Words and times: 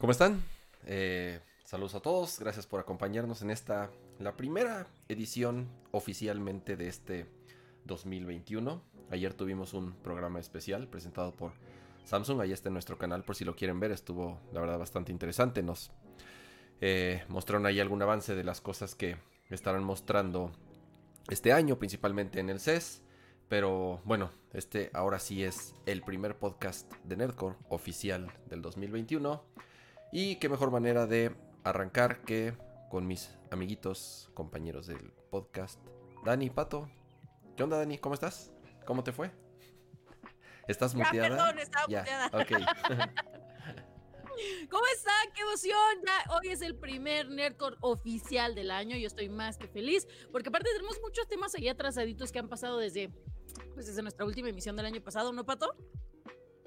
¿Cómo 0.00 0.12
están? 0.12 0.42
Eh, 0.86 1.40
saludos 1.62 1.94
a 1.94 2.00
todos, 2.00 2.38
gracias 2.40 2.66
por 2.66 2.80
acompañarnos 2.80 3.42
en 3.42 3.50
esta, 3.50 3.90
la 4.18 4.34
primera 4.34 4.88
edición 5.08 5.68
oficialmente 5.92 6.76
de 6.76 6.88
este 6.88 7.26
2021. 7.84 8.82
Ayer 9.10 9.34
tuvimos 9.34 9.74
un 9.74 9.92
programa 9.92 10.38
especial 10.38 10.86
presentado 10.86 11.34
por 11.34 11.52
Samsung, 12.04 12.40
ahí 12.40 12.52
está 12.52 12.68
en 12.68 12.74
nuestro 12.74 12.96
canal 12.96 13.24
por 13.24 13.34
si 13.36 13.44
lo 13.44 13.56
quieren 13.56 13.80
ver, 13.80 13.90
estuvo 13.90 14.38
la 14.52 14.60
verdad 14.60 14.78
bastante 14.78 15.10
interesante. 15.12 15.62
Nos 15.62 15.90
eh, 16.80 17.24
mostraron 17.28 17.66
ahí 17.66 17.80
algún 17.80 18.02
avance 18.02 18.34
de 18.34 18.44
las 18.44 18.60
cosas 18.60 18.94
que 18.94 19.16
estarán 19.50 19.84
mostrando 19.84 20.52
este 21.28 21.52
año, 21.52 21.78
principalmente 21.78 22.40
en 22.40 22.50
el 22.50 22.60
CES. 22.60 23.02
Pero 23.48 24.00
bueno, 24.04 24.30
este 24.52 24.90
ahora 24.94 25.18
sí 25.18 25.42
es 25.42 25.74
el 25.86 26.02
primer 26.02 26.38
podcast 26.38 26.92
de 27.02 27.16
Nerdcore 27.16 27.56
oficial 27.68 28.32
del 28.48 28.62
2021. 28.62 29.42
Y 30.12 30.36
qué 30.36 30.48
mejor 30.48 30.70
manera 30.70 31.06
de 31.06 31.34
arrancar 31.64 32.22
que 32.22 32.54
con 32.90 33.06
mis 33.06 33.36
amiguitos, 33.50 34.30
compañeros 34.34 34.86
del 34.86 35.12
podcast. 35.30 35.80
Dani, 36.24 36.50
Pato. 36.50 36.88
¿Qué 37.56 37.64
onda, 37.64 37.78
Dani? 37.78 37.98
¿Cómo 37.98 38.14
estás? 38.14 38.52
¿Cómo 38.90 39.04
te 39.04 39.12
fue? 39.12 39.30
¿Estás 40.66 40.94
Ya, 40.94 41.04
muteada? 41.04 41.28
perdón, 41.28 41.58
estaba 41.60 41.86
Ya, 41.88 42.00
muteada. 42.00 42.26
ok. 42.26 42.34
¿Cómo 44.68 44.82
están? 44.96 45.30
¡Qué 45.32 45.42
emoción! 45.42 46.02
Ya 46.04 46.24
hoy 46.34 46.48
es 46.48 46.60
el 46.60 46.74
primer 46.74 47.28
Nerdcore 47.30 47.76
oficial 47.82 48.56
del 48.56 48.72
año. 48.72 48.96
Yo 48.96 49.06
estoy 49.06 49.28
más 49.28 49.58
que 49.58 49.68
feliz 49.68 50.08
porque 50.32 50.48
aparte 50.48 50.70
tenemos 50.72 50.98
muchos 51.02 51.28
temas 51.28 51.54
ahí 51.54 51.68
atrasaditos 51.68 52.32
que 52.32 52.40
han 52.40 52.48
pasado 52.48 52.78
desde, 52.78 53.10
pues, 53.74 53.86
desde 53.86 54.02
nuestra 54.02 54.26
última 54.26 54.48
emisión 54.48 54.74
del 54.74 54.86
año 54.86 55.00
pasado, 55.00 55.32
¿no, 55.32 55.46
Pato? 55.46 55.72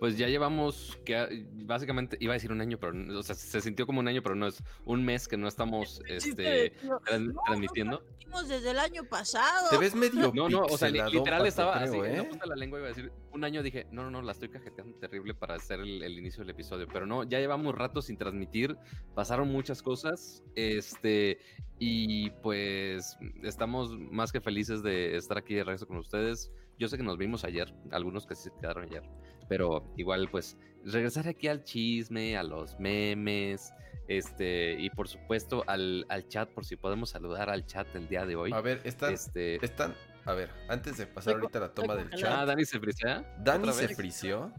Pues 0.04 0.18
ya 0.18 0.28
llevamos 0.28 1.00
que 1.06 1.46
básicamente 1.54 2.18
iba 2.20 2.34
a 2.34 2.36
decir 2.36 2.52
un 2.52 2.60
año, 2.60 2.78
pero 2.78 2.92
no- 2.92 3.20
o 3.20 3.24
sea, 3.24 3.36
se 3.36 3.62
sintió 3.62 3.86
como 3.86 4.02
un 4.02 4.10
año, 4.10 4.22
pero 4.22 4.36
no 4.36 4.48
es 4.48 4.62
un 4.84 5.02
mes 5.06 5.30
que 5.30 5.38
no 5.38 5.48
estamos 5.48 6.02
este, 6.10 6.74
No, 6.84 7.00
tran- 7.00 7.32
no, 7.34 7.42
transmitiendo. 7.46 8.04
hicimos 8.20 8.50
desde 8.50 8.72
el 8.72 8.80
año 8.80 9.06
pasado. 9.06 9.70
Te 9.70 9.78
ves 9.78 9.96
medio 9.96 10.34
No, 10.34 10.50
no, 10.50 10.64
o 10.64 10.78
sea, 10.78 10.90
literal 10.90 11.48
estaba 11.48 11.80
creo, 11.80 12.04
así, 12.04 12.20
¿eh? 12.20 12.30
la 12.46 12.56
lengua 12.58 12.80
iba 12.80 12.88
a 12.88 12.90
decir 12.90 13.14
un 13.34 13.44
año, 13.44 13.64
dije, 13.64 13.88
no, 13.92 14.04
no, 14.04 14.12
no, 14.12 14.22
la 14.22 14.32
estoy 14.32 14.50
cajeteando 14.50 14.98
terrible 14.98 15.34
para 15.34 15.56
hacer 15.56 15.80
el, 15.80 16.04
el 16.04 16.18
inicio 16.18 16.42
del 16.42 16.52
episodio, 16.52 16.88
pero 16.92 17.06
no, 17.06 17.24
ya 17.24 17.40
llevamos 17.40 17.76
rato 17.76 18.02
sin 18.02 18.18
transmitir, 18.18 18.78
pasaron 19.16 19.50
muchas 19.50 19.82
cosas, 19.82 20.44
este, 20.56 21.40
y 21.80 22.30
pues 22.42 23.18
estamos 23.42 23.98
más 23.98 24.32
que 24.32 24.42
felices 24.42 24.84
de 24.84 25.16
estar 25.18 25.38
aquí 25.38 25.56
de 25.56 25.64
regreso 25.64 25.88
con 25.88 25.98
ustedes. 25.98 26.52
Yo 26.78 26.88
sé 26.88 26.98
que 26.98 27.04
nos 27.04 27.18
vimos 27.18 27.44
ayer, 27.44 27.74
algunos 27.92 28.26
que 28.26 28.36
sí 28.36 28.44
se 28.44 28.52
quedaron 28.60 28.86
ayer, 28.86 29.04
pero 29.48 29.94
igual 29.98 30.28
pues 30.30 30.58
regresar 30.84 31.28
aquí 31.28 31.48
al 31.48 31.64
chisme, 31.64 32.36
a 32.38 32.44
los 32.44 32.80
memes, 32.80 33.74
este, 34.08 34.76
y 34.80 34.90
por 34.90 35.08
supuesto 35.08 35.64
al, 35.68 36.06
al 36.10 36.28
chat, 36.28 36.50
por 36.50 36.66
si 36.66 36.76
podemos 36.76 37.12
saludar 37.12 37.50
al 37.50 37.66
chat 37.66 37.88
el 37.96 38.08
día 38.08 38.26
de 38.26 38.36
hoy. 38.36 38.52
A 38.54 38.62
ver, 38.62 38.82
están, 38.84 39.14
Este, 39.14 39.64
están... 39.64 39.94
A 40.26 40.34
ver, 40.34 40.52
antes 40.70 40.98
de 40.98 41.06
pasar 41.06 41.36
ahorita 41.36 41.58
a 41.58 41.62
la 41.62 41.74
toma 41.74 41.96
del 41.96 42.10
congelada. 42.10 42.36
ah, 42.36 42.40
chat. 42.40 42.48
Dani 42.48 42.66
se 42.66 42.80
frisea. 42.80 43.36
Dani 43.40 43.70
¿Otra 43.70 43.88
se 43.88 43.96
frició. 43.96 44.54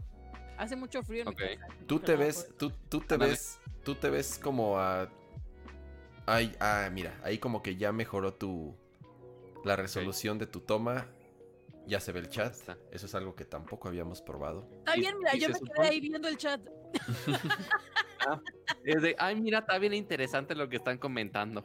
Hace 0.57 0.75
mucho 0.75 1.03
frío 1.03 1.23
en 1.23 1.29
mi 1.29 1.33
Ok. 1.33 1.59
casa. 1.59 1.73
Tú 1.87 1.99
te 1.99 2.15
ves, 2.15 2.49
tú, 2.57 2.71
tú 2.89 3.01
te 3.01 3.17
ves, 3.17 3.59
tú 3.83 3.95
te 3.95 4.09
ves 4.09 4.39
como 4.41 4.79
a... 4.79 5.09
Ay, 6.27 6.55
ah, 6.59 6.89
mira, 6.91 7.19
ahí 7.23 7.37
como 7.39 7.61
que 7.61 7.75
ya 7.75 7.91
mejoró 7.91 8.33
tu... 8.33 8.75
La 9.63 9.75
resolución 9.75 10.37
de 10.37 10.45
tu 10.47 10.61
toma. 10.61 11.07
Ya 11.87 11.99
se 11.99 12.11
ve 12.11 12.19
el 12.19 12.29
chat. 12.29 12.53
Eso 12.91 13.05
es 13.05 13.15
algo 13.15 13.35
que 13.35 13.45
tampoco 13.45 13.87
habíamos 13.87 14.21
probado. 14.21 14.67
Está 14.79 14.95
bien, 14.95 15.17
mira, 15.17 15.35
yo 15.35 15.49
me 15.49 15.59
quedé 15.59 15.87
ahí 15.87 15.99
viendo 15.99 16.27
el 16.27 16.37
chat. 16.37 16.61
Es 18.83 19.01
de, 19.03 19.15
ay, 19.19 19.39
mira, 19.39 19.59
está 19.59 19.77
bien 19.77 19.93
interesante 19.93 20.55
lo 20.55 20.67
que 20.67 20.77
están 20.77 20.97
comentando. 20.97 21.63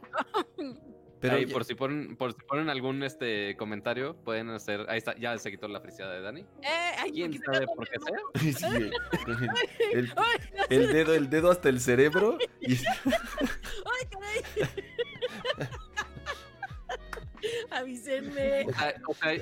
Pero 1.21 1.35
Ahí, 1.35 1.45
ya- 1.45 1.53
por 1.53 1.63
si 1.63 1.75
ponen, 1.75 2.15
por 2.17 2.33
si 2.33 2.41
ponen 2.41 2.67
algún 2.69 3.03
este 3.03 3.55
comentario, 3.55 4.15
pueden 4.23 4.49
hacer. 4.49 4.85
Ahí 4.89 4.97
está, 4.97 5.15
ya 5.17 5.37
se 5.37 5.51
quitó 5.51 5.67
la 5.67 5.79
friseada 5.79 6.13
de 6.15 6.21
Dani. 6.21 6.41
Eh, 6.41 6.91
ay, 6.97 7.11
¿Quién 7.11 7.39
sabe 7.43 7.67
por 7.67 7.87
qué 7.87 7.99
sea? 7.99 8.17
Sí, 8.71 8.91
el, 10.71 10.87
dedo, 10.91 11.13
el 11.13 11.29
dedo 11.29 11.51
hasta 11.51 11.69
el 11.69 11.79
cerebro. 11.79 12.37
Y, 12.59 12.73
ay, 12.73 14.07
caray. 14.09 14.41
Avísenme. 17.71 18.65
O 18.67 18.73
sea, 18.73 18.93
o, 19.07 19.13
sea, 19.13 19.33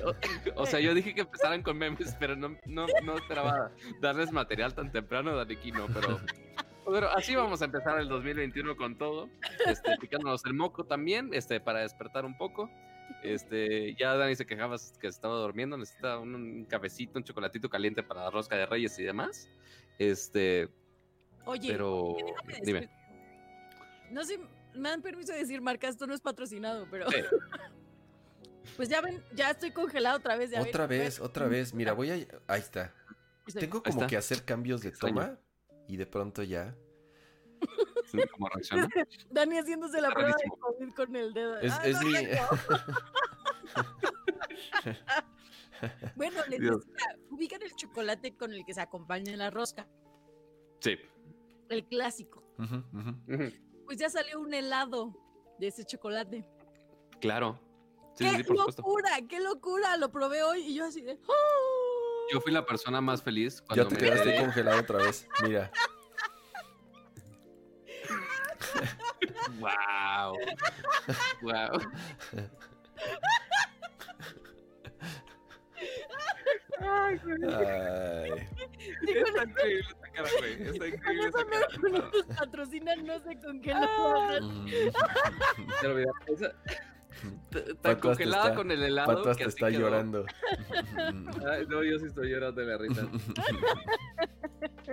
o- 0.56 0.66
sea, 0.66 0.80
yo 0.80 0.94
dije 0.94 1.14
que 1.14 1.22
empezaran 1.22 1.62
con 1.62 1.76
memes, 1.78 2.14
pero 2.18 2.36
no, 2.36 2.56
no, 2.66 2.86
no 3.04 3.16
esperaba 3.16 3.70
darles 4.00 4.32
material 4.32 4.74
tan 4.74 4.90
temprano, 4.92 5.36
Dani 5.36 5.56
no, 5.72 5.86
pero. 5.88 6.20
Pero 6.92 7.10
así 7.10 7.34
vamos 7.34 7.62
a 7.62 7.64
empezar 7.66 7.98
el 8.00 8.08
2021 8.08 8.76
con 8.76 8.96
todo, 8.96 9.28
este, 9.66 9.96
picándonos 10.00 10.44
el 10.44 10.54
moco 10.54 10.84
también, 10.84 11.30
este, 11.32 11.60
para 11.60 11.80
despertar 11.80 12.24
un 12.24 12.36
poco. 12.36 12.70
Este, 13.22 13.94
ya 13.96 14.14
Dani 14.14 14.36
se 14.36 14.46
quejaba 14.46 14.76
que 15.00 15.08
estaba 15.08 15.34
durmiendo, 15.36 15.76
necesita 15.76 16.18
un, 16.18 16.34
un 16.34 16.64
cafecito, 16.64 17.18
un 17.18 17.24
chocolatito 17.24 17.68
caliente 17.68 18.02
para 18.02 18.22
la 18.24 18.30
rosca 18.30 18.56
de 18.56 18.66
reyes 18.66 18.98
y 18.98 19.04
demás. 19.04 19.48
Este, 19.98 20.68
Oye, 21.44 21.70
pero 21.72 22.16
dime. 22.62 22.88
No 24.10 24.24
sé, 24.24 24.38
me 24.74 24.88
dan 24.88 25.02
permiso 25.02 25.32
de 25.32 25.38
decir 25.38 25.60
marca, 25.60 25.88
esto 25.88 26.06
no 26.06 26.14
es 26.14 26.20
patrocinado, 26.20 26.86
pero. 26.90 27.10
Sí. 27.10 27.18
Pues 28.76 28.88
ya 28.88 29.00
ven, 29.00 29.22
ya 29.34 29.50
estoy 29.50 29.72
congelado 29.72 30.18
otra 30.18 30.36
vez. 30.36 30.50
ya 30.50 30.62
otra 30.62 30.86
ven, 30.86 31.00
vez, 31.00 31.18
ven. 31.18 31.26
otra 31.26 31.48
vez. 31.48 31.74
Mira, 31.74 31.92
voy 31.92 32.10
a... 32.10 32.14
Ahí 32.46 32.60
está. 32.60 32.94
Sí. 33.46 33.58
Tengo 33.58 33.82
como 33.82 33.96
está. 33.96 34.06
que 34.06 34.16
hacer 34.16 34.44
cambios 34.44 34.82
de 34.82 34.90
Extraño. 34.90 35.14
toma. 35.14 35.38
Y 35.90 35.96
de 35.96 36.06
pronto 36.06 36.42
ya. 36.44 36.76
¿Cómo 38.32 38.48
reacciona? 38.48 38.88
Dani 39.30 39.58
haciéndose 39.58 40.00
la 40.00 40.08
Está 40.08 40.20
prueba 40.20 40.36
de. 40.36 40.48
COVID 40.60 40.94
con 40.94 41.16
el 41.16 41.32
dedo. 41.34 41.58
Es, 41.58 41.72
Ah, 41.72 41.80
es 41.84 42.00
no, 42.00 42.08
mi... 42.08 42.14
Bueno, 46.14 46.40
les 46.48 46.60
Dios. 46.60 46.86
decía, 46.86 47.16
ubican 47.30 47.62
el 47.62 47.74
chocolate 47.74 48.36
con 48.36 48.52
el 48.52 48.64
que 48.66 48.74
se 48.74 48.80
acompaña 48.82 49.34
la 49.36 49.50
rosca, 49.50 49.88
Sí. 50.80 50.96
el 51.70 51.86
clásico. 51.86 52.44
Pues 53.86 53.96
ya 53.98 54.10
salió 54.10 54.40
un 54.40 54.52
helado 54.52 55.14
de 55.58 55.68
ese 55.68 55.84
chocolate. 55.84 56.46
Claro. 57.20 57.58
Sí, 58.14 58.24
¡Qué 58.24 58.30
sí, 58.30 58.36
sí, 58.38 58.42
por 58.44 58.56
supuesto. 58.58 58.82
locura! 58.82 59.10
¡Qué 59.28 59.40
locura! 59.40 59.96
Lo 59.96 60.12
probé 60.12 60.42
hoy 60.42 60.60
y 60.60 60.74
yo 60.74 60.84
así 60.84 61.00
de. 61.00 61.18
¡oh! 61.26 61.79
Yo 62.32 62.40
fui 62.40 62.52
la 62.52 62.64
persona 62.64 63.00
más 63.00 63.22
feliz 63.22 63.58
Ya 63.60 63.64
cuando 63.66 63.88
te 63.88 63.94
me 63.94 64.00
quedaste 64.00 64.28
enteré. 64.28 64.44
congelado 64.44 64.80
otra 64.80 64.98
vez. 64.98 65.26
Mira. 65.42 65.70
Wow. 69.58 70.36
Wow. 71.42 71.80
Ay. 76.80 77.20
Está 79.02 79.44
increíble 79.44 79.86
esta 79.90 80.08
cara, 80.12 80.28
güey. 80.38 80.52
Está 80.62 80.78
con 80.78 80.88
increíble 80.88 81.28
eso 81.28 81.38
esta 81.38 81.50
cara. 81.50 81.66
no, 81.82 81.88
no 81.88 82.10
nos 82.10 82.26
patrocinan, 82.36 83.06
no. 83.06 83.18
Mm. 84.40 84.66
Pero 85.80 85.94
mira, 85.94 86.10
esa- 86.26 86.54
hasta 87.54 87.98
congelada 88.00 88.44
está- 88.44 88.54
con 88.56 88.70
el 88.70 88.82
helado. 88.82 89.08
Pato 89.08 89.22
que 89.24 89.30
hasta 89.30 89.44
así 89.44 89.48
está 89.50 89.68
quedó. 89.70 89.80
llorando. 89.80 90.24
Ay, 91.50 91.66
no, 91.68 91.82
yo 91.84 91.98
sí 91.98 92.06
estoy 92.06 92.30
llorando 92.30 92.60
de 92.60 92.66
la 92.66 92.78
risa. 92.78 93.06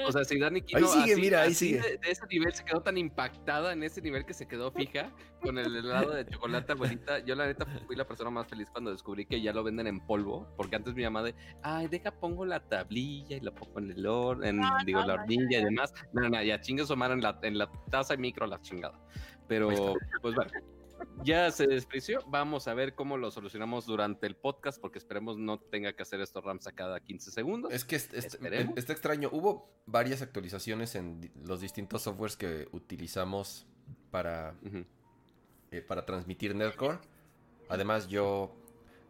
O 0.07 0.11
sea, 0.11 0.23
si 0.23 0.37
Dani 0.39 0.61
Quino 0.61 0.79
Ahí 0.79 0.85
sigue, 1.01 1.13
así- 1.13 1.21
mira, 1.21 1.41
ahí 1.41 1.47
así 1.51 1.55
sigue. 1.69 1.81
De, 1.81 1.97
de 1.97 2.11
ese 2.11 2.25
nivel 2.27 2.53
se 2.53 2.63
quedó 2.63 2.81
tan 2.81 2.97
impactada 2.99 3.73
en 3.73 3.81
ese 3.81 3.99
nivel 4.01 4.25
que 4.25 4.33
se 4.33 4.47
quedó 4.47 4.71
fija 4.71 5.11
con 5.41 5.57
el 5.57 5.75
helado 5.75 6.11
de 6.11 6.25
chocolate 6.27 6.71
abuelita. 6.73 7.19
Yo 7.25 7.35
la 7.35 7.47
neta 7.47 7.65
fui 7.87 7.95
la 7.95 8.05
persona 8.07 8.29
más 8.29 8.47
feliz 8.47 8.69
cuando 8.71 8.91
descubrí 8.91 9.25
que 9.25 9.41
ya 9.41 9.53
lo 9.53 9.63
venden 9.63 9.87
en 9.87 9.99
polvo, 9.99 10.47
porque 10.55 10.75
antes 10.75 10.93
mi 10.93 11.03
mamá 11.03 11.23
de, 11.23 11.33
ay, 11.63 11.87
deja 11.87 12.11
pongo 12.11 12.45
la 12.45 12.59
tablilla 12.59 13.37
y 13.37 13.39
la 13.41 13.51
pongo 13.51 13.79
en 13.79 13.91
el 13.91 14.05
horno, 14.05 14.45
en, 14.45 14.57
No, 14.57 14.69
digo, 14.85 15.01
no, 15.01 15.07
la 15.07 15.15
no, 15.15 15.21
hornilla 15.23 15.59
y 15.59 15.63
demás. 15.65 15.91
No, 16.13 16.29
no, 16.29 16.43
ya 16.43 16.61
chingue 16.61 16.85
su 16.85 16.95
madre 16.95 17.15
en 17.15 17.21
la, 17.23 17.39
en 17.41 17.57
la 17.57 17.69
taza 17.89 18.13
y 18.13 18.17
micro 18.17 18.45
la 18.45 18.61
chingada. 18.61 18.99
Pero, 19.47 19.95
pues 20.21 20.35
bueno. 20.35 20.51
Ya 21.23 21.51
se 21.51 21.67
despreció. 21.67 22.19
Vamos 22.27 22.67
a 22.67 22.73
ver 22.73 22.95
cómo 22.95 23.17
lo 23.17 23.31
solucionamos 23.31 23.85
durante 23.85 24.27
el 24.27 24.35
podcast, 24.35 24.79
porque 24.79 24.97
esperemos 24.97 25.37
no 25.37 25.59
tenga 25.59 25.93
que 25.93 26.01
hacer 26.03 26.21
estos 26.21 26.43
rams 26.43 26.67
a 26.67 26.71
cada 26.71 26.99
15 26.99 27.31
segundos. 27.31 27.73
Es 27.73 27.83
que 27.85 27.95
es- 27.97 28.09
está 28.13 28.93
extraño. 28.93 29.29
Hubo 29.31 29.69
varias 29.85 30.21
actualizaciones 30.21 30.95
en 30.95 31.31
los 31.43 31.59
distintos 31.61 32.03
softwares 32.03 32.37
que 32.37 32.67
utilizamos 32.71 33.65
para, 34.11 34.55
eh, 35.71 35.81
para 35.81 36.05
transmitir 36.05 36.55
Nerdcore. 36.55 36.99
Además, 37.69 38.07
yo 38.07 38.55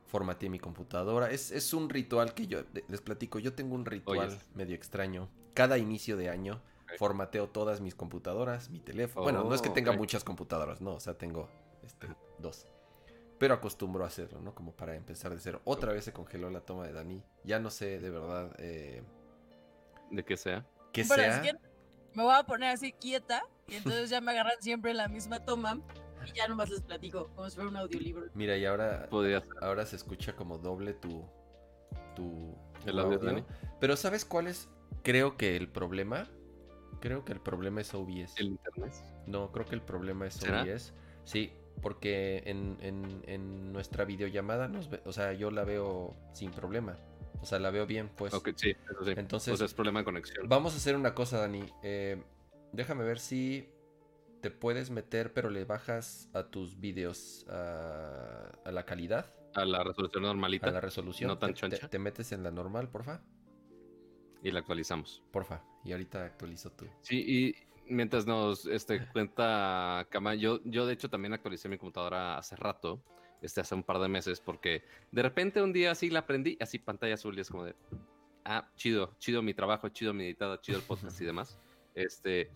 formateé 0.08 0.50
mi 0.50 0.60
computadora. 0.60 1.30
Es, 1.30 1.52
es 1.52 1.74
un 1.74 1.90
ritual 1.90 2.34
que 2.34 2.48
yo 2.48 2.62
les 2.88 3.02
platico. 3.02 3.38
Yo 3.40 3.54
tengo 3.54 3.76
un 3.76 3.86
ritual 3.86 4.30
Oyes. 4.30 4.40
medio 4.56 4.76
extraño. 4.76 5.30
Cada 5.54 5.78
inicio 5.78 6.18
de 6.18 6.30
año 6.30 6.62
formateo 6.98 7.50
todas 7.50 7.82
mis 7.82 7.94
computadoras, 7.96 8.70
mi 8.70 8.80
teléfono. 8.80 9.24
bueno, 9.24 9.44
no 9.44 9.54
es 9.54 9.62
que 9.62 9.70
tenga 9.70 9.92
muchas 9.92 10.24
computadoras, 10.24 10.80
no, 10.80 10.94
o 10.94 11.00
sea, 11.02 11.16
tengo 11.18 11.50
este, 11.88 12.08
dos. 12.40 12.68
Pero 13.40 13.54
acostumbro 13.54 14.04
a 14.04 14.08
hacerlo, 14.08 14.42
¿no? 14.42 14.54
Como 14.54 14.76
para 14.76 14.96
empezar 14.96 15.32
de 15.32 15.40
cero. 15.40 15.62
Otra 15.64 15.94
vez 15.94 16.06
se 16.06 16.14
congeló 16.14 16.50
la 16.50 16.62
toma 16.62 16.86
de 16.86 16.94
Dani. 16.94 17.24
Ya 17.44 17.60
no 17.60 17.70
sé 17.70 18.00
de 18.00 18.10
verdad 18.10 18.56
eh, 18.58 19.04
De 20.12 20.24
que 20.26 20.38
sea. 20.38 20.66
qué 20.92 21.04
Bueno, 21.04 21.24
sea. 21.24 21.36
es 21.38 21.52
que 21.52 21.58
me 22.14 22.24
voy 22.24 22.34
a 22.36 22.44
poner 22.44 22.70
así 22.70 22.94
quieta 22.94 23.44
y 23.68 23.76
entonces 23.76 24.10
ya 24.10 24.22
me 24.22 24.32
agarran 24.32 24.60
siempre 24.60 24.92
en 24.92 24.98
la 24.98 25.08
misma 25.08 25.46
toma 25.46 25.80
y 26.26 26.36
ya 26.36 26.48
nomás 26.48 26.70
les 26.70 26.82
platico, 26.82 27.30
como 27.36 27.50
si 27.50 27.56
fuera 27.56 27.70
un 27.70 27.78
audiolibro. 27.78 28.28
Mira, 28.34 28.58
y 28.58 28.66
ahora, 28.66 29.08
Podría 29.10 29.44
ahora 29.62 29.86
se 29.86 29.96
escucha 29.96 30.36
como 30.36 30.58
doble 30.58 30.94
tu, 30.94 31.24
tu, 32.16 32.56
El 32.86 33.00
audio, 33.00 33.20
Dani. 33.20 33.44
Pero 33.80 33.96
¿sabes 33.96 34.26
cuál 34.26 34.48
es? 34.48 34.68
Creo 35.04 35.38
que 35.38 35.56
el 35.56 35.70
problema. 35.70 36.28
Creo 37.00 37.24
que 37.24 37.34
el 37.34 37.40
problema 37.40 37.82
es 37.82 37.94
OBS. 37.94 38.34
El 38.38 38.48
internet. 38.48 38.94
No, 39.28 39.52
creo 39.52 39.68
que 39.68 39.76
el 39.76 39.84
problema 39.84 40.26
es 40.26 40.34
¿Será? 40.34 40.64
OBS. 40.64 40.94
Sí, 41.24 41.54
porque 41.82 42.44
en, 42.46 42.78
en- 42.82 43.24
en 43.28 43.74
nuestra 43.74 44.06
videollamada, 44.06 44.68
nos 44.68 44.90
ve- 44.90 45.02
o 45.06 45.14
sea, 45.14 45.34
yo 45.34 45.52
la 45.52 45.64
veo 45.64 46.16
sin 46.34 46.52
problema. 46.52 46.98
O 47.42 47.46
sea, 47.46 47.60
la 47.60 47.70
veo 47.70 47.86
bien, 47.86 48.10
pues. 48.16 48.34
Ok, 48.34 48.50
sí, 48.56 48.72
eso 48.72 49.06
sí. 49.06 49.12
Entonces- 49.16 49.54
O 49.54 49.58
sea, 49.58 49.66
es 49.68 49.74
problema 49.74 50.00
de 50.00 50.06
conexión. 50.06 50.48
Vamos 50.50 50.74
a 50.74 50.78
hacer 50.78 50.96
una 50.96 51.14
cosa, 51.14 51.40
Dani. 51.40 51.64
Eh, 51.84 52.22
déjame 52.74 53.04
ver 53.04 53.20
si 53.20 53.70
te 54.42 54.50
puedes 54.52 54.90
meter, 54.90 55.34
pero 55.34 55.50
le 55.50 55.64
bajas 55.66 56.30
a 56.34 56.44
tus 56.48 56.80
videos 56.80 57.46
a, 57.50 58.50
a 58.66 58.72
la 58.72 58.86
calidad, 58.86 59.34
A 59.56 59.66
la 59.66 59.84
resolución 59.84 60.24
normalita 60.24 60.68
a 60.68 60.72
la 60.72 60.82
resolución. 60.82 61.28
no 61.28 61.38
tan 61.38 61.50
Te- 61.50 61.54
te, 61.56 61.60
choncha. 61.60 61.90
te 61.90 62.00
metes 62.00 62.32
en 62.32 62.44
la 62.44 62.52
normal, 62.52 62.90
porfa. 62.90 63.22
y 64.44 64.52
la 64.52 64.60
actualizamos. 64.60 65.24
Porfa. 65.32 65.64
Y 65.84 65.92
ahorita 65.92 66.24
actualizo 66.26 66.72
tú. 66.72 66.86
Sí, 67.02 67.24
y 67.28 67.56
mientras 67.90 68.26
nos 68.26 68.66
este, 68.66 69.00
cuenta 69.14 70.08
Kama, 70.10 70.36
yo, 70.36 70.60
yo 70.64 70.86
de 70.86 70.94
hecho 70.94 71.10
también 71.10 71.34
actualicé 71.34 71.70
mi 71.70 71.78
computadora 71.78 72.38
hace 72.38 72.56
rato, 72.56 73.02
este, 73.42 73.62
hace 73.62 73.76
un 73.76 73.84
par 73.84 74.00
de 74.00 74.08
meses, 74.08 74.40
porque 74.40 74.84
de 75.12 75.22
repente 75.22 75.62
un 75.62 75.74
día 75.74 75.92
así 75.92 76.10
la 76.10 76.20
aprendí, 76.20 76.58
así 76.60 76.80
pantalla 76.80 77.16
azul 77.16 77.38
y 77.38 77.42
es 77.42 77.50
como 77.50 77.66
de, 77.66 77.76
ah, 78.46 78.70
chido, 78.76 79.16
chido 79.20 79.42
mi 79.42 79.54
trabajo, 79.54 79.90
chido 79.90 80.14
mi 80.14 80.26
editado, 80.26 80.58
chido 80.58 80.78
el 80.78 80.84
podcast 80.84 81.20
y 81.22 81.26
demás. 81.26 81.60
Este, 81.96 82.52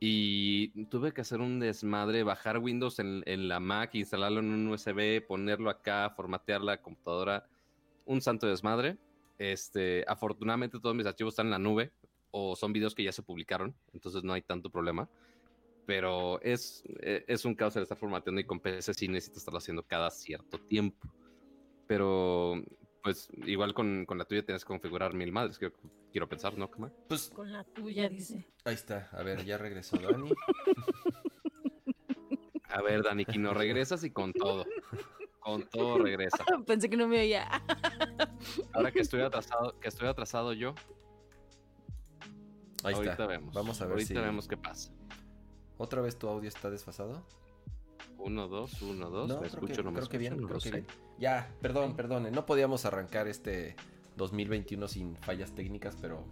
y 0.00 0.84
tuve 0.86 1.12
que 1.12 1.22
hacer 1.22 1.40
un 1.40 1.60
desmadre, 1.60 2.22
bajar 2.22 2.58
Windows 2.58 2.98
en, 2.98 3.22
en 3.26 3.48
la 3.48 3.60
Mac, 3.60 3.94
instalarlo 3.94 4.40
en 4.40 4.52
un 4.52 4.68
USB, 4.68 5.24
ponerlo 5.26 5.70
acá, 5.70 6.10
formatear 6.10 6.60
la 6.60 6.80
computadora, 6.80 7.46
un 8.04 8.20
santo 8.20 8.46
desmadre. 8.46 8.98
Este, 9.38 10.04
afortunadamente 10.06 10.78
todos 10.78 10.94
mis 10.94 11.06
archivos 11.06 11.32
están 11.32 11.46
en 11.46 11.52
la 11.52 11.58
nube 11.58 11.92
o 12.36 12.56
son 12.56 12.72
videos 12.72 12.96
que 12.96 13.04
ya 13.04 13.12
se 13.12 13.22
publicaron, 13.22 13.76
entonces 13.92 14.24
no 14.24 14.32
hay 14.32 14.42
tanto 14.42 14.68
problema. 14.68 15.08
Pero 15.86 16.40
es, 16.40 16.82
eh, 17.00 17.24
es 17.28 17.44
un 17.44 17.54
caos 17.54 17.76
el 17.76 17.84
estar 17.84 17.96
formateando 17.96 18.40
y 18.40 18.44
con 18.44 18.58
PC 18.58 18.92
sí 18.92 19.06
necesito 19.06 19.38
estarlo 19.38 19.58
haciendo 19.58 19.84
cada 19.84 20.10
cierto 20.10 20.58
tiempo. 20.58 21.08
Pero, 21.86 22.60
pues, 23.04 23.28
igual 23.46 23.72
con, 23.72 24.04
con 24.04 24.18
la 24.18 24.24
tuya 24.24 24.44
tienes 24.44 24.64
que 24.64 24.68
configurar 24.68 25.14
mil 25.14 25.30
madres, 25.30 25.60
quiero, 25.60 25.76
quiero 26.10 26.28
pensar, 26.28 26.58
¿no, 26.58 26.68
Kama? 26.68 26.90
Pues 27.06 27.30
Con 27.30 27.52
la 27.52 27.62
tuya, 27.62 28.08
dice. 28.08 28.44
ahí 28.64 28.74
está. 28.74 29.10
A 29.12 29.22
ver, 29.22 29.44
ya 29.44 29.56
regresó 29.56 29.96
Dani. 29.96 30.32
A 32.70 32.82
ver, 32.82 33.04
Dani, 33.04 33.24
no 33.38 33.54
regresas 33.54 34.02
y 34.02 34.10
con 34.10 34.32
todo. 34.32 34.64
Con 35.38 35.68
todo 35.68 35.98
regresa. 35.98 36.38
Pensé 36.66 36.90
que 36.90 36.96
no 36.96 37.06
me 37.06 37.20
oía. 37.20 37.46
Ahora 38.72 38.90
que 38.90 39.00
estoy 39.00 39.20
atrasado, 39.20 39.78
que 39.78 39.86
estoy 39.86 40.08
atrasado 40.08 40.52
yo, 40.52 40.74
Ahí 42.84 42.94
ahorita 42.94 43.12
está. 43.12 43.26
vemos. 43.26 43.54
Vamos 43.54 43.80
a 43.80 43.84
ver 43.84 43.92
ahorita 43.92 44.08
si 44.08 44.14
vemos 44.14 44.48
qué 44.48 44.56
pasa. 44.56 44.92
otra 45.78 46.00
vez 46.00 46.16
tu 46.18 46.28
audio 46.28 46.48
está 46.48 46.70
desfasado. 46.70 47.22
Uno, 48.18 48.48
dos, 48.48 48.80
uno, 48.82 49.10
dos. 49.10 49.28
No, 49.28 49.40
¿Me 49.40 49.46
escucho? 49.46 49.74
que, 49.74 49.82
¿No 49.82 49.90
me 49.90 49.96
creo 49.98 50.08
que 50.08 50.18
bien, 50.18 50.34
escucho? 50.34 50.42
No 50.42 50.48
creo 50.48 50.58
lo 50.58 50.62
que 50.62 50.70
bien. 50.70 50.86
Ya, 51.18 51.54
perdón, 51.60 51.96
perdón. 51.96 52.30
No 52.32 52.46
podíamos 52.46 52.84
arrancar 52.84 53.28
este 53.28 53.76
2021 54.16 54.88
sin 54.88 55.16
fallas 55.16 55.52
técnicas, 55.54 55.96
pero 56.00 56.24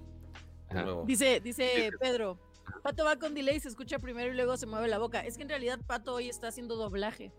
de 0.70 0.76
Ajá. 0.78 0.82
nuevo. 0.84 1.04
Dice, 1.04 1.40
dice 1.40 1.90
Pedro, 2.00 2.38
Pato 2.82 3.04
va 3.04 3.16
con 3.16 3.34
delay, 3.34 3.60
se 3.60 3.68
escucha 3.68 3.98
primero 3.98 4.32
y 4.32 4.36
luego 4.36 4.56
se 4.56 4.66
mueve 4.66 4.88
la 4.88 4.98
boca. 4.98 5.20
Es 5.20 5.36
que 5.36 5.42
en 5.42 5.48
realidad 5.48 5.80
Pato 5.86 6.14
hoy 6.14 6.28
está 6.28 6.48
haciendo 6.48 6.76
doblaje. 6.76 7.32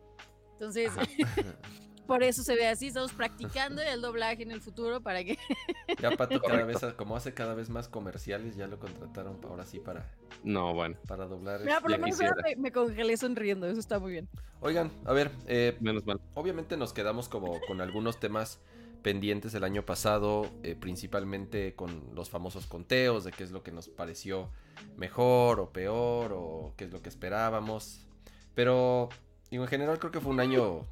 Entonces. 0.53 0.91
por 2.07 2.23
eso 2.23 2.43
se 2.43 2.55
ve 2.55 2.67
así. 2.67 2.87
Estamos 2.87 3.13
practicando 3.13 3.81
el 3.81 4.01
doblaje 4.01 4.43
en 4.43 4.51
el 4.51 4.61
futuro 4.61 5.01
para 5.01 5.23
que. 5.23 5.37
Ya 6.01 6.11
Pato 6.11 6.41
cada 6.41 6.63
vez, 6.63 6.77
como 6.97 7.15
hace 7.15 7.33
cada 7.33 7.53
vez 7.53 7.69
más 7.69 7.87
comerciales, 7.87 8.55
ya 8.55 8.67
lo 8.67 8.79
contrataron 8.79 9.39
ahora 9.43 9.65
sí 9.65 9.79
para, 9.79 10.09
No, 10.43 10.73
bueno, 10.73 10.97
para 11.07 11.27
doblar. 11.27 11.61
Mira, 11.61 11.79
por 11.79 11.91
lo 11.91 11.97
ya 11.97 12.03
menos 12.03 12.19
me, 12.43 12.55
me 12.57 12.71
congelé 12.71 13.15
sonriendo. 13.15 13.67
Eso 13.67 13.79
está 13.79 13.99
muy 13.99 14.11
bien. 14.11 14.27
Oigan, 14.59 14.91
a 15.05 15.13
ver, 15.13 15.31
eh, 15.47 15.77
menos 15.79 16.05
mal. 16.05 16.19
obviamente 16.33 16.77
nos 16.77 16.93
quedamos 16.93 17.29
como 17.29 17.59
con 17.67 17.79
algunos 17.81 18.19
temas 18.19 18.59
pendientes 19.03 19.53
el 19.53 19.63
año 19.63 19.85
pasado, 19.85 20.49
eh, 20.63 20.75
principalmente 20.75 21.75
con 21.75 22.09
los 22.15 22.29
famosos 22.29 22.65
conteos 22.65 23.23
de 23.23 23.31
qué 23.31 23.43
es 23.43 23.51
lo 23.51 23.61
que 23.61 23.71
nos 23.71 23.89
pareció 23.89 24.49
mejor 24.97 25.59
o 25.59 25.71
peor 25.71 26.33
o 26.33 26.73
qué 26.77 26.85
es 26.85 26.91
lo 26.91 27.01
que 27.01 27.09
esperábamos. 27.09 28.07
Pero 28.55 29.09
digo, 29.51 29.63
en 29.63 29.69
general 29.69 29.99
creo 29.99 30.11
que 30.11 30.21
fue 30.21 30.31
un 30.31 30.39
año 30.39 30.87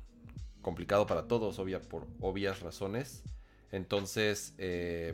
complicado 0.62 1.08
para 1.08 1.28
todos, 1.28 1.60
obvia, 1.60 1.81
por 1.81 2.08
obvias 2.19 2.62
razones. 2.62 3.24
Entonces 3.72 4.54
eh, 4.58 5.13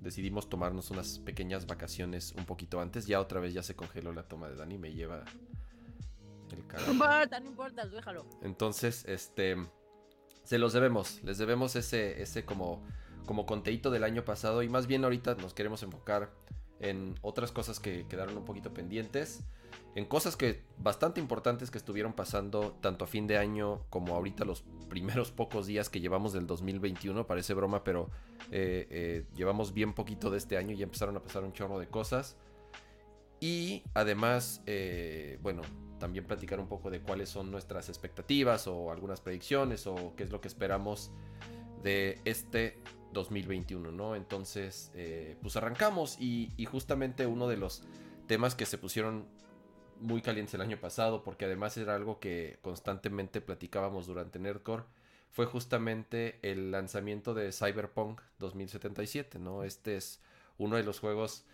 decidimos 0.00 0.48
tomarnos 0.48 0.90
unas 0.90 1.18
pequeñas 1.20 1.66
vacaciones 1.66 2.32
un 2.36 2.44
poquito 2.44 2.80
antes. 2.80 3.06
Ya 3.06 3.20
otra 3.20 3.40
vez 3.40 3.54
ya 3.54 3.62
se 3.62 3.74
congeló 3.76 4.12
la 4.12 4.24
toma 4.24 4.48
de 4.48 4.56
Dani, 4.56 4.78
me 4.78 4.92
lleva 4.92 5.24
el 6.50 6.58
No 6.58 6.68
carajo. 6.68 6.92
importa, 6.92 7.40
no 7.40 7.46
importa, 7.46 7.86
déjalo. 7.86 8.26
Entonces, 8.42 9.04
este, 9.06 9.56
se 10.44 10.58
los 10.58 10.72
debemos, 10.72 11.22
les 11.24 11.38
debemos 11.38 11.76
ese, 11.76 12.22
ese 12.22 12.44
como, 12.44 12.82
como 13.26 13.46
conteíto 13.46 13.90
del 13.90 14.04
año 14.04 14.24
pasado 14.24 14.62
y 14.62 14.68
más 14.68 14.86
bien 14.86 15.04
ahorita 15.04 15.34
nos 15.36 15.54
queremos 15.54 15.82
enfocar 15.82 16.32
en 16.80 17.14
otras 17.22 17.52
cosas 17.52 17.80
que 17.80 18.06
quedaron 18.08 18.36
un 18.36 18.44
poquito 18.44 18.72
pendientes, 18.72 19.40
en 19.98 20.04
cosas 20.04 20.36
que 20.36 20.62
bastante 20.78 21.20
importantes 21.20 21.72
que 21.72 21.78
estuvieron 21.78 22.12
pasando 22.12 22.76
tanto 22.80 23.04
a 23.04 23.08
fin 23.08 23.26
de 23.26 23.36
año 23.36 23.82
como 23.90 24.14
ahorita 24.14 24.44
los 24.44 24.62
primeros 24.88 25.32
pocos 25.32 25.66
días 25.66 25.90
que 25.90 26.00
llevamos 26.00 26.32
del 26.32 26.46
2021, 26.46 27.26
parece 27.26 27.52
broma, 27.52 27.82
pero 27.82 28.08
eh, 28.52 28.86
eh, 28.90 29.24
llevamos 29.34 29.74
bien 29.74 29.94
poquito 29.94 30.30
de 30.30 30.38
este 30.38 30.56
año 30.56 30.72
y 30.72 30.78
ya 30.78 30.84
empezaron 30.84 31.16
a 31.16 31.20
pasar 31.20 31.42
un 31.42 31.52
chorro 31.52 31.80
de 31.80 31.88
cosas. 31.88 32.36
Y 33.40 33.82
además, 33.92 34.62
eh, 34.66 35.38
bueno, 35.42 35.62
también 35.98 36.24
platicar 36.24 36.60
un 36.60 36.68
poco 36.68 36.90
de 36.90 37.00
cuáles 37.00 37.28
son 37.28 37.50
nuestras 37.50 37.88
expectativas 37.88 38.68
o 38.68 38.92
algunas 38.92 39.20
predicciones 39.20 39.86
o 39.88 40.14
qué 40.16 40.22
es 40.22 40.30
lo 40.30 40.40
que 40.40 40.46
esperamos 40.46 41.10
de 41.82 42.20
este 42.24 42.78
2021, 43.12 43.90
¿no? 43.90 44.14
Entonces, 44.14 44.92
pues 45.42 45.56
arrancamos 45.56 46.20
y 46.20 46.64
justamente 46.66 47.26
uno 47.26 47.48
de 47.48 47.56
los 47.56 47.82
temas 48.28 48.54
que 48.54 48.66
se 48.66 48.78
pusieron 48.78 49.26
muy 50.00 50.22
calientes 50.22 50.54
el 50.54 50.60
año 50.60 50.78
pasado, 50.78 51.22
porque 51.22 51.44
además 51.44 51.76
era 51.76 51.94
algo 51.94 52.20
que 52.20 52.58
constantemente 52.62 53.40
platicábamos 53.40 54.06
durante 54.06 54.38
Nerdcore, 54.38 54.84
fue 55.30 55.46
justamente 55.46 56.38
el 56.42 56.70
lanzamiento 56.70 57.34
de 57.34 57.52
Cyberpunk 57.52 58.20
2077, 58.38 59.38
¿no? 59.38 59.62
Este 59.62 59.96
es 59.96 60.20
uno 60.56 60.76
de 60.76 60.82
los 60.82 61.00
juegos 61.00 61.44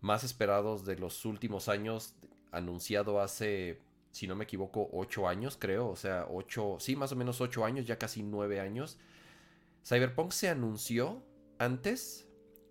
más 0.00 0.24
esperados 0.24 0.84
de 0.84 0.96
los 0.96 1.24
últimos 1.24 1.68
años, 1.68 2.14
anunciado 2.52 3.20
hace, 3.20 3.80
si 4.10 4.26
no 4.26 4.34
me 4.34 4.44
equivoco, 4.44 4.88
ocho 4.92 5.28
años, 5.28 5.56
creo, 5.58 5.88
o 5.88 5.96
sea, 5.96 6.26
ocho, 6.28 6.76
sí, 6.80 6.96
más 6.96 7.12
o 7.12 7.16
menos 7.16 7.40
ocho 7.40 7.64
años, 7.64 7.86
ya 7.86 7.98
casi 7.98 8.22
nueve 8.22 8.60
años. 8.60 8.98
Cyberpunk 9.84 10.32
se 10.32 10.48
anunció 10.48 11.22
antes 11.58 12.26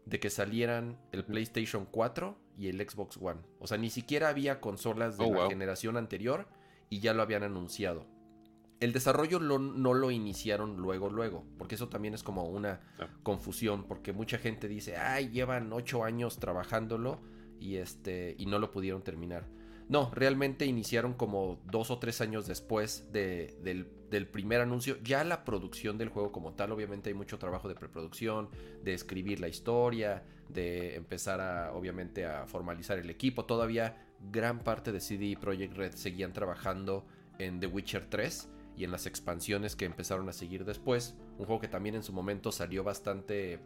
de 0.05 0.19
que 0.19 0.29
salieran 0.29 0.99
el 1.11 1.23
PlayStation 1.23 1.85
4 1.85 2.35
y 2.59 2.67
el 2.67 2.77
Xbox 2.87 3.17
One. 3.21 3.39
O 3.59 3.67
sea, 3.67 3.77
ni 3.77 3.89
siquiera 3.89 4.27
había 4.29 4.59
consolas 4.59 5.17
de 5.17 5.23
Oh, 5.25 5.31
la 5.31 5.39
wow. 5.41 5.49
generación 5.49 5.95
anterior 5.95 6.47
y 6.89 6.99
ya 6.99 7.13
lo 7.13 7.21
habían 7.21 7.43
anunciado. 7.43 8.05
El 8.81 8.91
desarrollo 8.93 9.39
lo- 9.39 9.59
no 9.59 9.93
lo 9.93 10.11
iniciaron 10.11 10.77
luego, 10.77 11.09
luego, 11.09 11.45
porque 11.57 11.75
eso 11.75 11.87
también 11.89 12.13
es 12.13 12.23
como 12.23 12.43
una 12.49 12.81
Claro. 12.97 13.13
confusión, 13.23 13.85
porque 13.85 14.11
mucha 14.13 14.37
gente 14.37 14.67
dice, 14.67 14.97
ay, 14.97 15.29
llevan 15.29 15.71
ocho 15.73 16.03
años 16.03 16.37
trabajándolo 16.39 17.19
y, 17.59 17.75
este, 17.77 18.35
y 18.37 18.45
no 18.45 18.59
lo 18.59 18.71
pudieron 18.71 19.01
terminar. 19.03 19.47
No, 19.89 20.11
realmente 20.13 20.67
iniciaron 20.67 21.15
como 21.15 21.59
dos 21.65 21.89
o 21.89 21.97
tres 21.97 22.21
años 22.21 22.45
después 22.45 23.11
de- 23.11 23.57
del, 23.63 24.27
primer 24.27 24.61
anuncio. 24.61 24.97
Ya 25.03 25.23
la 25.23 25.43
producción 25.43 25.97
del 25.97 26.09
juego 26.09 26.31
como 26.31 26.53
tal, 26.53 26.71
obviamente 26.71 27.09
hay 27.09 27.15
mucho 27.15 27.39
trabajo 27.39 27.67
de 27.67 27.75
preproducción, 27.75 28.49
de 28.83 28.93
escribir 28.93 29.39
la 29.39 29.47
historia, 29.47 30.23
de 30.47 30.95
empezar 30.95 31.41
a, 31.41 31.73
obviamente, 31.73 32.25
a 32.25 32.45
formalizar 32.45 32.99
el 32.99 33.09
equipo. 33.09 33.45
Todavía 33.45 33.97
gran 34.31 34.59
parte 34.59 34.91
de 34.91 34.99
CD 34.99 35.35
Projekt 35.39 35.75
Red 35.75 35.93
seguían 35.95 36.33
trabajando 36.33 37.05
en 37.39 37.59
The 37.59 37.67
Witcher 37.67 38.05
3 38.09 38.49
y 38.77 38.83
en 38.83 38.91
las 38.91 39.07
expansiones 39.07 39.75
que 39.75 39.85
empezaron 39.85 40.29
a 40.29 40.33
seguir 40.33 40.65
después. 40.65 41.15
Un 41.37 41.45
juego 41.45 41.61
que 41.61 41.67
también 41.67 41.95
en 41.95 42.03
su 42.03 42.13
momento 42.13 42.51
salió 42.51 42.83
bastante 42.83 43.59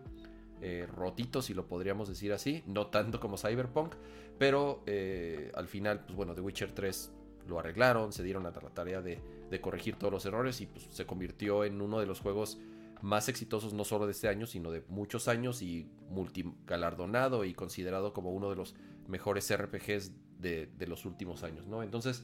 eh, 0.66 0.88
rotito, 0.88 1.42
si 1.42 1.54
lo 1.54 1.68
podríamos 1.68 2.08
decir 2.08 2.32
así, 2.32 2.64
no 2.68 2.88
tanto 2.88 3.20
como 3.20 3.38
Cyberpunk, 3.38 3.96
pero 4.38 4.82
eh, 4.86 5.52
al 5.56 5.68
final, 5.68 6.06
pues 6.06 6.16
bueno, 6.16 6.34
The 6.34 6.40
Witcher 6.40 6.72
3 6.72 7.12
lo 7.50 7.60
arreglaron, 7.60 8.14
se 8.14 8.24
dieron 8.24 8.46
a 8.46 8.52
la 8.52 8.70
tarea 8.70 9.02
de, 9.02 9.22
corregir 9.60 9.98
todos 9.98 10.12
los 10.12 10.26
errores 10.26 10.62
y 10.62 10.66
pues, 10.66 10.88
se 10.90 11.06
convirtió 11.06 11.66
en 11.66 11.82
uno 11.82 12.00
de 12.00 12.06
los 12.06 12.22
juegos 12.22 12.60
más 13.02 13.28
exitosos 13.28 13.74
no 13.74 13.84
solo 13.84 14.06
de 14.06 14.14
este 14.14 14.30
año, 14.30 14.48
sino 14.48 14.72
de 14.72 14.86
muchos 14.88 15.28
años 15.28 15.62
y 15.62 15.92
multigalardonado 16.10 17.44
y 17.44 17.54
considerado 17.54 18.14
como 18.14 18.32
uno 18.32 18.50
de 18.50 18.56
los 18.56 18.74
mejores 19.08 19.54
RPGs 19.54 20.14
de, 20.40 20.68
de 20.68 20.88
los 20.88 21.06
últimos 21.06 21.44
años, 21.44 21.68
¿no? 21.68 21.84
Entonces, 21.84 22.24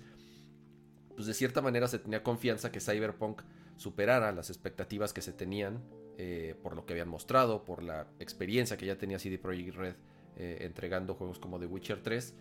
pues 1.13 1.27
de 1.27 1.33
cierta 1.33 1.61
manera 1.61 1.89
se 1.89 1.99
tenía 1.99 2.23
confianza 2.23 2.71
que 2.71 2.79
Cyberpunk 2.79 3.41
superara 3.75 4.31
las 4.31 4.49
expectativas 4.49 5.11
que 5.11 5.21
se 5.21 5.33
tenían 5.33 5.83
eh, 6.21 6.53
por 6.61 6.75
lo 6.75 6.85
que 6.85 6.91
habían 6.91 7.07
mostrado, 7.07 7.63
por 7.63 7.81
la 7.81 8.05
experiencia 8.19 8.75
que 8.75 8.85
ya 8.85 8.97
tenía 8.97 9.17
CD 9.19 9.37
Projekt 9.37 9.73
Red 9.73 9.95
eh, 10.35 10.57
entregando 10.63 11.15
juegos 11.15 11.39
como 11.39 11.57
The 11.57 11.65
Witcher 11.65 12.03
3. 12.03 12.33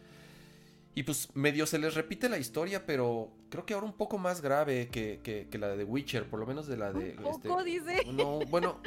Y 0.96 1.04
pues 1.04 1.28
medio 1.36 1.64
se 1.64 1.78
les 1.78 1.94
repite 1.94 2.28
la 2.28 2.38
historia, 2.38 2.84
pero 2.84 3.30
creo 3.50 3.64
que 3.64 3.74
ahora 3.74 3.86
un 3.86 3.92
poco 3.92 4.18
más 4.18 4.42
grave 4.42 4.88
que, 4.88 5.48
la 5.52 5.68
de 5.68 5.76
The 5.76 5.84
Witcher, 5.84 6.28
por 6.28 6.40
lo 6.40 6.46
menos 6.46 6.66
de 6.66 6.76
la 6.76 6.92
de... 6.92 7.10
Un 7.18 7.40
poco, 7.40 7.60
este, 7.60 7.70
dice. 7.70 8.12
No, 8.12 8.40
bueno, 8.50 8.80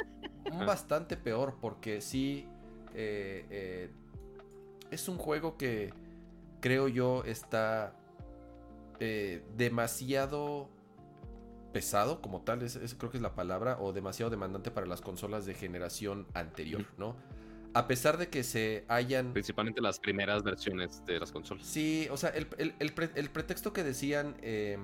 bastante 0.66 1.16
peor, 1.16 1.56
porque 1.58 2.02
sí... 2.02 2.46
Eh, 2.94 3.88
es 4.90 5.08
un 5.08 5.16
juego 5.16 5.56
que 5.56 5.94
creo 6.60 6.88
yo 6.88 7.24
está 7.24 7.96
demasiado 9.56 10.68
pesado 11.72 12.20
como 12.20 12.42
tal, 12.42 12.62
es, 12.62 12.78
creo 12.98 13.10
que 13.10 13.16
es 13.16 13.22
la 13.22 13.34
palabra, 13.34 13.78
o 13.80 13.92
demasiado 13.92 14.30
demandante 14.30 14.70
para 14.70 14.86
las 14.86 15.00
consolas 15.00 15.46
de 15.46 15.54
generación 15.54 16.26
anterior, 16.34 16.84
¿no? 16.98 17.16
A 17.74 17.86
pesar 17.88 18.18
de 18.18 18.28
que 18.28 18.44
se 18.44 18.84
hayan... 18.88 19.32
Principalmente 19.32 19.80
las 19.80 19.98
primeras 19.98 20.42
versiones 20.42 21.04
de 21.06 21.18
las 21.18 21.32
consolas. 21.32 21.66
Sí, 21.66 22.06
o 22.10 22.16
sea, 22.16 22.30
el, 22.30 23.30
pretexto 23.30 23.72
que 23.72 23.82
decían... 23.82 24.36
Eh, 24.42 24.78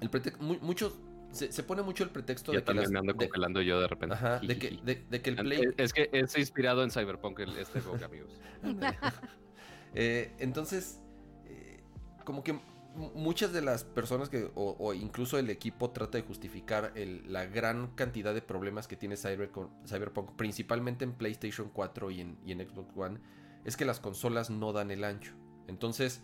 el 0.00 0.10
muchos... 0.40 0.98
Se, 1.30 1.62
pone 1.62 1.80
mucho 1.80 2.04
el 2.04 2.10
pretexto 2.10 2.52
de 2.52 2.62
que 2.62 2.74
me 2.74 2.98
ando 2.98 3.16
congelando 3.16 3.62
yo 3.62 3.80
de 3.80 3.88
repente. 3.88 4.14
Ajá, 4.14 4.38
de 4.40 4.58
que, 4.58 4.78
de, 4.84 5.22
que, 5.22 5.30
el 5.30 5.36
Play... 5.36 5.62
Es, 5.78 5.94
que 5.94 6.10
es 6.12 6.36
inspirado 6.36 6.82
en 6.82 6.90
Cyberpunk 6.90 7.40
este 7.40 7.80
juego, 7.80 8.04
amigos. 8.04 8.38
eh, 9.94 10.30
entonces, 10.38 11.00
eh, 11.46 11.80
como 12.26 12.44
que 12.44 12.60
muchas 12.94 13.52
de 13.52 13.62
las 13.62 13.84
personas 13.84 14.28
que, 14.28 14.50
o, 14.54 14.94
incluso 14.94 15.38
el 15.38 15.50
equipo 15.50 15.90
trata 15.90 16.18
de 16.18 16.24
justificar 16.24 16.92
la 17.26 17.46
gran 17.46 17.88
cantidad 17.94 18.34
de 18.34 18.42
problemas 18.42 18.86
que 18.86 18.96
tiene 18.96 19.16
Cyberpunk, 19.16 20.32
principalmente 20.36 21.04
en 21.04 21.12
PlayStation 21.12 21.70
4 21.72 22.10
y 22.10 22.20
en, 22.20 22.68
Xbox 22.68 22.96
One, 22.96 23.18
es 23.64 23.76
que 23.76 23.84
las 23.84 24.00
consolas 24.00 24.50
no 24.50 24.72
dan 24.72 24.90
el 24.90 25.04
ancho. 25.04 25.32
Entonces, 25.68 26.22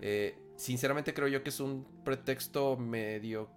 eh, 0.00 0.38
sinceramente 0.56 1.14
creo 1.14 1.28
yo 1.28 1.42
que 1.42 1.50
es 1.50 1.60
un 1.60 1.86
pretexto 2.04 2.76
medio 2.76 3.48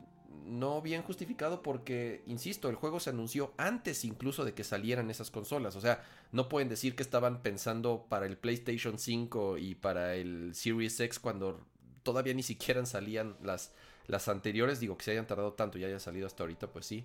no 0.47 0.81
bien 0.81 1.01
justificado 1.03 1.61
porque, 1.61 2.23
insisto, 2.25 2.69
el 2.69 2.75
juego 2.75 2.99
se 2.99 3.09
anunció 3.09 3.53
antes 3.57 4.05
incluso 4.05 4.45
de 4.45 4.53
que 4.53 4.63
salieran 4.63 5.09
esas 5.09 5.29
consolas. 5.29 5.75
O 5.75 5.81
sea, 5.81 6.03
no 6.31 6.47
pueden 6.47 6.69
decir 6.69 6.95
que 6.95 7.03
estaban 7.03 7.41
pensando 7.41 8.05
para 8.09 8.25
el 8.25 8.37
PlayStation 8.37 8.97
5 8.97 9.57
y 9.57 9.75
para 9.75 10.15
el 10.15 10.55
Series 10.55 10.99
X 10.99 11.19
cuando 11.19 11.65
todavía 12.07 12.33
ni 12.33 12.43
siquiera 12.43 12.85
salían 12.85 13.35
las, 13.43 13.73
las 14.07 14.29
anteriores. 14.29 14.79
Digo 14.79 14.97
que 14.97 15.03
se 15.03 15.11
hayan 15.11 15.27
tardado 15.27 15.51
tanto 15.51 15.77
y 15.77 15.83
haya 15.83 15.99
salido 15.99 16.25
hasta 16.25 16.43
ahorita, 16.43 16.67
pues 16.67 16.85
sí. 16.85 17.03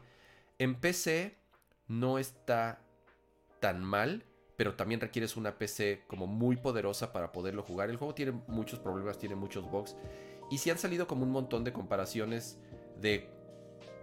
En 0.61 0.77
PC 0.77 1.37
no 1.89 2.19
está 2.19 2.81
tan 3.59 3.83
mal, 3.83 4.25
pero 4.57 4.75
también 4.77 5.01
requieres 5.01 5.37
una 5.37 5.59
PC 5.59 6.05
como 6.07 6.29
muy 6.29 6.55
poderosa 6.55 7.13
para 7.13 7.33
poderlo 7.33 7.65
jugar. 7.65 7.91
El 7.91 7.97
juego 7.97 8.15
tiene 8.15 8.31
muchos 8.47 8.79
problemas, 8.79 9.19
tiene 9.19 9.35
muchos 9.35 9.69
bugs. 9.69 9.97
Y 10.53 10.59
sí 10.59 10.71
han 10.71 10.79
salido 10.79 11.09
como 11.09 11.25
un 11.25 11.33
montón 11.33 11.65
de 11.65 11.73
comparaciones 11.73 12.61
de, 13.01 13.29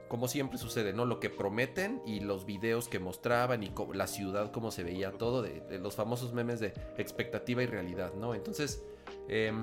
como 0.10 0.28
siempre 0.28 0.58
sucede, 0.58 0.92
¿no? 0.92 1.06
Lo 1.06 1.22
que 1.22 1.30
prometen 1.30 2.02
y 2.06 2.20
los 2.20 2.46
videos 2.46 2.90
que 2.90 3.00
mostraban 3.00 3.64
y 3.64 3.72
la 3.94 4.08
ciudad, 4.08 4.52
cómo 4.52 4.72
se 4.72 4.84
veía 4.84 5.14
todo, 5.14 5.48
los 5.70 5.96
famosos 5.96 6.34
memes 6.34 6.60
de 6.60 6.74
expectativa 6.98 7.64
y 7.64 7.68
realidad, 7.68 8.14
¿no? 8.16 8.36
Entonces, 8.36 8.84
eh, 9.30 9.54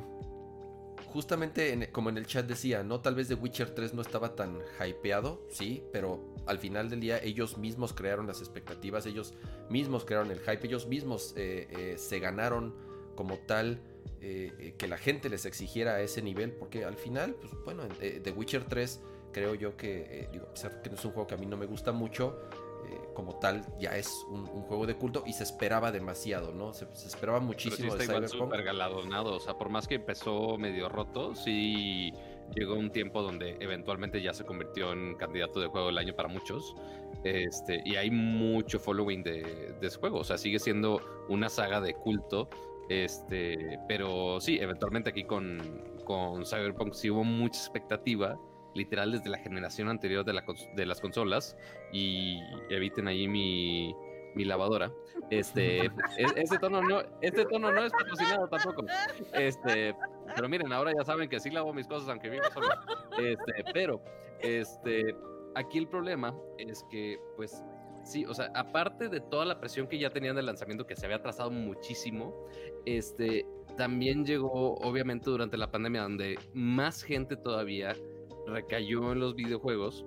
justamente 1.17 1.91
como 1.93 2.11
en 2.11 2.19
el 2.19 2.27
chat 2.27 2.47
decía, 2.47 2.83
¿no? 2.83 3.01
Tal 3.01 3.15
vez 3.15 3.29
The 3.29 3.37
Witcher 3.37 3.71
3 3.71 3.95
no 3.95 4.03
estaba 4.03 4.37
tan 4.37 4.59
hypeado, 4.87 5.41
sí, 5.49 5.83
pero 5.91 6.21
al 6.45 6.59
final 6.59 6.91
del 6.91 7.01
día 7.01 7.19
ellos 7.23 7.57
mismos 7.57 7.95
crearon 7.95 8.27
las 8.27 8.41
expectativas, 8.41 9.07
ellos 9.07 9.33
mismos 9.71 10.05
crearon 10.05 10.31
el 10.31 10.41
hype, 10.41 10.67
ellos 10.67 10.87
mismos 10.87 11.33
eh, 11.39 11.69
eh, 11.71 11.95
se 11.97 12.19
ganaron 12.19 12.75
como 13.15 13.39
tal 13.39 13.81
eh, 14.21 14.75
que 14.77 14.89
la 14.89 14.99
gente 14.99 15.31
les 15.31 15.47
exigiera 15.47 15.95
a 15.95 16.03
ese 16.03 16.21
nivel, 16.21 16.53
porque 16.53 16.85
al 16.85 16.97
final, 16.97 17.35
pues 17.37 17.51
bueno, 17.65 17.85
The 17.99 18.31
Witcher 18.33 18.65
3 18.65 19.01
creo 19.33 19.55
yo 19.55 19.75
que, 19.75 20.29
digo, 20.33 20.49
que 20.83 20.91
no 20.91 20.97
es 20.97 21.05
un 21.07 21.13
juego 21.13 21.27
que 21.27 21.35
a 21.35 21.39
mí 21.39 21.47
no 21.47 21.57
me 21.57 21.65
gusta 21.65 21.93
mucho, 21.93 22.39
eh, 22.89 23.01
como 23.15 23.37
tal 23.37 23.65
ya 23.79 23.97
es 23.97 24.25
un, 24.29 24.47
juego 24.47 24.87
de 24.87 24.97
culto 24.97 25.23
y 25.27 25.33
se 25.33 25.43
esperaba 25.43 25.91
demasiado, 25.93 26.53
¿no? 26.53 26.73
Se, 26.73 26.87
esperaba 27.07 27.41
muchísimo 27.41 27.77
Pero 27.77 27.97
sí 27.97 28.03
está 28.03 28.21
de 28.21 28.29
Cyberpunk. 28.29 28.65
galardonado, 28.65 29.37
o 29.37 29.41
sea, 29.41 29.55
por 29.55 29.69
más 29.69 29.89
que 29.89 29.97
empezó 29.97 30.57
medio 30.59 30.89
roto, 30.89 31.35
sí 31.35 32.13
llegó 32.55 32.75
un 32.75 32.91
tiempo 32.91 33.23
donde 33.23 33.57
eventualmente 33.61 34.23
ya 34.23 34.33
se 34.33 34.45
convirtió 34.45 34.93
en 34.93 35.17
candidato 35.17 35.61
de 35.61 35.67
juego 35.67 35.89
del 35.89 35.99
año 35.99 36.15
para 36.15 36.29
muchos. 36.29 36.75
Este, 37.25 37.83
y 37.85 37.97
hay 37.97 38.11
mucho 38.11 38.79
following 38.79 39.23
de, 39.23 39.75
de 39.81 39.87
ese 39.87 39.99
juego, 39.99 40.19
o 40.19 40.25
sea, 40.25 40.39
sigue 40.39 40.59
siendo 40.59 41.01
una 41.29 41.49
saga 41.49 41.81
de 41.81 41.95
culto. 41.95 42.49
Este, 42.89 43.81
pero 43.89 44.41
sí, 44.41 44.59
eventualmente 44.61 45.11
aquí 45.11 45.25
con, 45.25 45.83
con 46.05 46.47
Cyberpunk 46.47 46.95
sí 46.95 47.11
hubo 47.11 47.25
mucha 47.25 47.59
expectativa 47.59 48.39
literal 48.77 49.13
desde 49.13 49.29
la 49.31 49.39
generación 49.39 49.89
anterior 49.89 50.25
de, 50.25 50.35
la, 50.35 50.45
de 50.75 50.87
las 50.87 51.01
consolas 51.01 51.57
y 51.93 52.39
eviten 52.71 53.09
ahí 53.09 53.27
mi, 53.27 53.95
mi 54.37 54.45
lavadora. 54.45 54.93
Este, 55.31 55.91
este, 56.37 56.59
tono 56.59 56.83
no, 56.83 57.03
este 57.21 57.45
tono 57.47 57.73
no 57.73 57.83
es 57.83 57.93
patrocinado 57.93 58.47
tampoco. 58.49 58.85
Este, 59.33 59.97
pero 60.35 60.49
miren, 60.49 60.73
ahora 60.73 60.93
ya 60.97 61.05
saben 61.05 61.29
que 61.29 61.41
sí 61.41 61.51
lavo 61.51 61.73
mis 61.73 61.89
cosas 61.89 62.09
aunque 62.09 62.29
vivo 62.29 62.45
solo. 62.53 62.69
Este, 63.19 63.65
pero, 63.73 64.01
este, 64.41 65.17
aquí 65.55 65.79
el 65.79 65.89
problema 65.89 66.35
es 66.59 66.85
que, 66.91 67.19
pues, 67.37 67.65
sí, 68.05 68.25
o 68.27 68.35
sea, 68.35 68.51
aparte 68.55 69.09
de 69.09 69.21
toda 69.21 69.45
la 69.45 69.59
presión 69.59 69.89
que 69.89 69.99
ya 69.99 70.11
tenían 70.11 70.37
del 70.37 70.47
lanzamiento, 70.47 70.87
que 70.87 70.95
se 70.95 71.07
había 71.07 71.17
atrasado 71.17 71.51
muchísimo, 71.51 72.47
este, 72.85 73.47
también 73.77 74.25
llegó, 74.25 74.75
obviamente, 74.77 75.31
durante 75.31 75.57
la 75.57 75.71
pandemia, 75.71 76.03
donde 76.03 76.39
más 76.53 77.03
gente 77.03 77.37
todavía 77.37 77.95
recayó 78.47 79.13
en 79.13 79.21
los 79.21 79.35
videojuegos. 79.35 80.05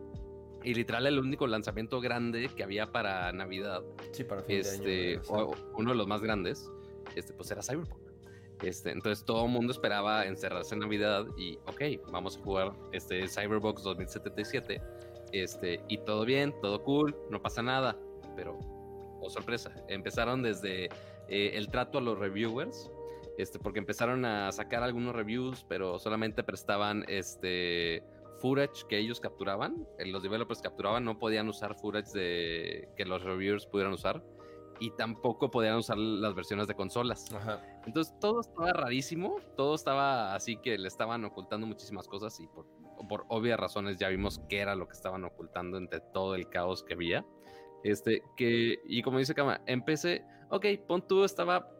Y 0.63 0.73
literal 0.73 1.07
el 1.07 1.19
único 1.19 1.47
lanzamiento 1.47 2.01
grande 2.01 2.49
que 2.55 2.63
había 2.63 2.91
para 2.91 3.31
Navidad. 3.31 3.81
Sí, 4.11 4.23
para 4.25 4.41
fin 4.43 4.59
este, 4.59 5.21
uno 5.73 5.91
de 5.91 5.95
los 5.95 6.07
más 6.07 6.21
grandes, 6.21 6.69
este, 7.15 7.33
pues 7.33 7.49
era 7.51 7.61
Cyberpunk. 7.61 8.09
Este, 8.61 8.91
entonces 8.91 9.23
todo 9.23 9.45
el 9.45 9.51
mundo 9.51 9.71
esperaba 9.71 10.25
encerrarse 10.25 10.75
en 10.75 10.81
Navidad 10.81 11.25
y, 11.37 11.57
ok, 11.65 12.11
vamos 12.11 12.37
a 12.37 12.41
jugar 12.41 12.73
este 12.91 13.27
Cyberbox 13.27 13.83
2077. 13.83 14.81
Este, 15.31 15.81
y 15.87 15.99
todo 15.99 16.25
bien, 16.25 16.53
todo 16.61 16.83
cool, 16.83 17.15
no 17.29 17.41
pasa 17.41 17.61
nada. 17.61 17.97
Pero, 18.35 18.59
oh 19.21 19.29
sorpresa, 19.29 19.73
empezaron 19.87 20.41
desde 20.41 20.85
eh, 21.29 21.51
el 21.53 21.69
trato 21.69 21.99
a 21.99 22.01
los 22.01 22.19
reviewers. 22.19 22.91
Este, 23.37 23.57
porque 23.57 23.79
empezaron 23.79 24.25
a 24.25 24.51
sacar 24.51 24.83
algunos 24.83 25.15
reviews, 25.15 25.65
pero 25.69 25.97
solamente 25.97 26.43
prestaban 26.43 27.05
este 27.07 28.03
footage 28.39 28.85
que 28.87 28.97
ellos 28.97 29.19
capturaban, 29.19 29.87
eh, 29.97 30.05
los 30.05 30.23
developers 30.23 30.61
capturaban, 30.61 31.05
no 31.05 31.19
podían 31.19 31.47
usar 31.47 31.75
footage 31.75 32.11
de 32.13 32.89
que 32.95 33.05
los 33.05 33.23
reviewers 33.23 33.65
pudieran 33.65 33.93
usar 33.93 34.23
y 34.79 34.91
tampoco 34.91 35.51
podían 35.51 35.75
usar 35.75 35.97
las 35.97 36.33
versiones 36.33 36.67
de 36.67 36.75
consolas. 36.75 37.29
Entonces 37.85 38.13
todo 38.19 38.41
estaba 38.41 38.71
rarísimo, 38.73 39.37
todo 39.55 39.75
estaba 39.75 40.33
así 40.33 40.57
que 40.57 40.77
le 40.77 40.87
estaban 40.87 41.25
ocultando 41.25 41.67
muchísimas 41.67 42.07
cosas 42.07 42.39
y 42.39 42.47
por, 42.47 42.65
por 43.07 43.25
obvias 43.27 43.59
razones 43.59 43.97
ya 43.97 44.09
vimos 44.09 44.41
qué 44.47 44.59
era 44.59 44.75
lo 44.75 44.87
que 44.87 44.93
estaban 44.93 45.23
ocultando 45.25 45.77
entre 45.77 45.99
todo 45.99 46.35
el 46.35 46.49
caos 46.49 46.83
que 46.83 46.93
había. 46.93 47.25
Este, 47.83 48.23
que, 48.35 48.79
y 48.85 49.01
como 49.01 49.19
dice 49.19 49.33
Kama, 49.33 49.61
empecé, 49.65 50.23
ok, 50.49 50.65
pon 50.87 51.07
tú 51.07 51.23
estaba 51.23 51.71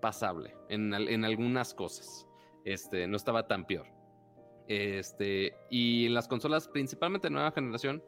pasable 0.00 0.54
en, 0.68 0.92
en 0.94 1.24
algunas 1.24 1.74
cosas. 1.74 2.26
Este, 2.64 3.06
no 3.06 3.16
estaba 3.16 3.46
tan 3.46 3.66
peor. 3.66 3.97
Este, 4.68 5.56
y 5.70 6.06
en 6.06 6.14
las 6.14 6.28
consolas, 6.28 6.68
principalmente 6.68 7.30
nueva 7.30 7.52
generación, 7.52 8.04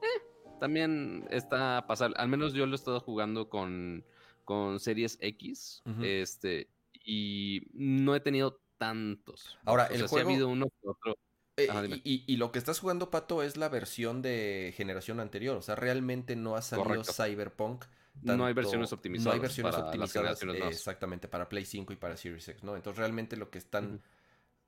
eh, 0.00 0.22
también 0.60 1.26
está 1.30 1.86
pasable. 1.88 2.14
Al 2.18 2.28
menos 2.28 2.54
yo 2.54 2.66
lo 2.66 2.72
he 2.72 2.76
estado 2.76 3.00
jugando 3.00 3.48
con, 3.48 4.04
con 4.44 4.78
Series 4.78 5.18
X. 5.20 5.82
Este, 6.00 6.70
y 7.04 7.62
no 7.74 8.14
he 8.14 8.20
tenido 8.20 8.60
tantos. 8.78 9.58
Ahora, 9.64 9.86
el 9.86 10.06
juego. 10.06 10.28
ha 10.28 10.32
habido 10.32 10.48
uno 10.48 10.68
que 10.68 10.88
otro. 10.88 11.18
Eh, 11.56 12.00
y, 12.04 12.36
lo 12.36 12.50
que 12.50 12.58
estás 12.58 12.80
jugando, 12.80 13.10
Pato, 13.10 13.42
es 13.42 13.56
la 13.56 13.68
versión 13.68 14.22
de 14.22 14.72
generación 14.76 15.20
anterior. 15.20 15.56
O 15.56 15.62
sea, 15.62 15.74
realmente 15.74 16.36
no 16.36 16.56
ha 16.56 16.62
salido 16.62 17.02
Cyberpunk. 17.04 17.84
no 18.22 18.44
hay 18.46 18.54
versiones 18.54 18.92
optimizadas. 18.92 19.26
No 19.26 19.32
hay 19.32 19.40
versiones 19.40 19.74
optimizadas 19.74 20.42
exactamente 20.70 21.26
para 21.26 21.48
Play 21.48 21.64
5 21.64 21.92
y 21.92 21.96
para 21.96 22.16
Series 22.16 22.48
X, 22.48 22.62
¿no? 22.62 22.76
Entonces, 22.76 22.98
realmente 22.98 23.36
lo 23.36 23.50
que 23.50 23.58
están 23.58 24.00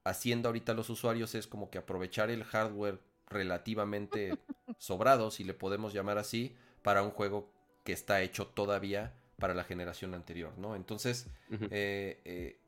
haciendo 0.06 0.48
ahorita 0.48 0.74
los 0.74 0.88
usuarios 0.88 1.34
es 1.34 1.46
como 1.46 1.70
que 1.70 1.78
aprovechar 1.78 2.30
el 2.30 2.44
hardware 2.44 3.00
relativamente 3.28 4.38
sobrado, 4.78 5.30
si 5.30 5.44
le 5.44 5.54
podemos 5.54 5.92
llamar 5.92 6.18
así, 6.18 6.56
para 6.82 7.02
un 7.02 7.10
juego 7.10 7.50
que 7.84 7.92
está 7.92 8.22
hecho 8.22 8.46
todavía 8.46 9.14
para 9.38 9.54
la 9.54 9.64
generación 9.64 10.14
anterior, 10.14 10.56
¿no? 10.56 10.76
Entonces, 10.76 11.28
eh, 11.70 12.20
eh, 12.24 12.58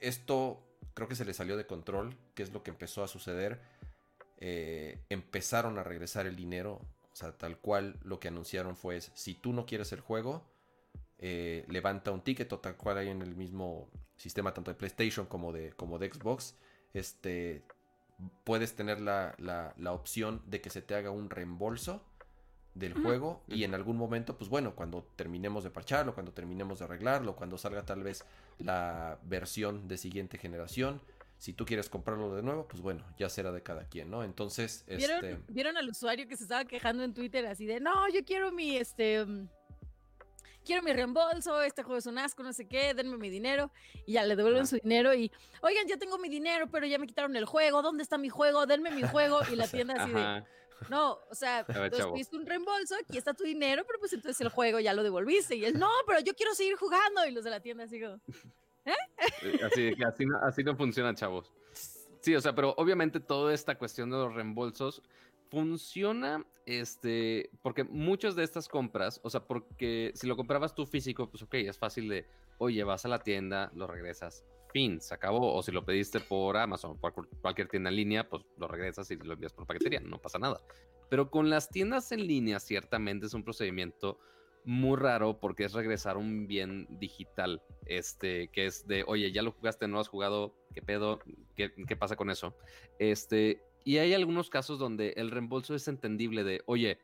esto 0.00 0.62
creo 0.94 1.08
que 1.08 1.16
se 1.16 1.24
le 1.24 1.34
salió 1.34 1.56
de 1.56 1.66
control, 1.66 2.16
que 2.34 2.42
es 2.42 2.52
lo 2.52 2.62
que 2.62 2.70
empezó 2.70 3.04
a 3.04 3.08
suceder. 3.08 3.60
Eh, 4.38 5.00
empezaron 5.10 5.78
a 5.78 5.84
regresar 5.84 6.26
el 6.26 6.36
dinero, 6.36 6.80
o 7.12 7.16
sea, 7.16 7.32
tal 7.32 7.58
cual 7.58 7.98
lo 8.02 8.20
que 8.20 8.28
anunciaron 8.28 8.76
fue, 8.76 9.00
si 9.00 9.34
tú 9.34 9.52
no 9.52 9.66
quieres 9.66 9.92
el 9.92 10.00
juego, 10.00 10.44
levanta 11.22 12.10
un 12.10 12.22
ticket 12.22 12.52
o 12.52 12.58
tal 12.58 12.76
cual 12.76 12.98
hay 12.98 13.08
en 13.08 13.22
el 13.22 13.36
mismo 13.36 13.88
sistema 14.16 14.54
tanto 14.54 14.70
de 14.70 14.76
PlayStation 14.76 15.26
como 15.26 15.52
de, 15.52 15.72
como 15.72 15.98
de 15.98 16.12
Xbox, 16.12 16.56
este, 16.94 17.64
puedes 18.44 18.74
tener 18.74 19.00
la, 19.00 19.34
la, 19.38 19.92
opción 19.92 20.42
de 20.46 20.60
que 20.60 20.70
se 20.70 20.82
te 20.82 20.94
haga 20.94 21.10
un 21.10 21.30
reembolso 21.30 22.04
del 22.74 22.94
juego 22.94 23.42
y 23.48 23.64
en 23.64 23.74
algún 23.74 23.98
momento, 23.98 24.38
pues 24.38 24.48
bueno, 24.48 24.74
cuando 24.74 25.02
terminemos 25.16 25.62
de 25.64 25.70
parcharlo, 25.70 26.14
cuando 26.14 26.32
terminemos 26.32 26.78
de 26.78 26.86
arreglarlo, 26.86 27.36
cuando 27.36 27.58
salga 27.58 27.84
tal 27.84 28.02
vez 28.02 28.24
la 28.58 29.18
versión 29.24 29.88
de 29.88 29.98
siguiente 29.98 30.38
generación, 30.38 31.02
si 31.36 31.52
tú 31.52 31.66
quieres 31.66 31.90
comprarlo 31.90 32.34
de 32.34 32.42
nuevo, 32.42 32.68
pues 32.68 32.80
bueno, 32.80 33.04
ya 33.18 33.28
será 33.28 33.50
de 33.50 33.62
cada 33.62 33.88
quien, 33.88 34.10
¿no? 34.10 34.22
Entonces, 34.22 34.84
¿Vieron, 34.86 35.24
este... 35.24 35.40
¿Vieron 35.48 35.76
al 35.76 35.88
usuario 35.88 36.28
que 36.28 36.36
se 36.36 36.44
estaba 36.44 36.64
quejando 36.64 37.02
en 37.02 37.12
Twitter 37.12 37.44
así 37.46 37.66
de, 37.66 37.80
no, 37.80 38.08
yo 38.10 38.24
quiero 38.24 38.52
mi, 38.52 38.76
este, 38.76 39.24
mm, 39.24 39.48
quiero 40.64 40.82
mi 40.82 40.92
reembolso, 40.92 41.62
este 41.62 41.82
juego 41.82 41.98
es 41.98 42.06
un 42.06 42.18
asco, 42.18 42.42
no 42.42 42.52
sé 42.52 42.66
qué, 42.66 42.94
denme 42.94 43.16
mi 43.16 43.30
dinero. 43.30 43.70
Y 44.06 44.14
ya 44.14 44.24
le 44.24 44.36
devuelven 44.36 44.66
su 44.66 44.76
dinero 44.76 45.14
y, 45.14 45.30
oigan, 45.60 45.86
ya 45.86 45.96
tengo 45.96 46.18
mi 46.18 46.28
dinero, 46.28 46.68
pero 46.70 46.86
ya 46.86 46.98
me 46.98 47.06
quitaron 47.06 47.36
el 47.36 47.44
juego, 47.44 47.82
¿dónde 47.82 48.02
está 48.02 48.18
mi 48.18 48.28
juego? 48.28 48.66
Denme 48.66 48.90
mi 48.90 49.02
juego. 49.02 49.40
Y 49.50 49.56
la 49.56 49.66
tienda 49.68 49.94
así 50.02 50.12
de, 50.12 50.44
no, 50.88 51.18
o 51.30 51.34
sea, 51.34 51.64
tú 51.64 52.14
viste 52.14 52.36
un 52.36 52.46
reembolso, 52.46 52.94
aquí 52.96 53.18
está 53.18 53.34
tu 53.34 53.44
dinero, 53.44 53.84
pero 53.86 53.98
pues 53.98 54.12
entonces 54.12 54.40
el 54.40 54.48
juego 54.48 54.80
ya 54.80 54.94
lo 54.94 55.02
devolviste. 55.02 55.56
Y 55.56 55.64
él, 55.64 55.78
no, 55.78 55.90
pero 56.06 56.20
yo 56.20 56.34
quiero 56.34 56.54
seguir 56.54 56.76
jugando. 56.76 57.26
Y 57.26 57.32
los 57.32 57.44
de 57.44 57.50
la 57.50 57.60
tienda 57.60 57.84
así 57.84 58.00
como, 58.00 58.14
¿eh? 58.84 58.94
eh 59.42 59.60
así, 59.64 59.94
así, 60.04 60.24
así 60.42 60.64
no 60.64 60.76
funciona, 60.76 61.14
chavos. 61.14 61.52
Sí, 62.20 62.36
o 62.36 62.40
sea, 62.40 62.54
pero 62.54 62.74
obviamente 62.76 63.18
toda 63.18 63.52
esta 63.52 63.76
cuestión 63.76 64.10
de 64.10 64.16
los 64.16 64.34
reembolsos 64.34 65.02
funciona, 65.52 66.46
este, 66.64 67.50
porque 67.60 67.84
muchas 67.84 68.34
de 68.34 68.42
estas 68.42 68.68
compras, 68.68 69.20
o 69.22 69.28
sea, 69.28 69.46
porque 69.46 70.10
si 70.14 70.26
lo 70.26 70.34
comprabas 70.34 70.74
tú 70.74 70.86
físico, 70.86 71.28
pues 71.28 71.42
ok, 71.42 71.54
es 71.56 71.78
fácil 71.78 72.08
de, 72.08 72.26
oye, 72.56 72.82
vas 72.84 73.04
a 73.04 73.08
la 73.08 73.18
tienda, 73.18 73.70
lo 73.74 73.86
regresas, 73.86 74.46
fin, 74.72 74.98
se 75.02 75.12
acabó. 75.12 75.54
O 75.54 75.62
si 75.62 75.70
lo 75.70 75.84
pediste 75.84 76.20
por 76.20 76.56
Amazon, 76.56 76.96
por 76.96 77.28
cualquier 77.42 77.68
tienda 77.68 77.90
en 77.90 77.96
línea, 77.96 78.30
pues 78.30 78.44
lo 78.56 78.66
regresas 78.66 79.10
y 79.10 79.16
lo 79.16 79.34
envías 79.34 79.52
por 79.52 79.66
paquetería, 79.66 80.00
no 80.00 80.22
pasa 80.22 80.38
nada. 80.38 80.62
Pero 81.10 81.30
con 81.30 81.50
las 81.50 81.68
tiendas 81.68 82.12
en 82.12 82.26
línea, 82.26 82.58
ciertamente 82.58 83.26
es 83.26 83.34
un 83.34 83.44
procedimiento 83.44 84.18
muy 84.64 84.96
raro 84.96 85.38
porque 85.38 85.64
es 85.64 85.74
regresar 85.74 86.16
un 86.16 86.46
bien 86.46 86.86
digital, 86.98 87.60
este, 87.84 88.48
que 88.48 88.64
es 88.64 88.86
de, 88.86 89.04
oye, 89.06 89.30
ya 89.32 89.42
lo 89.42 89.50
jugaste, 89.50 89.86
no 89.86 90.00
has 90.00 90.08
jugado, 90.08 90.54
¿qué 90.72 90.80
pedo? 90.80 91.18
¿Qué, 91.56 91.74
qué 91.86 91.96
pasa 91.96 92.16
con 92.16 92.30
eso? 92.30 92.56
Este, 92.98 93.60
y 93.84 93.98
hay 93.98 94.14
algunos 94.14 94.50
casos 94.50 94.78
donde 94.78 95.14
el 95.16 95.30
reembolso 95.30 95.74
es 95.74 95.88
entendible 95.88 96.44
de, 96.44 96.62
oye, 96.66 96.98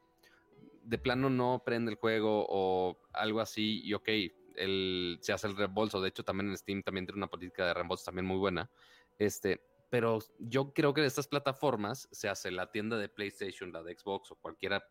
de 0.82 0.98
plano 0.98 1.28
no 1.30 1.62
prende 1.64 1.90
el 1.90 1.98
juego 1.98 2.46
o 2.48 2.98
algo 3.12 3.40
así 3.40 3.82
y 3.84 3.94
ok, 3.94 4.08
el, 4.56 5.18
se 5.20 5.32
hace 5.32 5.46
el 5.46 5.56
reembolso. 5.56 6.00
De 6.00 6.08
hecho, 6.08 6.24
también 6.24 6.48
en 6.50 6.56
Steam 6.56 6.82
también 6.82 7.06
tiene 7.06 7.18
una 7.18 7.28
política 7.28 7.66
de 7.66 7.74
reembolso 7.74 8.04
también 8.04 8.26
muy 8.26 8.38
buena. 8.38 8.70
Este, 9.18 9.60
pero 9.90 10.18
yo 10.38 10.72
creo 10.72 10.94
que 10.94 11.00
de 11.00 11.06
estas 11.06 11.28
plataformas, 11.28 12.08
se 12.12 12.28
hace 12.28 12.50
la 12.50 12.70
tienda 12.70 12.96
de 12.98 13.08
PlayStation, 13.08 13.72
la 13.72 13.82
de 13.82 13.96
Xbox 13.96 14.30
o 14.32 14.36
cualquiera, 14.36 14.88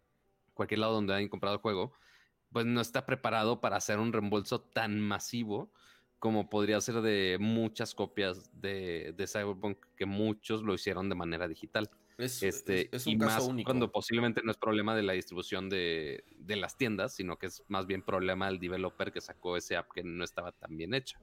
cualquier 0.53 0.79
lado 0.79 0.93
donde 0.93 1.13
hayan 1.13 1.29
comprado 1.29 1.55
el 1.55 1.61
juego, 1.61 1.93
pues 2.51 2.65
no 2.65 2.81
está 2.81 3.05
preparado 3.05 3.61
para 3.61 3.77
hacer 3.77 3.99
un 3.99 4.13
reembolso 4.13 4.61
tan 4.61 4.99
masivo 4.99 5.71
como 6.19 6.49
podría 6.49 6.81
ser 6.81 7.01
de 7.01 7.37
muchas 7.39 7.93
copias 7.93 8.49
de, 8.59 9.13
Cyberpunk, 9.27 9.77
que 9.95 10.05
muchos 10.05 10.63
lo 10.63 10.73
hicieron 10.73 11.09
de 11.09 11.15
manera 11.15 11.47
digital. 11.47 11.89
Es, 12.17 12.41
este, 12.41 12.89
un 13.05 13.13
y 13.13 13.17
caso 13.19 13.41
más 13.41 13.47
único. 13.47 13.67
cuando 13.67 13.91
posiblemente 13.91 14.41
no 14.43 14.49
es 14.49 14.57
problema 14.57 14.95
de 14.95 15.03
la 15.03 15.13
distribución 15.13 15.69
de, 15.69 16.23
las 16.47 16.75
tiendas, 16.75 17.15
sino 17.15 17.37
que 17.37 17.45
es 17.45 17.63
más 17.67 17.85
bien 17.85 18.01
problema 18.01 18.47
del 18.47 18.59
developer 18.59 19.11
que 19.11 19.21
sacó 19.21 19.55
ese 19.55 19.75
app 19.75 19.91
que 19.93 20.03
no 20.03 20.23
estaba 20.23 20.51
tan 20.51 20.75
bien 20.75 20.95
hecho. 20.95 21.19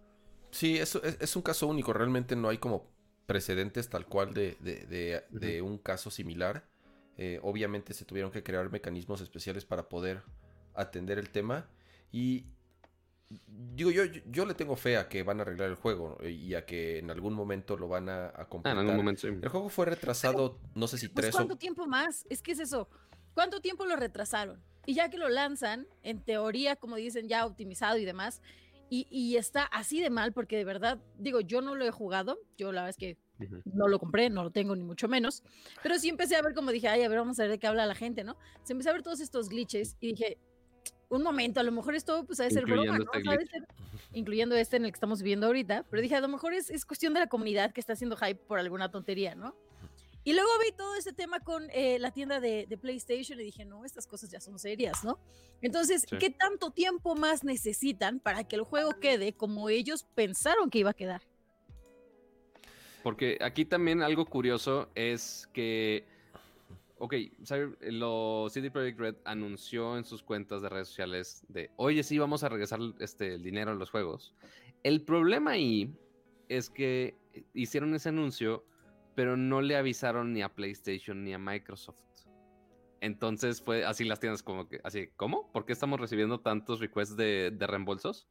Sí, 0.52 0.78
eso 0.78 1.02
es, 1.02 1.35
un 1.35 1.42
caso 1.42 1.66
único. 1.66 1.92
Realmente 1.92 2.37
no 2.37 2.48
hay 2.48 2.59
como 2.59 2.88
precedentes 3.26 3.88
tal 3.88 4.07
cual 4.07 4.33
de, 4.33 5.61
un 5.64 5.78
caso 5.78 6.12
similar. 6.12 6.64
Eh, 7.16 7.40
obviamente 7.42 7.92
se 7.94 8.04
tuvieron 8.04 8.30
que 8.30 8.44
crear 8.44 8.70
mecanismos 8.70 9.20
especiales 9.20 9.64
para 9.64 9.88
poder 9.88 10.22
atender 10.74 11.18
el 11.18 11.30
tema. 11.30 11.68
Y, 12.12 12.46
Digo, 13.47 13.90
yo, 13.90 14.05
yo 14.05 14.47
le 14.47 14.55
tengo 14.55 14.77
fe 14.77 14.97
a 14.97 15.09
que 15.09 15.23
van 15.23 15.40
a 15.40 15.42
arreglar 15.42 15.68
el 15.68 15.75
juego 15.75 16.18
y 16.23 16.55
a 16.55 16.64
que 16.64 16.99
en 16.99 17.11
algún 17.11 17.35
momento 17.35 17.77
lo 17.77 17.88
van 17.88 18.09
a, 18.09 18.27
a 18.27 18.49
completar. 18.49 18.79
Ah, 18.79 18.97
momento, 18.97 19.27
El 19.27 19.49
juego 19.49 19.68
fue 19.68 19.87
retrasado, 19.87 20.61
no 20.75 20.87
sé 20.87 20.99
si 20.99 21.09
pues, 21.09 21.27
tres 21.27 21.35
¿Cuánto 21.35 21.57
tiempo 21.57 21.87
más? 21.87 22.27
Es 22.31 22.42
que 22.42 22.53
es 22.53 22.61
eso. 22.61 22.88
¿Cuánto 23.35 23.61
tiempo 23.61 23.85
lo 23.85 23.97
retrasaron? 23.97 24.62
Y 24.87 24.94
ya 24.94 25.11
que 25.11 25.18
lo 25.18 25.29
lanzan, 25.29 25.88
en 26.03 26.20
teoría, 26.20 26.77
como 26.77 26.97
dicen, 26.97 27.29
ya 27.29 27.47
optimizado 27.47 27.99
y 27.99 28.05
demás, 28.05 28.42
y, 28.90 29.09
y 29.11 29.37
está 29.37 29.64
así 29.64 30.01
de 30.01 30.11
mal, 30.11 30.33
porque 30.33 30.57
de 30.57 30.64
verdad, 30.64 31.01
digo, 31.18 31.40
yo 31.40 31.61
no 31.61 31.75
lo 31.75 31.85
he 31.85 31.90
jugado, 31.90 32.38
yo 32.57 32.70
la 32.70 32.83
verdad 32.83 32.90
es 32.90 32.97
que 32.97 33.18
no 33.64 33.88
lo 33.88 33.99
compré, 33.99 34.31
no 34.31 34.44
lo 34.44 34.51
tengo 34.51 34.77
ni 34.77 34.85
mucho 34.85 35.09
menos, 35.09 35.42
pero 35.83 35.99
sí 35.99 36.09
empecé 36.09 36.37
a 36.37 36.42
ver 36.42 36.55
como 36.55 36.70
dije, 36.70 36.88
ay, 36.88 37.03
a 37.03 37.09
ver, 37.09 37.18
vamos 37.18 37.38
a 37.38 37.42
ver 37.42 37.53
de 37.53 37.59
qué 37.59 37.66
habla 37.66 37.87
la 37.87 37.94
gente, 37.94 38.23
¿no? 38.25 38.37
Se 38.62 38.73
empecé 38.73 38.90
a 38.90 38.92
ver 38.92 39.03
todos 39.03 39.20
estos 39.20 39.49
glitches 39.49 39.97
y 40.01 40.09
dije, 40.09 40.38
un 41.14 41.22
momento, 41.22 41.61
a 41.61 41.62
lo 41.62 41.72
mejor 41.72 41.94
esto 41.94 42.24
pues 42.24 42.40
ha 42.40 42.44
de 42.44 42.50
ser 42.50 42.64
broma, 42.64 42.98
este 43.40 43.62
incluyendo 44.12 44.55
este 44.55 44.77
en 44.77 44.85
el 44.85 44.92
que 44.92 44.96
estamos 44.96 45.20
viviendo 45.20 45.46
ahorita, 45.46 45.85
pero 45.90 46.03
dije, 46.03 46.14
a 46.14 46.20
lo 46.20 46.29
mejor 46.29 46.55
es, 46.55 46.70
es, 46.70 46.85
cuestión 46.85 47.14
de 47.14 47.20
la 47.20 47.27
comunidad 47.27 47.72
que 47.72 47.81
está 47.81 47.94
haciendo 47.94 48.16
hype 48.16 48.37
por 48.37 48.59
alguna 48.59 48.90
tontería, 48.90 49.35
¿no? 49.35 49.57
Y 50.27 50.33
luego 50.33 50.48
vi 50.64 50.72
todo 50.72 50.96
ese 50.96 51.12
tema 51.12 51.40
con 51.40 51.68
eh, 51.70 51.98
la 51.98 52.11
tienda 52.11 52.40
de, 52.40 52.66
de, 52.66 52.79
PlayStation 52.79 53.38
y 53.38 53.44
dije, 53.44 53.66
no, 53.66 53.85
estas 53.85 54.07
cosas 54.07 54.31
ya 54.31 54.40
son 54.40 54.59
serias, 54.59 55.05
¿no? 55.05 55.18
Entonces, 55.61 56.07
¿qué 56.18 56.31
tanto 56.31 56.70
tiempo 56.70 57.14
más 57.14 57.44
necesitan 57.44 58.20
para 58.20 58.44
que 58.44 58.57
el 58.57 58.62
juego 58.62 58.98
quede 59.00 59.35
como 59.35 59.68
ellos 59.68 60.07
pensaron 60.14 60.70
que 60.70 60.79
iba 60.79 60.90
a 60.90 60.94
quedar? 60.94 61.20
Porque 63.03 63.37
aquí 63.42 63.66
también 63.66 64.03
algo 64.03 64.24
curioso 64.24 64.88
es 64.94 65.46
que 65.53 66.07
ok, 66.98 67.14
lo 67.80 68.46
CD 68.48 68.70
Projekt 68.70 68.98
Red 68.98 69.16
anunció 69.24 69.96
en 69.96 70.04
sus 70.04 70.22
cuentas 70.22 70.62
de 70.62 70.68
redes 70.68 70.88
sociales 70.88 71.44
de, 71.48 71.70
oye, 71.76 72.02
sí, 72.02 72.18
vamos 72.18 72.44
a 72.44 72.48
regresar 72.48 72.80
este, 73.00 73.35
el 73.35 73.42
dinero 73.42 73.72
a 73.72 73.74
los 73.74 73.90
juegos. 73.90 74.35
El 74.83 75.04
problema 75.04 75.52
ahí 75.52 75.94
es 76.48 76.70
que 76.70 77.16
hicieron 77.52 77.94
ese 77.94 78.11
anuncio, 78.11 78.64
pero 79.14 79.37
no 79.37 79.61
le 79.61 79.76
avisaron 79.76 80.33
ni 80.33 80.42
a 80.42 80.54
PlayStation 80.54 81.24
ni 81.24 81.35
a 81.35 81.38
Microsoft. 81.38 81.98
Entonces 83.00 83.61
fue 83.61 83.85
así 83.85 84.04
las 84.04 84.20
tiendas 84.20 84.42
como 84.42 84.68
que, 84.68 84.80
así, 84.83 85.09
¿cómo? 85.16 85.52
¿Por 85.52 85.66
qué 85.66 85.74
estamos 85.74 86.00
recibiendo 86.00 86.40
tantos 86.40 86.80
requests 86.80 87.16
de, 87.16 87.50
de 87.50 87.66
reembolsos? 87.66 88.28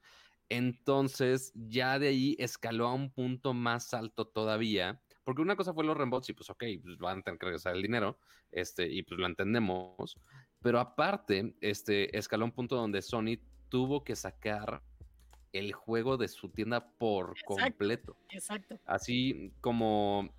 Entonces 0.50 1.52
ya 1.56 2.00
de 2.00 2.08
ahí 2.08 2.36
escaló 2.40 2.88
a 2.88 2.94
un 2.94 3.12
punto 3.12 3.54
más 3.54 3.94
alto 3.94 4.26
todavía 4.26 5.03
porque 5.24 5.42
una 5.42 5.56
cosa 5.56 5.74
fue 5.74 5.84
los 5.84 5.98
reembolsos 5.98 6.30
y 6.30 6.34
pues 6.34 6.50
ok, 6.50 6.64
pues 6.82 6.98
van 6.98 7.20
a 7.20 7.22
tener 7.22 7.40
que 7.40 7.46
regresar 7.46 7.76
el 7.76 7.82
dinero, 7.82 8.18
este, 8.52 8.88
y 8.88 9.04
pues 9.04 9.20
lo 9.20 9.26
entendemos. 9.26 10.18
Pero 10.62 10.80
aparte, 10.80 11.56
este, 11.62 12.18
escaló 12.18 12.46
un 12.46 12.52
punto 12.52 12.76
donde 12.76 13.02
Sony 13.02 13.38
tuvo 13.70 14.04
que 14.04 14.16
sacar 14.16 14.82
el 15.54 15.72
juego 15.72 16.18
de 16.18 16.28
su 16.28 16.50
tienda 16.50 16.90
por 16.98 17.36
completo. 17.46 18.18
Exacto. 18.30 18.80
Así 18.86 19.52
como, 19.62 20.34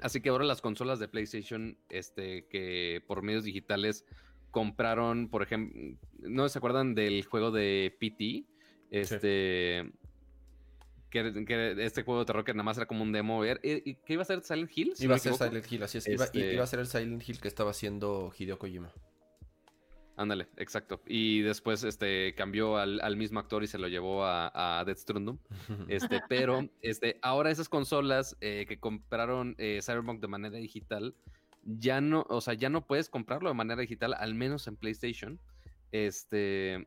así 0.00 0.20
que 0.20 0.28
ahora 0.28 0.44
las 0.44 0.62
consolas 0.62 0.98
de 1.00 1.08
PlayStation, 1.08 1.76
este, 1.88 2.46
que 2.48 3.02
por 3.06 3.22
medios 3.22 3.44
digitales 3.44 4.06
compraron, 4.50 5.28
por 5.28 5.42
ejemplo, 5.42 5.98
¿no 6.18 6.48
se 6.48 6.58
acuerdan 6.58 6.94
del 6.94 7.24
juego 7.24 7.50
de 7.50 7.96
PT? 7.98 8.44
Este, 8.90 9.92
que, 11.10 11.74
este 11.78 12.02
juego 12.02 12.20
de 12.20 12.26
terror 12.26 12.44
que 12.44 12.52
nada 12.52 12.62
más 12.62 12.76
era 12.76 12.86
como 12.86 13.02
un 13.02 13.12
demo. 13.12 13.44
¿Y 13.44 13.94
qué 14.06 14.14
iba 14.14 14.22
a 14.22 14.24
ser 14.24 14.42
Silent 14.42 14.70
Hill? 14.74 14.94
iba 14.98 15.16
a 15.16 15.18
ser 15.18 15.34
Silent 15.34 15.70
Hill, 15.70 15.82
así 15.82 15.98
es. 15.98 16.08
Iba, 16.08 16.24
a 16.24 16.66
ser 16.66 16.80
el 16.80 16.86
Silent 16.86 17.28
Hill 17.28 17.40
que 17.40 17.48
estaba 17.48 17.70
haciendo 17.70 18.32
Hideo 18.36 18.58
Kojima. 18.58 18.92
Ándale, 20.16 20.48
exacto. 20.58 21.00
Y 21.06 21.40
después 21.40 21.82
este, 21.82 22.34
cambió 22.34 22.76
al, 22.76 23.00
al 23.00 23.16
mismo 23.16 23.40
actor 23.40 23.64
y 23.64 23.66
se 23.66 23.78
lo 23.78 23.88
llevó 23.88 24.24
a, 24.24 24.80
a 24.80 24.84
Death 24.84 24.98
Stranding. 24.98 25.40
Este, 25.88 26.20
pero 26.28 26.68
este, 26.82 27.18
ahora 27.22 27.50
esas 27.50 27.70
consolas 27.70 28.36
eh, 28.42 28.66
que 28.68 28.78
compraron 28.78 29.54
eh, 29.56 29.80
Cyberpunk 29.82 30.20
de 30.20 30.28
manera 30.28 30.58
digital, 30.58 31.14
ya 31.64 32.02
no, 32.02 32.26
o 32.28 32.42
sea, 32.42 32.52
ya 32.52 32.68
no 32.68 32.86
puedes 32.86 33.08
comprarlo 33.08 33.48
de 33.48 33.54
manera 33.54 33.80
digital, 33.80 34.14
al 34.14 34.34
menos 34.34 34.66
en 34.66 34.76
PlayStation. 34.76 35.40
Este, 35.90 36.86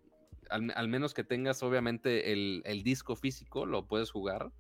al, 0.54 0.88
menos 0.88 1.14
que 1.14 1.24
tengas 1.24 1.64
obviamente 1.64 2.32
el, 2.32 2.62
el, 2.66 2.84
disco 2.84 3.16
físico, 3.16 3.66
lo 3.66 3.88
puedes 3.88 4.12
jugar. 4.12 4.52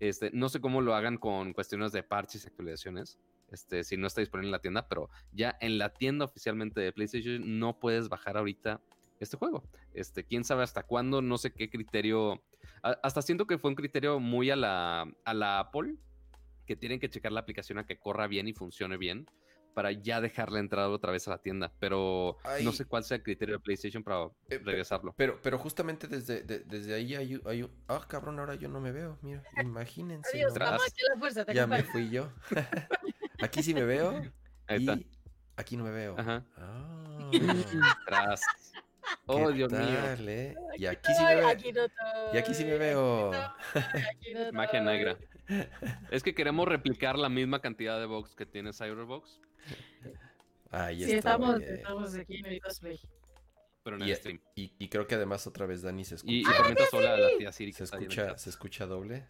Este, 0.00 0.30
no 0.32 0.48
sé 0.48 0.60
cómo 0.60 0.80
lo 0.80 0.94
hagan 0.94 1.16
con 1.16 1.52
cuestiones 1.52 1.92
de 1.92 2.02
parches 2.02 2.44
y 2.44 2.48
actualizaciones 2.48 3.20
este, 3.52 3.84
si 3.84 3.96
no 3.96 4.06
está 4.06 4.20
disponible 4.20 4.48
en 4.48 4.52
la 4.52 4.60
tienda, 4.60 4.88
pero 4.88 5.10
ya 5.30 5.56
en 5.60 5.78
la 5.78 5.92
tienda 5.92 6.24
oficialmente 6.24 6.80
de 6.80 6.92
PlayStation 6.92 7.58
no 7.58 7.78
puedes 7.78 8.08
bajar 8.08 8.36
ahorita 8.36 8.80
este 9.20 9.36
juego. 9.36 9.62
Este, 9.94 10.24
quién 10.24 10.42
sabe 10.42 10.62
hasta 10.62 10.82
cuándo, 10.82 11.22
no 11.22 11.38
sé 11.38 11.52
qué 11.52 11.68
criterio. 11.68 12.42
hasta 12.82 13.22
siento 13.22 13.46
que 13.46 13.58
fue 13.58 13.70
un 13.70 13.76
criterio 13.76 14.18
muy 14.18 14.50
a 14.50 14.56
la, 14.56 15.06
a 15.24 15.34
la 15.34 15.60
Apple, 15.60 15.96
que 16.66 16.76
tienen 16.76 16.98
que 16.98 17.10
checar 17.10 17.30
la 17.30 17.40
aplicación 17.40 17.78
a 17.78 17.86
que 17.86 17.98
corra 17.98 18.26
bien 18.26 18.48
y 18.48 18.54
funcione 18.54 18.96
bien 18.96 19.26
para 19.74 19.92
ya 19.92 20.20
dejarle 20.20 20.60
entrar 20.60 20.88
otra 20.88 21.12
vez 21.12 21.26
a 21.28 21.32
la 21.32 21.38
tienda. 21.38 21.72
Pero 21.78 22.38
no 22.62 22.72
sé 22.72 22.84
cuál 22.84 23.04
sea 23.04 23.16
el 23.16 23.22
criterio 23.22 23.56
de 23.56 23.60
PlayStation 23.60 24.02
para 24.02 24.26
eh, 24.48 24.58
regresarlo. 24.62 25.14
Pero, 25.16 25.38
pero 25.42 25.58
justamente 25.58 26.06
desde, 26.06 26.42
desde 26.42 26.94
ahí 26.94 27.14
hay, 27.14 27.40
hay, 27.44 27.70
Ah, 27.88 28.04
cabrón, 28.08 28.38
ahora 28.38 28.54
yo 28.54 28.68
no 28.68 28.80
me 28.80 28.92
veo. 28.92 29.18
Mira, 29.22 29.42
imagínense. 29.62 30.30
Adiós, 30.36 30.58
la 30.58 30.78
fuerza, 31.18 31.46
ya 31.52 31.66
me 31.66 31.82
fui 31.82 32.10
yo. 32.10 32.30
Aquí 33.42 33.62
sí 33.62 33.74
me 33.74 33.84
veo. 33.84 34.22
Ahí 34.68 34.86
y 34.86 35.06
aquí 35.56 35.76
no 35.76 35.84
me 35.84 35.90
veo. 35.90 36.14
Ajá. 36.18 36.44
Ah. 36.56 37.30
Tras. 38.06 38.40
Oh, 39.26 39.50
Dios 39.50 39.70
mío. 39.70 39.98
Eh? 40.18 40.54
Y 40.78 40.86
aquí 40.86 41.12
sí 41.12 41.24
me 41.24 41.34
veo. 41.34 41.48
y 42.32 42.38
aquí 42.38 42.54
sí 42.54 42.64
me 42.64 42.78
veo. 42.78 43.32
Magia 44.52 44.80
negra. 44.80 45.16
Es 46.10 46.22
que 46.22 46.34
queremos 46.34 46.68
replicar 46.68 47.18
la 47.18 47.28
misma 47.28 47.60
cantidad 47.60 47.98
de 47.98 48.06
box 48.06 48.34
que 48.34 48.46
tiene 48.46 48.72
Cyberbox. 48.72 49.40
Ahí 50.70 51.04
sí, 51.04 51.12
estamos, 51.12 51.60
estamos 51.60 52.14
aquí 52.14 52.38
en 52.38 52.46
el 52.46 52.60
cosplay. 52.60 52.98
Pero 53.84 53.96
en 53.96 54.02
el 54.02 54.16
stream. 54.16 54.40
Y, 54.54 54.72
y, 54.78 54.88
creo 54.88 55.06
que 55.06 55.16
además 55.16 55.46
otra 55.46 55.66
vez 55.66 55.82
Dani 55.82 56.04
se 56.04 56.14
escucha. 56.14 56.32
Y, 56.32 56.40
y 56.40 56.86
sola 56.90 57.16
la 57.16 57.36
tía 57.36 57.52
Siri. 57.52 57.72
Se 57.72 57.84
escucha, 57.84 58.38
se 58.38 58.50
escucha 58.50 58.86
doble. 58.86 59.26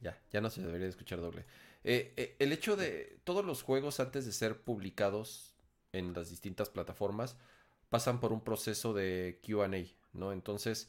Ya, 0.00 0.20
ya 0.32 0.40
no 0.40 0.50
se 0.50 0.62
debería 0.62 0.88
escuchar 0.88 1.20
doble. 1.20 1.44
Eh, 1.84 2.12
eh, 2.16 2.36
el 2.38 2.52
hecho 2.52 2.76
de 2.76 3.18
todos 3.24 3.44
los 3.44 3.62
juegos 3.62 4.00
antes 4.00 4.24
de 4.24 4.32
ser 4.32 4.62
publicados 4.62 5.54
en 5.92 6.14
las 6.14 6.30
distintas 6.30 6.70
plataformas 6.70 7.36
pasan 7.90 8.20
por 8.20 8.32
un 8.32 8.42
proceso 8.42 8.94
de 8.94 9.40
QA, 9.46 9.68
¿no? 10.12 10.32
Entonces, 10.32 10.88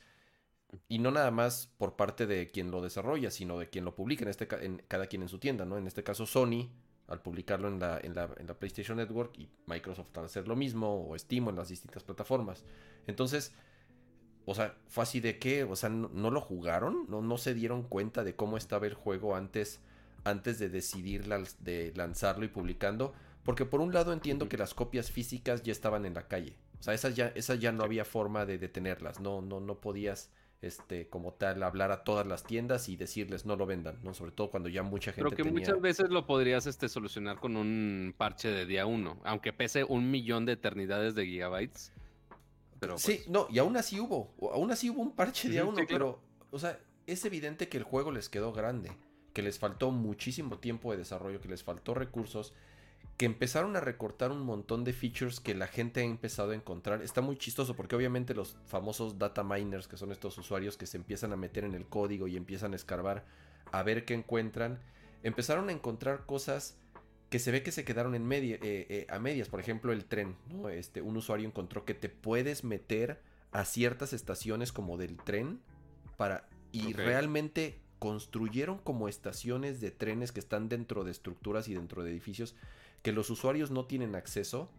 y 0.88 1.00
no 1.00 1.12
nada 1.12 1.32
más 1.32 1.68
por 1.78 1.96
parte 1.96 2.28
de 2.28 2.50
quien 2.50 2.72
lo 2.72 2.82
desarrolla, 2.82 3.32
sino 3.32 3.60
de 3.60 3.70
quien 3.70 3.86
lo 3.86 3.96
publica, 3.96 4.24
en 4.24 4.30
este 4.30 4.48
en 4.66 4.84
cada 4.88 5.08
quien 5.08 5.24
en 5.24 5.30
su 5.30 5.40
tienda, 5.40 5.66
¿no? 5.66 5.78
En 5.78 5.88
este 5.88 6.04
caso 6.04 6.26
Sony, 6.26 6.70
al 7.08 7.22
publicarlo 7.22 7.68
en 7.68 7.80
la, 7.80 8.00
en 8.02 8.16
la, 8.16 8.30
en 8.38 8.48
la 8.48 8.54
PlayStation 8.54 8.98
Network, 8.98 9.38
y 9.38 9.50
Microsoft 9.66 10.18
al 10.18 10.26
hacer 10.26 10.48
lo 10.48 10.56
mismo, 10.56 11.08
o 11.08 11.18
Steam 11.18 11.50
en 11.50 11.56
las 11.56 11.70
distintas 11.70 12.04
plataformas. 12.04 12.64
Entonces, 13.08 13.54
o 14.46 14.56
sea, 14.56 14.76
fue 14.88 15.04
así 15.04 15.20
de 15.20 15.40
que, 15.40 15.64
o 15.64 15.76
sea, 15.76 15.90
no, 15.90 16.32
lo 16.32 16.42
jugaron, 16.42 17.06
¿No, 17.10 17.22
no 17.22 17.38
se 17.38 17.54
dieron 17.54 17.84
cuenta 17.84 18.24
de 18.24 18.36
cómo 18.36 18.58
estaba 18.58 18.88
el 18.88 18.94
juego 18.94 19.36
antes 19.36 19.82
antes 20.24 20.60
de 20.60 20.70
decidir 20.70 21.26
de 21.60 21.94
lanzarlo 21.96 22.46
y 22.46 22.50
publicando. 22.50 23.14
Porque 23.44 23.66
por 23.66 23.82
un 23.82 23.94
lado 23.94 24.14
entiendo 24.14 24.48
que 24.48 24.58
las 24.58 24.74
copias 24.74 25.12
físicas 25.12 25.64
ya 25.64 25.72
estaban 25.72 26.06
en 26.06 26.14
la 26.14 26.28
calle. 26.28 26.56
O 26.80 26.84
sea, 26.84 26.94
esas 26.94 27.16
ya, 27.16 27.28
esas 27.36 27.60
ya 27.60 27.72
no 27.72 27.84
había 27.84 28.06
forma 28.06 28.46
de 28.46 28.58
detenerlas. 28.58 29.20
No, 29.20 29.42
no, 29.42 29.60
no 29.60 29.80
podías, 29.82 30.32
este, 30.64 31.08
como 31.08 31.34
tal, 31.34 31.62
hablar 31.62 31.92
a 31.92 32.04
todas 32.04 32.26
las 32.26 32.44
tiendas 32.44 32.90
y 32.90 32.96
decirles 32.96 33.46
no 33.46 33.56
lo 33.56 33.66
vendan, 33.66 34.00
¿no? 34.04 34.14
Sobre 34.14 34.32
todo 34.32 34.50
cuando 34.50 34.70
ya 34.70 34.82
mucha 34.84 35.12
gente. 35.12 35.30
Pero 35.30 35.44
que 35.44 35.52
muchas 35.52 35.80
veces 35.82 36.10
lo 36.10 36.26
podrías 36.26 36.66
este, 36.66 36.90
solucionar 36.90 37.40
con 37.40 37.58
un 37.58 38.14
parche 38.18 38.50
de 38.50 38.66
día 38.66 38.86
uno. 38.86 39.20
Aunque 39.24 39.54
pese 39.54 39.84
un 39.84 40.10
millón 40.10 40.46
de 40.46 40.54
eternidades 40.54 41.16
de 41.16 41.26
gigabytes. 41.26 41.92
Pero, 42.80 42.98
Sí, 42.98 43.16
pues 43.16 43.30
no, 43.30 43.48
y 43.50 43.60
aún 43.60 43.78
así 43.78 44.00
hubo. 44.00 44.34
Aún 44.54 44.72
así 44.72 44.90
hubo 44.90 45.02
un 45.02 45.16
parche 45.16 45.48
de 45.48 45.54
día 45.54 45.66
uno, 45.66 45.82
pero, 45.88 46.20
o 46.52 46.60
sea, 46.60 46.80
es 47.08 47.24
evidente 47.26 47.70
que 47.70 47.78
el 47.78 47.84
juego 47.84 48.12
les 48.12 48.30
quedó 48.30 48.54
grande 48.54 48.92
que 49.34 49.42
les 49.42 49.60
faltó 49.60 49.92
muchísimo 49.92 50.60
tiempo 50.60 50.92
de 50.92 51.00
desarrollo, 51.00 51.42
que 51.42 51.50
les 51.50 51.64
faltó 51.64 51.94
recursos, 51.94 52.54
que 53.18 53.26
empezaron 53.26 53.76
a 53.76 53.80
recortar 53.80 54.32
un 54.32 54.42
montón 54.42 54.84
de 54.84 54.94
features 54.94 55.40
que 55.40 55.54
la 55.54 55.68
gente 55.68 56.02
ha 56.02 56.04
empezado 56.04 56.52
a 56.52 56.56
encontrar. 56.56 57.02
Está 57.02 57.22
muy 57.22 57.38
chistoso 57.38 57.76
porque 57.76 57.96
obviamente 57.96 58.34
los 58.34 58.58
famosos 58.66 59.20
data 59.20 59.44
miners, 59.44 59.88
que 59.88 59.98
son 59.98 60.12
estos 60.12 60.38
usuarios 60.38 60.78
que 60.78 60.88
se 60.88 60.98
empiezan 60.98 61.32
a 61.32 61.38
meter 61.38 61.64
en 61.64 61.76
el 61.76 61.86
código 61.86 62.28
y 62.28 62.36
empiezan 62.36 62.74
a 62.74 62.76
escarbar 62.76 63.26
a 63.72 63.84
ver 63.84 64.06
qué 64.06 64.14
encuentran, 64.14 64.80
empezaron 65.22 65.70
a 65.70 65.72
encontrar 65.72 66.26
cosas 66.26 66.78
que 67.30 67.40
se 67.40 67.52
ve 67.52 67.64
que 67.64 67.72
se 67.72 67.84
quedaron 67.84 68.14
en 68.14 68.28
media, 68.28 68.56
eh, 68.62 68.86
eh, 68.90 69.08
a 69.10 69.20
medias. 69.20 69.50
Por 69.50 69.60
ejemplo, 69.60 69.92
el 69.92 70.06
tren. 70.06 70.36
¿no? 70.50 70.70
Este, 70.70 71.02
un 71.02 71.18
usuario 71.18 71.48
encontró 71.48 71.86
que 71.86 71.94
te 71.94 72.10
puedes 72.10 72.64
meter 72.64 73.22
a 73.52 73.66
ciertas 73.66 74.14
estaciones 74.14 74.72
como 74.72 74.98
del 74.98 75.18
tren 75.18 75.62
para 76.18 76.48
y 76.72 76.94
realmente 76.94 77.80
construyeron 78.00 78.80
como 78.80 79.08
estaciones 79.08 79.80
de 79.80 79.92
trenes 79.92 80.32
que 80.32 80.40
están 80.40 80.68
dentro 80.68 81.04
de 81.04 81.12
estructuras 81.12 81.68
y 81.68 81.76
dentro 81.76 82.04
de 82.04 82.12
edificios 82.12 82.56
que 83.04 83.12
los 83.12 83.30
usuarios 83.30 83.70
no 83.70 83.86
tienen 83.86 84.16
acceso, 84.16 84.72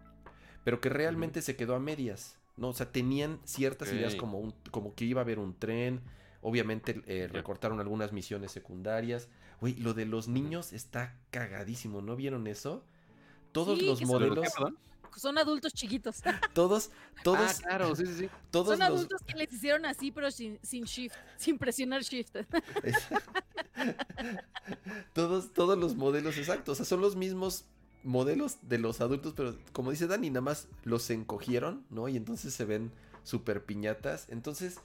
pero 0.64 0.80
que 0.80 0.88
realmente 0.88 1.42
se 1.42 1.56
quedó 1.56 1.76
a 1.76 1.78
medias, 1.78 2.38
¿no? 2.56 2.70
O 2.70 2.72
sea, 2.72 2.90
tenían 2.90 3.38
ciertas 3.44 3.92
ideas 3.92 4.16
como, 4.16 4.40
un, 4.40 4.54
como 4.70 4.94
que 4.94 5.04
iba 5.04 5.20
a 5.20 5.24
haber 5.24 5.38
un 5.38 5.56
tren, 5.56 6.00
obviamente 6.40 7.02
eh, 7.06 7.28
recortaron 7.30 7.80
algunas 7.80 8.12
misiones 8.12 8.50
secundarias. 8.50 9.28
Güey, 9.60 9.76
lo 9.76 9.94
de 9.94 10.06
los 10.06 10.26
niños 10.26 10.72
está 10.72 11.16
cagadísimo, 11.30 12.02
¿no 12.02 12.16
vieron 12.16 12.46
eso? 12.46 12.84
Todos 13.52 13.80
los 13.80 14.02
modelos 14.02 14.48
son 15.16 15.38
adultos 15.38 15.72
chiquitos. 15.72 16.22
Todos, 16.54 16.90
todos. 17.22 17.60
Ah, 17.60 17.62
claro, 17.62 17.94
sí, 17.94 18.06
sí, 18.06 18.14
sí. 18.14 18.30
Todos 18.50 18.78
son 18.78 18.82
adultos 18.82 19.22
que 19.22 19.34
les 19.34 19.52
hicieron 19.52 19.86
así, 19.86 20.10
pero 20.10 20.30
sin, 20.30 20.58
sin 20.62 20.84
shift, 20.84 21.16
sin 21.36 21.58
presionar 21.58 22.02
shift. 22.02 22.36
todos, 25.12 25.52
todos 25.52 25.78
los 25.78 25.94
modelos 25.94 26.36
exactos. 26.36 26.72
O 26.72 26.76
sea, 26.76 26.84
son 26.84 27.00
los 27.00 27.16
mismos 27.16 27.66
modelos 28.04 28.58
de 28.62 28.78
los 28.78 29.00
adultos, 29.00 29.34
pero 29.36 29.56
como 29.72 29.90
dice 29.90 30.06
Dani, 30.06 30.30
nada 30.30 30.42
más 30.42 30.68
los 30.84 31.08
encogieron, 31.10 31.84
¿no? 31.90 32.08
Y 32.08 32.16
entonces 32.16 32.54
se 32.54 32.64
ven 32.64 32.92
súper 33.24 33.64
piñatas. 33.64 34.28
Entonces, 34.28 34.78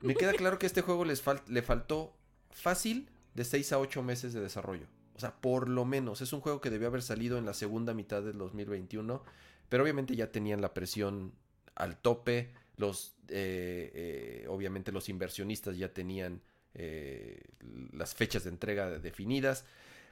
me 0.00 0.14
queda 0.14 0.32
claro 0.34 0.58
que 0.58 0.66
a 0.66 0.68
este 0.68 0.82
juego 0.82 1.04
les 1.04 1.22
le 1.48 1.62
faltó 1.62 2.14
fácil 2.50 3.08
de 3.34 3.44
6 3.44 3.72
a 3.72 3.78
8 3.78 4.02
meses 4.02 4.32
de 4.32 4.40
desarrollo. 4.40 4.86
O 5.16 5.20
sea, 5.20 5.34
por 5.34 5.68
lo 5.68 5.84
menos. 5.84 6.20
Es 6.20 6.32
un 6.32 6.40
juego 6.40 6.60
que 6.60 6.70
debió 6.70 6.86
haber 6.86 7.02
salido 7.02 7.38
en 7.38 7.44
la 7.44 7.54
segunda 7.54 7.92
mitad 7.94 8.22
del 8.22 8.38
2021. 8.38 9.22
Pero 9.68 9.82
obviamente 9.82 10.14
ya 10.14 10.30
tenían 10.30 10.60
la 10.60 10.74
presión 10.74 11.32
al 11.74 11.96
tope. 11.96 12.52
Los, 12.76 13.16
eh, 13.28 13.90
eh, 13.94 14.46
obviamente 14.48 14.92
los 14.92 15.08
inversionistas 15.08 15.76
ya 15.76 15.92
tenían 15.92 16.40
eh, 16.74 17.40
las 17.92 18.14
fechas 18.14 18.44
de 18.44 18.50
entrega 18.50 18.90
definidas. 18.98 19.64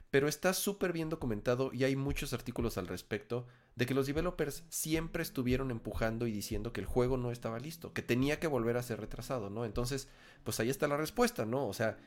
Pero 0.09 0.27
está 0.27 0.53
súper 0.53 0.93
bien 0.93 1.09
documentado 1.09 1.71
y 1.73 1.83
hay 1.83 1.95
muchos 1.95 2.33
artículos 2.33 2.77
al 2.77 2.87
respecto 2.87 3.45
de 3.75 3.85
que 3.85 3.93
los 3.93 4.07
developers 4.07 4.63
siempre 4.69 5.21
estuvieron 5.21 5.69
empujando 5.69 6.27
y 6.27 6.31
diciendo 6.31 6.71
que 6.71 6.81
el 6.81 6.87
juego 6.87 7.17
no 7.17 7.31
estaba 7.31 7.59
listo, 7.59 7.93
que 7.93 8.01
tenía 8.01 8.39
que 8.39 8.47
volver 8.47 8.77
a 8.77 8.83
ser 8.83 8.99
retrasado, 9.01 9.49
¿no? 9.49 9.65
Entonces, 9.65 10.07
pues 10.43 10.59
ahí 10.59 10.69
está 10.69 10.87
la 10.87 10.97
respuesta, 10.97 11.45
¿no? 11.45 11.67
O 11.67 11.73
sea, 11.73 11.97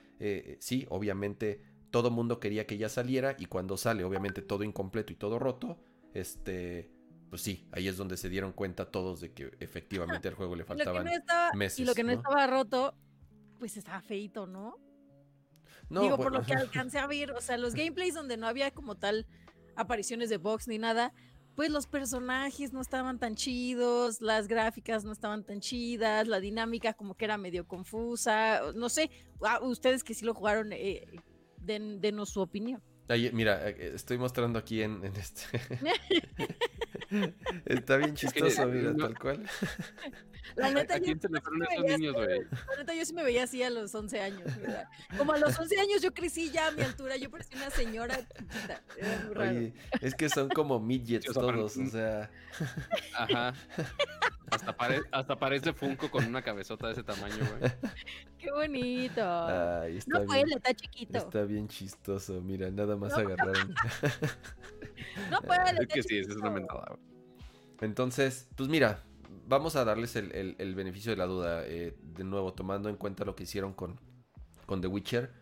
sí, 0.61 0.87
obviamente 0.89 1.63
todo 1.91 2.11
mundo 2.11 2.41
quería 2.41 2.67
que 2.67 2.79
ya 2.79 2.89
saliera 2.89 3.37
y 3.39 3.47
cuando 3.47 3.77
sale, 3.77 4.05
obviamente 4.05 4.43
todo 4.43 4.65
incompleto 4.65 5.13
y 5.13 5.17
todo 5.17 5.39
roto, 5.39 5.79
este, 6.15 6.91
pues 7.29 7.43
sí, 7.43 7.69
ahí 7.73 7.89
es 7.89 7.97
donde 7.97 8.17
se 8.17 8.29
dieron 8.29 8.53
cuenta 8.53 8.91
todos 8.91 9.21
de 9.21 9.33
que 9.33 9.53
efectivamente 9.61 10.29
al 10.29 10.35
juego 10.35 10.57
le 10.57 10.65
faltaban 10.65 11.07
meses. 11.55 11.79
Y 11.79 11.85
lo 11.85 11.95
que 11.95 12.05
no, 12.05 12.13
estaba 12.13 12.47
roto, 12.47 12.95
pues 13.59 13.77
estaba 13.77 14.01
feito, 14.01 14.47
¿no? 14.47 14.79
No, 15.91 16.03
Digo, 16.03 16.17
por 16.17 16.33
lo 16.33 16.43
que 16.43 16.55
alcancé 16.55 16.99
a 16.99 17.07
ver, 17.07 17.33
o 17.33 17.41
sea, 17.41 17.59
los 17.59 17.75
gameplays 17.75 18.15
donde 18.15 18.37
no 18.37 18.47
había 18.47 18.71
como 18.71 18.95
tal 18.95 19.27
apariciones 19.77 20.31
de 20.31 20.39
box 20.39 20.69
ni 20.69 20.79
nada, 20.79 21.13
pues 21.57 21.71
los 21.71 21.87
personajes 21.87 22.73
no 22.73 22.81
estaban 22.81 23.19
tan 23.19 23.35
chidos, 23.35 24.21
las 24.21 24.49
gráficas 24.49 25.05
no 25.05 25.13
estaban 25.13 25.45
tan 25.45 25.61
chidas, 25.61 26.27
la 26.29 26.41
dinámica 26.41 26.95
como 26.95 27.15
que 27.15 27.27
era 27.27 27.37
medio 27.37 27.67
confusa, 27.67 28.61
no 28.75 28.89
sé, 28.89 29.11
ah, 29.43 29.61
ustedes 29.63 30.05
que 30.05 30.15
sí 30.15 30.25
lo 30.25 30.33
jugaron, 30.33 30.73
eh, 30.73 31.07
denos 31.59 32.31
su 32.31 32.41
opinión 32.41 32.83
mira, 33.33 33.69
eh, 33.69 33.93
estoy 33.95 34.19
mostrando 34.19 34.59
aquí 34.59 34.83
en, 34.83 35.05
este. 35.05 35.61
Está 37.65 37.97
bien 37.97 38.15
chistoso, 38.15 38.67
mira, 38.67 38.95
tal 38.95 39.19
cual. 39.19 39.45
La 40.57 40.71
neta, 40.71 40.95
¿A 40.95 40.99
yo, 40.99 41.05
quién 41.05 41.21
se 41.21 41.29
le 41.29 41.39
sí 41.39 41.43
fueron 41.43 41.59
me 41.61 41.67
esos 41.67 41.83
veía 41.85 41.97
niños, 41.99 42.17
así, 42.17 42.25
güey? 42.27 42.41
la 42.69 42.77
neta, 42.79 42.95
yo 42.95 43.05
sí 43.05 43.13
me 43.15 43.23
veía 43.25 43.43
así 43.45 43.63
a 43.63 43.71
los 43.71 43.95
11 43.95 44.21
años. 44.21 44.61
¿verdad? 44.61 44.89
Como 45.17 45.33
a 45.33 45.39
los 45.39 45.59
11 45.59 45.81
años 45.81 46.03
yo 46.03 46.13
crecí 46.13 46.51
ya 46.51 46.69
a 46.69 46.71
mi 46.73 46.83
altura, 46.83 47.17
yo 47.17 47.31
parecía 47.31 47.57
una 47.57 47.71
señora 47.71 48.17
chiquita. 48.19 48.83
Era 48.99 49.23
muy 49.25 49.35
raro. 49.35 49.51
Oye, 49.59 49.75
es 50.01 50.15
que 50.15 50.29
son 50.29 50.49
como 50.49 50.81
midgets 50.81 51.25
Sí, 51.25 51.31
o 51.31 51.33
sea, 51.35 51.43
pero- 51.43 51.59
todos, 51.59 51.77
o 51.77 51.87
sea. 51.87 52.31
Ajá. 53.17 53.55
Hasta, 54.51 54.77
pare- 54.77 55.03
hasta 55.13 55.37
parece 55.37 55.73
Funko 55.73 56.11
con 56.11 56.25
una 56.27 56.43
cabezota 56.43 56.89
de 56.89 56.95
ese 56.95 57.03
tamaño, 57.05 57.37
güey. 57.59 57.73
Qué 58.37 58.51
bonito. 58.51 59.23
Ay, 59.23 59.99
está 59.99 60.19
no 60.19 60.27
puede, 60.27 60.43
está 60.57 60.75
chiquito. 60.75 61.19
Está 61.19 61.43
bien 61.45 61.69
chistoso, 61.69 62.41
mira, 62.41 62.69
nada 62.71 62.97
más 62.97 63.13
No. 63.13 63.19
agarraron. 63.19 63.75
No 65.31 65.41
puede, 65.43 65.63
Es 65.71 65.73
está 65.81 65.87
que 65.87 66.03
sí, 66.03 66.19
esa 66.19 66.31
es 66.31 66.37
una 66.37 66.49
chiquito. 66.49 66.51
mentada, 66.51 66.87
güey. 66.89 67.01
Entonces, 67.83 68.49
pues 68.57 68.69
mira, 68.69 69.03
vamos 69.51 69.77
a 69.77 69.85
darles 69.85 70.17
el, 70.17 70.33
el- 70.35 70.57
el 70.59 70.75
beneficio 70.75 71.13
de 71.13 71.17
la 71.19 71.27
duda. 71.27 71.67
eh, 71.67 71.97
de 72.03 72.25
nuevo, 72.25 72.55
tomando 72.55 72.89
en 72.89 72.97
cuenta 72.97 73.25
lo 73.27 73.37
que 73.37 73.45
hicieron 73.45 73.75
con, 73.75 74.01
con 74.67 74.81
The 74.81 74.89
Witcher. 74.89 75.33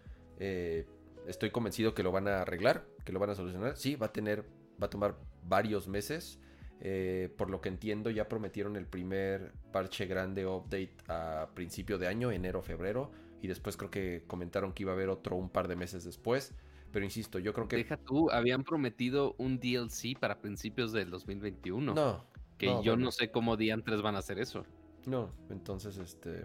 eh, 0.41 0.87
estoy 1.27 1.51
convencido 1.51 1.95
que 1.95 2.03
lo 2.03 2.13
van 2.13 2.29
a 2.29 2.43
arreglar, 2.43 2.87
que 3.05 3.13
lo 3.13 3.21
van 3.21 3.31
a 3.31 3.35
solucionar. 3.35 3.77
Sí, 3.77 3.97
va 3.97 4.07
a 4.07 4.13
tener, 4.13 4.45
va 4.83 4.87
a 4.87 4.91
tomar 4.91 5.17
varios 5.45 5.89
meses. 5.89 6.41
eh, 6.81 7.35
por 7.37 7.51
lo 7.51 7.61
que 7.61 7.69
entiendo, 7.69 8.09
ya 8.11 8.29
prometieron 8.29 8.77
el 8.77 8.87
primer 8.87 9.53
parche 9.73 10.07
grande 10.07 10.47
update 10.47 10.95
a 11.09 11.49
principio 11.55 11.99
de 11.99 12.07
año, 12.09 12.31
enero, 12.33 12.63
febrero. 12.63 13.11
Y 13.43 13.49
después 13.49 13.77
creo 13.77 13.91
que 13.91 14.25
comentaron 14.29 14.73
que 14.73 14.85
iba 14.85 14.93
a 14.93 14.95
haber 14.95 15.09
otro 15.09 15.37
un 15.37 15.51
par 15.51 15.67
de 15.69 15.77
meses 15.77 16.05
después. 16.05 16.55
Pero 16.93 17.05
insisto, 17.05 17.39
yo 17.41 17.53
creo 17.53 17.69
que... 17.69 17.77
Deja 17.77 17.97
tú, 17.97 18.31
habían 18.31 18.65
prometido 18.65 19.35
un 19.39 19.59
DLC 19.59 20.17
para 20.19 20.41
principios 20.41 20.93
del 20.93 21.11
2021. 21.11 21.95
No. 21.95 22.25
Que 22.59 22.67
no, 22.67 22.83
yo 22.83 22.93
bueno. 22.93 23.07
no 23.07 23.13
sé 23.13 23.31
cómo 23.31 23.57
diantres 23.57 24.03
van 24.03 24.17
a 24.17 24.19
hacer 24.19 24.39
eso. 24.39 24.65
No, 25.07 25.31
entonces, 25.51 25.97
este. 25.97 26.45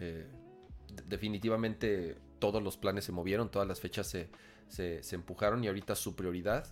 eh, 0.00 0.26
de- 0.94 1.02
definitivamente 1.06 2.16
todos 2.38 2.62
los 2.62 2.76
planes 2.76 3.04
se 3.04 3.12
movieron, 3.12 3.50
todas 3.50 3.66
las 3.66 3.80
fechas 3.80 4.06
se, 4.08 4.28
se, 4.68 5.02
se 5.02 5.14
empujaron 5.16 5.64
y 5.64 5.68
ahorita 5.68 5.94
su 5.94 6.14
prioridad. 6.16 6.66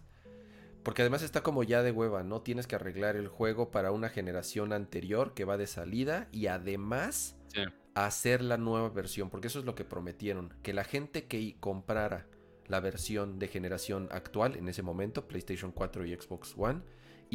Porque 0.83 1.01
además 1.01 1.23
está 1.23 1.42
como 1.42 1.62
ya 1.62 1.83
de 1.83 1.92
hueva, 1.92 2.23
¿no? 2.23 2.42
Tienes 2.42 2.66
que 2.66 2.75
arreglar 2.77 3.16
el 3.16 3.29
juego 3.29 3.70
para 3.70 3.90
una 3.90 4.11
generación 4.11 4.75
anterior 4.75 5.33
que 5.33 5.47
va 5.47 5.57
de 5.57 5.66
salida 5.66 6.29
y 6.31 6.49
además 6.49 7.37
Sí. 7.49 7.62
hacer 7.94 8.42
la 8.42 8.59
nueva 8.59 8.90
versión, 8.90 9.31
porque 9.31 9.47
eso 9.47 9.61
es 9.61 9.64
lo 9.64 9.75
que 9.75 9.85
prometieron, 9.85 10.53
que 10.62 10.75
la 10.75 10.85
gente 10.85 11.25
que 11.25 11.57
comprara 11.61 12.27
la 12.66 12.81
versión 12.81 13.38
de 13.38 13.49
generación 13.49 14.09
actual 14.11 14.57
en 14.57 14.68
ese 14.68 14.83
momento, 14.83 15.27
PlayStation 15.29 15.70
4 15.73 16.05
y 16.05 16.14
Xbox 16.14 16.55
One, 16.59 16.83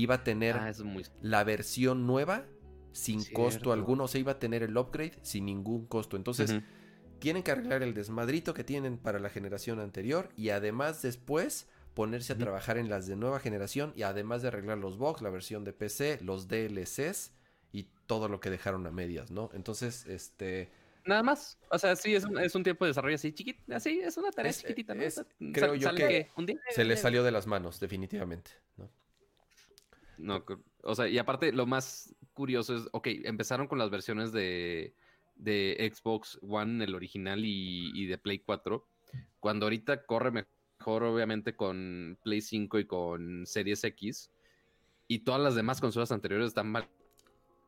iba 0.02 0.16
a 0.16 0.24
tener 0.24 0.56
Ah, 0.56 0.72
muy... 0.84 1.06
la 1.22 1.44
versión 1.44 2.08
nueva 2.08 2.46
sin 2.92 3.24
costo 3.34 3.72
alguno, 3.72 4.06
o 4.06 4.08
sea, 4.08 4.20
iba 4.20 4.34
a 4.34 4.40
tener 4.40 4.64
el 4.64 4.76
upgrade 4.78 5.14
sin 5.22 5.46
ningún 5.46 5.86
costo. 5.86 6.18
Entonces, 6.18 6.56
tienen 7.20 7.44
que 7.44 7.52
arreglar 7.52 7.84
el 7.84 7.94
desmadrito 7.94 8.54
que 8.54 8.64
tienen 8.64 8.98
para 8.98 9.20
la 9.20 9.30
generación 9.30 9.80
anterior 9.80 10.30
y 10.36 10.50
además 10.50 11.02
después 11.02 11.68
ponerse 11.94 12.34
a 12.34 12.38
trabajar 12.38 12.78
en 12.78 12.90
las 12.90 13.08
de 13.08 13.16
nueva 13.16 13.40
generación 13.40 13.92
y 13.96 14.04
además 14.04 14.42
de 14.42 14.48
arreglar 14.48 14.78
los 14.78 14.98
bugs, 14.98 15.22
la 15.22 15.30
versión 15.30 15.64
de 15.66 15.74
PC, 15.74 16.20
los 16.22 16.48
DLCs 16.48 17.34
y 17.72 17.90
todo 18.08 18.28
lo 18.30 18.40
que 18.40 18.50
dejaron 18.50 18.88
a 18.88 18.92
medias, 18.92 19.32
¿no? 19.32 19.50
Entonces, 19.54 20.06
este 20.06 20.72
Nada 21.06 21.24
más. 21.24 21.58
O 21.72 21.78
sea, 21.80 21.96
sí, 21.96 22.14
es 22.14 22.24
un, 22.26 22.38
es 22.40 22.54
un 22.56 22.64
tiempo 22.64 22.86
de 22.86 22.90
desarrollo 22.90 23.16
así 23.16 23.32
chiquito. 23.34 23.62
Así, 23.74 24.00
es 24.00 24.16
una 24.18 24.32
tarea 24.32 24.50
Es- 24.52 24.60
chiquitita, 24.60 24.94
¿no? 24.96 25.02
es- 25.02 25.24
creo 25.54 25.74
yo 25.76 25.92
que- 25.92 26.08
que 26.08 26.32
un 26.36 26.46
día. 26.46 26.58
se 26.72 26.84
les 26.84 27.00
salió 27.02 27.24
de 27.24 27.32
las 27.32 27.48
manos, 27.48 27.80
definitivamente, 27.80 28.52
¿no? 28.78 28.90
No, 30.20 30.46
o 30.84 30.96
sea, 30.96 31.08
y 31.08 31.18
aparte 31.18 31.54
lo 31.54 31.66
más 31.66 32.14
curioso 32.34 32.76
es, 32.76 32.90
ok, 32.92 33.08
empezaron 33.24 33.68
con 33.68 33.80
las 33.80 33.90
versiones 33.90 34.32
de, 34.34 34.94
de 35.36 35.92
Xbox 35.94 36.40
One, 36.42 36.84
el 36.84 36.94
original 36.94 37.46
y, 37.46 37.92
y 37.96 38.06
de 38.06 38.18
Play 38.18 38.40
4, 38.40 38.86
cuando 39.40 39.66
ahorita 39.66 40.06
corre 40.06 40.32
mejor 40.32 41.04
obviamente 41.04 41.56
con 41.56 42.18
Play 42.24 42.42
5 42.42 42.80
y 42.80 42.86
con 42.86 43.46
Series 43.46 43.84
X, 43.86 44.32
y 45.08 45.20
todas 45.20 45.42
las 45.42 45.56
demás 45.56 45.80
consolas 45.80 46.12
anteriores 46.12 46.50
están 46.50 46.74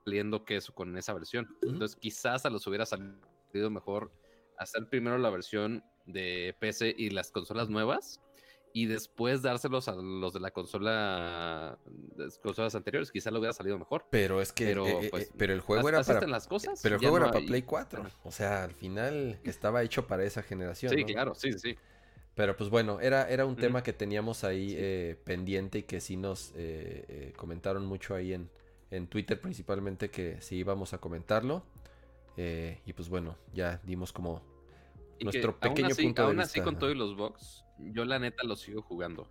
valiendo 0.05 0.43
queso 0.43 0.73
con 0.73 0.95
esa 0.97 1.13
versión. 1.13 1.55
Entonces 1.61 1.95
quizás 1.95 2.45
a 2.45 2.49
los 2.49 2.67
hubiera 2.67 2.85
salido 2.85 3.69
mejor 3.69 4.11
hacer 4.57 4.87
primero 4.89 5.17
la 5.17 5.29
versión 5.29 5.83
de 6.05 6.55
PC 6.59 6.93
y 6.97 7.09
las 7.09 7.31
consolas 7.31 7.69
nuevas 7.69 8.21
y 8.73 8.85
después 8.85 9.41
dárselos 9.41 9.87
a 9.87 9.95
los 9.95 10.33
de 10.33 10.39
la 10.39 10.51
consola 10.51 11.77
las 12.15 12.37
consolas 12.37 12.73
anteriores 12.75 13.11
quizás 13.11 13.31
lo 13.33 13.39
hubiera 13.39 13.53
salido 13.53 13.77
mejor 13.77 14.05
Pero 14.09 14.41
es 14.41 14.51
que 14.53 14.65
Pero, 14.65 14.85
eh, 14.87 14.97
eh, 15.03 15.07
pues, 15.11 15.25
eh, 15.27 15.31
pero 15.37 15.53
el 15.53 15.59
juego 15.61 15.89
era 15.89 16.03
para 16.03 16.27
las 16.27 16.47
cosas 16.47 16.79
pero 16.81 16.95
el 16.95 17.01
juego 17.01 17.17
no 17.19 17.25
era 17.25 17.31
para 17.33 17.41
hay- 17.41 17.47
Play 17.47 17.61
4. 17.63 18.01
bueno. 18.01 18.15
O 18.23 18.31
sea, 18.31 18.63
al 18.63 18.73
final 18.73 19.39
estaba 19.43 19.83
hecho 19.83 20.07
para 20.07 20.23
esa 20.23 20.41
generación. 20.43 20.93
sí 20.93 21.01
¿no? 21.01 21.07
claro 21.07 21.35
sí 21.35 21.53
sí 21.53 21.75
Pero 22.35 22.55
pues 22.55 22.69
bueno, 22.69 22.99
era, 23.01 23.29
era 23.29 23.45
un 23.45 23.55
tema 23.57 23.83
que 23.83 23.93
teníamos 23.93 24.43
ahí 24.43 24.69
Sí. 24.69 24.75
eh, 24.79 25.19
pendiente 25.23 25.79
y 25.79 25.83
que 25.83 25.99
sí 25.99 26.15
nos 26.17 26.53
eh, 26.55 27.33
comentaron 27.35 27.85
mucho 27.85 28.15
ahí 28.15 28.33
en, 28.33 28.49
en 28.89 29.07
Twitter 29.07 29.39
principalmente 29.41 30.09
que 30.09 30.39
sí 30.41 30.55
íbamos 30.57 30.93
a 30.93 30.97
comentarlo. 30.99 31.63
Y 32.37 32.93
pues 32.93 33.09
bueno, 33.09 33.35
ya 33.53 33.79
dimos 33.83 34.11
como 34.13 34.41
Y 35.19 35.25
nuestro 35.25 35.59
que 35.59 35.67
aún 35.67 35.75
pequeño 35.75 35.91
así, 35.93 36.03
punto 36.03 36.21
de 36.23 36.27
aún 36.29 36.37
vista. 36.37 36.49
así 36.51 36.61
con 36.61 36.79
todos 36.79 36.95
los 36.95 37.15
bugs 37.15 37.63
yo 37.93 38.05
la 38.05 38.19
neta 38.19 38.43
lo 38.43 38.55
sigo 38.55 38.81
jugando 38.81 39.27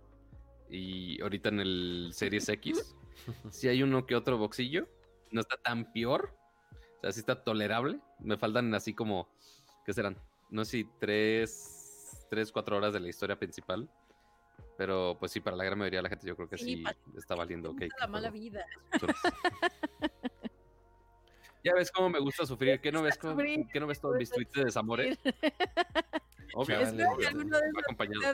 y 0.69 1.21
ahorita 1.21 1.49
en 1.49 1.59
el 1.59 2.09
Series 2.13 2.47
X 2.49 2.95
si 3.49 3.67
hay 3.67 3.83
uno 3.83 4.05
que 4.05 4.15
otro 4.15 4.37
boxillo 4.37 4.87
no 5.31 5.41
está 5.41 5.57
tan 5.57 5.91
peor 5.93 6.35
o 6.97 7.01
sea 7.01 7.11
sí 7.11 7.19
está 7.19 7.43
tolerable 7.43 7.99
me 8.19 8.37
faltan 8.37 8.73
así 8.75 8.93
como 8.93 9.29
qué 9.85 9.93
serán 9.93 10.17
no 10.49 10.65
sé 10.65 10.71
si 10.71 10.89
tres 10.99 12.25
tres 12.29 12.51
cuatro 12.51 12.77
horas 12.77 12.93
de 12.93 12.99
la 12.99 13.09
historia 13.09 13.37
principal 13.37 13.89
pero 14.77 15.17
pues 15.19 15.31
sí 15.31 15.39
para 15.39 15.55
la 15.57 15.63
gran 15.63 15.77
mayoría 15.77 15.99
de 15.99 16.03
la 16.03 16.09
gente 16.09 16.27
yo 16.27 16.35
creo 16.35 16.49
que 16.49 16.57
Sí, 16.57 16.83
está 17.17 17.35
valiendo 17.35 17.71
ok 17.71 17.83
la 17.99 18.07
mala 18.07 18.29
vida. 18.29 18.65
Ya 21.63 21.73
ves 21.75 21.91
cómo 21.91 22.09
me 22.09 22.19
gusta 22.19 22.45
sufrir. 22.45 22.79
¿Qué 22.81 22.91
no 22.91 23.03
ves, 23.03 23.17
cómo-. 23.21 23.37
¿qué 23.71 23.79
no 23.79 23.87
ves 23.87 24.01
todos 24.01 24.17
mis 24.17 24.29
tweets 24.31 24.53
de 24.53 24.65
desamores? 24.65 25.19
Obvio. 26.53 26.75
Chale, 26.81 26.89
Espero 27.03 27.17
que 27.17 27.27
alguno 27.27 27.59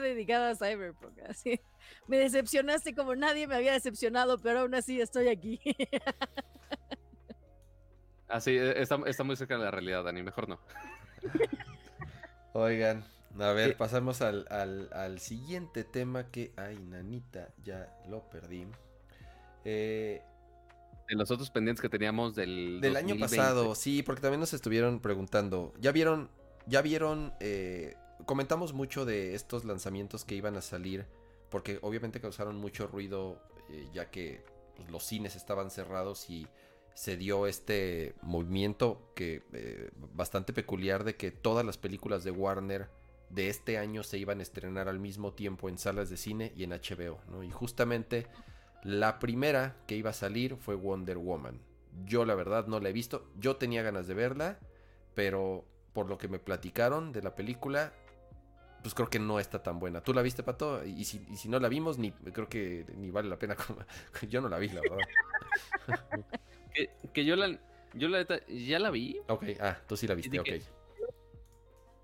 dedicado 0.00 0.46
a 0.46 0.54
Cyberpunk. 0.56 1.18
Así. 1.28 1.60
Me 2.08 2.18
decepcionaste 2.18 2.94
como 2.94 3.14
nadie 3.14 3.46
me 3.46 3.54
había 3.56 3.72
decepcionado, 3.72 4.38
pero 4.38 4.60
aún 4.60 4.74
así 4.74 5.00
estoy 5.00 5.28
aquí. 5.28 5.60
Así, 8.28 8.50
eh, 8.56 8.80
está, 8.82 8.98
está 9.06 9.24
muy 9.24 9.36
cerca 9.36 9.56
de 9.56 9.64
la 9.64 9.70
realidad, 9.70 10.04
Dani. 10.04 10.22
Mejor 10.22 10.48
no. 10.48 10.60
Oigan, 12.52 13.04
a 13.38 13.52
ver, 13.52 13.76
pasamos 13.76 14.20
al, 14.22 14.46
al- 14.50 14.90
al 14.92 15.18
siguiente 15.20 15.84
tema 15.84 16.30
que, 16.30 16.52
ay, 16.56 16.78
nanita, 16.78 17.48
ya 17.64 17.90
lo 18.08 18.28
perdí. 18.28 18.66
Eh, 19.64 20.22
De 21.08 21.14
los 21.16 21.30
otros 21.30 21.50
pendientes 21.50 21.80
que 21.80 21.88
teníamos 21.88 22.34
del. 22.34 22.80
Del 22.80 22.96
año 22.96 23.14
2020. 23.14 23.36
pasado, 23.36 23.74
sí, 23.74 24.02
porque 24.02 24.20
también 24.22 24.40
nos 24.40 24.52
estuvieron 24.52 25.00
preguntando. 25.00 25.72
¿Ya 25.80 25.92
vieron? 25.92 26.28
¿Ya 26.66 26.82
vieron? 26.82 27.32
eh, 27.40 27.96
comentamos 28.28 28.74
mucho 28.74 29.06
de 29.06 29.34
estos 29.34 29.64
lanzamientos 29.64 30.26
que 30.26 30.34
iban 30.34 30.54
a 30.56 30.60
salir. 30.60 31.06
Porque 31.48 31.78
obviamente 31.80 32.20
causaron 32.20 32.56
mucho 32.56 32.86
ruido. 32.86 33.40
eh, 33.70 33.88
ya 33.92 34.10
que 34.10 34.44
pues, 34.76 34.90
los 34.90 35.02
cines 35.02 35.34
estaban 35.34 35.70
cerrados 35.70 36.28
y 36.30 36.46
se 36.94 37.16
dio 37.16 37.46
este 37.46 38.14
movimiento 38.22 39.12
que 39.14 39.42
eh, 39.52 39.90
bastante 40.14 40.52
peculiar 40.52 41.04
de 41.04 41.16
que 41.16 41.30
todas 41.30 41.64
las 41.64 41.78
películas 41.78 42.24
de 42.24 42.30
Warner 42.30 42.88
de 43.30 43.48
este 43.48 43.78
año 43.78 44.02
se 44.02 44.18
iban 44.18 44.40
a 44.40 44.42
estrenar 44.42 44.88
al 44.88 44.98
mismo 44.98 45.32
tiempo 45.32 45.68
en 45.68 45.78
salas 45.78 46.10
de 46.10 46.16
cine 46.16 46.52
y 46.56 46.64
en 46.64 46.70
HBO. 46.70 47.20
Y 47.42 47.50
justamente 47.50 48.26
la 48.82 49.18
primera 49.18 49.76
que 49.86 49.96
iba 49.96 50.10
a 50.10 50.14
salir 50.14 50.56
fue 50.56 50.74
Wonder 50.74 51.18
Woman. 51.18 51.60
Yo 52.04 52.24
la 52.24 52.34
verdad 52.34 52.66
no 52.66 52.80
la 52.80 52.88
he 52.88 52.92
visto. 52.92 53.30
Yo 53.38 53.56
tenía 53.56 53.82
ganas 53.82 54.06
de 54.06 54.14
verla, 54.14 54.58
pero 55.14 55.64
por 55.92 56.08
lo 56.08 56.18
que 56.18 56.28
me 56.28 56.38
platicaron 56.38 57.12
de 57.12 57.22
la 57.22 57.34
película, 57.34 57.92
pues 58.82 58.94
creo 58.94 59.08
que 59.08 59.18
no 59.18 59.38
está 59.40 59.62
tan 59.62 59.78
buena. 59.78 60.00
¿Tú 60.02 60.12
la 60.14 60.22
viste, 60.22 60.42
Pato? 60.42 60.84
Y 60.84 61.04
si, 61.04 61.24
y 61.30 61.36
si 61.36 61.48
no 61.48 61.58
la 61.60 61.68
vimos, 61.68 61.98
ni 61.98 62.12
creo 62.12 62.48
que 62.48 62.86
ni 62.96 63.10
vale 63.10 63.28
la 63.28 63.38
pena. 63.38 63.56
como- 63.66 63.80
Yo 64.28 64.40
no 64.40 64.48
la 64.48 64.58
vi, 64.58 64.68
la 64.68 64.80
verdad. 64.80 64.98
Que, 66.74 66.90
que 67.12 67.24
yo 67.24 67.34
la. 67.34 67.58
Yo 67.94 68.08
la 68.08 68.18
neta, 68.18 68.40
ya 68.46 68.78
la 68.78 68.90
vi. 68.90 69.18
Ok, 69.28 69.44
ah, 69.60 69.78
tú 69.88 69.96
sí 69.96 70.06
la 70.06 70.14
viste, 70.14 70.38
ok. 70.38 70.44
que- 70.44 70.62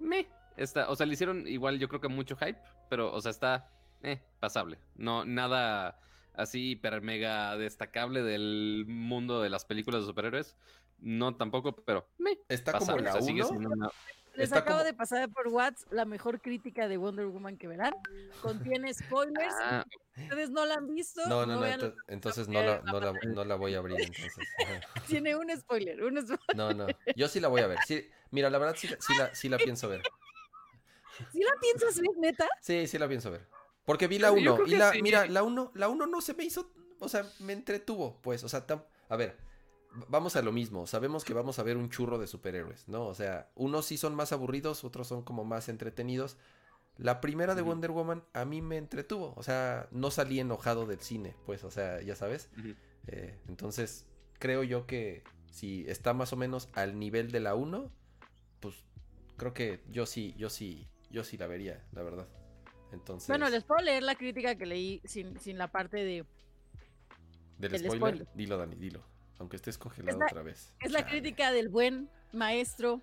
Me. 0.00 0.26
Está, 0.56 0.88
o 0.88 0.96
sea, 0.96 1.04
le 1.06 1.12
hicieron 1.14 1.46
igual, 1.46 1.78
yo 1.78 1.88
creo 1.88 2.00
que 2.00 2.08
mucho 2.08 2.36
hype, 2.36 2.58
pero, 2.88 3.12
o 3.12 3.20
sea, 3.20 3.30
está 3.30 3.70
eh, 4.02 4.20
pasable. 4.40 4.78
No, 4.96 5.24
nada 5.24 6.00
así 6.34 6.70
hiper 6.72 7.02
mega 7.02 7.56
destacable 7.56 8.22
del 8.22 8.84
mundo 8.88 9.40
de 9.42 9.50
las 9.50 9.64
películas 9.64 10.02
de 10.02 10.06
superhéroes. 10.06 10.56
No 10.98 11.36
tampoco, 11.36 11.74
pero 11.76 12.08
me. 12.18 12.38
Está 12.48 12.72
pasable. 12.72 13.04
como 13.10 13.12
la 13.12 13.18
o 13.18 13.22
sea, 13.22 13.90
sigue 14.34 14.42
1. 14.42 14.42
siendo 14.42 14.42
una- 14.42 14.42
Les 14.42 14.44
Está 14.44 14.58
acabo 14.58 14.78
como- 14.78 14.84
de 14.84 14.94
pasar 14.94 15.28
por 15.30 15.48
WhatsApp 15.48 15.92
la 15.92 16.04
mejor 16.04 16.40
crítica 16.40 16.88
de 16.88 16.96
Wonder 16.96 17.26
Woman 17.26 17.56
que 17.56 17.68
verán. 17.68 17.94
Contiene 18.42 18.92
spoilers. 18.92 19.54
Ah, 19.62 19.84
Ustedes 20.16 20.50
no 20.50 20.64
la 20.64 20.74
han 20.74 20.86
visto. 20.94 21.20
No, 21.28 21.44
no, 21.44 21.56
no, 21.60 21.66
ento- 21.66 21.94
entonces 22.08 22.46
no 22.48 22.62
la, 22.62 22.80
no, 22.82 23.00
la, 23.00 23.12
no 23.12 23.44
la 23.44 23.54
voy 23.56 23.74
a 23.74 23.78
abrir 23.78 24.00
entonces. 24.00 24.32
Tiene 25.20 25.34
un 25.36 25.50
spoiler, 25.56 26.02
un 26.04 26.20
spoiler. 26.22 26.38
No, 26.56 26.72
no, 26.72 26.86
yo 27.16 27.28
sí 27.28 27.40
la 27.40 27.48
voy 27.48 27.62
a 27.62 27.66
ver. 27.66 27.78
Sí, 27.86 28.08
mira, 28.30 28.48
la 28.50 28.58
verdad 28.58 28.76
sí, 28.78 28.86
la- 28.88 28.96
sí, 29.00 29.12
la, 29.18 29.34
sí 29.34 29.48
la 29.48 29.58
pienso 29.58 29.88
ver. 29.88 30.02
¿Sí 31.32 31.40
la 31.40 31.52
piensas 31.60 32.00
ver, 32.00 32.10
neta? 32.18 32.48
Sí, 32.60 32.86
sí 32.86 32.98
la 32.98 33.06
pienso 33.08 33.30
ver. 33.30 33.46
Porque 33.84 34.06
vi 34.08 34.18
la 34.18 34.28
Yo 34.28 34.34
1 34.34 34.54
creo 34.56 34.66
y 34.66 34.76
la, 34.76 34.92
sí. 34.92 35.02
mira, 35.02 35.26
la 35.26 35.42
1, 35.42 35.72
la 35.74 35.88
1 35.88 36.06
no 36.06 36.20
se 36.20 36.34
me 36.34 36.44
hizo, 36.44 36.72
o 36.98 37.08
sea, 37.08 37.24
me 37.40 37.52
entretuvo, 37.52 38.20
pues, 38.22 38.42
o 38.44 38.48
sea, 38.48 38.66
tam- 38.66 38.84
a 39.08 39.16
ver, 39.16 39.36
vamos 40.08 40.36
a 40.36 40.42
lo 40.42 40.52
mismo, 40.52 40.86
sabemos 40.86 41.24
que 41.24 41.34
vamos 41.34 41.58
a 41.58 41.62
ver 41.62 41.76
un 41.76 41.90
churro 41.90 42.18
de 42.18 42.26
superhéroes, 42.26 42.88
¿no? 42.88 43.06
O 43.06 43.14
sea, 43.14 43.50
unos 43.54 43.86
sí 43.86 43.96
son 43.96 44.14
más 44.14 44.32
aburridos, 44.32 44.84
otros 44.84 45.08
son 45.08 45.22
como 45.22 45.44
más 45.44 45.68
entretenidos. 45.68 46.36
La 46.96 47.20
primera 47.20 47.54
de. 47.54 47.62
Wonder 47.62 47.90
Woman 47.90 48.24
a 48.32 48.44
mí 48.44 48.62
me 48.62 48.76
entretuvo, 48.76 49.34
o 49.36 49.42
sea, 49.42 49.88
no 49.90 50.10
salí 50.10 50.38
enojado 50.38 50.86
del 50.86 51.00
cine, 51.00 51.34
pues, 51.44 51.64
o 51.64 51.70
sea, 51.70 52.00
ya 52.02 52.14
sabes. 52.14 52.50
Eh, 53.06 53.38
entonces, 53.48 54.06
creo 54.38 54.62
yo 54.62 54.86
que 54.86 55.24
si 55.50 55.84
está 55.88 56.14
más 56.14 56.32
o 56.32 56.36
menos 56.36 56.68
al 56.74 56.98
nivel 56.98 57.30
de 57.32 57.40
la 57.40 57.54
1, 57.54 57.90
pues 58.60 58.84
creo 59.36 59.54
que 59.54 59.80
yo 59.90 60.06
sí, 60.06 60.34
yo 60.36 60.50
sí, 60.50 60.88
yo 61.10 61.24
sí 61.24 61.36
la 61.36 61.46
vería, 61.46 61.84
la 61.92 62.02
verdad. 62.02 62.28
Entonces, 62.92 63.28
Bueno, 63.28 63.48
les 63.50 63.64
puedo 63.64 63.82
leer 63.82 64.04
la 64.04 64.14
crítica 64.14 64.54
que 64.56 64.66
leí 64.66 65.00
sin, 65.04 65.38
sin 65.40 65.58
la 65.58 65.72
parte 65.72 65.96
de. 65.98 66.24
del 67.58 67.74
el 67.74 67.80
spoiler, 67.80 67.98
spoiler. 67.98 68.28
dilo 68.34 68.56
Dani, 68.56 68.76
dilo. 68.76 69.13
Aunque 69.44 69.56
estés 69.56 69.76
congelado 69.76 70.18
la- 70.18 70.24
otra 70.24 70.42
vez. 70.42 70.72
Es 70.80 70.90
la 70.90 71.00
Chale. 71.00 71.10
crítica 71.10 71.52
del 71.52 71.68
buen 71.68 72.08
maestro 72.32 73.02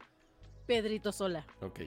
Pedrito 0.65 1.11
Sola. 1.11 1.45
Ok. 1.61 1.81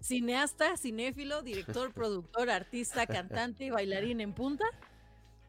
Cineasta, 0.00 0.76
cinéfilo, 0.76 1.42
director, 1.42 1.92
productor, 1.94 2.48
artista, 2.48 3.08
cantante, 3.08 3.72
bailarín 3.72 4.20
en 4.20 4.34
punta. 4.34 4.64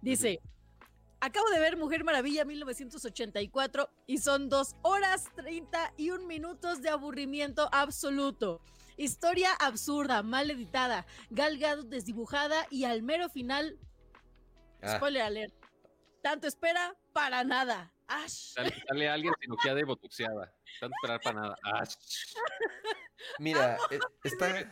Dice. 0.02 0.41
Acabo 1.19 1.48
de 1.52 1.60
ver 1.60 1.78
Mujer 1.78 2.04
Maravilla 2.04 2.43
1984 2.43 3.88
y 4.08 4.17
son 4.17 4.50
dos 4.50 4.76
horas 4.82 5.26
31 5.36 6.26
minutos 6.26 6.82
de 6.82 6.89
aburrimiento 6.89 7.69
absoluto. 7.72 8.60
Historia 8.98 9.54
absurda, 9.54 10.22
mal 10.24 10.50
editada, 10.52 11.06
Gal 11.30 11.60
Gadot 11.60 11.88
desdibujada 11.88 12.65
y 12.72 12.84
al 12.86 13.04
mero 13.04 13.30
final, 13.30 13.78
Ah, 14.82 14.98
spoiler 14.98 15.22
alert, 15.22 15.54
tanto 16.22 16.46
espera 16.48 16.93
para 17.13 17.46
nada. 17.46 17.92
Ash. 18.08 18.54
Sale, 18.54 18.74
sale 18.88 19.10
alguien 19.10 19.34
cirugiada 19.39 19.80
y 19.80 19.84
botuxeada. 19.84 20.54
Tanto 20.80 20.96
esperar 21.02 21.22
para 21.22 21.42
nada. 21.42 21.58
Ah, 21.63 21.84
mira, 23.39 23.78
eh, 23.89 24.00
está, 24.24 24.50
Sola, 24.50 24.72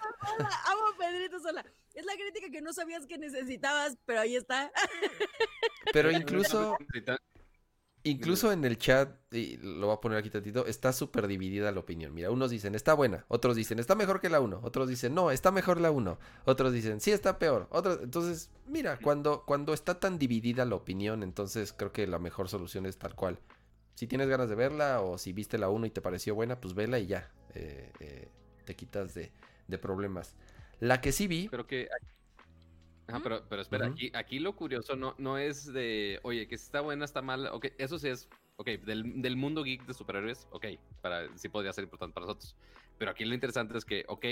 amo 0.65 0.88
a 0.88 0.98
Pedrito 0.98 1.39
Sola. 1.39 1.65
Es 1.94 2.06
la 2.06 2.13
crítica 2.13 2.50
que 2.50 2.62
no 2.62 2.74
sabías 2.74 3.06
que 3.06 3.17
necesitabas, 3.17 3.98
pero 4.06 4.22
ahí 4.22 4.36
está. 4.36 4.72
pero 5.94 6.12
incluso, 6.12 6.78
incluso 8.03 8.51
en 8.51 8.65
el 8.65 8.77
chat, 8.77 9.11
y 9.33 9.57
lo 9.57 9.87
voy 9.87 9.95
a 9.95 10.01
poner 10.01 10.17
aquí 10.17 10.29
tantito, 10.29 10.65
está 10.65 10.93
súper 10.93 11.27
dividida 11.27 11.71
la 11.71 11.79
opinión. 11.79 12.13
Mira, 12.13 12.31
unos 12.31 12.51
dicen, 12.51 12.75
está 12.75 12.93
buena, 12.93 13.25
otros 13.27 13.55
dicen, 13.55 13.79
está 13.79 13.95
mejor 13.95 14.21
que 14.21 14.29
la 14.29 14.39
1, 14.39 14.61
otros 14.63 14.87
dicen, 14.87 15.13
no, 15.13 15.31
está 15.31 15.51
mejor 15.51 15.79
la 15.79 15.91
1, 15.91 16.19
otros 16.45 16.73
dicen, 16.73 16.99
sí, 17.01 17.11
está 17.11 17.39
peor, 17.39 17.67
otros, 17.71 17.99
entonces, 18.03 18.49
mira, 18.67 18.97
cuando, 18.97 19.43
cuando 19.45 19.73
está 19.73 19.99
tan 19.99 20.17
dividida 20.19 20.65
la 20.65 20.75
opinión, 20.75 21.23
entonces 21.23 21.73
creo 21.73 21.91
que 21.91 22.07
la 22.07 22.19
mejor 22.19 22.49
solución 22.49 22.85
es 22.85 22.97
tal 22.97 23.15
cual. 23.15 23.39
Si 23.95 24.07
tienes 24.07 24.27
ganas 24.29 24.49
de 24.49 24.55
verla 24.55 25.01
o 25.01 25.17
si 25.17 25.33
viste 25.33 25.57
la 25.57 25.69
1 25.69 25.85
y 25.85 25.89
te 25.91 26.01
pareció 26.01 26.33
buena, 26.33 26.59
pues 26.59 26.73
vela 26.73 26.97
y 26.99 27.07
ya, 27.07 27.31
eh, 27.53 27.91
eh, 27.99 28.29
te 28.65 28.75
quitas 28.75 29.13
de, 29.13 29.31
de 29.67 29.77
problemas. 29.77 30.35
La 30.79 31.01
que 31.01 31.11
sí 31.11 31.27
vi, 31.27 31.47
Pero 31.49 31.67
que. 31.67 31.87
Ajá, 33.12 33.19
pero, 33.24 33.43
pero 33.50 33.62
espera, 33.62 33.86
Ujú. 33.86 33.95
aquí, 33.95 34.12
aquí 34.13 34.39
lo 34.39 34.56
curioso 34.56 34.95
no, 34.95 35.15
no 35.17 35.38
es 35.38 35.71
de, 35.71 36.19
oye, 36.24 36.47
que 36.47 36.58
si 36.58 36.65
está 36.65 36.82
buena, 36.82 37.06
está 37.06 37.21
mal, 37.21 37.47
ok, 37.47 37.67
eso 37.78 38.00
sí 38.00 38.08
es, 38.08 38.30
ok, 38.56 38.67
del, 38.86 39.21
del 39.21 39.36
mundo 39.36 39.63
geek 39.63 39.86
de 39.86 39.93
superhéroes, 39.93 40.47
ok, 40.52 40.65
para, 41.02 41.38
sí 41.38 41.50
podría 41.50 41.74
ser 41.74 41.84
importante 41.84 42.13
para 42.13 42.28
nosotros. 42.28 42.56
Pero 42.97 43.12
aquí 43.12 43.26
lo 43.26 43.34
interesante 43.34 43.78
es 43.78 43.84
que, 43.86 44.06
ok, 44.08 44.26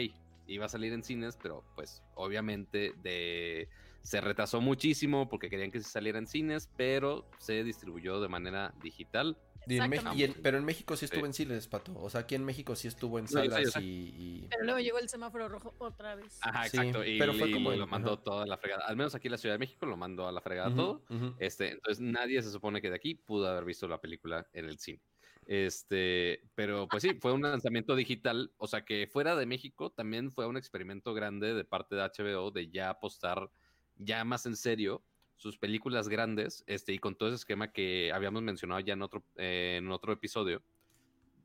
iba 0.48 0.66
a 0.66 0.70
salir 0.70 0.94
en 0.94 1.04
cines, 1.04 1.38
pero 1.42 1.64
pues 1.76 2.02
obviamente 2.16 2.94
de, 3.04 3.68
se 4.02 4.22
retrasó 4.22 4.62
muchísimo 4.62 5.30
porque 5.30 5.50
querían 5.50 5.72
que 5.72 5.80
se 5.80 5.90
saliera 5.90 6.18
en 6.20 6.28
cines, 6.28 6.70
pero 6.78 7.26
se 7.40 7.64
distribuyó 7.64 8.20
de 8.22 8.30
manera 8.30 8.74
digital. 8.82 9.38
Y 9.70 9.78
en 9.78 9.84
Mex- 9.90 9.94
Exactamente. 10.00 10.20
y 10.22 10.24
en- 10.26 10.44
pero 10.44 10.58
en 10.58 10.66
México 10.66 10.96
sí 10.96 11.06
estuvo 11.06 11.22
Sí. 11.22 11.26
en 11.28 11.34
cines, 11.34 11.68
Pato. 11.68 11.94
O 12.00 12.10
sea, 12.10 12.22
aquí 12.22 12.36
en 12.36 12.44
México 12.46 12.76
sí 12.76 12.88
estuvo 12.88 13.20
en 13.20 13.26
No, 13.26 13.30
salas 13.32 13.76
y, 13.82 13.86
y- 13.86 14.48
Pero 14.50 14.64
luego 14.66 14.80
llegó 14.80 15.00
el 15.00 15.10
semáforo 15.10 15.48
rojo 15.50 15.74
otra 15.80 16.16
vez. 16.16 16.38
Ajá, 16.42 16.68
Sí, 16.68 16.78
exacto. 16.78 17.06
Y, 17.06 17.20
pero 17.20 17.34
fue 17.34 17.50
y 17.50 17.54
como 17.54 17.72
lo 17.72 17.88
mandó 17.88 18.14
ajá. 18.14 18.24
toda 18.24 18.46
la 18.46 18.58
fregada. 18.58 18.86
Al 18.86 18.96
menos 18.98 19.16
aquí 19.16 19.28
en 19.28 19.32
la 19.34 19.38
Ciudad 19.38 19.56
de 19.56 19.60
México 19.60 19.86
lo 19.86 19.98
mandó 19.98 20.28
a 20.28 20.32
la 20.32 20.42
fregada 20.42 20.74
todo. 20.76 21.04
Este, 21.40 21.72
entonces 21.72 22.00
nadie 22.02 22.42
se 22.42 22.52
supone 22.52 22.82
que 22.82 22.90
de 22.90 22.96
aquí 22.96 23.16
pudo 23.16 23.48
haber 23.48 23.66
visto 23.66 23.88
la 23.88 24.00
película 24.02 24.48
en 24.54 24.66
el 24.66 24.80
cine. 24.80 25.02
Este, 25.46 26.44
pero 26.56 26.88
pues 26.88 27.02
sí, 27.04 27.16
fue 27.20 27.34
un 27.34 27.42
lanzamiento 27.42 27.96
digital, 27.96 28.54
o 28.58 28.68
sea 28.68 28.86
que 28.86 29.08
fuera 29.12 29.36
de 29.36 29.46
México 29.48 29.92
también 29.92 30.32
fue 30.32 30.46
un 30.46 30.58
experimento 30.58 31.14
grande 31.14 31.54
de 31.56 31.64
parte 31.66 31.96
de 31.96 32.04
HBO 32.04 32.52
de 32.52 32.70
ya 32.70 32.90
apostar 32.92 33.50
ya 33.96 34.24
más 34.24 34.46
en 34.46 34.56
serio 34.56 35.04
sus 35.40 35.58
películas 35.58 36.10
grandes, 36.10 36.66
este, 36.68 36.92
y 36.92 37.00
con 37.00 37.16
todo 37.16 37.30
ese 37.30 37.38
esquema 37.38 37.72
que 37.72 38.12
habíamos 38.14 38.42
mencionado 38.42 38.82
ya 38.82 38.94
en 38.94 39.02
otro, 39.02 39.24
eh, 39.38 39.78
en 39.80 39.90
otro 39.90 40.12
episodio, 40.12 40.62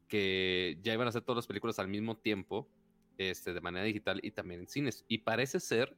que 0.09 0.77
ya 0.83 0.93
iban 0.93 1.07
a 1.07 1.11
hacer 1.11 1.23
todas 1.23 1.37
las 1.37 1.47
películas 1.47 1.79
al 1.79 1.87
mismo 1.87 2.17
tiempo, 2.17 2.69
este, 3.19 3.55
de 3.55 3.61
manera 3.61 3.85
digital 3.85 4.19
y 4.25 4.33
también 4.33 4.63
en 4.63 4.67
cines. 4.67 5.05
Y 5.07 5.19
parece 5.19 5.61
ser 5.61 5.97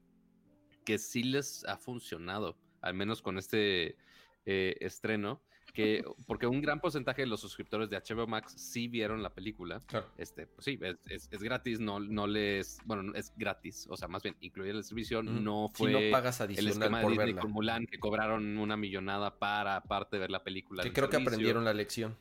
que 0.84 0.98
sí 0.98 1.22
les 1.22 1.64
ha 1.64 1.78
funcionado, 1.78 2.58
al 2.82 2.92
menos 2.92 3.22
con 3.22 3.38
este 3.38 3.96
eh, 4.44 4.76
estreno, 4.80 5.40
que 5.76 6.04
porque 6.26 6.46
un 6.46 6.60
gran 6.60 6.80
porcentaje 6.80 7.22
de 7.22 7.26
los 7.28 7.40
suscriptores 7.40 7.88
de 7.90 7.96
HBO 7.98 8.26
Max 8.26 8.54
sí 8.56 8.88
vieron 8.88 9.22
la 9.22 9.34
película. 9.34 9.80
Claro. 9.86 10.10
Este, 10.16 10.46
pues 10.46 10.64
sí, 10.64 10.78
es, 10.82 10.96
es- 11.08 11.28
es 11.32 11.42
gratis, 11.42 11.78
no, 11.78 12.00
no 12.00 12.26
les, 12.26 12.78
bueno, 12.84 13.14
es 13.14 13.32
gratis, 13.36 13.86
o 13.90 13.96
sea, 13.96 14.08
más 14.08 14.22
bien 14.22 14.36
la 14.40 14.72
distribución, 14.78 15.28
Ujú. 15.28 15.40
no 15.40 15.70
Si 15.74 15.82
fue 15.84 15.92
no 15.92 16.00
pagas 16.10 16.40
el 16.40 16.46
adicional 16.46 16.72
esquema 16.72 17.00
de 17.00 17.06
Disney 17.08 17.26
verla. 17.26 17.40
con 17.42 17.50
Mulan 17.52 17.86
que 17.86 17.98
cobraron 17.98 18.58
una 18.58 18.76
millonada 18.76 19.38
para 19.38 19.76
aparte 19.76 20.18
ver 20.18 20.30
la 20.30 20.42
película. 20.42 20.82
Que 20.82 20.92
creo 20.92 21.08
que 21.08 21.12
servicio. 21.16 21.30
aprendieron 21.30 21.64
la 21.64 21.74
lección. 21.74 22.16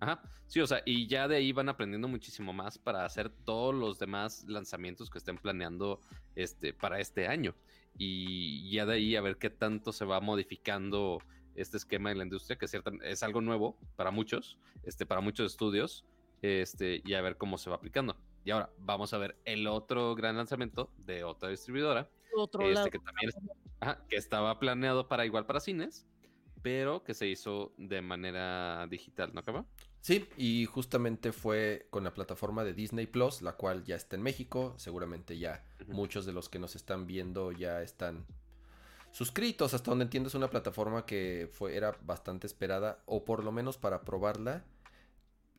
Ajá, 0.00 0.22
sí, 0.46 0.60
o 0.60 0.66
sea, 0.66 0.80
y 0.86 1.08
ya 1.08 1.26
de 1.26 1.36
ahí 1.36 1.50
van 1.52 1.68
aprendiendo 1.68 2.06
muchísimo 2.06 2.52
más 2.52 2.78
para 2.78 3.04
hacer 3.04 3.30
todos 3.30 3.74
los 3.74 3.98
demás 3.98 4.44
lanzamientos 4.46 5.10
que 5.10 5.18
estén 5.18 5.38
planeando 5.38 6.00
este, 6.36 6.72
para 6.72 7.00
este 7.00 7.26
año. 7.26 7.54
Y 7.96 8.70
ya 8.70 8.86
de 8.86 8.94
ahí 8.94 9.16
a 9.16 9.20
ver 9.20 9.38
qué 9.38 9.50
tanto 9.50 9.92
se 9.92 10.04
va 10.04 10.20
modificando 10.20 11.18
este 11.60 11.76
esquema 11.76 12.10
en 12.12 12.18
la 12.18 12.24
industria, 12.24 12.56
que 12.58 12.68
cierta, 12.68 12.90
es 13.02 13.22
algo 13.22 13.40
nuevo 13.40 13.76
para 13.96 14.10
muchos, 14.10 14.58
este, 14.84 15.06
para 15.06 15.20
muchos 15.20 15.52
estudios, 15.52 16.04
este, 16.42 17.02
y 17.04 17.14
a 17.14 17.20
ver 17.20 17.36
cómo 17.36 17.58
se 17.58 17.70
va 17.70 17.76
aplicando. 17.76 18.16
Y 18.44 18.50
ahora 18.50 18.70
vamos 18.78 19.12
a 19.12 19.18
ver 19.18 19.36
el 19.44 19.66
otro 19.66 20.14
gran 20.14 20.36
lanzamiento 20.36 20.90
de 20.98 21.24
otra 21.24 21.48
distribuidora, 21.48 22.08
Otro 22.36 22.62
este, 22.62 22.74
lado. 22.74 22.90
que 22.90 22.98
también 22.98 23.28
es- 23.30 23.36
ajá, 23.80 24.04
que 24.08 24.16
estaba 24.16 24.58
planeado 24.58 25.08
para 25.08 25.26
igual 25.26 25.46
para 25.46 25.60
cines, 25.60 26.06
pero 26.62 27.02
que 27.04 27.14
se 27.14 27.26
hizo 27.28 27.72
de 27.76 28.02
manera 28.02 28.86
digital, 28.88 29.32
¿no 29.34 29.40
acaba? 29.40 29.64
Sí, 30.00 30.28
y 30.36 30.64
justamente 30.66 31.32
fue 31.32 31.86
con 31.90 32.04
la 32.04 32.14
plataforma 32.14 32.64
de 32.64 32.72
Disney 32.72 33.06
Plus, 33.06 33.42
la 33.42 33.52
cual 33.56 33.84
ya 33.84 33.96
está 33.96 34.16
en 34.16 34.22
México. 34.22 34.74
Seguramente 34.76 35.38
ya 35.38 35.64
muchos 35.88 36.24
de 36.24 36.32
los 36.32 36.48
que 36.48 36.58
nos 36.58 36.76
están 36.76 37.06
viendo 37.06 37.52
ya 37.52 37.82
están 37.82 38.24
suscritos. 39.12 39.74
Hasta 39.74 39.90
donde 39.90 40.04
entiendo 40.04 40.28
es 40.28 40.34
una 40.34 40.50
plataforma 40.50 41.04
que 41.06 41.48
fue, 41.52 41.76
era 41.76 41.96
bastante 42.02 42.46
esperada, 42.46 43.02
o 43.06 43.24
por 43.24 43.44
lo 43.44 43.52
menos 43.52 43.76
para 43.78 44.02
probarla. 44.02 44.64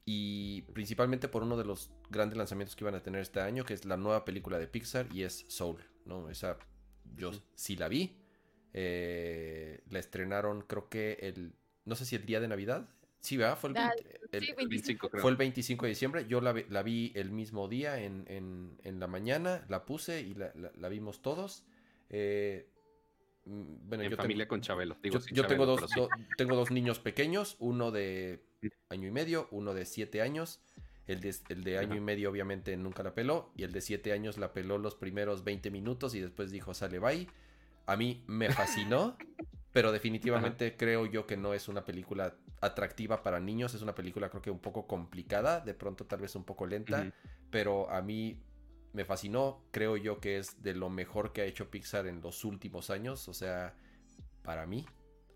Y 0.06 0.64
principalmente 0.74 1.28
por 1.28 1.44
uno 1.44 1.56
de 1.56 1.66
los 1.66 1.92
grandes 2.10 2.38
lanzamientos 2.38 2.76
que 2.76 2.84
iban 2.84 2.96
a 2.96 3.04
tener 3.04 3.22
este 3.22 3.42
año, 3.42 3.64
que 3.64 3.74
es 3.76 3.86
la 3.86 3.96
nueva 3.98 4.26
película 4.26 4.58
de 4.58 4.68
Pixar 4.68 5.08
y 5.14 5.24
es 5.24 5.46
Soul. 5.50 5.78
¿no? 6.06 6.30
Esa 6.30 6.58
yo 7.16 7.32
sí 7.56 7.76
la 7.76 7.88
vi. 7.88 8.16
Eh, 8.74 9.82
la 9.90 10.00
estrenaron 10.00 10.62
creo 10.62 10.90
que 10.90 11.18
el... 11.22 11.54
No 11.86 11.96
sé 11.96 12.06
si 12.06 12.16
el 12.16 12.26
día 12.26 12.40
de 12.40 12.48
Navidad. 12.48 12.90
Sí, 13.20 13.36
¿verdad? 13.38 13.58
Fue 13.58 13.72
el, 13.72 13.78
Ah, 13.78 13.92
20 14.32 14.38
el- 14.38 14.44
sí, 14.46 14.54
25, 14.56 15.10
creo. 15.10 15.22
fue 15.22 15.32
el 15.32 15.38
25 15.38 15.86
de 15.86 15.90
diciembre. 15.90 16.26
Yo 16.28 16.40
la, 16.42 16.54
vi- 16.54 16.66
la 16.70 16.82
vi 16.84 17.12
el 17.16 17.32
mismo 17.32 17.68
día 17.68 18.00
en, 18.02 18.26
en- 18.30 18.80
en 18.84 19.00
la 19.00 19.08
mañana. 19.08 19.66
La 19.70 19.86
puse 19.86 20.22
y 20.22 20.34
la, 20.34 20.52
la- 20.56 20.72
la 20.76 20.90
vimos 20.90 21.22
todos. 21.22 21.66
Eh, 22.10 22.68
bueno, 23.50 24.04
en 24.04 24.12
yo 24.12 24.18
familia 24.18 24.46
tengo, 24.46 24.50
con 24.50 24.62
Chabelo. 24.62 24.98
Digo, 25.02 25.20
yo, 25.32 25.48
tengo, 25.48 25.66
dos, 25.66 25.78
pero 25.82 25.88
sí. 25.88 26.00
do- 26.00 26.10
tengo 26.38 26.56
dos 26.56 26.72
niños 26.72 27.00
pequeños. 27.00 27.56
Uno 27.60 27.92
de 27.92 28.44
año 28.90 29.08
y 29.08 29.12
medio, 29.12 29.48
uno 29.52 29.74
de 29.74 29.86
siete 29.86 30.22
años. 30.22 30.62
El 31.08 31.22
de, 31.22 31.36
el 31.50 31.64
de 31.64 31.80
año 31.80 31.88
Ajá. 31.90 31.98
y 31.98 32.02
medio 32.02 32.30
obviamente 32.30 32.76
nunca 32.78 33.02
la 33.02 33.16
peló. 33.16 33.52
Y 33.56 33.64
el 33.64 33.72
de 33.72 33.82
siete 33.82 34.14
años 34.14 34.38
la 34.38 34.54
peló 34.54 34.78
los 34.78 34.96
primeros 34.96 35.44
20 35.44 35.72
minutos 35.72 36.14
y 36.14 36.20
después 36.20 36.52
dijo, 36.52 36.74
sale, 36.74 37.00
bye. 37.00 37.28
A 37.88 37.98
mí 37.98 38.24
me 38.28 38.52
fascinó. 38.52 39.18
Pero 39.72 39.92
definitivamente 39.92 40.76
creo 40.78 41.06
yo 41.06 41.28
que 41.28 41.38
no 41.38 41.54
es 41.54 41.68
una 41.68 41.86
película 41.86 42.36
atractiva 42.62 43.22
para 43.24 43.40
niños. 43.40 43.74
Es 43.74 43.82
una 43.82 43.96
película 43.96 44.30
creo 44.30 44.42
que 44.42 44.52
un 44.52 44.60
poco 44.60 44.88
complicada, 44.88 45.60
de 45.62 45.74
pronto 45.74 46.06
tal 46.06 46.22
vez 46.22 46.36
un 46.36 46.44
poco 46.44 46.66
lenta. 46.68 47.12
Pero 47.52 47.90
a 47.90 48.02
mí 48.02 48.42
me 48.94 49.06
fascinó. 49.06 49.62
Creo 49.72 49.98
yo 49.98 50.20
que 50.20 50.38
es 50.38 50.62
de 50.64 50.74
lo 50.74 50.90
mejor 50.90 51.32
que 51.34 51.42
ha 51.42 51.46
hecho 51.46 51.70
Pixar 51.70 52.08
en 52.08 52.22
los 52.22 52.44
últimos 52.46 52.90
años. 52.90 53.28
O 53.28 53.34
sea, 53.34 53.76
para 54.44 54.66
mí, 54.66 54.86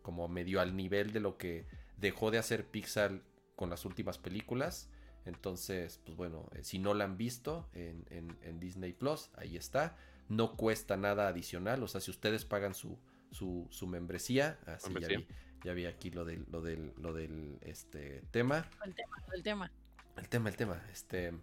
como 0.01 0.27
medio 0.27 0.59
al 0.61 0.75
nivel 0.75 1.13
de 1.13 1.19
lo 1.19 1.37
que 1.37 1.65
dejó 1.97 2.31
de 2.31 2.37
hacer 2.37 2.65
Pixar 2.67 3.21
con 3.55 3.69
las 3.69 3.85
últimas 3.85 4.17
películas. 4.17 4.89
Entonces, 5.25 6.01
pues 6.03 6.17
bueno, 6.17 6.49
eh, 6.53 6.63
si 6.63 6.79
no 6.79 6.93
la 6.93 7.05
han 7.05 7.15
visto 7.17 7.69
en, 7.73 8.05
en- 8.09 8.37
en 8.41 8.59
Disney 8.59 8.91
Plus, 8.93 9.29
ahí 9.35 9.55
está. 9.55 9.95
No 10.27 10.55
cuesta 10.57 10.97
nada 10.97 11.27
adicional. 11.27 11.81
O 11.83 11.87
sea, 11.87 12.01
si 12.01 12.11
ustedes 12.11 12.43
pagan 12.45 12.73
su, 12.73 12.97
su, 13.31 13.67
su 13.69 13.87
membresía, 13.87 14.59
así 14.65 14.87
ya 14.87 14.93
Membresía. 14.99 15.17
vi, 15.19 15.27
ya 15.63 15.73
vi 15.73 15.85
aquí 15.85 16.11
lo 16.11 16.25
del, 16.25 16.45
lo 16.51 16.61
del, 16.61 16.93
lo 16.97 17.13
del 17.13 17.57
este, 17.61 18.21
tema. 18.31 18.67
El 18.83 18.93
tema, 18.95 19.17
el 19.33 19.43
tema. 19.43 19.71
El 20.17 20.27
tema, 20.29 20.49
el 20.49 20.55
tema. 20.57 20.83
Este. 20.91 21.33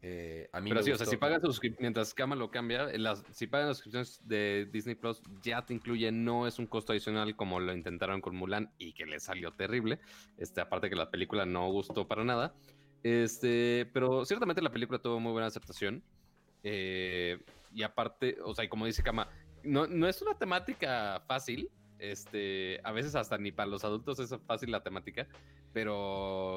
Eh, 0.00 0.48
a 0.52 0.60
mí 0.60 0.70
Pero 0.70 0.82
sí, 0.82 0.90
o 0.92 0.96
sea, 0.96 1.04
gustó- 1.06 1.10
si 1.10 1.16
pagas 1.16 1.42
mientras 1.80 2.14
Kama 2.14 2.36
lo 2.36 2.50
cambia, 2.50 2.90
en 2.90 3.02
las, 3.02 3.24
si 3.32 3.46
pagan 3.46 3.68
las 3.68 3.78
suscripciones 3.78 4.20
de 4.28 4.68
Disney 4.72 4.94
Plus, 4.94 5.20
ya 5.42 5.64
te 5.66 5.74
incluye, 5.74 6.12
no 6.12 6.46
es 6.46 6.58
un 6.58 6.66
costo 6.66 6.92
adicional 6.92 7.34
como 7.34 7.58
lo 7.58 7.72
intentaron 7.74 8.20
con 8.20 8.36
Mulan 8.36 8.72
y 8.78 8.92
que 8.92 9.06
le 9.06 9.18
salió 9.18 9.52
terrible. 9.52 9.98
Este, 10.36 10.60
aparte 10.60 10.88
que 10.88 10.96
la 10.96 11.10
película 11.10 11.44
no 11.46 11.68
gustó 11.70 12.06
para 12.06 12.24
nada. 12.24 12.54
Este, 13.02 13.88
pero 13.92 14.24
ciertamente 14.24 14.62
la 14.62 14.70
película 14.72 14.98
tuvo 15.00 15.18
muy 15.20 15.32
buena 15.32 15.46
aceptación. 15.48 16.02
Eh, 16.62 17.38
y 17.74 17.82
aparte, 17.82 18.36
o 18.44 18.54
sea, 18.54 18.64
y 18.64 18.68
como 18.68 18.86
dice 18.86 19.02
Kama, 19.02 19.28
no, 19.64 19.86
no 19.86 20.08
es 20.08 20.22
una 20.22 20.34
temática 20.38 21.22
fácil. 21.26 21.70
Este, 21.98 22.80
a 22.84 22.92
veces 22.92 23.16
hasta 23.16 23.38
ni 23.38 23.50
para 23.50 23.68
los 23.68 23.82
adultos 23.84 24.20
es 24.20 24.32
fácil 24.46 24.70
la 24.70 24.84
temática, 24.84 25.26
pero 25.72 26.47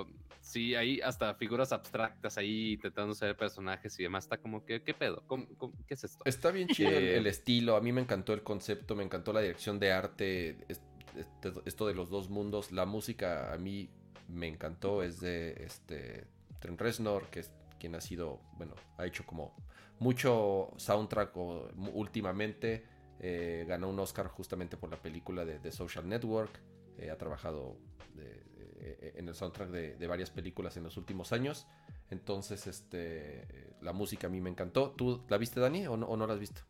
sí 0.52 0.76
hay 0.76 1.00
hasta 1.02 1.34
figuras 1.36 1.72
abstractas 1.72 2.38
ahí 2.38 2.74
intentando 2.74 3.14
ser 3.16 3.36
personajes 3.38 4.00
y 4.00 4.04
demás. 4.04 4.26
Está 4.26 4.38
como 4.38 4.66
que, 4.66 4.84
¿qué 4.84 4.94
pedo? 4.94 5.24
¿Cómo- 5.28 5.48
cómo- 5.58 5.74
qué 5.88 5.94
es 5.96 6.04
esto? 6.04 6.24
Está 6.26 6.52
bien 6.52 6.68
chido 6.68 6.90
el, 6.90 6.96
Eh, 7.04 7.18
el 7.18 7.28
estilo. 7.28 7.76
A 7.76 7.82
mí 7.82 7.92
me 7.92 8.02
encantó 8.02 8.34
el 8.34 8.44
concepto, 8.44 8.96
me 8.96 9.04
encantó 9.04 9.34
la 9.34 9.42
dirección 9.42 9.80
de 9.80 9.92
arte. 9.92 10.58
es- 10.68 10.82
este- 11.16 11.52
esto 11.66 11.88
de 11.88 11.94
los 11.94 12.10
dos 12.10 12.30
mundos. 12.30 12.72
La 12.72 12.86
música 12.86 13.54
a 13.54 13.58
mí 13.58 13.90
me 14.28 14.48
encantó. 14.48 15.04
Es 15.04 15.20
de 15.20 15.64
este 15.66 16.26
Trent 16.60 16.80
Reznor, 16.80 17.28
que 17.30 17.42
es 17.42 17.52
quien 17.80 17.96
ha 17.96 18.02
sido, 18.02 18.40
bueno, 18.58 18.76
ha 18.98 19.06
hecho 19.06 19.26
como 19.26 19.54
mucho 20.00 20.72
soundtrack 20.78 21.36
o- 21.38 21.70
últimamente. 21.94 22.86
Eh, 23.20 23.66
ganó 23.68 23.90
un 23.90 24.00
Oscar 24.00 24.28
justamente 24.28 24.78
por 24.78 24.90
la 24.90 24.98
película 24.98 25.46
de, 25.46 25.60
de 25.60 25.72
Social 25.72 26.08
Network. 26.08 26.60
Eh, 26.98 27.10
ha 27.12 27.18
trabajado 27.18 27.78
de- 28.16 28.44
eh, 28.84 29.14
en 29.16 29.28
el 29.28 29.36
soundtrack 29.36 29.70
de, 29.70 29.96
de 29.96 30.08
varias 30.08 30.30
películas 30.32 30.76
en 30.78 30.84
los 30.84 30.98
últimos 30.98 31.32
años. 31.32 31.68
Entonces, 32.10 32.68
este, 32.68 33.44
eh, 33.44 33.74
la 33.82 33.94
música 33.94 34.28
a 34.28 34.30
mí 34.30 34.42
me 34.42 34.50
encantó. 34.50 34.92
¿Tú 34.92 35.24
la 35.30 35.38
viste, 35.38 35.60
Dani, 35.60 35.88
o 35.88 35.96
no, 35.98 36.08
o 36.08 36.18
no 36.18 36.28
la 36.28 36.34
has 36.34 36.40
visto? 36.40 36.62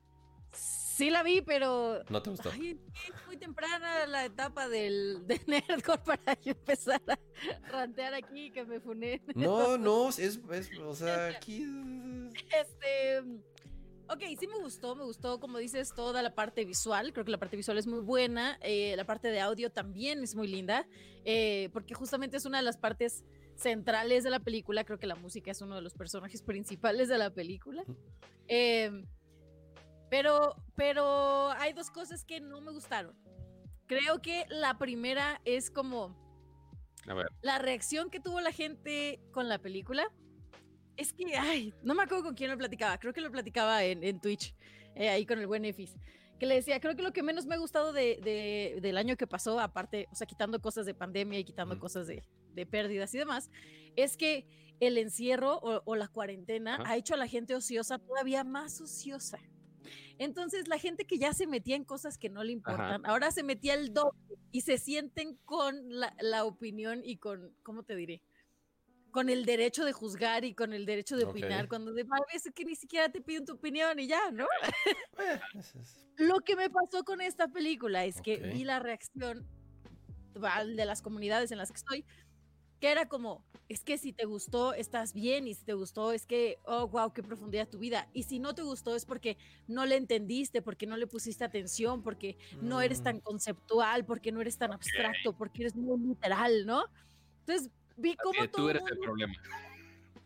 Sí 0.53 1.09
la 1.09 1.24
vi, 1.24 1.41
pero 1.41 2.03
¿No 2.09 2.22
te 2.22 2.30
gustó? 2.30 2.51
Ay, 2.51 2.80
es 3.07 3.26
muy 3.26 3.38
temprana 3.38 4.05
la 4.05 4.26
etapa 4.26 4.68
del 4.68 5.26
de 5.26 5.41
Nerdcore 5.47 6.01
para 6.03 6.39
yo 6.41 6.51
empezar 6.51 7.01
a 7.07 7.18
rantear 7.70 8.14
aquí 8.14 8.51
que 8.51 8.66
me 8.66 8.80
funé. 8.82 9.22
No, 9.34 9.78
no, 9.80 10.09
es, 10.09 10.20
es- 10.20 10.78
o 10.80 10.93
sea, 10.93 11.28
aquí... 11.30 11.66
Este, 12.62 13.24
ok, 14.12 14.22
sí 14.39 14.47
me 14.47 14.59
gustó, 14.59 14.95
me 14.95 15.03
gustó, 15.03 15.39
como 15.39 15.57
dices, 15.57 15.93
toda 15.95 16.22
la 16.22 16.36
parte 16.36 16.66
visual. 16.66 17.14
Creo 17.14 17.26
que 17.26 17.32
la 17.32 17.39
parte 17.39 17.57
visual 17.57 17.78
es 17.78 17.88
muy 17.88 18.01
buena. 18.01 18.57
eh, 18.62 18.93
la 18.97 19.05
parte 19.05 19.30
de 19.30 19.39
audio 19.39 19.72
también 19.72 20.24
es 20.24 20.36
muy 20.36 20.47
linda, 20.47 20.88
eh, 21.24 21.70
porque 21.72 21.93
justamente 21.93 22.38
es 22.38 22.45
una 22.45 22.57
de 22.57 22.64
las 22.64 22.78
partes 22.78 23.24
centrales 23.55 24.24
de 24.24 24.30
la 24.30 24.39
película. 24.39 24.84
Creo 24.84 24.99
que 24.99 25.07
la 25.07 25.16
música 25.16 25.51
es 25.51 25.62
uno 25.62 25.76
de 25.76 25.82
los 25.82 25.93
personajes 25.93 26.41
principales 26.41 27.07
de 27.07 27.18
la 27.18 27.30
película. 27.30 27.84
Eh, 28.47 28.91
pero, 30.09 30.55
pero 30.76 31.51
hay 31.51 31.72
dos 31.74 31.89
cosas 31.89 32.26
que 32.26 32.41
no 32.41 32.59
me 32.59 32.72
gustaron. 32.72 33.16
Creo 33.88 34.22
que 34.22 34.45
la 34.49 34.78
primera 34.78 35.41
es 35.45 35.72
como 35.72 36.16
A 37.07 37.14
ver, 37.14 37.28
la 37.41 37.59
reacción 37.59 38.09
que 38.09 38.20
tuvo 38.20 38.41
la 38.41 38.51
gente 38.51 39.22
con 39.32 39.47
la 39.47 39.59
película 39.59 40.12
es 41.02 41.14
que, 41.14 41.36
ay, 41.36 41.74
no 41.84 41.93
me 41.95 42.04
acuerdo 42.04 42.24
con 42.24 42.36
quién 42.36 42.49
lo 42.52 42.58
platicaba, 42.58 42.97
creo 42.97 43.14
que 43.14 43.22
lo 43.22 43.32
platicaba 43.32 43.84
en, 43.84 44.04
en 44.04 44.20
Twitch, 44.20 44.56
eh, 44.95 45.10
ahí 45.10 45.26
con 45.26 45.39
el 45.39 45.47
buen 45.47 45.66
Efis, 45.66 45.93
que 46.39 46.45
le 46.45 46.56
decía, 46.56 46.80
creo 46.80 46.95
que 46.95 47.02
lo 47.04 47.12
que 47.14 47.22
menos 47.24 47.45
me 47.45 47.56
ha 47.56 47.58
gustado 47.58 47.93
de, 47.93 48.20
de- 48.24 48.80
del 48.82 48.97
año 48.97 49.16
que 49.18 49.28
pasó, 49.28 49.60
aparte, 49.60 50.08
o 50.12 50.16
sea, 50.16 50.26
quitando 50.26 50.60
cosas 50.62 50.86
de 50.86 50.93
pandemia 50.93 51.38
y 51.39 51.43
quitando 51.43 51.78
cosas 51.80 52.08
de, 52.08 52.24
de 52.54 52.66
pérdidas 52.66 53.14
y 53.14 53.18
demás, 53.20 53.52
es 53.95 54.18
que 54.18 54.47
el 54.80 54.97
encierro 54.97 55.58
o, 55.60 55.82
o 55.86 55.95
la 55.95 56.08
cuarentena 56.08 56.78
ha 56.86 56.97
hecho 56.97 57.14
a 57.14 57.18
la 57.18 57.28
gente 57.28 57.54
ociosa 57.56 57.99
todavía 57.99 58.43
más 58.43 58.82
ociosa. 58.82 59.38
Entonces, 60.18 60.68
la 60.68 60.78
gente 60.78 61.06
que 61.06 61.18
ya 61.18 61.34
se 61.34 61.47
metía 61.47 61.76
en 61.76 61.84
cosas 61.84 62.18
que 62.18 62.30
no 62.30 62.43
le 62.43 62.52
importan, 62.54 63.02
ahora 63.06 63.32
se 63.32 63.43
metía 63.43 63.74
el 63.74 63.93
doble 63.93 64.20
y 64.52 64.62
se 64.62 64.78
sienten 64.78 65.36
con 65.45 65.76
la, 65.89 66.16
la 66.22 66.45
opinión 66.45 67.02
y 67.04 67.18
con, 67.18 67.56
¿cómo 67.64 67.84
te 67.84 67.95
diré? 67.95 68.22
Con 69.12 69.30
el 69.30 69.45
derecho 69.45 69.84
de 69.84 69.91
juzgar 69.91 70.45
y 70.45 70.55
con 70.55 70.72
el 70.72 70.86
derecho 70.86 71.18
de 71.18 71.24
Ok. 71.24 71.26
opinar, 71.26 71.68
cuando 71.68 71.91
de 71.91 72.03
a 72.03 72.34
veces 72.34 72.53
que 72.55 72.64
ni 72.64 72.76
siquiera 72.76 73.09
te 73.09 73.22
piden 73.22 73.45
tu 73.45 73.53
opinión 73.53 73.99
y 73.99 74.07
ya, 74.07 74.32
¿no? 74.32 74.47
Eh, 75.18 75.41
Lo 76.18 76.39
que 76.41 76.55
me 76.55 76.70
pasó 76.70 77.03
con 77.03 77.22
esta 77.22 77.47
película 77.47 78.05
es 78.05 78.22
que 78.22 78.41
Ok. 78.41 78.45
vi 78.45 78.64
la 78.64 78.80
reacción 78.80 79.47
de 80.76 80.86
las 80.86 81.01
comunidades 81.01 81.51
en 81.51 81.57
las 81.57 81.72
que 81.72 81.78
estoy, 81.78 82.05
que 82.82 82.91
era 82.91 83.07
como, 83.07 83.45
es 83.70 83.84
que 83.84 83.97
si 83.97 84.14
te 84.14 84.26
gustó, 84.26 84.74
estás 84.74 85.14
bien, 85.14 85.47
y 85.47 85.55
si 85.55 85.66
te 85.66 85.74
gustó, 85.74 86.12
es 86.14 86.26
que, 86.28 86.59
oh, 86.66 86.88
wow, 86.89 87.14
qué 87.14 87.24
profundidad 87.24 87.70
tu 87.70 87.80
vida. 87.80 88.09
Y 88.14 88.24
si 88.24 88.39
no 88.39 88.55
te 88.55 88.64
gustó, 88.64 88.95
es 88.95 89.05
porque 89.05 89.38
no 89.68 89.86
le 89.86 89.97
entendiste, 89.97 90.62
porque 90.62 90.88
no 90.88 90.97
le 90.97 91.07
pusiste 91.07 91.43
atención, 91.45 92.03
porque 92.03 92.38
no 92.62 92.82
eres 92.82 93.01
Mm. 93.01 93.03
tan 93.03 93.22
conceptual, 93.22 94.05
porque 94.05 94.32
no 94.32 94.41
eres 94.41 94.57
tan 94.57 94.74
abstracto, 94.74 95.36
porque 95.38 95.64
eres 95.64 95.76
muy 95.76 95.99
literal, 95.99 96.66
¿no? 96.66 96.84
Entonces, 97.45 97.72
vi 98.02 98.16
cómo 98.16 98.43
eh, 98.43 98.47
todo 98.47 98.64
tú 98.64 98.70
eres 98.70 98.82
mundo- 98.82 98.95
el 98.95 98.99
problema. 99.02 99.34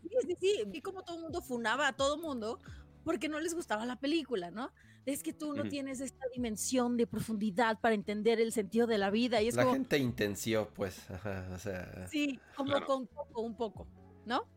Sí, 0.02 0.10
sí, 0.28 0.36
sí, 0.40 0.64
vi 0.68 0.82
como 0.82 1.04
todo 1.04 1.18
el 1.18 1.24
mundo 1.24 1.42
funaba 1.42 1.88
a 1.88 1.94
todo 1.96 2.18
mundo 2.18 2.60
porque 3.04 3.28
no 3.30 3.40
les 3.40 3.54
gustaba 3.54 3.86
la 3.86 3.98
película, 4.00 4.50
¿no? 4.52 4.72
Es 5.06 5.22
que 5.22 5.34
tú 5.34 5.54
no 5.54 5.68
tienes 5.68 6.00
esta 6.00 6.26
dimensión 6.34 6.98
de 6.98 7.06
profundidad 7.06 7.80
para 7.80 7.94
entender 7.94 8.40
el 8.40 8.52
sentido 8.52 8.88
de 8.88 8.98
la 8.98 9.12
vida 9.12 9.42
y 9.42 9.48
es 9.50 9.56
La 9.56 9.64
como, 9.64 9.76
gente 9.76 9.98
intenció, 10.00 10.70
pues, 10.74 11.10
ajá, 11.12 11.48
o 11.54 11.60
sea... 11.60 12.08
sí, 12.08 12.40
como 12.56 12.72
Claro. 12.72 12.86
con 12.88 13.08
poco, 13.08 13.42
un 13.42 13.56
poco, 13.56 13.88
¿no? 14.26 14.48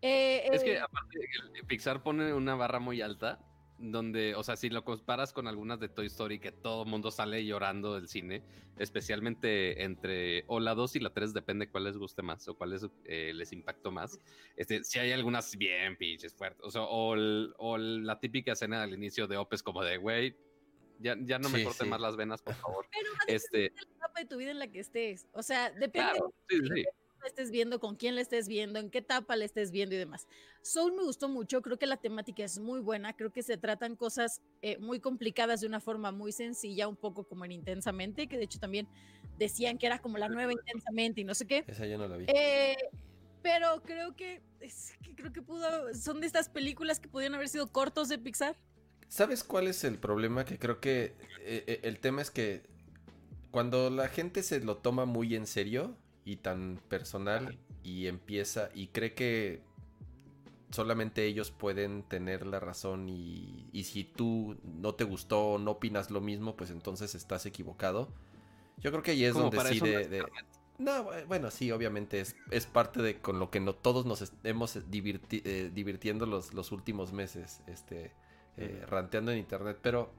Eh, 0.00 0.48
Es 0.50 0.62
que 0.64 0.74
eh, 0.74 0.80
aparte 0.80 1.18
el- 1.60 1.66
Pixar 1.66 2.02
pone 2.02 2.32
una 2.32 2.54
barra 2.54 2.78
muy 2.80 3.02
alta 3.02 3.38
donde, 3.90 4.34
o 4.36 4.42
sea, 4.44 4.56
si 4.56 4.70
lo 4.70 4.84
comparas 4.84 5.32
con 5.32 5.48
algunas 5.48 5.80
de 5.80 5.88
Toy 5.88 6.06
Story 6.06 6.38
que 6.38 6.52
todo 6.52 6.84
el 6.84 6.88
mundo 6.88 7.10
sale 7.10 7.44
llorando 7.44 7.94
del 7.94 8.08
cine, 8.08 8.42
especialmente 8.78 9.82
entre 9.82 10.44
o 10.46 10.60
la 10.60 10.74
2 10.74 10.94
y 10.96 11.00
la 11.00 11.10
3, 11.10 11.34
depende 11.34 11.68
cuál 11.68 11.84
les 11.84 11.96
guste 11.96 12.22
más 12.22 12.46
o 12.48 12.54
cuál 12.54 12.70
les, 12.70 12.86
eh, 13.04 13.32
les 13.34 13.52
impactó 13.52 13.90
más. 13.90 14.20
Este, 14.56 14.84
si 14.84 14.98
hay 15.00 15.10
algunas 15.12 15.56
bien 15.56 15.96
pinches 15.96 16.34
fuertes, 16.34 16.64
o 16.64 16.70
sea, 16.70 16.82
o, 16.82 17.14
el- 17.14 17.52
o 17.58 17.76
la 17.76 18.20
típica 18.20 18.52
escena 18.52 18.82
al 18.82 18.94
inicio 18.94 19.26
de 19.26 19.36
Opes 19.36 19.62
como 19.62 19.82
de, 19.82 19.96
güey, 19.96 20.36
ya, 20.98 21.16
ya 21.20 21.38
no 21.40 21.48
me 21.48 21.58
Sí, 21.58 21.64
corten 21.64 21.86
sí. 21.86 21.90
más 21.90 22.00
las 22.00 22.16
venas, 22.16 22.40
por 22.42 22.54
favor. 22.54 22.86
pero 22.92 23.10
Este, 23.26 23.58
de 23.58 23.72
la 23.74 23.82
etapa 23.96 24.20
de 24.20 24.26
tu 24.26 24.36
vida 24.36 24.52
en 24.52 24.58
la 24.60 24.68
que 24.70 24.78
estés. 24.78 25.26
O 25.32 25.42
sea, 25.42 25.70
depende 25.70 26.12
claro, 26.12 26.32
sí, 26.48 26.58
sí, 26.60 26.68
sí. 26.76 26.84
La 27.22 27.28
estés 27.28 27.50
viendo, 27.50 27.80
con 27.80 27.96
quién 27.96 28.14
la 28.14 28.20
estés 28.20 28.48
viendo, 28.48 28.78
en 28.78 28.90
qué 28.90 28.98
etapa 28.98 29.36
la 29.36 29.44
estés 29.44 29.70
viendo 29.70 29.94
y 29.94 29.98
demás. 29.98 30.26
Soul 30.60 30.92
me 30.92 31.02
gustó 31.02 31.28
mucho, 31.28 31.62
creo 31.62 31.78
que 31.78 31.86
la 31.86 31.96
temática 31.96 32.44
es 32.44 32.58
muy 32.58 32.80
buena, 32.80 33.14
creo 33.14 33.32
que 33.32 33.42
se 33.42 33.56
tratan 33.56 33.96
cosas 33.96 34.42
eh, 34.60 34.78
muy 34.78 35.00
complicadas 35.00 35.60
de 35.60 35.66
una 35.66 35.80
forma 35.80 36.12
muy 36.12 36.32
sencilla, 36.32 36.88
un 36.88 36.96
poco 36.96 37.24
como 37.24 37.44
en 37.44 37.52
Intensamente, 37.52 38.26
que 38.26 38.36
de 38.36 38.44
hecho 38.44 38.58
también 38.58 38.88
decían 39.38 39.78
que 39.78 39.86
era 39.86 40.00
como 40.00 40.18
la 40.18 40.28
nueva 40.28 40.52
Intensamente 40.52 41.20
y 41.20 41.24
no 41.24 41.34
sé 41.34 41.46
qué. 41.46 41.64
Esa 41.66 41.86
yo 41.86 41.96
no 41.96 42.08
la 42.08 42.16
vi. 42.16 42.26
Eh, 42.28 42.76
pero 43.42 43.82
creo 43.84 44.14
que, 44.16 44.42
es 44.60 44.94
que 45.02 45.14
creo 45.14 45.32
que 45.32 45.42
pudo, 45.42 45.94
son 45.94 46.20
de 46.20 46.26
estas 46.26 46.48
películas 46.48 47.00
que 47.00 47.08
podrían 47.08 47.34
haber 47.34 47.48
sido 47.48 47.70
cortos 47.70 48.08
de 48.08 48.18
Pixar. 48.18 48.56
¿Sabes 49.08 49.44
cuál 49.44 49.68
es 49.68 49.84
el 49.84 49.98
problema? 49.98 50.44
Que 50.44 50.58
creo 50.58 50.80
que 50.80 51.14
eh, 51.40 51.80
el 51.82 52.00
tema 52.00 52.22
es 52.22 52.30
que 52.30 52.62
cuando 53.50 53.90
la 53.90 54.08
gente 54.08 54.42
se 54.42 54.60
lo 54.60 54.78
toma 54.78 55.04
muy 55.04 55.34
en 55.36 55.46
serio 55.46 55.96
y 56.24 56.36
tan 56.36 56.80
personal 56.88 57.58
y 57.82 58.06
empieza 58.06 58.70
y 58.74 58.88
cree 58.88 59.14
que 59.14 59.62
solamente 60.70 61.24
ellos 61.26 61.50
pueden 61.50 62.02
tener 62.04 62.46
la 62.46 62.58
razón 62.60 63.08
y, 63.08 63.68
y 63.72 63.84
si 63.84 64.04
tú 64.04 64.56
no 64.64 64.94
te 64.94 65.04
gustó 65.04 65.58
no 65.58 65.72
opinas 65.72 66.10
lo 66.10 66.20
mismo, 66.20 66.56
pues 66.56 66.70
entonces 66.70 67.14
estás 67.14 67.44
equivocado. 67.46 68.08
Yo 68.80 68.90
creo 68.90 69.02
que 69.02 69.12
ahí 69.12 69.24
es 69.24 69.34
Como 69.34 69.44
donde 69.44 69.58
sí 69.60 69.80
de... 69.80 70.24
No, 70.78 71.04
bu- 71.10 71.26
bueno, 71.26 71.50
sí, 71.50 71.70
obviamente 71.70 72.20
es, 72.20 72.34
es 72.50 72.66
parte 72.66 73.02
de 73.02 73.20
con 73.20 73.38
lo 73.38 73.50
que 73.50 73.60
no, 73.60 73.74
todos 73.74 74.06
nos 74.06 74.32
hemos 74.42 74.76
divirti- 74.90 75.42
eh, 75.44 75.70
divirtiendo 75.72 76.26
los, 76.26 76.54
los 76.54 76.72
últimos 76.72 77.12
meses, 77.12 77.60
este, 77.66 78.12
eh, 78.56 78.84
ranteando 78.88 79.30
en 79.30 79.38
internet, 79.38 79.78
pero 79.82 80.12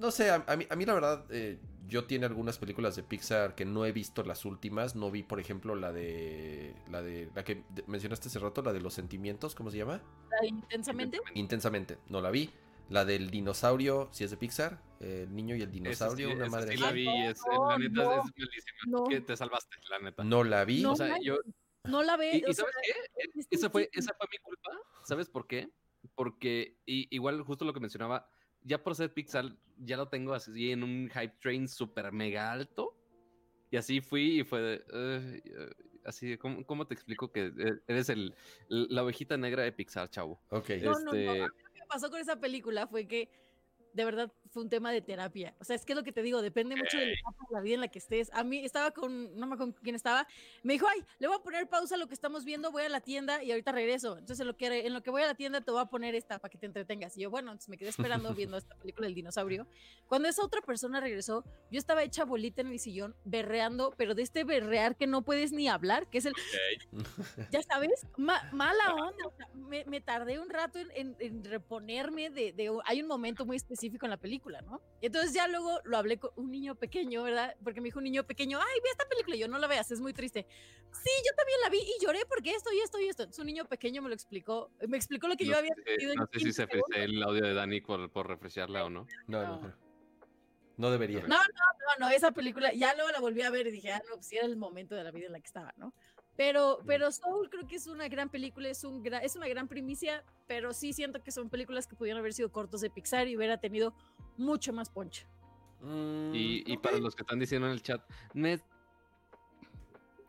No 0.00 0.10
sé, 0.10 0.30
a, 0.30 0.44
a 0.46 0.56
mí, 0.56 0.66
a 0.70 0.76
mí 0.76 0.84
la 0.86 0.94
verdad, 0.94 1.24
eh, 1.30 1.58
yo 1.90 2.04
tiene 2.06 2.24
algunas 2.24 2.56
películas 2.58 2.96
de 2.96 3.02
Pixar 3.02 3.54
que 3.54 3.66
no 3.66 3.84
he 3.84 3.92
visto 3.92 4.22
las 4.22 4.46
últimas. 4.46 4.96
No 4.96 5.10
vi, 5.10 5.22
por 5.22 5.38
ejemplo, 5.40 5.74
la 5.74 5.92
de. 5.92 6.74
La 6.90 7.02
de. 7.02 7.30
La 7.34 7.44
que 7.44 7.64
mencionaste 7.86 8.28
hace 8.28 8.38
rato, 8.38 8.62
la 8.62 8.72
de 8.72 8.80
los 8.80 8.94
sentimientos, 8.94 9.54
¿cómo 9.54 9.70
se 9.70 9.76
llama? 9.76 10.00
Intensamente. 10.42 11.20
Intensamente. 11.34 11.98
No 12.08 12.20
la 12.22 12.30
vi. 12.30 12.50
La 12.88 13.04
del 13.04 13.30
dinosaurio, 13.30 14.08
si 14.12 14.24
es 14.24 14.30
de 14.30 14.36
Pixar. 14.36 14.82
eh, 15.00 15.24
el 15.28 15.34
niño 15.34 15.54
y 15.54 15.62
el 15.62 15.70
dinosaurio, 15.70 16.28
sí, 16.28 16.34
una 16.34 16.48
madre 16.48 16.72
sí 16.76 16.82
la 16.82 16.90
vi, 16.90 17.06
Ay, 17.06 17.26
es, 17.28 17.40
no, 17.52 17.70
la 17.70 17.78
neta 17.78 17.92
no, 18.02 18.10
es 18.12 18.24
malísima. 18.36 18.78
no. 18.86 19.04
Que 19.04 19.20
te 19.20 19.36
salvaste, 19.36 19.76
la 19.90 19.98
neta. 20.00 20.24
No 20.24 20.42
la 20.42 20.64
vi. 20.64 20.82
No, 20.82 20.92
o 20.92 20.96
sea, 20.96 21.16
yo, 21.22 21.36
No 21.84 22.02
la 22.02 22.16
ve. 22.16 22.32
¿Y, 22.34 22.38
y 22.40 22.44
o 22.50 22.52
sea, 22.52 22.64
sabes 22.64 22.74
qué? 22.82 23.40
es 23.40 23.46
Esa 23.50 23.70
fue, 23.70 23.88
esa 23.92 24.12
fue 24.18 24.26
mi 24.32 24.38
culpa. 24.38 24.70
¿Sabes 25.04 25.28
por 25.28 25.46
qué? 25.46 25.68
Porque 26.16 26.76
y- 26.86 27.06
igual 27.14 27.40
justo 27.42 27.64
lo 27.64 27.72
que 27.72 27.80
mencionaba, 27.80 28.28
ya 28.62 28.82
por 28.82 28.94
ser 28.94 29.12
Pixar, 29.12 29.56
ya 29.78 29.96
lo 29.96 30.08
tengo 30.08 30.34
así 30.34 30.72
en 30.72 30.82
un 30.82 31.10
hype 31.10 31.34
train 31.40 31.68
súper 31.68 32.12
mega 32.12 32.52
alto. 32.52 32.96
Y 33.70 33.76
así 33.76 34.00
fui 34.00 34.40
y 34.40 34.44
fue 34.44 34.60
de... 34.60 35.72
Así, 36.04 36.36
¿cómo, 36.38 36.64
cómo 36.64 36.86
te 36.86 36.94
explico 36.94 37.30
que 37.30 37.52
eh, 37.56 37.80
eres 37.86 38.08
el, 38.08 38.34
la 38.68 39.04
ovejita 39.04 39.36
negra 39.36 39.62
de 39.62 39.72
Pixar, 39.72 40.08
chavo? 40.08 40.40
Ok. 40.48 40.70
No, 40.82 40.92
no, 40.92 41.12
no. 41.12 41.12
Este, 41.12 41.28
A 41.28 41.32
mí 41.32 41.38
lo 41.40 41.70
que 41.72 41.80
me 41.80 41.86
pasó 41.86 42.10
con 42.10 42.20
esa 42.20 42.40
película 42.40 42.86
fue 42.86 43.06
que 43.06 43.28
de 43.92 44.04
verdad 44.04 44.32
fue 44.50 44.62
un 44.64 44.68
tema 44.68 44.90
de 44.92 45.00
terapia. 45.00 45.54
O 45.60 45.64
sea, 45.64 45.76
es 45.76 45.84
que 45.84 45.92
es 45.92 45.96
lo 45.96 46.02
que 46.04 46.10
te 46.12 46.22
digo, 46.22 46.42
depende 46.42 46.74
mucho 46.76 46.96
de 46.98 47.06
la 47.06 47.12
etapa 47.12 47.44
de 47.48 47.54
la 47.54 47.60
vida 47.60 47.74
en 47.74 47.80
la 47.80 47.88
que 47.88 47.98
estés. 48.00 48.30
A 48.32 48.42
mí 48.42 48.64
estaba 48.64 48.90
con, 48.90 49.24
no 49.38 49.46
me 49.46 49.54
acuerdo 49.54 49.72
con 49.74 49.82
quién 49.82 49.94
estaba, 49.94 50.26
me 50.64 50.72
dijo, 50.72 50.86
ay, 50.88 51.04
le 51.20 51.28
voy 51.28 51.36
a 51.36 51.40
poner 51.42 51.68
pausa 51.68 51.94
a 51.94 51.98
lo 51.98 52.08
que 52.08 52.14
estamos 52.14 52.44
viendo, 52.44 52.72
voy 52.72 52.82
a 52.82 52.88
la 52.88 53.00
tienda 53.00 53.42
y 53.44 53.50
ahorita 53.52 53.70
regreso. 53.72 54.12
Entonces, 54.18 54.40
en 54.40 54.46
lo 54.48 54.56
que, 54.56 54.86
en 54.86 54.92
lo 54.92 55.02
que 55.02 55.10
voy 55.10 55.22
a 55.22 55.26
la 55.26 55.34
tienda 55.34 55.60
te 55.60 55.70
voy 55.70 55.80
a 55.80 55.84
poner 55.86 56.14
esta 56.16 56.38
para 56.40 56.50
que 56.50 56.58
te 56.58 56.66
entretengas. 56.66 57.16
Y 57.16 57.20
yo, 57.22 57.30
bueno, 57.30 57.52
entonces 57.52 57.68
me 57.68 57.76
quedé 57.78 57.90
esperando 57.90 58.34
viendo 58.34 58.56
esta 58.56 58.74
película 58.76 59.06
del 59.06 59.14
dinosaurio. 59.14 59.66
Cuando 60.08 60.28
esa 60.28 60.44
otra 60.44 60.60
persona 60.62 61.00
regresó, 61.00 61.44
yo 61.70 61.78
estaba 61.78 62.02
hecha 62.02 62.24
bolita 62.24 62.60
en 62.62 62.68
el 62.68 62.80
sillón, 62.80 63.14
berreando, 63.24 63.94
pero 63.96 64.14
de 64.16 64.22
este 64.22 64.42
berrear 64.44 64.96
que 64.96 65.06
no 65.06 65.22
puedes 65.22 65.52
ni 65.52 65.68
hablar, 65.68 66.08
que 66.10 66.18
es 66.18 66.26
el 66.26 66.34
ya 67.50 67.62
sabes, 67.62 68.06
ma- 68.16 68.48
mala 68.52 68.94
onda. 68.94 69.26
o 69.26 69.32
sea, 69.36 69.46
me, 69.54 69.84
me 69.84 70.00
tardé 70.00 70.38
un 70.40 70.50
rato 70.50 70.78
en, 70.78 70.88
en- 70.94 71.16
en 71.20 71.44
reponerme 71.44 72.30
de, 72.30 72.52
de- 72.52 72.70
Hay 72.86 73.00
un 73.02 73.08
momento 73.08 73.46
muy 73.46 73.56
específico 73.80 74.04
en 74.06 74.10
la 74.10 74.16
película, 74.18 74.60
¿no? 74.62 74.80
Y 75.00 75.06
entonces 75.06 75.32
ya 75.32 75.48
luego 75.48 75.80
lo 75.84 75.96
hablé 75.96 76.18
con 76.18 76.30
un 76.36 76.50
niño 76.50 76.74
pequeño, 76.74 77.22
¿verdad? 77.22 77.56
Porque 77.64 77.80
me 77.80 77.86
dijo 77.86 77.98
un 77.98 78.04
niño 78.04 78.24
pequeño, 78.26 78.58
ay, 78.60 78.80
ve 78.82 78.90
esta 78.90 79.08
película. 79.08 79.36
Y 79.36 79.38
yo 79.40 79.48
no 79.48 79.58
la 79.58 79.66
veas, 79.66 79.90
es 79.90 80.00
muy 80.00 80.12
triste. 80.12 80.46
Sí, 80.92 81.10
yo 81.26 81.34
también 81.34 81.58
la 81.62 81.70
vi 81.70 81.78
y 81.78 82.04
lloré 82.04 82.20
porque 82.28 82.50
esto 82.50 82.70
y 82.72 82.80
esto 82.80 83.00
y 83.00 83.08
esto. 83.08 83.26
Un 83.38 83.46
niño 83.46 83.64
pequeño 83.64 84.02
me 84.02 84.08
lo 84.08 84.14
explicó. 84.14 84.70
Me 84.86 84.96
explicó 84.98 85.28
lo 85.28 85.36
que 85.36 85.46
yo 85.46 85.52
no 85.52 85.58
había 85.58 85.74
sé- 85.74 85.82
sentido 85.84 86.12
en 86.12 86.18
no 86.18 86.26
sé 86.26 86.38
si 86.38 86.44
15 86.44 86.52
se 86.62 86.66
frisé 86.68 87.04
el 87.04 87.22
audio 87.22 87.42
de 87.42 87.54
Dani 87.54 87.80
por, 87.80 88.10
por 88.10 88.28
refrescarla 88.28 88.84
o 88.84 88.90
no. 88.90 89.06
No, 89.26 89.42
no, 89.46 89.74
No. 90.76 90.90
debería. 90.90 91.20
No, 91.20 91.28
no, 91.28 91.36
no, 91.38 92.06
no, 92.06 92.10
esa 92.10 92.32
película, 92.32 92.72
ya 92.74 92.94
luego 92.94 93.10
la 93.10 93.20
volví 93.20 93.42
a 93.42 93.50
ver 93.50 93.66
y 93.66 93.70
dije, 93.70 93.92
ah, 93.92 94.02
no, 94.08 94.16
pues 94.16 94.30
era 94.32 94.44
el 94.46 94.56
momento 94.56 94.94
de 94.94 95.04
la 95.04 95.10
vida 95.10 95.26
en 95.26 95.32
la 95.32 95.40
que 95.40 95.46
estaba, 95.46 95.72
¿no? 95.76 95.94
Pero, 96.40 96.80
pero 96.86 97.12
Soul 97.12 97.50
creo 97.50 97.66
que 97.66 97.76
es 97.76 97.86
una 97.86 98.08
gran 98.08 98.30
película, 98.30 98.70
es, 98.70 98.82
un 98.82 99.04
gra- 99.04 99.20
es 99.22 99.36
una 99.36 99.46
gran 99.46 99.68
primicia, 99.68 100.24
pero 100.46 100.72
sí 100.72 100.94
siento 100.94 101.22
que 101.22 101.32
son 101.32 101.50
películas 101.50 101.86
que 101.86 101.96
pudieron 101.96 102.18
haber 102.18 102.32
sido 102.32 102.50
cortos 102.50 102.80
de 102.80 102.88
Pixar 102.88 103.28
y 103.28 103.36
hubiera 103.36 103.60
tenido 103.60 103.92
mucho 104.38 104.72
más 104.72 104.88
poncho. 104.88 105.26
Mm, 105.82 106.34
Y, 106.34 106.62
y 106.72 106.78
para 106.78 106.96
los 106.96 107.14
que 107.14 107.24
están 107.24 107.38
diciendo 107.40 107.66
en 107.66 107.74
el 107.74 107.82
chat, 107.82 108.00
Ned, 108.32 108.58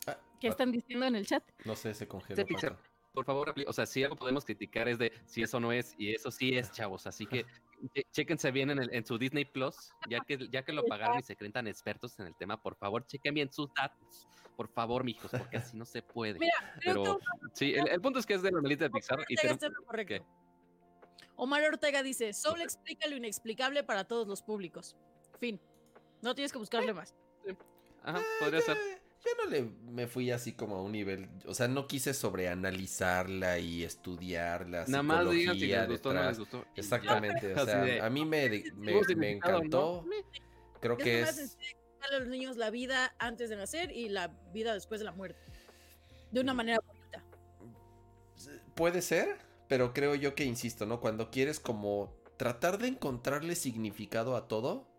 Ah, 0.05 0.17
¿Qué 0.41 0.47
ah, 0.47 0.49
están 0.49 0.73
diciendo 0.73 1.05
en 1.05 1.15
el 1.15 1.25
chat? 1.25 1.45
No 1.63 1.77
sé, 1.77 1.93
se 1.93 2.05
congeló. 2.09 2.35
De 2.35 2.43
Pixar. 2.45 2.75
Pato. 2.75 2.89
por 3.13 3.23
favor, 3.23 3.55
o 3.65 3.71
sea, 3.71 3.85
si 3.85 4.03
algo 4.03 4.17
podemos 4.17 4.43
criticar 4.43 4.89
es 4.89 4.97
de 4.99 5.13
si 5.25 5.43
eso 5.43 5.61
no 5.61 5.71
es 5.71 5.95
y 5.97 6.13
eso 6.13 6.29
sí 6.29 6.57
es, 6.57 6.73
chavos. 6.73 7.07
Así 7.07 7.25
que 7.25 7.45
chéquense 8.11 8.51
bien 8.51 8.69
en, 8.71 8.79
el, 8.79 8.93
en 8.93 9.05
su 9.05 9.17
Disney 9.17 9.45
Plus, 9.45 9.91
ya 10.09 10.19
que, 10.27 10.47
ya 10.51 10.63
que 10.63 10.73
lo 10.73 10.83
pagaron 10.85 11.19
y 11.19 11.23
se 11.23 11.35
creen 11.35 11.51
tan 11.53 11.67
expertos 11.67 12.19
en 12.19 12.27
el 12.27 12.35
tema, 12.35 12.61
por 12.61 12.75
favor, 12.75 13.05
chequen 13.05 13.33
bien 13.33 13.51
sus 13.51 13.73
datos. 13.73 14.27
Por 14.57 14.67
favor, 14.69 15.03
mijos, 15.03 15.31
porque 15.31 15.57
así 15.57 15.75
no 15.75 15.85
se 15.85 16.01
puede. 16.03 16.37
Mira, 16.37 16.53
creo 16.79 17.03
Pero 17.03 17.17
que 17.19 17.25
sí, 17.53 17.73
el, 17.73 17.87
el 17.87 18.01
punto 18.01 18.19
es 18.19 18.25
que 18.25 18.35
es 18.35 18.41
de 18.41 18.51
la 18.51 18.59
de 18.61 18.89
Pixar 18.89 19.17
Omar 19.17 19.25
y 19.29 19.35
Ortega 19.35 19.57
tenemos- 19.57 19.79
lo 19.79 19.85
correcto. 19.85 20.13
¿qué? 20.13 20.21
Omar 21.35 21.63
Ortega 21.63 22.03
dice, 22.03 22.33
Soul 22.33 22.61
explica 22.61 23.07
lo 23.07 23.15
inexplicable 23.15 23.83
para 23.83 24.03
todos 24.03 24.27
los 24.27 24.43
públicos. 24.43 24.95
Fin. 25.39 25.59
No 26.21 26.35
tienes 26.35 26.51
que 26.51 26.59
buscarle 26.59 26.93
más. 26.93 27.15
Ajá, 28.03 28.19
Eh, 28.19 28.23
podría 28.39 28.61
ser. 28.61 28.77
Yo 29.23 29.31
no 29.43 29.49
le 29.51 29.63
me 29.91 30.07
fui 30.07 30.31
así 30.31 30.53
como 30.53 30.77
a 30.77 30.81
un 30.81 30.91
nivel, 30.93 31.29
o 31.45 31.53
sea, 31.53 31.67
no 31.67 31.87
quise 31.87 32.13
sobreanalizarla 32.13 33.59
y 33.59 33.83
estudiar 33.83 34.67
la 34.67 34.85
Nada 34.87 35.03
más 35.03 35.29
digan 35.29 35.55
si 35.55 35.61
psicología 35.61 35.81
les 35.81 35.89
gustó 35.89 36.09
o 36.09 36.13
no 36.13 36.19
detrás. 36.19 36.37
les 36.37 36.39
gustó. 36.39 36.57
y 36.57 36.61
ya. 36.61 36.71
Exactamente, 36.75 37.53
o 37.53 37.65
sea, 37.65 37.81
de, 37.83 38.01
a 38.01 38.09
mí 38.09 38.25
me, 38.25 38.63
me, 38.75 39.31
encantó. 39.31 40.05
Creo 40.81 40.97
Es 40.97 41.03
que 41.03 41.21
es 41.21 41.57
a 42.01 42.17
los 42.17 42.27
niños 42.27 42.57
la 42.57 42.71
vida 42.71 43.15
antes 43.19 43.49
de 43.49 43.55
nacer 43.55 43.91
y 43.91 44.09
la 44.09 44.29
vida 44.51 44.73
después 44.73 44.99
de 44.99 45.05
la 45.05 45.11
muerte. 45.11 45.39
De 46.31 46.41
una 46.41 46.55
manera 46.55 46.79
bonita. 46.83 47.23
Puede 48.73 49.03
ser, 49.03 49.37
pero 49.67 49.93
creo 49.93 50.15
yo 50.15 50.33
que, 50.33 50.45
insisto, 50.45 50.87
¿no? 50.87 50.99
Cuando 50.99 51.29
quieres 51.29 51.59
como 51.59 52.15
tratar 52.37 52.79
de 52.79 52.87
encontrarle 52.87 53.53
significado 53.55 54.35
a 54.35 54.47
todo, 54.47 54.90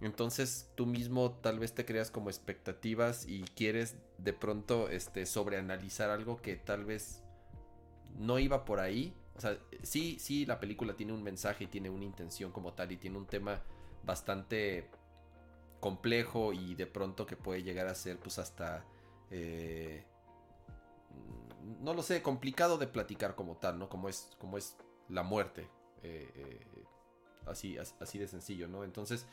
entonces 0.00 0.70
tú 0.76 0.86
mismo 0.86 1.32
tal 1.42 1.58
vez 1.58 1.74
te 1.74 1.84
creas 1.84 2.10
como 2.10 2.30
expectativas 2.30 3.26
y 3.26 3.42
quieres 3.42 3.96
de 4.18 4.32
pronto 4.32 4.88
este, 4.88 5.26
sobreanalizar 5.26 6.10
algo 6.10 6.40
que 6.40 6.56
tal 6.56 6.84
vez 6.84 7.22
no 8.18 8.38
iba 8.38 8.64
por 8.64 8.80
ahí. 8.80 9.14
O 9.36 9.40
sea, 9.40 9.58
sí, 9.82 10.18
sí, 10.18 10.44
la 10.46 10.60
película 10.60 10.94
tiene 10.96 11.12
un 11.12 11.22
mensaje 11.22 11.64
y 11.64 11.66
tiene 11.66 11.90
una 11.90 12.04
intención 12.04 12.52
como 12.52 12.72
tal 12.74 12.92
y 12.92 12.96
tiene 12.96 13.18
un 13.18 13.26
tema 13.26 13.62
bastante 14.04 14.88
complejo 15.80 16.52
y 16.52 16.74
de 16.74 16.86
pronto 16.86 17.26
que 17.26 17.36
puede 17.36 17.62
llegar 17.62 17.86
a 17.86 17.94
ser 17.94 18.18
pues 18.18 18.38
hasta... 18.38 18.84
eh, 19.30 20.04
no 21.80 21.94
lo 21.94 22.02
sé, 22.02 22.22
complicado 22.22 22.78
de 22.78 22.86
platicar 22.86 23.34
como 23.34 23.56
tal, 23.56 23.78
¿no? 23.78 23.88
Como 23.88 24.08
es, 24.08 24.30
como 24.38 24.58
es 24.58 24.76
la 25.08 25.22
muerte. 25.22 25.68
eh, 26.02 26.30
eh, 26.34 26.60
así, 27.46 27.76
as- 27.78 27.94
así 28.00 28.18
de 28.18 28.28
sencillo, 28.28 28.68
¿no? 28.68 28.84
Entonces, 28.84 29.26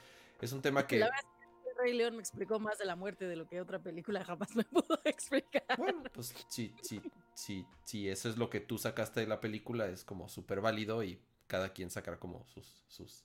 es 0.46 0.52
un 0.52 0.62
tema 0.62 0.86
que... 0.88 1.00
La 1.00 1.06
verdad 1.06 1.20
es 1.24 1.64
que 1.64 1.82
Rey 1.82 1.94
León 1.94 2.16
me 2.16 2.22
explicó 2.22 2.60
más 2.60 2.78
de 2.78 2.86
la 2.86 2.96
muerte 2.96 3.28
de 3.28 3.36
lo 3.36 3.48
que 3.48 3.62
otra 3.62 3.80
película 3.80 4.24
jamás 4.26 4.56
me 4.56 4.64
pudo 4.64 5.00
explicar. 5.06 5.64
Bueno, 5.78 6.04
pues 6.14 6.34
sí, 6.48 6.74
sí, 6.82 7.02
sí, 7.34 7.66
sí, 7.84 8.10
eso 8.10 8.30
es 8.30 8.38
lo 8.38 8.50
que 8.50 8.60
tú 8.60 8.78
sacaste 8.78 9.20
de 9.22 9.28
la 9.28 9.40
película, 9.40 9.88
es 9.88 10.04
como 10.04 10.30
súper 10.30 10.62
válido 10.62 11.04
y 11.04 11.22
cada 11.48 11.70
quien 11.74 11.90
sacará 11.90 12.20
como 12.20 12.46
sus, 12.48 12.84
sus, 12.88 13.24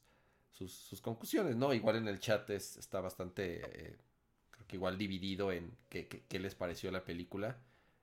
sus, 0.50 0.72
sus 0.72 1.00
conclusiones, 1.00 1.56
¿no? 1.56 1.72
Igual 1.74 1.96
en 1.96 2.08
el 2.08 2.20
chat 2.20 2.48
es- 2.50 2.76
está 2.76 3.00
bastante, 3.00 3.62
eh, 3.64 3.98
creo 4.50 4.66
que 4.66 4.76
igual 4.76 4.96
dividido 4.98 5.50
en 5.52 5.76
qué, 5.88 6.06
qué- 6.08 6.24
qué 6.28 6.38
les 6.38 6.54
pareció 6.54 6.90
la 6.90 7.04
película. 7.04 7.58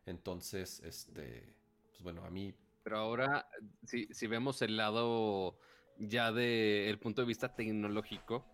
Entonces, 0.05 0.81
este, 0.81 1.53
pues 1.91 2.01
bueno, 2.03 2.25
a 2.25 2.29
mí... 2.29 2.53
Pero 2.83 2.97
ahora, 2.97 3.47
si, 3.85 4.07
si 4.11 4.25
vemos 4.27 4.61
el 4.61 4.77
lado 4.77 5.59
ya 5.97 6.31
del 6.31 6.97
punto 6.97 7.21
de 7.21 7.27
vista 7.27 7.53
tecnológico, 7.55 8.45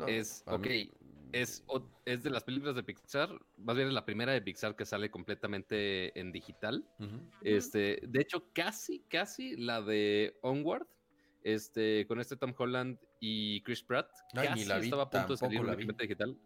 no, 0.00 0.06
Es, 0.08 0.42
a 0.46 0.54
ok, 0.54 0.66
mí- 0.66 0.90
es, 1.32 1.64
es 2.06 2.22
de 2.24 2.30
las 2.30 2.42
películas 2.42 2.74
de 2.74 2.82
Pixar, 2.82 3.30
más 3.58 3.76
bien 3.76 3.86
es 3.88 3.94
la 3.94 4.04
primera 4.04 4.32
de 4.32 4.42
Pixar 4.42 4.74
que 4.74 4.84
sale 4.84 5.10
completamente 5.10 6.18
en 6.18 6.32
digital. 6.32 6.84
Este, 7.42 8.00
de 8.02 8.20
hecho, 8.20 8.50
casi, 8.52 9.00
casi 9.08 9.56
la 9.56 9.80
de 9.80 10.36
Onward, 10.42 10.86
este, 11.44 12.04
con 12.08 12.20
este 12.20 12.36
Tom 12.36 12.52
Holland 12.58 12.98
y 13.20 13.62
Chris 13.62 13.82
Pratt, 13.82 14.10
Ay, 14.34 14.40
ni 14.40 14.46
casi 14.48 14.64
la 14.66 14.78
vi, 14.78 14.84
estaba 14.86 15.04
a 15.04 15.10
punto 15.10 15.34
de 15.34 15.36
salir 15.36 15.60
la 15.60 15.74
vi. 15.76 15.84
únicamente 15.84 16.02
digital. 16.02 16.36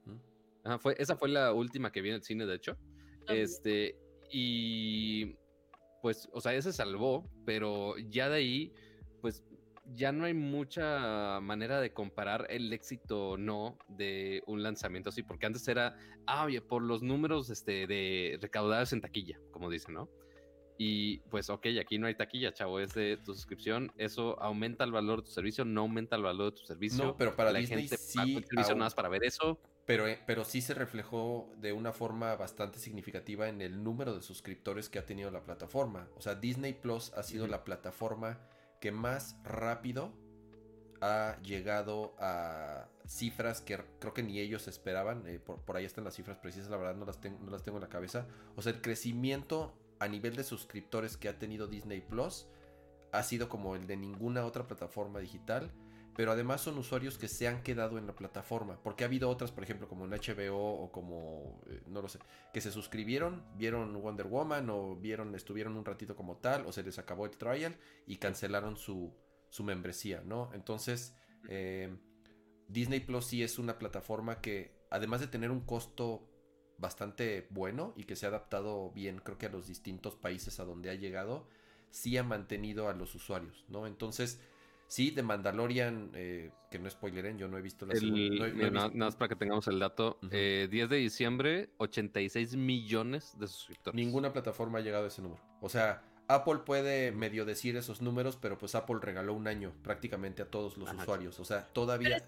Ajá, 0.65 0.79
fue, 0.79 0.95
esa 0.99 1.17
fue 1.17 1.29
la 1.31 1.53
última 1.53 1.91
que 1.91 2.01
vi 2.03 2.11
en 2.11 2.17
el 2.17 2.23
cine, 2.23 2.45
de 2.47 2.55
hecho. 2.55 2.77
Este, 3.29 3.97
y 4.31 5.35
pues, 6.03 6.29
o 6.33 6.41
sea, 6.43 6.53
ese 6.55 6.73
salvó, 6.73 7.27
pero 7.47 7.97
ya 7.97 8.29
de 8.29 8.37
ahí, 8.37 8.73
pues 9.23 9.43
ya 9.87 10.13
no 10.13 10.25
hay 10.25 10.35
mucha 10.35 11.41
manera 11.41 11.81
de 11.81 11.93
comparar 11.93 12.47
el 12.51 12.73
éxito 12.73 13.31
o 13.31 13.37
no 13.37 13.79
de 13.89 14.43
un 14.47 14.63
lanzamiento 14.63 15.11
así, 15.11 15.23
porque 15.23 15.47
antes 15.47 15.67
era, 15.69 15.97
ah, 16.27 16.45
oye, 16.45 16.61
por 16.61 16.83
los 16.83 17.03
números 17.03 17.51
este, 17.51 17.87
de 17.87 18.39
recaudados 18.41 18.93
en 18.93 19.01
taquilla, 19.01 19.39
como 19.51 19.71
dicen, 19.71 19.95
¿no? 19.95 20.09
Y 20.77 21.19
pues, 21.31 21.51
ok, 21.51 21.67
aquí 21.81 21.99
no 21.99 22.09
hay 22.09 22.17
taquilla, 22.17 22.53
chavo, 22.53 22.81
es 22.81 22.95
de 22.95 23.17
tu 23.19 23.33
suscripción, 23.35 23.93
eso 23.97 24.41
aumenta 24.43 24.83
el 24.85 24.91
valor 24.91 25.21
de 25.21 25.27
tu 25.27 25.31
servicio, 25.31 25.65
no 25.65 25.83
aumenta 25.83 26.17
el 26.17 26.23
valor 26.23 26.53
de 26.53 26.59
tu 26.61 26.67
servicio. 26.67 27.05
No, 27.05 27.17
pero 27.17 27.37
para 27.37 27.53
la 27.53 27.61
Disney 27.61 27.83
gente 27.87 27.97
sí 27.97 28.19
paga 28.19 28.31
el 28.31 28.45
servicio 28.45 28.73
aún- 28.73 28.79
nada 28.79 28.87
más 28.87 28.95
para 28.95 29.09
ver 29.09 29.25
eso. 29.25 29.61
Pero, 29.87 30.09
eh, 30.09 30.19
pero 30.27 30.45
sí 30.45 30.63
se 30.63 30.75
reflejó 30.75 31.53
de 31.59 31.73
una 31.75 31.93
forma 31.93 32.35
bastante 32.37 32.79
significativa 32.79 33.49
en 33.49 33.61
el 33.61 33.85
número 33.85 34.15
de 34.15 34.23
suscriptores 34.23 34.89
que 34.89 34.99
ha 34.99 35.05
tenido 35.07 35.31
la 35.31 35.45
plataforma. 35.45 36.09
O 36.17 36.23
sea, 36.23 36.35
Disney 36.35 36.73
Plus 36.73 37.13
ha 37.13 37.23
sido 37.23 37.47
la 37.47 37.65
plataforma 37.65 38.41
que 38.85 38.93
más 38.93 39.39
rápido 39.45 40.13
ha 41.01 41.39
llegado 41.41 42.15
a 42.19 42.91
cifras 43.07 43.63
que 43.63 43.83
creo 43.99 44.13
que 44.13 44.23
ni 44.23 44.39
ellos 44.41 44.69
esperaban. 44.69 45.27
eh, 45.27 45.39
por, 45.39 45.75
ahí 45.75 45.87
están 45.87 46.05
las 46.05 46.13
cifras 46.13 46.37
precisas, 46.37 46.69
la 46.69 46.77
verdad 46.77 46.95
no 46.95 47.07
las, 47.07 47.19
no 47.25 47.51
las 47.51 47.63
tengo 47.63 47.79
en 47.79 47.83
la 47.83 47.89
cabeza. 47.89 48.27
O 48.57 48.61
sea, 48.61 48.73
el 48.75 48.83
crecimiento 48.83 49.73
a 50.01 50.07
nivel 50.07 50.37
de 50.37 50.45
suscriptores 50.45 51.17
que 51.17 51.31
ha 51.31 51.39
tenido 51.39 51.67
Disney 51.67 52.03
Plus 52.03 52.47
ha 53.11 53.23
sido 53.23 53.49
como 53.49 53.75
el 53.75 53.87
de 53.87 53.97
ninguna 53.97 54.45
otra 54.45 54.67
plataforma 54.67 55.19
digital. 55.19 55.71
Pero 56.17 56.33
además 56.33 56.61
son 56.61 56.79
usuarios 56.79 57.19
que 57.19 57.29
se 57.29 57.49
han 57.49 57.63
quedado 57.63 57.99
en 57.99 58.07
la 58.07 58.15
plataforma, 58.15 58.81
porque 58.83 59.05
ha 59.05 59.07
habido 59.07 59.29
otras, 59.29 59.51
por 59.51 59.65
ejemplo, 59.65 59.89
como 59.89 60.05
en 60.05 60.13
HBO 60.13 60.57
o 60.57 60.93
como, 60.93 61.61
eh, 61.69 61.83
no 61.87 62.03
lo 62.03 62.09
sé, 62.09 62.19
que 62.53 62.61
se 62.61 62.71
suscribieron, 62.71 63.43
vieron 63.57 64.01
Wonder 64.01 64.27
Woman 64.27 64.71
o 64.71 64.97
vieron, 64.97 65.35
estuvieron 65.35 65.77
un 65.77 65.85
ratito 65.85 66.15
como 66.15 66.37
tal, 66.37 66.67
o 66.67 66.73
se 66.73 66.83
les 66.83 66.99
acabó 66.99 67.27
el 67.27 67.37
trial 67.37 67.77
y 68.07 68.17
cancelaron 68.17 68.77
su, 68.77 69.13
su 69.49 69.65
membresía, 69.65 70.23
¿no? 70.25 70.51
Entonces, 70.55 71.17
eh, 71.49 71.97
Disney 72.69 73.01
Plus 73.01 73.27
sí 73.27 73.43
es 73.43 73.59
una 73.59 73.79
plataforma 73.79 74.41
que, 74.41 74.77
además 74.91 75.21
de 75.21 75.27
tener 75.27 75.51
un 75.51 75.61
costo 75.61 76.31
bastante 76.79 77.47
bueno 77.51 77.93
y 77.97 78.05
que 78.05 78.17
se 78.17 78.27
ha 78.27 78.29
adaptado 78.29 78.91
bien, 78.91 79.19
creo 79.19 79.39
que 79.39 79.47
a 79.47 79.51
los 79.51 79.67
distintos 79.67 80.17
países 80.17 80.61
a 80.61 80.65
donde 80.65 80.91
ha 80.91 80.95
llegado, 80.95 81.49
sí 81.91 82.17
ha 82.17 82.23
mantenido 82.23 82.89
a 82.89 82.95
los 82.95 83.15
usuarios, 83.15 83.65
¿no? 83.69 83.87
Entonces, 83.87 84.41
Sí, 84.95 85.11
de 85.11 85.25
Mandalorian, 85.25 86.13
eh, 86.15 86.53
que 86.71 86.79
no 86.79 86.89
spoileren, 86.89 87.37
yo 87.37 87.49
no 87.49 87.59
he 87.59 87.63
visto 87.63 87.85
la 87.85 87.97
segunda. 87.97 88.71
Nada 88.71 88.91
más 88.91 89.17
para 89.17 89.29
que 89.29 89.35
tengamos 89.35 89.67
el 89.67 89.81
dato. 89.81 90.21
10 90.23 90.33
eh, 90.33 90.69
de 90.71 90.97
diciembre, 90.97 91.71
86 91.79 92.55
millones 92.55 93.37
de 93.37 93.49
suscriptores. 93.49 93.97
Ninguna 93.97 94.33
plataforma 94.33 94.79
ha 94.79 94.83
llegado 94.83 95.07
a 95.07 95.09
ese 95.09 95.21
número. 95.21 95.43
O 95.61 95.69
sea, 95.69 96.05
Apple 96.29 96.59
puede 96.65 97.11
medio 97.11 97.45
decir 97.45 97.77
esos 97.77 98.03
números, 98.03 98.39
pero 98.41 98.57
pues 98.57 98.77
Apple 98.77 98.99
regaló 99.03 99.35
un 99.35 99.49
año 99.49 99.73
prácticamente 99.83 100.43
a 100.43 100.49
todos 100.49 100.77
los 100.77 100.93
usuarios. 100.93 101.41
O 101.41 101.45
sea, 101.45 101.67
todavía... 101.73 102.23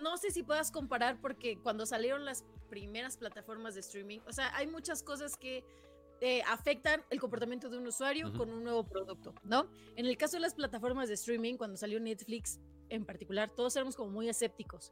No 0.00 0.16
sé 0.16 0.30
si 0.30 0.42
puedas 0.42 0.70
comparar 0.70 1.20
porque 1.20 1.58
cuando 1.58 1.84
salieron 1.84 2.24
las 2.24 2.46
primeras 2.70 3.18
plataformas 3.18 3.74
de 3.74 3.80
streaming, 3.80 4.20
o 4.26 4.32
sea, 4.32 4.56
hay 4.56 4.68
muchas 4.68 5.02
cosas 5.02 5.36
que 5.36 5.64
eh, 6.20 6.42
afectan 6.48 7.04
el 7.10 7.20
comportamiento 7.20 7.68
de 7.68 7.78
un 7.78 7.86
usuario 7.86 8.32
con 8.32 8.50
un 8.50 8.64
nuevo 8.64 8.84
producto, 8.84 9.34
¿no? 9.44 9.70
En 9.96 10.06
el 10.06 10.16
caso 10.16 10.36
de 10.36 10.40
las 10.40 10.54
plataformas 10.54 11.08
de 11.08 11.14
streaming, 11.14 11.56
cuando 11.56 11.76
salió 11.76 12.00
Netflix 12.00 12.58
en 12.88 13.04
particular, 13.04 13.50
todos 13.54 13.76
éramos 13.76 13.94
como 13.94 14.10
muy 14.10 14.28
escépticos. 14.28 14.90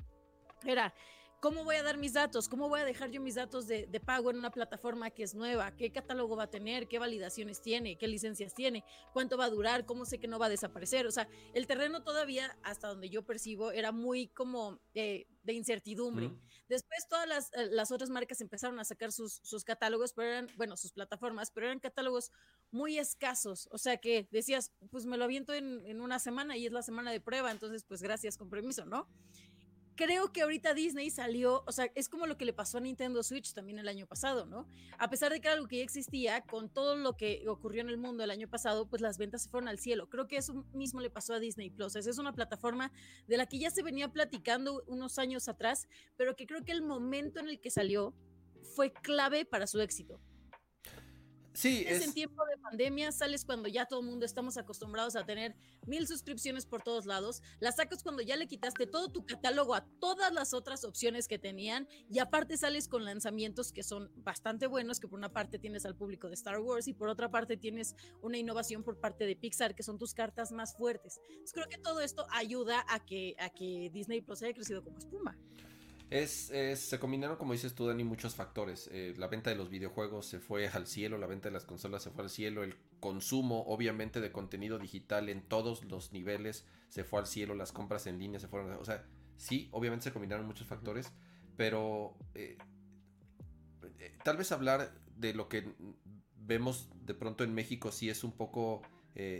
Era, 0.65 0.95
¿cómo 1.41 1.65
voy 1.65 1.77
a 1.77 1.83
dar 1.83 1.99
mis 1.99 2.13
datos? 2.13 2.49
¿Cómo 2.49 2.69
voy 2.69 2.81
a 2.81 2.85
dejar 2.85 3.11
yo 3.11 3.21
mis 3.21 3.35
datos 3.35 3.67
de, 3.67 3.87
pago 4.05 4.31
en 4.31 4.39
una 4.39 4.51
plataforma 4.51 5.11
que 5.11 5.23
es 5.23 5.35
nueva? 5.35 5.75
¿Qué 5.77 5.91
catálogo 5.91 6.37
va 6.37 6.45
a 6.45 6.51
tener? 6.51 6.89
¿Qué 6.89 6.99
validaciones 6.99 7.61
tiene? 7.61 7.97
¿Qué 7.97 8.09
licencias 8.09 8.55
tiene? 8.55 8.85
¿Cuánto 9.13 9.37
va 9.37 9.47
a 9.47 9.51
durar? 9.51 9.87
¿Cómo 9.87 10.05
sé 10.05 10.19
que 10.19 10.29
no 10.29 10.39
va 10.39 10.47
a 10.47 10.51
desaparecer? 10.51 11.07
O 11.07 11.11
sea, 11.11 11.29
el 11.55 11.67
terreno 11.67 12.03
todavía, 12.03 12.57
hasta 12.63 12.89
donde 12.89 13.09
yo 13.09 13.25
percibo, 13.25 13.73
era 13.73 13.93
muy 13.93 14.29
como 14.29 14.81
eh, 14.95 15.27
de 15.43 15.53
incertidumbre. 15.53 16.33
Después 16.69 17.07
todas 17.09 17.29
las, 17.29 17.53
eh, 17.55 17.69
las, 17.71 17.91
otras 17.93 18.11
marcas 18.11 18.41
empezaron 18.41 18.79
a 18.81 18.85
sacar 18.85 19.13
sus, 19.13 19.41
sus, 19.43 19.65
catálogos, 19.65 20.13
pero 20.13 20.29
eran, 20.29 20.49
bueno, 20.57 20.77
sus 20.77 20.93
plataformas, 20.93 21.51
pero 21.51 21.67
eran 21.67 21.81
catálogos 21.81 22.33
muy 22.71 22.99
escasos. 22.99 23.69
O 23.71 23.79
sea 23.79 23.99
que 23.99 24.29
decías, 24.33 24.73
pues 24.91 25.07
me 25.07 25.17
lo 25.17 25.25
aviento 25.25 25.55
en, 25.55 25.85
en 25.87 26.01
una 26.01 26.19
semana 26.19 26.57
y 26.57 26.67
es 26.67 26.73
la 26.73 26.83
semana 26.83 27.13
de 27.13 27.21
prueba, 27.21 27.51
entonces 27.51 27.85
pues 27.85 28.03
gracias, 28.03 28.37
con 28.37 28.51
permiso, 28.51 28.85
¿no? 28.85 29.09
Creo 29.97 30.33
que 30.33 30.43
ahorita 30.43 30.75
Disney 30.75 31.11
salió, 31.11 31.65
o 31.67 31.73
sea, 31.73 31.91
es 31.95 32.09
como 32.09 32.27
lo 32.27 32.37
que 32.37 32.45
le 32.45 32.53
pasó 32.53 32.79
a 32.79 32.81
Nintendo 32.81 33.23
Switch 33.23 33.53
también 33.53 33.79
el 33.79 33.89
año 33.89 34.07
pasado, 34.07 34.47
¿no? 34.47 34.69
A 34.99 35.11
pesar 35.11 35.33
de 35.33 35.41
que 35.41 35.49
algo 35.49 35.67
que 35.67 35.79
ya 35.79 35.83
existía, 35.83 36.43
con 36.43 36.69
todo 36.69 36.97
lo 36.97 37.17
que 37.17 37.45
ocurrió 37.49 37.81
en 37.81 37.89
el 37.89 37.99
mundo 37.99 38.23
el 38.23 38.31
año 38.31 38.49
pasado, 38.49 38.87
pues 38.87 39.03
las 39.03 39.19
ventas 39.19 39.43
se 39.43 39.49
fueron 39.49 39.69
al 39.69 39.79
cielo. 39.79 40.09
Creo 40.09 40.29
que 40.29 40.37
eso 40.37 40.65
mismo 40.73 41.01
le 41.01 41.11
pasó 41.11 41.35
a 41.35 41.41
Disney 41.41 41.71
Plus. 41.71 41.97
Es 41.97 42.19
una 42.19 42.33
plataforma 42.33 42.93
de 43.27 43.37
la 43.37 43.47
que 43.47 43.59
ya 43.59 43.71
se 43.71 43.83
venía 43.83 44.13
platicando 44.13 44.85
unos 44.87 45.19
años 45.19 45.49
atrás, 45.49 45.89
pero 46.17 46.37
que 46.37 46.47
creo 46.47 46.65
que 46.65 46.73
el 46.73 46.83
momento 46.83 47.41
en 47.41 47.49
el 47.49 47.61
que 47.61 47.71
salió 47.71 48.15
fue 48.75 48.93
clave 48.93 49.45
para 49.45 49.67
su 49.67 49.81
éxito. 49.81 50.21
Sí, 51.57 51.87
es, 51.89 52.05
en 52.05 52.13
tiempo 52.13 52.45
de 52.45 52.59
pandemia, 52.59 53.11
sales 53.13 53.47
cuando 53.47 53.67
ya 53.67 53.87
todo 53.87 54.01
el 54.01 54.07
mundo 54.07 54.27
estamos 54.27 54.59
acostumbrados 54.59 55.17
a 55.17 55.25
tener 55.25 55.57
mil 55.87 56.07
suscripciones 56.07 56.67
por 56.67 56.83
todos 56.83 57.07
lados, 57.07 57.43
las 57.61 57.77
sacas 57.77 58.03
cuando 58.03 58.21
ya 58.21 58.37
le 58.37 58.47
quitaste 58.47 58.87
todo 58.87 59.09
tu 59.09 59.25
catálogo 59.25 59.75
a 59.75 59.87
todas 59.99 60.35
las 60.35 60.53
otras 60.53 60.85
opciones 60.85 61.29
que 61.29 61.39
tenían 61.39 61.89
y 62.11 62.19
aparte 62.19 62.59
sales 62.59 62.89
con 62.89 63.07
lanzamientos 63.07 63.73
que 63.73 63.83
son 63.83 64.13
bastante 64.17 64.67
buenos, 64.67 65.01
que 65.01 65.09
por 65.09 65.19
una 65.19 65.33
parte 65.33 65.59
tienes 65.59 65.87
al 65.87 65.97
público 65.97 66.29
de 66.29 66.35
Star 66.35 66.61
Wars 66.61 66.89
y 66.89 66.93
por 66.93 67.09
otra 67.09 67.31
parte 67.31 67.57
tienes 67.57 67.97
una 68.21 68.37
innovación 68.37 68.83
por 68.83 69.01
parte 69.01 69.25
de 69.25 69.35
Pixar, 69.35 69.75
que 69.75 69.83
son 69.83 69.97
tus 69.97 70.13
cartas 70.13 70.53
más 70.53 70.77
fuertes. 70.77 71.21
Entonces 71.29 71.55
creo 71.55 71.69
que 71.71 71.79
todo 71.79 72.03
esto 72.03 72.27
ayuda 72.33 72.85
a 72.87 73.03
que, 73.03 73.35
a 73.39 73.49
que 73.49 73.91
Disney 73.95 74.21
Plus 74.21 74.43
haya 74.43 74.53
crecido 74.53 74.85
como 74.85 74.99
espuma. 74.99 75.39
Es, 76.09 76.53
se 76.75 76.99
combinaron, 77.01 77.37
como 77.37 77.53
dices 77.53 77.75
tú, 77.75 77.87
Dani, 77.87 78.05
muchos 78.05 78.37
factores. 78.37 78.89
Eh, 78.93 79.15
la 79.17 79.27
venta 79.27 79.51
de 79.51 79.57
los 79.57 79.71
videojuegos 79.71 80.27
se 80.27 80.39
fue 80.39 80.69
al 80.69 80.87
cielo, 80.87 81.19
la 81.19 81.27
venta 81.27 81.49
de 81.49 81.53
las 81.53 81.65
consolas 81.65 82.05
se 82.05 82.11
fue 82.11 82.23
al 82.23 82.31
cielo, 82.31 82.63
el 82.63 82.77
consumo, 83.01 83.65
obviamente, 83.67 84.21
de 84.21 84.31
contenido 84.31 84.79
digital 84.79 85.29
en 85.29 85.43
todos 85.43 85.85
los 85.85 86.13
niveles 86.13 86.65
se 86.89 87.03
fue 87.03 87.19
al 87.19 87.27
cielo, 87.27 87.55
las 87.55 87.73
compras 87.73 88.07
en 88.07 88.21
línea 88.21 88.39
se 88.39 88.47
fueron. 88.47 88.73
O 88.75 88.85
sea, 88.85 89.05
sí, 89.37 89.69
obviamente 89.73 90.05
se 90.05 90.13
combinaron 90.13 90.47
muchos 90.47 90.69
factores, 90.69 91.13
pero 91.57 92.17
eh, 92.35 92.57
eh, 93.99 94.17
tal 94.23 94.37
vez 94.37 94.53
hablar 94.53 94.95
de 95.17 95.35
lo 95.35 95.49
que 95.49 95.75
vemos 96.37 96.89
de 97.05 97.15
pronto 97.15 97.43
en 97.43 97.53
México 97.53 97.91
sí 97.91 98.09
es 98.09 98.23
un 98.23 98.33
poco 98.33 98.83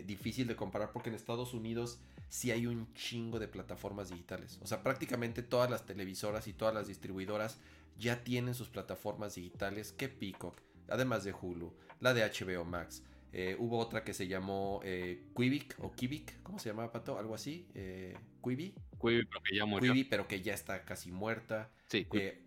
difícil 0.07 0.47
de 0.47 0.57
comparar, 0.57 0.91
porque 0.91 1.11
en 1.11 1.17
Estados 1.17 1.53
Unidos 1.53 2.01
si 2.29 2.51
hay 2.51 2.67
un 2.67 2.93
chingo 2.95 3.39
de 3.39 3.49
plataformas 3.49 4.11
digitales. 4.11 4.59
O 4.63 4.67
sea, 4.67 4.83
prácticamente 4.83 5.43
todas 5.43 5.71
las 5.71 5.87
televisoras 5.87 6.47
y 6.49 6.53
todas 6.53 6.75
las 6.75 6.89
distribuidoras 6.89 7.59
ya 7.99 8.23
tienen 8.25 8.55
sus 8.55 8.69
plataformas 8.69 9.37
digitales 9.37 9.93
que 9.93 10.09
Peacock, 10.09 10.61
además 10.89 11.25
de 11.25 11.33
Hulu, 11.33 11.73
la 12.01 12.15
de 12.15 12.23
HBO 12.23 12.65
Max. 12.65 13.03
Eh, 13.33 13.57
hubo 13.59 13.79
otra 13.79 14.03
que 14.03 14.15
se 14.15 14.29
llamó 14.29 14.81
eh, 14.83 15.27
Quibic 15.37 15.77
o 15.81 15.93
Kivik, 15.93 16.43
¿cómo 16.43 16.59
se 16.59 16.71
llamaba 16.71 16.91
Pato? 16.93 17.19
Algo 17.19 17.35
así. 17.35 17.69
Eh, 17.75 18.17
Quibi. 18.43 18.75
Quibi, 19.01 19.27
pero 19.27 19.43
que 19.43 19.57
ya 19.57 19.67
murió. 19.67 19.93
Quibi, 19.93 20.05
pero 20.05 20.27
que 20.27 20.41
ya 20.41 20.55
está 20.55 20.85
casi 20.85 21.13
muerta. 21.13 21.71
Sí. 21.89 22.07
Eh, 22.13 22.43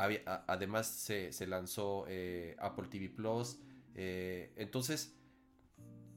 además 0.47 0.87
se, 0.87 1.31
se 1.31 1.47
lanzó 1.47 2.05
Apple 2.59 2.87
TV 2.89 3.09
Plus. 3.09 3.59
entonces, 3.95 5.15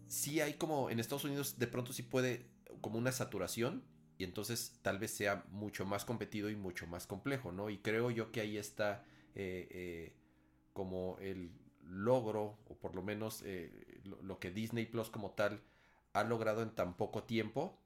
sí 0.06 0.40
hay 0.40 0.54
como 0.54 0.90
en 0.90 1.00
Estados 1.00 1.24
Unidos 1.24 1.58
de 1.58 1.66
pronto 1.66 1.92
sí 1.92 2.02
puede 2.02 2.51
como 2.82 2.98
una 2.98 3.12
saturación 3.12 3.82
y 4.18 4.24
entonces 4.24 4.78
tal 4.82 4.98
vez 4.98 5.12
sea 5.12 5.44
mucho 5.50 5.86
más 5.86 6.04
competido 6.04 6.50
y 6.50 6.56
mucho 6.56 6.86
más 6.86 7.06
complejo, 7.06 7.50
¿no? 7.50 7.70
Y 7.70 7.78
creo 7.78 8.10
yo 8.10 8.30
que 8.30 8.40
ahí 8.40 8.58
está 8.58 9.04
eh, 9.34 9.68
eh, 9.70 10.12
como 10.72 11.16
el 11.20 11.50
logro, 11.82 12.58
o 12.68 12.76
por 12.76 12.94
lo 12.94 13.02
menos 13.02 13.42
eh, 13.44 14.00
lo, 14.22 14.38
que 14.38 14.50
Disney 14.50 14.86
Plus 14.86 15.10
como 15.10 15.30
tal 15.32 15.60
ha 16.12 16.24
logrado 16.24 16.62
en 16.62 16.70
tan 16.70 16.96
poco 16.96 17.24
tiempo, 17.24 17.78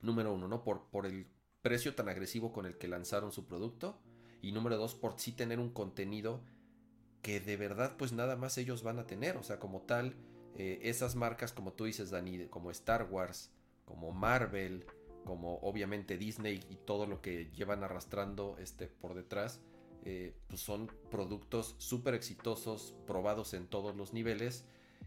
número 0.00 0.32
uno, 0.32 0.48
¿no? 0.48 0.64
Por, 0.64 0.88
por 0.90 1.06
el 1.06 1.26
precio 1.60 1.94
tan 1.94 2.08
agresivo 2.08 2.52
con 2.52 2.66
el 2.66 2.78
que 2.78 2.88
lanzaron 2.88 3.32
su 3.32 3.46
producto, 3.46 4.00
y 4.40 4.52
número 4.52 4.76
dos, 4.76 4.94
por 4.94 5.18
sí 5.20 5.32
tener 5.32 5.60
un 5.60 5.70
contenido 5.70 6.42
que 7.22 7.38
de 7.38 7.56
verdad 7.56 7.96
pues 7.96 8.12
nada 8.12 8.34
más 8.34 8.58
ellos 8.58 8.82
van 8.82 8.98
a 8.98 9.06
tener, 9.06 9.36
o 9.36 9.44
sea, 9.44 9.60
como 9.60 9.82
tal, 9.82 10.16
esas 10.56 11.14
marcas 11.14 11.52
como 11.52 11.72
tú 11.72 11.84
dices, 11.84 12.10
Dani, 12.10 12.46
como 12.48 12.72
Star 12.72 13.06
Wars, 13.08 13.52
como 13.84 14.12
Marvel, 14.12 14.86
como 15.24 15.58
obviamente 15.58 16.18
Disney 16.18 16.60
y 16.70 16.76
todo 16.76 17.06
lo 17.06 17.20
que 17.20 17.50
llevan 17.52 17.84
arrastrando 17.84 18.56
este, 18.58 18.86
por 18.86 19.14
detrás, 19.14 19.60
eh, 20.04 20.34
pues 20.48 20.60
son 20.60 20.90
productos 21.10 21.76
súper 21.78 22.14
exitosos, 22.14 22.94
probados 23.06 23.54
en 23.54 23.66
todos 23.66 23.94
los 23.96 24.12
niveles. 24.12 24.64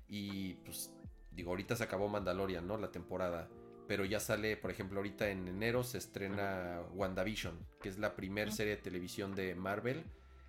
Y 0.08 0.54
pues 0.66 0.92
digo, 1.32 1.52
ahorita 1.52 1.76
se 1.76 1.84
acabó 1.84 2.08
Mandalorian, 2.08 2.66
¿no? 2.66 2.78
La 2.78 2.92
temporada. 2.92 3.50
Pero 3.88 4.06
ya 4.06 4.20
sale, 4.20 4.58
por 4.58 4.72
ejemplo, 4.72 5.00
ahorita 5.00 5.30
en 5.30 5.48
enero 5.48 5.84
se 5.84 5.98
estrena 5.98 6.82
WandaVision, 6.94 7.60
que 7.82 7.90
es 7.90 8.00
la 8.00 8.16
primera 8.16 8.52
serie 8.52 8.78
de 8.78 8.82
televisión 8.82 9.36
de 9.36 9.54
Marvel, 9.54 10.04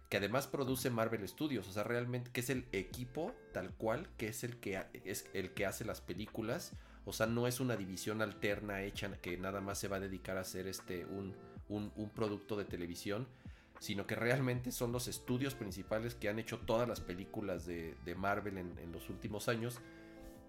que 0.08 0.16
además 0.16 0.46
produce 0.46 0.88
Marvel 0.88 1.26
Studios, 1.28 1.68
o 1.68 1.72
sea, 1.72 1.82
realmente 1.82 2.30
que 2.30 2.40
es 2.40 2.48
el 2.48 2.66
equipo 2.72 3.34
tal 3.52 3.74
cual, 3.74 4.08
que 4.16 4.28
es 4.28 4.44
el 4.44 4.58
que, 4.58 4.82
es 5.04 5.28
el 5.34 5.52
que 5.52 5.66
hace 5.66 5.84
las 5.84 6.00
películas 6.00 6.72
o 7.06 7.12
sea, 7.12 7.26
no 7.26 7.46
es 7.46 7.60
una 7.60 7.76
división 7.76 8.20
alterna 8.20 8.82
hecha 8.82 9.10
que 9.22 9.38
nada 9.38 9.60
más 9.60 9.78
se 9.78 9.86
va 9.86 9.96
a 9.96 10.00
dedicar 10.00 10.36
a 10.36 10.40
hacer 10.40 10.66
este, 10.66 11.06
un, 11.06 11.34
un, 11.68 12.10
producto 12.10 12.56
de 12.56 12.64
televisión, 12.64 13.28
sino 13.78 14.08
que 14.08 14.16
realmente 14.16 14.72
son 14.72 14.90
los 14.90 15.06
estudios 15.06 15.54
principales 15.54 16.16
que 16.16 16.28
han 16.28 16.40
hecho 16.40 16.58
todas 16.58 16.88
las 16.88 17.00
películas 17.00 17.64
de, 17.64 17.96
Marvel 18.16 18.58
en, 18.58 18.92
los 18.92 19.08
últimos 19.08 19.48
años. 19.48 19.78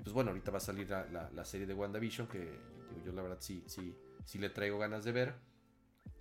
Pues 0.01 0.13
bueno, 0.13 0.31
ahorita 0.31 0.49
va 0.49 0.57
a 0.57 0.61
salir 0.61 0.89
la, 0.89 1.45
serie 1.45 1.67
de 1.67 1.75
WandaVision, 1.75 2.27
que 2.27 2.59
yo 3.05 3.11
la 3.11 3.21
verdad 3.21 3.37
sí, 3.39 3.63
sí, 3.67 3.95
sí 4.25 4.39
le 4.39 4.49
traigo 4.49 4.79
ganas 4.79 5.05
de 5.05 5.11
ver. 5.11 5.35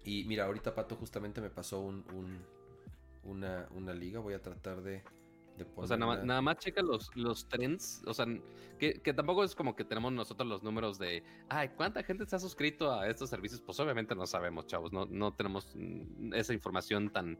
Y 0.05 0.25
mira, 0.25 0.45
ahorita 0.45 0.75
Pato 0.75 0.97
justamente 0.97 1.41
me 1.41 1.49
pasó 1.49 1.81
un, 1.81 2.05
una, 3.25 3.69
una 3.75 3.95
liga, 3.95 4.21
voy 4.21 4.35
a 4.35 4.43
tratar 4.43 4.83
de, 4.83 5.03
o 5.75 5.87
sea, 5.87 5.97
nada, 5.97 6.43
más 6.43 6.59
checa 6.59 6.83
los, 6.83 7.15
los 7.15 7.49
trends. 7.49 8.03
O 8.07 8.15
sea, 8.15 8.27
que, 8.79 9.01
tampoco 9.15 9.45
es 9.45 9.55
como 9.55 9.75
que 9.75 9.85
tenemos 9.85 10.13
nosotros 10.13 10.49
los 10.49 10.63
números 10.63 10.99
de, 10.99 11.23
ay, 11.49 11.71
¿cuánta 11.71 12.03
gente 12.03 12.27
se 12.27 12.37
ha 12.37 12.39
suscrito 12.39 12.93
a 12.93 13.09
estos 13.09 13.31
servicios? 13.31 13.61
Pues 13.61 13.79
obviamente 13.81 14.15
no 14.15 14.27
sabemos, 14.27 14.67
chavos. 14.67 14.93
No, 14.93 15.07
no 15.07 15.33
tenemos 15.33 15.73
mm, 15.75 16.35
esa 16.35 16.53
información 16.53 17.11
tan, 17.11 17.39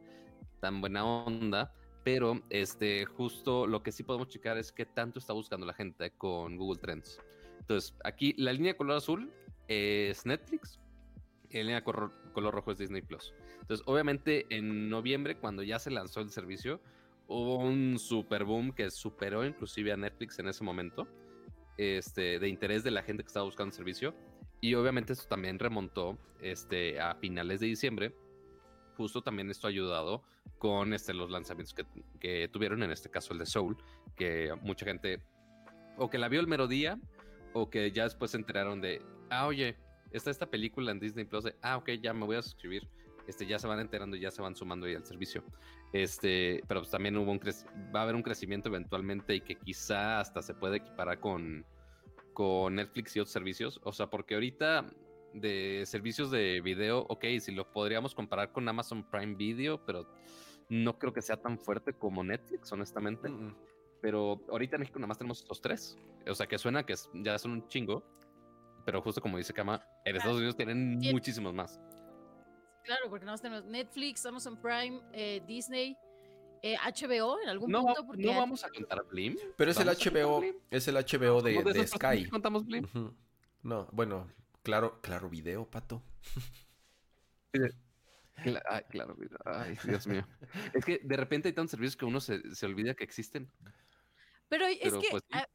tan 0.59 0.81
buena 0.81 1.05
onda. 1.05 1.73
Pero 2.03 2.41
este, 2.49 3.05
justo 3.05 3.67
lo 3.67 3.83
que 3.83 3.91
sí 3.91 4.03
podemos 4.03 4.29
checar 4.29 4.57
es 4.57 4.71
qué 4.71 4.85
tanto 4.85 5.19
está 5.19 5.33
buscando 5.33 5.65
la 5.65 5.73
gente 5.73 6.11
con 6.11 6.55
Google 6.55 6.79
Trends. 6.79 7.19
Entonces, 7.59 7.93
aquí 8.05 8.33
la 8.37 8.53
línea 8.53 8.77
color 8.77 8.97
azul 8.97 9.31
es 9.67 10.25
Netflix. 10.25 10.79
en 11.49 11.67
línea 11.67 11.83
color, 11.83 12.13
color 12.31 12.53
rojo 12.53 12.71
es 12.71 12.77
Disney 12.77 13.01
Plus. 13.01 13.33
Entonces, 13.59 13.85
obviamente, 13.85 14.45
en 14.49 14.89
noviembre, 14.89 15.37
cuando 15.37 15.63
ya 15.63 15.79
se 15.79 15.91
lanzó 15.91 16.21
el 16.21 16.29
servicio, 16.29 16.79
hubo 17.27 17.57
un 17.57 17.99
super 17.99 18.43
boom 18.43 18.71
que 18.71 18.89
superó 18.89 19.45
inclusive 19.45 19.91
a 19.91 19.97
Netflix 19.97 20.39
en 20.39 20.47
ese 20.47 20.63
momento, 20.63 21.07
este, 21.77 22.39
de 22.39 22.47
interés 22.47 22.83
de 22.83 22.91
la 22.91 23.03
gente 23.03 23.23
que 23.23 23.27
estaba 23.27 23.45
buscando 23.45 23.73
servicio. 23.73 24.15
Y 24.59 24.73
obviamente 24.73 25.13
esto 25.13 25.27
también 25.27 25.59
remontó 25.59 26.17
este, 26.41 26.99
a 26.99 27.15
finales 27.15 27.59
de 27.59 27.67
diciembre. 27.67 28.15
Justo 28.95 29.21
también 29.21 29.51
esto 29.51 29.67
ha 29.67 29.69
ayudado 29.69 30.23
con 30.57 30.93
este, 30.93 31.13
los 31.13 31.29
lanzamientos 31.29 31.73
que, 31.73 31.85
que 32.19 32.47
tuvieron, 32.47 32.81
en 32.81 32.91
este 32.91 33.09
caso 33.09 33.33
el 33.33 33.39
de 33.39 33.45
Soul, 33.45 33.77
que 34.15 34.55
mucha 34.61 34.85
gente 34.85 35.21
o 35.97 36.09
que 36.09 36.17
la 36.17 36.29
vio 36.29 36.39
el 36.39 36.47
mero 36.47 36.67
día 36.67 36.99
o 37.53 37.69
que 37.69 37.91
ya 37.91 38.03
después 38.03 38.31
se 38.31 38.37
enteraron 38.37 38.81
de, 38.81 39.01
ah, 39.29 39.47
oye, 39.47 39.75
está 40.11 40.31
esta 40.31 40.49
película 40.49 40.91
en 40.91 40.99
Disney 40.99 41.25
Plus, 41.25 41.43
de, 41.43 41.55
ah, 41.61 41.77
ok, 41.77 41.89
ya 42.01 42.13
me 42.13 42.25
voy 42.25 42.35
a 42.35 42.41
suscribir. 42.41 42.87
Este, 43.27 43.45
ya 43.45 43.59
se 43.59 43.67
van 43.67 43.79
enterando 43.79 44.15
y 44.15 44.21
ya 44.21 44.31
se 44.31 44.41
van 44.41 44.55
sumando 44.55 44.85
ahí 44.87 44.95
al 44.95 45.05
servicio. 45.05 45.43
Este, 45.93 46.63
pero 46.67 46.79
pues 46.81 46.89
también 46.91 47.15
hubo 47.17 47.31
un 47.31 47.39
va 47.93 47.99
a 47.99 48.03
haber 48.03 48.15
un 48.15 48.23
crecimiento 48.23 48.69
eventualmente 48.69 49.35
y 49.35 49.41
que 49.41 49.55
quizá 49.55 50.19
hasta 50.21 50.41
se 50.41 50.53
puede 50.53 50.77
equiparar 50.77 51.19
con, 51.19 51.65
con 52.33 52.75
Netflix 52.75 53.15
y 53.15 53.19
otros 53.19 53.31
servicios. 53.33 53.79
O 53.83 53.91
sea, 53.91 54.07
porque 54.07 54.35
ahorita 54.35 54.89
de 55.33 55.83
servicios 55.85 56.31
de 56.31 56.61
video, 56.61 56.99
ok, 57.09 57.25
si 57.39 57.51
lo 57.51 57.71
podríamos 57.71 58.15
comparar 58.15 58.51
con 58.51 58.67
Amazon 58.67 59.03
Prime 59.09 59.35
Video, 59.35 59.85
pero 59.85 60.07
no 60.69 60.97
creo 60.97 61.13
que 61.13 61.21
sea 61.21 61.37
tan 61.37 61.59
fuerte 61.59 61.93
como 61.93 62.23
Netflix, 62.23 62.71
honestamente. 62.71 63.29
Mm, 63.29 63.47
mm. 63.47 63.55
Pero 64.01 64.41
ahorita 64.49 64.75
en 64.75 64.81
México 64.81 64.99
nada 64.99 65.07
más 65.07 65.17
tenemos 65.17 65.39
estos 65.39 65.59
tres. 65.61 65.97
O 66.29 66.33
sea, 66.35 66.47
que 66.47 66.57
suena 66.57 66.85
que 66.85 66.95
ya 67.13 67.37
son 67.37 67.51
un 67.51 67.67
chingo. 67.67 68.03
Pero 68.85 69.01
justo 69.01 69.19
como 69.21 69.37
dice 69.37 69.53
Kama, 69.53 69.83
en 70.05 70.15
Estados 70.15 70.37
Unidos 70.37 70.55
tienen 70.55 70.97
Tien- 70.99 71.11
muchísimos 71.11 71.53
más. 71.53 71.77
Claro, 72.87 73.09
porque 73.09 73.25
nada 73.25 73.33
más 73.33 73.41
tenemos 73.41 73.65
Netflix, 73.65 74.25
Amazon 74.25 74.55
Prime, 74.61 75.01
eh, 75.13 75.43
Disney, 75.45 75.95
eh, 76.63 76.75
HBO 76.77 77.39
en 77.41 77.49
algún 77.49 77.69
No, 77.69 77.83
punto. 77.83 78.05
Porque 78.07 78.23
no 78.23 78.33
vamos 78.35 78.63
a 78.63 78.69
contar 78.69 79.03
Blim. 79.11 79.35
Pero 79.57 79.71
es 79.71 79.77
el 79.77 79.85
¿Vamos 79.87 80.01
a 80.01 80.03
contar 80.09 80.23
HBO, 80.23 80.43
es 80.71 80.87
el 80.87 80.95
HBO 80.95 81.41
de, 81.41 81.53
¿No 81.63 81.71
de 81.73 81.81
esos 81.81 81.99
Sky. 81.99 82.29
contamos 82.29 82.65
Blim? 82.65 82.87
No, 83.61 83.87
bueno, 83.91 84.27
claro, 84.63 84.99
claro 85.01 85.29
video, 85.29 85.69
pato. 85.69 86.01
Ay, 88.69 88.83
claro. 88.89 89.15
Ay, 89.45 89.77
Dios 89.83 90.07
mío. 90.07 90.25
Es 90.73 90.85
que 90.85 90.99
de 91.03 91.17
repente 91.17 91.49
hay 91.49 91.53
tantos 91.53 91.71
servicios 91.71 91.97
que 91.97 92.05
uno 92.05 92.19
se, 92.21 92.55
se 92.55 92.65
olvida 92.65 92.93
que 92.93 93.03
existen. 93.03 93.51
Pero 94.47 94.65
es 94.65 94.79
que 94.79 95.07
pues 95.11 95.23
a- 95.31 95.45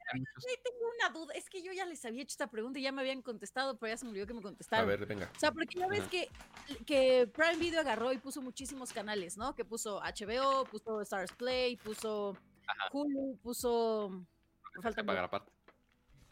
una 1.07 1.13
duda. 1.13 1.35
Es 1.35 1.49
que 1.49 1.63
yo 1.63 1.73
ya 1.73 1.85
les 1.85 2.05
había 2.05 2.23
hecho 2.23 2.33
esta 2.33 2.51
pregunta 2.51 2.79
y 2.79 2.83
ya 2.83 2.93
me 2.93 3.01
habían 3.03 3.23
contestado, 3.23 3.79
pero 3.79 3.93
ya 3.93 3.97
se 3.97 4.05
me 4.05 4.11
olvidó 4.11 4.27
que 4.27 4.35
me 4.35 4.41
A 4.41 4.43
contestaron. 4.43 4.87
ver, 4.89 5.07
venga. 5.07 5.31
O 5.35 5.39
sea, 5.39 5.53
porque 5.53 5.79
ya 5.79 5.87
ves 5.89 6.07
que, 6.09 6.29
que 6.87 7.27
Prime 7.27 7.57
Video 7.57 7.81
agarró 7.81 8.13
y 8.13 8.19
puso 8.19 8.41
muchísimos 8.43 8.93
canales, 8.93 9.37
¿no? 9.37 9.55
Que 9.55 9.65
puso 9.65 10.01
HBO, 10.01 10.65
puso 10.65 11.01
Stars 11.03 11.33
Play, 11.33 11.77
puso 11.77 12.37
Hulu, 12.93 13.39
puso. 13.43 14.11
Me 14.11 14.27
que 14.77 14.83
faltan 14.83 15.07
pagar 15.07 15.25
aparte. 15.25 15.53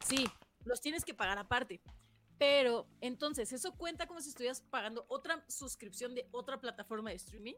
Sí, 0.05 0.27
los 0.65 0.81
tienes 0.81 1.05
que 1.05 1.15
pagar 1.15 1.39
aparte. 1.39 1.81
Pero 2.39 2.87
entonces, 3.03 3.53
¿eso 3.53 3.75
cuenta 3.77 4.07
como 4.07 4.21
si 4.23 4.31
estuvieras 4.31 4.63
pagando 4.63 5.05
otra 5.09 5.45
suscripción 5.47 6.15
de 6.15 6.27
otra 6.31 6.59
plataforma 6.59 7.11
de 7.11 7.17
streaming? 7.17 7.55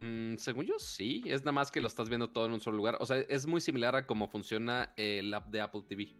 Mm, 0.00 0.36
según 0.36 0.66
yo, 0.66 0.78
sí. 0.78 1.22
Es 1.26 1.42
nada 1.42 1.52
más 1.52 1.70
que 1.70 1.80
lo 1.80 1.86
estás 1.88 2.08
viendo 2.08 2.30
todo 2.30 2.46
en 2.46 2.52
un 2.52 2.60
solo 2.60 2.76
lugar. 2.76 2.96
O 3.00 3.06
sea, 3.06 3.18
es 3.18 3.46
muy 3.46 3.60
similar 3.60 3.94
a 3.96 4.06
cómo 4.06 4.28
funciona 4.28 4.92
el 4.96 5.32
app 5.34 5.48
de 5.48 5.60
Apple 5.60 5.82
TV. 5.88 6.14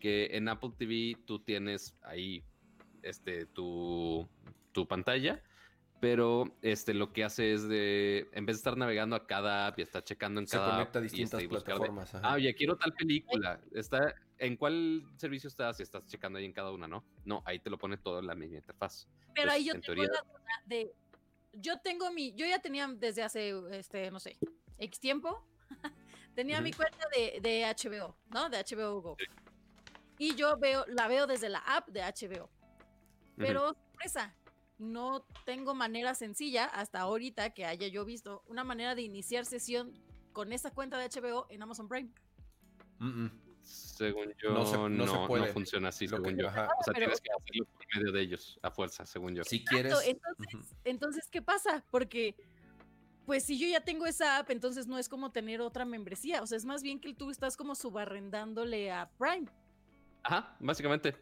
Que 0.00 0.28
en 0.32 0.48
Apple 0.48 0.72
TV 0.76 1.16
tú 1.26 1.38
tienes 1.38 1.96
ahí 2.02 2.44
este, 3.02 3.46
tu, 3.46 4.28
tu 4.72 4.86
pantalla. 4.86 5.42
Pero 6.00 6.54
este, 6.60 6.92
lo 6.92 7.14
que 7.14 7.24
hace 7.24 7.54
es 7.54 7.66
de, 7.66 8.28
en 8.32 8.44
vez 8.44 8.56
de 8.56 8.58
estar 8.58 8.76
navegando 8.76 9.16
a 9.16 9.26
cada 9.26 9.68
app 9.68 9.78
y 9.78 9.82
estar 9.82 10.04
checando 10.04 10.38
en 10.38 10.46
Se 10.46 10.58
cada 10.58 10.72
conecta 10.72 10.98
a 10.98 11.00
app 11.00 11.02
distintas 11.04 11.40
este, 11.40 11.44
y 11.44 11.46
de, 11.46 11.48
plataformas. 11.64 12.14
ajá. 12.14 12.28
Ah, 12.30 12.34
oye, 12.34 12.54
quiero 12.54 12.76
tal 12.76 12.92
película. 12.92 13.58
Está, 13.72 14.14
¿En 14.36 14.56
cuál 14.56 15.04
servicio 15.16 15.48
estás? 15.48 15.80
Y 15.80 15.82
estás 15.84 16.04
checando 16.06 16.38
ahí 16.38 16.44
en 16.44 16.52
cada 16.52 16.72
una, 16.72 16.86
¿no? 16.86 17.04
No, 17.24 17.42
ahí 17.46 17.58
te 17.58 17.70
lo 17.70 17.78
pone 17.78 17.96
todo 17.96 18.18
en 18.18 18.26
la 18.26 18.34
misma 18.34 18.56
interfaz. 18.56 19.08
Pero 19.34 19.50
ahí 19.50 19.64
yo 19.64 19.72
en 19.72 19.80
tengo 19.80 19.94
teoría- 19.94 20.12
la 20.12 20.20
duda 20.30 20.62
de. 20.66 20.92
Yo 21.56 21.78
tengo 21.80 22.10
mi. 22.10 22.32
Yo 22.34 22.46
ya 22.46 22.58
tenía 22.60 22.86
desde 22.88 23.22
hace, 23.22 23.54
este, 23.70 24.10
no 24.10 24.20
sé, 24.20 24.38
X 24.78 25.00
tiempo. 25.00 25.46
tenía 26.34 26.60
mi 26.60 26.72
cuenta 26.72 27.06
de, 27.14 27.40
de 27.40 27.64
HBO, 27.64 28.16
¿no? 28.30 28.48
De 28.50 28.58
HBO 28.58 29.00
Go. 29.00 29.16
Y 30.18 30.34
yo 30.36 30.56
veo, 30.58 30.84
la 30.88 31.08
veo 31.08 31.26
desde 31.26 31.48
la 31.48 31.58
app 31.58 31.88
de 31.88 32.00
HBO. 32.02 32.50
Pero, 33.36 33.74
sorpresa, 33.74 34.34
no 34.78 35.26
tengo 35.44 35.74
manera 35.74 36.14
sencilla 36.14 36.66
hasta 36.66 37.00
ahorita 37.00 37.50
que 37.50 37.64
haya 37.64 37.88
yo 37.88 38.04
visto 38.04 38.44
una 38.46 38.64
manera 38.64 38.94
de 38.94 39.02
iniciar 39.02 39.44
sesión 39.44 39.92
con 40.32 40.52
esa 40.52 40.70
cuenta 40.70 40.98
de 40.98 41.08
HBO 41.08 41.46
en 41.50 41.62
Amazon 41.62 41.88
Prime. 41.88 42.10
Mm. 42.98 43.43
Según 43.64 44.32
yo, 44.42 44.50
No 44.52 44.66
se- 44.66 44.76
no 44.76 44.88
no, 44.88 45.06
se 45.06 45.26
puede. 45.26 45.46
funciona 45.52 45.88
así, 45.88 46.06
Lo 46.06 46.18
que- 46.18 46.24
según 46.28 46.40
yo. 46.40 46.48
ajá. 46.48 46.68
O 46.78 46.82
sea, 46.84 46.92
pero- 46.94 47.06
tienes 47.06 47.20
que 47.20 47.30
hacerlo 47.30 47.64
por 47.66 47.86
medio 47.96 48.12
de 48.12 48.20
ellos, 48.20 48.58
a 48.62 48.70
fuerza, 48.70 49.06
según 49.06 49.34
yo. 49.34 49.44
Si 49.44 49.64
quieres. 49.64 49.94
Entonces, 50.84 51.28
¿qué 51.30 51.40
pasa? 51.42 51.84
Porque, 51.90 52.34
pues 53.26 53.44
si 53.44 53.58
yo 53.58 53.66
ya 53.66 53.80
tengo 53.82 54.06
esa 54.06 54.38
app, 54.38 54.50
entonces 54.50 54.86
no 54.86 54.98
es 54.98 55.08
como 55.08 55.32
tener 55.32 55.60
otra 55.60 55.84
membresía. 55.84 56.42
O 56.42 56.46
sea, 56.46 56.56
es 56.58 56.64
más 56.64 56.82
bien 56.82 57.00
que 57.00 57.14
tú 57.14 57.30
estás 57.30 57.56
como 57.56 57.74
subarrendándole 57.74 58.90
a 58.92 59.10
Prime. 59.18 59.46
Ajá, 60.22 60.56
básicamente. 60.60 61.14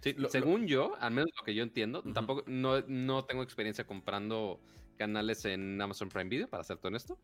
Sí, 0.00 0.12
Lo- 0.14 0.22
lo- 0.24 0.28
según 0.28 0.66
yo, 0.66 0.96
al 1.00 1.12
menos 1.12 1.30
lo 1.38 1.44
que 1.44 1.54
yo 1.54 1.62
entiendo, 1.62 2.02
tampoco, 2.12 2.42
no, 2.46 2.82
no 2.88 3.24
tengo 3.24 3.42
experiencia 3.42 3.86
comprando 3.86 4.60
canales 4.98 5.44
en 5.46 5.80
Amazon 5.80 6.08
Prime 6.10 6.28
Video, 6.28 6.48
para 6.48 6.62
ser 6.62 6.78
honesto, 6.82 7.18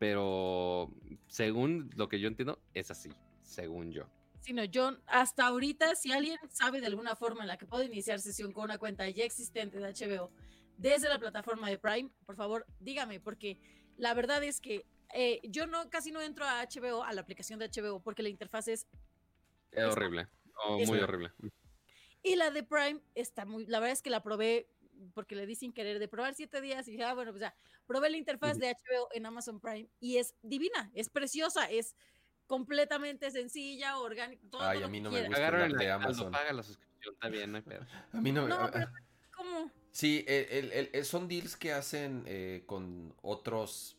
pero 0.00 0.90
según 1.28 1.90
lo 1.96 2.08
que 2.08 2.18
yo 2.18 2.26
entiendo, 2.26 2.58
es 2.74 2.90
así, 2.90 3.10
según 3.44 3.92
yo. 3.92 4.08
Sino 4.40 4.64
yo, 4.64 4.98
hasta 5.06 5.46
ahorita, 5.46 5.94
si 5.94 6.12
alguien 6.12 6.36
sabe 6.50 6.80
de 6.80 6.86
alguna 6.86 7.16
forma 7.16 7.42
en 7.42 7.48
la 7.48 7.56
que 7.56 7.66
puedo 7.66 7.82
iniciar 7.84 8.20
sesión 8.20 8.52
con 8.52 8.64
una 8.64 8.78
cuenta 8.78 9.08
ya 9.08 9.24
existente 9.24 9.78
de 9.78 9.86
HBO 9.94 10.30
desde 10.76 11.08
la 11.08 11.18
plataforma 11.18 11.70
de 11.70 11.78
Prime, 11.78 12.10
por 12.26 12.36
favor, 12.36 12.66
dígame, 12.80 13.20
porque 13.20 13.58
la 13.96 14.12
verdad 14.12 14.42
es 14.42 14.60
que 14.60 14.84
eh, 15.14 15.40
yo 15.44 15.66
no 15.66 15.88
casi 15.88 16.10
no 16.10 16.20
entro 16.20 16.44
a 16.44 16.62
HBO, 16.66 17.04
a 17.04 17.12
la 17.12 17.20
aplicación 17.20 17.58
de 17.60 17.70
HBO, 17.70 18.00
porque 18.00 18.22
la 18.22 18.28
interfaz 18.28 18.68
es 18.68 18.86
Es 19.70 19.84
horrible, 19.84 20.28
oh, 20.66 20.78
es- 20.80 20.88
muy 20.88 20.98
horrible. 20.98 21.30
Y 22.22 22.36
la 22.36 22.50
de 22.50 22.62
Prime 22.64 23.00
está 23.14 23.44
muy, 23.44 23.66
la 23.66 23.80
verdad 23.80 23.92
es 23.92 24.02
que 24.02 24.10
la 24.10 24.22
probé 24.22 24.68
porque 25.12 25.36
le 25.36 25.46
di 25.46 25.54
sin 25.54 25.72
querer 25.72 25.98
de 25.98 26.08
probar 26.08 26.34
siete 26.34 26.60
días 26.60 26.86
y 26.88 26.92
dije, 26.92 27.04
ah, 27.04 27.14
bueno, 27.14 27.32
pues 27.32 27.40
ya, 27.42 27.54
probé 27.86 28.10
la 28.10 28.16
interfaz 28.16 28.58
de 28.58 28.68
HBO 28.70 29.08
en 29.12 29.26
Amazon 29.26 29.60
Prime 29.60 29.88
y 30.00 30.16
es 30.16 30.34
divina, 30.42 30.90
es 30.94 31.08
preciosa, 31.10 31.70
es 31.70 31.94
completamente 32.46 33.30
sencilla, 33.30 33.98
orgánica, 33.98 34.42
todo 34.50 34.62
Ay, 34.62 34.80
lo 34.80 34.86
a 34.86 34.88
mí 34.88 34.98
que 34.98 35.02
no 35.04 35.10
me 35.10 35.26
gusta. 35.26 35.64
El 35.66 35.72
de 35.72 35.90
Amazon. 35.90 36.32
paga 36.32 36.52
la 36.52 36.62
suscripción, 36.62 37.14
bien, 37.30 37.50
no 37.52 37.56
hay 37.58 37.62
pedo. 37.62 37.86
A 38.12 38.20
mí 38.20 38.32
no. 38.32 38.46
No, 38.48 38.54
a- 38.56 38.70
pero- 38.70 38.86
a- 38.86 38.92
¿Cómo? 39.36 39.70
Sí, 39.90 40.24
el- 40.28 40.46
el- 40.50 40.72
el- 40.72 40.90
el- 40.92 41.04
son 41.04 41.28
deals 41.28 41.56
que 41.56 41.72
hacen 41.72 42.22
eh, 42.26 42.62
con 42.66 43.14
otros 43.22 43.96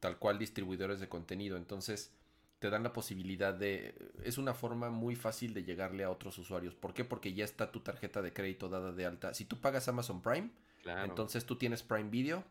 tal 0.00 0.18
cual 0.18 0.38
distribuidores 0.38 1.00
de 1.00 1.08
contenido. 1.08 1.56
Entonces 1.56 2.12
te 2.60 2.70
dan 2.70 2.82
la 2.82 2.92
posibilidad 2.92 3.54
de... 3.54 3.94
Es 4.24 4.36
una 4.38 4.52
forma 4.54 4.90
muy 4.90 5.14
fácil 5.16 5.54
de 5.54 5.62
llegarle 5.64 6.02
a 6.04 6.10
otros 6.10 6.38
usuarios. 6.38 6.74
¿Por 6.74 6.92
qué? 6.94 7.04
Porque 7.04 7.32
ya 7.34 7.44
está 7.44 7.70
tu 7.70 7.80
tarjeta 7.80 8.20
de 8.22 8.32
crédito 8.32 8.68
dada 8.68 8.90
de 8.92 9.06
alta. 9.06 9.32
Si 9.34 9.44
tú 9.44 9.60
pagas 9.60 9.86
Amazon 9.88 10.22
Prime, 10.22 10.50
Claro. 10.82 11.04
entonces 11.04 11.44
tú 11.44 11.56
tienes 11.56 11.82
Prime 11.82 12.08
Video 12.10 12.44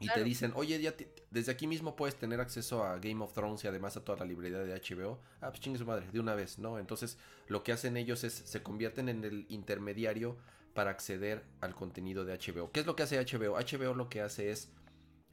y 0.00 0.06
Claro. 0.06 0.20
te 0.22 0.24
dicen, 0.24 0.52
oye, 0.54 0.80
ya 0.80 0.96
te- 0.96 1.12
desde 1.30 1.52
aquí 1.52 1.66
mismo 1.66 1.96
puedes 1.96 2.16
tener 2.16 2.40
acceso 2.40 2.84
a 2.84 2.98
Game 2.98 3.22
of 3.22 3.32
Thrones 3.32 3.64
y 3.64 3.68
además 3.68 3.96
a 3.96 4.04
toda 4.04 4.18
la 4.18 4.24
librería 4.24 4.58
de 4.60 4.72
HBO. 4.74 5.20
Ah, 5.40 5.48
pues 5.50 5.60
chingue 5.60 5.78
su 5.78 5.86
madre, 5.86 6.06
de 6.12 6.20
una 6.20 6.34
vez, 6.34 6.58
¿no? 6.58 6.78
Entonces 6.78 7.18
lo 7.48 7.62
que 7.62 7.72
hacen 7.72 7.96
ellos 7.96 8.22
es, 8.24 8.32
se 8.32 8.62
convierten 8.62 9.08
en 9.08 9.24
el 9.24 9.46
intermediario 9.48 10.36
para 10.74 10.90
acceder 10.90 11.42
al 11.60 11.74
contenido 11.74 12.24
de 12.24 12.32
HBO. 12.38 12.70
¿Qué 12.70 12.80
es 12.80 12.86
lo 12.86 12.94
que 12.94 13.02
hace 13.02 13.18
HBO? 13.18 13.56
HBO 13.58 13.94
lo 13.94 14.08
que 14.08 14.20
hace 14.20 14.50
es, 14.52 14.70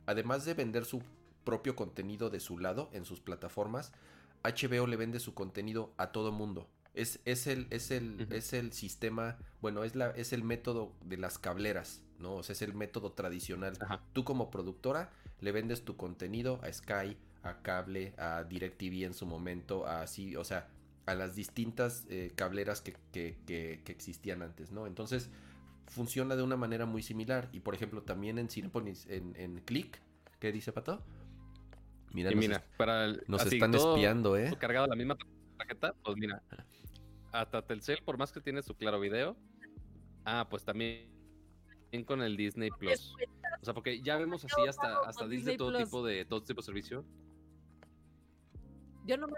además 0.06 0.46
de 0.46 0.54
vender 0.54 0.86
su 0.86 1.02
propio 1.44 1.76
contenido 1.76 2.30
de 2.30 2.40
su 2.40 2.58
lado 2.58 2.90
en 2.94 3.06
sus 3.06 3.20
plataformas, 3.20 3.92
HBO 4.44 4.88
le 4.88 4.96
vende 4.98 5.20
su 5.20 5.34
contenido 5.34 5.94
a 5.98 6.12
todo 6.12 6.32
mundo. 6.32 6.68
Es, 6.94 7.20
es, 7.26 7.46
el, 7.48 7.68
es, 7.72 7.92
el, 7.92 8.28
es 8.32 8.54
el 8.54 8.72
sistema, 8.72 9.38
bueno, 9.62 9.84
es, 9.84 9.96
la, 9.96 10.12
es 10.12 10.32
el 10.34 10.44
método 10.44 10.94
de 11.04 11.18
las 11.18 11.38
cableras, 11.38 12.02
¿no? 12.20 12.36
O 12.36 12.44
sea, 12.44 12.54
es 12.54 12.62
el 12.62 12.74
método 12.74 13.12
tradicional. 13.12 13.74
Ajá. 13.80 14.02
Tú 14.14 14.24
como 14.24 14.50
productora 14.52 15.12
le 15.42 15.52
vendes 15.52 15.84
tu 15.86 15.96
contenido 15.98 16.60
a 16.64 16.72
Sky, 16.72 17.18
a 17.44 17.62
Cable, 17.62 18.14
a 18.18 18.44
DirecTV 18.44 19.04
en 19.06 19.14
su 19.14 19.26
momento, 19.26 19.86
a 19.86 20.02
así, 20.02 20.36
o 20.36 20.44
sea, 20.44 20.68
a 21.06 21.14
las 21.14 21.36
distintas 21.36 22.06
eh, 22.10 22.32
cableras 22.36 22.82
que, 22.82 22.94
que- 23.12 23.38
que- 23.46 23.82
que 23.86 23.92
existían 23.92 24.42
antes, 24.42 24.72
¿no? 24.72 24.88
Entonces, 24.88 25.30
funciona 25.88 26.36
de 26.36 26.42
una 26.42 26.58
manera 26.58 26.86
muy 26.88 27.04
similar. 27.04 27.50
Y 27.52 27.60
por 27.60 27.76
ejemplo, 27.76 28.02
también 28.02 28.40
en 28.40 28.50
Cinepolis, 28.50 29.06
en, 29.08 29.36
en 29.36 29.60
Click, 29.62 30.02
¿qué 30.40 30.52
dice 30.52 30.72
Pato? 30.72 31.04
Mira, 32.14 32.32
y 32.32 32.36
nos, 32.36 32.42
mira, 32.44 32.64
para 32.78 33.06
el, 33.06 33.24
nos 33.28 33.42
así, 33.42 33.58
están 33.58 33.72
todo 33.72 33.96
espiando, 33.96 34.38
¿eh? 34.38 34.52
cargado 34.58 34.88
la 34.88 34.96
misma 34.96 35.16
tarjeta, 35.58 35.94
pues 36.04 36.18
mira, 36.18 36.42
hasta 37.32 37.62
Telcel, 37.62 38.00
por 38.04 38.18
más 38.18 38.32
que 38.32 38.40
tiene 38.42 38.64
su 38.64 38.74
claro 38.76 39.00
video, 39.00 39.36
Ah, 40.24 40.48
pues 40.50 40.64
también 40.64 41.08
con 42.04 42.22
el 42.22 42.36
Disney 42.36 42.70
Plus. 42.72 43.16
O 43.62 43.66
sea, 43.66 43.74
porque 43.74 44.02
ya 44.02 44.18
vemos 44.18 44.44
así 44.46 44.68
hasta, 44.68 45.00
hasta 45.00 45.28
Disney, 45.28 45.58
todo 45.58 45.78
tipo 45.78 46.06
de 46.06 46.26
todo 46.26 46.44
tipo 46.44 46.62
de 46.62 46.66
servicio. 46.66 47.06
Yo 49.06 49.18
no 49.18 49.28
me 49.28 49.36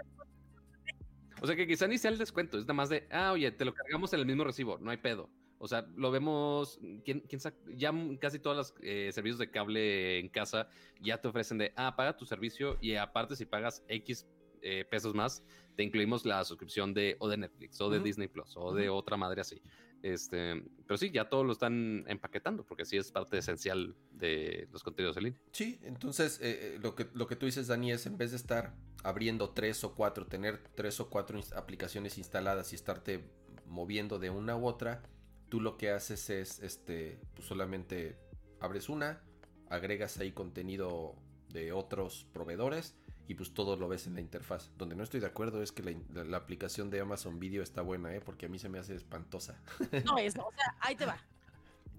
o 1.40 1.46
sea 1.46 1.56
que 1.56 1.66
quizá 1.66 1.86
ni 1.86 1.98
sea 1.98 2.10
el 2.10 2.18
descuento, 2.18 2.58
es 2.58 2.64
nada 2.64 2.74
más 2.74 2.88
de, 2.88 3.06
ah, 3.10 3.32
oye, 3.32 3.50
te 3.50 3.64
lo 3.64 3.72
cargamos 3.72 4.12
en 4.12 4.20
el 4.20 4.26
mismo 4.26 4.44
recibo, 4.44 4.78
no 4.78 4.90
hay 4.90 4.96
pedo. 4.96 5.30
O 5.60 5.66
sea, 5.66 5.86
lo 5.96 6.10
vemos, 6.10 6.78
¿quién, 7.04 7.20
quién 7.20 7.40
ya 7.76 7.92
casi 8.20 8.38
todos 8.38 8.56
los 8.56 8.74
eh, 8.80 9.10
servicios 9.12 9.38
de 9.38 9.50
cable 9.50 10.18
en 10.20 10.28
casa 10.28 10.68
ya 11.00 11.20
te 11.20 11.28
ofrecen 11.28 11.58
de, 11.58 11.72
ah, 11.76 11.96
paga 11.96 12.16
tu 12.16 12.24
servicio 12.26 12.78
y 12.80 12.94
aparte 12.94 13.34
si 13.34 13.44
pagas 13.44 13.84
X 13.88 14.26
eh, 14.62 14.84
pesos 14.88 15.14
más, 15.14 15.42
te 15.76 15.82
incluimos 15.82 16.24
la 16.24 16.44
suscripción 16.44 16.94
de 16.94 17.16
o 17.18 17.28
de 17.28 17.38
Netflix 17.38 17.80
o 17.80 17.90
de 17.90 18.00
Disney 18.00 18.28
Plus 18.28 18.56
o 18.56 18.72
de 18.72 18.88
otra 18.88 19.16
madre 19.16 19.40
así. 19.40 19.60
Este, 20.02 20.62
pero 20.86 20.96
sí, 20.96 21.10
ya 21.10 21.28
todos 21.28 21.44
lo 21.44 21.52
están 21.52 22.04
empaquetando 22.06 22.64
porque 22.64 22.84
sí 22.84 22.96
es 22.96 23.10
parte 23.10 23.38
esencial 23.38 23.96
de 24.12 24.68
los 24.72 24.82
contenidos 24.82 25.16
en 25.16 25.24
línea. 25.24 25.40
Sí, 25.52 25.80
entonces 25.82 26.38
eh, 26.40 26.78
lo, 26.80 26.94
que, 26.94 27.08
lo 27.14 27.26
que 27.26 27.36
tú 27.36 27.46
dices, 27.46 27.66
Dani, 27.66 27.92
es 27.92 28.06
en 28.06 28.16
vez 28.16 28.30
de 28.30 28.36
estar 28.36 28.74
abriendo 29.02 29.50
tres 29.50 29.82
o 29.84 29.94
cuatro, 29.94 30.26
tener 30.26 30.62
tres 30.74 31.00
o 31.00 31.10
cuatro 31.10 31.40
aplicaciones 31.56 32.18
instaladas 32.18 32.72
y 32.72 32.76
estarte 32.76 33.24
moviendo 33.66 34.18
de 34.18 34.30
una 34.30 34.56
u 34.56 34.66
otra, 34.66 35.02
tú 35.48 35.60
lo 35.60 35.76
que 35.76 35.90
haces 35.90 36.30
es, 36.30 36.60
este, 36.60 37.18
pues 37.34 37.48
solamente 37.48 38.16
abres 38.60 38.88
una, 38.88 39.22
agregas 39.68 40.18
ahí 40.18 40.32
contenido 40.32 41.16
de 41.48 41.72
otros 41.72 42.26
proveedores 42.32 42.94
y 43.28 43.34
pues 43.34 43.52
todo 43.52 43.76
lo 43.76 43.88
ves 43.88 44.06
en 44.06 44.14
la 44.14 44.22
interfaz. 44.22 44.70
Donde 44.78 44.96
no 44.96 45.04
estoy 45.04 45.20
de 45.20 45.26
acuerdo 45.26 45.62
es 45.62 45.70
que 45.70 45.82
la, 46.14 46.36
aplicación 46.36 46.88
de 46.88 47.00
Amazon 47.00 47.38
Video 47.38 47.62
está 47.62 47.82
buena, 47.82 48.14
¿eh? 48.14 48.22
porque 48.22 48.46
a 48.46 48.48
mí 48.48 48.58
se 48.58 48.70
me 48.70 48.78
hace 48.78 48.94
espantosa. 48.94 49.62
No, 50.04 50.16
es, 50.18 50.34
o 50.36 50.50
sea, 50.56 50.76
ahí 50.80 50.96
te 50.96 51.04
va. 51.04 51.22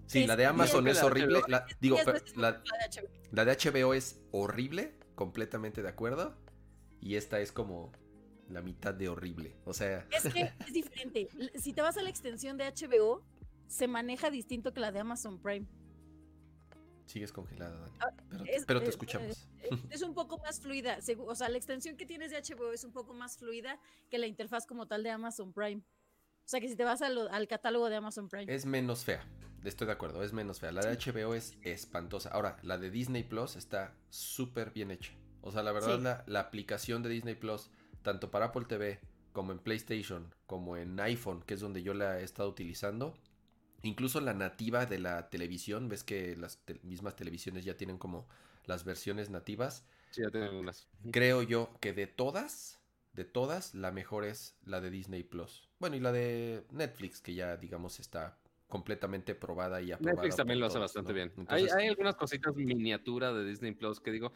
Sí, 0.06 0.26
la 0.26 0.34
de 0.34 0.44
Amazon 0.44 0.88
es 0.88 1.00
horrible. 1.04 1.40
La, 1.46 1.66
digo, 1.80 1.96
la, 2.34 2.60
la 3.30 3.44
de 3.44 3.56
HBO 3.56 3.94
es 3.94 4.18
horrible, 4.32 4.96
completamente 5.14 5.82
de 5.82 5.88
acuerdo. 5.88 6.36
Y 7.00 7.14
esta 7.14 7.38
es 7.38 7.52
como 7.52 7.92
la 8.48 8.60
mitad 8.60 8.92
de 8.92 9.08
horrible. 9.08 9.54
O 9.64 9.72
sea. 9.72 10.08
Es 10.10 10.32
que 10.32 10.52
es 10.66 10.72
diferente. 10.72 11.28
Si 11.54 11.72
te 11.72 11.80
vas 11.80 11.96
a 11.96 12.02
la 12.02 12.10
extensión 12.10 12.56
de 12.56 12.64
HBO, 12.64 13.22
se 13.68 13.86
maneja 13.86 14.30
distinto 14.30 14.72
que 14.72 14.80
la 14.80 14.90
de 14.90 14.98
Amazon 14.98 15.38
Prime. 15.38 15.66
Sigues 17.10 17.32
congelada, 17.32 17.76
Dani. 17.76 17.96
Ah, 17.98 18.12
pero, 18.68 18.80
te 18.80 18.88
escuchamos. 18.88 19.48
Es, 19.90 20.02
un 20.02 20.14
poco 20.14 20.38
más 20.38 20.60
fluida. 20.60 20.98
O 21.26 21.34
sea, 21.34 21.48
la 21.48 21.56
extensión 21.56 21.96
que 21.96 22.06
tienes 22.06 22.30
de 22.30 22.40
HBO 22.40 22.72
es 22.72 22.84
un 22.84 22.92
poco 22.92 23.14
más 23.14 23.36
fluida 23.36 23.80
que 24.08 24.18
la 24.18 24.28
interfaz 24.28 24.64
como 24.64 24.86
tal 24.86 25.02
de 25.02 25.10
Amazon 25.10 25.52
Prime. 25.52 25.78
O 25.80 26.48
sea, 26.48 26.60
que 26.60 26.68
si 26.68 26.76
te 26.76 26.84
vas 26.84 27.02
al, 27.02 27.48
catálogo 27.48 27.90
de 27.90 27.96
Amazon 27.96 28.28
Prime. 28.28 28.54
Es 28.54 28.64
menos 28.64 29.04
fea. 29.04 29.26
Estoy 29.64 29.88
de 29.88 29.92
acuerdo, 29.92 30.22
es 30.22 30.32
menos 30.32 30.60
fea. 30.60 30.70
La 30.70 30.82
de 30.82 30.96
HBO 30.96 31.34
es 31.34 31.58
espantosa. 31.62 32.28
Ahora, 32.28 32.58
la 32.62 32.78
de 32.78 32.92
Disney 32.92 33.24
Plus 33.24 33.56
está 33.56 33.92
súper 34.08 34.70
bien 34.70 34.92
hecha. 34.92 35.12
O 35.40 35.50
sea, 35.50 35.64
la 35.64 35.72
verdad, 35.72 35.98
la, 35.98 36.22
la 36.28 36.38
aplicación 36.38 37.02
de 37.02 37.08
Disney 37.08 37.34
Plus, 37.34 37.72
tanto 38.02 38.30
para 38.30 38.46
Apple 38.46 38.66
TV 38.68 39.00
como 39.32 39.50
en 39.50 39.58
PlayStation, 39.58 40.32
como 40.46 40.76
en 40.76 41.00
iPhone, 41.00 41.42
que 41.42 41.54
es 41.54 41.60
donde 41.60 41.82
yo 41.82 41.92
la 41.92 42.20
he 42.20 42.22
estado 42.22 42.48
utilizando, 42.48 43.16
Incluso 43.82 44.20
la 44.20 44.34
nativa 44.34 44.86
de 44.86 44.98
la 44.98 45.30
televisión, 45.30 45.88
ves 45.88 46.04
que 46.04 46.36
las 46.36 46.62
mismas 46.82 47.16
televisiones 47.16 47.64
ya 47.64 47.76
tienen 47.76 47.98
como 47.98 48.28
las 48.66 48.84
versiones 48.84 49.30
nativas. 49.30 49.84
Sí, 50.10 50.22
ya 50.22 50.30
tienen 50.30 50.54
unas. 50.54 50.88
Creo 51.10 51.42
yo 51.42 51.70
que 51.80 51.92
de 51.92 52.06
todas, 52.06 52.80
de 53.14 53.24
todas, 53.24 53.74
la 53.74 53.90
mejor 53.90 54.24
es 54.24 54.56
la 54.64 54.80
de 54.80 54.90
Disney 54.90 55.22
Plus. 55.22 55.68
Bueno, 55.78 55.96
y 55.96 56.00
la 56.00 56.12
de 56.12 56.64
Netflix, 56.70 57.20
que 57.20 57.34
ya, 57.34 57.56
digamos, 57.56 58.00
está 58.00 58.38
completamente 58.68 59.34
probada 59.34 59.82
y 59.82 59.92
aprobada. 59.92 60.14
Netflix 60.14 60.36
también 60.36 60.60
lo 60.60 60.66
hace 60.66 60.78
bastante 60.78 61.12
bien. 61.12 61.32
hay, 61.48 61.66
algunas 61.88 62.16
cositas 62.16 62.54
miniatura 62.54 63.32
de 63.32 63.44
Disney 63.44 63.72
Plus 63.72 64.00
que 64.00 64.12
digo, 64.12 64.32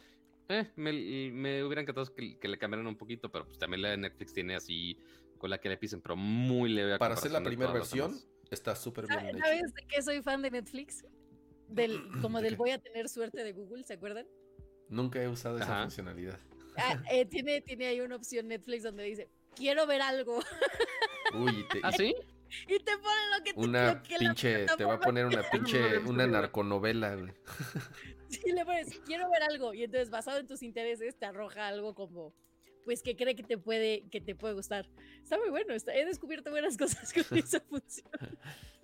eh, 0.48 0.70
me, 0.76 1.64
hubieran 1.64 1.84
encantado 1.84 2.12
que, 2.14 2.48
le 2.48 2.58
cambiaran 2.58 2.86
un 2.86 2.96
poquito, 2.96 3.30
pero 3.30 3.46
pues 3.46 3.58
también 3.58 3.82
la 3.82 3.90
de 3.90 3.96
Netflix 3.96 4.34
tiene 4.34 4.56
así 4.56 4.98
con 5.38 5.48
la 5.50 5.58
que 5.58 5.68
le 5.68 5.76
pisen, 5.76 6.00
pero 6.00 6.16
muy 6.16 6.68
leve. 6.70 6.98
Para 6.98 7.14
hacer 7.14 7.30
la 7.30 7.42
primera 7.42 7.72
versión, 7.72 8.14
Está 8.54 8.74
súper 8.74 9.06
bien 9.06 9.28
hecho. 9.28 9.38
¿Sabes 9.38 9.74
de 9.74 9.86
qué 9.86 10.02
soy 10.02 10.22
fan 10.22 10.42
de 10.42 10.50
Netflix? 10.50 11.04
Del, 11.68 12.00
como 12.22 12.40
del 12.40 12.56
voy 12.56 12.70
a 12.70 12.78
tener 12.78 13.08
suerte 13.08 13.44
de 13.44 13.52
Google, 13.52 13.84
¿se 13.84 13.94
acuerdan? 13.94 14.26
Nunca 14.88 15.22
he 15.22 15.28
usado 15.28 15.58
esa 15.58 15.82
funcionalidad. 15.82 16.38
Ah, 16.76 17.02
eh, 17.10 17.26
tiene, 17.26 17.60
tiene 17.60 17.86
ahí 17.86 18.00
una 18.00 18.16
opción 18.16 18.48
Netflix 18.48 18.82
donde 18.84 19.04
dice, 19.04 19.28
quiero 19.54 19.86
ver 19.86 20.02
algo. 20.02 20.40
Uy, 21.34 21.66
te, 21.70 21.80
¿Ah, 21.82 21.92
sí? 21.92 22.14
Y 22.68 22.78
te 22.78 22.92
pone 22.98 23.36
lo 23.36 23.44
que 23.44 23.52
te 23.52 23.60
Una 23.60 24.00
pinche, 24.00 24.66
te 24.76 24.84
va 24.84 24.94
a 24.94 25.00
poner 25.00 25.26
una 25.26 25.42
pinche, 25.50 25.98
una 25.98 26.24
narconovela, 26.24 27.16
güey. 27.16 27.32
Sí, 28.28 28.52
le 28.52 28.64
pones, 28.64 28.96
quiero 29.04 29.28
ver 29.28 29.42
algo. 29.42 29.74
Y 29.74 29.82
entonces, 29.82 30.08
basado 30.08 30.38
en 30.38 30.46
tus 30.46 30.62
intereses, 30.62 31.18
te 31.18 31.26
arroja 31.26 31.66
algo 31.66 31.96
como 31.96 32.32
pues 32.84 33.02
que 33.02 33.16
cree 33.16 33.34
que 33.34 33.42
te 33.42 33.58
puede, 33.58 34.08
que 34.10 34.20
te 34.20 34.34
puede 34.34 34.54
gustar. 34.54 34.88
Está 35.22 35.38
muy 35.38 35.50
bueno, 35.50 35.74
he 35.74 36.04
descubierto 36.04 36.50
buenas 36.50 36.76
cosas 36.78 37.12
con 37.12 37.22
esa 37.38 37.60
función. 37.60 38.08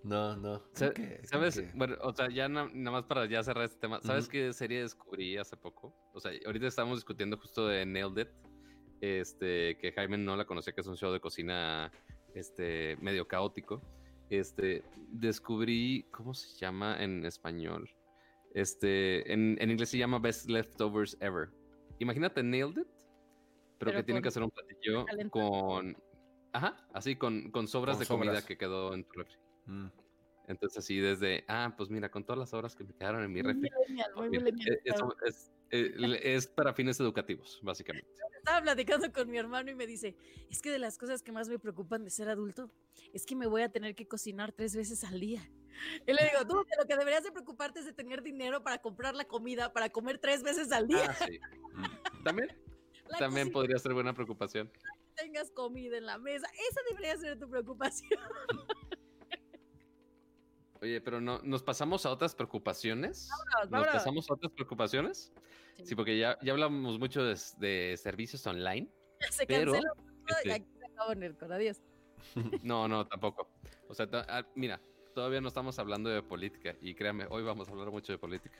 No, 0.02 0.36
no. 0.36 0.62
¿Sabes? 0.72 1.62
Bueno, 1.74 1.96
o 2.02 2.12
sea, 2.12 2.30
ya 2.30 2.48
nada 2.48 2.68
más 2.72 3.04
para 3.04 3.26
ya 3.26 3.42
cerrar 3.42 3.64
este 3.64 3.78
tema. 3.78 4.00
¿Sabes 4.02 4.28
qué 4.28 4.52
serie 4.52 4.82
descubrí 4.82 5.36
hace 5.36 5.56
poco? 5.56 5.94
O 6.14 6.20
sea, 6.20 6.32
ahorita 6.46 6.66
estamos 6.66 6.98
discutiendo 6.98 7.36
justo 7.36 7.68
de 7.68 7.84
Nailed 7.84 8.22
It. 8.22 8.28
Este, 9.02 9.78
que 9.78 9.92
Jaime 9.92 10.18
no 10.18 10.36
la 10.36 10.44
conocía, 10.44 10.74
que 10.74 10.82
es 10.82 10.86
un 10.86 10.96
show 10.96 11.10
de 11.12 11.20
cocina 11.20 11.90
este, 12.34 12.96
medio 13.00 13.26
caótico. 13.26 13.82
Este, 14.30 14.84
descubrí, 15.08 16.06
¿cómo 16.10 16.34
se 16.34 16.56
llama 16.58 17.02
en 17.02 17.24
español? 17.24 17.90
Este, 18.54 19.32
en, 19.32 19.56
en 19.60 19.70
inglés 19.70 19.90
se 19.90 19.98
llama 19.98 20.18
Best 20.18 20.48
Leftovers 20.48 21.16
Ever. 21.20 21.50
Imagínate 21.98 22.42
Nailed 22.42 22.78
It, 22.78 22.88
pero, 23.86 23.96
que 23.96 24.02
tienen 24.04 24.22
que 24.22 24.28
hacer 24.28 24.42
un 24.42 24.50
platillo 24.50 25.06
con. 25.30 25.96
Ajá, 26.52 26.76
así 26.92 27.16
con, 27.16 27.50
con 27.50 27.66
sobras 27.68 27.98
de 27.98 28.06
comida 28.06 28.44
que 28.44 28.58
quedó 28.58 28.92
en 28.92 29.04
tu 29.04 29.12
refri. 29.12 29.36
Mm. 29.66 29.86
Entonces, 30.48 30.78
así 30.78 30.98
desde, 30.98 31.44
ah, 31.46 31.72
pues 31.76 31.90
mira, 31.90 32.10
con 32.10 32.24
todas 32.24 32.38
las 32.38 32.52
horas 32.52 32.74
que 32.74 32.82
me 32.82 32.92
quedaron 32.92 33.22
en 33.22 33.32
mi 33.32 33.40
refri. 33.40 33.70
Eso 34.84 35.16
es, 35.24 35.52
eh, 35.70 36.20
es, 36.22 36.48
para 36.48 36.74
fines 36.74 36.98
educativos, 36.98 37.60
básicamente. 37.62 38.10
Estaba 38.36 38.60
platicando 38.62 39.12
con 39.12 39.30
mi 39.30 39.38
hermano 39.38 39.70
y 39.70 39.74
me 39.74 39.86
dice, 39.86 40.16
es 40.50 40.60
que 40.60 40.70
de 40.70 40.78
las 40.78 40.98
cosas 40.98 41.22
que 41.22 41.30
más 41.30 41.48
me 41.48 41.58
preocupan 41.58 42.04
de 42.04 42.10
ser 42.10 42.28
adulto 42.28 42.70
es 43.12 43.26
que 43.26 43.36
me 43.36 43.46
voy 43.46 43.62
a 43.62 43.70
tener 43.70 43.94
que 43.94 44.08
cocinar 44.08 44.52
tres 44.52 44.74
veces 44.74 45.04
al 45.04 45.20
día. 45.20 45.48
Y 46.06 46.12
le 46.12 46.24
digo, 46.24 46.46
tú, 46.48 46.56
lo 46.78 46.86
que 46.86 46.96
deberías 46.96 47.22
de 47.22 47.30
preocuparte 47.30 47.80
es 47.80 47.86
de 47.86 47.92
tener 47.92 48.22
dinero 48.22 48.62
para 48.62 48.78
comprar 48.78 49.14
la 49.14 49.24
comida, 49.24 49.72
para 49.72 49.88
comer 49.90 50.18
tres 50.18 50.42
veces 50.42 50.72
al 50.72 50.88
día. 50.88 51.06
Ah, 51.08 51.26
sí. 51.26 51.38
Mm. 51.74 52.69
También, 53.18 53.50
podría 53.50 53.78
ser 53.78 53.92
buena 53.94 54.14
preocupación. 54.14 54.70
Tengas 55.16 55.50
comida 55.50 55.98
en 55.98 56.06
la 56.06 56.18
mesa. 56.18 56.46
Esa 56.70 56.80
debería 56.88 57.16
ser 57.16 57.38
tu 57.38 57.48
preocupación. 57.48 58.20
Oye, 60.82 61.00
pero 61.02 61.20
no, 61.20 61.40
¿nos 61.42 61.62
pasamos 61.62 62.06
a 62.06 62.10
otras 62.10 62.34
preocupaciones? 62.34 63.28
¿Nos 63.68 63.86
pasamos 63.88 64.30
a 64.30 64.34
otras 64.34 64.50
preocupaciones? 64.52 65.30
Sí, 65.84 65.94
porque 65.94 66.18
ya, 66.18 66.38
ya 66.42 66.52
hablamos 66.52 66.98
mucho 66.98 67.22
de, 67.22 67.96
servicios 67.96 68.46
online. 68.46 68.88
Se 69.30 69.46
pero, 69.46 69.74
este 69.74 70.52
aquí 70.52 70.72
se 70.78 70.86
acabó 70.86 71.14
Nerdcore, 71.14 71.54
adiós. 71.54 71.82
No, 72.62 72.88
no, 72.88 73.06
tampoco. 73.06 73.50
O 73.88 73.94
sea, 73.94 74.08
ah, 74.12 74.46
mira, 74.54 74.80
todavía 75.14 75.40
no 75.40 75.48
estamos 75.48 75.78
hablando 75.78 76.08
de 76.08 76.22
política 76.22 76.76
y 76.80 76.94
créanme, 76.94 77.26
hoy 77.28 77.42
vamos 77.42 77.68
a 77.68 77.72
hablar 77.72 77.90
mucho 77.90 78.12
de 78.12 78.18
política. 78.18 78.58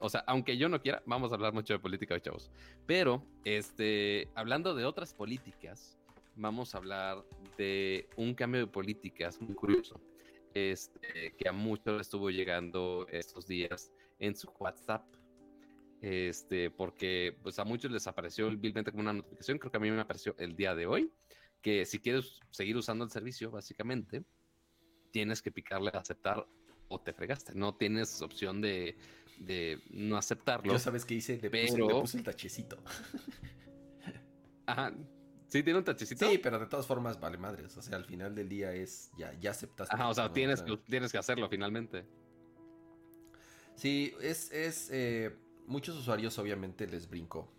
O 0.00 0.08
sea, 0.08 0.24
aunque 0.26 0.56
yo 0.56 0.68
no 0.68 0.80
quiera, 0.80 1.02
vamos 1.06 1.32
a 1.32 1.34
hablar 1.34 1.52
mucho 1.52 1.72
de 1.72 1.78
política 1.78 2.14
hoy, 2.14 2.20
chavos. 2.20 2.50
Pero, 2.86 3.24
este, 3.44 4.28
hablando 4.34 4.74
de 4.74 4.84
otras 4.84 5.14
políticas, 5.14 5.98
vamos 6.36 6.74
a 6.74 6.78
hablar 6.78 7.24
de 7.56 8.08
un 8.16 8.34
cambio 8.34 8.60
de 8.60 8.66
políticas 8.66 9.40
muy 9.40 9.54
curioso. 9.54 10.00
Este, 10.52 11.34
que 11.38 11.48
a 11.48 11.52
muchos 11.52 12.00
estuvo 12.00 12.28
llegando 12.30 13.06
estos 13.10 13.46
días 13.46 13.92
en 14.18 14.34
su 14.36 14.50
WhatsApp. 14.58 15.04
Este, 16.02 16.70
porque 16.70 17.36
pues 17.42 17.58
a 17.58 17.64
muchos 17.64 17.90
les 17.90 18.06
apareció 18.06 18.50
vilmente 18.56 18.90
como 18.90 19.02
una 19.02 19.12
notificación, 19.12 19.58
creo 19.58 19.70
que 19.70 19.76
a 19.76 19.80
mí 19.80 19.90
me 19.90 20.00
apareció 20.00 20.34
el 20.38 20.56
día 20.56 20.74
de 20.74 20.86
hoy, 20.86 21.12
que 21.60 21.84
si 21.84 21.98
quieres 21.98 22.40
seguir 22.50 22.76
usando 22.78 23.04
el 23.04 23.10
servicio, 23.10 23.50
básicamente, 23.50 24.24
tienes 25.10 25.42
que 25.42 25.52
picarle 25.52 25.90
a 25.92 25.98
aceptar 25.98 26.46
o 26.88 27.00
te 27.00 27.12
fregaste, 27.12 27.54
no 27.54 27.76
tienes 27.76 28.22
opción 28.22 28.60
de 28.62 28.96
de 29.40 29.82
no 29.90 30.16
aceptarlo. 30.16 30.72
Yo 30.72 30.78
sabes 30.78 31.04
qué 31.04 31.14
hice, 31.14 31.40
le, 31.40 31.50
puse, 31.50 32.18
el 32.18 32.24
tachecito. 32.24 32.78
Ajá. 34.66 34.94
¿Sí 35.48 35.64
tiene 35.64 35.80
un 35.80 35.84
tachecito? 35.84 36.30
Sí, 36.30 36.38
pero 36.38 36.60
de 36.60 36.66
todas 36.66 36.86
formas 36.86 37.18
vale 37.18 37.38
madres. 37.38 37.76
O 37.76 37.82
sea, 37.82 37.96
al 37.96 38.04
final 38.04 38.34
del 38.34 38.48
día 38.48 38.72
es 38.72 39.10
ya, 39.16 39.32
ya 39.40 39.50
aceptaste. 39.50 39.94
Ajá, 39.94 40.08
o 40.08 40.14
sea, 40.14 40.32
tienes, 40.32 40.62
que, 40.62 40.76
tienes 40.88 41.10
que 41.10 41.18
hacerlo 41.18 41.48
finalmente. 41.48 42.04
Sí, 43.74 44.14
es, 44.20 44.52
es 44.52 44.90
eh, 44.92 45.34
muchos 45.66 45.96
usuarios 45.96 46.38
obviamente 46.38 46.86
les 46.86 47.08
brincó 47.08 47.50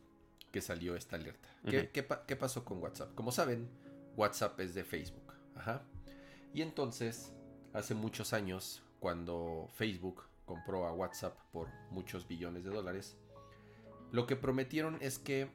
que 0.51 0.61
salió 0.61 0.95
esta 0.95 1.17
alerta. 1.17 1.49
¿Qué, 1.65 1.89
qué 1.91 2.35
pasó 2.35 2.63
con 2.63 2.77
WhatsApp? 2.77 3.13
Como 3.15 3.31
saben, 3.31 3.67
WhatsApp 4.15 4.59
es 4.59 4.73
de 4.73 4.83
Facebook. 4.83 5.33
Ajá. 5.55 5.83
Y 6.53 6.61
entonces 6.61 7.33
hace 7.73 7.95
muchos 7.95 8.33
años, 8.33 8.83
cuando 8.99 9.69
Facebook 9.73 10.23
compró 10.51 10.85
a 10.85 10.91
WhatsApp 10.91 11.37
por 11.53 11.69
muchos 11.91 12.27
billones 12.27 12.65
de 12.65 12.71
dólares, 12.71 13.15
lo 14.11 14.27
que 14.27 14.35
prometieron 14.35 14.97
es 14.99 15.17
que 15.17 15.49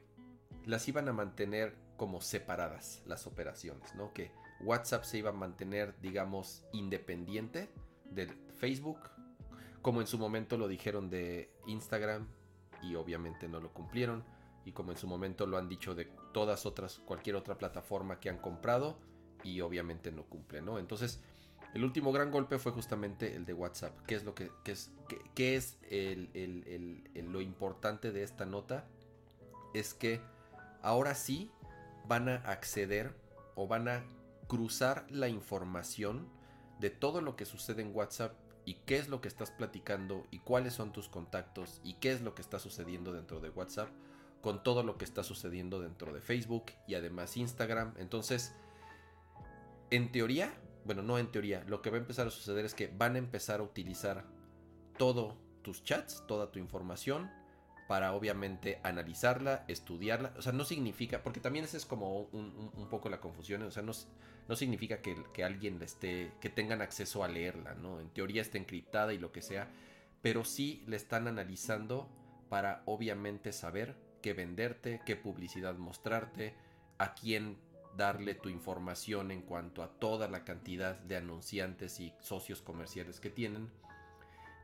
las 0.65 0.87
iban 0.87 1.07
a 1.07 1.13
mantener 1.13 1.75
como 1.97 2.19
separadas 2.19 3.03
las 3.05 3.27
operaciones, 3.27 3.93
¿no? 3.93 4.11
Que 4.11 4.31
WhatsApp 4.59 5.03
se 5.03 5.19
iba 5.19 5.29
a 5.29 5.33
mantener, 5.33 5.93
digamos, 6.01 6.65
independiente 6.73 7.69
de 8.09 8.25
Facebook, 8.57 8.97
como 9.83 10.01
en 10.01 10.07
su 10.07 10.17
momento 10.17 10.57
lo 10.57 10.67
dijeron 10.67 11.11
de 11.11 11.51
Instagram 11.67 12.27
y 12.81 12.95
obviamente 12.95 13.47
no 13.47 13.59
lo 13.59 13.71
cumplieron, 13.71 14.23
y 14.65 14.71
como 14.71 14.91
en 14.91 14.97
su 14.97 15.05
momento 15.05 15.45
lo 15.45 15.59
han 15.59 15.69
dicho 15.69 15.93
de 15.93 16.05
todas 16.33 16.65
otras, 16.65 16.97
cualquier 17.05 17.35
otra 17.35 17.59
plataforma 17.59 18.19
que 18.19 18.31
han 18.31 18.39
comprado 18.39 18.97
y 19.43 19.61
obviamente 19.61 20.11
no 20.11 20.23
cumple, 20.23 20.63
¿no? 20.63 20.79
Entonces, 20.79 21.21
el 21.77 21.83
último 21.83 22.11
gran 22.11 22.31
golpe 22.31 22.57
fue 22.57 22.71
justamente 22.71 23.35
el 23.35 23.45
de 23.45 23.53
WhatsApp. 23.53 23.95
¿Qué 24.07 24.15
es 24.15 24.23
lo 24.23 24.33
que 24.33 24.49
es, 24.65 25.77
lo 27.13 27.39
importante 27.39 28.11
de 28.11 28.23
esta 28.23 28.47
nota? 28.47 28.87
Es 29.75 29.93
que 29.93 30.19
ahora 30.81 31.13
sí 31.13 31.51
van 32.07 32.29
a 32.29 32.37
acceder 32.37 33.13
o 33.53 33.67
van 33.67 33.89
a 33.89 34.03
cruzar 34.47 35.05
la 35.11 35.29
información 35.29 36.27
de 36.79 36.89
todo 36.89 37.21
lo 37.21 37.35
que 37.35 37.45
sucede 37.45 37.83
en 37.83 37.95
WhatsApp 37.95 38.33
y 38.65 38.73
qué 38.87 38.97
es 38.97 39.07
lo 39.07 39.21
que 39.21 39.27
estás 39.27 39.51
platicando 39.51 40.25
y 40.31 40.39
cuáles 40.39 40.73
son 40.73 40.91
tus 40.91 41.07
contactos 41.09 41.79
y 41.83 41.93
qué 41.99 42.11
es 42.11 42.21
lo 42.21 42.33
que 42.33 42.41
está 42.41 42.57
sucediendo 42.57 43.13
dentro 43.13 43.39
de 43.39 43.51
WhatsApp 43.51 43.89
con 44.41 44.63
todo 44.63 44.81
lo 44.81 44.97
que 44.97 45.05
está 45.05 45.21
sucediendo 45.21 45.79
dentro 45.79 46.11
de 46.11 46.21
Facebook 46.21 46.71
y 46.87 46.95
además 46.95 47.37
Instagram. 47.37 47.93
Entonces, 47.99 48.55
en 49.91 50.11
teoría, 50.11 50.51
bueno, 50.87 51.03
no 51.03 51.19
en 51.19 51.27
teoría, 51.27 51.63
lo 51.67 51.81
que 51.81 51.89
va 51.89 51.97
a 51.97 51.99
empezar 51.99 52.25
a 52.25 52.31
suceder 52.31 52.65
es 52.65 52.73
que 52.73 52.87
van 52.87 53.15
a 53.15 53.19
empezar 53.19 53.59
a 53.59 53.63
utilizar 53.63 54.25
todos 54.97 55.35
tus 55.61 55.83
chats, 55.83 56.23
toda 56.27 56.49
tu 56.49 56.59
información, 56.59 57.29
para 57.87 58.13
obviamente 58.13 58.79
analizarla, 58.83 59.65
estudiarla. 59.67 60.33
O 60.37 60.41
sea, 60.41 60.53
no 60.53 60.63
significa, 60.63 61.23
porque 61.23 61.39
también 61.39 61.65
esa 61.65 61.77
es 61.77 61.85
como 61.85 62.21
un, 62.21 62.87
poco 62.89 63.09
la 63.09 63.19
confusión, 63.19 63.61
o 63.63 63.71
sea, 63.71 63.83
no, 63.83 63.91
no 64.47 64.55
significa 64.55 65.01
que, 65.01 65.15
que, 65.33 65.43
alguien 65.43 65.81
esté, 65.81 66.31
que 66.41 66.49
tengan 66.49 66.81
acceso 66.81 67.23
a 67.23 67.27
leerla, 67.27 67.75
¿no? 67.75 67.99
En 67.99 68.09
teoría 68.09 68.41
está 68.41 68.57
encriptada 68.57 69.13
y 69.13 69.17
lo 69.17 69.31
que 69.31 69.41
sea, 69.41 69.69
pero 70.21 70.43
sí 70.43 70.83
le 70.87 70.95
están 70.95 71.27
analizando 71.27 72.09
para 72.49 72.81
obviamente 72.85 73.51
saber 73.51 73.95
qué 74.21 74.33
venderte, 74.33 75.01
qué 75.05 75.15
publicidad 75.15 75.75
mostrarte, 75.75 76.55
a 76.97 77.13
quién 77.13 77.57
darle 77.97 78.35
tu 78.35 78.49
información 78.49 79.31
en 79.31 79.41
cuanto 79.41 79.83
a 79.83 79.89
toda 79.89 80.27
la 80.27 80.43
cantidad 80.45 80.97
de 80.99 81.17
anunciantes 81.17 81.99
y 81.99 82.13
socios 82.19 82.61
comerciales 82.61 83.19
que 83.19 83.29
tienen. 83.29 83.69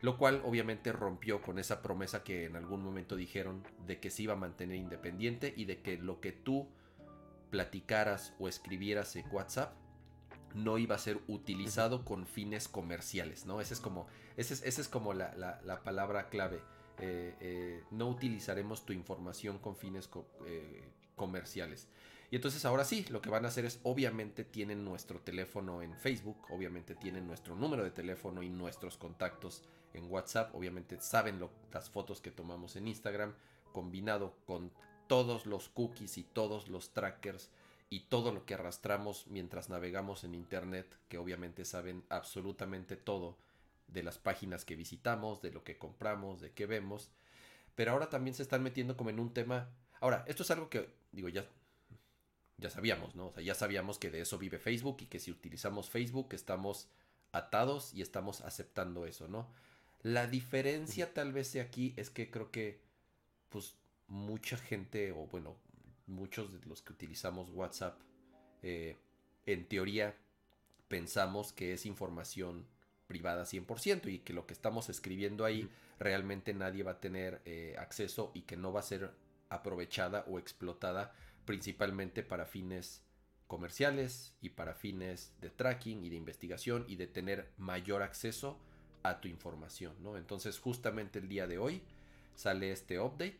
Lo 0.01 0.17
cual 0.17 0.41
obviamente 0.45 0.91
rompió 0.91 1.41
con 1.41 1.59
esa 1.59 1.81
promesa 1.81 2.23
que 2.23 2.45
en 2.45 2.55
algún 2.55 2.83
momento 2.83 3.15
dijeron 3.15 3.63
de 3.87 3.99
que 3.99 4.09
se 4.09 4.23
iba 4.23 4.33
a 4.33 4.37
mantener 4.37 4.77
independiente 4.77 5.53
y 5.55 5.65
de 5.65 5.81
que 5.81 5.97
lo 5.97 6.19
que 6.19 6.31
tú 6.31 6.67
platicaras 7.49 8.33
o 8.39 8.47
escribieras 8.47 9.15
en 9.15 9.25
WhatsApp 9.31 9.73
no 10.55 10.77
iba 10.77 10.95
a 10.95 10.99
ser 10.99 11.19
utilizado 11.27 12.05
con 12.05 12.25
fines 12.25 12.67
comerciales, 12.67 13.45
¿no? 13.45 13.61
Esa 13.61 13.73
es 13.73 13.79
como, 13.79 14.07
ese 14.37 14.53
es, 14.53 14.77
es 14.79 14.87
como 14.87 15.13
la, 15.13 15.81
palabra 15.83 16.29
clave. 16.29 16.61
Eh, 16.99 17.35
eh, 17.39 17.83
no 17.91 18.07
utilizaremos 18.07 18.85
tu 18.85 18.93
información 18.93 19.57
con 19.57 19.75
fines 19.75 20.09
eh, 20.45 20.83
comerciales. 21.15 21.87
Y 22.33 22.35
entonces 22.37 22.65
ahora 22.65 22.83
sí, 22.83 23.05
lo 23.11 23.21
que 23.21 23.29
van 23.29 23.45
a 23.45 23.49
hacer 23.49 23.63
es, 23.63 23.79
obviamente 23.83 24.43
tienen 24.43 24.83
nuestro 24.83 25.19
teléfono 25.19 25.83
en 25.83 25.95
Facebook, 25.95 26.47
obviamente 26.49 26.95
tienen 26.95 27.27
nuestro 27.27 27.55
número 27.55 27.83
de 27.83 27.91
teléfono 27.91 28.41
y 28.41 28.49
nuestros 28.49 28.97
contactos 28.97 29.61
en 29.93 30.11
WhatsApp, 30.11 30.55
obviamente 30.55 30.99
saben 30.99 31.39
las 31.71 31.91
fotos 31.91 32.21
que 32.21 32.31
tomamos 32.31 32.75
en 32.75 32.87
Instagram, 32.87 33.35
combinado 33.71 34.35
con 34.47 34.71
todos 35.05 35.45
los 35.45 35.69
cookies 35.69 36.17
y 36.17 36.23
todos 36.23 36.69
los 36.69 36.91
trackers 36.91 37.51
y 37.91 37.99
todo 37.99 38.31
lo 38.31 38.47
que 38.47 38.55
arrastramos 38.55 39.27
mientras 39.27 39.69
navegamos 39.69 40.23
en 40.23 40.33
Internet, 40.33 40.87
que 41.09 41.19
obviamente 41.19 41.65
saben 41.65 42.03
absolutamente 42.09 42.97
todo 42.97 43.37
de 43.85 44.01
las 44.01 44.17
páginas 44.17 44.65
que 44.65 44.75
visitamos, 44.75 45.43
de 45.43 45.51
lo 45.51 45.63
que 45.63 45.77
compramos, 45.77 46.41
de 46.41 46.51
qué 46.51 46.65
vemos. 46.65 47.11
Pero 47.75 47.91
ahora 47.91 48.09
también 48.09 48.33
se 48.33 48.41
están 48.41 48.63
metiendo 48.63 48.97
como 48.97 49.11
en 49.11 49.19
un 49.19 49.31
tema... 49.31 49.69
Ahora, 49.99 50.25
esto 50.27 50.41
es 50.41 50.49
algo 50.49 50.67
que, 50.67 50.89
digo, 51.11 51.29
ya 51.29 51.45
ya 52.63 52.69
sabíamos, 52.69 53.13
¿no? 53.15 53.27
O 53.27 53.33
sea, 53.33 53.43
ya 53.43 53.55
sabíamos 53.55 53.99
que 53.99 54.09
de 54.09 54.21
eso 54.21 54.37
vive 54.37 54.57
Facebook 54.57 54.97
y 55.01 55.05
que 55.07 55.19
si 55.19 55.31
utilizamos 55.31 55.89
Facebook 55.89 56.29
estamos 56.31 56.87
atados 57.33 57.93
y 57.93 58.01
estamos 58.01 58.39
aceptando 58.41 59.05
eso, 59.05 59.27
¿no? 59.27 59.49
La 60.01 60.27
diferencia 60.27 61.13
tal 61.13 61.33
vez 61.33 61.51
de 61.51 61.61
aquí 61.61 61.93
es 61.97 62.09
que 62.09 62.31
creo 62.31 62.51
que, 62.51 62.79
pues, 63.49 63.75
mucha 64.07 64.55
gente, 64.57 65.11
o 65.11 65.27
bueno, 65.27 65.57
muchos 66.07 66.53
de 66.53 66.65
los 66.65 66.81
que 66.81 66.93
utilizamos 66.93 67.49
WhatsApp, 67.49 67.99
eh, 68.61 68.95
en 69.45 69.67
teoría 69.67 70.15
pensamos 70.87 71.51
que 71.51 71.73
es 71.73 71.85
información 71.85 72.65
privada 73.07 73.43
100% 73.43 74.07
y 74.07 74.19
que 74.19 74.31
lo 74.31 74.45
que 74.45 74.53
estamos 74.53 74.89
escribiendo 74.89 75.43
ahí 75.43 75.69
realmente 75.99 76.53
nadie 76.53 76.83
va 76.83 76.91
a 76.91 76.99
tener 77.01 77.41
eh, 77.45 77.75
acceso 77.77 78.31
y 78.33 78.43
que 78.43 78.55
no 78.55 78.71
va 78.71 78.79
a 78.79 78.83
ser 78.83 79.11
aprovechada 79.49 80.23
o 80.27 80.39
explotada 80.39 81.13
principalmente 81.45 82.23
para 82.23 82.45
fines 82.45 83.03
comerciales 83.47 84.35
y 84.41 84.49
para 84.49 84.73
fines 84.73 85.33
de 85.41 85.49
tracking 85.49 86.03
y 86.03 86.09
de 86.09 86.15
investigación 86.15 86.85
y 86.87 86.95
de 86.95 87.07
tener 87.07 87.51
mayor 87.57 88.01
acceso 88.01 88.57
a 89.03 89.19
tu 89.19 89.27
información, 89.27 89.93
¿no? 90.01 90.17
Entonces 90.17 90.59
justamente 90.59 91.19
el 91.19 91.27
día 91.27 91.45
de 91.45 91.57
hoy 91.57 91.81
sale 92.35 92.71
este 92.71 92.99
update 92.99 93.39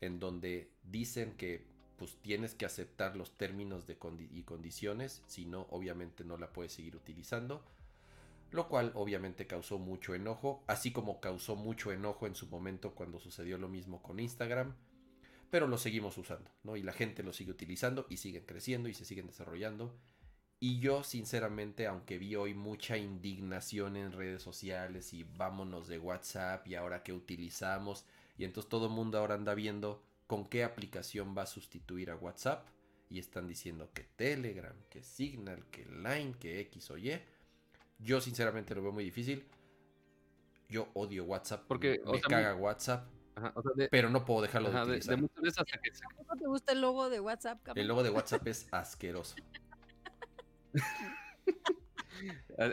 en 0.00 0.18
donde 0.18 0.70
dicen 0.82 1.36
que 1.36 1.64
pues 1.96 2.16
tienes 2.20 2.54
que 2.54 2.66
aceptar 2.66 3.16
los 3.16 3.36
términos 3.38 3.86
de 3.86 3.96
y 4.30 4.42
condiciones, 4.42 5.22
si 5.26 5.46
no 5.46 5.66
obviamente 5.70 6.24
no 6.24 6.36
la 6.36 6.52
puedes 6.52 6.72
seguir 6.72 6.94
utilizando, 6.94 7.64
lo 8.50 8.68
cual 8.68 8.92
obviamente 8.94 9.46
causó 9.46 9.78
mucho 9.78 10.14
enojo, 10.14 10.62
así 10.66 10.92
como 10.92 11.20
causó 11.20 11.56
mucho 11.56 11.92
enojo 11.92 12.26
en 12.26 12.34
su 12.34 12.48
momento 12.48 12.94
cuando 12.94 13.18
sucedió 13.18 13.56
lo 13.56 13.68
mismo 13.68 14.02
con 14.02 14.20
Instagram, 14.20 14.74
pero 15.50 15.66
lo 15.66 15.78
seguimos 15.78 16.18
usando, 16.18 16.50
¿no? 16.62 16.76
Y 16.76 16.82
la 16.82 16.92
gente 16.92 17.22
lo 17.22 17.32
sigue 17.32 17.50
utilizando 17.50 18.06
y 18.08 18.16
siguen 18.18 18.44
creciendo 18.44 18.88
y 18.88 18.94
se 18.94 19.04
siguen 19.04 19.26
desarrollando. 19.26 19.94
Y 20.58 20.78
yo, 20.78 21.04
sinceramente, 21.04 21.86
aunque 21.86 22.18
vi 22.18 22.34
hoy 22.34 22.54
mucha 22.54 22.96
indignación 22.96 23.96
en 23.96 24.12
redes 24.12 24.42
sociales 24.42 25.12
y 25.12 25.24
vámonos 25.24 25.86
de 25.86 25.98
WhatsApp 25.98 26.66
y 26.66 26.74
ahora 26.74 27.02
qué 27.02 27.12
utilizamos, 27.12 28.06
y 28.38 28.44
entonces 28.44 28.68
todo 28.68 28.86
el 28.86 28.92
mundo 28.92 29.18
ahora 29.18 29.34
anda 29.34 29.54
viendo 29.54 30.02
con 30.26 30.48
qué 30.48 30.64
aplicación 30.64 31.36
va 31.36 31.42
a 31.42 31.46
sustituir 31.46 32.10
a 32.10 32.16
WhatsApp, 32.16 32.66
y 33.08 33.18
están 33.18 33.46
diciendo 33.46 33.90
que 33.92 34.02
Telegram, 34.02 34.74
que 34.90 35.02
Signal, 35.02 35.64
que 35.70 35.84
Line, 35.84 36.34
que 36.40 36.60
X 36.60 36.90
o 36.90 36.98
Y. 36.98 37.20
Yo, 37.98 38.20
sinceramente, 38.20 38.74
lo 38.74 38.82
veo 38.82 38.92
muy 38.92 39.04
difícil. 39.04 39.44
Yo 40.68 40.88
odio 40.94 41.24
WhatsApp. 41.24 41.64
Porque 41.68 42.00
me 42.04 42.20
caga 42.20 42.54
WhatsApp 42.56 43.08
pero 43.90 44.10
no 44.10 44.24
puedo 44.24 44.42
dejarlo 44.42 44.70
de 44.70 44.80
utilizar. 44.80 45.20
muchas 45.20 45.42
veces 45.42 45.58
hasta 45.58 45.78
que... 45.78 45.90
¿Cómo 46.16 46.36
te 46.36 46.46
gusta 46.46 46.72
el 46.72 46.80
logo 46.80 47.10
de 47.10 47.20
WhatsApp? 47.20 47.58
El 47.74 47.88
logo 47.88 48.02
de 48.02 48.10
WhatsApp 48.10 48.46
es 48.46 48.68
asqueroso. 48.70 49.36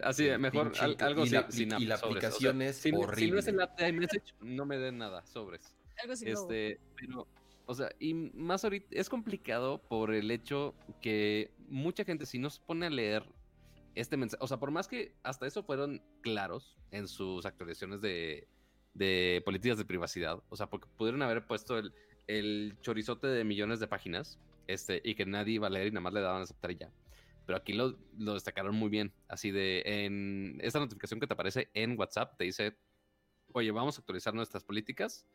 Así, 0.03 0.29
mejor 0.39 0.71
algo 0.79 1.25
y 1.25 1.29
la, 1.29 1.51
sin 1.51 1.73
y 1.77 1.85
la 1.85 1.95
aplicación 1.95 2.61
es 2.61 2.81
horrible. 2.85 3.15
Si 3.15 3.31
no 3.31 3.39
es 3.39 3.47
el 3.47 3.61
app 3.61 3.77
de 3.77 3.89
iMessage, 3.89 4.35
no 4.41 4.65
me 4.65 4.77
den 4.77 4.97
nada, 4.97 5.25
sobres. 5.25 5.75
Algo 6.01 6.15
sin 6.15 6.29
este, 6.29 6.79
pero, 6.95 7.27
o 7.65 7.73
sea, 7.73 7.89
y 7.99 8.13
más 8.13 8.63
ahorita 8.63 8.87
es 8.91 9.09
complicado 9.09 9.79
por 9.81 10.13
el 10.13 10.31
hecho 10.31 10.73
que 11.01 11.51
mucha 11.67 12.05
gente, 12.05 12.25
si 12.25 12.39
no 12.39 12.49
se 12.49 12.61
pone 12.61 12.85
a 12.85 12.89
leer 12.89 13.25
este 13.95 14.15
mensaje, 14.15 14.41
o 14.41 14.47
sea, 14.47 14.57
por 14.57 14.71
más 14.71 14.87
que 14.87 15.13
hasta 15.23 15.45
eso 15.45 15.63
fueron 15.63 16.01
claros 16.21 16.77
en 16.91 17.07
sus 17.07 17.45
actualizaciones 17.45 17.99
de, 18.01 18.47
de 18.93 19.41
políticas 19.45 19.77
de 19.77 19.85
privacidad. 19.85 20.41
O 20.49 20.55
sea, 20.55 20.67
porque 20.67 20.87
pudieron 20.97 21.21
haber 21.21 21.45
puesto 21.45 21.81
el, 22.27 22.75
chorizote 22.81 23.27
de 23.27 23.43
millones 23.43 23.79
de 23.79 23.87
páginas 23.87 24.39
este, 24.67 25.01
y 25.03 25.15
que 25.15 25.25
nadie 25.25 25.55
iba 25.55 25.67
a 25.67 25.69
leer 25.69 25.87
y 25.87 25.91
nada 25.91 26.01
más 26.01 26.13
le 26.13 26.21
daban 26.21 26.41
a 26.41 26.43
aceptar 26.43 26.71
ya. 26.71 26.91
Pero 27.45 27.57
aquí 27.57 27.73
lo, 27.73 27.97
lo, 28.17 28.35
destacaron 28.35 28.75
muy 28.75 28.89
bien. 28.89 29.11
Así 29.27 29.51
de, 29.51 29.83
en 29.85 30.59
esta 30.61 30.79
notificación 30.79 31.19
que 31.19 31.27
te 31.27 31.33
aparece 31.33 31.69
en 31.73 31.99
WhatsApp, 31.99 32.37
te 32.37 32.45
dice, 32.45 32.77
oye, 33.51 33.71
vamos 33.71 33.97
a 33.97 34.01
actualizar 34.01 34.33
nuestras 34.33 34.63
políticas. 34.63 35.25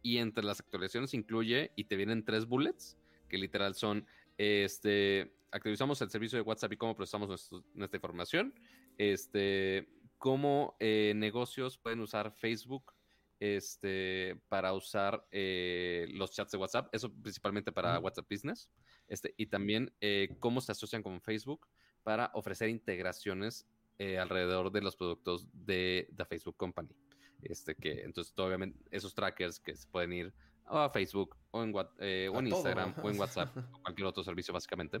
Y 0.00 0.18
entre 0.18 0.44
las 0.44 0.60
actualizaciones 0.60 1.12
incluye, 1.12 1.72
y 1.76 1.84
te 1.84 1.96
vienen 1.96 2.24
tres 2.24 2.46
bullets, 2.46 2.96
que 3.28 3.36
literal 3.36 3.74
son, 3.74 4.06
este, 4.38 5.34
actualizamos 5.50 6.00
el 6.00 6.10
servicio 6.10 6.38
de 6.38 6.42
WhatsApp 6.42 6.72
y 6.72 6.76
cómo 6.76 6.96
procesamos 6.96 7.50
nuestra 7.74 7.96
información. 7.96 8.54
Este, 8.96 9.88
cómo 10.18 10.76
eh, 10.80 11.12
negocios 11.16 11.78
pueden 11.78 12.00
usar 12.00 12.32
Facebook 12.32 12.94
este, 13.40 14.40
para 14.48 14.72
usar 14.72 15.26
eh, 15.30 16.06
los 16.10 16.32
chats 16.32 16.52
de 16.52 16.58
WhatsApp, 16.58 16.88
eso 16.92 17.12
principalmente 17.12 17.72
para 17.72 17.98
WhatsApp 17.98 18.26
Business, 18.30 18.70
este, 19.08 19.34
y 19.36 19.46
también 19.46 19.92
eh, 20.00 20.36
cómo 20.40 20.60
se 20.60 20.72
asocian 20.72 21.02
con 21.02 21.20
Facebook 21.20 21.68
para 22.02 22.30
ofrecer 22.34 22.68
integraciones 22.68 23.66
eh, 23.98 24.18
alrededor 24.18 24.70
de 24.70 24.80
los 24.80 24.96
productos 24.96 25.48
de 25.52 26.08
The 26.16 26.24
Facebook 26.24 26.56
Company. 26.56 26.90
Este 27.42 27.76
que 27.76 28.02
entonces 28.02 28.36
obviamente 28.36 28.78
esos 28.90 29.14
trackers 29.14 29.60
que 29.60 29.76
se 29.76 29.86
pueden 29.86 30.12
ir 30.12 30.34
a 30.66 30.90
Facebook 30.90 31.36
o 31.52 31.62
en, 31.62 31.72
o 31.74 31.88
en 32.00 32.46
Instagram 32.48 32.94
o 33.00 33.10
en 33.10 33.18
WhatsApp 33.18 33.56
o 33.56 33.82
cualquier 33.82 34.06
otro 34.06 34.24
servicio 34.24 34.52
básicamente. 34.52 35.00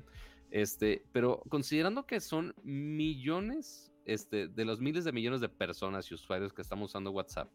Este, 0.50 1.04
pero 1.12 1.42
considerando 1.48 2.06
que 2.06 2.20
son 2.20 2.54
millones 2.62 3.92
este, 4.04 4.48
de 4.48 4.64
los 4.64 4.80
miles 4.80 5.04
de 5.04 5.12
millones 5.12 5.40
de 5.40 5.48
personas 5.48 6.10
y 6.10 6.14
usuarios 6.14 6.52
que 6.52 6.62
estamos 6.62 6.90
usando 6.90 7.10
WhatsApp, 7.10 7.50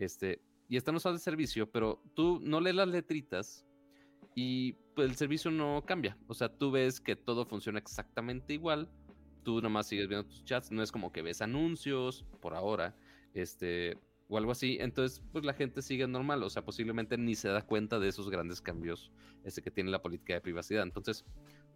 este, 0.00 0.40
y 0.68 0.76
están 0.76 0.94
usando 0.94 1.16
el 1.16 1.20
servicio, 1.20 1.70
pero 1.70 2.02
tú 2.14 2.40
no 2.42 2.60
lees 2.60 2.76
las 2.76 2.88
letritas 2.88 3.66
y 4.34 4.72
pues, 4.94 5.10
el 5.10 5.16
servicio 5.16 5.50
no 5.50 5.84
cambia. 5.86 6.16
O 6.26 6.34
sea, 6.34 6.48
tú 6.48 6.70
ves 6.70 7.00
que 7.00 7.16
todo 7.16 7.44
funciona 7.44 7.78
exactamente 7.78 8.54
igual. 8.54 8.88
Tú 9.42 9.60
nomás 9.60 9.88
sigues 9.88 10.08
viendo 10.08 10.28
tus 10.28 10.44
chats, 10.44 10.70
no 10.70 10.82
es 10.82 10.92
como 10.92 11.12
que 11.12 11.22
ves 11.22 11.42
anuncios 11.42 12.24
por 12.40 12.54
ahora, 12.54 12.94
este, 13.34 13.98
o 14.28 14.38
algo 14.38 14.52
así. 14.52 14.78
Entonces, 14.80 15.22
pues 15.32 15.44
la 15.44 15.54
gente 15.54 15.82
sigue 15.82 16.06
normal. 16.06 16.42
O 16.42 16.50
sea, 16.50 16.64
posiblemente 16.64 17.18
ni 17.18 17.34
se 17.34 17.48
da 17.48 17.62
cuenta 17.62 17.98
de 17.98 18.08
esos 18.08 18.30
grandes 18.30 18.60
cambios 18.60 19.10
este, 19.44 19.62
que 19.62 19.70
tiene 19.70 19.90
la 19.90 20.02
política 20.02 20.34
de 20.34 20.40
privacidad. 20.40 20.82
Entonces, 20.82 21.24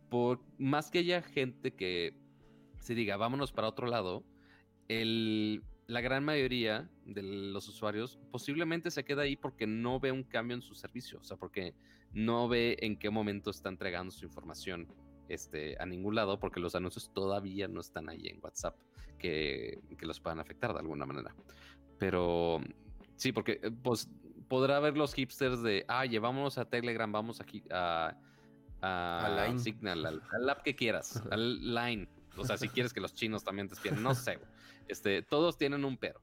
por 0.09 0.41
más 0.59 0.91
que 0.91 1.01
haya 1.01 1.23
gente 1.23 1.75
que 1.75 2.15
se 2.79 2.95
diga, 2.95 3.17
vámonos 3.17 3.51
para 3.51 3.69
otro 3.69 3.87
lado, 3.87 4.25
la 5.87 6.01
gran 6.01 6.25
mayoría 6.25 6.89
de 7.05 7.23
los 7.23 7.69
usuarios 7.69 8.19
posiblemente 8.31 8.91
se 8.91 9.05
queda 9.05 9.23
ahí 9.23 9.37
porque 9.37 9.67
no 9.67 10.01
ve 10.01 10.13
un 10.13 10.25
cambio 10.25 10.55
en 10.55 10.63
su 10.63 10.75
servicio, 10.75 11.19
o 11.21 11.25
sea, 11.25 11.37
porque 11.37 11.75
no 12.13 12.49
ve 12.49 12.77
en 12.81 12.99
qué 12.99 13.11
momento 13.11 13.51
está 13.51 13.69
entregando 13.69 14.11
su 14.11 14.25
información 14.25 14.89
este, 15.29 15.77
a 15.81 15.87
ningún 15.87 16.15
lado, 16.15 16.39
porque 16.39 16.61
los 16.61 16.75
anuncios 16.75 17.13
todavía 17.13 17.69
no 17.69 17.81
están 17.81 18.09
ahí 18.09 18.27
en 18.29 18.41
WhatsApp 18.43 18.77
que, 19.19 19.81
los 20.01 20.21
puedan 20.21 20.39
afectar 20.39 20.73
de 20.73 20.81
alguna 20.81 21.07
manera. 21.07 21.35
Pero 21.99 22.61
sí, 23.17 23.33
porque 23.33 23.61
eh, 23.63 23.71
pues, 23.71 24.09
podrá 24.49 24.81
ver 24.81 24.97
los 24.97 25.15
hipsters 25.15 25.63
de, 25.63 25.85
ah, 25.89 26.05
llevámonos 26.05 26.59
a 26.59 26.67
Telegram, 26.67 27.11
vamos 27.11 27.41
aquí 27.41 27.63
a, 27.71 28.17
a, 28.83 29.55
Signal, 29.59 30.05
al, 30.07 30.51
app 30.51 30.63
que 30.63 30.77
quieras, 30.77 31.23
al 31.31 31.75
Line 31.75 32.09
o 32.37 32.45
sea, 32.45 32.57
si 32.57 32.69
quieres 32.69 32.93
que 32.93 33.01
los 33.01 33.15
chinos 33.15 33.45
también 33.45 33.69
te 33.69 33.75
espien, 33.75 34.03
no 34.03 34.15
sé. 34.15 34.39
Este, 34.89 35.23
todos 35.23 35.57
tienen 35.57 35.85
un 35.85 35.97
pero. 35.97 36.21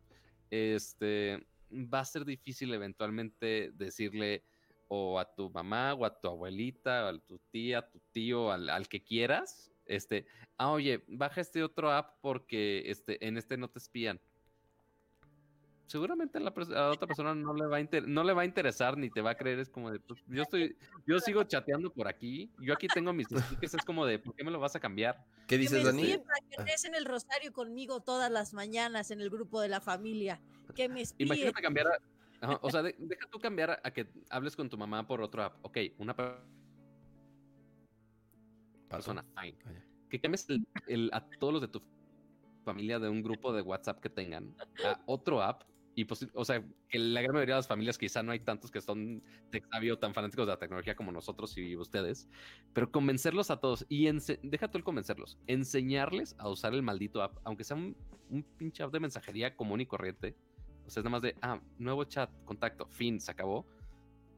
Este, 0.49 1.45
va 1.71 1.99
a 1.99 2.05
ser 2.05 2.25
difícil 2.25 2.73
eventualmente 2.73 3.71
decirle 3.73 4.43
o 4.87 5.19
a 5.19 5.33
tu 5.33 5.49
mamá 5.49 5.93
o 5.93 6.05
a 6.05 6.19
tu 6.19 6.27
abuelita 6.27 7.05
o 7.05 7.09
a 7.09 7.19
tu 7.19 7.39
tía, 7.51 7.79
a 7.79 7.89
tu 7.89 8.01
tío, 8.11 8.51
al, 8.51 8.69
al 8.69 8.89
que 8.89 9.03
quieras, 9.03 9.71
este, 9.85 10.25
ah, 10.57 10.71
oye, 10.71 11.03
baja 11.07 11.41
este 11.41 11.63
otro 11.63 11.91
app 11.91 12.17
porque 12.21 12.83
este, 12.85 13.25
en 13.25 13.37
este 13.37 13.57
no 13.57 13.69
te 13.69 13.79
espían 13.79 14.19
seguramente 15.91 16.37
a 16.37 16.41
la, 16.41 16.53
otra 16.89 17.05
persona 17.05 17.35
no 17.35 17.53
le, 17.53 17.67
va 17.67 17.77
a 17.77 18.01
no 18.07 18.23
le 18.23 18.31
va 18.31 18.43
a 18.43 18.45
interesar 18.45 18.97
ni 18.97 19.09
te 19.09 19.19
va 19.21 19.31
a 19.31 19.35
creer. 19.35 19.59
Es 19.59 19.69
como 19.69 19.91
de, 19.91 19.99
pues, 19.99 20.23
yo 20.27 20.43
estoy, 20.43 20.77
yo 21.05 21.19
sigo 21.19 21.43
chateando 21.43 21.91
por 21.91 22.07
aquí. 22.07 22.49
Yo 22.59 22.73
aquí 22.73 22.87
tengo 22.87 23.11
mis 23.11 23.27
stickers. 23.27 23.73
Es 23.73 23.83
como 23.83 24.05
de, 24.05 24.17
¿por 24.17 24.33
qué 24.33 24.45
me 24.45 24.51
lo 24.51 24.59
vas 24.59 24.73
a 24.75 24.79
cambiar? 24.79 25.25
¿Qué 25.47 25.57
dices, 25.57 25.83
Dani? 25.83 26.17
Para 26.17 26.39
que 26.49 26.55
estés 26.59 26.85
en 26.85 26.95
el 26.95 27.03
rosario 27.03 27.51
conmigo 27.51 27.99
todas 27.99 28.31
las 28.31 28.53
mañanas 28.53 29.11
en 29.11 29.19
el 29.19 29.29
grupo 29.29 29.59
de 29.59 29.67
la 29.67 29.81
familia. 29.81 30.41
Que 30.75 30.87
me 30.87 31.03
Imagínate 31.17 31.61
cambiar 31.61 31.87
o 32.61 32.71
sea, 32.71 32.81
deja 32.81 33.27
tú 33.29 33.39
cambiar 33.39 33.79
a, 33.83 33.91
que 33.91 34.07
hables 34.29 34.55
con 34.55 34.67
tu 34.69 34.77
mamá 34.77 35.05
por 35.05 35.21
otro 35.21 35.43
app. 35.43 35.63
Ok, 35.63 35.77
una 35.99 36.15
persona, 38.89 39.23
fine. 39.39 39.57
Ah, 39.65 39.73
que 40.09 40.19
cambies 40.19 40.47
el, 40.87 41.09
a 41.13 41.21
todos 41.39 41.53
los 41.53 41.61
de 41.61 41.67
tu 41.67 41.83
familia 42.65 42.97
de 42.97 43.09
un 43.09 43.21
grupo 43.21 43.53
de 43.53 43.61
WhatsApp 43.61 43.99
que 43.99 44.09
tengan 44.09 44.55
a 44.83 44.99
otro 45.05 45.41
app 45.41 45.63
y 45.95 46.05
pues, 46.05 46.27
o 46.33 46.45
sea, 46.45 46.63
que 46.89 46.99
la 46.99 47.21
gran 47.21 47.33
mayoría 47.33 47.55
de 47.55 47.59
las 47.59 47.67
familias 47.67 47.97
quizá 47.97 48.23
no 48.23 48.31
hay 48.31 48.39
tantos 48.39 48.71
que 48.71 48.81
son 48.81 49.21
de 49.51 49.61
tan 49.99 50.13
fanáticos 50.13 50.45
de 50.47 50.53
la 50.53 50.59
tecnología 50.59 50.95
como 50.95 51.11
nosotros 51.11 51.57
y 51.57 51.75
ustedes, 51.75 52.29
pero 52.73 52.91
convencerlos 52.91 53.51
a 53.51 53.59
todos 53.59 53.85
y 53.89 54.07
deja 54.43 54.69
tú 54.69 54.77
el 54.77 54.83
convencerlos, 54.83 55.37
enseñarles 55.47 56.35
a 56.39 56.49
usar 56.49 56.73
el 56.73 56.83
maldito 56.83 57.21
app, 57.21 57.37
aunque 57.43 57.63
sea 57.63 57.77
un, 57.77 57.95
un 58.29 58.43
pinche 58.43 58.83
app 58.83 58.91
de 58.93 58.99
mensajería 58.99 59.55
común 59.55 59.81
y 59.81 59.85
corriente. 59.85 60.35
O 60.85 60.89
sea, 60.89 61.01
es 61.01 61.05
nada 61.05 61.11
más 61.11 61.21
de, 61.21 61.35
ah, 61.41 61.59
nuevo 61.77 62.03
chat, 62.05 62.29
contacto, 62.45 62.85
fin, 62.87 63.19
se 63.19 63.31
acabó 63.31 63.65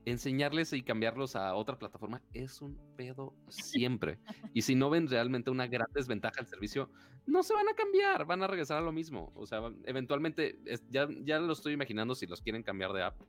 enseñarles 0.05 0.73
y 0.73 0.81
cambiarlos 0.81 1.35
a 1.35 1.55
otra 1.55 1.77
plataforma 1.77 2.21
es 2.33 2.61
un 2.61 2.77
pedo 2.95 3.33
siempre. 3.49 4.19
y 4.53 4.61
si 4.61 4.75
no 4.75 4.89
ven 4.89 5.07
realmente 5.07 5.49
una 5.49 5.67
gran 5.67 5.87
desventaja 5.93 6.41
al 6.41 6.47
servicio, 6.47 6.89
no 7.25 7.43
se 7.43 7.53
van 7.53 7.69
a 7.69 7.73
cambiar, 7.73 8.25
van 8.25 8.43
a 8.43 8.47
regresar 8.47 8.77
a 8.77 8.81
lo 8.81 8.91
mismo. 8.91 9.31
O 9.35 9.45
sea, 9.45 9.61
eventualmente, 9.85 10.59
ya, 10.89 11.07
ya 11.23 11.39
lo 11.39 11.53
estoy 11.53 11.73
imaginando 11.73 12.15
si 12.15 12.27
los 12.27 12.41
quieren 12.41 12.63
cambiar 12.63 12.91
de 12.93 13.03
app. 13.03 13.21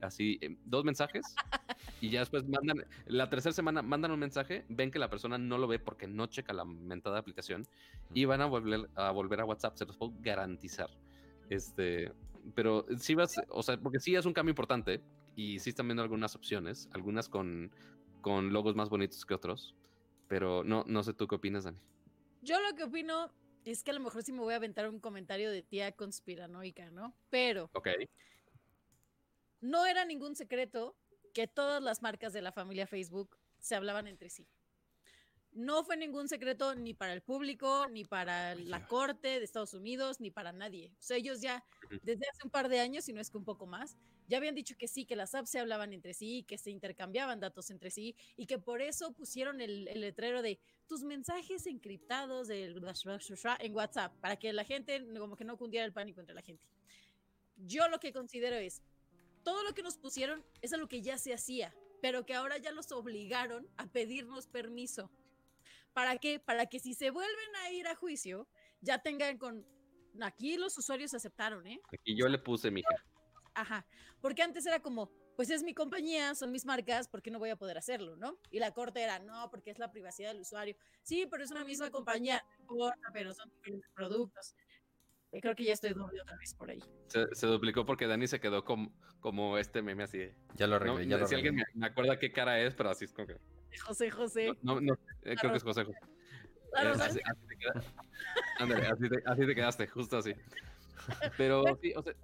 Así, 0.00 0.38
em, 0.40 0.56
dos 0.64 0.84
mensajes 0.84 1.34
y 2.00 2.08
ya 2.08 2.20
después 2.20 2.48
mandan, 2.48 2.86
la 3.06 3.28
tercera 3.28 3.52
semana 3.52 3.82
mandan 3.82 4.10
un 4.10 4.18
mensaje, 4.18 4.64
ven 4.68 4.90
que 4.90 4.98
la 4.98 5.10
persona 5.10 5.36
no 5.36 5.58
lo 5.58 5.68
ve 5.68 5.78
porque 5.78 6.06
no 6.06 6.26
checa 6.26 6.54
la 6.54 6.64
mentada 6.64 7.18
aplicación 7.18 7.66
y 8.14 8.24
van 8.24 8.40
a 8.40 8.46
volver 8.46 8.88
a 8.94 9.10
volver 9.10 9.40
a 9.40 9.44
WhatsApp, 9.44 9.76
se 9.76 9.84
los 9.84 9.96
puedo 9.98 10.14
garantizar. 10.20 10.88
Este, 11.50 12.12
pero 12.54 12.86
sí 12.98 13.14
vas, 13.14 13.34
o 13.48 13.62
sea, 13.62 13.78
porque 13.78 14.00
sí 14.00 14.14
es 14.14 14.24
un 14.24 14.32
cambio 14.32 14.52
importante 14.52 15.02
y 15.40 15.58
sí 15.58 15.70
están 15.70 15.88
viendo 15.88 16.02
algunas 16.02 16.36
opciones, 16.36 16.90
algunas 16.92 17.30
con, 17.30 17.72
con 18.20 18.52
logos 18.52 18.76
más 18.76 18.90
bonitos 18.90 19.24
que 19.24 19.32
otros, 19.32 19.74
pero 20.28 20.62
no, 20.64 20.84
no 20.86 21.02
sé 21.02 21.14
tú 21.14 21.26
qué 21.26 21.36
opinas, 21.36 21.64
Dani. 21.64 21.78
Yo 22.42 22.60
lo 22.60 22.76
que 22.76 22.84
opino 22.84 23.32
es 23.64 23.82
que 23.82 23.90
a 23.90 23.94
lo 23.94 24.00
mejor 24.00 24.22
sí 24.22 24.32
me 24.32 24.40
voy 24.40 24.52
a 24.52 24.56
aventar 24.56 24.86
un 24.86 25.00
comentario 25.00 25.50
de 25.50 25.62
tía 25.62 25.92
conspiranoica, 25.92 26.90
¿no? 26.90 27.14
Pero 27.30 27.70
Ok. 27.72 27.88
no 29.62 29.86
era 29.86 30.04
ningún 30.04 30.36
secreto 30.36 30.94
que 31.32 31.46
todas 31.46 31.82
las 31.82 32.02
marcas 32.02 32.34
de 32.34 32.42
la 32.42 32.52
familia 32.52 32.86
Facebook 32.86 33.38
se 33.60 33.74
hablaban 33.74 34.08
entre 34.08 34.28
sí 34.28 34.46
no 35.52 35.84
fue 35.84 35.96
ningún 35.96 36.28
secreto 36.28 36.74
ni 36.74 36.94
para 36.94 37.12
el 37.12 37.22
público, 37.22 37.86
ni 37.90 38.04
para 38.04 38.54
la 38.54 38.86
corte 38.86 39.28
de 39.28 39.44
Estados 39.44 39.74
Unidos, 39.74 40.20
ni 40.20 40.30
para 40.30 40.52
nadie. 40.52 40.92
O 40.92 41.02
sea, 41.02 41.16
ellos 41.16 41.40
ya 41.40 41.64
desde 42.02 42.24
hace 42.28 42.44
un 42.44 42.50
par 42.50 42.68
de 42.68 42.80
años, 42.80 43.04
si 43.04 43.12
no 43.12 43.20
es 43.20 43.30
que 43.30 43.38
un 43.38 43.44
poco 43.44 43.66
más, 43.66 43.96
ya 44.30 44.36
habían 44.36 44.54
dicho 44.54 44.76
que 44.78 44.86
sí, 44.86 45.04
que 45.04 45.16
las 45.16 45.34
apps 45.34 45.50
se 45.50 45.58
hablaban 45.58 45.92
entre 45.92 46.14
sí, 46.14 46.44
que 46.44 46.56
se 46.56 46.70
intercambiaban 46.70 47.40
datos 47.40 47.68
entre 47.70 47.90
sí 47.90 48.14
y 48.36 48.46
que 48.46 48.58
por 48.58 48.80
eso 48.80 49.12
pusieron 49.12 49.60
el, 49.60 49.86
letrero 49.86 50.40
de 50.40 50.60
tus 50.86 51.02
mensajes 51.02 51.66
encriptados 51.66 52.48
en 52.48 53.74
WhatsApp 53.74 54.14
para 54.20 54.36
que 54.36 54.52
la 54.52 54.62
gente 54.64 55.04
como 55.18 55.34
que 55.34 55.44
no 55.44 55.58
cundiera 55.58 55.84
el 55.84 55.92
pánico 55.92 56.20
entre 56.20 56.36
la 56.36 56.42
gente. 56.42 56.64
Yo 57.56 57.88
lo 57.88 57.98
que 57.98 58.12
considero 58.12 58.54
es, 58.54 58.82
todo 59.42 59.64
lo 59.64 59.74
que 59.74 59.82
nos 59.82 59.98
pusieron 59.98 60.44
es 60.62 60.72
algo 60.72 60.86
que 60.86 61.02
ya 61.02 61.18
se 61.18 61.34
hacía, 61.34 61.74
pero 62.00 62.24
que 62.24 62.34
ahora 62.34 62.56
ya 62.56 62.70
los 62.70 62.92
obligaron 62.92 63.68
a 63.78 63.86
pedirnos 63.88 64.46
permiso. 64.46 65.10
¿Para 65.92 66.18
qué? 66.18 66.38
Para 66.38 66.66
que 66.66 66.78
si 66.78 66.94
se 66.94 67.10
vuelven 67.10 67.56
a 67.64 67.72
ir 67.72 67.88
a 67.88 67.96
juicio, 67.96 68.46
ya 68.80 69.02
tengan 69.02 69.38
con... 69.38 69.66
Aquí 70.20 70.56
los 70.56 70.78
usuarios 70.78 71.14
aceptaron, 71.14 71.66
¿eh? 71.66 71.80
Aquí 71.92 72.16
yo 72.16 72.28
le 72.28 72.38
puse, 72.38 72.70
mija. 72.70 72.94
Ajá, 73.60 73.84
porque 74.22 74.40
antes 74.40 74.64
era 74.64 74.80
como, 74.80 75.10
pues 75.36 75.50
es 75.50 75.62
mi 75.62 75.74
compañía, 75.74 76.34
son 76.34 76.50
mis 76.50 76.64
marcas, 76.64 77.08
¿por 77.08 77.20
qué 77.20 77.30
no 77.30 77.38
voy 77.38 77.50
a 77.50 77.56
poder 77.56 77.76
hacerlo, 77.76 78.16
no? 78.16 78.38
Y 78.50 78.58
la 78.58 78.72
corte 78.72 79.02
era, 79.02 79.18
no, 79.18 79.50
porque 79.50 79.70
es 79.70 79.78
la 79.78 79.90
privacidad 79.90 80.32
del 80.32 80.40
usuario. 80.40 80.74
Sí, 81.02 81.26
pero 81.30 81.44
es 81.44 81.50
una 81.50 81.62
misma 81.62 81.90
compañía, 81.90 82.42
pero 83.12 83.34
son 83.34 83.50
diferentes 83.50 83.90
productos. 83.94 84.54
creo 85.30 85.54
que 85.54 85.64
ya 85.64 85.74
estoy 85.74 85.92
doble 85.92 86.22
otra 86.22 86.38
vez 86.38 86.54
por 86.54 86.70
ahí. 86.70 86.82
Se, 87.08 87.46
duplicó 87.46 87.84
porque 87.84 88.06
Dani 88.06 88.26
se 88.26 88.40
quedó 88.40 88.64
como, 88.64 88.94
como 89.20 89.58
este 89.58 89.82
meme 89.82 90.04
así. 90.04 90.30
Ya 90.54 90.66
lo 90.66 90.76
arreglé, 90.76 91.06
ya 91.06 91.18
lo 91.18 91.26
Si 91.26 91.34
alguien 91.34 91.56
me, 91.56 91.64
me, 91.74 91.86
acuerda 91.86 92.18
qué 92.18 92.32
cara 92.32 92.58
es, 92.60 92.74
pero 92.74 92.88
así 92.88 93.04
es 93.04 93.12
como 93.12 93.28
que... 93.28 93.36
José 93.84 94.10
José. 94.10 94.54
No, 94.62 94.80
no, 94.80 94.94
eh, 95.22 95.36
creo 95.38 95.52
que 95.52 95.58
es 95.58 95.62
José 95.62 95.84
José. 95.84 95.98
Eh, 96.78 96.92
así, 99.26 99.46
te 99.46 99.54
quedaste, 99.54 99.86
justo 99.86 100.16
así. 100.16 100.34
Pero 101.36 101.62
sí, 101.82 101.92
o 101.94 102.02
sea, 102.02 102.14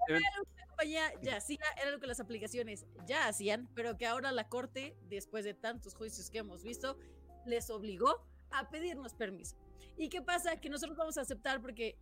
compañía 0.77 1.11
ya 1.23 1.37
hacía, 1.37 1.59
era 1.81 1.91
lo 1.91 1.99
que 1.99 2.07
las 2.07 2.21
aplicaciones 2.21 2.87
ya 3.07 3.29
hacían, 3.29 3.69
pero 3.75 3.97
que 3.97 4.07
ahora 4.07 4.31
la 4.31 4.49
corte, 4.49 4.95
después 5.09 5.45
de 5.45 5.55
tantos 5.55 5.95
juicios 5.95 6.31
que 6.31 6.39
hemos 6.39 6.63
visto, 6.63 6.99
les 7.47 7.71
obligó 7.71 8.27
a 8.51 8.69
pedirnos 8.69 9.15
permiso. 9.15 9.57
¿Y 9.97 10.11
qué 10.11 10.21
pasa? 10.21 10.57
Que 10.61 10.69
nosotros 10.69 10.99
vamos 10.99 11.17
a 11.17 11.23
aceptar 11.23 11.63
porque, 11.63 11.99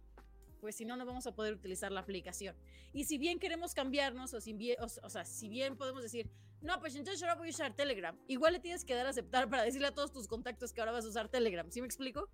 pues 0.60 0.74
si 0.74 0.84
no, 0.84 0.96
no 0.96 1.06
vamos 1.06 1.24
a 1.28 1.34
poder 1.36 1.54
utilizar 1.54 1.92
la 1.92 2.00
aplicación. 2.00 2.56
Y 2.92 3.04
si 3.04 3.16
bien 3.16 3.38
queremos 3.38 3.74
cambiarnos, 3.74 4.34
o, 4.34 4.40
si 4.40 4.52
bien, 4.52 4.76
o 4.80 4.88
sea, 5.08 5.24
si 5.24 5.48
bien 5.48 5.76
podemos 5.76 6.02
decir, 6.02 6.28
no, 6.60 6.80
pues 6.80 6.96
entonces 6.96 7.22
ahora 7.22 7.36
voy 7.36 7.48
a 7.48 7.50
usar 7.50 7.76
Telegram. 7.76 8.18
Igual 8.26 8.54
le 8.54 8.58
tienes 8.58 8.84
que 8.84 8.94
dar 8.94 9.06
a 9.06 9.10
aceptar 9.10 9.48
para 9.48 9.62
decirle 9.62 9.86
a 9.86 9.94
todos 9.94 10.10
tus 10.10 10.26
contactos 10.26 10.72
que 10.72 10.80
ahora 10.80 10.92
vas 10.92 11.04
a 11.04 11.08
usar 11.08 11.28
Telegram. 11.28 11.70
¿Sí 11.70 11.80
me 11.80 11.86
explico? 11.86 12.28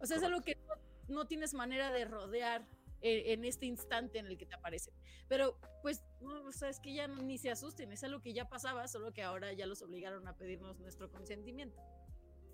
O 0.00 0.06
sea, 0.06 0.16
es 0.16 0.24
algo 0.24 0.40
que 0.40 0.58
no, 1.06 1.26
tienes 1.26 1.54
manera 1.54 1.92
de 1.92 2.04
rodear 2.04 2.66
en, 3.00 3.44
este 3.44 3.66
instante 3.66 4.18
en 4.18 4.26
el 4.26 4.38
que 4.38 4.46
te 4.46 4.54
aparece. 4.54 4.92
Pero, 5.28 5.58
pues, 5.82 6.02
no, 6.20 6.44
o 6.44 6.52
sea, 6.52 6.68
es 6.68 6.80
que 6.80 6.94
ya 6.94 7.06
ni 7.06 7.38
se 7.38 7.50
asusten. 7.50 7.92
Es 7.92 8.04
algo 8.04 8.20
que 8.20 8.32
ya 8.32 8.48
pasaba, 8.48 8.88
solo 8.88 9.12
que 9.12 9.22
ahora 9.22 9.52
ya 9.52 9.66
los 9.66 9.82
obligaron 9.82 10.26
a 10.26 10.36
pedirnos 10.36 10.78
nuestro 10.80 11.10
consentimiento. 11.10 11.80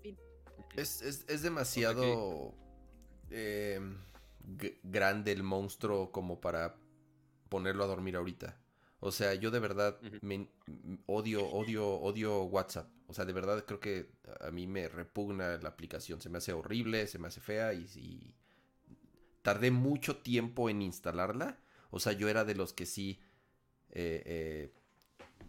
Fin. 0.01 0.17
Es, 0.75 1.01
es, 1.01 1.25
es 1.27 1.41
demasiado. 1.41 2.53
Eh, 3.31 3.79
grande 4.83 5.31
el 5.31 5.43
monstruo 5.43 6.11
como 6.11 6.39
para 6.39 6.77
ponerlo 7.49 7.83
a 7.83 7.87
dormir 7.87 8.15
ahorita. 8.15 8.59
O 8.99 9.11
sea, 9.11 9.33
yo 9.35 9.51
de 9.51 9.59
verdad 9.59 9.99
me 10.21 10.49
odio, 11.05 11.45
odio, 11.47 11.87
odio 11.87 12.43
WhatsApp. 12.43 12.89
O 13.07 13.13
sea, 13.13 13.25
de 13.25 13.33
verdad 13.33 13.63
creo 13.65 13.79
que 13.79 14.09
a 14.39 14.51
mí 14.51 14.67
me 14.67 14.87
repugna 14.87 15.57
la 15.57 15.69
aplicación. 15.69 16.21
Se 16.21 16.29
me 16.29 16.39
hace 16.39 16.53
horrible, 16.53 17.07
se 17.07 17.19
me 17.19 17.27
hace 17.27 17.41
fea 17.41 17.73
y, 17.73 18.33
tardé 19.45 19.69
mucho 19.69 20.17
tiempo 20.17 20.69
en 20.69 20.81
instalarla. 20.81 21.59
O 21.91 21.99
sea, 21.99 22.13
yo 22.13 22.27
era 22.27 22.43
de 22.43 22.55
los 22.55 22.73
que 22.73 22.85
sí, 22.85 23.21
eh, 23.91 24.23
eh, 24.25 24.73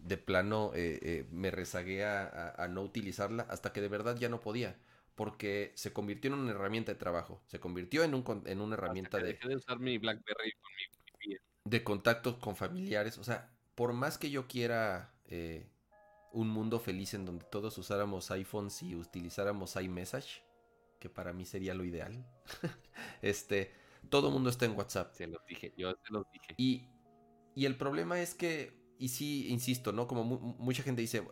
de 0.03 0.17
plano, 0.17 0.71
eh, 0.75 1.25
me 1.31 1.49
rezagué 1.49 2.05
a, 2.05 2.67
no 2.69 2.83
utilizarla 2.83 3.43
hasta 3.49 3.73
que 3.73 3.81
de 3.81 3.87
verdad 3.89 4.15
ya 4.15 4.29
no 4.29 4.39
podía 4.39 4.77
porque 5.15 5.71
se 5.73 5.91
convirtió 5.91 6.31
en 6.31 6.39
una 6.39 6.51
herramienta 6.51 6.91
de 6.91 6.99
trabajo, 6.99 7.41
se 7.47 7.59
convirtió 7.59 8.03
en, 8.03 8.13
un, 8.13 8.43
en 8.45 8.61
una 8.61 8.75
herramienta 8.75 9.17
de... 9.17 9.33
de 9.33 9.55
usar 9.55 9.79
mi 9.79 9.97
BlackBerry 9.97 10.51
con 10.61 10.71
mi, 11.25 11.35
De 11.65 11.83
contactos 11.83 12.35
con 12.35 12.55
familiares, 12.55 13.17
o 13.17 13.23
sea, 13.23 13.49
por 13.73 13.93
más 13.93 14.19
que 14.19 14.29
yo 14.29 14.47
quiera 14.47 15.15
eh, 15.25 15.71
un 16.31 16.49
mundo 16.49 16.79
feliz 16.79 17.15
en 17.15 17.25
donde 17.25 17.45
todos 17.45 17.75
usáramos 17.79 18.29
iPhones 18.29 18.83
y 18.83 18.93
utilizáramos 18.93 19.75
iMessage, 19.75 20.43
que 20.99 21.09
para 21.09 21.33
mí 21.33 21.45
sería 21.45 21.73
lo 21.73 21.83
ideal, 21.83 22.23
este, 23.23 23.73
todo 24.09 24.27
el 24.27 24.33
mundo 24.33 24.49
está 24.49 24.65
en 24.65 24.75
WhatsApp. 24.75 25.13
Se 25.13 25.27
los 25.27 25.45
dije, 25.45 25.73
yo 25.77 25.91
se 25.91 26.13
los 26.13 26.25
dije. 26.31 26.55
Y, 26.57 26.89
y 27.55 27.65
el 27.65 27.77
problema 27.77 28.19
es 28.19 28.33
que, 28.33 28.73
y 28.97 29.09
sí, 29.09 29.47
insisto, 29.49 29.91
¿no? 29.91 30.07
Como 30.07 30.23
mucha 30.23 30.83
gente 30.83 31.01
dice, 31.01 31.23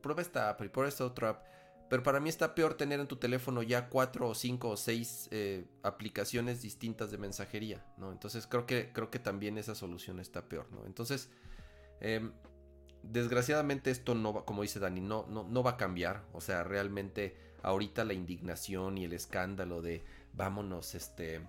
prueba 0.00 0.22
esta 0.22 0.50
app 0.50 0.62
y 0.62 0.68
prueba 0.68 0.88
esta 0.88 1.04
otra 1.04 1.30
app 1.30 1.52
pero 1.92 2.02
para 2.02 2.20
mí 2.20 2.30
está 2.30 2.54
peor 2.54 2.72
tener 2.72 3.00
en 3.00 3.06
tu 3.06 3.16
teléfono 3.16 3.62
ya 3.62 3.90
cuatro 3.90 4.26
o 4.30 4.34
cinco 4.34 4.70
o 4.70 4.78
seis 4.78 5.28
eh, 5.30 5.66
aplicaciones 5.82 6.62
distintas 6.62 7.10
de 7.10 7.18
mensajería, 7.18 7.84
¿no? 7.98 8.12
Entonces 8.12 8.46
creo 8.46 8.64
que, 8.64 8.94
creo 8.94 9.10
que 9.10 9.18
también 9.18 9.58
esa 9.58 9.74
solución 9.74 10.18
está 10.18 10.48
peor, 10.48 10.72
¿no? 10.72 10.86
Entonces, 10.86 11.30
em, 12.00 12.32
desgraciadamente 13.02 13.90
esto 13.90 14.14
no 14.14 14.32
va, 14.32 14.46
como 14.46 14.62
dice 14.62 14.80
Dani, 14.80 15.02
no, 15.02 15.26
no, 15.28 15.44
no 15.44 15.62
va 15.62 15.72
a 15.72 15.76
cambiar. 15.76 16.24
O 16.32 16.40
sea, 16.40 16.64
realmente 16.64 17.36
ahorita 17.62 18.06
la 18.06 18.14
indignación 18.14 18.96
y 18.96 19.04
el 19.04 19.12
escándalo 19.12 19.82
de 19.82 20.02
vámonos, 20.32 20.94
este, 20.94 21.46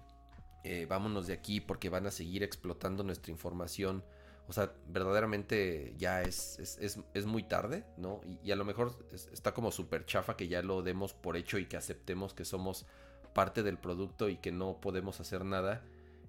eh, 0.64 0.86
vámonos 0.88 1.28
de 1.28 1.34
aquí 1.34 1.60
porque 1.62 1.90
van 1.90 2.08
a 2.08 2.12
seguir 2.12 2.44
explotando 2.44 3.04
nuestra 3.04 3.32
información 3.32 4.04
o 4.48 4.54
sea, 4.54 4.74
verdaderamente 4.88 5.94
ya 5.98 6.22
es, 6.22 6.60
es, 6.60 7.26
muy 7.26 7.44
tarde, 7.44 7.86
¿no? 7.98 8.20
Y, 8.44 8.52
a 8.52 8.56
lo 8.56 8.66
mejor 8.66 8.94
está 9.12 9.54
como 9.54 9.72
súper 9.72 10.06
chafa 10.06 10.36
que 10.36 10.48
ya 10.48 10.62
lo 10.62 10.82
demos 10.82 11.14
por 11.14 11.38
hecho 11.38 11.58
y 11.58 11.66
que 11.66 11.78
aceptemos 11.78 12.34
que 12.34 12.44
somos 12.44 12.86
parte 13.34 13.64
del 13.64 13.78
producto 13.78 14.28
y 14.28 14.38
que 14.38 14.52
no 14.52 14.82
podemos 14.82 15.20
hacer 15.22 15.46
nada. 15.46 15.86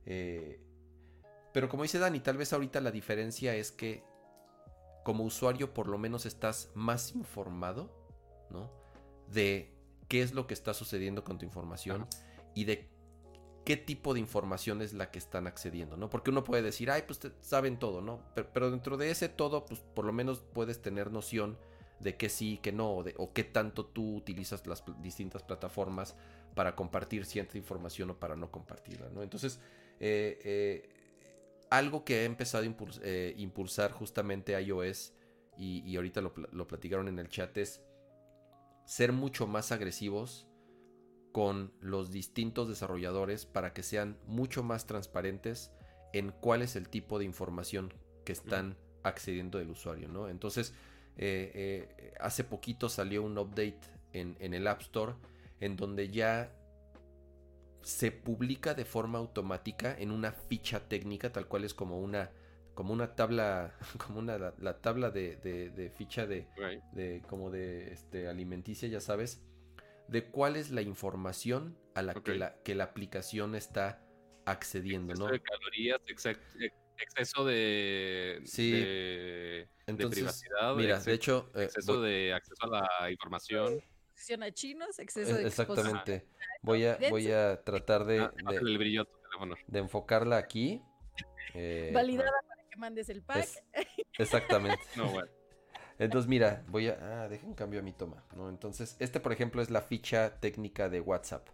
Eh, 0.07 0.61
pero 1.53 1.69
como 1.69 1.83
dice 1.83 1.99
Dani, 1.99 2.21
tal 2.21 2.37
vez 2.37 2.53
ahorita 2.53 2.81
la 2.81 2.93
diferencia 2.93 3.55
es 3.57 3.73
que 3.73 4.05
como 5.03 5.25
usuario 5.25 5.75
por 5.75 5.89
lo 5.89 5.99
menos 5.99 6.25
estás 6.25 6.71
más 6.75 7.15
informado, 7.17 7.91
¿no? 8.49 8.71
De 9.29 9.75
qué 10.09 10.23
es 10.23 10.35
lo 10.35 10.47
que 10.47 10.55
está 10.55 10.73
sucediendo 10.73 11.25
con 11.25 11.39
tu 11.39 11.45
información 11.45 12.07
y 12.55 12.65
de 12.65 12.94
qué 13.65 13.77
tipo 13.77 14.15
de 14.15 14.21
información 14.21 14.83
es 14.83 14.93
la 14.93 15.11
que 15.11 15.19
están 15.19 15.47
accediendo, 15.47 15.97
¿no? 15.97 16.11
Porque 16.11 16.31
uno 16.31 16.45
puede 16.45 16.63
decir, 16.63 16.91
ay, 16.91 17.03
pues 17.07 17.21
saben 17.41 17.79
todo, 17.79 18.01
¿no? 18.03 18.21
Pero, 18.35 18.71
dentro 18.71 18.97
de 18.97 19.11
ese 19.11 19.29
todo, 19.29 19.65
pues 19.65 19.81
por 19.81 20.05
lo 20.05 20.13
menos 20.13 20.43
puedes 20.53 20.83
tener 20.83 21.11
noción 21.11 21.59
de 22.01 22.17
qué 22.17 22.29
sí, 22.29 22.61
qué 22.63 22.73
no, 22.73 22.91
o 22.93 23.33
qué 23.33 23.45
tanto 23.45 23.87
tú 23.87 24.17
utilizas 24.17 24.67
las 24.67 24.85
distintas 25.01 25.43
plataformas 25.43 26.15
para 26.55 26.77
compartir 26.77 27.25
cierta 27.25 27.57
información 27.57 28.11
o 28.11 28.19
para 28.19 28.37
no 28.37 28.51
compartirla, 28.51 29.09
¿no? 29.11 29.23
Entonces, 29.23 29.59
eh, 29.99 30.39
eh, 30.45 30.89
algo 31.71 32.05
que 32.05 32.21
ha 32.21 32.25
empezado 32.25 32.65
a 32.65 32.75
eh, 33.03 33.35
impulsar 33.39 33.93
justamente 33.93 34.61
iOS, 34.61 35.15
y, 35.57 35.89
y 35.89 35.97
ahorita 35.97 36.21
lo, 36.21 36.35
lo 36.53 36.67
platicaron 36.67 37.09
en 37.09 37.19
el 37.19 37.29
chat, 37.29 37.57
es 37.57 37.81
ser 38.85 39.13
mucho 39.13 39.47
más 39.47 39.73
agresivos 39.73 40.49
con 41.35 41.73
los 41.81 42.13
distintos 42.13 42.69
desarrolladores 42.69 43.45
para 43.45 43.73
que 43.73 43.83
sean 43.83 44.17
mucho 44.29 44.63
más 44.63 44.87
transparentes 44.87 45.73
en 46.13 46.31
cuál 46.31 46.63
es 46.63 46.77
el 46.77 46.89
tipo 46.89 47.19
de 47.19 47.25
información 47.25 47.93
que 48.25 48.31
están 48.31 48.77
accediendo 49.03 49.59
del 49.59 49.71
usuario, 49.71 50.07
¿no? 50.07 50.29
Entonces, 50.29 50.75
eh, 51.17 51.51
eh, 51.99 52.15
hace 52.21 52.45
poquito 52.45 52.89
salió 52.89 53.25
un 53.25 53.37
update 53.37 53.81
en, 54.13 54.37
el 54.55 54.65
App 54.69 54.83
Store 54.83 55.15
en 55.59 55.75
donde 55.75 56.09
ya 56.09 56.55
se 57.83 58.13
publica 58.13 58.75
de 58.75 58.85
forma 58.85 59.19
automática 59.19 59.93
en 59.99 60.13
una 60.13 60.31
ficha 60.31 60.89
técnica, 60.89 61.33
tal 61.33 61.49
cual 61.49 61.65
es 61.65 61.75
como 61.75 61.99
una 61.99 62.31
como 62.75 62.93
una 62.93 63.17
tabla, 63.17 63.75
como 64.07 64.21
una 64.21 64.39
la, 64.39 64.81
tabla 64.81 65.11
de, 65.11 65.93
ficha 65.97 66.27
de, 66.27 66.47
de, 66.93 67.25
como 67.29 67.51
de 67.51 67.93
este 67.93 68.29
alimenticia, 68.29 68.89
ya 68.89 69.01
sabes, 69.01 69.43
de 70.09 70.25
cuál 70.25 70.57
es 70.57 70.71
la 70.71 70.83
información 70.83 71.79
a 71.95 72.03
la, 72.03 72.15
que, 72.15 72.35
la 72.35 72.63
que 72.63 72.75
la 72.75 72.85
aplicación 72.85 73.55
está 73.55 74.03
accediendo, 74.45 75.13
exceso 75.13 75.27
¿no? 75.27 75.33
de 75.33 75.41
calorías, 75.41 76.01
exceso 76.97 77.45
de, 77.45 78.43
sí. 78.45 78.73
de, 78.73 79.69
privacidad, 79.87 80.75
mira, 80.77 81.01
de 81.01 81.13
hecho, 81.13 81.51
eh, 81.55 81.65
exceso 81.65 82.01
de 82.01 82.35
acceso 82.35 82.65
a 82.65 83.03
la 83.03 83.11
información. 83.11 83.81
A 84.41 84.51
chinos, 84.53 84.99
exceso 85.01 85.37
de 85.37 85.47
Exactamente. 85.47 86.27
Voy 86.63 86.87
a, 86.87 86.99
voy 87.11 87.31
a 87.31 87.63
tratar 87.63 88.05
de, 88.05 88.21
ah, 88.21 88.33
el 88.49 88.79
brillo 88.79 89.05
teléfono. 89.05 89.57
de 89.67 89.79
enfocarla 89.79 90.39
aquí. 90.39 90.81
Eh, 91.53 91.91
Validada 91.93 92.31
para 92.49 92.69
que 92.69 92.77
mandes 92.77 93.09
el 93.09 93.23
pack. 93.23 93.49
exactamente. 94.19 94.83
no, 94.97 95.11
bueno. 95.11 95.29
Entonces, 95.99 96.29
mira, 96.29 96.65
voy 96.69 96.89
a. 96.89 97.23
Ah, 97.23 97.29
dejen 97.29 97.55
cambio 97.55 97.81
a 97.81 97.83
mi 97.83 97.93
toma. 97.93 98.25
¿no? 98.37 98.49
Entonces, 98.49 98.97
este, 98.99 99.21
por 99.21 99.33
ejemplo, 99.33 99.63
es 99.63 99.71
la 99.71 99.81
ficha 99.81 100.41
técnica 100.41 100.89
de 100.89 101.01
WhatsApp. 101.01 101.49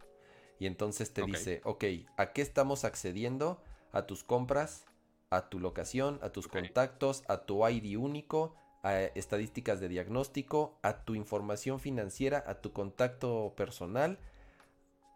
Y 0.58 0.66
entonces 0.66 1.12
te 1.12 1.22
dice, 1.22 1.62
ok, 1.64 1.84
¿a 2.18 2.32
qué 2.32 2.42
estamos 2.42 2.84
accediendo? 2.84 3.62
A 3.92 4.06
tus 4.06 4.22
compras, 4.24 4.84
a 5.30 5.48
tu 5.48 5.58
locación, 5.58 6.18
a 6.22 6.30
tus 6.30 6.48
contactos, 6.48 7.24
a 7.28 7.46
tu 7.46 7.66
ID 7.66 7.96
único, 7.96 8.54
a 8.82 9.00
estadísticas 9.00 9.80
de 9.80 9.88
diagnóstico, 9.88 10.78
a 10.82 11.04
tu 11.04 11.14
información 11.14 11.80
financiera, 11.80 12.44
a 12.46 12.60
tu 12.60 12.72
contacto 12.72 13.54
personal, 13.56 14.18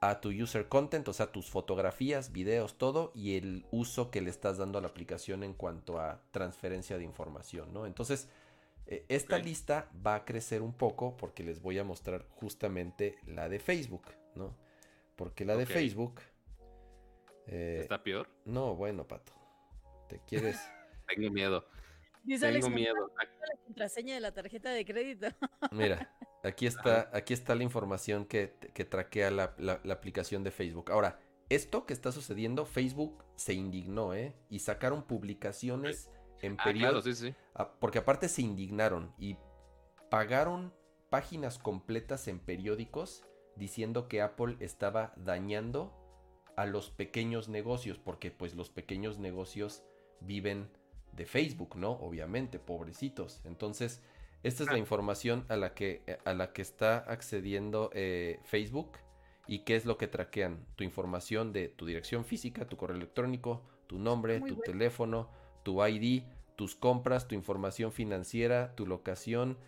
a 0.01 0.20
tu 0.20 0.30
user 0.30 0.68
content, 0.68 1.06
o 1.09 1.12
sea, 1.12 1.32
tus 1.32 1.51
fotografías, 1.51 2.32
videos, 2.32 2.78
todo, 2.78 3.12
y 3.14 3.36
el 3.36 3.66
uso 3.70 4.10
que 4.10 4.22
le 4.22 4.30
estás 4.30 4.59
dando 4.59 4.78
a 4.78 4.82
la 4.82 4.88
aplicación 4.88 5.42
en 5.42 5.55
cuanto 5.55 5.98
a 5.98 6.22
transferencia 6.30 6.96
de 6.96 7.05
información, 7.05 7.72
¿no? 7.72 7.86
Entonces, 7.86 8.28
eh, 8.86 9.05
esta 9.09 9.39
lista 9.39 9.90
va 10.05 10.15
a 10.16 10.24
crecer 10.24 10.62
un 10.62 10.74
poco 10.74 11.16
porque 11.16 11.43
les 11.43 11.61
voy 11.61 11.78
a 11.78 11.85
mostrar 11.85 12.27
justamente 12.31 13.19
la 13.27 13.48
de 13.48 13.59
Facebook, 13.59 14.06
¿no? 14.35 14.56
Porque 15.16 15.44
la 15.44 15.56
de 15.56 15.66
Facebook... 15.66 16.20
Eh, 17.47 17.78
¿Está 17.82 18.02
peor? 18.02 18.28
No, 18.44 18.74
bueno, 18.74 19.06
Pato. 19.06 19.32
¿Te 20.09 20.20
quieres...? 20.27 20.59
Tengo 21.06 21.31
miedo. 21.31 21.66
Dice 22.24 22.51
Tengo 22.51 22.70
miedo. 22.70 23.12
La 23.16 23.56
contraseña 23.65 24.15
de 24.15 24.20
la 24.20 24.32
tarjeta 24.32 24.70
de 24.70 24.85
crédito. 24.85 25.28
Mira, 25.73 26.15
aquí 26.43 26.66
está, 26.66 27.11
aquí 27.12 27.35
está 27.35 27.55
la 27.55 27.62
información 27.62 28.24
que, 28.24 28.55
que 28.73 28.85
traquea 28.85 29.31
la, 29.31 29.55
aplicación 29.90 30.43
de 30.43 30.51
Facebook. 30.51 30.90
Ahora, 30.90 31.20
esto 31.51 31.85
que 31.85 31.93
está 31.93 32.12
sucediendo, 32.12 32.65
Facebook 32.65 33.23
se 33.36 33.52
indignó, 33.52 34.15
¿eh? 34.15 34.35
Y 34.48 34.61
sacaron 34.61 35.06
publicaciones 35.06 36.11
en 36.47 36.57
ah, 36.59 37.01
sí, 37.03 37.15
sí. 37.15 37.35
Ah, 37.55 37.73
porque 37.81 37.99
aparte 37.99 38.29
se 38.29 38.43
indignaron 38.43 39.12
y 39.19 39.37
pagaron 40.11 40.73
páginas 41.11 41.59
completas 41.59 42.29
en 42.29 42.39
periódicos 42.39 43.25
diciendo 43.57 44.09
que 44.09 44.23
Apple 44.23 44.57
estaba 44.61 45.12
dañando 45.16 45.93
a 46.57 46.66
los 46.66 46.91
pequeños 46.91 47.49
negocios, 47.49 47.99
porque 47.99 48.31
pues 48.31 48.55
los 48.55 48.71
pequeños 48.71 49.19
negocios 49.19 49.85
viven 50.21 50.71
de 51.12 51.27
Facebook, 51.27 51.77
¿no? 51.77 51.93
Obviamente, 51.93 52.59
pobrecitos. 52.59 53.41
Entonces, 53.45 54.03
esta 54.43 54.62
es 54.62 54.69
la 54.69 54.77
ah. 54.77 54.79
información 54.79 55.45
a 55.49 55.57
la 55.57 55.75
que, 55.75 56.19
a 56.25 56.35
la 56.35 56.53
que 56.53 56.62
está 56.62 56.99
accediendo 56.99 57.91
eh, 57.95 58.41
Facebook 58.45 58.99
y 59.47 59.61
qué 59.61 59.77
es 59.77 59.85
lo 59.85 59.99
que 59.99 60.07
traquean. 60.07 60.66
Tu 60.77 60.85
información 60.85 61.53
de 61.53 61.69
tu 61.69 61.87
dirección 61.87 62.25
física, 62.25 62.66
tu 62.66 62.77
correo 62.77 62.97
electrónico, 62.97 63.62
tu 63.87 63.99
nombre, 63.99 64.41
tu 64.41 64.57
teléfono, 64.57 65.31
tu 65.62 65.85
ID, 65.85 66.25
tus 66.56 66.74
compras, 66.74 67.28
tu 67.28 67.35
información 67.35 67.93
financiera, 67.93 68.74
tu 68.74 68.86
locación, 68.86 69.59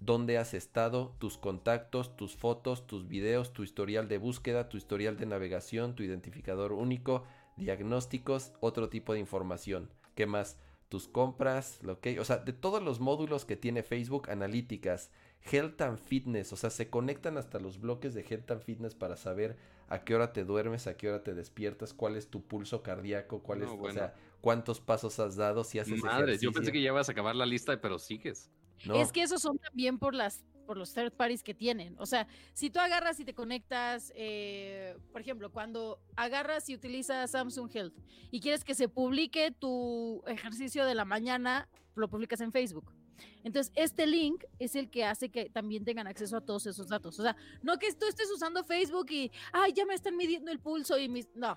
dónde 0.00 0.38
has 0.38 0.54
estado, 0.54 1.14
tus 1.18 1.38
contactos, 1.38 2.16
tus 2.16 2.36
fotos, 2.36 2.86
tus 2.86 3.08
videos, 3.08 3.52
tu 3.52 3.62
historial 3.62 4.08
de 4.08 4.18
búsqueda, 4.18 4.68
tu 4.68 4.76
historial 4.76 5.16
de 5.16 5.26
navegación, 5.26 5.94
tu 5.94 6.02
identificador 6.02 6.72
único, 6.72 7.24
diagnósticos, 7.56 8.52
otro 8.60 8.88
tipo 8.88 9.12
de 9.14 9.20
información. 9.20 9.90
¿Qué 10.14 10.26
más? 10.26 10.58
tus 10.88 11.08
compras, 11.08 11.82
lo 11.82 12.00
que, 12.00 12.20
o 12.20 12.24
sea, 12.24 12.38
de 12.38 12.52
todos 12.52 12.82
los 12.82 13.00
módulos 13.00 13.44
que 13.44 13.56
tiene 13.56 13.82
Facebook, 13.82 14.30
analíticas, 14.30 15.10
Health 15.50 15.80
and 15.80 15.98
Fitness, 15.98 16.52
o 16.52 16.56
sea, 16.56 16.70
se 16.70 16.90
conectan 16.90 17.38
hasta 17.38 17.58
los 17.58 17.80
bloques 17.80 18.14
de 18.14 18.22
Health 18.22 18.50
and 18.52 18.62
Fitness 18.62 18.94
para 18.94 19.16
saber 19.16 19.56
a 19.88 20.04
qué 20.04 20.14
hora 20.14 20.32
te 20.32 20.44
duermes, 20.44 20.86
a 20.86 20.96
qué 20.96 21.08
hora 21.08 21.22
te 21.22 21.34
despiertas, 21.34 21.92
cuál 21.92 22.16
es 22.16 22.28
tu 22.28 22.42
pulso 22.46 22.82
cardíaco, 22.82 23.40
cuál 23.40 23.62
es, 23.62 23.68
o 23.68 23.92
sea, 23.92 24.14
cuántos 24.46 24.80
pasos 24.80 25.18
has 25.18 25.34
dado, 25.34 25.64
si 25.64 25.80
haces 25.80 26.04
Madre, 26.04 26.38
yo 26.38 26.52
pensé 26.52 26.70
que 26.70 26.80
ya 26.80 26.90
ibas 26.90 27.08
a 27.08 27.12
acabar 27.12 27.34
la 27.34 27.44
lista, 27.44 27.80
pero 27.80 27.98
sigues. 27.98 28.48
Es 28.94 29.10
que 29.10 29.22
esos 29.22 29.42
son 29.42 29.58
también 29.58 29.98
por 29.98 30.14
las 30.14 30.44
por 30.68 30.76
los 30.76 30.94
third 30.94 31.12
parties 31.14 31.42
que 31.42 31.52
tienen. 31.52 31.96
O 31.98 32.06
sea, 32.06 32.28
si 32.52 32.70
tú 32.70 32.78
agarras 32.78 33.18
y 33.18 33.24
te 33.24 33.34
conectas, 33.34 34.12
eh, 34.14 34.96
por 35.10 35.20
ejemplo, 35.20 35.50
cuando 35.50 35.98
agarras 36.14 36.68
y 36.68 36.76
utilizas 36.76 37.32
Samsung 37.32 37.68
Health 37.74 37.94
y 38.30 38.38
quieres 38.38 38.62
que 38.62 38.76
se 38.76 38.88
publique 38.88 39.50
tu 39.50 40.22
ejercicio 40.28 40.84
de 40.84 40.94
la 40.94 41.04
mañana, 41.04 41.68
lo 41.96 42.08
publicas 42.08 42.40
en 42.40 42.52
Facebook. 42.52 42.94
Entonces, 43.42 43.72
este 43.74 44.06
link 44.06 44.44
es 44.60 44.76
el 44.76 44.90
que 44.90 45.04
hace 45.04 45.28
que 45.28 45.50
también 45.50 45.84
tengan 45.84 46.06
acceso 46.06 46.36
a 46.36 46.40
todos 46.40 46.66
esos 46.66 46.86
datos. 46.86 47.18
O 47.18 47.22
sea, 47.24 47.36
no 47.62 47.80
que 47.80 47.92
tú 47.94 48.06
estés 48.06 48.30
usando 48.30 48.62
Facebook 48.62 49.06
y, 49.10 49.32
ay, 49.52 49.72
ya 49.72 49.84
me 49.86 49.94
están 49.94 50.16
midiendo 50.16 50.52
el 50.52 50.60
pulso 50.60 50.96
y 50.98 51.08
mis... 51.08 51.28
No. 51.34 51.56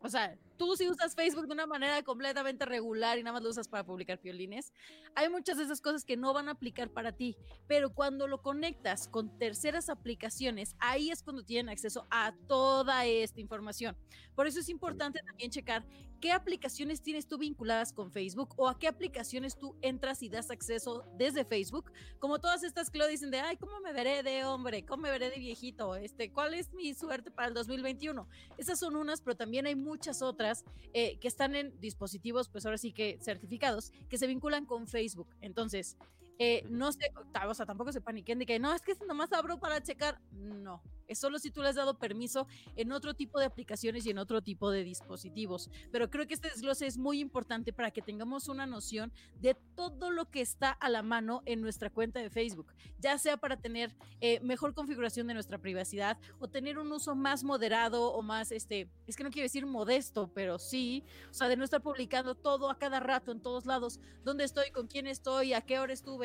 O 0.00 0.08
sea, 0.08 0.38
tú 0.56 0.76
si 0.76 0.88
usas 0.88 1.14
Facebook 1.14 1.46
de 1.46 1.52
una 1.52 1.66
manera 1.66 2.02
completamente 2.02 2.64
regular 2.64 3.18
y 3.18 3.22
nada 3.22 3.34
más 3.34 3.42
lo 3.42 3.50
usas 3.50 3.68
para 3.68 3.84
publicar 3.84 4.20
violines, 4.22 4.72
hay 5.14 5.28
muchas 5.28 5.58
de 5.58 5.64
esas 5.64 5.80
cosas 5.80 6.04
que 6.04 6.16
no 6.16 6.32
van 6.32 6.48
a 6.48 6.52
aplicar 6.52 6.90
para 6.90 7.12
ti, 7.12 7.36
pero 7.66 7.94
cuando 7.94 8.26
lo 8.26 8.42
conectas 8.42 9.08
con 9.08 9.38
terceras 9.38 9.88
aplicaciones, 9.88 10.76
ahí 10.78 11.10
es 11.10 11.22
cuando 11.22 11.44
tienen 11.44 11.68
acceso 11.68 12.06
a 12.10 12.34
toda 12.46 13.06
esta 13.06 13.40
información. 13.40 13.96
Por 14.34 14.46
eso 14.46 14.60
es 14.60 14.68
importante 14.68 15.20
también 15.24 15.50
checar 15.50 15.84
qué 16.20 16.32
aplicaciones 16.32 17.02
tienes 17.02 17.26
tú 17.26 17.38
vinculadas 17.38 17.92
con 17.92 18.10
Facebook 18.10 18.54
o 18.56 18.68
a 18.68 18.78
qué 18.78 18.88
aplicaciones 18.88 19.58
tú 19.58 19.76
entras 19.82 20.22
y 20.22 20.28
das 20.28 20.50
acceso 20.50 21.04
desde 21.18 21.44
Facebook, 21.44 21.92
como 22.18 22.38
todas 22.38 22.62
estas 22.62 22.90
que 22.90 22.98
lo 22.98 23.06
dicen 23.06 23.30
de, 23.30 23.40
ay, 23.40 23.56
¿cómo 23.56 23.78
me 23.80 23.92
veré 23.92 24.22
de 24.22 24.44
hombre? 24.44 24.84
¿Cómo 24.86 25.02
me 25.02 25.10
veré 25.10 25.30
de 25.30 25.38
viejito? 25.38 25.96
Este, 25.96 26.32
¿Cuál 26.32 26.54
es 26.54 26.72
mi 26.72 26.94
suerte 26.94 27.30
para 27.30 27.48
el 27.48 27.54
2021? 27.54 28.26
Esas 28.56 28.78
son 28.78 28.96
unas, 28.96 29.20
pero 29.20 29.36
también 29.36 29.66
hay 29.66 29.74
muchas 29.74 30.22
otras 30.22 30.43
eh, 30.92 31.18
que 31.20 31.28
están 31.28 31.54
en 31.54 31.78
dispositivos, 31.80 32.48
pues 32.48 32.66
ahora 32.66 32.78
sí 32.78 32.92
que 32.92 33.18
certificados, 33.20 33.92
que 34.08 34.18
se 34.18 34.26
vinculan 34.26 34.66
con 34.66 34.86
Facebook. 34.86 35.28
Entonces, 35.40 35.96
eh, 36.38 36.64
no 36.68 36.92
sé, 36.92 37.12
o 37.46 37.54
sea, 37.54 37.66
tampoco 37.66 37.92
se 37.92 38.00
paniquen 38.00 38.38
de 38.38 38.46
que 38.46 38.58
no, 38.58 38.74
es 38.74 38.82
que 38.82 38.94
nomás 39.06 39.32
abro 39.32 39.58
para 39.58 39.82
checar. 39.82 40.20
No, 40.32 40.82
es 41.06 41.18
solo 41.18 41.38
si 41.38 41.50
tú 41.50 41.62
le 41.62 41.68
has 41.68 41.76
dado 41.76 41.98
permiso 41.98 42.46
en 42.76 42.92
otro 42.92 43.14
tipo 43.14 43.38
de 43.38 43.46
aplicaciones 43.46 44.06
y 44.06 44.10
en 44.10 44.18
otro 44.18 44.42
tipo 44.42 44.70
de 44.70 44.84
dispositivos. 44.84 45.70
Pero 45.92 46.10
creo 46.10 46.26
que 46.26 46.34
este 46.34 46.48
desglose 46.48 46.86
es 46.86 46.98
muy 46.98 47.20
importante 47.20 47.72
para 47.72 47.90
que 47.90 48.02
tengamos 48.02 48.48
una 48.48 48.66
noción 48.66 49.12
de 49.40 49.54
todo 49.76 50.10
lo 50.10 50.30
que 50.30 50.40
está 50.40 50.70
a 50.70 50.88
la 50.88 51.02
mano 51.02 51.42
en 51.46 51.60
nuestra 51.60 51.90
cuenta 51.90 52.20
de 52.20 52.30
Facebook, 52.30 52.72
ya 52.98 53.18
sea 53.18 53.36
para 53.36 53.56
tener 53.56 53.94
eh, 54.20 54.40
mejor 54.40 54.74
configuración 54.74 55.26
de 55.26 55.34
nuestra 55.34 55.58
privacidad 55.58 56.18
o 56.38 56.48
tener 56.48 56.78
un 56.78 56.90
uso 56.90 57.14
más 57.14 57.44
moderado 57.44 58.12
o 58.12 58.22
más, 58.22 58.50
este, 58.50 58.88
es 59.06 59.16
que 59.16 59.24
no 59.24 59.30
quiero 59.30 59.44
decir 59.44 59.66
modesto, 59.66 60.30
pero 60.34 60.58
sí, 60.58 61.04
o 61.30 61.34
sea, 61.34 61.48
de 61.48 61.56
no 61.56 61.64
estar 61.64 61.82
publicando 61.82 62.34
todo 62.34 62.70
a 62.70 62.78
cada 62.78 63.00
rato 63.00 63.30
en 63.32 63.40
todos 63.40 63.66
lados, 63.66 64.00
dónde 64.24 64.44
estoy, 64.44 64.70
con 64.70 64.86
quién 64.86 65.06
estoy, 65.06 65.52
a 65.52 65.60
qué 65.60 65.78
hora 65.78 65.92
estuve 65.92 66.23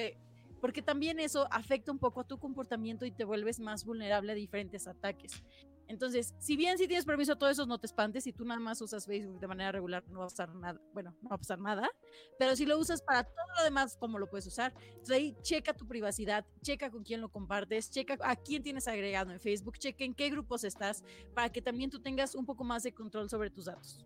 porque 0.60 0.82
también 0.82 1.20
eso 1.20 1.48
afecta 1.52 1.92
un 1.92 2.00
poco 2.00 2.22
a 2.22 2.28
tu 2.28 2.38
comportamiento 2.38 3.06
y 3.06 3.12
te 3.12 3.24
vuelves 3.24 3.60
más 3.60 3.86
vulnerable 3.86 4.32
a 4.32 4.36
diferentes 4.36 4.88
ataques. 4.88 5.44
Entonces, 5.88 6.36
si 6.38 6.56
bien 6.56 6.78
si 6.78 6.88
tienes 6.88 7.04
permiso 7.04 7.34
a 7.34 7.36
todo 7.36 7.50
eso, 7.50 7.66
no 7.66 7.80
te 7.80 7.88
espantes, 7.88 8.24
si 8.24 8.32
tú 8.32 8.46
nada 8.46 8.60
más 8.60 8.80
usas 8.80 9.08
Facebook 9.08 9.40
de 9.40 9.48
manera 9.48 9.72
regular, 9.72 10.04
no 10.08 10.20
va 10.20 10.26
a 10.26 10.28
pasar 10.28 10.54
nada, 10.54 10.80
bueno, 10.94 11.16
no 11.24 11.30
va 11.30 11.36
a 11.36 11.40
pasar 11.40 11.60
nada, 11.60 11.90
pero 12.38 12.56
si 12.56 12.68
lo 12.68 12.78
usas 12.78 13.02
para 13.02 13.24
todo 13.24 13.48
lo 13.58 13.64
demás, 13.64 13.98
¿cómo 14.00 14.20
lo 14.20 14.30
puedes 14.30 14.46
usar? 14.46 14.72
Entonces 14.84 15.16
ahí 15.16 15.36
checa 15.42 15.74
tu 15.74 15.88
privacidad, 15.88 16.46
checa 16.62 16.92
con 16.92 17.04
quién 17.04 17.22
lo 17.22 17.30
compartes, 17.30 17.90
checa 17.90 18.20
a 18.22 18.36
quién 18.36 18.62
tienes 18.62 18.88
agregado 18.88 19.32
en 19.32 19.40
Facebook, 19.40 19.80
checa 19.80 20.04
en 20.04 20.14
qué 20.14 20.30
grupos 20.30 20.64
estás, 20.64 21.04
para 21.34 21.52
que 21.52 21.60
también 21.60 21.90
tú 21.90 22.00
tengas 22.00 22.36
un 22.36 22.46
poco 22.46 22.64
más 22.64 22.84
de 22.84 22.94
control 22.94 23.28
sobre 23.28 23.50
tus 23.50 23.66
datos. 23.66 24.06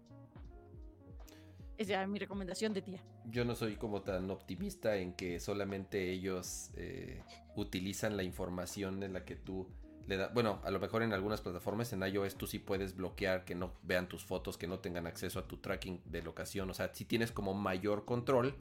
Es 1.77 1.87
ya 1.87 2.05
mi 2.05 2.19
recomendación 2.19 2.73
de 2.73 2.81
tía. 2.81 2.99
Yo 3.25 3.45
no 3.45 3.55
soy 3.55 3.75
como 3.75 4.01
tan 4.01 4.29
optimista 4.29 4.95
en 4.97 5.13
que 5.13 5.39
solamente 5.39 6.11
ellos 6.11 6.71
eh, 6.75 7.23
utilizan 7.55 8.15
la 8.15 8.23
información 8.23 9.01
en 9.03 9.13
la 9.13 9.25
que 9.25 9.35
tú 9.35 9.67
le 10.07 10.17
das. 10.17 10.33
Bueno, 10.33 10.59
a 10.63 10.71
lo 10.71 10.79
mejor 10.79 11.01
en 11.01 11.13
algunas 11.13 11.41
plataformas 11.41 11.91
en 11.93 12.03
iOS 12.03 12.35
tú 12.35 12.45
sí 12.45 12.59
puedes 12.59 12.95
bloquear 12.95 13.45
que 13.45 13.55
no 13.55 13.73
vean 13.83 14.07
tus 14.07 14.23
fotos, 14.23 14.57
que 14.57 14.67
no 14.67 14.79
tengan 14.79 15.07
acceso 15.07 15.39
a 15.39 15.47
tu 15.47 15.57
tracking 15.57 16.01
de 16.05 16.21
locación. 16.21 16.69
O 16.69 16.73
sea, 16.73 16.93
sí 16.93 17.05
tienes 17.05 17.31
como 17.31 17.53
mayor 17.53 18.05
control. 18.05 18.55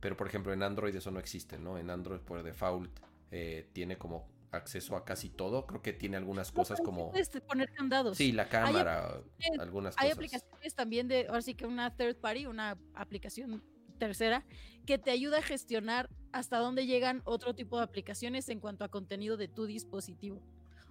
Pero 0.00 0.16
por 0.16 0.26
ejemplo 0.26 0.52
en 0.52 0.62
Android 0.62 0.94
eso 0.94 1.10
no 1.10 1.18
existe, 1.18 1.58
¿no? 1.58 1.78
En 1.78 1.90
Android 1.90 2.20
por 2.20 2.42
default 2.42 2.90
eh, 3.30 3.68
tiene 3.72 3.96
como 3.98 4.28
acceso 4.56 4.96
a 4.96 5.04
casi 5.04 5.30
todo. 5.30 5.66
Creo 5.66 5.82
que 5.82 5.92
tiene 5.92 6.16
algunas 6.16 6.52
cosas 6.52 6.80
como. 6.80 7.10
Puedes 7.10 7.30
poner 7.46 7.70
candados. 7.72 8.16
Sí, 8.16 8.32
la 8.32 8.48
cámara, 8.48 9.22
algunas 9.58 9.94
cosas. 9.94 10.04
Hay 10.04 10.10
aplicaciones 10.10 10.74
también 10.74 11.08
de, 11.08 11.26
ahora 11.28 11.42
sí 11.42 11.54
que 11.54 11.66
una 11.66 11.94
third 11.94 12.16
party, 12.16 12.46
una 12.46 12.78
aplicación 12.94 13.62
tercera, 13.98 14.44
que 14.84 14.98
te 14.98 15.10
ayuda 15.10 15.38
a 15.38 15.42
gestionar 15.42 16.10
hasta 16.32 16.58
dónde 16.58 16.86
llegan 16.86 17.22
otro 17.24 17.54
tipo 17.54 17.78
de 17.78 17.84
aplicaciones 17.84 18.48
en 18.48 18.60
cuanto 18.60 18.84
a 18.84 18.88
contenido 18.88 19.36
de 19.36 19.48
tu 19.48 19.66
dispositivo. 19.66 20.42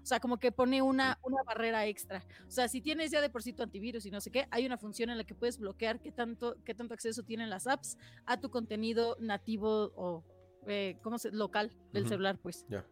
O 0.05 0.07
sea, 0.07 0.19
como 0.19 0.37
que 0.37 0.51
pone 0.51 0.83
una, 0.83 1.17
una 1.23 1.41
barrera 1.43 1.87
extra. 1.87 2.23
O 2.47 2.51
sea, 2.51 2.67
si 2.67 2.79
tienes 2.79 3.09
ya 3.09 3.21
de 3.21 3.29
por 3.31 3.41
sí 3.41 3.53
tu 3.53 3.63
antivirus 3.63 4.05
y 4.05 4.11
no 4.11 4.21
sé 4.21 4.29
qué, 4.29 4.47
hay 4.51 4.63
una 4.65 4.77
función 4.77 5.09
en 5.09 5.17
la 5.17 5.23
que 5.23 5.33
puedes 5.33 5.57
bloquear 5.57 5.99
qué 5.99 6.11
tanto, 6.11 6.57
qué 6.63 6.75
tanto 6.75 6.93
acceso 6.93 7.23
tienen 7.23 7.49
las 7.49 7.65
apps 7.65 7.97
a 8.27 8.39
tu 8.39 8.51
contenido 8.51 9.17
nativo 9.19 9.91
o, 9.95 10.23
eh, 10.67 10.99
¿cómo 11.01 11.17
se? 11.17 11.31
Local 11.31 11.71
del 11.91 12.07
celular, 12.07 12.37
pues. 12.37 12.67
Ya. 12.69 12.85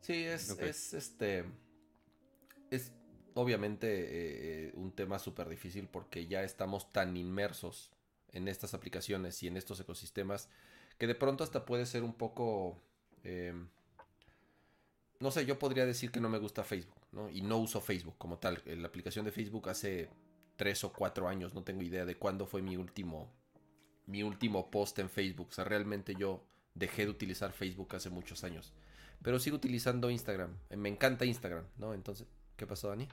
Sí, 0.00 0.24
es, 0.24 0.50
es 0.58 0.94
este. 0.94 1.44
Es 2.70 2.92
obviamente 3.34 4.66
eh, 4.66 4.72
un 4.74 4.92
tema 4.92 5.18
súper 5.18 5.48
difícil 5.48 5.88
porque 5.88 6.26
ya 6.26 6.42
estamos 6.42 6.92
tan 6.92 7.16
inmersos 7.16 7.90
en 8.32 8.48
estas 8.48 8.74
aplicaciones 8.74 9.42
y 9.42 9.46
en 9.46 9.56
estos 9.56 9.80
ecosistemas 9.80 10.48
que 10.98 11.06
de 11.06 11.14
pronto 11.14 11.44
hasta 11.44 11.64
puede 11.64 11.86
ser 11.86 12.02
un 12.02 12.14
poco. 12.14 12.80
Em, 13.24 13.68
no 15.20 15.30
sé, 15.30 15.46
yo 15.46 15.58
podría 15.58 15.86
decir 15.86 16.10
que 16.10 16.20
no 16.20 16.28
me 16.28 16.38
gusta 16.38 16.64
Facebook, 16.64 17.00
¿no? 17.12 17.30
Y 17.30 17.42
no 17.42 17.58
uso 17.58 17.80
Facebook 17.80 18.16
como 18.18 18.38
tal. 18.38 18.62
La 18.66 18.88
aplicación 18.88 19.24
de 19.24 19.30
Facebook 19.30 19.68
hace 19.68 20.10
tres 20.56 20.84
o 20.84 20.92
cuatro 20.92 21.28
años, 21.28 21.54
no 21.54 21.62
tengo 21.62 21.82
idea 21.82 22.04
de 22.04 22.16
cuándo 22.16 22.46
fue 22.46 22.62
mi 22.62 22.76
último. 22.76 23.32
Mi 24.06 24.22
último 24.22 24.70
post 24.70 24.98
en 24.98 25.08
Facebook. 25.08 25.48
O 25.50 25.52
sea, 25.52 25.64
realmente 25.64 26.14
yo 26.16 26.44
dejé 26.74 27.04
de 27.04 27.10
utilizar 27.10 27.52
Facebook 27.52 27.94
hace 27.94 28.10
muchos 28.10 28.42
años. 28.42 28.72
Pero 29.22 29.38
sigo 29.38 29.56
utilizando 29.56 30.10
Instagram. 30.10 30.56
Eh, 30.70 30.76
me 30.76 30.88
encanta 30.88 31.24
Instagram, 31.24 31.64
¿no? 31.76 31.94
Entonces, 31.94 32.26
¿qué 32.56 32.66
pasó, 32.66 32.88
Dani? 32.88 33.08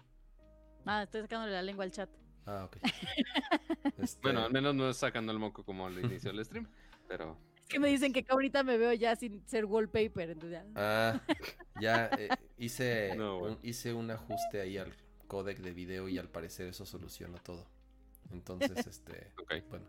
Ah, 0.85 1.03
estoy 1.03 1.21
sacándole 1.21 1.53
la 1.53 1.61
lengua 1.61 1.83
al 1.83 1.91
chat. 1.91 2.09
Ah, 2.45 2.65
ok. 2.65 2.77
Este 3.97 4.19
bueno, 4.21 4.43
al 4.43 4.51
menos 4.51 4.73
no 4.73 4.89
es 4.89 4.97
sacando 4.97 5.31
el 5.31 5.39
moco 5.39 5.63
como 5.63 5.85
al 5.85 5.99
inicio 5.99 6.31
del 6.31 6.43
stream, 6.45 6.67
pero... 7.07 7.37
Es 7.63 7.69
que 7.69 7.79
me 7.79 7.89
dicen 7.89 8.13
que 8.13 8.25
ahorita 8.27 8.63
me 8.63 8.77
veo 8.77 8.93
ya 8.93 9.15
sin 9.15 9.45
ser 9.45 9.65
wallpaper, 9.65 10.29
entonces 10.29 10.63
ya... 10.63 10.65
Ah, 10.75 11.21
ya 11.81 12.09
eh, 12.17 12.29
hice, 12.57 13.11
un, 13.19 13.59
hice 13.61 13.93
un 13.93 14.09
ajuste 14.09 14.61
ahí 14.61 14.77
al 14.77 14.93
codec 15.27 15.59
de 15.59 15.71
video 15.71 16.07
y 16.07 16.17
al 16.17 16.29
parecer 16.29 16.67
eso 16.67 16.85
solucionó 16.85 17.37
todo. 17.39 17.67
Entonces, 18.31 18.87
este... 18.87 19.33
Bueno, 19.69 19.85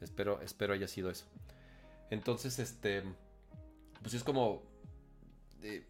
espero, 0.00 0.40
espero 0.42 0.74
haya 0.74 0.88
sido 0.88 1.08
eso. 1.08 1.26
Entonces, 2.10 2.58
este... 2.58 3.04
Pues 4.02 4.14
es 4.14 4.24
como 4.24 4.71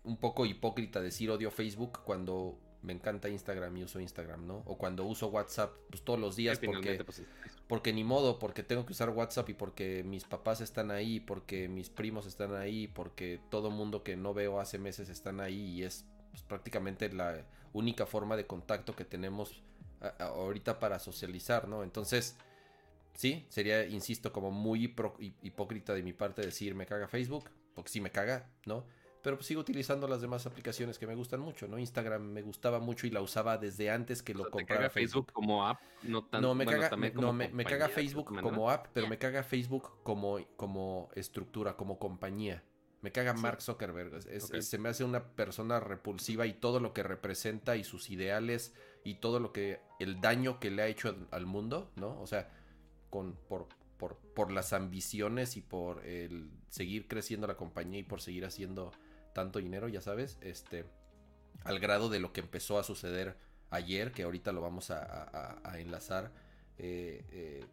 un 0.05 0.17
poco 0.19 0.47
hipócrita 0.47 1.01
decir 1.01 1.31
odio 1.31 1.51
Facebook 1.51 2.01
cuando 2.05 2.59
me 2.83 2.93
encanta 2.93 3.29
Instagram 3.29 3.77
y 3.77 3.85
uso 3.85 4.01
Instagram, 4.01 4.47
¿no? 4.47 4.63
O 4.67 4.77
cuando 4.77 5.05
uso 5.05 5.29
WhatsApp, 5.29 5.73
pues 5.89 6.03
todos 6.03 6.19
los 6.19 6.35
días 6.37 6.59
porque, 6.59 7.03
pues, 7.05 7.23
porque 7.69 7.93
ni 7.93 8.03
modo, 8.03 8.39
porque 8.39 8.63
tengo 8.63 8.85
que 8.85 8.93
usar 8.93 9.11
WhatsApp 9.11 9.49
y 9.51 9.55
porque 9.55 10.03
mis 10.05 10.25
papás 10.25 10.61
están 10.61 10.91
ahí, 10.91 11.21
porque 11.21 11.69
mis 11.69 11.91
primos 11.91 12.27
están 12.27 12.55
ahí, 12.55 12.89
porque 12.89 13.41
todo 13.51 13.71
mundo 13.71 14.03
que 14.03 14.17
no 14.17 14.35
veo 14.35 14.61
hace 14.61 14.79
meses 14.79 15.09
están 15.09 15.41
ahí 15.41 15.77
y 15.77 15.85
es 15.85 16.05
pues, 16.31 16.43
prácticamente 16.43 17.13
la 17.13 17.47
única 17.73 18.05
forma 18.05 18.37
de 18.37 18.47
contacto 18.47 18.97
que 18.97 19.05
tenemos 19.05 19.63
ahorita 20.19 20.81
para 20.81 20.99
socializar, 20.99 21.69
¿no? 21.69 21.85
Entonces, 21.85 22.37
sí, 23.15 23.47
sería, 23.49 23.87
insisto, 23.87 24.33
como 24.33 24.51
muy 24.51 24.93
hipócrita 25.43 25.95
de 25.95 26.03
mi 26.03 26.13
parte 26.13 26.43
decir 26.43 26.75
me 26.75 26.87
caga 26.87 27.07
Facebook, 27.07 27.49
porque 27.75 27.91
sí 27.91 28.01
me 28.01 28.11
caga, 28.11 28.51
¿no? 28.67 28.85
Pero 29.23 29.37
pues 29.37 29.47
sigo 29.47 29.61
utilizando 29.61 30.09
las 30.09 30.21
demás 30.21 30.47
aplicaciones 30.47 30.99
que 30.99 31.07
me 31.07 31.15
gustan 31.15 31.41
mucho, 31.41 31.69
¿no? 31.69 31.79
Instagram 31.79 32.23
me 32.23 32.43
gustaba 32.43 32.81
mucho 32.81 33.07
y 33.07 33.11
la 33.11 33.21
usaba 33.21 33.57
desde 33.57 33.89
antes 33.89 34.23
que 34.23 34.35
lo 34.35 34.51
comprara 34.51 34.91
Facebook. 34.91 35.33
como 35.33 35.67
app, 35.67 35.81
no 36.03 36.25
tanto. 36.25 36.49
No, 36.49 36.55
me 36.55 36.67
caga, 36.67 36.91
no, 37.15 37.33
me, 37.33 37.65
caga 37.65 37.89
Facebook 37.89 38.37
como 38.41 38.69
app, 38.69 38.89
pero 38.93 39.07
me 39.07 39.19
caga 39.19 39.45
Facebook 39.45 39.91
como, 40.03 40.39
como 40.57 41.09
estructura, 41.15 41.77
como 41.77 41.99
compañía. 42.01 42.65
Me 43.01 43.11
caga 43.11 43.33
Mark 43.35 43.63
Zuckerberg. 43.63 44.23
se 44.41 44.79
me 44.79 44.89
hace 44.89 45.05
una 45.05 45.25
persona 45.25 45.81
repulsiva 45.81 46.47
y 46.47 46.55
todo 46.55 46.81
lo 46.81 46.93
que 46.93 47.03
representa 47.03 47.77
y 47.77 47.85
sus 47.85 48.11
ideales 48.11 48.75
y 49.05 49.15
todo 49.15 49.39
lo 49.39 49.53
que. 49.53 49.81
el 50.01 50.21
daño 50.21 50.59
que 50.59 50.71
le 50.71 50.83
ha 50.83 50.87
hecho 50.89 51.15
al, 51.31 51.47
mundo, 51.47 51.93
¿no? 51.95 52.21
O 52.21 52.27
sea, 52.27 52.51
con, 53.09 53.37
por, 53.49 53.69
por, 53.99 54.17
por 54.35 54.51
las 54.51 54.73
ambiciones 54.73 55.57
y 55.57 55.61
por 55.61 56.05
el 56.05 56.51
seguir 56.69 57.07
creciendo 57.07 57.47
la 57.47 57.57
compañía 57.57 58.01
y 58.01 58.05
por 58.05 58.21
seguir 58.21 58.45
haciendo 58.45 58.93
tanto 59.33 59.59
dinero, 59.59 59.89
ya 59.89 60.01
sabes, 60.01 60.39
este, 60.41 60.85
al 61.65 61.79
grado 61.79 62.09
de 62.09 62.21
lo 62.21 62.33
que 62.33 62.41
empezó 62.41 62.79
a 62.79 62.85
suceder 62.85 63.37
ayer, 63.71 64.13
que 64.13 64.23
ahorita 64.23 64.53
lo 64.53 64.61
vamos 64.61 64.91
a, 64.91 65.61
enlazar. 65.79 66.31
Eh, 66.79 67.25
eh, 67.31 67.67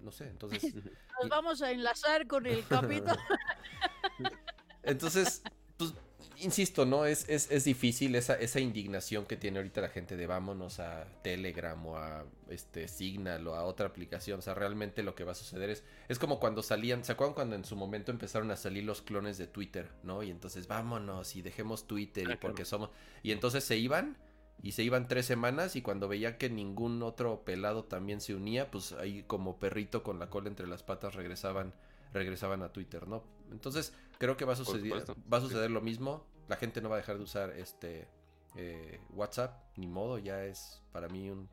no 0.00 0.12
sé, 0.12 0.28
entonces... 0.28 0.74
Nos 1.20 1.30
vamos 1.30 1.62
a 1.62 1.70
enlazar 1.70 2.26
con 2.26 2.46
el 2.46 2.66
capítulo. 2.66 3.16
entonces, 4.82 5.42
pues 5.78 5.94
insisto, 6.38 6.86
¿no? 6.86 7.06
Es, 7.06 7.28
es, 7.28 7.50
es, 7.50 7.64
difícil 7.64 8.14
esa, 8.14 8.34
esa 8.34 8.60
indignación 8.60 9.26
que 9.26 9.36
tiene 9.36 9.58
ahorita 9.58 9.80
la 9.80 9.88
gente 9.88 10.16
de 10.16 10.26
vámonos 10.26 10.80
a 10.80 11.06
Telegram 11.22 11.84
o 11.86 11.96
a 11.96 12.24
este 12.48 12.88
Signal 12.88 13.46
o 13.46 13.54
a 13.54 13.64
otra 13.64 13.86
aplicación. 13.86 14.38
O 14.38 14.42
sea, 14.42 14.54
realmente 14.54 15.02
lo 15.02 15.14
que 15.14 15.24
va 15.24 15.32
a 15.32 15.34
suceder 15.34 15.70
es, 15.70 15.84
es 16.08 16.18
como 16.18 16.40
cuando 16.40 16.62
salían, 16.62 17.04
¿se 17.04 17.12
acuerdan 17.12 17.34
cuando 17.34 17.56
en 17.56 17.64
su 17.64 17.76
momento 17.76 18.12
empezaron 18.12 18.50
a 18.50 18.56
salir 18.56 18.84
los 18.84 19.02
clones 19.02 19.38
de 19.38 19.46
Twitter, 19.46 19.90
¿no? 20.02 20.22
Y 20.22 20.30
entonces 20.30 20.66
vámonos 20.66 21.36
y 21.36 21.42
dejemos 21.42 21.86
Twitter 21.86 22.28
y 22.30 22.36
porque 22.36 22.64
somos... 22.64 22.90
Y 23.22 23.32
entonces 23.32 23.64
se 23.64 23.76
iban 23.76 24.16
y 24.62 24.72
se 24.72 24.82
iban 24.82 25.08
tres 25.08 25.26
semanas 25.26 25.76
y 25.76 25.82
cuando 25.82 26.08
veía 26.08 26.38
que 26.38 26.48
ningún 26.50 27.02
otro 27.02 27.44
pelado 27.44 27.84
también 27.84 28.20
se 28.20 28.34
unía, 28.34 28.70
pues 28.70 28.92
ahí 28.92 29.24
como 29.26 29.58
perrito 29.58 30.02
con 30.02 30.18
la 30.18 30.30
cola 30.30 30.48
entre 30.48 30.66
las 30.66 30.82
patas 30.82 31.14
regresaban 31.14 31.74
regresaban 32.12 32.62
a 32.62 32.72
Twitter, 32.72 33.06
¿no? 33.06 33.22
Entonces, 33.50 33.92
creo 34.18 34.36
que 34.36 34.44
va 34.44 34.54
a 34.54 34.56
suceder, 34.56 35.04
va 35.32 35.38
a 35.38 35.40
suceder 35.40 35.70
lo 35.70 35.80
mismo. 35.80 36.26
La 36.48 36.56
gente 36.56 36.80
no 36.80 36.88
va 36.88 36.96
a 36.96 36.98
dejar 36.98 37.18
de 37.18 37.24
usar 37.24 37.50
este 37.50 38.08
eh, 38.56 39.00
WhatsApp, 39.10 39.62
ni 39.76 39.86
modo, 39.86 40.18
ya 40.18 40.44
es 40.44 40.80
para 40.92 41.08
mí 41.08 41.28
un 41.28 41.48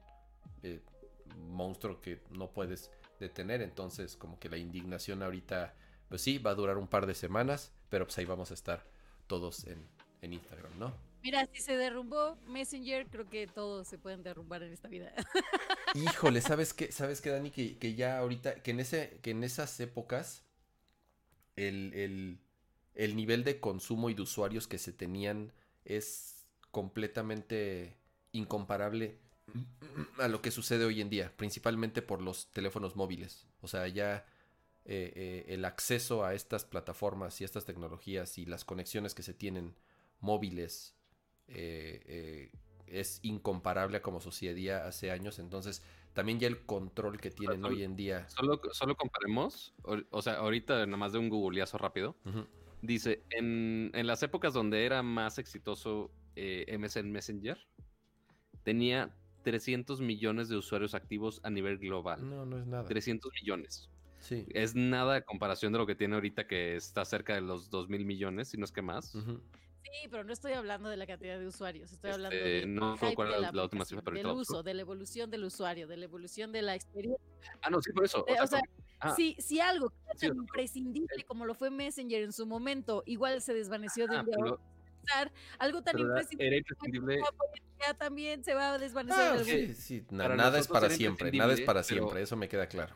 eh, 0.62 0.82
monstruo 1.50 2.00
que 2.02 2.22
no 2.32 2.52
puedes 2.52 2.92
detener. 3.20 3.62
Entonces, 3.62 4.16
como 4.16 4.40
que 4.40 4.50
la 4.50 4.58
indignación 4.58 5.22
ahorita, 5.24 5.76
pues 6.10 6.22
sí, 6.22 6.38
va 6.38 6.52
a 6.52 6.56
durar 6.56 6.78
un 6.78 6.88
par 6.88 7.06
de 7.06 7.16
semanas, 7.16 7.74
pero 7.90 8.06
pues 8.06 8.18
ahí 8.18 8.26
vamos 8.26 8.52
a 8.52 8.54
estar 8.54 8.86
todos 9.28 9.66
en, 9.66 9.92
Instagram, 10.22 10.80
¿no? 10.80 10.94
Mira, 11.22 11.46
si 11.52 11.62
se 11.62 11.76
derrumbó 11.76 12.38
Messenger, 12.48 13.08
creo 13.08 13.30
que 13.30 13.46
todos 13.46 13.90
se 13.90 13.98
pueden 13.98 14.24
derrumbar 14.24 14.64
en 14.64 14.72
esta 14.72 14.88
vida. 14.88 15.12
Híjole, 15.96 16.40
¿sabes 16.40 16.74
qué? 16.74 16.94
¿Sabes 16.94 17.20
qué, 17.20 17.30
Dani? 17.30 17.52
Que, 17.52 17.78
que 17.78 17.94
ya 17.94 18.20
ahorita, 18.20 18.56
que 18.64 18.72
en 18.72 18.80
ese, 18.80 19.20
que 19.22 19.32
en 19.32 19.44
esas 19.44 19.78
épocas 19.82 20.46
el, 21.56 22.40
nivel 22.96 23.44
de 23.44 23.60
consumo 23.60 24.10
y 24.10 24.14
de 24.14 24.22
usuarios 24.22 24.68
que 24.68 24.78
se 24.78 24.94
tenían 24.94 25.52
es 25.86 26.46
completamente 26.72 27.98
incomparable 28.32 29.20
a 30.20 30.28
lo 30.28 30.42
que 30.42 30.52
sucede 30.52 30.86
hoy 30.86 31.02
en 31.02 31.10
día, 31.10 31.32
principalmente 31.36 32.02
por 32.02 32.22
los 32.22 32.52
teléfonos 32.52 32.96
móviles. 32.96 33.46
O 33.62 33.68
sea, 33.68 33.88
ya 33.88 34.26
eh, 34.86 35.14
eh, 35.16 35.46
el 35.50 35.66
acceso 35.66 36.26
a 36.26 36.34
estas 36.34 36.66
plataformas 36.66 37.40
y 37.42 37.44
estas 37.44 37.66
tecnologías 37.66 38.38
y 38.38 38.46
las 38.46 38.66
conexiones 38.66 39.14
que 39.14 39.24
se 39.24 39.34
tienen 39.34 39.76
móviles 40.20 40.96
eh, 41.48 42.52
es 42.88 43.20
incomparable 43.24 43.98
a 43.98 44.02
como 44.02 44.22
sucedía 44.22 44.86
hace 44.86 45.12
años. 45.12 45.40
Entonces, 45.40 45.82
también 46.14 46.40
ya 46.40 46.48
el 46.48 46.66
control 46.66 47.20
que 47.20 47.32
tienen 47.32 47.64
hoy 47.66 47.84
en 47.84 47.96
día. 47.96 48.28
Solo, 48.30 48.62
solo 48.72 48.96
comparemos, 48.96 49.74
o, 49.84 50.22
sea, 50.22 50.36
ahorita 50.36 50.86
nada 50.86 50.98
más 50.98 51.14
de 51.14 51.20
un 51.20 51.30
googleazo 51.30 51.78
rápido. 51.78 52.16
Dice, 52.82 53.24
en, 53.32 53.92
las 53.94 54.24
épocas 54.24 54.54
donde 54.54 54.86
era 54.86 55.02
más 55.04 55.40
exitoso 55.40 56.12
eh, 56.36 56.78
MSN 56.78 57.12
Messenger, 57.12 57.58
tenía 58.64 59.16
300 59.44 60.02
millones 60.02 60.50
de 60.50 60.58
usuarios 60.58 60.94
activos 60.94 61.40
a 61.44 61.50
nivel 61.50 61.78
global. 61.78 62.30
No, 62.30 62.46
no 62.46 62.58
es 62.58 62.68
nada. 62.68 62.86
300 62.86 63.32
millones. 63.42 63.90
Sí. 64.20 64.46
Es 64.54 64.74
nada 64.76 65.18
en 65.18 65.24
comparación 65.24 65.74
de 65.74 65.80
lo 65.80 65.86
que 65.86 65.96
tiene 65.96 66.16
ahorita, 66.16 66.48
que 66.48 66.76
está 66.76 67.04
cerca 67.04 67.36
de 67.36 67.42
los 67.42 67.70
2 67.70 67.90
mil 67.90 68.06
millones, 68.06 68.50
si 68.50 68.58
no 68.58 68.66
es 68.66 68.72
que 68.72 68.82
más. 68.82 69.18
Sí, 69.84 70.08
pero 70.10 70.24
no 70.24 70.32
estoy 70.32 70.54
hablando 70.54 70.90
de 70.90 70.98
la 70.98 71.06
cantidad 71.06 71.38
de 71.38 71.46
usuarios, 71.46 71.92
estoy 71.92 72.12
este, 72.12 72.24
hablando 72.24 72.38
de, 72.38 72.66
no 72.66 72.96
recuerdo 72.96 73.40
la, 73.40 73.52
la, 73.52 73.64
última 73.64 73.84
cifra, 73.86 74.14
del 74.14 74.28
uso, 74.28 74.64
de 74.64 74.74
la 74.74 74.82
evolución 74.82 75.30
del 75.30 75.44
usuario, 75.44 75.88
de 75.88 75.98
la 75.98 76.06
evolución 76.06 76.52
de 76.52 76.62
la 76.62 76.74
experiencia. 76.74 77.24
Ah, 77.62 77.70
no, 77.70 77.82
sí, 77.82 77.92
por 77.92 78.06
eso. 78.06 78.26
o, 78.26 78.48
sea, 78.48 78.62
ah. 79.02 79.14
si, 79.16 79.36
si, 79.40 79.60
algo 79.60 79.90
que 79.90 80.26
era 80.26 80.36
imprescindible 80.36 81.24
como 81.26 81.46
lo 81.46 81.54
fue 81.54 81.70
Messenger 81.70 82.24
en 82.24 82.32
su 82.32 82.46
momento, 82.46 83.04
igual 83.06 83.42
se 83.42 83.54
desvaneció 83.54 84.08
de 84.08 84.18
ah, 84.18 84.26
pero, 84.26 84.60
algo 85.60 85.82
tan 85.82 86.00
imprescindible, 86.00 86.48
era 86.48 86.58
imprescindible. 86.58 87.22
Ya 87.80 87.94
también 87.94 88.44
se 88.44 88.54
va 88.54 88.74
a 88.74 88.78
desvanecer. 88.78 89.22
Ah, 89.22 89.44
sí, 89.44 89.76
sí, 89.76 90.06
nada 90.10 90.58
es 90.58 90.68
para 90.68 90.90
siempre, 90.90 91.32
nada 91.34 91.54
es 91.54 91.62
para 91.62 91.84
siempre, 91.84 92.22
eso 92.22 92.38
me 92.38 92.48
queda 92.48 92.68
claro. 92.68 92.96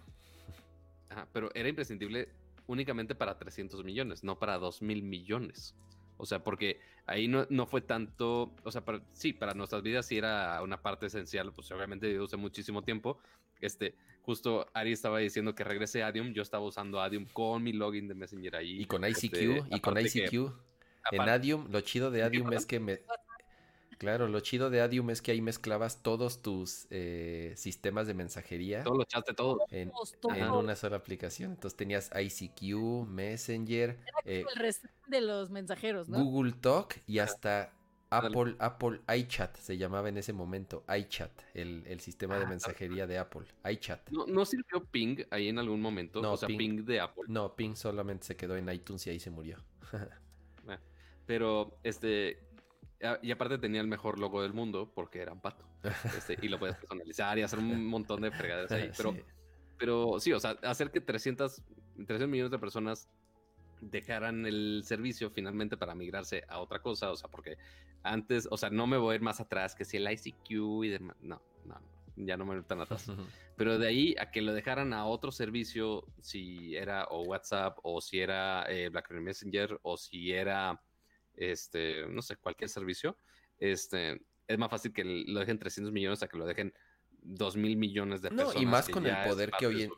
Ajá, 1.10 1.28
pero 1.34 1.52
era 1.54 1.68
imprescindible 1.68 2.30
únicamente 2.68 3.16
para 3.16 3.38
300 3.38 3.84
millones, 3.84 4.24
no 4.24 4.40
para 4.40 4.58
2 4.58 4.82
mil 4.82 5.04
millones. 5.04 5.76
O 6.18 6.26
sea, 6.26 6.44
porque 6.44 6.80
ahí 7.06 7.28
no, 7.28 7.46
no 7.50 7.66
fue 7.66 7.82
tanto, 7.82 8.56
o 8.64 8.72
sea, 8.72 8.84
para, 8.84 9.02
sí, 9.14 9.34
para 9.34 9.54
nuestras 9.54 9.82
vidas 9.82 10.06
sí 10.06 10.18
era 10.18 10.62
una 10.62 10.82
parte 10.82 11.06
esencial, 11.06 11.54
pues 11.54 11.72
obviamente 11.72 12.14
yo 12.14 12.24
usé 12.24 12.38
muchísimo 12.38 12.84
tiempo. 12.84 13.20
Este, 13.60 13.96
justo 14.22 14.68
Ari 14.74 14.92
estaba 14.92 15.20
diciendo 15.20 15.56
que 15.56 15.64
regrese 15.64 16.04
Adium, 16.04 16.34
yo 16.34 16.42
estaba 16.42 16.66
usando 16.66 17.02
Adium 17.02 17.26
con 17.26 17.64
mi 17.64 17.74
login 17.74 18.08
de 18.08 18.16
Messenger 18.16 18.56
ahí. 18.58 18.82
Y 18.82 18.86
con 18.86 19.04
ICQ, 19.04 19.24
este, 19.34 19.64
y 19.72 19.80
con 19.80 19.98
ICQ. 19.98 20.34
en 21.12 21.22
Adium, 21.22 21.72
lo 21.72 21.82
chido 21.82 22.12
de 22.12 22.24
Adium 22.24 22.52
es 22.54 22.66
que 22.66 22.80
me, 22.80 23.00
Claro, 23.98 24.28
lo 24.28 24.40
chido 24.42 24.70
de 24.70 24.82
Adium 24.82 25.10
es 25.10 25.22
que 25.22 25.32
ahí 25.32 25.42
mezclabas 25.42 26.04
todos 26.04 26.42
tus 26.42 26.86
eh, 26.92 27.54
sistemas 27.56 28.06
de 28.06 28.14
mensajería. 28.14 28.84
Todos 28.84 28.98
los 28.98 29.08
chats 29.08 29.26
de 29.28 29.34
todo. 29.34 29.66
En, 29.72 29.92
una 30.54 30.76
sola 30.76 30.98
aplicación. 30.98 31.52
Entonces 31.52 31.76
tenías 31.76 32.12
ICQ, 32.16 33.08
Messenger. 33.08 33.98
Eh, 34.26 34.46
el 34.48 34.60
resto 34.60 34.88
de 35.08 35.22
los 35.22 35.50
mensajeros, 35.50 36.10
¿no? 36.10 36.24
Google 36.24 36.54
Talk 36.62 37.02
y 37.08 37.20
hasta 37.20 37.74
Apple, 38.10 38.56
Apple 38.60 39.02
iChat 39.18 39.58
se 39.58 39.78
llamaba 39.78 40.10
en 40.10 40.18
ese 40.18 40.32
momento. 40.32 40.84
iChat, 40.88 41.32
el, 41.54 42.00
sistema 42.00 42.38
de 42.38 42.46
ah, 42.46 42.50
mensajería 42.50 43.08
de 43.08 43.18
Apple. 43.18 43.46
iChat. 43.70 44.10
¿No, 44.12 44.26
¿No, 44.28 44.46
sirvió 44.46 44.84
Ping 44.86 45.24
ahí 45.30 45.50
en 45.50 45.60
algún 45.60 45.82
momento? 45.82 46.22
No, 46.22 46.34
o 46.34 46.38
sea, 46.38 46.48
Ping, 46.48 46.86
de 46.86 47.00
Apple. 47.00 47.24
No, 47.28 47.56
Ping 47.56 47.76
solamente 47.76 48.26
se 48.26 48.36
quedó 48.36 48.56
en 48.56 48.70
iTunes 48.70 49.06
y 49.08 49.10
ahí 49.10 49.20
se 49.20 49.32
murió. 49.32 49.58
Ah, 50.70 50.80
pero, 51.26 51.78
este, 51.84 52.47
y 53.22 53.32
aparte 53.32 53.58
tenía 53.58 53.82
el 53.82 53.88
mejor 53.88 54.20
logo 54.20 54.42
del 54.42 54.54
mundo 54.54 54.92
porque 54.94 55.22
era 55.22 55.34
un 55.34 55.42
pato. 55.42 55.66
Este, 56.18 56.38
y 56.42 56.48
lo 56.48 56.60
puedes 56.60 56.76
personalizar 56.78 57.38
y 57.38 57.44
hacer 57.44 57.60
un 57.60 57.86
montón 57.86 58.22
de 58.22 58.32
fregaderas 58.32 58.72
ahí. 58.72 58.92
Pero 58.96 59.12
sí. 59.12 59.24
pero 59.78 60.20
sí, 60.20 60.34
o 60.34 60.40
sea, 60.40 60.52
hacer 60.64 60.92
que 60.92 61.02
300, 61.02 61.62
300 61.96 62.28
millones 62.28 62.52
de 62.52 62.60
personas 62.60 63.08
dejaran 63.82 64.46
el 64.46 64.82
servicio 64.84 65.30
finalmente 65.30 65.78
para 65.78 65.94
migrarse 65.96 66.44
a 66.48 66.60
otra 66.60 66.82
cosa. 66.82 67.12
O 67.12 67.16
sea, 67.16 67.30
porque 67.30 67.58
antes, 68.04 68.48
o 68.50 68.58
sea, 68.58 68.70
no 68.70 68.88
me 68.88 68.98
voy 68.98 69.14
a 69.14 69.16
ir 69.16 69.22
más 69.22 69.40
atrás 69.40 69.76
que 69.76 69.86
si 69.86 69.98
el 69.98 70.12
ICQ 70.12 70.84
y 70.84 70.90
demás. 70.90 71.18
No, 71.22 71.42
no, 71.66 71.80
ya 72.16 72.38
no 72.38 72.46
me 72.46 72.56
voy 72.56 72.64
tan 72.64 72.82
atrás. 72.82 73.12
Pero 73.56 73.78
de 73.78 73.88
ahí 73.88 74.16
a 74.20 74.32
que 74.32 74.42
lo 74.42 74.54
dejaran 74.54 74.94
a 74.94 75.06
otro 75.06 75.32
servicio, 75.32 76.06
si 76.22 76.76
era 76.76 77.06
o 77.06 77.24
WhatsApp 77.24 77.78
o 77.84 78.02
si 78.02 78.20
era 78.20 78.66
eh, 78.70 78.90
BlackBerry 78.90 79.22
Messenger 79.22 79.80
o 79.84 79.98
si 79.98 80.32
era 80.32 80.82
este, 81.38 82.08
no 82.08 82.22
sé, 82.22 82.36
cualquier 82.38 82.70
servicio, 82.70 83.18
este, 83.58 84.22
es 84.48 84.58
más 84.58 84.70
fácil 84.70 84.94
que 84.94 85.04
lo 85.04 85.40
dejen 85.40 85.60
300 85.60 85.94
millones 85.94 86.24
a 86.24 86.28
que 86.28 86.38
lo 86.38 86.46
dejen 86.46 86.74
2 87.28 87.58
mil 87.58 87.78
millones 87.78 88.22
de 88.22 88.30
personas. 88.30 88.62
y 88.62 88.66
más 88.66 88.88
con 88.88 89.06
el 89.06 89.16
poder 89.28 89.52
que 89.60 89.68
hoy 89.68 89.84
en 89.84 89.92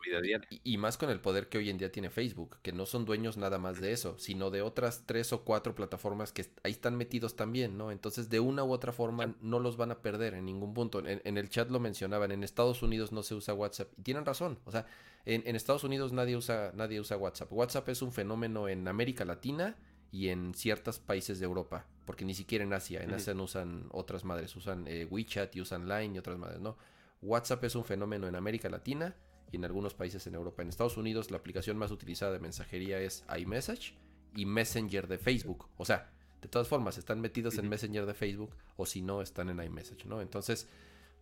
y, 0.64 0.78
más 0.78 0.98
con 0.98 1.10
el 1.10 1.20
poder 1.20 1.48
que 1.48 1.58
hoy 1.58 1.70
en 1.70 1.78
día 1.78 1.92
tiene 1.92 2.10
Facebook, 2.10 2.56
que 2.62 2.72
no 2.72 2.86
son 2.86 3.04
dueños 3.04 3.36
nada 3.36 3.58
más 3.58 3.80
de 3.80 3.92
eso, 3.92 4.18
sino 4.18 4.50
de 4.50 4.62
otras 4.62 5.04
tres 5.06 5.32
o 5.32 5.44
cuatro 5.44 5.74
plataformas 5.74 6.32
que 6.32 6.46
ahí 6.64 6.72
están 6.72 6.96
metidos 6.96 7.36
también, 7.36 7.78
¿no? 7.78 7.92
Entonces, 7.92 8.28
de 8.30 8.40
una 8.40 8.64
u 8.64 8.72
otra 8.72 8.92
forma, 8.92 9.36
no 9.40 9.60
los 9.60 9.76
van 9.76 9.92
a 9.92 10.02
perder 10.02 10.34
en 10.34 10.44
ningún 10.44 10.74
punto. 10.74 11.02
En, 11.06 11.38
el 11.38 11.48
chat 11.48 11.70
lo 11.70 11.78
mencionaban, 11.78 12.32
en 12.32 12.42
Estados 12.42 12.82
Unidos 12.82 13.12
no 13.12 13.22
se 13.22 13.34
usa 13.34 13.54
WhatsApp. 13.54 13.92
Y 13.96 14.02
tienen 14.02 14.24
razón. 14.24 14.58
O 14.64 14.72
sea, 14.72 14.86
en, 15.24 15.42
en 15.46 15.54
Estados 15.54 15.84
Unidos 15.84 16.12
nadie 16.12 16.36
usa, 16.36 16.72
nadie 16.74 17.00
usa 17.00 17.16
WhatsApp. 17.16 17.52
WhatsApp 17.52 17.88
es 17.90 18.02
un 18.02 18.12
fenómeno 18.12 18.68
en 18.68 18.88
América 18.88 19.24
Latina 19.24 19.76
y 20.12 20.28
en 20.28 20.54
ciertos 20.54 20.98
países 20.98 21.38
de 21.38 21.44
Europa, 21.44 21.86
porque 22.04 22.24
ni 22.24 22.34
siquiera 22.34 22.64
en 22.64 22.72
Asia, 22.72 23.02
en 23.02 23.12
Asia 23.12 23.34
no 23.34 23.44
usan 23.44 23.86
otras 23.92 24.24
madres, 24.24 24.54
usan 24.56 24.86
eh, 24.88 25.06
WeChat 25.08 25.54
y 25.56 25.60
usan 25.60 25.88
Line 25.88 26.16
y 26.16 26.18
otras 26.18 26.38
madres, 26.38 26.60
no. 26.60 26.76
WhatsApp 27.22 27.64
es 27.64 27.74
un 27.74 27.84
fenómeno 27.84 28.26
en 28.26 28.34
América 28.34 28.68
Latina 28.68 29.14
y 29.52 29.56
en 29.56 29.64
algunos 29.64 29.94
países 29.94 30.26
en 30.26 30.34
Europa. 30.34 30.62
En 30.62 30.68
Estados 30.68 30.96
Unidos 30.96 31.30
la 31.30 31.36
aplicación 31.36 31.76
más 31.76 31.90
utilizada 31.90 32.32
de 32.32 32.40
mensajería 32.40 32.98
es 33.00 33.24
iMessage 33.38 33.94
y 34.34 34.46
Messenger 34.46 35.06
de 35.06 35.18
Facebook. 35.18 35.68
O 35.76 35.84
sea, 35.84 36.10
de 36.40 36.48
todas 36.48 36.68
formas, 36.68 36.96
están 36.98 37.20
metidos 37.20 37.58
en 37.58 37.68
Messenger 37.68 38.06
de 38.06 38.14
Facebook 38.14 38.56
o 38.76 38.86
si 38.86 39.02
no, 39.02 39.20
están 39.20 39.50
en 39.50 39.62
iMessage, 39.62 40.06
¿no? 40.06 40.20
Entonces... 40.20 40.68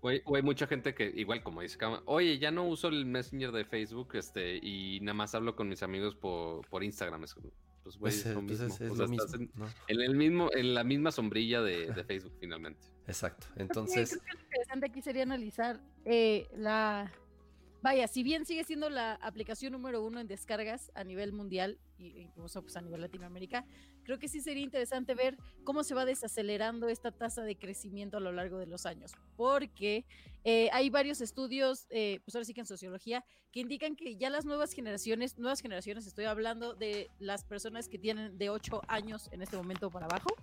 O 0.00 0.08
hay, 0.08 0.22
mucha 0.44 0.68
gente 0.68 0.94
que, 0.94 1.12
igual 1.16 1.42
como 1.42 1.60
dice, 1.60 1.76
oye, 2.04 2.38
ya 2.38 2.52
no 2.52 2.64
uso 2.68 2.86
el 2.86 3.04
Messenger 3.04 3.50
de 3.50 3.64
Facebook 3.64 4.10
este, 4.14 4.56
y 4.56 5.00
nada 5.00 5.14
más 5.14 5.34
hablo 5.34 5.56
con 5.56 5.68
mis 5.68 5.82
amigos 5.82 6.14
por, 6.14 6.64
por 6.68 6.84
Instagram. 6.84 7.24
Pues, 7.96 8.26
es 8.26 8.34
lo 8.34 8.42
mismo. 9.08 9.26
en, 9.88 10.00
el 10.00 10.14
mismo, 10.14 10.50
en 10.52 10.74
la 10.74 10.84
misma 10.84 11.10
sombrilla 11.12 11.62
de, 11.62 11.92
Facebook 12.04 12.34
finalmente. 12.40 12.80
Exacto. 13.06 13.46
Entonces. 13.56 14.10
Creo 14.10 14.22
que 14.22 14.34
lo 14.34 14.40
interesante 14.42 14.86
aquí 14.86 15.02
sería 15.02 15.22
analizar 15.22 15.80
eh, 16.04 16.48
la 16.56 17.10
vaya, 17.82 18.08
si 18.08 18.22
bien 18.22 18.44
sigue 18.44 18.64
siendo 18.64 18.90
la 18.90 19.14
aplicación 19.14 19.72
número 19.72 20.02
uno 20.02 20.20
en 20.20 20.26
descargas 20.26 20.90
a 20.94 21.04
nivel 21.04 21.32
mundial 21.32 21.78
incluso 21.98 22.62
pues, 22.62 22.76
a 22.76 22.80
nivel 22.80 23.00
Latinoamérica, 23.00 23.64
creo 24.04 24.18
que 24.18 24.28
sí 24.28 24.40
sería 24.40 24.62
interesante 24.62 25.14
ver 25.14 25.36
cómo 25.64 25.84
se 25.84 25.94
va 25.94 26.04
desacelerando 26.04 26.88
esta 26.88 27.10
tasa 27.10 27.42
de 27.42 27.56
crecimiento 27.56 28.16
a 28.16 28.20
lo 28.20 28.32
largo 28.32 28.58
de 28.58 28.66
los 28.66 28.86
años, 28.86 29.12
porque 29.36 30.04
eh, 30.44 30.68
hay 30.72 30.90
varios 30.90 31.20
estudios, 31.20 31.86
eh, 31.90 32.20
pues 32.24 32.34
ahora 32.34 32.44
sí 32.44 32.54
que 32.54 32.60
en 32.60 32.66
sociología, 32.66 33.24
que 33.52 33.60
indican 33.60 33.96
que 33.96 34.16
ya 34.16 34.30
las 34.30 34.44
nuevas 34.44 34.72
generaciones, 34.72 35.38
nuevas 35.38 35.60
generaciones, 35.60 36.06
estoy 36.06 36.26
hablando 36.26 36.74
de 36.74 37.10
las 37.18 37.44
personas 37.44 37.88
que 37.88 37.98
tienen 37.98 38.38
de 38.38 38.50
8 38.50 38.82
años 38.88 39.28
en 39.32 39.42
este 39.42 39.56
momento 39.56 39.90
para 39.90 40.06
abajo, 40.06 40.34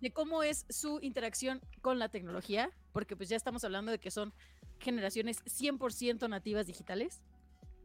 de 0.00 0.12
cómo 0.12 0.42
es 0.42 0.66
su 0.68 0.98
interacción 1.00 1.60
con 1.80 1.98
la 1.98 2.08
tecnología, 2.08 2.70
porque 2.92 3.16
pues 3.16 3.28
ya 3.28 3.36
estamos 3.36 3.62
hablando 3.64 3.92
de 3.92 3.98
que 3.98 4.10
son 4.10 4.32
generaciones 4.80 5.42
100% 5.44 6.28
nativas 6.28 6.66
digitales. 6.66 7.22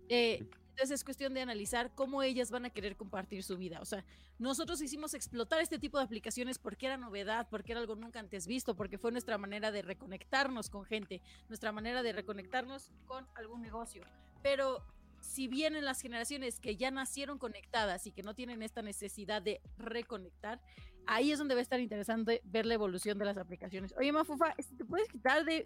Eh, 0.09 0.47
entonces 0.77 0.99
es 0.99 1.03
cuestión 1.03 1.33
de 1.33 1.41
analizar 1.41 1.89
cómo 1.95 2.21
ellas 2.21 2.51
van 2.51 2.65
a 2.65 2.69
querer 2.69 2.95
compartir 2.95 3.41
su 3.41 3.57
vida. 3.57 3.79
O 3.81 3.85
sea, 3.85 4.05
nosotros 4.37 4.79
hicimos 4.79 5.15
explotar 5.15 5.59
este 5.59 5.79
tipo 5.79 5.97
de 5.97 6.03
aplicaciones 6.03 6.59
porque 6.59 6.85
era 6.85 6.97
novedad, 6.97 7.47
porque 7.49 7.71
era 7.71 7.81
algo 7.81 7.95
nunca 7.95 8.19
antes 8.19 8.45
visto, 8.45 8.75
porque 8.75 8.99
fue 8.99 9.11
nuestra 9.11 9.39
manera 9.39 9.71
de 9.71 9.81
reconectarnos 9.81 10.69
con 10.69 10.85
gente, 10.85 11.23
nuestra 11.49 11.71
manera 11.71 12.03
de 12.03 12.13
reconectarnos 12.13 12.91
con 13.07 13.27
algún 13.33 13.63
negocio. 13.63 14.05
Pero 14.43 14.83
si 15.19 15.47
vienen 15.47 15.83
las 15.83 15.99
generaciones 15.99 16.59
que 16.59 16.77
ya 16.77 16.91
nacieron 16.91 17.39
conectadas 17.39 18.05
y 18.05 18.11
que 18.11 18.21
no 18.21 18.35
tienen 18.35 18.61
esta 18.61 18.83
necesidad 18.83 19.41
de 19.41 19.61
reconectar, 19.79 20.61
ahí 21.07 21.31
es 21.31 21.39
donde 21.39 21.55
va 21.55 21.59
a 21.59 21.63
estar 21.63 21.79
interesante 21.79 22.43
ver 22.45 22.67
la 22.67 22.75
evolución 22.75 23.17
de 23.17 23.25
las 23.25 23.37
aplicaciones. 23.37 23.95
Oye, 23.97 24.11
Mafufa, 24.11 24.53
¿te 24.77 24.85
puedes 24.85 25.09
quitar 25.09 25.43
de, 25.43 25.65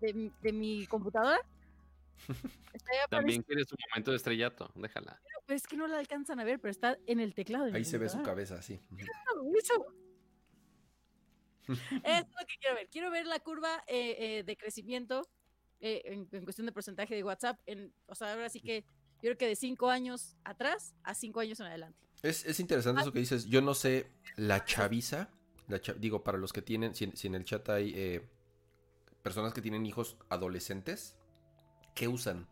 de, 0.00 0.52
mi 0.52 0.84
computadora. 0.88 1.38
También 3.10 3.42
quieres 3.42 3.70
un 3.72 3.78
momento 3.90 4.10
de 4.10 4.16
estrellato, 4.16 4.70
déjala. 4.74 5.20
Pero, 5.46 5.56
es 5.56 5.66
que 5.66 5.76
no 5.76 5.86
la 5.86 5.98
alcanzan 5.98 6.40
a 6.40 6.44
ver, 6.44 6.60
pero 6.60 6.70
está 6.70 6.98
en 7.06 7.20
el 7.20 7.34
teclado. 7.34 7.66
Ahí 7.74 7.84
se 7.84 7.98
ve 7.98 8.08
su 8.08 8.22
cabeza, 8.22 8.62
sí. 8.62 8.80
Eso. 9.58 9.86
es 12.04 12.20
lo 12.20 12.46
que 12.46 12.54
quiero 12.60 12.74
ver. 12.74 12.88
Quiero 12.90 13.10
ver 13.10 13.26
la 13.26 13.40
curva 13.40 13.84
eh, 13.86 14.16
eh, 14.18 14.42
de 14.44 14.56
crecimiento 14.56 15.28
eh, 15.80 16.02
en, 16.04 16.44
cuestión 16.44 16.66
de 16.66 16.72
porcentaje 16.72 17.14
de 17.14 17.24
WhatsApp. 17.24 17.60
En, 17.66 17.92
o 18.06 18.14
sea, 18.14 18.32
ahora 18.32 18.48
sí 18.48 18.60
que 18.60 18.84
yo 19.16 19.28
creo 19.28 19.38
que 19.38 19.46
de 19.48 19.56
cinco 19.56 19.90
años 19.90 20.36
atrás 20.44 20.94
a 21.02 21.14
cinco 21.14 21.40
años 21.40 21.60
en 21.60 21.66
adelante. 21.66 21.98
Es, 22.22 22.60
interesante 22.60 23.00
ah. 23.00 23.02
eso 23.02 23.12
que 23.12 23.20
dices. 23.20 23.46
Yo 23.46 23.60
no 23.60 23.74
sé, 23.74 24.06
la 24.36 24.64
chaviza, 24.64 25.30
la 25.68 25.80
digo, 25.98 26.22
para 26.22 26.38
los 26.38 26.52
que 26.52 26.62
tienen, 26.62 26.94
si, 26.94 27.04
en 27.26 27.34
el 27.34 27.44
chat 27.44 27.68
hay 27.68 28.20
personas 29.22 29.52
que 29.52 29.62
tienen 29.62 29.86
hijos 29.86 30.16
adolescentes, 30.28 31.16
¿qué 31.94 32.08
usan? 32.08 32.48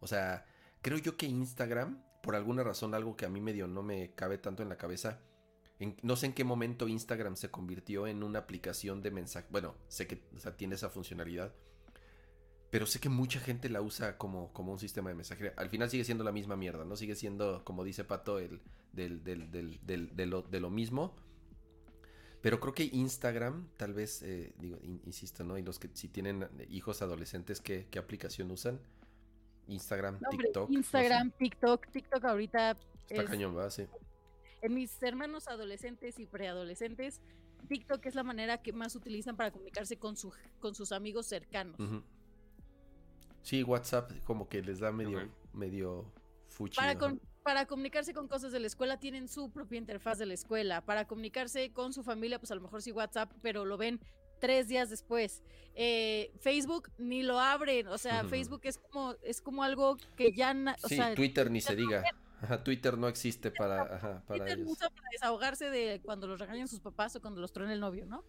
O 0.00 0.06
sea, 0.06 0.46
creo 0.82 0.98
yo 0.98 1.16
que 1.16 1.26
Instagram, 1.26 2.02
por 2.22 2.34
alguna 2.36 2.62
razón, 2.62 2.94
algo 2.94 3.16
que 3.16 3.26
a 3.26 3.28
mí 3.28 3.40
medio 3.40 3.66
no 3.66 3.82
me 3.82 4.14
cabe 4.14 4.38
tanto 4.38 4.62
en 4.62 4.68
la 4.68 4.76
cabeza, 4.76 5.20
no 6.02 6.16
sé 6.16 6.26
en 6.26 6.32
qué 6.32 6.44
momento 6.44 6.88
Instagram 6.88 7.36
se 7.36 7.50
convirtió 7.50 8.06
en 8.06 8.22
una 8.22 8.40
aplicación 8.40 9.02
de 9.02 9.10
mensaje. 9.10 9.46
Bueno, 9.50 9.74
sé 9.88 10.06
que 10.06 10.16
tiene 10.56 10.76
esa 10.76 10.88
funcionalidad. 10.88 11.52
Pero 12.70 12.86
sé 12.86 12.98
que 13.00 13.08
mucha 13.08 13.38
gente 13.38 13.68
la 13.68 13.82
usa 13.82 14.18
como, 14.18 14.52
como 14.52 14.72
un 14.72 14.78
sistema 14.78 15.08
de 15.08 15.14
mensajería. 15.14 15.52
Al 15.56 15.68
final 15.68 15.90
sigue 15.90 16.04
siendo 16.04 16.24
la 16.24 16.32
misma 16.32 16.56
mierda, 16.56 16.84
¿no? 16.84 16.96
Sigue 16.96 17.14
siendo, 17.14 17.64
como 17.64 17.84
dice 17.84 18.04
Pato, 18.04 18.38
el, 18.38 18.62
del, 18.92 19.22
del, 19.22 19.50
del, 19.50 20.16
de, 20.16 20.26
lo, 20.26 20.42
de 20.42 20.60
lo 20.60 20.70
mismo. 20.70 21.14
Pero 22.44 22.60
creo 22.60 22.74
que 22.74 22.90
Instagram, 22.92 23.70
tal 23.78 23.94
vez, 23.94 24.20
eh, 24.22 24.52
digo, 24.58 24.76
insisto, 25.06 25.44
¿no? 25.44 25.56
Y 25.56 25.62
los 25.62 25.78
que 25.78 25.88
si 25.94 26.08
tienen 26.08 26.46
hijos 26.68 27.00
adolescentes, 27.00 27.62
¿qué, 27.62 27.86
qué 27.90 27.98
aplicación 27.98 28.50
usan? 28.50 28.78
Instagram, 29.66 30.20
TikTok. 30.30 30.70
Instagram, 30.70 31.30
TikTok, 31.30 31.86
TikTok 31.90 32.22
ahorita. 32.22 32.76
Está 33.08 33.24
cañón, 33.24 33.54
¿verdad? 33.54 33.70
Sí. 33.70 33.86
En 34.60 34.74
mis 34.74 35.02
hermanos 35.02 35.48
adolescentes 35.48 36.18
y 36.18 36.26
preadolescentes, 36.26 37.22
TikTok 37.66 38.04
es 38.04 38.14
la 38.14 38.24
manera 38.24 38.60
que 38.60 38.74
más 38.74 38.94
utilizan 38.94 39.38
para 39.38 39.50
comunicarse 39.50 39.96
con, 39.96 40.14
su, 40.18 40.30
con 40.60 40.74
sus 40.74 40.92
amigos 40.92 41.24
cercanos. 41.24 41.78
Sí, 43.40 43.62
WhatsApp 43.62 44.12
como 44.24 44.50
que 44.50 44.60
les 44.60 44.80
da 44.80 44.92
medio, 44.92 45.30
medio 45.54 46.12
fuchi. 46.48 46.76
Para, 46.76 46.94
para 47.44 47.66
comunicarse 47.66 48.14
con 48.14 48.26
cosas 48.26 48.52
de 48.52 48.58
la 48.58 48.66
escuela 48.66 48.98
tienen 48.98 49.28
su 49.28 49.52
propia 49.52 49.78
interfaz 49.78 50.18
de 50.18 50.26
la 50.26 50.34
escuela. 50.34 50.80
Para 50.80 51.06
comunicarse 51.06 51.72
con 51.72 51.92
su 51.92 52.02
familia, 52.02 52.40
pues 52.40 52.50
a 52.50 52.54
lo 52.54 52.62
mejor 52.62 52.82
sí 52.82 52.90
WhatsApp, 52.90 53.30
pero 53.42 53.66
lo 53.66 53.76
ven 53.76 54.00
tres 54.40 54.66
días 54.66 54.88
después. 54.90 55.42
Eh, 55.74 56.32
Facebook 56.40 56.90
ni 56.96 57.22
lo 57.22 57.38
abren, 57.38 57.86
o 57.88 57.98
sea, 57.98 58.24
Facebook 58.24 58.62
es 58.64 58.78
como 58.78 59.14
es 59.22 59.40
como 59.40 59.62
algo 59.62 59.96
que 60.16 60.32
ya, 60.32 60.56
o 60.82 60.88
sí, 60.88 60.98
Twitter 61.14 61.50
ni 61.50 61.60
se 61.60 61.76
diga. 61.76 62.02
Twitter 62.62 62.98
no 62.98 63.08
existe 63.08 63.50
para, 63.50 63.82
ajá, 63.82 64.22
para 64.26 64.44
Twitter 64.44 64.64
usa 64.66 64.90
para 64.90 65.08
desahogarse 65.12 65.70
de 65.70 66.00
cuando 66.04 66.26
los 66.26 66.38
regañan 66.38 66.68
sus 66.68 66.80
papás 66.80 67.14
o 67.16 67.20
cuando 67.20 67.40
los 67.40 67.52
truena 67.52 67.72
el 67.72 67.80
novio, 67.80 68.06
¿no? 68.06 68.24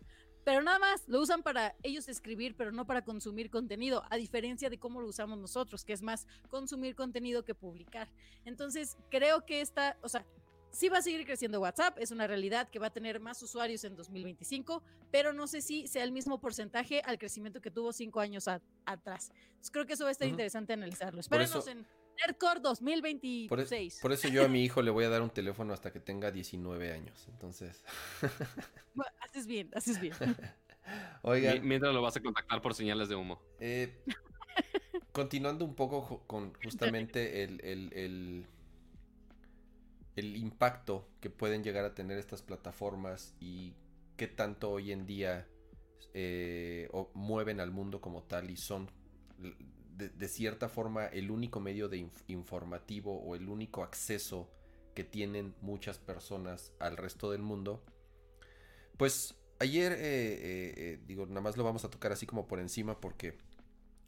Pero 0.46 0.62
nada 0.62 0.80
más 0.80 1.04
lo 1.08 1.20
usan 1.20 1.44
para 1.44 1.76
ellos 1.84 2.08
escribir, 2.08 2.56
pero 2.56 2.72
no 2.72 2.86
para 2.86 3.04
consumir 3.04 3.50
contenido, 3.50 4.04
a 4.10 4.16
diferencia 4.16 4.70
de 4.70 4.78
cómo 4.78 5.02
lo 5.02 5.08
usamos 5.08 5.40
nosotros, 5.40 5.84
que 5.84 5.92
es 5.92 6.04
más 6.04 6.28
consumir 6.50 6.96
contenido 6.96 7.44
que 7.44 7.56
publicar. 7.56 8.08
Entonces, 8.46 8.96
creo 9.10 9.44
que 9.46 9.60
esta, 9.62 9.98
o 10.02 10.08
sea, 10.08 10.24
sí 10.70 10.88
va 10.88 11.00
a 11.00 11.02
seguir 11.02 11.26
creciendo 11.26 11.60
WhatsApp, 11.60 11.98
es 12.00 12.12
una 12.12 12.28
realidad 12.28 12.70
que 12.70 12.78
va 12.78 12.88
a 12.88 12.94
tener 12.94 13.20
más 13.20 13.42
usuarios 13.42 13.84
en 13.86 13.96
2025, 13.96 14.84
pero 15.10 15.34
no 15.34 15.48
sé 15.48 15.62
si 15.62 15.88
sea 15.88 16.04
el 16.04 16.12
mismo 16.12 16.40
porcentaje 16.40 17.02
al 17.02 17.18
crecimiento 17.18 17.60
que 17.60 17.72
tuvo 17.72 17.92
cinco 17.92 18.20
años 18.20 18.48
atrás. 18.48 19.32
Entonces, 19.48 19.72
creo 19.72 19.88
que 19.88 19.94
eso 19.94 20.04
va 20.04 20.10
a 20.10 20.12
estar 20.12 20.28
interesante 20.28 20.74
analizarlo. 20.74 21.22
Espérenos 21.22 21.68
en 21.68 21.88
Nerdcore 22.26 22.60
2026. 22.60 24.00
Por, 24.02 24.12
eso 24.12 24.28
yo 24.28 24.46
a 24.46 24.48
mi 24.48 24.64
hijo 24.64 24.82
le 24.82 24.92
voy 24.92 25.06
a 25.06 25.10
dar 25.10 25.22
un 25.22 25.30
teléfono 25.30 25.74
hasta 25.74 25.92
que 25.92 26.00
tenga 26.00 26.32
19 26.32 26.92
años. 26.92 27.28
Entonces. 27.30 27.84
haces 29.22 29.48
bien, 29.48 29.70
haces 29.74 30.00
bien. 30.00 30.14
Oigan. 31.24 31.68
Mientras 31.68 31.94
lo 31.94 32.02
vas 32.02 32.16
a 32.16 32.22
contactar 32.22 32.62
por 32.62 32.74
señales 32.74 33.10
de 33.10 33.16
humo. 33.16 33.42
Eh, 33.60 34.02
continuando 35.12 35.66
un 35.66 35.76
poco 35.76 36.24
con 36.28 36.54
justamente 36.64 37.44
el, 37.44 37.60
el, 40.16 40.38
impacto 40.38 41.10
que 41.20 41.30
pueden 41.30 41.64
llegar 41.64 41.86
a 41.86 41.94
tener 41.94 42.18
estas 42.18 42.42
plataformas 42.42 43.36
y 43.40 43.74
qué 44.18 44.28
tanto 44.28 44.72
hoy 44.72 44.92
en 44.92 45.06
día 45.06 45.48
eh, 46.14 46.90
mueven 47.14 47.60
al 47.60 47.72
mundo 47.72 48.00
como 48.00 48.24
tal 48.24 48.50
y 48.50 48.58
son 48.58 48.90
de, 49.98 50.28
cierta 50.28 50.68
forma 50.70 51.06
el 51.06 51.32
único 51.32 51.60
medio 51.60 51.88
de 51.88 52.10
informativo 52.28 53.22
o 53.22 53.36
el 53.36 53.48
único 53.48 53.84
acceso 53.84 54.50
que 54.94 55.04
tienen 55.04 55.56
muchas 55.62 55.98
personas 55.98 56.74
al 56.80 56.98
resto 56.98 57.32
del 57.32 57.42
mundo. 57.42 57.84
Pues 58.98 59.36
ayer, 59.60 59.94
eh, 59.94 59.98
eh, 60.00 60.74
eh, 60.78 61.00
digo, 61.06 61.26
nada 61.26 61.42
más 61.42 61.58
lo 61.58 61.64
vamos 61.64 61.86
a 61.86 61.90
tocar 61.90 62.12
así 62.12 62.26
como 62.26 62.48
por 62.48 62.60
encima 62.60 63.00
porque 63.00 63.38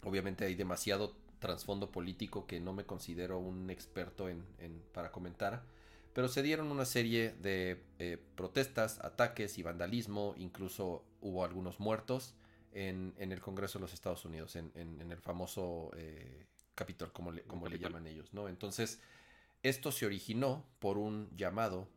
obviamente 0.04 0.46
hay 0.46 0.56
demasiado 0.56 1.16
trasfondo 1.40 1.92
político 1.92 2.48
que 2.48 2.60
no 2.60 2.74
me 2.74 2.86
considero 2.86 3.40
un 3.40 3.70
experto 3.70 4.30
en, 4.30 4.44
para 4.94 5.12
comentar. 5.12 5.64
Pero 6.14 6.28
se 6.30 6.42
dieron 6.42 6.72
una 6.72 6.86
serie 6.86 7.34
de 7.42 7.80
protestas, 8.36 9.00
ataques 9.00 9.60
y 9.60 9.64
vandalismo, 9.64 10.34
incluso 10.38 11.04
hubo 11.22 11.46
algunos 11.46 11.80
muertos 11.80 12.34
en, 12.72 13.14
el 13.18 13.40
Congreso 13.40 13.80
de 13.80 13.84
los 13.84 13.94
Estados 13.94 14.26
Unidos, 14.26 14.56
en, 14.56 14.72
el 14.76 15.22
famoso 15.22 15.92
eh, 15.96 16.46
Capitol, 16.76 17.12
como, 17.12 17.32
le, 17.32 17.44
como 17.44 17.68
le 17.68 17.80
llaman 17.80 18.08
ellos, 18.08 18.34
¿no? 18.34 18.48
Entonces, 18.48 19.00
esto 19.64 19.92
se 19.92 20.06
originó 20.06 20.66
por 20.80 20.98
un 20.98 21.30
llamado 21.36 21.90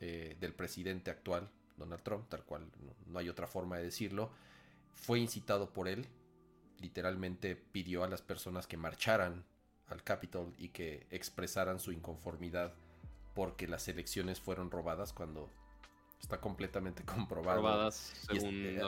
eh, 0.00 0.36
del 0.40 0.54
presidente 0.54 1.10
actual, 1.10 1.50
Donald 1.76 2.02
Trump, 2.02 2.28
tal 2.28 2.44
cual, 2.44 2.70
no, 3.06 3.18
hay 3.18 3.28
otra 3.28 3.46
forma 3.46 3.76
de 3.78 3.84
decirlo, 3.84 4.30
fue 4.94 5.18
incitado 5.20 5.72
por 5.72 5.88
él, 5.88 6.06
literalmente 6.78 7.56
pidió 7.56 8.04
a 8.04 8.08
las 8.08 8.22
personas 8.22 8.66
que 8.66 8.76
marcharan 8.76 9.44
al 9.88 10.02
Capitol 10.02 10.54
y 10.58 10.70
que 10.70 11.06
expresaran 11.10 11.78
su 11.78 11.92
inconformidad 11.92 12.74
porque 13.34 13.68
las 13.68 13.86
elecciones 13.88 14.40
fueron 14.40 14.70
robadas 14.70 15.12
cuando 15.12 15.50
está 16.20 16.40
completamente 16.40 17.04
comprobado. 17.04 17.60
Robadas, 17.60 18.12
según 18.28 18.54
eh, 18.54 18.80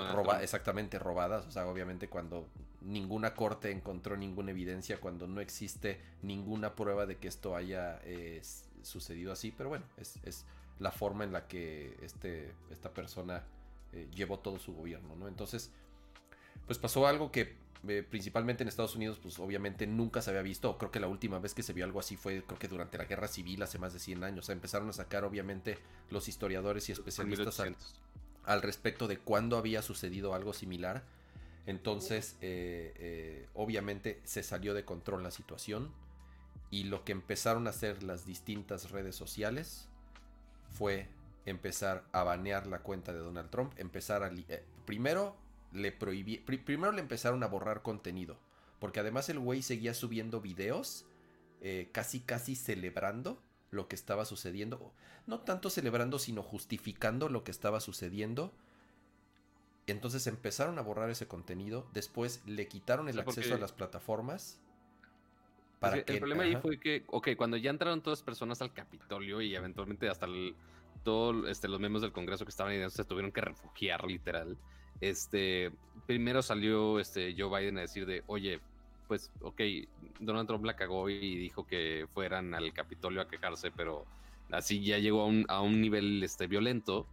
exactamente 0.43 0.99
robadas. 0.99 1.47
O 1.47 1.51
sea, 1.51 1.67
obviamente 1.67 2.09
cuando 2.09 2.47
ninguna 2.81 3.35
corte 3.35 3.71
encontró 3.71 4.17
ninguna 4.17 4.51
evidencia, 4.51 5.01
cuando 5.01 5.27
no 5.27 5.41
existe 5.41 6.01
ninguna 6.23 6.75
prueba 6.75 7.07
de 7.07 7.17
que 7.17 7.29
esto 7.29 7.57
haya 7.57 8.01
eh, 8.05 8.41
sucedido 8.83 9.33
así. 9.33 9.53
Pero 9.57 9.69
bueno, 9.69 9.85
es, 9.97 10.45
la 10.79 10.93
forma 10.93 11.25
en 11.25 11.33
la 11.33 11.49
que 11.49 11.97
este, 12.03 12.53
esta 12.71 12.95
persona 12.95 13.43
eh, 13.93 14.09
llevó 14.15 14.39
todo 14.39 14.59
su 14.61 14.75
gobierno, 14.75 15.17
¿no? 15.17 15.27
Entonces, 15.27 15.73
pues 16.67 16.79
pasó 16.79 17.07
algo 17.07 17.33
que 17.33 17.57
eh, 17.87 18.05
principalmente 18.09 18.63
en 18.63 18.69
Estados 18.69 18.97
Unidos, 18.97 19.19
pues 19.23 19.39
obviamente 19.39 19.87
nunca 19.87 20.23
se 20.23 20.31
había 20.31 20.43
visto. 20.43 20.77
Creo 20.79 20.91
que 20.91 21.01
la 21.01 21.07
última 21.07 21.39
vez 21.39 21.55
que 21.55 21.63
se 21.63 21.73
vio 21.73 21.85
algo 21.85 22.01
así 22.01 22.17
fue, 22.17 22.43
creo 22.43 22.59
que 22.59 22.69
durante 22.69 22.99
la 22.99 23.05
Guerra 23.05 23.29
Civil, 23.29 23.63
hace 23.63 23.79
más 23.79 23.93
de 23.93 23.99
100 24.01 24.25
años. 24.25 24.45
O 24.45 24.47
sea, 24.47 24.55
empezaron 24.55 24.89
a 24.89 24.93
sacar, 24.93 25.25
obviamente, 25.25 25.79
los 26.11 26.29
historiadores 26.29 26.89
y 26.89 26.93
especialistas 26.93 27.61
al, 28.45 28.63
respecto 28.63 29.07
de 29.07 29.19
cuándo 29.19 29.57
había 29.57 29.83
sucedido 29.83 30.35
algo 30.35 30.53
similar. 30.53 31.05
Entonces, 31.67 32.37
eh, 32.41 32.95
eh, 32.97 33.49
obviamente 33.55 34.21
se 34.25 34.43
salió 34.43 34.73
de 34.73 34.85
control 34.85 35.23
la 35.23 35.31
situación 35.31 35.93
y 36.71 36.85
lo 36.85 37.05
que 37.05 37.13
empezaron 37.13 37.67
a 37.67 37.71
hacer 37.71 38.03
las 38.03 38.27
distintas 38.27 38.91
redes 38.91 39.17
sociales 39.17 39.87
fue 40.71 41.09
empezar 41.47 42.05
a 42.13 42.23
banear 42.25 42.67
la 42.67 42.81
cuenta 42.81 43.13
de 43.13 43.21
Donald 43.21 43.51
Trump, 43.51 43.73
empezar 43.79 44.23
a... 44.23 44.29
Eh, 44.29 44.65
primero 44.85 45.37
le 45.73 45.93
prohibí, 45.93 46.39
primero 46.39 46.93
le 46.93 47.01
empezaron 47.01 47.43
a 47.43 47.47
borrar 47.47 47.83
contenido, 47.83 48.39
porque 48.79 49.01
además 49.01 49.29
el 49.29 49.39
güey 49.39 49.63
seguía 49.63 49.95
subiendo 49.95 50.41
videos 50.41 51.05
casi 51.93 52.21
casi 52.21 52.55
celebrando 52.55 53.43
lo 53.71 53.89
que 53.89 53.95
estaba 53.95 54.25
sucediendo, 54.25 54.93
no 55.27 55.41
tanto 55.41 55.71
celebrando, 55.71 56.19
sino 56.19 56.43
justificando 56.43 57.29
lo 57.29 57.45
que 57.45 57.51
estaba 57.51 57.81
sucediendo. 57.81 58.53
Entonces 59.87 60.27
empezaron 60.27 60.79
a 60.79 60.83
borrar 60.83 61.11
ese 61.11 61.27
contenido, 61.27 61.87
después 61.93 62.43
le 62.47 62.69
quitaron 62.69 63.09
el 63.09 63.19
acceso 63.19 63.55
a 63.55 63.59
las 63.59 63.73
plataformas. 63.73 64.61
Para 65.81 66.05
que, 66.05 66.15
el 66.15 66.19
problema 66.19 66.43
ahí 66.43 66.57
fue 66.57 66.79
que, 66.79 67.05
ok, 67.07 67.29
cuando 67.37 67.57
ya 67.57 67.71
entraron 67.71 68.03
todas 68.03 68.19
las 68.19 68.25
personas 68.25 68.61
al 68.61 68.73
Capitolio 68.73 69.41
y 69.41 69.55
eventualmente 69.55 70.09
hasta 70.09 70.27
todos 71.05 71.49
este, 71.49 71.69
los 71.69 71.79
miembros 71.79 72.03
del 72.03 72.13
Congreso 72.13 72.45
que 72.45 72.51
estaban 72.51 72.73
ahí 72.73 72.91
se 72.91 73.05
tuvieron 73.05 73.33
que 73.33 73.41
refugiar 73.41 74.05
literal. 74.05 74.59
Este, 75.01 75.71
primero 76.07 76.43
salió 76.43 76.99
este, 76.99 77.35
Joe 77.37 77.61
Biden 77.61 77.79
a 77.79 77.83
decir 77.83 78.07
de, 78.07 78.23
oye, 78.27 78.61
pues, 79.07 79.31
ok, 79.41 79.61
Donald 80.21 80.47
Trump 80.47 80.65
la 80.65 80.77
cagó 80.77 81.09
y 81.09 81.37
dijo 81.37 81.67
que 81.67 82.07
fueran 82.13 82.55
al 82.55 82.73
Capitolio 82.73 83.23
a 83.23 83.29
quejarse, 83.29 83.71
pero 83.71 84.05
así 84.51 84.83
ya 84.83 84.99
llegó 84.99 85.23
a 85.23 85.27
un, 85.27 85.45
a 85.49 85.61
un 85.61 85.81
nivel 85.81 86.23
este, 86.23 86.47
violento. 86.47 87.07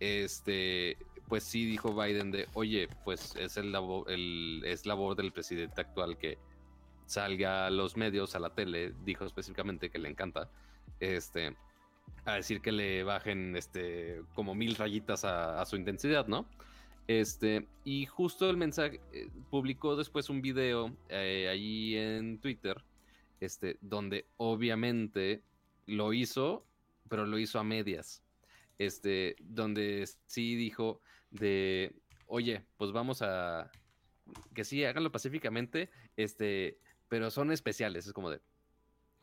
Este, 0.00 0.96
pues 1.28 1.44
sí 1.44 1.64
dijo 1.64 1.94
Biden 1.94 2.30
de, 2.30 2.48
oye, 2.54 2.88
pues 3.04 3.36
es 3.36 3.56
el 3.56 3.70
labor, 3.72 4.10
el, 4.10 4.62
es 4.64 4.84
labor 4.86 5.14
del 5.14 5.32
presidente 5.32 5.80
actual 5.80 6.18
que 6.18 6.38
salga 7.06 7.66
a 7.66 7.70
los 7.70 7.96
medios, 7.96 8.34
a 8.34 8.40
la 8.40 8.50
tele, 8.50 8.92
dijo 9.04 9.24
específicamente 9.24 9.90
que 9.90 9.98
le 9.98 10.08
encanta, 10.08 10.48
este, 10.98 11.56
a 12.24 12.34
decir 12.34 12.60
que 12.60 12.72
le 12.72 13.02
bajen 13.04 13.56
este, 13.56 14.22
como 14.34 14.54
mil 14.54 14.74
rayitas 14.76 15.24
a, 15.24 15.60
a 15.60 15.66
su 15.66 15.76
intensidad, 15.76 16.26
¿no? 16.26 16.46
Este, 17.06 17.66
y 17.84 18.06
justo 18.06 18.48
el 18.48 18.56
mensaje 18.56 19.00
eh, 19.12 19.28
publicó 19.50 19.96
después 19.96 20.30
un 20.30 20.40
video 20.42 20.94
eh, 21.08 21.48
ahí 21.50 21.96
en 21.96 22.38
Twitter, 22.38 22.84
este, 23.40 23.78
donde 23.80 24.26
obviamente 24.36 25.42
lo 25.86 26.12
hizo, 26.12 26.64
pero 27.08 27.26
lo 27.26 27.38
hizo 27.38 27.58
a 27.58 27.64
medias. 27.64 28.22
Este, 28.78 29.36
donde 29.40 30.08
sí 30.26 30.54
dijo 30.54 31.00
de, 31.30 31.94
oye, 32.26 32.64
pues 32.76 32.92
vamos 32.92 33.22
a 33.22 33.70
que 34.54 34.64
sí, 34.64 34.84
háganlo 34.84 35.10
pacíficamente, 35.10 35.90
este, 36.16 36.78
pero 37.08 37.30
son 37.30 37.50
especiales, 37.50 38.06
es 38.06 38.12
como 38.12 38.30
de, 38.30 38.40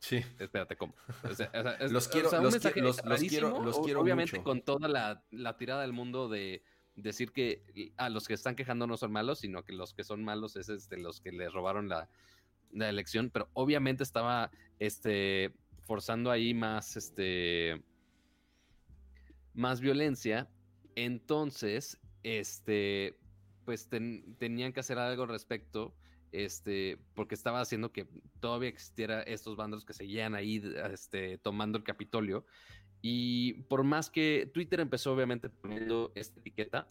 Sí. 0.00 0.24
Espérate, 0.38 0.76
¿cómo? 0.76 0.94
los 1.24 1.36
quiero, 2.08 2.30
los, 2.40 2.56
quiero, 2.58 3.62
los, 3.64 3.80
quiero, 3.80 4.00
Obviamente 4.00 4.42
con 4.42 4.62
toda 4.62 4.88
la, 4.88 5.24
la, 5.32 5.56
tirada 5.56 5.82
del 5.82 5.92
mundo 5.92 6.28
de 6.28 6.62
decir 7.02 7.32
que 7.32 7.92
a 7.96 8.08
los 8.08 8.26
que 8.26 8.34
están 8.34 8.56
quejando 8.56 8.86
no 8.86 8.96
son 8.96 9.12
malos, 9.12 9.40
sino 9.40 9.64
que 9.64 9.72
los 9.72 9.94
que 9.94 10.04
son 10.04 10.24
malos 10.24 10.56
es 10.56 10.68
este, 10.68 10.98
los 10.98 11.20
que 11.20 11.32
les 11.32 11.52
robaron 11.52 11.88
la, 11.88 12.08
elección, 12.70 13.30
pero 13.30 13.48
obviamente 13.54 14.02
estaba 14.02 14.50
este, 14.78 15.54
forzando 15.84 16.30
ahí 16.30 16.52
más, 16.52 16.98
este, 16.98 17.82
más 19.54 19.80
violencia. 19.80 20.50
Entonces, 20.94 21.98
este, 22.22 23.16
pues 23.64 23.88
tenían 23.88 24.72
que 24.74 24.80
hacer 24.80 24.98
algo 24.98 25.22
al 25.22 25.30
respecto, 25.30 25.94
este, 26.30 26.98
porque 27.14 27.34
estaba 27.34 27.62
haciendo 27.62 27.90
que 27.90 28.06
todavía 28.40 28.68
existiera 28.68 29.22
estos 29.22 29.56
bandos 29.56 29.86
que 29.86 29.94
seguían 29.94 30.34
ahí, 30.34 30.62
este, 30.92 31.38
tomando 31.38 31.78
el 31.78 31.84
Capitolio. 31.84 32.44
Y 33.00 33.54
por 33.64 33.84
más 33.84 34.10
que 34.10 34.50
Twitter 34.52 34.80
empezó 34.80 35.12
obviamente 35.12 35.48
poniendo 35.48 36.12
esta 36.14 36.40
etiqueta, 36.40 36.88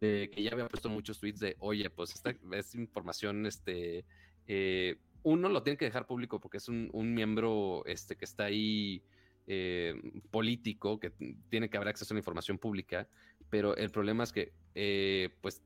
de 0.00 0.30
que 0.32 0.42
ya 0.42 0.50
había 0.50 0.68
puesto 0.68 0.88
muchos 0.88 1.20
tweets 1.20 1.40
de, 1.40 1.56
oye, 1.60 1.88
pues 1.90 2.14
esta, 2.14 2.30
información, 2.78 3.46
este, 3.46 4.04
eh, 4.46 4.98
uno 5.22 5.48
lo 5.48 5.62
tiene 5.62 5.76
que 5.76 5.84
dejar 5.86 6.06
público 6.06 6.40
porque 6.40 6.58
es 6.58 6.68
un, 6.68 6.90
miembro 7.14 7.82
este, 7.86 8.16
que 8.16 8.24
está 8.24 8.44
ahí 8.44 9.02
eh, 9.46 9.94
político, 10.30 10.98
que 10.98 11.10
tiene 11.48 11.70
que 11.70 11.76
haber 11.76 11.88
acceso 11.88 12.12
a 12.12 12.16
la 12.16 12.20
información 12.20 12.58
pública, 12.58 13.08
pero 13.50 13.76
el 13.76 13.90
problema 13.90 14.24
es 14.24 14.32
que, 14.32 14.52
eh, 14.74 15.30
pues, 15.40 15.62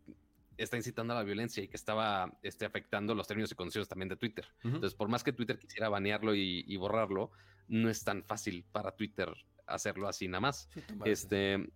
está 0.59 0.77
incitando 0.77 1.13
a 1.15 1.17
la 1.17 1.23
violencia 1.23 1.63
y 1.63 1.69
que 1.69 1.77
estaba 1.77 2.37
este, 2.43 2.65
afectando 2.65 3.15
los 3.15 3.27
términos 3.29 3.51
y 3.53 3.55
condiciones 3.55 3.89
también 3.89 4.09
de 4.09 4.17
Twitter. 4.17 4.45
Entonces, 4.65 4.95
por 4.95 5.09
más 5.09 5.23
que 5.23 5.33
Twitter 5.33 5.59
quisiera 5.59 5.89
banearlo 5.89 6.35
y, 6.35 6.77
borrarlo, 6.77 7.31
no 7.69 7.89
es 7.89 8.03
tan 8.03 8.25
fácil 8.25 8.65
para 8.73 8.91
Twitter 8.93 9.33
hacerlo 9.69 10.09
así 10.09 10.29
nada 10.29 10.41
más. 10.41 10.69
este, 11.05 11.71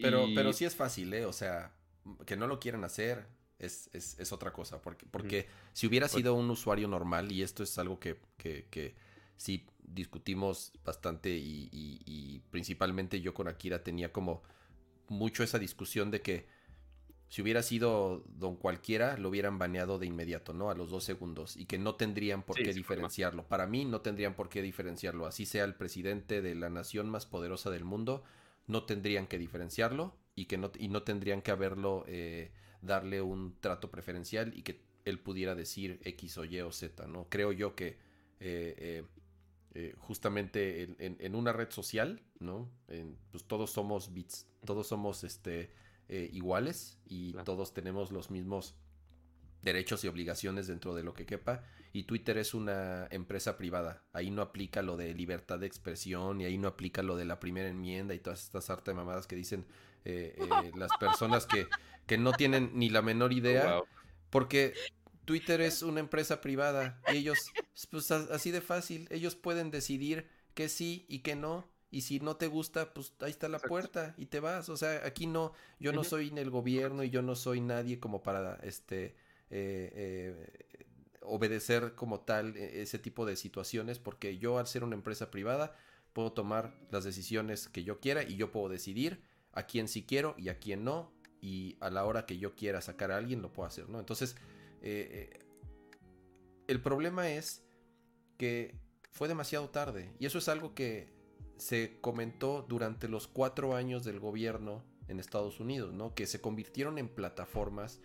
pero, 0.00 0.26
pero 0.34 0.52
sí 0.52 0.64
es 0.64 0.74
fácil, 0.74 1.12
¿eh? 1.14 1.26
O 1.26 1.32
sea, 1.32 1.72
que 2.26 2.36
no 2.36 2.46
lo 2.46 2.58
quieran 2.58 2.84
hacer 2.84 3.26
es, 3.58 3.90
es, 3.92 4.32
otra 4.32 4.52
cosa. 4.52 4.82
Porque, 4.82 5.06
porque 5.06 5.46
si 5.72 5.86
hubiera 5.86 6.06
pues 6.06 6.12
sido 6.12 6.34
un 6.34 6.50
usuario 6.50 6.88
normal, 6.88 7.30
y 7.30 7.42
esto 7.42 7.62
es 7.62 7.78
algo 7.78 7.98
que, 7.98 8.18
que, 8.36 8.66
que 8.70 8.94
sí 9.36 9.66
discutimos 9.78 10.72
bastante 10.84 11.30
y, 11.30 11.68
y, 11.72 12.40
principalmente 12.50 13.20
yo 13.20 13.34
con 13.34 13.48
Akira 13.48 13.82
tenía 13.82 14.12
como 14.12 14.42
mucho 15.08 15.42
esa 15.42 15.58
discusión 15.58 16.10
de 16.10 16.22
que 16.22 16.46
si 17.32 17.40
hubiera 17.40 17.62
sido 17.62 18.22
don 18.26 18.56
cualquiera, 18.56 19.16
lo 19.16 19.30
hubieran 19.30 19.58
baneado 19.58 19.98
de 19.98 20.04
inmediato, 20.04 20.52
¿no? 20.52 20.68
A 20.68 20.74
los 20.74 20.90
dos 20.90 21.02
segundos. 21.02 21.56
Y 21.56 21.64
que 21.64 21.78
no 21.78 21.94
tendrían 21.94 22.42
por 22.42 22.56
qué 22.56 22.74
diferenciarlo. 22.74 23.48
Para 23.48 23.66
mí 23.66 23.86
no 23.86 24.02
tendrían 24.02 24.34
por 24.34 24.50
qué 24.50 24.60
diferenciarlo. 24.60 25.24
Así 25.24 25.46
sea 25.46 25.64
el 25.64 25.74
presidente 25.74 26.42
de 26.42 26.54
la 26.54 26.68
nación 26.68 27.08
más 27.08 27.24
poderosa 27.24 27.70
del 27.70 27.84
mundo, 27.84 28.22
no 28.66 28.84
tendrían 28.84 29.26
que 29.26 29.38
diferenciarlo 29.38 30.14
y 30.34 30.44
que 30.44 30.58
no, 30.58 30.72
y 30.78 30.88
no 30.88 31.04
tendrían 31.04 31.40
que 31.40 31.52
haberlo, 31.52 32.04
eh, 32.06 32.52
darle 32.82 33.22
un 33.22 33.58
trato 33.60 33.90
preferencial 33.90 34.52
y 34.54 34.60
que 34.60 34.82
él 35.06 35.18
pudiera 35.18 35.54
decir 35.54 36.00
X 36.04 36.36
o 36.36 36.44
Y 36.44 36.60
o 36.60 36.70
Z, 36.70 37.06
¿no? 37.06 37.30
Creo 37.30 37.50
yo 37.50 37.74
que 37.74 37.96
eh, 38.40 39.06
eh, 39.72 39.94
justamente 39.96 40.82
en, 40.82 41.16
en, 41.18 41.34
una 41.34 41.54
red 41.54 41.70
social, 41.70 42.20
¿no? 42.40 42.68
pues 43.30 43.44
todos 43.44 43.70
somos 43.70 44.12
bits, 44.12 44.46
todos 44.66 44.86
somos 44.86 45.24
este 45.24 45.70
eh, 46.08 46.28
iguales 46.32 46.98
y 47.06 47.32
todos 47.44 47.72
tenemos 47.72 48.12
los 48.12 48.30
mismos 48.30 48.74
derechos 49.62 50.04
y 50.04 50.08
obligaciones 50.08 50.66
dentro 50.66 50.94
de 50.94 51.02
lo 51.02 51.14
que 51.14 51.26
quepa. 51.26 51.62
Y 51.92 52.04
Twitter 52.04 52.38
es 52.38 52.54
una 52.54 53.06
empresa 53.10 53.56
privada. 53.56 54.02
Ahí 54.12 54.30
no 54.30 54.42
aplica 54.42 54.82
lo 54.82 54.96
de 54.96 55.14
libertad 55.14 55.58
de 55.58 55.66
expresión 55.66 56.40
y 56.40 56.44
ahí 56.44 56.58
no 56.58 56.68
aplica 56.68 57.02
lo 57.02 57.16
de 57.16 57.24
la 57.24 57.38
primera 57.38 57.68
enmienda 57.68 58.14
y 58.14 58.18
todas 58.18 58.42
estas 58.42 58.70
harta 58.70 58.90
de 58.90 58.96
mamadas 58.96 59.26
que 59.26 59.36
dicen 59.36 59.66
eh, 60.04 60.36
eh, 60.38 60.72
las 60.76 60.90
personas 60.98 61.46
que, 61.46 61.66
que, 62.06 62.18
no 62.18 62.32
tienen 62.32 62.72
ni 62.74 62.90
la 62.90 63.02
menor 63.02 63.32
idea. 63.32 63.80
Porque 64.30 64.74
Twitter 65.24 65.60
es 65.60 65.82
una 65.82 66.00
empresa 66.00 66.40
privada 66.40 67.00
y 67.12 67.18
ellos, 67.18 67.52
pues 67.90 68.10
así 68.10 68.50
de 68.50 68.60
fácil, 68.60 69.06
ellos 69.10 69.36
pueden 69.36 69.70
decidir 69.70 70.28
que 70.54 70.68
sí 70.68 71.04
y 71.08 71.20
que 71.20 71.36
no 71.36 71.71
y 71.92 72.00
si 72.00 72.20
no 72.20 72.36
te 72.36 72.46
gusta, 72.46 72.94
pues 72.94 73.12
ahí 73.20 73.30
está 73.30 73.50
la 73.50 73.58
puerta 73.58 74.14
y 74.16 74.24
te 74.24 74.40
vas. 74.40 74.70
O 74.70 74.78
sea, 74.78 75.02
aquí 75.04 75.26
no, 75.26 75.52
yo 75.78 75.92
no 75.92 76.04
soy 76.04 76.28
en 76.28 76.38
el 76.38 76.48
gobierno 76.48 77.04
y 77.04 77.10
yo 77.10 77.20
no 77.20 77.36
soy 77.36 77.60
nadie 77.60 78.00
como 78.00 78.22
para 78.22 78.54
este 78.62 79.14
eh, 79.50 79.92
eh, 79.94 80.86
obedecer 81.20 81.94
como 81.94 82.20
tal 82.20 82.56
e, 82.56 82.80
ese 82.80 82.98
tipo 82.98 83.26
de 83.26 83.36
situaciones, 83.36 83.98
porque 83.98 84.38
yo 84.38 84.58
al 84.58 84.66
ser 84.66 84.84
una 84.84 84.94
empresa 84.94 85.30
privada 85.30 85.76
puedo 86.14 86.32
tomar 86.32 86.74
las 86.90 87.04
decisiones 87.04 87.68
que 87.68 87.84
yo 87.84 88.00
quiera 88.00 88.22
y 88.22 88.36
yo 88.36 88.50
puedo 88.50 88.70
decidir 88.70 89.22
a 89.52 89.66
quién 89.66 89.86
sí 89.86 90.02
quiero 90.02 90.34
y 90.38 90.48
a 90.48 90.58
quién 90.58 90.84
no, 90.84 91.12
y 91.42 91.76
a 91.80 91.90
la 91.90 92.06
hora 92.06 92.24
que 92.24 92.38
yo 92.38 92.54
quiera 92.54 92.80
sacar 92.80 93.12
a 93.12 93.18
alguien 93.18 93.42
lo 93.42 93.52
puedo 93.52 93.66
hacer, 93.66 93.90
¿no? 93.90 94.00
Entonces, 94.00 94.34
eh, 94.80 95.40
el 96.68 96.80
problema 96.80 97.28
es 97.28 97.62
que 98.38 98.74
fue 99.10 99.28
demasiado 99.28 99.68
tarde 99.68 100.10
y 100.18 100.24
eso 100.24 100.38
es 100.38 100.48
algo 100.48 100.74
que 100.74 101.11
se 101.62 102.00
comentó 102.00 102.66
durante 102.68 103.06
los 103.06 103.28
cuatro 103.28 103.76
años 103.76 104.02
del 104.02 104.18
gobierno 104.18 104.82
en 105.06 105.20
Estados 105.20 105.60
Unidos, 105.60 105.94
¿no? 105.94 106.12
Que 106.12 106.26
se 106.26 106.40
convirtieron 106.40 106.98
en 106.98 107.08
plataformas 107.08 108.00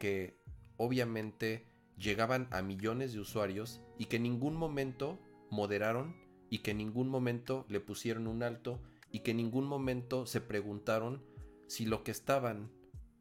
que 0.00 0.40
obviamente 0.76 1.66
llegaban 1.96 2.48
a 2.50 2.62
millones 2.62 3.12
de 3.12 3.20
usuarios 3.20 3.80
y 3.96 4.06
que 4.06 4.16
en 4.16 4.24
ningún 4.24 4.56
momento 4.56 5.20
moderaron 5.50 6.16
y 6.50 6.58
que 6.58 6.72
en 6.72 6.78
ningún 6.78 7.08
momento 7.08 7.64
le 7.68 7.78
pusieron 7.78 8.26
un 8.26 8.42
alto 8.42 8.80
y 9.12 9.20
que 9.20 9.30
en 9.30 9.36
ningún 9.36 9.66
momento 9.66 10.26
se 10.26 10.40
preguntaron 10.40 11.22
si 11.68 11.86
lo 11.86 12.02
que 12.02 12.10
estaban 12.10 12.72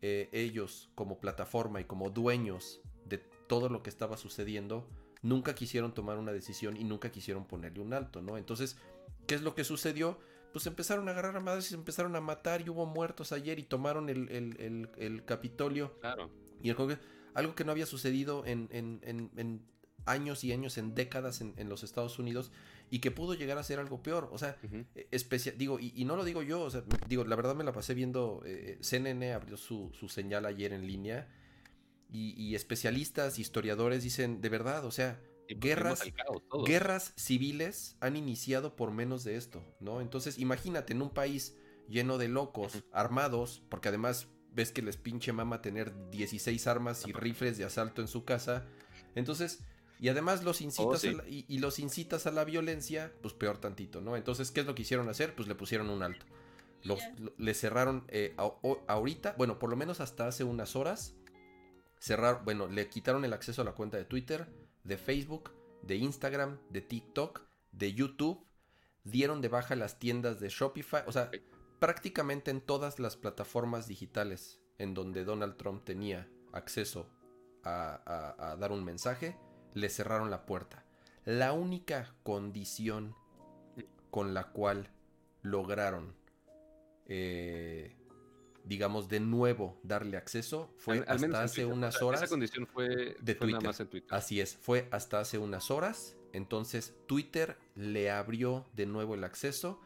eh, 0.02 0.30
ellos 0.32 0.90
como 0.96 1.20
plataforma 1.20 1.80
y 1.80 1.84
como 1.84 2.10
dueños 2.10 2.82
de 3.06 3.20
todo 3.20 3.70
lo 3.70 3.84
que 3.84 3.92
estaba 3.92 4.18
sucediendo 4.18 4.88
nunca 5.22 5.54
quisieron 5.54 5.94
tomar 5.94 6.18
una 6.18 6.32
decisión 6.32 6.76
y 6.76 6.86
nunca 6.86 7.12
quisieron 7.12 7.46
ponerle 7.46 7.82
un 7.82 7.94
alto, 7.94 8.22
¿no? 8.22 8.38
Entonces 8.38 8.78
¿Qué 9.30 9.36
es 9.36 9.44
lo 9.44 9.54
que 9.54 9.64
sucedió? 9.64 10.18
Pues 10.52 10.66
empezaron 10.66 11.08
a 11.08 11.12
agarrar 11.12 11.38
a 11.38 11.40
madres 11.40 11.68
y 11.68 11.70
se 11.70 11.76
empezaron 11.76 12.16
a 12.16 12.20
matar 12.20 12.62
y 12.62 12.70
hubo 12.70 12.88
muertos 12.88 13.32
ayer 13.32 13.60
y 13.60 13.64
tomaron 13.64 14.10
el, 14.10 14.28
el, 14.30 14.90
el, 14.98 15.24
Capitolio. 15.24 16.00
Claro. 16.00 16.32
Y 16.64 16.72
el 16.72 16.98
algo 17.36 17.54
que 17.54 17.64
no 17.64 17.72
había 17.72 17.86
sucedido 17.86 18.44
en, 18.48 18.68
en, 18.72 19.02
en, 19.04 19.62
años 20.08 20.44
y 20.44 20.52
años, 20.52 20.80
en 20.80 20.96
décadas 20.96 21.42
en, 21.42 21.70
los 21.70 21.84
Estados 21.84 22.18
Unidos 22.18 22.52
y 22.90 23.02
que 23.02 23.12
pudo 23.12 23.36
llegar 23.36 23.60
a 23.60 23.64
ser 23.64 23.78
algo 23.78 24.02
peor. 24.02 24.30
O 24.32 24.40
sea, 24.40 24.58
e, 24.96 25.08
especial, 25.12 25.56
digo, 25.60 25.78
y, 25.80 26.04
no 26.06 26.16
lo 26.16 26.26
digo 26.26 26.42
yo, 26.42 26.62
o 26.62 26.70
sea, 26.72 26.84
digo, 27.08 27.24
la 27.24 27.36
verdad 27.36 27.54
me 27.54 27.64
la 27.64 27.72
pasé 27.72 27.94
viendo, 27.94 28.42
eh, 28.48 28.80
CNN 28.82 29.32
abrió 29.32 29.58
su, 29.58 29.92
su, 29.94 30.10
señal 30.10 30.48
ayer 30.48 30.74
en 30.74 30.88
línea 30.88 31.28
y, 32.12 32.34
y, 32.42 32.56
especialistas, 32.56 33.38
historiadores 33.38 34.02
dicen, 34.02 34.42
de 34.42 34.50
verdad, 34.50 34.86
o 34.86 34.92
sea, 34.92 35.22
guerras, 35.50 36.04
guerras 36.66 37.14
civiles 37.16 37.98
han 38.00 38.16
iniciado 38.16 38.76
por 38.76 38.92
menos 38.92 39.24
de 39.24 39.36
esto, 39.36 39.64
¿no? 39.80 40.02
Entonces, 40.02 40.38
imagínate 40.38 40.94
en 40.94 41.02
un 41.02 41.10
país 41.10 41.56
lleno 41.88 42.18
de 42.18 42.28
locos, 42.28 42.84
armados, 42.92 43.64
porque 43.70 43.90
además 43.90 44.28
ves 44.54 44.72
que 44.72 44.82
les 44.82 44.98
pinche 44.98 45.34
mama 45.34 45.62
tener 45.62 46.10
16 46.12 46.68
armas 46.68 47.08
y 47.08 47.14
rifles 47.14 47.58
de 47.58 47.66
asalto 47.66 48.02
en 48.02 48.08
su 48.08 48.26
casa. 48.26 48.66
Entonces, 49.16 49.64
y 50.00 50.10
además 50.10 50.44
los 50.44 50.62
incitas 50.62 51.04
oh, 51.04 51.24
y, 51.28 51.58
los 51.60 51.80
incitas 51.80 52.26
a 52.26 52.32
la 52.32 52.46
violencia, 52.46 53.12
pues 53.22 53.34
peor 53.34 53.58
tantito, 53.58 54.02
¿no? 54.02 54.16
Entonces, 54.16 54.52
¿qué 54.52 54.62
es 54.62 54.66
lo 54.66 54.76
que 54.76 54.84
hicieron 54.84 55.10
hacer? 55.10 55.36
Pues 55.36 55.48
le 55.48 55.56
pusieron 55.56 55.90
un 55.90 56.04
alto. 56.04 56.26
Los, 56.84 57.00
le 57.38 57.54
cerraron 57.54 58.06
eh, 58.08 58.34
ahorita, 58.88 59.36
bueno, 59.38 59.60
por 59.60 59.70
lo 59.70 59.76
menos 59.76 60.00
hasta 60.00 60.28
hace 60.28 60.46
unas 60.46 60.78
horas, 60.78 61.16
cerraron, 62.00 62.46
bueno, 62.46 62.68
le 62.68 62.88
quitaron 62.88 63.26
el 63.26 63.34
acceso 63.34 63.62
a 63.62 63.66
la 63.66 63.74
cuenta 63.74 63.98
de 63.98 64.06
Twitter, 64.06 64.48
de 64.84 64.98
Facebook, 64.98 65.52
de 65.82 65.96
Instagram, 65.96 66.60
de 66.70 66.82
TikTok, 66.82 67.42
de 67.72 67.94
YouTube, 67.94 68.46
dieron 69.04 69.42
de 69.42 69.48
baja 69.48 69.76
las 69.76 70.00
tiendas 70.00 70.40
de 70.40 70.50
Shopify, 70.50 71.04
o 71.08 71.12
sea, 71.12 71.32
prácticamente 71.80 72.52
en 72.52 72.62
todas 72.62 73.00
las 73.00 73.16
plataformas 73.16 73.88
digitales 73.88 74.62
en 74.78 74.94
donde 74.94 75.24
Donald 75.26 75.58
Trump 75.58 75.84
tenía 75.84 76.30
acceso 76.54 77.10
a, 77.64 78.56
dar 78.60 78.72
un 78.72 78.84
mensaje, 78.84 79.38
le 79.74 79.90
cerraron 79.90 80.32
la 80.32 80.46
puerta. 80.46 80.86
La 81.26 81.54
única 81.54 82.16
condición 82.24 83.16
con 84.10 84.34
la 84.34 84.52
cual 84.52 84.90
lograron, 85.42 86.16
eh, 87.06 87.96
digamos, 88.70 89.10
de 89.10 89.20
nuevo 89.20 89.80
darle 89.82 90.16
acceso 90.16 90.72
fue 90.78 91.04
hasta 91.08 91.42
hace 91.42 91.66
unas 91.66 92.04
horas. 92.04 92.22
Esa 92.22 92.30
condición 92.30 92.68
fue, 92.68 93.18
de 93.20 93.34
Twitter. 93.34 93.72
Así 94.10 94.40
es, 94.40 94.56
fue 94.58 94.88
hasta 94.92 95.20
hace 95.20 95.40
unas 95.40 95.72
horas. 95.72 96.16
Entonces 96.34 96.96
Twitter 97.08 97.58
le 97.74 98.12
abrió 98.12 98.68
de 98.74 98.86
nuevo 98.86 99.16
el 99.16 99.24
acceso 99.24 99.82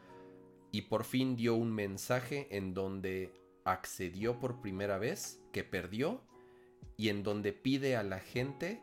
y 0.74 0.82
por 0.84 1.06
fin 1.06 1.38
dio 1.38 1.56
un 1.56 1.72
mensaje 1.72 2.50
en 2.52 2.74
donde 2.74 3.34
accedió 3.64 4.38
por 4.42 4.60
primera 4.60 4.98
vez, 4.98 5.40
que 5.54 5.64
perdió, 5.64 6.22
y 6.98 7.08
en 7.08 7.24
donde 7.24 7.54
pide 7.54 7.96
a 7.96 8.04
la 8.04 8.20
gente 8.20 8.82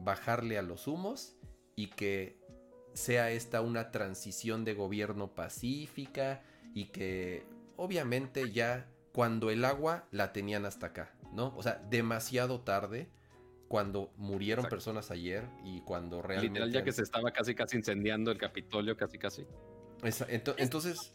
bajarle 0.00 0.58
a 0.58 0.62
los 0.62 0.88
humos 0.88 1.36
y 1.76 1.86
que 1.86 2.36
sea 2.94 3.30
esta 3.30 3.60
una 3.60 3.92
transición 3.92 4.64
de 4.64 4.74
gobierno 4.74 5.36
pacífica 5.36 6.42
y 6.74 6.86
que 6.86 7.44
obviamente 7.76 8.50
ya 8.50 8.90
cuando 9.12 9.50
el 9.50 9.64
agua 9.64 10.06
la 10.10 10.32
tenían 10.32 10.66
hasta 10.66 10.86
acá, 10.86 11.14
¿no? 11.32 11.54
O 11.56 11.62
sea, 11.62 11.82
demasiado 11.88 12.60
tarde 12.60 13.10
cuando 13.68 14.12
murieron 14.16 14.66
personas 14.66 15.10
ayer 15.10 15.48
y 15.64 15.80
cuando 15.82 16.22
realmente... 16.22 16.60
Literal, 16.60 16.72
ya 16.72 16.84
que 16.84 16.92
se 16.92 17.02
estaba 17.02 17.30
casi 17.30 17.54
casi 17.54 17.76
incendiando 17.76 18.30
el 18.30 18.38
Capitolio, 18.38 18.96
casi 18.96 19.18
casi 19.18 19.46
entonces... 20.58 21.14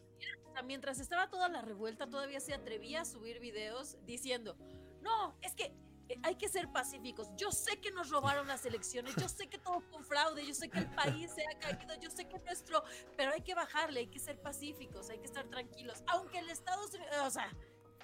Mientras 0.66 1.00
estaba 1.00 1.30
toda 1.30 1.50
la 1.50 1.62
revuelta, 1.62 2.10
todavía 2.10 2.40
se 2.40 2.54
atrevía 2.54 3.02
a 3.02 3.06
subir 3.06 3.42
videos 3.42 3.98
diciendo, 4.06 4.56
no, 5.02 5.38
es 5.42 5.54
que 5.54 5.76
eh, 6.08 6.18
hay 6.24 6.36
que 6.36 6.48
ser 6.48 6.72
pacíficos. 6.72 7.30
Yo 7.36 7.52
sé 7.52 7.82
que 7.82 7.92
nos 7.92 8.10
robaron 8.10 8.48
las 8.48 8.66
elecciones, 8.66 9.16
yo 9.18 9.28
sé 9.28 9.48
que 9.48 9.58
todo 9.58 9.82
fue 9.82 9.98
un 9.98 10.06
fraude, 10.06 10.46
yo 10.48 10.54
sé 10.54 10.70
que 10.70 10.80
el 10.80 10.90
país 10.96 11.30
se 11.36 11.44
ha 11.46 11.60
caído, 11.60 11.94
yo 12.00 12.10
sé 12.10 12.28
que 12.30 12.40
nuestro, 12.40 12.84
pero 13.18 13.34
hay 13.34 13.42
que 13.42 13.54
bajarle, 13.54 14.00
hay 14.02 14.08
que 14.08 14.20
ser 14.20 14.40
pacíficos, 14.40 15.10
hay 15.10 15.20
que 15.20 15.26
estar 15.26 15.46
tranquilos. 15.50 16.04
Aunque 16.08 16.40
el 16.40 16.50
Estado, 16.50 16.82
o 17.26 17.30
sea, 17.30 17.52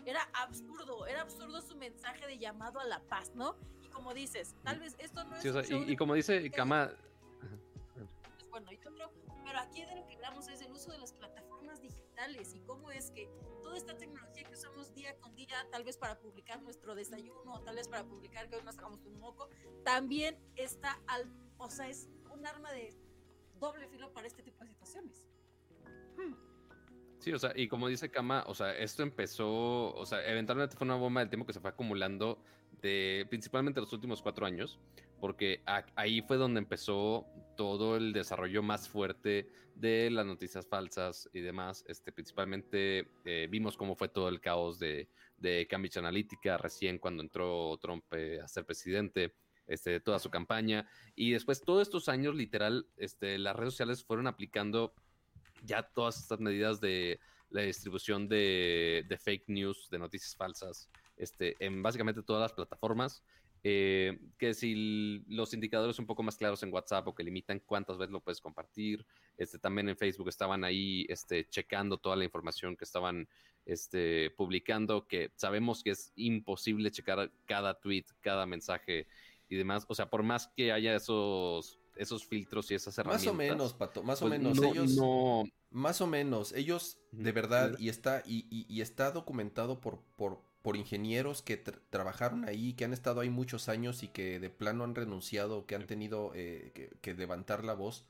era 0.06 0.23
absurdo, 0.34 1.06
era 1.06 1.22
absurdo 1.22 1.61
su 1.61 1.76
mensaje 1.76 2.26
de 2.28 2.38
llamado 2.38 2.80
a 2.80 2.86
la 2.86 2.99
paz, 3.02 3.32
¿no? 3.36 3.56
Y 3.82 3.88
como 3.90 4.14
dices, 4.14 4.56
tal 4.64 4.80
vez 4.80 4.95
esto 4.99 5.23
no 5.23 5.36
es... 5.36 5.69
y, 5.69 5.95
como 5.95 6.14
dice 6.14 6.49
Kama... 6.52 6.91
Bueno, 8.49 8.72
y 8.72 8.78
otro 8.86 9.11
pero 9.52 9.60
aquí 9.60 9.84
de 9.84 9.95
lo 9.95 10.07
que 10.07 10.15
hablamos 10.15 10.48
es 10.48 10.61
el 10.61 10.72
uso 10.72 10.91
de 10.91 10.98
las 10.98 11.11
plataformas 11.11 11.82
digitales 11.82 12.53
y 12.56 12.61
cómo 12.61 12.90
es 12.90 13.11
que 13.11 13.30
toda 13.61 13.78
esta 13.78 13.98
tecnología 13.98 14.44
que 14.44 14.53
usamos 14.53 14.94
día 14.94 15.18
con 15.19 15.36
día, 15.36 15.68
tal 15.72 15.84
vez 15.84 15.98
para 15.98 16.18
publicar 16.19 16.61
nuestro 16.61 16.95
desayuno, 16.95 17.61
tal 17.64 17.76
vez 17.76 17.90
para 17.90 18.06
publicar 18.06 18.49
que 18.49 18.56
hoy 18.56 18.64
nos 18.64 18.78
hagamos 18.78 19.03
un 19.06 19.19
moco, 19.19 19.49
también 19.84 20.38
está 20.56 21.02
al, 21.07 21.30
o 21.57 21.69
sea, 21.69 21.90
es 21.90 22.07
un 22.34 22.45
arma 22.45 22.72
de 22.72 22.95
doble 23.60 23.90
filo 23.90 24.14
para 24.14 24.28
este 24.28 24.41
tipo 24.41 24.64
de 24.64 24.69
situaciones. 24.69 25.22
Sí, 27.22 27.31
o 27.31 27.38
sea, 27.38 27.53
y 27.56 27.68
como 27.68 27.88
dice 27.88 28.10
Kama, 28.10 28.43
o 28.48 28.56
sea, 28.56 28.76
esto 28.76 29.03
empezó, 29.03 29.93
o 29.93 30.06
sea, 30.07 30.26
eventualmente 30.27 30.76
fue 30.76 30.85
una 30.85 30.95
bomba 30.95 31.22
del 31.22 31.30
tiempo 31.30 31.45
que 31.45 31.53
se 31.53 31.60
fue 31.60 31.69
acumulando 31.69 32.43
de 32.81 33.27
principalmente 33.30 33.80
los 33.80 33.93
últimos 33.93 34.23
cuatro 34.23 34.43
años, 34.43 34.80
porque 35.19 35.61
ahí 35.95 36.23
fue 36.23 36.38
donde 36.38 36.57
empezó 36.57 37.27
todo 37.56 37.95
el 37.95 38.11
desarrollo 38.11 38.64
más 38.64 38.89
fuerte 38.89 39.48
de 39.76 40.10
las 40.10 40.26
noticias 40.26 40.65
falsas 40.65 41.30
y 41.31 41.41
demás. 41.41 41.85
Este, 41.88 42.11
principalmente 42.11 43.11
eh, 43.23 43.48
vimos 43.52 43.77
cómo 43.77 43.95
fue 43.95 44.10
todo 44.10 44.27
el 44.27 44.41
caos 44.41 44.80
de, 44.80 45.07
Cambridge 45.69 45.98
Analytica 45.98 46.57
recién 46.57 46.98
cuando 46.98 47.22
entró 47.22 47.77
Trump 47.80 48.03
eh, 48.14 48.39
a 48.43 48.48
ser 48.48 48.65
presidente. 48.65 49.35
Este, 49.68 49.99
toda 49.99 50.18
su 50.18 50.30
campaña 50.31 50.89
y 51.15 51.31
después 51.31 51.61
todos 51.61 51.84
estos 51.84 52.10
años 52.10 52.35
literal 52.35 52.88
este, 52.98 53.38
las 53.38 53.56
redes 53.56 53.73
sociales 53.73 54.03
fueron 54.03 54.27
aplicando 54.27 54.93
ya 55.62 55.84
todas 55.84 56.20
estas 56.20 56.40
medidas 56.40 56.80
de 56.82 57.20
la 57.50 57.62
distribución 57.62 58.28
de, 58.28 59.06
de 59.08 59.18
fake 59.18 59.48
news, 59.48 59.90
de 59.90 60.00
noticias 60.00 60.36
falsas, 60.36 60.90
este, 61.18 61.56
en 61.60 61.84
básicamente 61.84 62.24
todas 62.24 62.42
las 62.42 62.54
plataformas 62.54 63.24
eh, 63.64 64.18
que 64.40 64.56
si 64.56 65.24
los 65.28 65.54
indicadores 65.54 66.00
un 66.00 66.08
poco 66.08 66.24
más 66.24 66.36
claros 66.36 66.64
en 66.64 66.74
WhatsApp 66.74 67.08
o 67.08 67.14
que 67.14 67.24
limitan 67.24 67.60
cuántas 67.60 67.98
veces 67.98 68.12
lo 68.12 68.22
puedes 68.22 68.42
compartir. 68.42 69.06
Este, 69.38 69.60
también 69.60 69.88
en 69.90 69.98
Facebook 69.98 70.30
estaban 70.30 70.64
ahí 70.64 71.06
este, 71.10 71.48
checando 71.48 71.98
toda 71.98 72.16
la 72.16 72.24
información 72.24 72.76
que 72.76 72.86
estaban 72.86 73.28
este, 73.66 74.32
publicando, 74.32 75.08
que 75.08 75.32
sabemos 75.36 75.84
que 75.84 75.92
es 75.92 76.12
imposible 76.16 76.90
checar 76.90 77.32
cada 77.46 77.80
tweet, 77.80 78.06
cada 78.22 78.48
mensaje 78.48 79.08
y 79.48 79.56
demás. 79.58 79.86
O 79.88 79.94
sea, 79.94 80.10
por 80.10 80.24
más 80.24 80.48
que 80.56 80.72
haya 80.72 80.96
esos, 80.96 81.80
esos 81.96 82.26
filtros 82.26 82.72
y 82.72 82.76
esas 82.76 82.98
herramientas. 82.98 83.26
Más 83.26 83.34
o 83.34 83.38
menos, 83.38 83.74
Pato, 83.74 84.04
más 84.04 84.22
o 84.22 84.28
pues 84.28 84.40
menos. 84.40 84.58
ellos, 84.58 84.98
Más 85.70 86.02
o 86.02 86.08
menos, 86.08 86.52
ellos 86.54 86.98
de 87.12 87.32
verdad, 87.32 87.78
y 87.80 87.90
está, 87.90 88.24
y, 88.26 88.46
y 88.50 88.82
está 88.82 89.12
documentado 89.12 89.80
por, 89.80 90.00
por, 90.16 90.40
por 90.62 90.78
ingenieros 90.78 91.42
que 91.42 91.58
trabajaron 91.58 92.46
ahí, 92.46 92.74
que 92.74 92.86
han 92.86 92.94
estado 92.94 93.22
ahí 93.22 93.30
muchos 93.30 93.68
años 93.68 94.04
y 94.04 94.08
que 94.08 94.40
de 94.40 94.50
plano 94.50 94.84
han 94.84 94.96
renunciado, 94.96 95.66
que 95.66 95.76
han 95.76 95.88
tenido 95.88 96.32
eh, 96.36 96.92
que, 97.02 97.14
levantar 97.16 97.64
la 97.64 97.74
voz, 97.74 98.06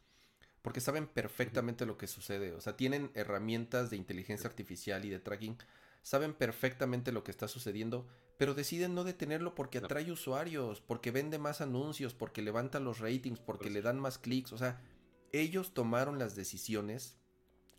porque 0.62 0.82
saben 0.82 1.08
perfectamente 1.08 1.86
lo 1.86 1.98
que 1.98 2.08
sucede. 2.08 2.54
O 2.54 2.62
sea, 2.62 2.76
tienen 2.76 3.12
herramientas 3.14 3.90
de 3.90 3.98
inteligencia 3.98 4.50
artificial 4.50 5.06
y 5.06 5.10
de 5.10 5.20
tracking, 5.20 5.58
saben 6.02 6.34
perfectamente 6.34 7.12
lo 7.12 7.24
que 7.24 7.32
está 7.32 7.48
sucediendo, 7.48 8.08
pero 8.42 8.56
deciden 8.56 8.96
no 8.96 9.04
detenerlo 9.04 9.54
porque 9.54 9.78
atrae 9.78 10.12
usuarios, 10.12 10.82
porque 10.82 11.12
vende 11.12 11.38
más 11.38 11.62
anuncios, 11.62 12.16
porque 12.16 12.42
levanta 12.42 12.80
los 12.80 12.98
ratings, 12.98 13.40
porque 13.40 13.66
pues 13.66 13.74
le 13.74 13.84
dan 13.84 14.00
más 14.00 14.18
clics. 14.18 14.52
O 14.52 14.58
sea, 14.58 14.82
ellos 15.32 15.76
tomaron 15.76 16.18
las 16.18 16.36
decisiones 16.36 17.18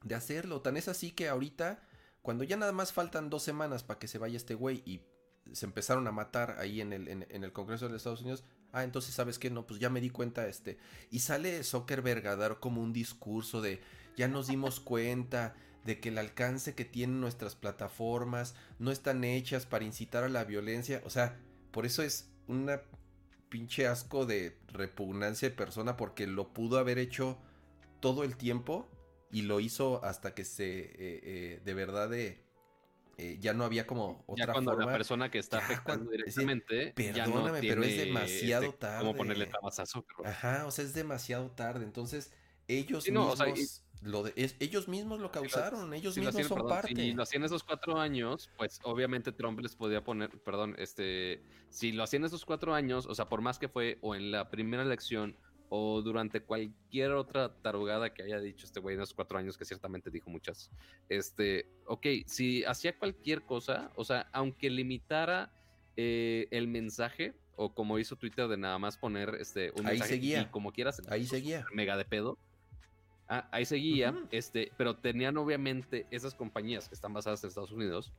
de 0.04 0.14
hacerlo. 0.14 0.60
Tan 0.60 0.76
es 0.76 0.86
así 0.86 1.10
que 1.10 1.28
ahorita 1.28 1.82
cuando 2.22 2.44
ya 2.44 2.56
nada 2.56 2.70
más 2.70 2.92
faltan 2.92 3.28
dos 3.28 3.42
semanas 3.42 3.82
para 3.82 3.98
que 3.98 4.06
se 4.06 4.18
vaya 4.18 4.36
este 4.36 4.54
güey 4.54 4.84
y 4.86 5.00
se 5.52 5.66
empezaron 5.66 6.06
a 6.06 6.12
matar 6.12 6.54
ahí 6.60 6.80
en 6.80 6.92
el, 6.92 7.08
en, 7.08 7.26
el 7.28 7.52
Congreso 7.52 7.88
de 7.88 7.96
Estados 7.96 8.20
Unidos, 8.20 8.44
ah, 8.70 8.84
entonces 8.84 9.12
sabes 9.12 9.40
qué, 9.40 9.50
no, 9.50 9.66
pues 9.66 9.80
ya 9.80 9.90
me 9.90 10.00
di 10.00 10.10
cuenta, 10.10 10.46
este, 10.46 10.78
y 11.10 11.18
sale 11.18 11.64
Zuckerberg 11.64 12.24
a 12.28 12.36
dar 12.36 12.60
como 12.60 12.80
un 12.82 12.92
discurso 12.92 13.60
de, 13.62 13.80
ya 14.16 14.28
nos 14.28 14.46
dimos 14.46 14.78
cuenta 14.78 15.56
de 15.84 16.00
que 16.00 16.10
el 16.10 16.18
alcance 16.18 16.74
que 16.74 16.84
tienen 16.84 17.20
nuestras 17.20 17.56
plataformas 17.56 18.54
no 18.78 18.90
están 18.90 19.24
hechas 19.24 19.66
para 19.66 19.84
incitar 19.84 20.24
a 20.24 20.28
la 20.28 20.44
violencia, 20.44 21.02
o 21.04 21.10
sea, 21.10 21.38
por 21.70 21.86
eso 21.86 22.02
es 22.02 22.30
una 22.46 22.82
pinche 23.48 23.86
asco 23.86 24.24
de 24.24 24.58
repugnancia 24.68 25.50
de 25.50 25.54
persona 25.54 25.96
porque 25.96 26.26
lo 26.26 26.52
pudo 26.52 26.78
haber 26.78 26.98
hecho 26.98 27.38
todo 28.00 28.24
el 28.24 28.36
tiempo 28.36 28.88
y 29.30 29.42
lo 29.42 29.60
hizo 29.60 30.02
hasta 30.04 30.34
que 30.34 30.44
se 30.44 30.80
eh, 30.80 30.94
eh, 30.98 31.60
de 31.62 31.74
verdad 31.74 32.08
de 32.08 32.42
eh, 33.18 33.36
ya 33.40 33.52
no 33.52 33.64
había 33.64 33.86
como 33.86 34.24
otra 34.26 34.46
ya 34.46 34.52
cuando 34.52 34.74
la 34.74 34.86
persona 34.86 35.30
que 35.30 35.38
está 35.38 35.58
afectando 35.58 36.10
directamente 36.10 36.92
perdóname 36.96 37.60
pero 37.60 37.84
es 37.84 37.98
demasiado 37.98 38.72
tarde 38.72 39.00
como 39.00 39.14
ponerle 39.14 39.46
tabazazo 39.46 40.06
ajá 40.24 40.64
o 40.66 40.70
sea 40.70 40.84
es 40.84 40.94
demasiado 40.94 41.50
tarde. 41.50 41.84
Entonces 41.84 42.32
ellos 42.68 43.04
mismos 43.04 43.84
Lo 44.02 44.24
de, 44.24 44.32
es, 44.36 44.56
ellos 44.58 44.88
mismos 44.88 45.20
lo 45.20 45.30
causaron, 45.30 45.94
ellos 45.94 46.14
Si 46.14 46.20
mismos 46.20 46.34
hacían, 46.34 46.48
son 46.48 46.56
perdón, 46.58 46.70
parte. 46.70 46.94
si 46.94 47.12
lo 47.12 47.22
hacían 47.22 47.44
esos 47.44 47.62
cuatro 47.62 47.98
años, 48.00 48.50
pues 48.56 48.80
obviamente 48.82 49.30
Trump 49.32 49.60
les 49.60 49.76
podía 49.76 50.02
poner, 50.02 50.28
perdón, 50.40 50.74
este, 50.78 51.42
si 51.70 51.92
lo 51.92 52.02
hacían 52.02 52.24
esos 52.24 52.44
cuatro 52.44 52.74
años, 52.74 53.06
o 53.06 53.14
sea, 53.14 53.28
por 53.28 53.40
más 53.42 53.58
que 53.60 53.68
fue 53.68 53.98
o 54.00 54.14
en 54.16 54.32
la 54.32 54.50
primera 54.50 54.82
elección 54.82 55.36
o 55.68 56.02
durante 56.02 56.42
cualquier 56.42 57.12
otra 57.12 57.54
tarugada 57.62 58.12
que 58.12 58.24
haya 58.24 58.40
dicho 58.40 58.66
este 58.66 58.80
güey 58.80 58.96
en 58.96 59.02
esos 59.02 59.14
cuatro 59.14 59.38
años, 59.38 59.56
que 59.56 59.64
ciertamente 59.64 60.10
dijo 60.10 60.28
muchas, 60.30 60.70
este, 61.08 61.66
ok, 61.86 62.06
si 62.26 62.64
hacía 62.64 62.98
cualquier 62.98 63.42
cosa, 63.42 63.90
o 63.94 64.04
sea, 64.04 64.28
aunque 64.32 64.68
limitara 64.68 65.50
eh, 65.96 66.48
el 66.50 66.66
mensaje, 66.66 67.34
o 67.56 67.72
como 67.74 67.98
hizo 67.98 68.16
Twitter 68.16 68.48
de 68.48 68.56
nada 68.56 68.78
más 68.78 68.96
poner 68.98 69.36
este, 69.38 69.70
un 69.78 69.86
Ahí 69.86 69.92
mensaje 69.92 70.10
seguía. 70.14 70.40
y 70.42 70.46
como 70.46 70.72
quieras, 70.72 71.00
Ahí 71.08 71.24
seguía. 71.26 71.64
mega 71.72 71.96
de 71.96 72.04
pedo. 72.04 72.36
Ah, 73.28 73.48
ahí 73.52 73.64
seguía, 73.64 74.10
Ujú. 74.10 74.28
este, 74.30 74.72
pero 74.76 74.96
tenían 74.96 75.36
obviamente 75.36 76.06
esas 76.10 76.34
compañías 76.34 76.88
que 76.88 76.94
están 76.94 77.12
basadas 77.12 77.42
en 77.42 77.48
Estados 77.48 77.72
Unidos, 77.72 78.12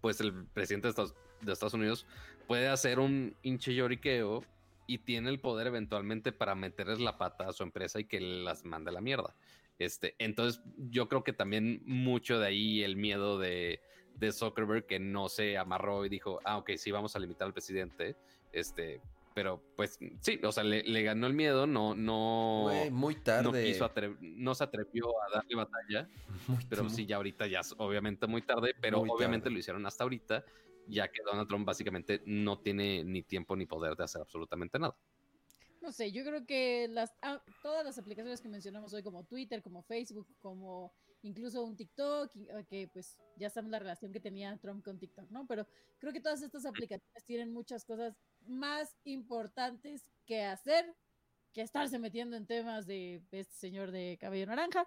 pues 0.00 0.20
el 0.20 0.46
presidente 0.46 0.88
de 0.88 0.90
Estados, 0.90 1.14
de 1.40 1.52
Estados 1.52 1.74
Unidos 1.74 2.06
puede 2.46 2.68
hacer 2.68 2.98
un 2.98 3.36
hinche 3.42 3.74
lloriqueo 3.74 4.44
y 4.86 4.98
tiene 4.98 5.30
el 5.30 5.40
poder 5.40 5.68
eventualmente 5.68 6.32
para 6.32 6.54
meterles 6.54 6.98
la 6.98 7.18
pata 7.18 7.48
a 7.48 7.52
su 7.52 7.62
empresa 7.62 8.00
y 8.00 8.04
que 8.04 8.20
las 8.20 8.64
mande 8.64 8.90
a 8.90 8.94
la 8.94 9.00
mierda. 9.00 9.34
Este, 9.78 10.14
entonces 10.18 10.62
yo 10.76 11.08
creo 11.08 11.24
que 11.24 11.32
también 11.32 11.82
mucho 11.84 12.38
de 12.38 12.46
ahí 12.46 12.82
el 12.82 12.96
miedo 12.96 13.38
de, 13.38 13.80
de 14.16 14.32
Zuckerberg 14.32 14.86
que 14.86 14.98
no 14.98 15.28
se 15.28 15.56
amarró 15.56 16.04
y 16.04 16.08
dijo, 16.08 16.40
ah, 16.44 16.58
ok, 16.58 16.72
sí, 16.76 16.90
vamos 16.90 17.16
a 17.16 17.18
limitar 17.18 17.46
al 17.46 17.52
presidente, 17.52 18.16
este, 18.52 19.00
pero 19.34 19.62
pues 19.76 19.98
sí, 20.20 20.40
o 20.42 20.52
sea, 20.52 20.64
le, 20.64 20.82
le 20.82 21.02
ganó 21.02 21.26
el 21.26 21.34
miedo, 21.34 21.66
no, 21.66 21.94
no, 21.94 22.60
Güey, 22.64 22.90
muy 22.90 23.14
no 23.16 23.22
tarde. 23.22 23.64
quiso 23.64 23.84
atre- 23.84 24.16
no 24.20 24.54
se 24.54 24.64
atrevió 24.64 25.06
a 25.22 25.30
darle 25.36 25.54
batalla, 25.56 26.08
muy- 26.48 26.64
pero 26.68 26.88
sí, 26.88 27.06
ya 27.06 27.16
ahorita 27.16 27.46
ya 27.46 27.60
es 27.60 27.74
obviamente 27.78 28.26
muy 28.26 28.42
tarde, 28.42 28.74
pero 28.80 29.00
Muy 29.00 29.10
obviamente 29.10 29.44
tarde. 29.44 29.54
lo 29.54 29.58
hicieron 29.60 29.86
hasta 29.86 30.04
ahorita, 30.04 30.44
ya 30.88 31.08
que 31.08 31.22
Donald 31.24 31.48
Trump 31.48 31.66
básicamente 31.66 32.22
no 32.26 32.58
tiene 32.60 33.04
ni 33.04 33.22
tiempo 33.22 33.56
ni 33.56 33.66
poder 33.66 33.96
de 33.96 34.04
hacer 34.04 34.20
absolutamente 34.20 34.78
nada. 34.78 34.96
No 35.80 35.90
sé, 35.90 36.12
yo 36.12 36.22
creo 36.24 36.46
que 36.46 36.86
las, 36.88 37.12
ah, 37.22 37.42
todas 37.62 37.84
las 37.84 37.98
aplicaciones 37.98 38.40
que 38.40 38.48
mencionamos 38.48 38.92
hoy, 38.94 39.02
como 39.02 39.24
Twitter, 39.24 39.62
como 39.62 39.82
Facebook, 39.82 40.28
como 40.40 40.92
incluso 41.22 41.62
un 41.64 41.76
TikTok, 41.76 42.30
eh, 42.36 42.64
que 42.68 42.88
pues 42.92 43.18
ya 43.36 43.50
sabemos 43.50 43.72
la 43.72 43.78
relación 43.80 44.12
que 44.12 44.20
tenía 44.20 44.56
Trump 44.58 44.84
con 44.84 44.98
TikTok, 44.98 45.28
¿no? 45.30 45.44
Pero 45.48 45.66
creo 45.98 46.12
que 46.12 46.20
todas 46.20 46.40
estas 46.42 46.66
aplicaciones 46.66 47.24
tienen 47.26 47.52
muchas 47.52 47.84
cosas 47.84 48.16
más 48.46 48.96
importantes 49.04 50.10
que 50.26 50.42
hacer 50.44 50.94
que 51.52 51.60
estarse 51.60 51.98
metiendo 51.98 52.36
en 52.36 52.46
temas 52.46 52.86
de 52.86 53.16
este 53.30 53.44
señor 53.54 53.90
de 53.90 54.16
cabello 54.18 54.46
naranja, 54.46 54.86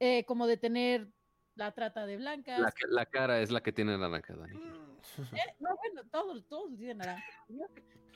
eh, 0.00 0.24
como 0.24 0.48
de 0.48 0.56
tener 0.56 1.08
la 1.54 1.70
trata 1.72 2.06
de 2.06 2.16
blancas. 2.16 2.58
La, 2.58 2.72
que- 2.72 2.86
la 2.88 3.06
cara 3.06 3.40
es 3.40 3.52
la 3.52 3.62
que 3.62 3.72
tiene 3.72 3.96
naranja, 3.96 4.34
Dani. 4.34 4.56
Eh, 4.56 5.54
no, 5.60 5.76
bueno, 5.76 6.02
todos, 6.10 6.44
todos 6.48 6.76
tienen 6.76 6.98
naranja. 6.98 7.24
¿no? 7.48 7.66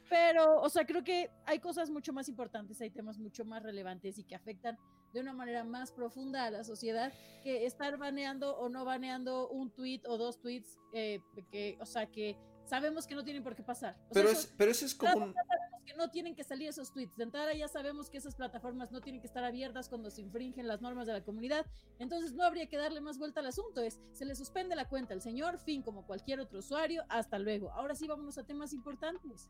Pero, 0.08 0.60
o 0.62 0.68
sea, 0.68 0.84
creo 0.84 1.04
que 1.04 1.30
hay 1.44 1.60
cosas 1.60 1.90
mucho 1.90 2.12
más 2.12 2.28
importantes, 2.28 2.80
hay 2.80 2.90
temas 2.90 3.18
mucho 3.18 3.44
más 3.44 3.62
relevantes 3.62 4.18
y 4.18 4.24
que 4.24 4.34
afectan 4.34 4.76
de 5.12 5.20
una 5.20 5.32
manera 5.32 5.62
más 5.64 5.92
profunda 5.92 6.44
a 6.44 6.50
la 6.50 6.64
sociedad 6.64 7.12
que 7.44 7.66
estar 7.66 7.96
baneando 7.98 8.56
o 8.56 8.68
no 8.68 8.84
baneando 8.84 9.48
un 9.48 9.70
tweet 9.70 10.00
o 10.06 10.16
dos 10.18 10.40
tweets, 10.40 10.78
eh, 10.92 11.20
que, 11.50 11.76
o 11.80 11.86
sea, 11.86 12.06
que 12.06 12.36
sabemos 12.66 13.06
que 13.06 13.14
no 13.14 13.24
tienen 13.24 13.42
por 13.42 13.54
qué 13.56 13.62
pasar. 13.62 13.94
O 13.94 13.98
sea, 13.98 14.08
Pero, 14.12 14.28
eso- 14.30 14.40
es, 14.40 14.54
pero 14.56 14.70
ese 14.70 14.84
es 14.86 14.94
como 14.94 15.12
un... 15.26 15.32
sabemos 15.34 15.82
que 15.86 15.94
no 15.94 16.10
tienen 16.10 16.34
que 16.34 16.44
salir 16.44 16.68
esos 16.68 16.92
tweets. 16.92 17.16
De 17.16 17.24
entrada 17.24 17.54
ya 17.54 17.68
sabemos 17.68 18.10
que 18.10 18.18
esas 18.18 18.34
plataformas 18.34 18.90
no 18.92 19.00
tienen 19.00 19.20
que 19.20 19.26
estar 19.26 19.44
abiertas 19.44 19.88
cuando 19.88 20.10
se 20.10 20.20
infringen 20.20 20.66
las 20.66 20.80
normas 20.82 21.06
de 21.06 21.12
la 21.14 21.22
comunidad. 21.24 21.64
Entonces 21.98 22.32
no 22.34 22.44
habría 22.44 22.68
que 22.68 22.76
darle 22.76 23.00
más 23.00 23.18
vuelta 23.18 23.40
al 23.40 23.46
asunto. 23.46 23.80
Es, 23.80 23.98
se 24.12 24.24
le 24.24 24.34
suspende 24.34 24.74
la 24.76 24.88
cuenta 24.88 25.14
al 25.14 25.22
señor, 25.22 25.58
fin, 25.58 25.82
como 25.82 26.04
cualquier 26.06 26.40
otro 26.40 26.58
usuario. 26.58 27.04
Hasta 27.08 27.38
luego. 27.38 27.70
Ahora 27.72 27.94
sí 27.94 28.06
vámonos 28.06 28.36
a 28.38 28.44
temas 28.44 28.72
importantes. 28.72 29.48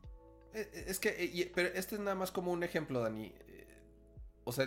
Eh, 0.53 0.69
eh, 0.73 0.85
Es 0.87 0.99
que, 0.99 1.09
eh, 1.09 1.51
pero 1.53 1.69
este 1.69 1.95
es 1.95 2.01
nada 2.01 2.15
más 2.15 2.31
como 2.31 2.51
un 2.51 2.63
ejemplo, 2.63 3.01
Dani. 3.01 3.33
O 4.43 4.51
sea, 4.53 4.65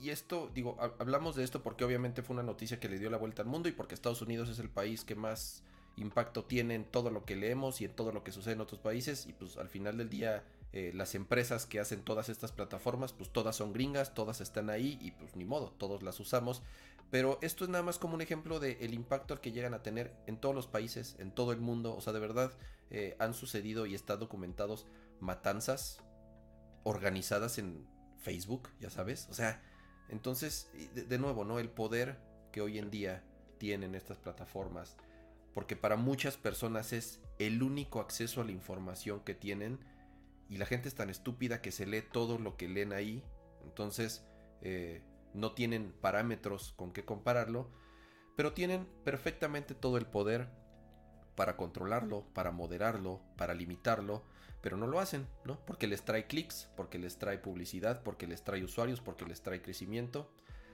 y 0.00 0.10
esto, 0.10 0.50
digo, 0.52 0.76
ha- 0.80 0.94
hablamos 0.98 1.36
de 1.36 1.44
esto 1.44 1.62
porque 1.62 1.84
obviamente 1.84 2.22
fue 2.22 2.34
una 2.34 2.42
noticia 2.42 2.78
que 2.80 2.88
le 2.88 2.98
dio 2.98 3.08
la 3.08 3.16
vuelta 3.18 3.40
al 3.42 3.48
mundo 3.48 3.68
y 3.68 3.72
porque 3.72 3.94
Estados 3.94 4.20
Unidos 4.20 4.48
es 4.48 4.58
el 4.58 4.68
país 4.68 5.04
que 5.04 5.14
más 5.14 5.62
impacto 5.96 6.44
tiene 6.44 6.74
en 6.74 6.84
todo 6.84 7.10
lo 7.10 7.24
que 7.24 7.36
leemos 7.36 7.80
y 7.80 7.84
en 7.84 7.92
todo 7.92 8.12
lo 8.12 8.24
que 8.24 8.32
sucede 8.32 8.54
en 8.54 8.60
otros 8.60 8.80
países. 8.80 9.26
Y 9.26 9.32
pues 9.32 9.56
al 9.56 9.68
final 9.68 9.98
del 9.98 10.08
día, 10.08 10.44
eh, 10.72 10.92
las 10.94 11.14
empresas 11.14 11.66
que 11.66 11.80
hacen 11.80 12.02
todas 12.02 12.28
estas 12.28 12.52
plataformas, 12.52 13.12
pues 13.12 13.30
todas 13.30 13.56
son 13.56 13.72
gringas, 13.72 14.14
todas 14.14 14.40
están 14.40 14.70
ahí 14.70 14.98
y 15.00 15.10
pues 15.12 15.36
ni 15.36 15.44
modo, 15.44 15.70
todos 15.72 16.02
las 16.02 16.18
usamos. 16.20 16.62
Pero 17.10 17.38
esto 17.42 17.64
es 17.64 17.70
nada 17.70 17.84
más 17.84 17.98
como 17.98 18.14
un 18.14 18.22
ejemplo 18.22 18.58
del 18.58 18.94
impacto 18.94 19.34
al 19.34 19.40
que 19.40 19.52
llegan 19.52 19.74
a 19.74 19.82
tener 19.82 20.14
en 20.26 20.38
todos 20.38 20.54
los 20.54 20.66
países, 20.66 21.16
en 21.18 21.30
todo 21.30 21.52
el 21.52 21.60
mundo. 21.60 21.94
O 21.94 22.00
sea, 22.00 22.14
de 22.14 22.20
verdad, 22.20 22.52
eh, 22.90 23.16
han 23.18 23.34
sucedido 23.34 23.84
y 23.84 23.94
están 23.94 24.18
documentados 24.18 24.86
matanzas 25.20 25.98
organizadas 26.84 27.58
en 27.58 27.86
Facebook, 28.22 28.70
ya 28.80 28.88
sabes. 28.88 29.28
O 29.30 29.34
sea, 29.34 29.62
entonces, 30.08 30.70
de, 30.94 31.04
de 31.04 31.18
nuevo, 31.18 31.44
¿no? 31.44 31.58
El 31.58 31.68
poder 31.68 32.18
que 32.50 32.62
hoy 32.62 32.78
en 32.78 32.90
día 32.90 33.22
tienen 33.58 33.94
estas 33.94 34.18
plataformas. 34.18 34.96
Porque 35.54 35.76
para 35.76 35.96
muchas 35.96 36.36
personas 36.36 36.92
es 36.92 37.20
el 37.38 37.62
único 37.62 38.00
acceso 38.00 38.40
a 38.40 38.44
la 38.44 38.52
información 38.52 39.20
que 39.20 39.34
tienen. 39.34 39.78
Y 40.48 40.56
la 40.56 40.66
gente 40.66 40.88
es 40.88 40.94
tan 40.94 41.10
estúpida 41.10 41.60
que 41.60 41.72
se 41.72 41.86
lee 41.86 42.02
todo 42.02 42.38
lo 42.38 42.56
que 42.56 42.68
leen 42.68 42.92
ahí. 42.92 43.22
Entonces, 43.64 44.24
eh, 44.60 45.02
no 45.34 45.52
tienen 45.52 45.92
parámetros 46.00 46.72
con 46.76 46.92
qué 46.92 47.04
compararlo. 47.04 47.70
Pero 48.36 48.52
tienen 48.52 48.86
perfectamente 49.04 49.74
todo 49.74 49.98
el 49.98 50.06
poder 50.06 50.48
para 51.34 51.56
controlarlo, 51.56 52.26
para 52.34 52.50
moderarlo, 52.50 53.20
para 53.36 53.54
limitarlo, 53.54 54.22
pero 54.60 54.76
no 54.76 54.86
lo 54.86 55.00
hacen, 55.00 55.26
¿no? 55.44 55.58
Porque 55.66 55.86
les 55.86 56.02
trae 56.02 56.26
clics, 56.26 56.70
porque 56.76 56.98
les 56.98 57.18
trae 57.18 57.38
publicidad, 57.38 58.02
porque 58.02 58.26
les 58.26 58.44
trae 58.44 58.62
usuarios, 58.62 59.00
porque 59.00 59.24
les 59.24 59.42
trae 59.42 59.62
crecimiento. 59.62 60.30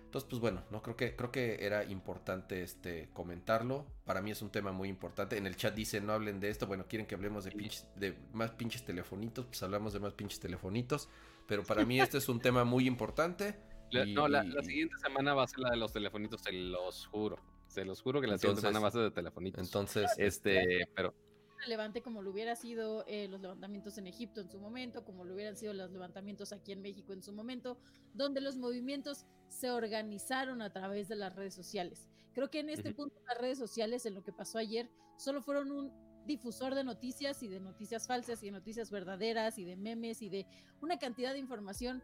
Entonces, 0.09 0.26
pues 0.30 0.40
bueno, 0.40 0.62
no 0.70 0.80
creo 0.80 0.97
que 0.97 1.14
creo 1.14 1.30
que 1.30 1.59
era 1.66 1.85
importante 1.85 2.62
este 2.62 3.10
comentarlo. 3.12 3.85
Para 4.06 4.22
mí 4.22 4.30
es 4.30 4.40
un 4.40 4.48
tema 4.48 4.72
muy 4.72 4.89
importante. 4.89 5.36
En 5.36 5.47
el 5.47 5.55
chat 5.55 5.74
dice 5.74 6.01
no 6.01 6.14
hablen 6.14 6.40
de 6.40 6.48
esto. 6.48 6.66
Bueno, 6.66 6.86
quieren 6.89 7.06
que 7.06 7.14
hablemos 7.14 7.44
de, 7.44 7.52
pinches- 7.52 7.86
de 7.94 8.16
más 8.32 8.52
pinches 8.52 8.82
telefonitos, 8.86 9.44
pues 9.44 9.62
hablamos 9.62 9.93
de 9.93 10.01
más 10.01 10.14
pinches 10.14 10.40
telefonitos. 10.40 11.10
Pero 11.47 11.62
para 11.62 11.85
mí 11.85 12.01
este 12.01 12.16
es 12.16 12.28
un 12.30 12.40
tema 12.40 12.64
muy 12.64 12.86
importante. 12.86 13.59
La- 13.90 14.06
y- 14.06 14.14
no, 14.14 14.28
la, 14.28 14.43
la 14.44 14.62
siguiente 14.62 14.97
semana 14.97 15.35
va 15.35 15.43
a 15.43 15.47
ser 15.47 15.59
la 15.59 15.70
de 15.72 15.76
los 15.76 15.93
telefonitos, 15.93 16.40
se 16.40 16.52
los 16.52 17.06
juro. 17.09 17.39
Se 17.66 17.85
los 17.85 18.01
juro 18.01 18.22
que 18.22 18.26
la 18.28 18.39
siguiente 18.39 18.62
semana 18.62 18.80
va 18.80 18.89
a 18.89 18.93
ser 18.93 19.02
de 19.02 19.10
telefonitos. 19.10 19.62
Entonces, 19.62 20.10
este, 20.16 20.89
pero 20.94 21.12
relevante 21.59 22.02
como 22.02 22.22
lo 22.22 22.30
hubiera 22.30 22.56
sido 22.56 23.05
eh, 23.06 23.28
los 23.28 23.40
levantamientos 23.40 23.98
en 23.98 24.06
Egipto 24.06 24.40
en 24.40 24.51
su 24.51 24.59
momento, 24.60 25.05
como 25.05 25.24
lo 25.24 25.35
hubieran 25.35 25.56
sido 25.56 25.72
los 25.72 25.90
levantamientos 25.90 26.52
aquí 26.52 26.72
en 26.72 26.82
México 26.82 27.12
en 27.12 27.22
su 27.22 27.32
momento, 27.32 27.78
donde 28.14 28.40
los 28.40 28.56
movimientos 28.56 29.26
se 29.48 29.70
organizaron 29.70 30.62
a 30.62 30.72
través 30.72 31.09
de 31.09 31.16
las 31.16 31.35
redes 31.35 31.55
sociales. 31.55 32.09
Creo 32.35 32.51
que 32.51 32.60
en 32.60 32.70
este 32.70 32.90
Ujú. 32.90 32.97
punto 32.97 33.16
las 33.28 33.39
redes 33.39 33.59
sociales, 33.59 34.06
en 34.06 34.14
lo 34.14 34.22
que 34.22 34.32
pasó 34.32 34.59
ayer, 34.59 34.90
solo 35.16 35.43
fueron 35.43 35.70
un 35.72 35.93
difusor 36.26 36.74
de 36.74 36.85
noticias 36.85 37.43
y 37.43 37.48
de 37.48 37.59
noticias 37.59 38.06
falsas 38.06 38.43
y 38.43 38.47
de 38.47 38.52
noticias 38.52 38.90
verdaderas 38.90 39.59
y 39.59 39.64
de 39.64 39.76
memes 39.76 40.22
y 40.22 40.28
de 40.28 40.47
una 40.80 40.98
cantidad 40.98 41.32
de 41.32 41.39
información 41.39 42.02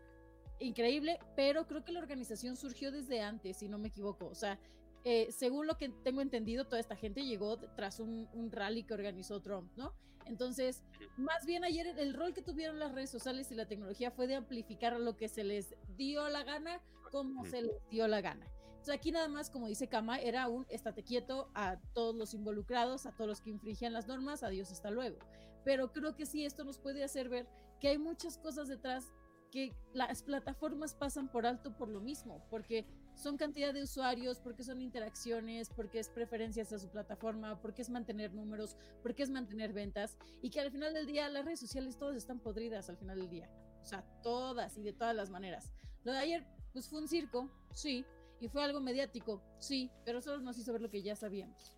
increíble, 0.59 1.19
pero 1.37 1.67
creo 1.67 1.85
que 1.85 1.93
la 1.93 2.01
organización 2.01 2.57
surgió 2.57 2.91
desde 2.91 3.21
antes, 3.21 3.59
si 3.59 3.69
no 3.69 3.79
me 3.79 3.89
equivoco. 3.89 4.27
O 4.27 4.35
sea, 4.35 4.59
eh, 5.05 5.31
según 5.31 5.67
lo 5.67 5.77
que 5.77 5.91
tengo 5.91 6.23
entendido, 6.23 6.65
toda 6.65 6.81
esta 6.81 6.97
gente 6.97 7.25
llegó 7.25 7.59
tras 7.59 8.01
un, 8.01 8.29
un 8.33 8.51
rally 8.51 8.85
que 8.85 8.95
organizó 8.95 9.41
Trump, 9.41 9.71
¿no? 9.77 9.93
Entonces, 10.27 10.83
más 11.17 11.45
bien 11.47 11.65
ayer 11.65 11.87
el, 11.99 12.15
rol 12.15 12.33
que 12.33 12.43
tuvieron 12.43 12.79
las 12.79 12.93
redes 12.93 13.11
sociales 13.11 13.51
y 13.51 13.55
la 13.55 13.67
tecnología 13.67 14.11
fue 14.11 14.27
de 14.27 14.37
amplificar 14.37 14.99
lo 14.99 15.17
que 15.17 15.29
se 15.29 15.45
les 15.45 15.75
dio 15.97 16.29
la 16.29 16.43
gana, 16.45 16.81
como 17.11 17.45
se 17.45 17.63
les 17.63 17.89
dio 17.91 18.09
la 18.09 18.21
gana. 18.21 18.47
Entonces 18.69 18.95
aquí 18.95 19.13
nada 19.13 19.29
más, 19.29 19.51
como 19.51 19.67
dice 19.67 19.89
Kama, 19.89 20.19
era 20.19 20.49
un 20.49 20.67
estate 20.69 21.03
quieto 21.03 21.51
a 21.55 21.79
todos 21.95 22.15
los 22.15 22.35
involucrados, 22.35 23.07
a 23.07 23.13
todos 23.13 23.29
los 23.29 23.41
que 23.41 23.51
infringían 23.51 23.93
las 23.93 24.07
normas, 24.07 24.43
adiós, 24.43 24.71
hasta 24.71 24.91
luego. 24.91 25.19
Pero 25.65 25.93
creo 25.93 26.15
que 26.17 26.27
sí, 26.27 26.45
esto 26.45 26.65
nos 26.65 26.79
puede 26.79 27.05
hacer 27.05 27.29
ver 27.29 27.47
que 27.81 27.89
hay 27.89 27.99
muchas 27.99 28.39
cosas 28.39 28.69
detrás 28.69 29.13
que 29.51 29.75
las 29.93 30.23
plataformas 30.23 30.95
pasan 30.95 31.31
por 31.31 31.47
alto 31.47 31.77
por 31.77 31.89
lo 31.89 32.01
mismo, 32.01 32.45
porque 32.51 32.85
son 33.15 33.37
cantidad 33.37 33.73
de 33.73 33.83
usuarios, 33.83 34.39
porque 34.39 34.65
son 34.65 34.81
interacciones, 34.81 35.71
porque 35.71 35.99
es 35.99 36.09
preferencias 36.09 36.73
a 36.73 36.79
su 36.79 36.89
plataforma, 36.89 37.61
porque 37.61 37.83
es 37.83 37.91
mantener 37.91 38.35
números, 38.35 38.77
porque 39.03 39.23
es 39.23 39.31
mantener 39.31 39.73
ventas, 39.73 40.17
y 40.43 40.51
que 40.51 40.61
al 40.61 40.71
final 40.71 40.95
del 40.95 41.07
día 41.07 41.29
las 41.29 41.45
redes 41.45 41.61
sociales 41.61 41.97
todas 41.97 42.17
están 42.17 42.41
podridas 42.41 42.89
al 42.89 42.97
final 42.97 43.19
del 43.19 43.31
día. 43.31 43.51
O 43.83 43.87
sea, 43.87 44.03
todas 44.23 44.77
y 44.79 44.83
de 44.83 44.93
todas 44.93 45.15
las 45.15 45.31
maneras. 45.31 45.71
Lo 46.05 46.13
de 46.13 46.19
ayer, 46.19 46.47
pues 46.73 46.89
fue 46.89 47.01
un 47.01 47.09
circo, 47.09 47.51
sí, 47.73 48.05
y 48.41 48.49
fue 48.49 48.63
algo 48.63 48.81
mediático, 48.81 49.43
sí, 49.59 49.91
pero 50.05 50.21
solo 50.21 50.43
nos 50.43 50.59
hizo 50.59 50.73
ver 50.73 50.83
lo 50.83 50.91
que 50.91 51.03
ya 51.03 51.17
sabíamos. 51.17 51.77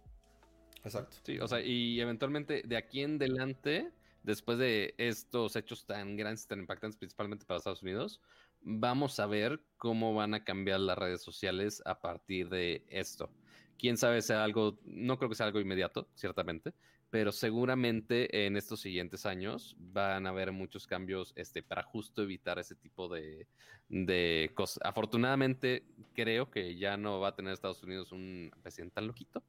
exacto. 0.85 1.17
sí, 1.23 1.39
o 1.39 1.49
sea, 1.49 1.61
y 1.61 2.01
eventualmente 2.01 2.63
de 2.67 2.77
aquí 2.77 3.03
en 3.03 3.17
adelante, 3.17 3.93
después 4.23 4.59
de 4.59 4.95
estos 4.99 5.55
hechos 5.55 5.87
tan 5.87 6.17
grandes, 6.17 6.47
tan 6.47 6.61
impactantes, 6.61 6.99
principalmente 6.99 7.45
para 7.45 7.59
Estados 7.59 7.83
Unidos, 7.83 8.21
vamos 8.68 9.20
a 9.20 9.26
ver 9.26 9.62
cómo 9.76 10.12
van 10.12 10.34
a 10.34 10.43
cambiar 10.43 10.80
las 10.80 10.98
redes 10.98 11.22
sociales 11.22 11.80
a 11.86 12.01
partir 12.01 12.48
de 12.48 12.84
esto. 12.88 13.30
Quién 13.78 13.97
sabe 13.97 14.20
sea 14.22 14.43
algo, 14.43 14.80
no 14.84 15.16
creo 15.18 15.28
que 15.28 15.36
sea 15.36 15.47
algo 15.47 15.60
inmediato, 15.60 16.09
ciertamente, 16.14 16.74
pero 17.09 17.30
seguramente 17.30 18.47
en 18.47 18.56
estos 18.56 18.80
siguientes 18.80 19.24
años 19.24 19.76
van 19.78 20.26
a 20.26 20.30
haber 20.30 20.51
muchos 20.51 20.86
cambios 20.88 21.32
este, 21.36 21.62
para 21.62 21.84
justo 21.84 22.22
evitar 22.22 22.59
ese 22.59 22.74
tipo 22.74 23.09
de, 23.09 23.47
de 23.88 24.51
cosas. 24.55 24.80
Afortunadamente, 24.82 25.84
creo 26.12 26.51
que 26.51 26.76
ya 26.76 26.97
no 26.97 27.20
va 27.20 27.28
a 27.28 27.36
tener 27.36 27.52
Estados 27.52 27.84
Unidos 27.84 28.10
un 28.10 28.51
presidente 28.62 28.94
tan 28.94 29.06
loquito, 29.06 29.44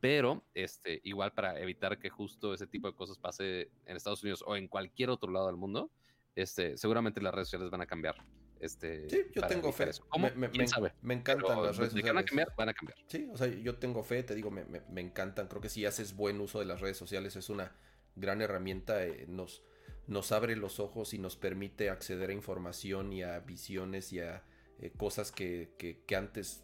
pero 0.00 0.44
este, 0.54 1.00
igual 1.02 1.32
para 1.32 1.58
evitar 1.58 1.98
que 1.98 2.08
justo 2.08 2.54
ese 2.54 2.68
tipo 2.68 2.86
de 2.86 2.94
cosas 2.94 3.18
pase 3.18 3.72
en 3.86 3.96
Estados 3.96 4.22
Unidos 4.22 4.44
o 4.46 4.54
en 4.54 4.68
cualquier 4.68 5.10
otro 5.10 5.32
lado 5.32 5.48
del 5.48 5.56
mundo, 5.56 5.90
este, 6.36 6.76
seguramente 6.76 7.20
las 7.20 7.34
redes 7.34 7.48
sociales 7.48 7.70
van 7.70 7.80
a 7.80 7.86
cambiar. 7.86 8.14
Este, 8.60 9.08
sí, 9.08 9.22
yo 9.34 9.46
tengo 9.46 9.72
fe. 9.72 9.90
¿Cómo? 10.10 10.28
Me, 10.36 10.50
¿Quién 10.50 10.68
sabe? 10.68 10.92
Me 11.00 11.14
encantan 11.14 11.62
las 11.62 11.78
redes 11.78 11.92
sociales. 11.92 12.14
Van 12.14 12.18
a 12.18 12.24
cambiar, 12.24 12.54
van 12.56 12.68
a 12.68 12.74
cambiar. 12.74 12.98
Sí, 13.06 13.28
o 13.32 13.36
sea, 13.36 13.46
yo 13.46 13.76
tengo 13.76 14.02
fe, 14.02 14.22
te 14.22 14.34
digo, 14.34 14.50
me, 14.50 14.64
me, 14.64 15.00
encantan. 15.00 15.48
Creo 15.48 15.62
que 15.62 15.70
si 15.70 15.86
haces 15.86 16.14
buen 16.14 16.40
uso 16.40 16.58
de 16.58 16.66
las 16.66 16.80
redes 16.80 16.98
sociales 16.98 17.36
es 17.36 17.48
una 17.48 17.72
gran 18.16 18.42
herramienta. 18.42 19.02
Eh, 19.04 19.24
nos, 19.28 19.62
nos 20.06 20.30
abre 20.30 20.56
los 20.56 20.78
ojos 20.78 21.14
y 21.14 21.18
nos 21.18 21.36
permite 21.36 21.88
acceder 21.88 22.28
a 22.28 22.32
información 22.34 23.14
y 23.14 23.22
a 23.22 23.40
visiones 23.40 24.12
y 24.12 24.20
a 24.20 24.44
eh, 24.78 24.92
cosas 24.94 25.32
que, 25.32 25.70
que, 25.78 26.02
que, 26.04 26.14
antes, 26.14 26.62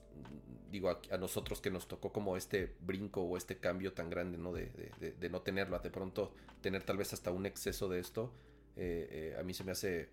digo, 0.70 0.90
a, 0.90 1.16
nosotros 1.16 1.62
que 1.62 1.70
nos 1.70 1.88
tocó 1.88 2.12
como 2.12 2.36
este 2.36 2.76
brinco 2.80 3.22
o 3.22 3.38
este 3.38 3.56
cambio 3.56 3.94
tan 3.94 4.10
grande, 4.10 4.36
¿no? 4.36 4.52
De, 4.52 4.66
de, 5.00 5.12
de 5.12 5.30
no 5.30 5.40
tenerlo, 5.40 5.78
de 5.78 5.90
pronto 5.90 6.34
tener 6.60 6.82
tal 6.82 6.98
vez 6.98 7.14
hasta 7.14 7.30
un 7.30 7.46
exceso 7.46 7.88
de 7.88 8.00
esto, 8.00 8.34
eh, 8.76 9.34
a 9.40 9.42
mí 9.42 9.54
se 9.54 9.64
me 9.64 9.72
hace 9.72 10.10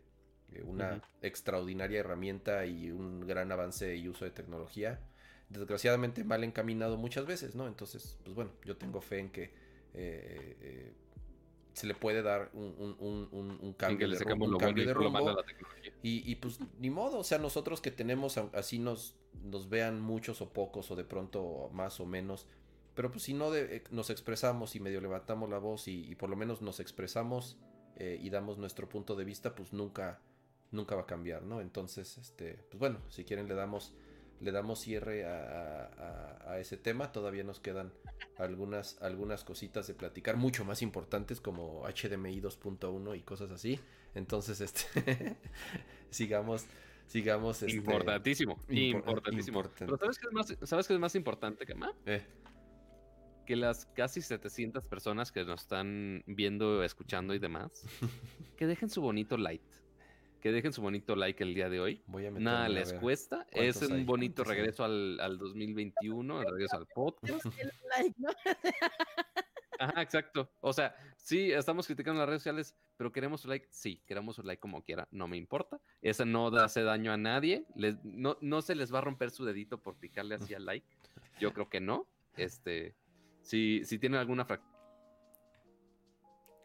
eh, 0.55 0.63
una 0.63 1.01
extraordinaria 1.21 1.99
herramienta 1.99 2.65
y 2.65 2.91
un 2.91 3.25
gran 3.25 3.51
avance 3.51 3.95
y 3.95 4.07
uso 4.07 4.25
de 4.25 4.31
tecnología. 4.31 4.99
Desgraciadamente 5.49 6.23
mal 6.23 6.43
encaminado 6.43 6.97
muchas 6.97 7.25
veces, 7.25 7.55
¿no? 7.55 7.67
Entonces, 7.67 8.17
pues 8.23 8.35
bueno, 8.35 8.51
yo 8.65 8.77
tengo 8.77 9.01
fe 9.01 9.19
en 9.19 9.29
que 9.29 9.43
eh, 9.93 10.57
eh, 10.61 10.93
se 11.73 11.87
le 11.87 11.95
puede 11.95 12.21
dar 12.21 12.49
un, 12.53 13.73
cambio 13.77 14.07
de 14.07 14.93
rumbo. 14.93 15.35
Y, 16.01 16.29
y, 16.29 16.35
pues 16.35 16.59
ni 16.79 16.89
modo, 16.89 17.19
o 17.19 17.23
sea, 17.23 17.37
nosotros 17.37 17.81
que 17.81 17.91
tenemos, 17.91 18.37
así 18.37 18.79
nos, 18.79 19.15
nos 19.43 19.69
vean 19.69 20.01
muchos 20.01 20.41
o 20.41 20.51
pocos 20.51 20.91
o 20.91 20.95
de 20.95 21.03
pronto 21.03 21.69
más 21.73 21.99
o 21.99 22.05
menos, 22.05 22.47
pero 22.95 23.11
pues 23.11 23.23
si 23.23 23.33
no 23.33 23.51
nos 23.91 24.09
expresamos 24.09 24.75
y 24.75 24.79
medio 24.79 25.01
levantamos 25.01 25.49
la 25.49 25.57
voz 25.57 25.87
y, 25.87 26.13
por 26.15 26.29
lo 26.29 26.35
menos 26.35 26.61
nos 26.61 26.79
expresamos 26.79 27.57
y 27.97 28.29
damos 28.29 28.57
nuestro 28.57 28.89
punto 28.89 29.15
de 29.15 29.23
vista, 29.23 29.55
pues 29.55 29.73
nunca 29.73 30.19
nunca 30.73 30.95
va 30.95 31.03
a 31.03 31.05
cambiar, 31.05 31.43
¿no? 31.43 31.61
Entonces, 31.61 32.17
este, 32.17 32.59
pues 32.69 32.79
bueno, 32.79 32.99
si 33.09 33.23
quieren 33.23 33.47
le 33.47 33.53
damos, 33.53 33.93
le 34.41 34.51
damos 34.51 34.79
cierre 34.79 35.25
a, 35.25 36.57
ese 36.59 36.77
tema. 36.77 37.11
Todavía 37.11 37.43
nos 37.43 37.59
quedan 37.59 37.91
algunas, 38.37 39.01
algunas 39.01 39.43
cositas 39.43 39.87
de 39.87 39.93
platicar, 39.93 40.37
mucho 40.37 40.65
más 40.65 40.81
importantes 40.81 41.41
como 41.41 41.83
HDMI 41.83 42.41
2.1 42.41 43.17
y 43.17 43.21
cosas 43.21 43.51
así. 43.51 43.79
Entonces, 44.15 44.61
este, 44.61 45.37
sigamos, 46.09 46.65
sigamos. 47.07 47.63
Este, 47.63 47.75
importantísimo, 47.75 48.59
importantísimo. 48.69 49.63
Pero 49.77 49.97
¿sabes 49.97 50.19
qué, 50.19 50.27
es 50.27 50.33
más, 50.33 50.57
¿sabes 50.63 50.87
qué 50.87 50.93
es 50.93 50.99
más 50.99 51.15
importante 51.15 51.65
que 51.65 51.75
más? 51.75 51.93
Eh. 52.05 52.25
Que 53.45 53.55
las 53.55 53.87
casi 53.87 54.21
700 54.21 54.85
personas 54.85 55.31
que 55.31 55.43
nos 55.43 55.61
están 55.61 56.23
viendo, 56.27 56.83
escuchando 56.83 57.33
y 57.33 57.39
demás, 57.39 57.83
que 58.57 58.67
dejen 58.67 58.89
su 58.89 59.01
bonito 59.01 59.37
like 59.37 59.82
que 60.43 60.51
dejen 60.51 60.73
su 60.73 60.81
bonito 60.81 61.15
like 61.15 61.41
el 61.41 61.55
día 61.55 61.69
de 61.69 61.79
hoy. 61.79 62.03
Voy 62.05 62.25
a 62.25 62.31
Nada 62.31 62.67
les 62.67 62.91
cuesta. 62.91 63.47
Es 63.49 63.81
un 63.81 64.05
bonito 64.05 64.43
regreso 64.43 64.83
al, 64.83 65.17
al, 65.21 65.37
2021, 65.37 66.41
el 66.41 66.51
regreso 66.51 66.75
al 66.75 66.85
podcast. 66.85 67.45
Ajá, 69.79 70.01
exacto. 70.01 70.51
O 70.59 70.73
sea, 70.73 70.93
sí, 71.15 71.53
estamos 71.53 71.85
criticando 71.85 72.19
las 72.19 72.27
redes 72.27 72.41
sociales, 72.41 72.75
pero 72.97 73.13
queremos 73.13 73.39
su 73.39 73.47
like. 73.47 73.69
Sí, 73.71 74.03
queremos 74.05 74.35
su 74.35 74.43
like 74.43 74.59
como 74.59 74.83
quiera, 74.83 75.07
no 75.11 75.29
me 75.29 75.37
importa. 75.37 75.79
Ese 76.01 76.25
no 76.25 76.47
hace 76.57 76.83
daño 76.83 77.13
a 77.13 77.17
nadie. 77.17 77.65
no, 78.03 78.37
no 78.41 78.61
se 78.61 78.75
les 78.75 78.93
va 78.93 78.97
a 78.97 79.01
romper 79.01 79.31
su 79.31 79.45
dedito 79.45 79.81
por 79.81 79.95
picarle 79.95 80.35
así 80.35 80.53
al 80.53 80.65
like. 80.65 80.85
Yo 81.39 81.53
creo 81.53 81.69
que 81.69 81.79
no. 81.79 82.05
Este, 82.35 82.97
si, 83.43 83.85
si 83.85 83.97
tienen 83.97 84.19
alguna 84.19 84.43
fractura. 84.43 84.73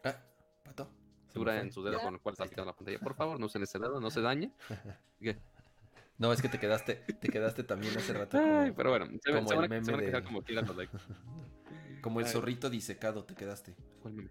Ah, 0.03 0.21
pato 0.65 0.98
en 1.35 1.71
su 1.71 1.83
dedo 1.83 1.99
con 1.99 2.13
el 2.13 2.19
cual 2.19 2.35
está 2.39 2.65
la 2.65 2.73
pantalla. 2.73 2.99
Por 2.99 3.15
favor, 3.15 3.39
no 3.39 3.45
usen 3.45 3.63
ese 3.63 3.79
dedo, 3.79 3.99
no 3.99 4.09
se 4.09 4.21
dañe. 4.21 4.51
No, 6.19 6.33
es 6.33 6.41
que 6.41 6.49
te 6.49 6.59
quedaste, 6.59 6.95
te 6.95 7.29
quedaste 7.29 7.63
también 7.63 7.97
hace 7.97 8.11
rato. 8.11 8.37
Como, 8.37 8.75
pero 8.75 8.89
bueno, 8.89 9.05
se, 9.23 9.31
como 9.31 9.53
el 9.53 9.69
meme 9.69 9.93
de... 9.93 10.21
como 10.21 10.43
Como 12.01 12.19
el 12.19 12.27
zorrito 12.27 12.69
disecado 12.69 13.23
te 13.23 13.35
quedaste. 13.35 13.73
¿Cuál 14.01 14.15
meme? 14.15 14.29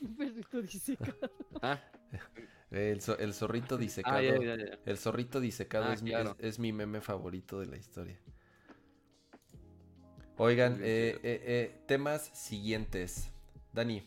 Un 0.00 0.16
perrito 0.16 0.60
disecado. 0.60 1.30
Ah. 1.62 1.80
El, 2.70 3.00
el 3.18 3.32
zorrito 3.32 3.76
ah, 3.76 3.78
disecado. 3.78 4.18
El 4.18 4.98
zorrito 4.98 5.40
disecado 5.40 5.86
ah, 5.86 5.94
es, 5.94 6.02
mi, 6.02 6.12
es, 6.38 6.58
mi 6.58 6.72
meme 6.72 7.00
favorito 7.00 7.60
de 7.60 7.66
la 7.66 7.78
historia. 7.78 8.20
Oigan, 10.36 10.74
eh, 10.82 11.18
eh, 11.22 11.42
eh, 11.46 11.82
temas 11.86 12.30
siguientes. 12.34 13.32
Dani, 13.72 14.02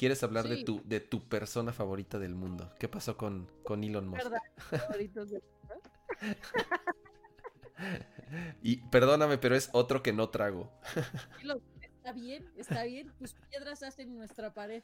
¿Quieres 0.00 0.22
hablar 0.22 0.48
de, 0.48 0.64
tu, 0.64 0.80
de 0.86 0.98
tu 0.98 1.28
persona 1.28 1.74
favorita 1.74 2.18
del 2.18 2.34
mundo? 2.34 2.72
¿Qué 2.78 2.88
pasó 2.88 3.18
con, 3.18 3.50
con 3.64 3.84
Elon 3.84 4.08
Musk? 4.08 4.32
y 8.62 8.76
perdóname, 8.88 9.36
pero 9.36 9.54
es 9.54 9.68
otro 9.74 10.02
que 10.02 10.14
no 10.14 10.30
trago. 10.30 10.72
está 11.82 12.12
bien, 12.12 12.50
está 12.56 12.84
bien. 12.84 13.12
Tus 13.18 13.34
piedras 13.50 13.82
hacen 13.82 14.14
nuestra 14.14 14.54
pared. 14.54 14.82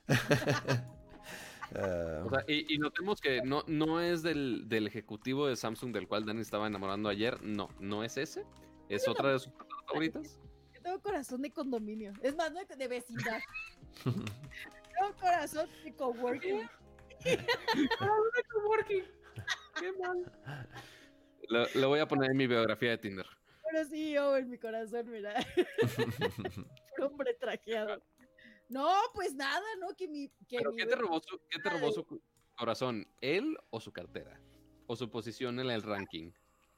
Ah. 1.74 2.22
o 2.26 2.28
sea, 2.28 2.44
y, 2.46 2.76
notemos 2.76 3.18
que 3.18 3.40
no, 3.40 3.64
no 3.66 4.02
es 4.02 4.22
del, 4.22 4.68
del, 4.68 4.86
ejecutivo 4.86 5.46
de 5.46 5.56
Samsung 5.56 5.94
del 5.94 6.08
cual 6.08 6.26
Dani 6.26 6.42
estaba 6.42 6.66
enamorando 6.66 7.08
ayer. 7.08 7.42
No, 7.42 7.70
no 7.80 8.04
es 8.04 8.18
ese. 8.18 8.44
Es 8.90 9.08
otra 9.08 9.32
de 9.32 9.38
sus 9.38 9.50
favoritas. 9.86 10.38
Yo 10.74 10.82
tengo 10.82 11.00
corazón 11.00 11.40
de 11.40 11.50
condominio. 11.50 12.12
Es 12.20 12.36
más, 12.36 12.52
no 12.52 12.60
de 12.62 12.86
vecindad. 12.86 13.40
un 15.04 15.12
corazón 15.14 15.68
de 15.84 15.94
coworking. 15.94 16.68
corazón 17.98 18.30
de 18.36 18.42
coworking. 18.52 19.04
Qué 19.78 19.92
mal. 19.92 20.32
Lo, 21.74 21.88
voy 21.88 22.00
a 22.00 22.08
poner 22.08 22.30
en 22.30 22.36
mi 22.36 22.46
biografía 22.46 22.90
de 22.90 22.98
Tinder. 22.98 23.26
Pero 23.70 23.84
sí, 23.84 24.12
yo 24.12 24.36
en 24.36 24.48
mi 24.48 24.58
corazón, 24.58 25.10
mira. 25.10 25.34
Hombre 27.00 27.34
trajeado. 27.34 28.02
No, 28.68 28.92
pues 29.14 29.34
nada, 29.34 29.66
¿no? 29.80 29.94
Que 29.94 30.08
mi. 30.08 30.28
Que 30.48 30.58
¿Pero 30.58 30.74
¿qué, 30.74 30.86
te 30.86 30.96
robó 30.96 31.20
su, 31.20 31.38
¿Qué 31.48 31.58
te 31.60 31.70
robó 31.70 31.92
su 31.92 32.22
corazón? 32.56 33.06
¿Él 33.20 33.56
o 33.70 33.80
su 33.80 33.92
cartera? 33.92 34.40
¿O 34.86 34.96
su 34.96 35.10
posición 35.10 35.60
en 35.60 35.70
el 35.70 35.82
ranking? 35.82 36.32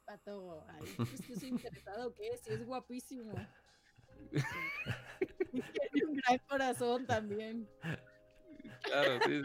Pato, 0.05 0.65
ay, 0.69 0.97
es 1.15 1.27
que 1.27 1.37
soy 1.37 1.49
interesado, 1.51 2.15
¿qué? 2.15 2.37
Sí, 2.39 2.51
es 2.51 2.65
guapísimo. 2.65 3.35
Tiene 5.93 6.07
un 6.07 6.17
gran 6.17 6.39
corazón 6.49 7.07
también. 7.07 7.69
Claro, 8.83 9.19
sí, 9.27 9.43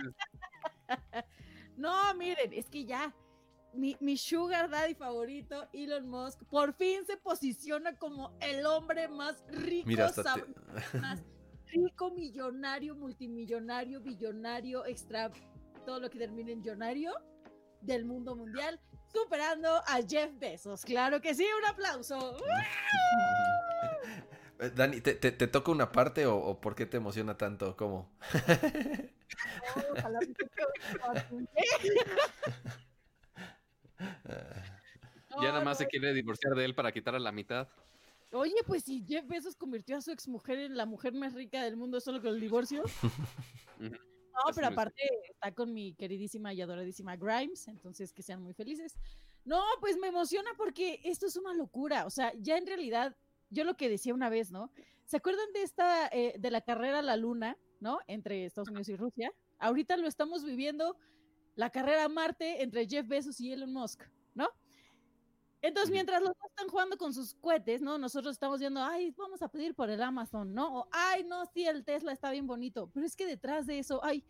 No, 1.77 2.13
miren, 2.15 2.53
es 2.53 2.69
que 2.69 2.85
ya. 2.85 3.13
Mi, 3.73 3.97
mi, 3.99 4.17
sugar 4.17 4.69
daddy 4.69 4.93
favorito, 4.93 5.67
Elon 5.73 6.07
Musk, 6.07 6.43
por 6.43 6.73
fin 6.73 7.07
se 7.07 7.17
posiciona 7.17 7.97
como 7.97 8.37
el 8.39 8.67
hombre 8.67 9.07
más 9.07 9.43
rico, 9.49 9.89
más 11.01 11.23
rico, 11.65 12.11
millonario, 12.11 12.95
multimillonario, 12.95 13.99
billonario, 13.99 14.85
extra, 14.85 15.31
todo 15.87 15.99
lo 15.99 16.11
que 16.11 16.19
termine 16.19 16.51
en 16.51 16.59
millonario 16.59 17.15
del 17.81 18.05
mundo 18.05 18.35
mundial, 18.35 18.79
superando 19.11 19.69
a 19.87 19.99
Jeff 20.07 20.31
Bezos. 20.37 20.83
Claro 20.83 21.19
que 21.19 21.33
sí, 21.33 21.45
un 21.59 21.65
aplauso. 21.65 22.37
Eh, 22.37 22.41
Dani, 24.69 25.02
¿te, 25.02 25.15
te, 25.15 25.48
toca 25.48 25.72
una 25.72 25.91
parte 25.91 26.26
o, 26.26 26.60
por 26.61 26.76
qué 26.76 26.85
te 26.85 26.98
emociona 26.98 27.38
tanto? 27.38 27.76
¿Cómo? 27.76 28.10
ya 35.41 35.52
nada 35.52 35.64
más 35.64 35.77
se 35.77 35.88
quiere 35.88 36.14
divorciar 36.14 36.53
de 36.56 36.65
él 36.65 36.76
para 36.76 36.91
quitarle 36.91 37.19
la 37.19 37.31
mitad. 37.31 37.68
Oye, 38.31 38.56
pues 38.65 38.84
si 38.84 39.06
Jeff 39.06 39.27
Bezos 39.27 39.56
convirtió 39.56 39.98
a 39.98 40.02
su 40.02 40.11
exmujer 40.11 40.60
en 40.60 40.76
la 40.76 40.85
mujer 40.85 41.14
más 41.14 41.34
rica 41.34 41.64
del 41.64 41.77
mundo 41.77 41.99
solo 41.99 42.22
con 42.22 42.34
el 42.34 42.40
divorcio. 42.40 42.84
No, 44.34 44.52
pero 44.56 44.65
aparte 44.65 45.03
está 45.30 45.52
con 45.52 45.72
mi 45.73 45.94
queridísima 45.94 46.52
y 46.53 46.61
adoradísima 46.61 47.15
Grimes, 47.15 47.68
entonces 47.68 48.11
que 48.11 48.23
sean 48.23 48.41
muy 48.41 48.56
felices. 48.56 48.98
No, 49.45 49.61
pues 49.80 49.95
me 49.98 50.07
emociona 50.07 50.49
porque 50.57 50.99
esto 51.03 51.27
es 51.27 51.35
una 51.35 51.53
locura. 51.53 52.07
O 52.07 52.10
sea, 52.10 52.34
ya 52.40 52.57
en 52.57 52.65
realidad 52.65 53.15
yo 53.53 53.63
lo 53.63 53.77
que 53.77 53.89
decía 53.89 54.13
una 54.13 54.30
vez, 54.30 54.51
¿no? 54.51 54.71
¿Se 55.05 55.17
acuerdan 55.17 55.51
de 55.53 55.63
esta, 55.63 56.07
eh, 56.07 56.35
de 56.39 56.51
la 56.51 56.61
carrera 56.61 56.99
a 56.99 57.03
la 57.03 57.15
luna, 57.15 57.57
¿no? 57.80 57.99
Entre 58.07 58.45
Estados 58.45 58.69
Unidos 58.69 58.89
y 58.89 58.95
Rusia. 58.95 59.34
Ahorita 59.59 59.97
lo 59.97 60.07
estamos 60.07 60.43
viviendo, 60.43 60.97
la 61.55 61.69
carrera 61.69 62.05
a 62.05 62.09
Marte 62.09 62.63
entre 62.63 62.88
Jeff 62.88 63.07
Bezos 63.07 63.39
y 63.39 63.51
Elon 63.51 63.71
Musk, 63.71 64.03
¿no? 64.34 64.49
Entonces, 65.61 65.91
mientras 65.91 66.21
los 66.21 66.31
dos 66.31 66.49
están 66.49 66.67
jugando 66.67 66.97
con 66.97 67.13
sus 67.13 67.35
cohetes, 67.35 67.81
¿no? 67.81 67.97
Nosotros 67.97 68.34
estamos 68.34 68.59
viendo, 68.59 68.84
ay, 68.84 69.11
vamos 69.11 69.41
a 69.41 69.47
pedir 69.47 69.73
por 69.73 69.89
el 69.89 70.03
Amazon, 70.03 70.53
¿no? 70.53 70.80
O, 70.80 70.88
ay, 70.91 71.23
no, 71.23 71.45
sí, 71.45 71.65
el 71.65 71.85
Tesla 71.85 72.11
está 72.11 72.31
bien 72.31 72.45
bonito. 72.45 72.89
Pero 72.93 73.05
es 73.05 73.15
que 73.15 73.25
detrás 73.25 73.65
de 73.65 73.80
eso 73.80 74.03
hay 74.03 74.25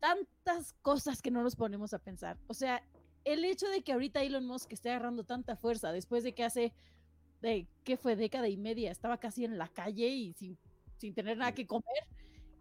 tantas 0.00 0.74
cosas 0.82 1.22
que 1.22 1.30
no 1.30 1.42
nos 1.42 1.56
ponemos 1.56 1.94
a 1.94 1.98
pensar. 1.98 2.36
O 2.46 2.52
sea, 2.52 2.82
el 3.24 3.44
hecho 3.44 3.68
de 3.68 3.82
que 3.82 3.92
ahorita 3.92 4.22
Elon 4.22 4.46
Musk 4.46 4.72
esté 4.72 4.90
agarrando 4.90 5.24
tanta 5.24 5.56
fuerza 5.56 5.92
después 5.92 6.22
de 6.24 6.34
que 6.34 6.44
hace, 6.44 6.74
de, 7.40 7.66
¿qué 7.84 7.96
fue? 7.96 8.16
Década 8.16 8.48
y 8.48 8.56
media, 8.56 8.90
estaba 8.90 9.18
casi 9.18 9.44
en 9.44 9.58
la 9.58 9.68
calle 9.68 10.08
y 10.08 10.32
sin, 10.34 10.58
sin 10.96 11.14
tener 11.14 11.38
nada 11.38 11.52
que 11.52 11.66
comer, 11.66 12.06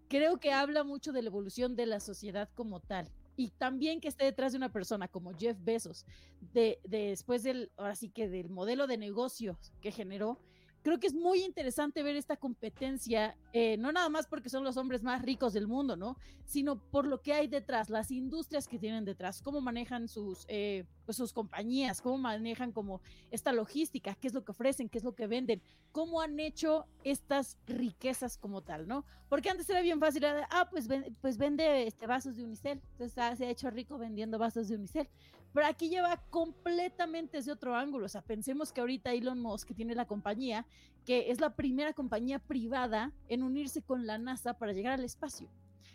creo 0.07 0.37
que 0.37 0.51
habla 0.51 0.83
mucho 0.83 1.11
de 1.11 1.21
la 1.21 1.29
evolución 1.29 1.75
de 1.75 1.85
la 1.85 1.99
sociedad 1.99 2.49
como 2.55 2.79
tal. 2.79 3.09
Y 3.37 3.49
también 3.49 3.99
que 3.99 4.07
esté 4.07 4.25
detrás 4.25 4.53
de 4.53 4.57
una 4.57 4.71
persona 4.71 5.07
como 5.07 5.33
Jeff 5.37 5.57
Bezos, 5.61 6.05
de, 6.53 6.79
después 6.85 7.43
del, 7.43 7.71
ahora 7.77 7.95
sí 7.95 8.09
que 8.09 8.29
del 8.29 8.49
modelo 8.49 8.87
de 8.87 8.97
negocio 8.97 9.59
que 9.81 9.91
generó, 9.91 10.39
creo 10.83 10.99
que 10.99 11.07
es 11.07 11.15
muy 11.15 11.43
interesante 11.43 12.03
ver 12.03 12.15
esta 12.15 12.37
competencia, 12.37 13.35
eh, 13.53 13.75
no 13.77 13.91
nada 13.91 14.07
más 14.07 14.27
porque 14.27 14.49
son 14.49 14.63
los 14.63 14.77
hombres 14.77 15.01
más 15.01 15.21
ricos 15.23 15.51
del 15.51 15.67
mundo, 15.67 15.97
¿no? 15.97 16.15
Sino 16.45 16.79
por 16.79 17.07
lo 17.07 17.21
que 17.21 17.33
hay 17.33 17.47
detrás, 17.47 17.89
las 17.89 18.11
industrias 18.11 18.67
que 18.67 18.77
tienen 18.77 19.03
detrás, 19.03 19.41
cómo 19.41 19.61
manejan 19.61 20.07
sus, 20.07 20.45
eh, 20.47 20.85
pues 21.05 21.17
sus 21.17 21.33
compañías, 21.33 22.01
cómo 22.01 22.17
manejan 22.17 22.71
como 22.71 23.01
esta 23.31 23.53
logística, 23.53 24.15
qué 24.15 24.27
es 24.27 24.33
lo 24.33 24.43
que 24.43 24.51
ofrecen, 24.51 24.89
qué 24.89 24.97
es 24.97 25.03
lo 25.03 25.15
que 25.15 25.27
venden, 25.27 25.61
cómo 25.91 26.21
han 26.21 26.39
hecho 26.39 26.85
estas 27.03 27.57
riquezas 27.67 28.37
como 28.37 28.61
tal, 28.61 28.87
¿no? 28.87 29.05
Porque 29.29 29.49
antes 29.49 29.69
era 29.69 29.81
bien 29.81 29.99
fácil, 29.99 30.25
ah, 30.25 30.67
pues, 30.69 30.87
pues 31.21 31.37
vende 31.37 31.87
este, 31.87 32.07
vasos 32.07 32.35
de 32.35 32.43
unicel, 32.43 32.81
entonces 32.91 33.17
ah, 33.17 33.35
se 33.35 33.45
ha 33.45 33.49
hecho 33.49 33.69
rico 33.69 33.97
vendiendo 33.97 34.37
vasos 34.39 34.67
de 34.67 34.75
unicel, 34.75 35.07
pero 35.55 35.67
aquí 35.67 35.87
lleva 35.87 36.17
completamente 36.31 37.37
desde 37.37 37.53
otro 37.53 37.77
ángulo. 37.77 38.07
O 38.07 38.09
sea, 38.09 38.21
pensemos 38.21 38.73
que 38.73 38.81
ahorita 38.81 39.13
Elon 39.13 39.39
Musk, 39.39 39.69
que 39.69 39.73
tiene 39.73 39.95
la 39.95 40.05
compañía, 40.05 40.65
que 41.05 41.31
es 41.31 41.39
la 41.39 41.55
primera 41.55 41.93
compañía 41.93 42.39
privada 42.39 43.13
en 43.29 43.41
unirse 43.41 43.81
con 43.81 44.05
la 44.05 44.17
NASA 44.17 44.55
para 44.55 44.73
llegar 44.73 44.91
al 44.99 45.05
espacio. 45.05 45.49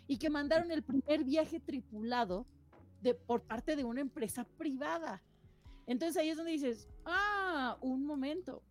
Y 0.07 0.17
que 0.17 0.31
mandaron 0.31 0.71
el 0.71 0.81
primer 0.81 1.23
viaje 1.23 1.59
tripulado 1.59 2.47
de, 3.01 3.13
por 3.13 3.41
parte 3.43 3.75
de 3.75 3.83
una 3.83 4.01
empresa 4.01 4.45
privada. 4.57 5.21
Entonces 5.87 6.17
ahí 6.17 6.29
es 6.29 6.37
donde 6.37 6.51
dices, 6.51 6.87
ah, 7.05 7.77
un 7.81 8.05
momento. 8.05 8.63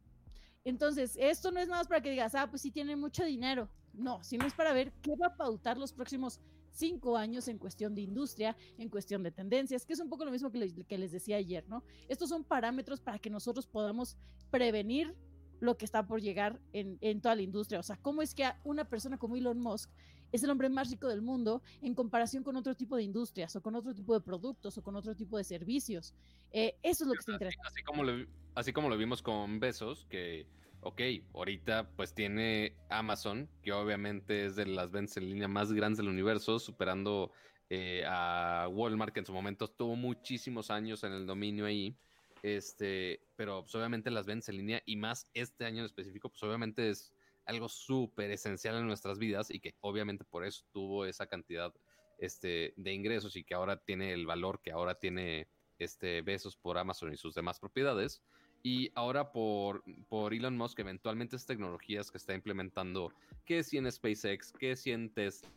Entonces, 0.64 1.16
esto 1.18 1.50
no 1.50 1.60
es 1.60 1.68
nada 1.68 1.80
más 1.80 1.88
para 1.88 2.02
que 2.02 2.10
digas, 2.10 2.34
ah, 2.34 2.48
pues 2.48 2.62
sí 2.62 2.70
tiene 2.70 2.96
mucho 2.96 3.24
dinero. 3.24 3.68
No, 3.92 4.22
sino 4.22 4.46
es 4.46 4.54
para 4.54 4.72
ver 4.72 4.92
qué 5.02 5.12
va 5.20 5.28
a 5.28 5.36
pautar 5.36 5.76
los 5.76 5.92
próximos 5.92 6.40
cinco 6.72 7.16
años 7.16 7.48
en 7.48 7.58
cuestión 7.58 7.94
de 7.94 8.02
industria, 8.02 8.56
en 8.78 8.88
cuestión 8.88 9.22
de 9.22 9.32
tendencias, 9.32 9.84
que 9.84 9.94
es 9.94 10.00
un 10.00 10.08
poco 10.08 10.24
lo 10.24 10.30
mismo 10.30 10.50
que 10.50 10.58
les, 10.58 10.72
que 10.86 10.98
les 10.98 11.10
decía 11.10 11.36
ayer, 11.36 11.68
¿no? 11.68 11.82
Estos 12.08 12.28
son 12.28 12.44
parámetros 12.44 13.00
para 13.00 13.18
que 13.18 13.30
nosotros 13.30 13.66
podamos 13.66 14.16
prevenir 14.50 15.14
lo 15.58 15.76
que 15.76 15.84
está 15.84 16.06
por 16.06 16.20
llegar 16.20 16.60
en, 16.72 16.96
en, 17.00 17.20
toda 17.20 17.34
la 17.34 17.42
industria. 17.42 17.80
O 17.80 17.82
sea, 17.82 17.96
¿cómo 17.96 18.22
es 18.22 18.34
que 18.34 18.44
una 18.64 18.88
persona 18.88 19.18
como 19.18 19.36
Elon 19.36 19.60
Musk 19.60 19.90
es 20.32 20.42
el 20.42 20.50
hombre 20.50 20.68
más 20.68 20.90
rico 20.90 21.08
del 21.08 21.22
mundo 21.22 21.62
en 21.82 21.94
comparación 21.94 22.42
con 22.42 22.56
otro 22.56 22.74
tipo 22.74 22.96
de 22.96 23.02
industrias 23.02 23.54
o 23.56 23.62
con 23.62 23.74
otro 23.74 23.94
tipo 23.94 24.14
de 24.14 24.20
productos 24.20 24.76
o 24.78 24.82
con 24.82 24.96
otro 24.96 25.14
tipo 25.14 25.38
de 25.38 25.44
servicios? 25.44 26.14
Eh, 26.52 26.76
eso 26.82 27.04
es 27.04 27.08
lo 27.08 27.14
que 27.14 27.20
está 27.20 27.32
interesante. 27.32 27.68
Así 27.68 27.82
como, 27.82 28.04
lo, 28.04 28.26
así 28.54 28.72
como 28.72 28.88
lo 28.88 28.96
vimos 28.96 29.22
con 29.22 29.60
Besos, 29.60 30.06
que 30.08 30.46
ok, 30.82 31.00
ahorita 31.34 31.90
pues 31.96 32.14
tiene 32.14 32.76
Amazon, 32.88 33.48
que 33.62 33.72
obviamente 33.72 34.46
es 34.46 34.56
de 34.56 34.66
las 34.66 34.90
ventas 34.90 35.16
en 35.16 35.28
línea 35.28 35.48
más 35.48 35.72
grandes 35.72 35.98
del 35.98 36.08
universo, 36.08 36.58
superando 36.58 37.32
eh, 37.68 38.04
a 38.06 38.68
Walmart, 38.70 39.12
que 39.12 39.20
en 39.20 39.26
su 39.26 39.32
momento 39.32 39.68
tuvo 39.68 39.96
muchísimos 39.96 40.70
años 40.70 41.04
en 41.04 41.12
el 41.12 41.26
dominio 41.26 41.66
ahí. 41.66 41.96
Este, 42.42 43.20
pero 43.36 43.62
pues, 43.62 43.74
obviamente 43.74 44.10
las 44.10 44.26
ventas 44.26 44.48
en 44.48 44.56
línea 44.56 44.82
y 44.86 44.96
más 44.96 45.26
este 45.34 45.66
año 45.66 45.80
en 45.80 45.84
específico, 45.84 46.30
pues 46.30 46.42
obviamente 46.42 46.88
es 46.88 47.12
algo 47.50 47.68
súper 47.68 48.30
esencial 48.30 48.76
en 48.76 48.86
nuestras 48.86 49.18
vidas 49.18 49.50
y 49.50 49.60
que 49.60 49.74
obviamente 49.80 50.24
por 50.24 50.44
eso 50.44 50.64
tuvo 50.72 51.04
esa 51.04 51.26
cantidad 51.26 51.74
este, 52.18 52.72
de 52.76 52.92
ingresos 52.92 53.36
y 53.36 53.44
que 53.44 53.54
ahora 53.54 53.76
tiene 53.76 54.12
el 54.12 54.26
valor 54.26 54.60
que 54.62 54.70
ahora 54.70 54.94
tiene 54.98 55.48
este, 55.78 56.22
besos 56.22 56.56
por 56.56 56.78
Amazon 56.78 57.12
y 57.12 57.16
sus 57.16 57.34
demás 57.34 57.58
propiedades. 57.58 58.22
Y 58.62 58.92
ahora 58.94 59.32
por, 59.32 59.82
por 60.08 60.34
Elon 60.34 60.56
Musk, 60.56 60.78
eventualmente 60.78 61.36
estas 61.36 61.46
tecnologías 61.46 62.10
que 62.10 62.18
está 62.18 62.34
implementando, 62.34 63.12
que 63.44 63.62
si 63.62 63.78
en 63.78 63.90
SpaceX, 63.90 64.52
que 64.52 64.76
si 64.76 64.92
en 64.92 65.10
Tesla. 65.10 65.48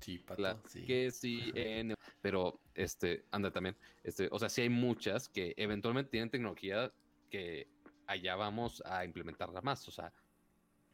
Sí, 0.00 0.18
Pato, 0.18 0.60
sí. 0.68 0.84
Que 0.84 1.10
si 1.10 1.52
en... 1.54 1.94
Pero, 2.22 2.60
este, 2.74 3.24
anda 3.30 3.50
también, 3.50 3.76
este, 4.04 4.28
o 4.30 4.38
sea, 4.38 4.48
sí 4.48 4.62
hay 4.62 4.68
muchas 4.68 5.28
que 5.28 5.54
eventualmente 5.56 6.10
tienen 6.10 6.28
tecnología 6.28 6.92
que 7.32 7.66
allá 8.06 8.36
vamos 8.36 8.82
a 8.84 9.04
implementarla 9.06 9.62
más. 9.62 9.88
O 9.88 9.90
sea, 9.90 10.12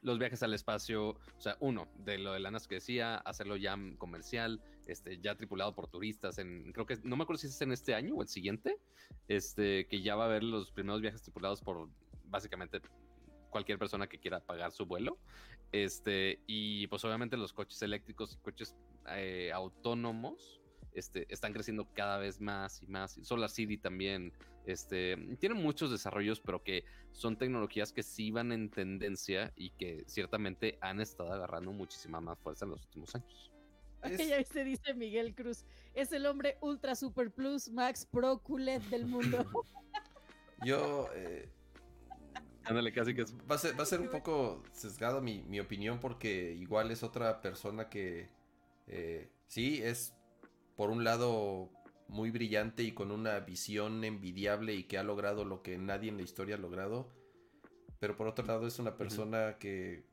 los 0.02 0.18
viajes 0.20 0.42
al 0.44 0.54
espacio, 0.54 1.10
o 1.10 1.40
sea, 1.40 1.56
uno, 1.58 1.88
de 1.98 2.16
lo 2.18 2.32
de 2.32 2.38
Lanas 2.38 2.68
que 2.68 2.76
decía, 2.76 3.16
hacerlo 3.16 3.56
ya 3.56 3.76
comercial, 3.98 4.62
este, 4.86 5.18
ya 5.18 5.34
tripulado 5.34 5.74
por 5.74 5.88
turistas, 5.88 6.38
en, 6.38 6.72
creo 6.72 6.86
que, 6.86 6.96
no 7.02 7.16
me 7.16 7.24
acuerdo 7.24 7.40
si 7.40 7.48
es 7.48 7.60
en 7.60 7.72
este 7.72 7.94
año 7.94 8.14
o 8.14 8.22
el 8.22 8.28
siguiente, 8.28 8.78
este, 9.26 9.88
que 9.88 10.00
ya 10.00 10.14
va 10.14 10.24
a 10.24 10.26
haber 10.28 10.44
los 10.44 10.70
primeros 10.70 11.00
viajes 11.00 11.22
tripulados 11.22 11.60
por 11.60 11.88
básicamente 12.26 12.80
cualquier 13.50 13.78
persona 13.78 14.06
que 14.06 14.20
quiera 14.20 14.38
pagar 14.38 14.70
su 14.70 14.86
vuelo, 14.86 15.18
este, 15.72 16.40
y 16.46 16.86
pues 16.86 17.04
obviamente 17.04 17.36
los 17.36 17.52
coches 17.52 17.82
eléctricos 17.82 18.34
y 18.34 18.38
coches 18.38 18.76
eh, 19.10 19.50
autónomos, 19.52 20.60
este, 20.92 21.26
están 21.32 21.52
creciendo 21.52 21.88
cada 21.94 22.18
vez 22.18 22.40
más 22.40 22.82
y 22.82 22.86
más. 22.86 23.18
Solar 23.22 23.50
City 23.50 23.78
también 23.78 24.32
este, 24.66 25.16
tiene 25.38 25.54
muchos 25.54 25.90
desarrollos, 25.90 26.40
pero 26.40 26.62
que 26.62 26.84
son 27.12 27.36
tecnologías 27.36 27.92
que 27.92 28.02
sí 28.02 28.30
van 28.30 28.52
en 28.52 28.70
tendencia 28.70 29.52
y 29.56 29.70
que 29.70 30.04
ciertamente 30.06 30.78
han 30.80 31.00
estado 31.00 31.32
agarrando 31.32 31.72
muchísima 31.72 32.20
más 32.20 32.38
fuerza 32.38 32.64
en 32.64 32.72
los 32.72 32.82
últimos 32.84 33.14
años. 33.14 33.50
Es... 34.02 34.28
Ya 34.28 34.38
viste, 34.38 34.64
dice 34.64 34.94
Miguel 34.94 35.34
Cruz, 35.34 35.64
es 35.94 36.12
el 36.12 36.26
hombre 36.26 36.58
ultra 36.60 36.94
super 36.94 37.30
plus 37.30 37.70
max 37.70 38.06
pro 38.06 38.38
culet 38.38 38.82
del 38.84 39.06
mundo. 39.06 39.44
Yo... 40.64 41.08
Eh... 41.14 41.48
Ándale, 42.64 42.92
casi 42.92 43.14
que 43.14 43.24
va, 43.50 43.54
a 43.54 43.58
ser, 43.58 43.78
va 43.78 43.84
a 43.84 43.86
ser 43.86 43.98
un 43.98 44.10
poco 44.10 44.62
sesgado 44.72 45.22
mi, 45.22 45.42
mi 45.44 45.58
opinión 45.58 46.00
porque 46.00 46.52
igual 46.52 46.90
es 46.90 47.02
otra 47.02 47.40
persona 47.40 47.88
que 47.88 48.28
eh, 48.88 49.30
sí 49.46 49.80
es 49.82 50.14
por 50.78 50.90
un 50.90 51.02
lado 51.02 51.72
muy 52.06 52.30
brillante 52.30 52.84
y 52.84 52.92
con 52.92 53.10
una 53.10 53.40
visión 53.40 54.04
envidiable 54.04 54.74
y 54.74 54.84
que 54.84 54.96
ha 54.96 55.02
logrado 55.02 55.44
lo 55.44 55.60
que 55.60 55.76
nadie 55.76 56.08
en 56.08 56.18
la 56.18 56.22
historia 56.22 56.54
ha 56.54 56.58
logrado. 56.58 57.10
Pero 57.98 58.16
por 58.16 58.28
otro 58.28 58.46
lado 58.46 58.64
es 58.64 58.78
una 58.78 58.96
persona 58.96 59.56
que... 59.58 60.04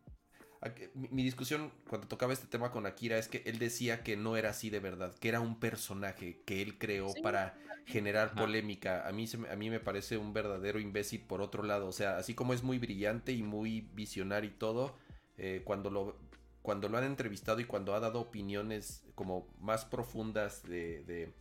Mi, 0.95 1.21
discusión 1.21 1.71
cuando 1.87 2.07
tocaba 2.07 2.33
este 2.33 2.47
tema 2.47 2.71
con 2.71 2.87
Akira 2.87 3.19
es 3.19 3.27
que 3.27 3.43
él 3.45 3.59
decía 3.59 4.01
que 4.01 4.17
no 4.17 4.37
era 4.37 4.49
así 4.49 4.71
de 4.71 4.79
verdad, 4.79 5.13
que 5.13 5.29
era 5.29 5.39
un 5.39 5.59
personaje 5.59 6.41
que 6.47 6.63
él 6.63 6.79
creó 6.79 7.13
para 7.21 7.55
generar 7.85 8.33
polémica. 8.33 9.07
A 9.07 9.11
mí, 9.11 9.29
a 9.51 9.55
mí 9.55 9.69
me 9.69 9.79
parece 9.79 10.17
un 10.17 10.33
verdadero 10.33 10.79
imbécil 10.79 11.21
por 11.21 11.41
otro 11.41 11.61
lado. 11.61 11.85
O 11.85 11.91
sea, 11.91 12.17
así 12.17 12.33
como 12.33 12.55
es 12.55 12.63
muy 12.63 12.79
brillante 12.79 13.33
y 13.33 13.43
muy 13.43 13.81
visionario 13.93 14.49
y 14.49 14.53
todo, 14.53 14.97
eh, 15.37 15.61
cuando 15.63 15.91
lo 15.91 16.17
cuando 16.65 16.89
lo 16.89 16.97
han 16.97 17.03
entrevistado 17.03 17.59
y 17.59 17.65
cuando 17.65 17.93
ha 17.93 17.99
dado 17.99 18.19
opiniones 18.19 19.03
como 19.13 19.47
más 19.61 19.85
profundas 19.85 20.63
de, 20.63 21.31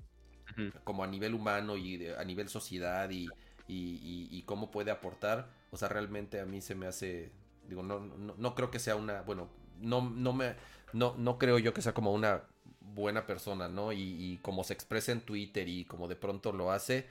como 0.84 1.02
a 1.02 1.06
nivel 1.06 1.32
humano 1.32 1.78
y 1.78 2.06
a 2.06 2.22
nivel 2.24 2.50
sociedad 2.50 3.08
y, 3.08 3.30
y, 3.66 4.42
cómo 4.42 4.70
puede 4.70 4.90
aportar, 4.90 5.48
o 5.70 5.78
sea, 5.78 5.88
realmente 5.88 6.40
a 6.40 6.44
mí 6.44 6.60
se 6.60 6.74
me 6.74 6.86
hace, 6.86 7.32
digo, 7.66 7.82
no, 7.82 8.00
no, 8.00 8.54
creo 8.54 8.70
que 8.70 8.78
sea 8.78 8.96
una, 8.96 9.22
bueno, 9.22 9.48
no, 9.80 10.02
no 10.02 10.34
me, 10.34 10.56
no, 10.92 11.14
no 11.16 11.38
creo 11.38 11.58
yo 11.58 11.72
que 11.72 11.80
sea 11.80 11.94
como 11.94 12.12
una 12.12 12.42
buena 12.80 13.26
persona, 13.26 13.66
¿no? 13.66 13.92
Y, 13.92 14.02
y 14.02 14.36
como 14.42 14.62
se 14.62 14.74
expresa 14.74 15.10
en 15.10 15.22
Twitter 15.22 15.66
y 15.68 15.86
como 15.86 16.06
de 16.06 16.16
pronto 16.16 16.52
lo 16.52 16.70
hace, 16.70 17.08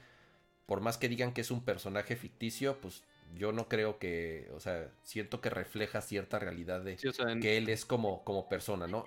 por 0.66 0.80
más 0.80 0.98
que 0.98 1.08
digan 1.08 1.32
que 1.32 1.40
es 1.40 1.50
un 1.50 1.64
personaje 1.64 2.14
ficticio, 2.14 2.80
pues 2.80 3.02
yo 3.34 3.52
no 3.52 3.68
creo 3.68 3.98
que, 3.98 4.50
o 4.54 4.60
sea, 4.60 4.90
siento 5.02 5.40
que 5.40 5.50
refleja 5.50 6.00
cierta 6.00 6.38
realidad 6.38 6.82
de 6.82 6.96
que 7.40 7.56
él 7.56 7.68
es 7.68 7.84
como, 7.84 8.24
como 8.24 8.48
persona, 8.48 8.86
¿no? 8.86 9.04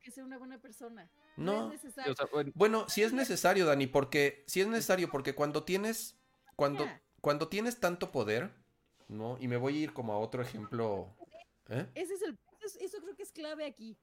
Que 0.00 0.10
sea 0.10 0.24
una 0.24 0.38
buena 0.38 0.60
persona. 0.60 1.10
No, 1.36 1.72
es 1.72 1.82
necesario. 1.82 2.14
bueno, 2.54 2.88
si 2.88 3.02
es 3.02 3.12
necesario, 3.12 3.66
Dani, 3.66 3.86
porque 3.86 4.44
si 4.46 4.60
es 4.60 4.68
necesario, 4.68 5.10
porque 5.10 5.34
cuando 5.34 5.64
tienes, 5.64 6.16
cuando, 6.54 6.86
cuando 7.20 7.48
tienes 7.48 7.80
tanto 7.80 8.12
poder, 8.12 8.52
¿no? 9.08 9.36
Y 9.40 9.48
me 9.48 9.56
voy 9.56 9.76
a 9.76 9.80
ir 9.80 9.92
como 9.92 10.12
a 10.12 10.18
otro 10.18 10.42
ejemplo. 10.42 11.14
¿eh? 11.68 11.86
Ese 11.94 12.14
es 12.14 12.22
el, 12.22 12.38
eso 12.80 12.98
creo 13.00 13.16
que 13.16 13.22
es 13.22 13.32
clave 13.32 13.64
aquí. 13.64 13.98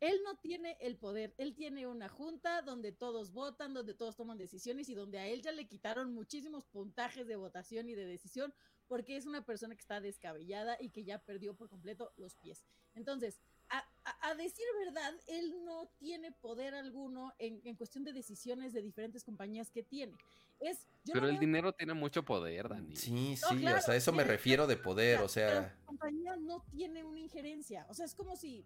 Él 0.00 0.20
no 0.24 0.36
tiene 0.36 0.76
el 0.80 0.96
poder, 0.96 1.34
él 1.38 1.54
tiene 1.54 1.86
una 1.86 2.08
junta 2.08 2.60
donde 2.62 2.92
todos 2.92 3.32
votan, 3.32 3.72
donde 3.72 3.94
todos 3.94 4.14
toman 4.16 4.36
decisiones 4.36 4.88
y 4.90 4.94
donde 4.94 5.18
a 5.18 5.26
él 5.26 5.40
ya 5.42 5.52
le 5.52 5.66
quitaron 5.66 6.12
muchísimos 6.12 6.64
puntajes 6.66 7.26
de 7.26 7.36
votación 7.36 7.88
y 7.88 7.94
de 7.94 8.04
decisión 8.06 8.52
porque 8.88 9.16
es 9.16 9.26
una 9.26 9.44
persona 9.44 9.74
que 9.74 9.80
está 9.80 10.00
descabellada 10.00 10.76
y 10.80 10.90
que 10.90 11.02
ya 11.04 11.18
perdió 11.18 11.54
por 11.54 11.68
completo 11.68 12.12
los 12.16 12.36
pies. 12.36 12.64
Entonces, 12.94 13.40
a 13.68 14.34
decir 14.34 14.64
verdad, 14.84 15.12
él 15.26 15.64
no 15.64 15.88
tiene 15.98 16.30
poder 16.30 16.74
alguno 16.74 17.32
en, 17.38 17.60
en 17.64 17.74
cuestión 17.74 18.04
de 18.04 18.12
decisiones 18.12 18.72
de 18.72 18.82
diferentes 18.82 19.24
compañías 19.24 19.70
que 19.70 19.82
tiene. 19.82 20.14
Es, 20.60 20.86
yo 21.04 21.12
Pero 21.14 21.22
no 21.22 21.28
el 21.28 21.32
veo- 21.34 21.40
dinero 21.40 21.72
tiene 21.72 21.94
mucho 21.94 22.24
poder, 22.24 22.68
Dani. 22.68 22.94
Sí, 22.96 23.36
No, 23.42 23.48
sí, 23.48 23.56
claro, 23.60 23.78
o 23.78 23.82
sea, 23.82 23.96
eso 23.96 24.12
me 24.12 24.24
refiero 24.24 24.66
de 24.66 24.76
poder, 24.76 25.20
o 25.20 25.28
sea, 25.28 25.60
la 25.60 25.76
compañía 25.84 26.36
no 26.36 26.62
tiene 26.70 27.02
una 27.04 27.18
injerencia. 27.18 27.86
O 27.88 27.94
sea, 27.94 28.06
es 28.06 28.14
como 28.14 28.36
si. 28.36 28.64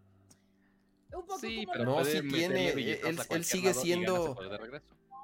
Un 1.13 1.23
poco 1.27 1.39
Sí, 1.39 1.65
como 1.67 1.73
pero 1.73 1.85
No, 1.85 1.97
meterle 1.99 2.31
tiene, 2.31 2.73
billetes 2.73 3.31
él- 3.31 3.45
sigue 3.45 3.75
siendo-. 3.75 4.37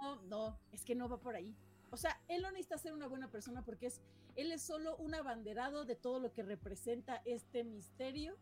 No, 0.02 0.22
no, 0.22 0.58
es 0.72 0.84
que 0.84 0.94
no 0.94 1.08
va 1.08 1.18
por 1.18 1.34
ahí. 1.34 1.54
O 1.90 1.96
sea, 1.96 2.20
él 2.28 2.42
no 2.42 2.50
necesita 2.50 2.78
ser 2.78 2.92
una 2.92 3.06
buena 3.06 3.30
persona 3.30 3.64
porque 3.64 3.86
es, 3.86 4.00
él 4.34 4.52
es 4.52 4.62
solo 4.62 4.96
un 4.96 5.14
abanderado 5.14 5.84
de 5.84 5.94
todo 5.94 6.18
lo 6.20 6.32
que 6.32 6.42
representa 6.42 7.22
este 7.24 7.64
misterio, 7.64 8.36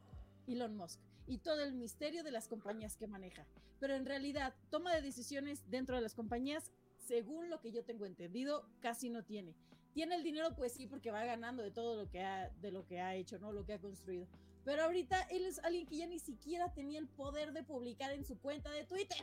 Elon 0.46 0.74
Musk, 0.76 0.98
y 1.26 1.38
todo 1.38 1.62
el 1.62 1.74
misterio 1.74 2.24
de 2.24 2.30
las 2.30 2.48
compañías 2.48 2.96
que 2.96 3.06
maneja. 3.06 3.46
Pero 3.80 3.94
en 3.94 4.06
realidad, 4.06 4.54
toma 4.70 4.94
de 4.94 5.02
decisiones 5.02 5.62
dentro 5.70 5.96
de 5.96 6.02
las 6.02 6.14
compañías, 6.14 6.72
según 6.98 7.50
lo 7.50 7.60
que 7.60 7.70
yo 7.70 7.84
tengo 7.84 8.06
entendido, 8.06 8.66
casi 8.80 9.10
no 9.10 9.22
tiene. 9.24 9.54
Tiene 9.92 10.16
el 10.16 10.24
dinero, 10.24 10.56
pues 10.56 10.72
sí, 10.72 10.86
porque 10.86 11.10
va 11.10 11.24
ganando 11.24 11.62
de 11.62 11.70
todo 11.70 12.02
lo 12.02 12.10
que 12.10 12.22
ha, 12.22 12.48
de 12.60 12.72
lo 12.72 12.84
que 12.86 13.00
ha 13.00 13.14
hecho, 13.14 13.38
¿no? 13.38 13.52
Lo 13.52 13.64
que 13.64 13.74
ha 13.74 13.78
construido. 13.78 14.26
Pero 14.64 14.84
ahorita 14.84 15.20
él 15.30 15.44
es 15.44 15.58
alguien 15.60 15.86
que 15.86 15.96
ya 15.98 16.06
ni 16.06 16.18
siquiera 16.18 16.72
tenía 16.72 16.98
el 16.98 17.08
poder 17.08 17.52
de 17.52 17.62
publicar 17.62 18.12
en 18.12 18.24
su 18.24 18.38
cuenta 18.38 18.70
de 18.70 18.84
Twitter. 18.84 19.22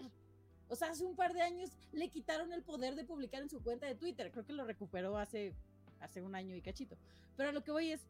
O 0.68 0.76
sea, 0.76 0.90
hace 0.92 1.04
un 1.06 1.16
par 1.16 1.34
de 1.34 1.42
años 1.42 1.72
le 1.92 2.10
quitaron 2.10 2.54
el 2.54 2.64
poder 2.64 2.96
de 2.96 3.04
publicar 3.04 3.42
en 3.42 3.50
su 3.50 3.62
cuenta 3.62 3.88
de 3.88 3.96
Twitter. 3.96 4.32
Creo 4.32 4.46
que 4.46 4.54
lo 4.54 4.64
recuperó 4.66 5.18
hace, 5.18 5.54
hace 6.00 6.22
un 6.22 6.36
año 6.36 6.56
y 6.56 6.62
cachito. 6.62 6.98
Pero 7.36 7.50
a 7.50 7.52
lo 7.52 7.64
que 7.64 7.72
voy 7.72 7.92
es, 7.92 8.02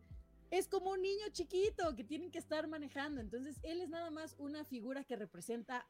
es 0.52 0.68
como 0.68 0.92
un 0.92 1.02
niño 1.02 1.26
chiquito 1.32 1.96
que 1.96 2.04
tienen 2.04 2.30
que 2.32 2.38
estar 2.40 2.68
manejando. 2.68 3.22
Entonces, 3.22 3.58
él 3.64 3.82
es 3.82 3.90
nada 3.90 4.12
más 4.12 4.36
una 4.38 4.66
figura 4.66 5.04
que 5.06 5.16
representa 5.16 5.88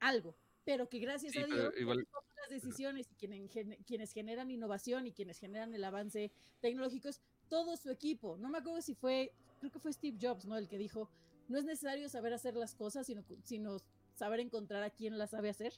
algo, 0.00 0.36
pero 0.64 0.88
que 0.88 0.98
gracias 0.98 1.32
Sí, 1.32 1.38
a 1.38 1.46
Dios 1.46 1.72
igual- 1.78 1.96
quienes 1.96 2.10
toman 2.12 2.34
las 2.36 2.50
decisiones 2.50 3.08
y 3.10 3.48
gen- 3.48 3.76
quienes 3.86 4.12
generan 4.12 4.50
innovación 4.50 5.06
y 5.06 5.12
quienes 5.12 5.38
generan 5.38 5.74
el 5.74 5.82
avance 5.82 6.30
tecnológico 6.60 7.08
es 7.08 7.22
todo 7.48 7.76
su 7.78 7.90
equipo. 7.90 8.36
No 8.36 8.50
me 8.50 8.58
acuerdo 8.58 8.82
si 8.82 8.94
fue, 8.94 9.32
creo 9.70 9.72
que 9.72 9.80
fue 9.80 9.92
Steve 9.92 10.18
Jobs, 10.20 10.44
¿no? 10.46 10.56
El 10.56 10.68
que 10.68 10.78
dijo, 10.78 11.10
no 11.48 11.58
es 11.58 11.64
necesario 11.64 12.08
saber 12.08 12.32
hacer 12.32 12.54
las 12.54 12.74
cosas, 12.74 13.06
sino, 13.06 13.22
sino 13.42 13.78
saber 14.14 14.40
encontrar 14.40 14.82
a 14.82 14.90
quien 14.90 15.18
las 15.18 15.30
sabe 15.30 15.50
hacer. 15.50 15.72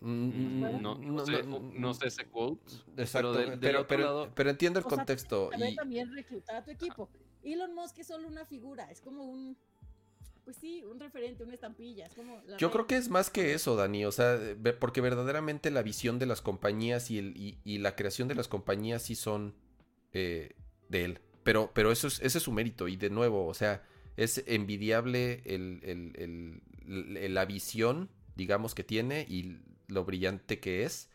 mm, 0.00 0.60
Bueno, 0.60 0.78
No, 0.80 0.94
no, 0.96 1.26
sé, 1.26 1.42
no 1.44 1.94
sé 1.94 2.08
ese 2.08 2.24
quote. 2.26 2.62
Exacto, 2.96 3.32
pero 3.34 3.58
pero, 3.60 3.78
otro 3.80 3.88
pero, 3.88 4.02
lado- 4.04 4.32
pero 4.34 4.50
entiendo 4.50 4.78
el 4.78 4.86
O 4.86 4.88
sea, 4.88 4.98
contexto 4.98 5.50
saber 5.50 5.72
y 5.72 5.76
también 5.76 6.12
reclutar 6.14 6.56
a 6.56 6.64
tu 6.64 6.70
equipo. 6.70 7.08
Elon 7.42 7.74
Musk 7.74 7.98
es 7.98 8.06
solo 8.06 8.28
una 8.28 8.44
figura, 8.44 8.90
es 8.90 9.00
como 9.00 9.24
un, 9.24 9.56
pues 10.44 10.56
sí, 10.56 10.82
un 10.84 10.98
referente, 10.98 11.44
una 11.44 11.54
estampilla, 11.54 12.06
es 12.06 12.14
como 12.14 12.40
la 12.46 12.56
yo 12.56 12.70
creo 12.70 12.86
que 12.86 12.96
es 12.96 13.08
más 13.10 13.30
que 13.30 13.54
eso, 13.54 13.76
Dani, 13.76 14.04
o 14.04 14.12
sea, 14.12 14.38
porque 14.80 15.00
verdaderamente 15.00 15.70
la 15.70 15.82
visión 15.82 16.18
de 16.18 16.26
las 16.26 16.40
compañías 16.42 17.10
y, 17.10 17.18
el, 17.18 17.36
y, 17.36 17.58
y 17.64 17.78
la 17.78 17.94
creación 17.94 18.26
de 18.28 18.34
las 18.34 18.48
compañías 18.48 19.02
sí 19.02 19.14
son 19.14 19.54
eh, 20.12 20.54
de 20.88 21.04
él, 21.04 21.20
pero, 21.48 21.70
pero 21.74 21.92
eso 21.92 22.06
es, 22.08 22.20
ese 22.20 22.38
es 22.38 22.44
su 22.44 22.52
mérito 22.52 22.88
y 22.88 22.96
de 22.96 23.10
nuevo, 23.10 23.46
o 23.46 23.54
sea, 23.54 23.82
es 24.16 24.42
envidiable 24.46 25.42
el, 25.46 25.80
el- 25.82 26.12
el- 26.86 27.34
la 27.34 27.44
visión, 27.46 28.10
digamos, 28.36 28.74
que 28.74 28.84
tiene 28.84 29.24
y 29.28 29.58
lo 29.88 30.04
brillante 30.04 30.60
que 30.60 30.84
es. 30.84 31.08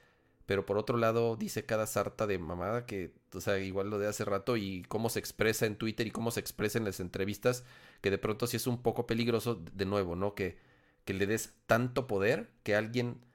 Pero 0.46 0.66
por 0.66 0.78
otro 0.78 0.98
lado, 0.98 1.36
dice 1.38 1.66
cada 1.66 1.88
sarta 1.88 2.28
de 2.28 2.38
mamada 2.40 2.86
que, 2.86 3.14
o 3.34 3.40
sea, 3.42 3.60
igual 3.60 3.90
lo 3.90 3.98
de 4.00 4.08
hace 4.08 4.26
rato 4.26 4.58
y 4.58 4.84
cómo 4.90 5.10
se 5.10 5.20
expresa 5.20 5.66
en 5.66 5.78
Twitter 5.78 6.06
y 6.08 6.12
cómo 6.12 6.32
se 6.32 6.40
expresa 6.42 6.78
en 6.80 6.86
las 6.86 7.00
entrevistas, 7.00 7.64
que 8.02 8.12
de 8.12 8.18
pronto 8.18 8.46
sí 8.48 8.58
es 8.58 8.68
un 8.68 8.82
poco 8.82 9.08
peligroso, 9.08 9.56
de 9.74 9.86
nuevo, 9.86 10.16
¿no? 10.16 10.36
Que, 10.36 10.58
que 11.06 11.14
le 11.14 11.28
des 11.28 11.54
tanto 11.68 12.08
poder 12.08 12.50
que 12.64 12.76
alguien 12.76 13.26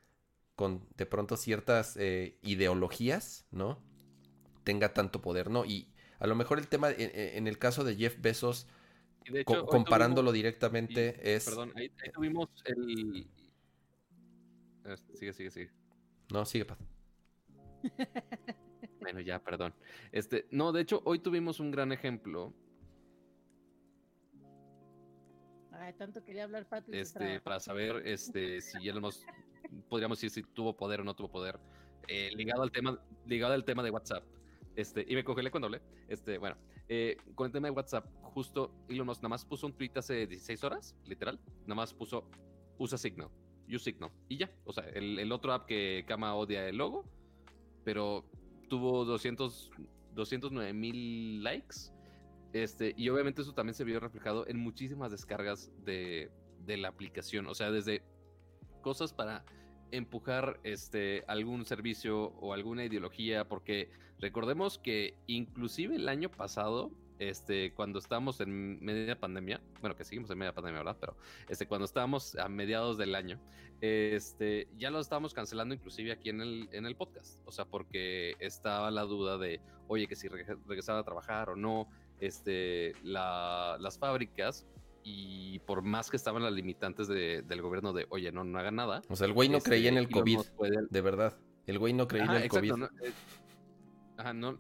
con 0.57 0.87
de 0.97 1.07
pronto 1.07 1.37
ciertas 1.37 1.97
eh, 1.99 2.39
ideologías, 2.43 3.47
¿no? 3.53 3.81
Tenga 4.65 4.93
tanto 4.95 5.23
poder, 5.23 5.51
¿no? 5.51 5.65
Y 5.65 5.89
a 6.19 6.27
lo 6.27 6.35
mejor 6.35 6.59
el 6.59 6.69
tema, 6.69 6.91
en, 6.91 7.11
en 7.15 7.47
el 7.47 7.59
caso 7.59 7.85
de 7.85 7.95
Jeff 7.97 8.21
Bezos, 8.21 8.67
de 9.31 9.41
hecho, 9.41 9.67
comparándolo 9.67 10.31
tuvimos- 10.31 10.35
directamente, 10.35 11.21
y- 11.23 11.29
es... 11.31 11.45
Perdón, 11.45 11.73
ahí, 11.77 11.91
ahí 12.03 12.11
tuvimos 12.13 12.49
el. 12.65 13.29
Eh, 14.85 14.97
Sigue, 15.15 15.33
sigue, 15.33 15.51
sigue. 15.51 15.71
No, 16.33 16.45
sigue, 16.45 16.65
Paz. 16.65 16.79
Bueno, 19.01 19.21
ya, 19.21 19.39
perdón. 19.43 19.75
Este, 20.13 20.47
no, 20.51 20.73
de 20.73 20.81
hecho, 20.83 21.01
hoy 21.05 21.21
tuvimos 21.21 21.61
un 21.61 21.71
gran 21.71 21.93
ejemplo 21.93 22.53
Ay, 25.73 25.93
tanto 25.95 26.25
quería 26.25 26.45
hablar 26.45 26.67
Patrick. 26.69 26.95
se 26.95 27.01
este, 27.03 27.41
para 27.41 27.61
saber 27.61 28.03
este, 28.07 28.61
si 28.61 28.89
Elon 28.89 29.03
Musk, 29.03 29.23
podríamos 29.89 30.19
decir 30.19 30.31
si 30.31 30.43
tuvo 30.53 30.77
poder 30.77 31.01
o 31.01 31.05
no 31.05 31.15
tuvo 31.15 31.31
poder, 31.31 31.59
eh, 32.09 32.31
ligado 32.35 32.63
al 32.63 32.73
tema, 32.73 32.99
ligado 33.27 33.55
al 33.55 33.65
tema 33.65 33.83
de 33.83 33.91
WhatsApp. 33.91 34.25
Este, 34.79 35.05
y 35.09 35.17
me 35.17 35.25
congelé 35.25 35.51
cuando 35.51 35.67
hablé. 35.67 35.83
Este, 36.07 36.39
bueno, 36.39 36.57
eh, 36.89 37.17
con 37.35 37.47
el 37.47 37.53
tema 37.53 37.67
de 37.67 37.73
WhatsApp, 37.73 38.07
justo 38.23 38.71
Elon 38.89 39.09
Musk 39.09 39.21
nada 39.23 39.31
más 39.31 39.45
puso 39.45 39.67
un 39.67 39.73
tweet 39.73 39.91
hace 39.97 40.29
16 40.29 40.63
horas, 40.63 40.95
literal, 41.05 41.41
nada 41.63 41.75
más 41.75 41.93
puso 41.93 42.31
usa 42.79 42.97
Signal, 42.97 43.29
use 43.67 43.91
Signal, 43.91 44.13
y 44.29 44.37
ya. 44.37 44.49
O 44.65 44.73
sea, 44.73 44.85
el, 44.91 45.19
el 45.19 45.33
otro 45.33 45.53
app 45.53 45.67
que 45.67 46.05
Kama 46.07 46.37
odia 46.37 46.69
el 46.69 46.77
logo, 46.77 47.05
pero 47.83 48.25
tuvo 48.69 49.05
200, 49.05 49.73
209 50.15 50.73
mil 50.73 51.43
likes. 51.43 51.91
Este, 52.53 52.95
y 52.97 53.09
obviamente 53.09 53.43
eso 53.43 53.55
también 53.55 53.75
se 53.75 53.83
vio 53.83 53.99
reflejado 53.99 54.47
en 54.47 54.61
muchísimas 54.61 55.11
descargas 55.11 55.73
de, 55.85 56.31
de 56.65 56.77
la 56.77 56.87
aplicación. 56.87 57.49
O 57.49 57.55
sea, 57.57 57.73
desde 57.73 58.03
cosas 58.81 59.13
para 59.13 59.45
empujar 59.91 60.61
este, 60.65 61.25
algún 61.29 61.65
servicio 61.65 62.33
o 62.41 62.53
alguna 62.53 62.85
ideología, 62.85 63.47
porque 63.49 63.91
recordemos 64.19 64.79
que 64.79 65.15
inclusive 65.27 65.97
el 65.97 66.09
año 66.09 66.31
pasado, 66.31 66.91
este, 67.19 67.73
cuando 67.73 67.99
estábamos 67.99 68.41
en 68.41 68.83
media 68.85 69.19
pandemia, 69.19 69.61
bueno, 69.81 69.97
que 69.97 70.05
seguimos 70.05 70.31
en 70.31 70.39
media 70.39 70.53
pandemia, 70.55 70.79
¿verdad? 70.81 70.97
Pero 71.01 71.17
este, 71.49 71.67
cuando 71.67 71.85
estábamos 71.85 72.37
a 72.37 72.49
mediados 72.49 72.97
del 72.99 73.15
año, 73.15 73.41
este, 73.81 74.69
ya 74.77 74.91
lo 74.91 75.01
estábamos 75.01 75.35
cancelando 75.35 75.75
inclusive 75.75 76.13
aquí 76.13 76.31
en 76.31 76.41
el, 76.41 76.69
en 76.73 76.87
el 76.87 76.97
podcast. 76.97 77.41
O 77.45 77.53
sea, 77.53 77.65
porque 77.65 78.35
estaba 78.39 78.91
la 78.91 79.03
duda 79.03 79.39
de, 79.39 79.61
oye, 79.89 80.07
que 80.07 80.17
si 80.17 80.29
reg- 80.29 80.59
regresaban 80.67 81.01
a 81.01 81.05
trabajar 81.05 81.51
o 81.51 81.57
no, 81.57 81.89
este, 82.21 82.93
la- 83.03 83.77
las 83.81 83.99
fábricas 83.99 84.67
y 85.11 85.59
por 85.61 85.83
más 85.83 86.11
que 86.11 86.17
estaban 86.17 86.43
las 86.43 86.53
limitantes 86.53 87.09
de- 87.09 87.43
del 87.43 87.63
gobierno 87.63 87.93
de, 87.93 88.07
oye, 88.11 88.31
no, 88.33 88.45
no 88.45 88.59
hagan 88.59 88.77
nada. 88.77 89.03
O 89.09 89.17
sea, 89.17 89.27
el 89.27 89.33
güey 89.33 89.49
no 89.49 89.59
este, 89.59 89.71
creía 89.71 89.89
en 89.89 89.97
el 89.97 90.09
COVID, 90.11 90.41
puede- 90.57 90.87
de 90.91 91.01
verdad. 91.01 91.39
El 91.67 91.79
güey 91.79 91.93
no 91.95 92.07
creía 92.07 92.25
Ajá, 92.25 92.33
en 92.33 92.39
el 92.41 92.45
exacto, 92.47 92.69
COVID. 92.69 92.81
¿no? 92.81 92.87
Eh, 93.07 93.13
ajá, 94.19 94.33
no, 94.35 94.59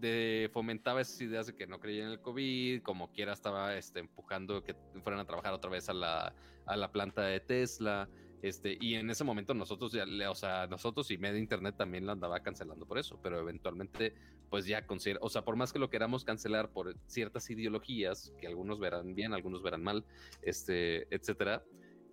de, 0.00 0.50
fomentaba 0.52 1.00
esas 1.00 1.20
ideas 1.20 1.46
de 1.46 1.54
que 1.54 1.66
no 1.66 1.80
creía 1.80 2.04
en 2.04 2.10
el 2.10 2.20
COVID, 2.20 2.82
como 2.82 3.10
quiera 3.12 3.32
estaba 3.32 3.76
este, 3.76 4.00
empujando 4.00 4.62
que 4.64 4.74
fueran 5.02 5.20
a 5.20 5.24
trabajar 5.26 5.52
otra 5.52 5.70
vez 5.70 5.88
a 5.88 5.94
la, 5.94 6.34
a 6.66 6.76
la 6.76 6.90
planta 6.92 7.22
de 7.22 7.40
Tesla. 7.40 8.08
Este, 8.44 8.76
y 8.78 8.96
en 8.96 9.08
ese 9.08 9.24
momento 9.24 9.54
nosotros 9.54 9.90
ya, 9.90 10.04
o 10.30 10.34
sea, 10.34 10.66
nosotros 10.66 11.10
y 11.10 11.16
media 11.16 11.38
internet 11.38 11.76
también 11.78 12.04
la 12.04 12.12
andaba 12.12 12.40
cancelando 12.40 12.84
por 12.84 12.98
eso, 12.98 13.18
pero 13.22 13.40
eventualmente, 13.40 14.14
pues 14.50 14.66
ya 14.66 14.86
considera, 14.86 15.18
o 15.22 15.30
sea, 15.30 15.46
por 15.46 15.56
más 15.56 15.72
que 15.72 15.78
lo 15.78 15.88
queramos 15.88 16.26
cancelar 16.26 16.70
por 16.70 16.94
ciertas 17.06 17.48
ideologías, 17.48 18.34
que 18.38 18.46
algunos 18.46 18.80
verán 18.80 19.14
bien, 19.14 19.32
algunos 19.32 19.62
verán 19.62 19.82
mal, 19.82 20.04
este, 20.42 21.06
etcétera, 21.08 21.64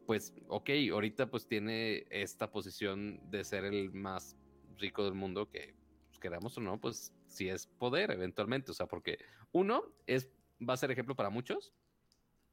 pues, 0.06 0.34
ok, 0.48 0.70
ahorita 0.94 1.30
pues 1.30 1.48
tiene 1.50 2.06
esta 2.10 2.50
posición 2.50 3.20
de 3.30 3.44
ser 3.44 3.66
el 3.66 3.92
más 3.92 4.38
rico 4.78 5.04
del 5.04 5.16
mundo, 5.16 5.50
que 5.50 5.76
pues, 6.08 6.20
queramos 6.20 6.58
o 6.58 6.62
no, 6.62 6.80
pues 6.80 7.14
sí 7.28 7.50
es 7.50 7.68
poder 7.68 8.10
eventualmente, 8.10 8.72
o 8.72 8.74
sea, 8.74 8.86
porque 8.86 9.18
uno 9.52 9.84
es, 10.08 10.30
va 10.62 10.76
a 10.76 10.78
ser 10.78 10.92
ejemplo 10.92 11.14
para 11.14 11.30
muchos, 11.30 11.74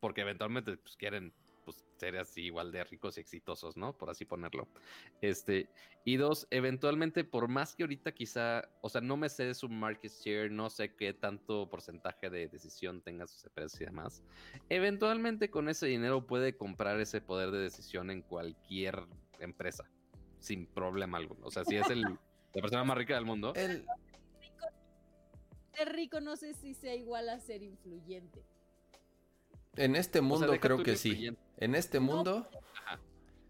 porque 0.00 0.22
eventualmente 0.22 0.76
pues, 0.78 0.96
quieren 0.96 1.32
pues, 1.68 1.84
ser 1.98 2.16
así 2.16 2.44
igual 2.44 2.72
de 2.72 2.82
ricos 2.84 3.18
y 3.18 3.20
exitosos, 3.20 3.76
¿no? 3.76 3.92
Por 3.92 4.08
así 4.08 4.24
ponerlo. 4.24 4.66
Este, 5.20 5.68
y 6.02 6.16
dos, 6.16 6.46
eventualmente, 6.50 7.24
por 7.24 7.48
más 7.48 7.74
que 7.74 7.82
ahorita 7.82 8.12
quizá, 8.12 8.70
o 8.80 8.88
sea, 8.88 9.02
no 9.02 9.18
me 9.18 9.28
sé 9.28 9.52
su 9.52 9.68
market 9.68 10.10
share, 10.10 10.50
no 10.50 10.70
sé 10.70 10.94
qué 10.94 11.12
tanto 11.12 11.68
porcentaje 11.68 12.30
de 12.30 12.48
decisión 12.48 13.02
tenga 13.02 13.26
sus 13.26 13.44
empresas 13.44 13.78
y 13.82 13.84
demás, 13.84 14.22
eventualmente 14.70 15.50
con 15.50 15.68
ese 15.68 15.86
dinero 15.86 16.26
puede 16.26 16.56
comprar 16.56 16.98
ese 17.00 17.20
poder 17.20 17.50
de 17.50 17.58
decisión 17.58 18.10
en 18.10 18.22
cualquier 18.22 18.98
empresa, 19.38 19.84
sin 20.38 20.66
problema 20.66 21.18
alguno. 21.18 21.44
O 21.46 21.50
sea, 21.50 21.66
si 21.66 21.76
es 21.76 21.90
el, 21.90 22.00
la 22.54 22.62
persona 22.62 22.84
más 22.84 22.96
rica 22.96 23.14
del 23.14 23.26
mundo, 23.26 23.52
El- 23.54 23.84
Ser 25.74 25.92
rico 25.92 26.20
no 26.20 26.34
sé 26.36 26.54
si 26.54 26.74
sea 26.74 26.94
igual 26.96 27.28
a 27.28 27.38
ser 27.38 27.62
influyente. 27.62 28.42
En 29.78 29.96
este 29.96 30.18
o 30.18 30.22
sea, 30.22 30.28
mundo 30.28 30.60
creo 30.60 30.82
que 30.82 30.96
sí. 30.96 31.30
En 31.56 31.74
este 31.74 31.98
No, 32.00 32.06
mundo, 32.06 32.48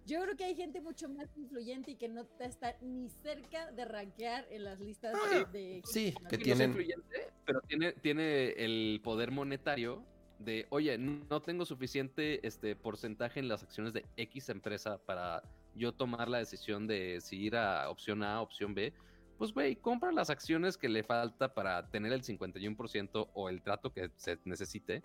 Yo 0.07 0.23
creo 0.23 0.37
que 0.37 0.45
hay 0.45 0.55
gente 0.55 0.81
mucho 0.81 1.09
más 1.11 1.29
influyente 1.37 1.91
y 1.91 1.97
que 1.97 2.09
no 2.09 2.27
está 2.41 2.77
ni 2.81 3.11
cerca 3.11 3.71
de 3.73 3.85
rankear 3.85 4.47
en 4.51 4.65
las 4.65 4.81
listas 4.81 5.15
Ah, 5.15 5.45
de... 5.53 5.59
de 5.59 5.83
sí, 5.85 6.13
gente 6.13 6.39
que 6.39 6.45
Sí, 6.45 6.51
no 6.51 6.55
es 6.55 6.59
tienen- 6.59 6.71
influyente, 6.71 7.31
pero 7.45 7.61
tiene, 7.63 7.93
tiene 7.93 8.49
el 8.53 9.01
poder 9.05 9.31
monetario 9.31 10.03
de, 10.39 10.67
oye, 10.71 10.97
no 10.97 11.43
tengo 11.43 11.67
suficiente 11.67 12.47
este, 12.47 12.75
porcentaje 12.77 13.39
en 13.41 13.49
las 13.49 13.63
acciones 13.63 13.93
de 13.93 14.07
X 14.17 14.49
empresa 14.49 14.97
para 15.05 15.43
yo 15.75 15.93
tomar 15.93 16.29
la 16.29 16.39
decisión 16.39 16.87
de 16.87 17.21
si 17.21 17.37
ir 17.43 17.57
a 17.57 17.91
opción 17.91 18.23
A, 18.23 18.41
opción 18.41 18.73
B, 18.75 18.95
pues 19.37 19.53
güey, 19.53 19.77
compra 19.77 20.11
las 20.11 20.31
acciones 20.31 20.79
que 20.79 20.89
le 20.89 21.03
falta 21.05 21.53
para 21.55 21.91
tener 21.91 22.13
el 22.13 22.23
51% 22.23 23.29
o 23.35 23.49
el 23.49 23.61
trato 23.63 23.93
que 23.93 24.11
se 24.17 24.39
necesite, 24.45 25.03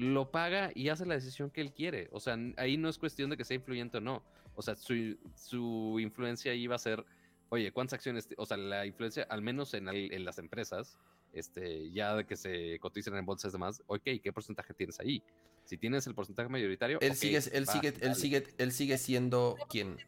lo 0.00 0.30
paga 0.30 0.70
y 0.74 0.88
hace 0.88 1.04
la 1.04 1.14
decisión 1.14 1.50
que 1.50 1.60
él 1.60 1.72
quiere. 1.72 2.08
O 2.10 2.20
sea, 2.20 2.38
ahí 2.56 2.78
no 2.78 2.88
es 2.88 2.96
cuestión 2.96 3.28
de 3.28 3.36
que 3.36 3.44
sea 3.44 3.56
influyente 3.56 3.98
o 3.98 4.00
no. 4.00 4.22
O 4.54 4.62
sea, 4.62 4.74
su, 4.74 5.18
su 5.34 5.98
influencia 6.00 6.52
ahí 6.52 6.66
va 6.66 6.76
a 6.76 6.78
ser, 6.78 7.04
oye, 7.50 7.70
¿cuántas 7.70 7.94
acciones? 7.94 8.26
O 8.38 8.46
sea, 8.46 8.56
la 8.56 8.86
influencia, 8.86 9.24
al 9.28 9.42
menos 9.42 9.74
en, 9.74 9.88
en 9.88 10.24
las 10.24 10.38
empresas, 10.38 10.96
este, 11.34 11.90
ya 11.90 12.16
de 12.16 12.24
que 12.26 12.36
se 12.36 12.78
coticen 12.80 13.14
en 13.14 13.26
bolsas 13.26 13.50
y 13.50 13.52
demás, 13.52 13.82
ok, 13.86 14.02
¿qué 14.22 14.32
porcentaje 14.32 14.72
tienes 14.72 14.98
ahí? 15.00 15.22
Si 15.64 15.76
tienes 15.76 16.06
el 16.06 16.14
porcentaje 16.14 16.48
mayoritario, 16.48 16.98
él 17.02 17.14
sigue, 17.14 17.36
él 17.36 17.66
sigue, 17.66 17.94
él 18.00 18.14
sigue, 18.14 18.44
él 18.56 18.72
sigue 18.72 18.96
siendo 18.96 19.56
quien 19.68 19.98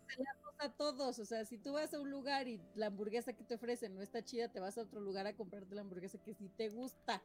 a 0.63 0.71
todos, 0.71 1.19
o 1.19 1.25
sea, 1.25 1.45
si 1.45 1.59
tú 1.59 1.73
vas 1.73 1.93
a 1.93 1.99
un 1.99 2.11
lugar 2.11 2.47
y 2.47 2.61
la 2.77 2.87
hamburguesa 2.87 3.33
que 3.33 3.43
te 3.43 3.57
ofrecen 3.57 3.95
no 3.95 4.01
está 4.01 4.23
chida, 4.23 4.49
te 4.49 4.61
vas 4.61 4.79
a 4.79 4.83
otro 4.83 5.01
lugar 5.01 5.27
a 5.27 5.35
comprarte 5.35 5.75
la 5.75 5.81
hamburguesa 5.81 6.23
que 6.23 6.35
sí 6.35 6.49
te 6.57 6.69
gusta. 6.69 7.21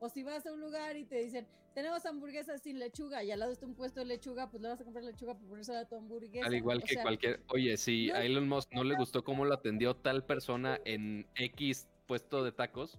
O 0.00 0.08
si 0.08 0.22
vas 0.22 0.46
a 0.46 0.52
un 0.52 0.60
lugar 0.60 0.96
y 0.96 1.04
te 1.04 1.16
dicen, 1.16 1.46
tenemos 1.74 2.04
hamburguesas 2.06 2.62
sin 2.62 2.78
lechuga 2.78 3.22
y 3.22 3.30
al 3.30 3.40
lado 3.40 3.52
está 3.52 3.66
un 3.66 3.74
puesto 3.74 4.00
de 4.00 4.06
lechuga, 4.06 4.50
pues 4.50 4.62
le 4.62 4.68
vas 4.68 4.80
a 4.80 4.84
comprar 4.84 5.04
lechuga 5.04 5.34
por 5.34 5.48
ponerse 5.48 5.76
a 5.76 5.84
tu 5.86 5.96
hamburguesa. 5.96 6.46
Al 6.46 6.54
igual 6.54 6.82
que 6.82 6.96
cualquier, 7.00 7.40
oye, 7.48 7.76
si 7.76 8.10
a 8.10 8.24
Elon 8.24 8.48
Musk 8.48 8.72
no 8.72 8.84
le 8.84 8.96
gustó 8.96 9.24
cómo 9.24 9.44
lo 9.44 9.54
atendió 9.54 9.96
tal 9.96 10.24
persona 10.24 10.80
en 10.84 11.26
X 11.34 11.88
puesto 12.06 12.44
de 12.44 12.52
tacos, 12.52 12.98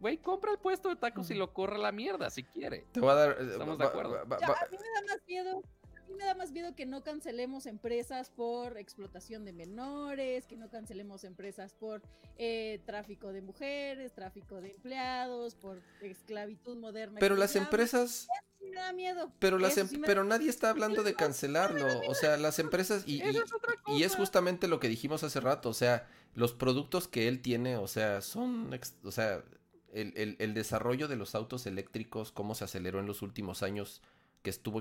güey, 0.00 0.18
compra 0.18 0.52
el 0.52 0.58
puesto 0.58 0.88
de 0.88 0.96
tacos 0.96 1.30
y 1.30 1.34
lo 1.34 1.52
corre 1.52 1.76
a 1.76 1.78
la 1.78 1.92
mierda 1.92 2.30
si 2.30 2.44
quiere. 2.44 2.86
Te 2.92 3.00
voy 3.00 3.10
a 3.10 3.14
dar. 3.14 3.30
Eh, 3.40 3.50
Estamos 3.52 3.78
de 3.78 3.84
acuerdo. 3.84 4.18
a 4.18 4.24
mí 4.24 4.26
me 4.30 4.36
da 4.38 5.14
más 5.14 5.22
miedo 5.26 5.62
mí 6.08 6.14
me 6.14 6.24
da 6.24 6.34
más 6.34 6.50
miedo 6.50 6.74
que 6.74 6.86
no 6.86 7.02
cancelemos 7.02 7.66
empresas 7.66 8.30
por 8.30 8.78
explotación 8.78 9.44
de 9.44 9.52
menores, 9.52 10.46
que 10.46 10.56
no 10.56 10.70
cancelemos 10.70 11.24
empresas 11.24 11.74
por 11.74 12.02
eh, 12.36 12.80
tráfico 12.86 13.32
de 13.32 13.42
mujeres, 13.42 14.12
tráfico 14.14 14.60
de 14.60 14.70
empleados, 14.72 15.54
por 15.54 15.80
esclavitud 16.00 16.76
moderna. 16.76 17.20
Pero 17.20 17.36
las 17.36 17.56
empresas... 17.56 18.28
me 18.60 18.72
da 18.72 18.92
miedo. 18.92 19.32
Pero, 19.38 19.58
las 19.58 19.76
em, 19.76 19.88
pero 20.04 20.24
nadie 20.24 20.48
está 20.48 20.70
hablando 20.70 21.02
de 21.02 21.14
cancelarlo. 21.14 21.86
O 22.08 22.14
sea, 22.14 22.36
las 22.36 22.58
empresas... 22.58 23.04
Y, 23.06 23.22
y, 23.86 24.02
es 24.02 24.16
justamente 24.16 24.68
lo 24.68 24.80
que 24.80 24.88
dijimos 24.88 25.22
hace 25.22 25.40
rato. 25.40 25.68
O 25.68 25.74
sea, 25.74 26.08
los 26.34 26.52
productos 26.52 27.08
que 27.08 27.28
él 27.28 27.42
tiene, 27.42 27.76
o 27.76 27.88
sea, 27.88 28.20
son... 28.22 28.70
O 29.04 29.12
sea, 29.12 29.42
el, 29.92 30.12
el, 30.16 30.36
el 30.38 30.54
desarrollo 30.54 31.08
de 31.08 31.16
los 31.16 31.34
autos 31.34 31.66
eléctricos, 31.66 32.32
cómo 32.32 32.54
se 32.54 32.64
aceleró 32.64 33.00
en 33.00 33.06
los 33.06 33.22
últimos 33.22 33.62
años, 33.62 34.02
que 34.42 34.50
estuvo 34.50 34.80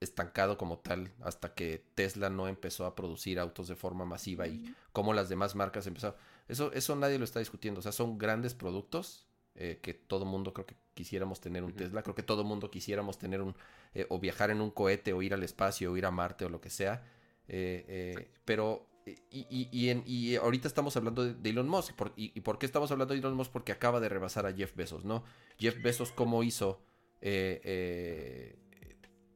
estancado 0.00 0.58
como 0.58 0.78
tal 0.78 1.12
hasta 1.20 1.54
que 1.54 1.84
Tesla 1.94 2.30
no 2.30 2.48
empezó 2.48 2.86
a 2.86 2.94
producir 2.94 3.38
autos 3.38 3.68
de 3.68 3.76
forma 3.76 4.04
masiva 4.04 4.46
y 4.46 4.74
como 4.92 5.14
las 5.14 5.28
demás 5.28 5.54
marcas 5.54 5.86
empezaron. 5.86 6.16
Eso, 6.48 6.72
eso 6.72 6.96
nadie 6.96 7.18
lo 7.18 7.24
está 7.24 7.38
discutiendo. 7.38 7.80
O 7.80 7.82
sea, 7.82 7.92
son 7.92 8.18
grandes 8.18 8.54
productos 8.54 9.26
eh, 9.54 9.78
que 9.82 9.94
todo 9.94 10.24
mundo 10.24 10.52
creo 10.52 10.66
que 10.66 10.76
quisiéramos 10.94 11.40
tener 11.40 11.62
un 11.62 11.72
Tesla. 11.72 12.02
Creo 12.02 12.14
que 12.14 12.22
todo 12.22 12.44
mundo 12.44 12.70
quisiéramos 12.70 13.18
tener 13.18 13.40
un... 13.40 13.54
Eh, 13.94 14.06
o 14.08 14.18
viajar 14.18 14.50
en 14.50 14.60
un 14.60 14.70
cohete 14.70 15.12
o 15.12 15.22
ir 15.22 15.34
al 15.34 15.42
espacio 15.42 15.92
o 15.92 15.96
ir 15.96 16.06
a 16.06 16.10
Marte 16.10 16.44
o 16.44 16.48
lo 16.48 16.60
que 16.60 16.70
sea. 16.70 17.04
Eh, 17.48 18.30
pero... 18.44 18.88
Y, 19.30 19.68
y, 19.72 20.36
ahorita 20.36 20.68
estamos 20.68 20.96
hablando 20.96 21.24
de, 21.24 21.50
Elon 21.50 21.68
Musk. 21.68 21.92
y, 22.14 22.40
por 22.42 22.60
qué 22.60 22.66
estamos 22.66 22.92
hablando 22.92 23.14
de 23.14 23.18
Elon 23.18 23.34
Musk? 23.34 23.50
Porque 23.50 23.72
acaba 23.72 23.98
de 23.98 24.08
rebasar 24.08 24.46
a 24.46 24.52
Jeff 24.52 24.76
Bezos, 24.76 25.04
¿no? 25.04 25.24
Jeff 25.58 25.82
Bezos, 25.82 26.12
¿cómo 26.12 26.44
hizo? 26.44 26.80
eh, 27.22 28.56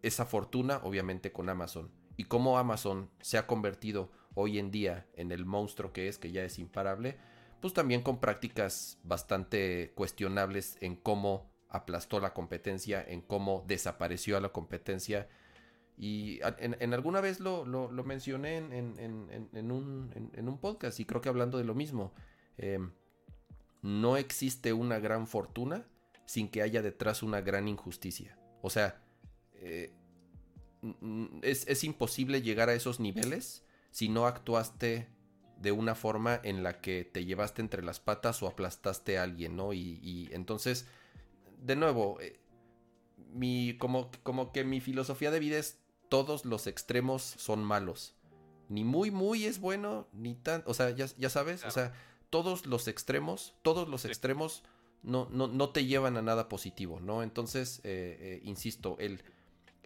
esa 0.07 0.27
fortuna, 0.27 0.81
obviamente, 0.83 1.33
con 1.33 1.49
Amazon. 1.49 1.91
Y 2.17 2.25
cómo 2.25 2.59
Amazon 2.59 3.11
se 3.21 3.39
ha 3.39 3.47
convertido 3.47 4.11
hoy 4.35 4.59
en 4.59 4.71
día 4.71 5.07
en 5.15 5.33
el 5.33 5.45
monstruo 5.45 5.93
que 5.93 6.09
es, 6.09 6.19
que 6.19 6.31
ya 6.31 6.45
es 6.45 6.59
imparable, 6.59 7.17
pues 7.61 7.73
también 7.75 8.03
con 8.03 8.21
prácticas 8.21 8.99
bastante 9.03 9.93
cuestionables 9.95 10.77
en 10.81 10.97
cómo 10.97 11.51
aplastó 11.69 12.21
la 12.21 12.33
competencia, 12.35 13.05
en 13.07 13.23
cómo 13.23 13.65
desapareció 13.67 14.37
a 14.37 14.41
la 14.41 14.51
competencia. 14.51 15.29
Y 15.99 16.41
en, 16.59 16.93
alguna 16.93 17.21
vez 17.21 17.41
lo, 17.41 17.65
mencioné 18.05 18.59
en, 18.59 19.71
un, 19.71 20.59
podcast 20.61 21.01
y 21.01 21.07
creo 21.07 21.21
que 21.21 21.29
hablando 21.29 21.59
de 21.59 21.65
lo 21.65 21.75
mismo. 21.75 22.13
Em, 22.59 22.93
no 23.83 24.17
existe 24.17 24.73
una 24.73 24.99
gran 24.99 25.27
fortuna 25.27 25.87
sin 26.27 26.49
que 26.49 26.63
haya 26.63 26.83
detrás 26.83 27.23
una 27.23 27.41
gran 27.41 27.69
injusticia. 27.69 28.39
O 28.61 28.69
sea, 28.69 29.03
eh, 29.61 29.93
es, 31.43 31.85
imposible 31.85 32.43
llegar 32.43 32.69
a 32.69 32.75
esos 32.75 33.01
niveles 33.01 33.65
si 33.91 34.09
no 34.09 34.27
actuaste 34.27 35.09
de 35.61 35.73
una 35.73 35.95
forma 35.95 36.39
en 36.43 36.63
la 36.63 36.81
que 36.81 37.05
te 37.05 37.25
llevaste 37.25 37.63
entre 37.63 37.83
las 37.83 37.99
patas 37.99 38.43
o 38.43 38.47
aplastaste 38.47 39.19
a 39.19 39.23
alguien, 39.23 39.57
¿no? 39.57 39.73
Y, 39.73 40.29
entonces, 40.33 40.87
de 41.63 41.77
nuevo, 41.77 42.21
eh, 42.21 42.39
mi, 43.33 43.77
como, 43.79 44.11
como 44.23 44.53
que 44.53 44.65
mi 44.65 44.81
filosofía 44.81 45.31
de 45.31 45.41
vida 45.41 45.59
es 45.59 45.79
todos 46.09 46.45
los 46.45 46.67
extremos 46.67 47.23
son 47.23 47.65
malos. 47.65 48.15
Ni 48.69 48.85
muy, 48.85 49.11
muy 49.11 49.45
es 49.45 49.61
bueno, 49.61 50.09
ni 50.13 50.35
tan, 50.35 50.63
o 50.67 50.75
sea, 50.75 50.91
ya, 50.91 51.31
sabes, 51.31 51.65
o 51.65 51.71
sea, 51.71 51.95
todos 52.31 52.67
los 52.67 52.89
extremos, 52.89 53.55
todos 53.63 53.89
los 53.89 54.05
extremos 54.05 54.63
no, 55.03 55.29
no, 55.31 55.47
no, 55.47 55.71
te 55.71 55.87
llevan 55.87 56.17
a 56.17 56.23
nada 56.23 56.49
positivo, 56.49 57.01
¿no? 57.01 57.23
Entonces, 57.23 57.81
eh, 57.85 58.41
insisto, 58.43 58.97
el 58.99 59.23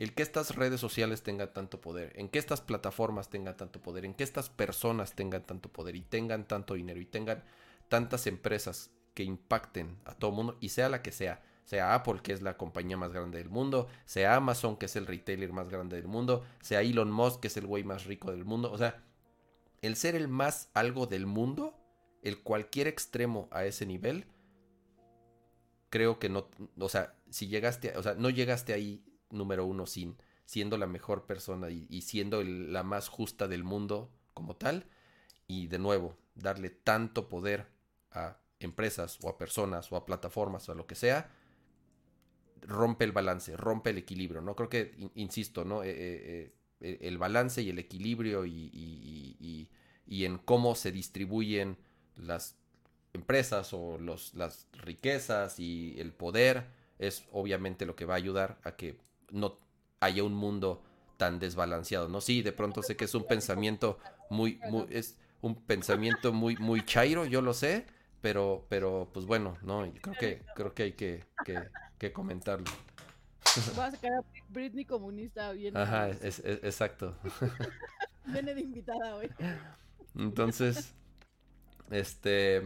el 0.00 0.14
que 0.14 0.22
estas 0.22 0.56
redes 0.56 0.80
sociales 0.80 1.22
tengan 1.22 1.52
tanto 1.52 1.82
poder, 1.82 2.12
en 2.16 2.30
que 2.30 2.38
estas 2.38 2.62
plataformas 2.62 3.28
tengan 3.28 3.58
tanto 3.58 3.82
poder, 3.82 4.06
en 4.06 4.14
que 4.14 4.24
estas 4.24 4.48
personas 4.48 5.12
tengan 5.12 5.42
tanto 5.42 5.70
poder 5.70 5.94
y 5.94 6.00
tengan 6.00 6.48
tanto 6.48 6.72
dinero 6.72 6.98
y 7.00 7.04
tengan 7.04 7.44
tantas 7.90 8.26
empresas 8.26 8.90
que 9.12 9.24
impacten 9.24 9.98
a 10.06 10.14
todo 10.14 10.30
mundo 10.32 10.56
y 10.58 10.70
sea 10.70 10.88
la 10.88 11.02
que 11.02 11.12
sea, 11.12 11.42
sea 11.64 11.94
Apple 11.94 12.20
que 12.22 12.32
es 12.32 12.40
la 12.40 12.56
compañía 12.56 12.96
más 12.96 13.12
grande 13.12 13.36
del 13.36 13.50
mundo, 13.50 13.88
sea 14.06 14.36
Amazon 14.36 14.78
que 14.78 14.86
es 14.86 14.96
el 14.96 15.06
retailer 15.06 15.52
más 15.52 15.68
grande 15.68 15.96
del 15.96 16.08
mundo, 16.08 16.46
sea 16.62 16.80
Elon 16.80 17.12
Musk 17.12 17.40
que 17.40 17.48
es 17.48 17.58
el 17.58 17.66
güey 17.66 17.84
más 17.84 18.06
rico 18.06 18.30
del 18.30 18.46
mundo, 18.46 18.72
o 18.72 18.78
sea, 18.78 19.04
el 19.82 19.96
ser 19.96 20.14
el 20.14 20.28
más 20.28 20.70
algo 20.72 21.06
del 21.06 21.26
mundo, 21.26 21.74
el 22.22 22.42
cualquier 22.42 22.86
extremo 22.86 23.48
a 23.50 23.66
ese 23.66 23.84
nivel, 23.84 24.24
creo 25.90 26.18
que 26.18 26.30
no, 26.30 26.48
o 26.78 26.88
sea, 26.88 27.16
si 27.28 27.48
llegaste, 27.48 27.98
o 27.98 28.02
sea, 28.02 28.14
no 28.14 28.30
llegaste 28.30 28.72
ahí 28.72 29.04
número 29.30 29.64
uno 29.64 29.86
sin 29.86 30.16
siendo 30.50 30.76
la 30.78 30.88
mejor 30.88 31.26
persona 31.26 31.70
y, 31.70 32.02
siendo 32.02 32.42
la 32.42 32.82
más 32.82 33.08
justa 33.08 33.46
del 33.46 33.62
mundo 33.62 34.10
como 34.34 34.56
tal. 34.56 34.84
Y 35.46 35.68
de 35.68 35.78
nuevo, 35.78 36.16
darle 36.34 36.70
tanto 36.70 37.28
poder 37.28 37.68
a 38.10 38.36
empresas 38.58 39.18
o 39.22 39.28
a 39.28 39.38
personas 39.38 39.92
o 39.92 39.96
a 39.96 40.04
plataformas 40.04 40.68
o 40.68 40.72
a 40.72 40.74
lo 40.74 40.88
que 40.88 40.96
sea, 40.96 41.30
rompe 42.62 43.04
el 43.04 43.12
balance, 43.12 43.56
rompe 43.56 43.90
el 43.90 43.98
equilibrio, 43.98 44.40
¿no? 44.40 44.56
Creo 44.56 44.68
que, 44.68 45.10
insisto, 45.14 45.64
¿no? 45.64 45.84
Eh, 45.84 45.90
eh, 45.90 46.52
eh, 46.80 46.98
el 47.02 47.16
balance 47.16 47.62
y 47.62 47.70
el 47.70 47.78
equilibrio 47.78 48.44
y, 48.44 49.68
y, 50.06 50.24
en 50.24 50.38
cómo 50.38 50.74
se 50.74 50.90
distribuyen 50.90 51.78
las 52.16 52.56
empresas 53.12 53.72
o 53.72 53.98
los, 53.98 54.34
las 54.34 54.66
riquezas 54.72 55.60
y 55.60 55.94
el 56.00 56.12
poder 56.12 56.66
es 56.98 57.24
obviamente 57.30 57.86
lo 57.86 57.94
que 57.94 58.04
va 58.04 58.14
a 58.14 58.16
ayudar 58.16 58.58
a 58.64 58.74
que 58.74 58.98
no 59.32 59.58
haya 60.00 60.24
un 60.24 60.34
mundo 60.34 60.82
tan 61.16 61.38
desbalanceado, 61.38 62.08
¿no? 62.08 62.20
Sí, 62.20 62.42
de 62.42 62.52
pronto 62.52 62.82
sé 62.82 62.96
que 62.96 63.04
es 63.04 63.14
un 63.14 63.24
pensamiento 63.24 63.98
muy, 64.30 64.58
muy, 64.70 64.86
es 64.90 65.18
un 65.42 65.54
pensamiento 65.54 66.32
muy, 66.32 66.56
muy 66.56 66.84
chairo, 66.84 67.24
yo 67.26 67.42
lo 67.42 67.52
sé, 67.52 67.86
pero, 68.20 68.66
pero, 68.68 69.10
pues 69.12 69.26
bueno, 69.26 69.56
no, 69.62 69.90
creo 70.00 70.14
que, 70.14 70.42
creo 70.54 70.74
que 70.74 70.82
hay 70.84 70.92
que, 70.92 71.24
que, 71.98 72.12
comentarlo. 72.12 72.70
Voy 73.74 73.84
a 73.84 73.90
sacar 73.90 74.12
a 74.12 74.24
Britney 74.48 74.84
comunista 74.84 75.52
bien. 75.52 75.76
Ajá, 75.76 76.08
es, 76.08 76.42
exacto. 76.44 77.16
Viene 78.26 78.54
de 78.54 78.60
invitada 78.60 79.16
hoy. 79.16 79.30
Entonces, 80.14 80.94
este, 81.90 82.62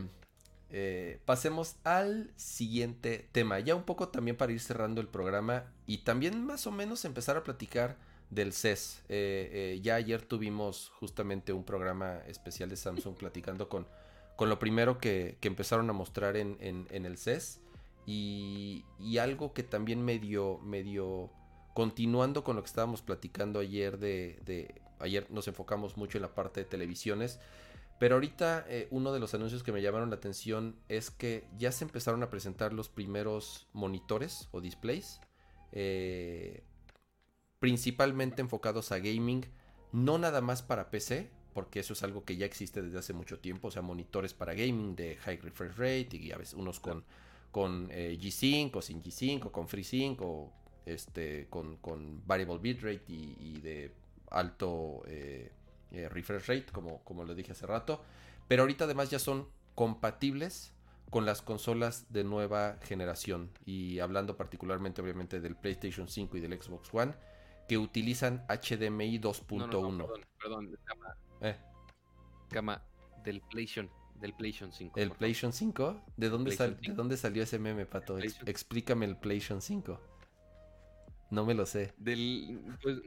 eh, 0.76 1.20
pasemos 1.24 1.76
al 1.84 2.32
siguiente 2.34 3.28
tema. 3.30 3.60
Ya 3.60 3.76
un 3.76 3.84
poco 3.84 4.08
también 4.08 4.36
para 4.36 4.50
ir 4.50 4.58
cerrando 4.58 5.00
el 5.00 5.06
programa 5.06 5.72
y 5.86 5.98
también 5.98 6.44
más 6.44 6.66
o 6.66 6.72
menos 6.72 7.04
empezar 7.04 7.36
a 7.36 7.44
platicar 7.44 7.96
del 8.30 8.52
CES. 8.52 9.04
Eh, 9.08 9.50
eh, 9.52 9.80
ya 9.84 9.94
ayer 9.94 10.22
tuvimos 10.22 10.90
justamente 10.98 11.52
un 11.52 11.62
programa 11.62 12.18
especial 12.26 12.70
de 12.70 12.76
Samsung 12.76 13.14
platicando 13.14 13.68
con, 13.68 13.86
con 14.34 14.48
lo 14.48 14.58
primero 14.58 14.98
que, 14.98 15.38
empezaron 15.42 15.88
a 15.90 15.92
mostrar 15.92 16.36
en, 16.36 16.58
el 16.90 17.18
CES. 17.18 17.60
Y, 18.04 18.84
algo 19.20 19.52
que 19.52 19.62
también 19.62 20.04
medio, 20.04 20.58
medio 20.58 21.30
continuando 21.72 22.42
con 22.42 22.56
lo 22.56 22.62
que 22.64 22.68
estábamos 22.68 23.00
platicando 23.00 23.60
ayer 23.60 23.96
de, 23.98 24.40
de 24.44 24.82
ayer 24.98 25.30
nos 25.30 25.46
enfocamos 25.46 25.96
mucho 25.96 26.18
en 26.18 26.22
la 26.22 26.34
parte 26.34 26.60
de 26.60 26.66
televisiones 26.66 27.38
pero 28.04 28.16
ahorita 28.16 28.66
eh, 28.68 28.86
uno 28.90 29.14
de 29.14 29.18
los 29.18 29.32
anuncios 29.32 29.62
que 29.62 29.72
me 29.72 29.80
llamaron 29.80 30.10
la 30.10 30.16
atención 30.16 30.76
es 30.90 31.10
que 31.10 31.48
ya 31.56 31.72
se 31.72 31.84
empezaron 31.84 32.22
a 32.22 32.28
presentar 32.28 32.74
los 32.74 32.90
primeros 32.90 33.66
monitores 33.72 34.50
o 34.52 34.60
displays 34.60 35.22
eh, 35.72 36.62
principalmente 37.60 38.42
enfocados 38.42 38.92
a 38.92 38.98
gaming, 38.98 39.46
no 39.92 40.18
nada 40.18 40.42
más 40.42 40.60
para 40.60 40.90
PC, 40.90 41.30
porque 41.54 41.80
eso 41.80 41.94
es 41.94 42.02
algo 42.02 42.26
que 42.26 42.36
ya 42.36 42.44
existe 42.44 42.82
desde 42.82 42.98
hace 42.98 43.14
mucho 43.14 43.38
tiempo, 43.38 43.68
o 43.68 43.70
sea, 43.70 43.80
monitores 43.80 44.34
para 44.34 44.52
gaming 44.52 44.94
de 44.96 45.16
high 45.16 45.38
refresh 45.38 45.72
rate 45.72 46.18
y 46.18 46.30
a 46.30 46.36
veces 46.36 46.52
unos 46.52 46.80
con, 46.80 47.04
con 47.52 47.88
eh, 47.90 48.18
G-Sync 48.20 48.76
o 48.76 48.82
sin 48.82 49.02
G-Sync 49.02 49.46
o 49.46 49.50
con 49.50 49.66
FreeSync 49.66 50.20
o 50.20 50.52
este, 50.84 51.46
con, 51.48 51.78
con 51.78 52.20
variable 52.26 52.58
bitrate 52.58 53.04
y, 53.08 53.34
y 53.40 53.60
de 53.62 53.92
alto 54.30 55.04
eh, 55.94 56.08
refresh 56.08 56.46
rate, 56.46 56.66
como, 56.72 57.02
como 57.04 57.24
lo 57.24 57.34
dije 57.34 57.52
hace 57.52 57.66
rato. 57.66 58.02
Pero 58.48 58.62
ahorita 58.62 58.84
además 58.84 59.10
ya 59.10 59.18
son 59.18 59.48
compatibles 59.74 60.72
con 61.10 61.24
las 61.26 61.42
consolas 61.42 62.12
de 62.12 62.24
nueva 62.24 62.78
generación. 62.82 63.50
Y 63.64 63.98
hablando 64.00 64.36
particularmente 64.36 65.00
obviamente 65.00 65.40
del 65.40 65.56
PlayStation 65.56 66.08
5 66.08 66.36
y 66.36 66.40
del 66.40 66.60
Xbox 66.60 66.92
One, 66.92 67.14
que 67.68 67.78
utilizan 67.78 68.44
HDMI 68.48 69.18
2.1. 69.20 69.56
No, 69.58 69.66
no, 69.66 69.92
no, 69.92 70.06
perdón, 70.06 70.20
perdón, 70.40 70.78
cama, 70.84 71.16
Eh, 71.40 71.56
cama, 72.50 72.82
del 73.24 73.40
PlayStation, 73.40 73.90
del 74.16 74.34
PlayStation 74.34 74.72
5. 74.72 74.98
¿El. 75.00 75.10
PlayStation 75.12 75.52
5? 75.52 76.02
¿De 76.16 76.28
dónde, 76.28 76.50
¿De 76.50 76.76
5. 76.82 76.94
dónde 76.94 77.16
salió 77.16 77.42
ese 77.42 77.58
meme, 77.58 77.86
Pato? 77.86 78.14
Ex- 78.18 78.20
PlayStation. 78.22 78.48
explícame 78.48 79.06
el 79.06 79.16
PlayStation 79.16 79.62
5. 79.62 80.00
No 81.30 81.44
me 81.46 81.54
lo 81.54 81.64
sé. 81.66 81.94
Del, 81.96 82.60
pues, 82.82 82.98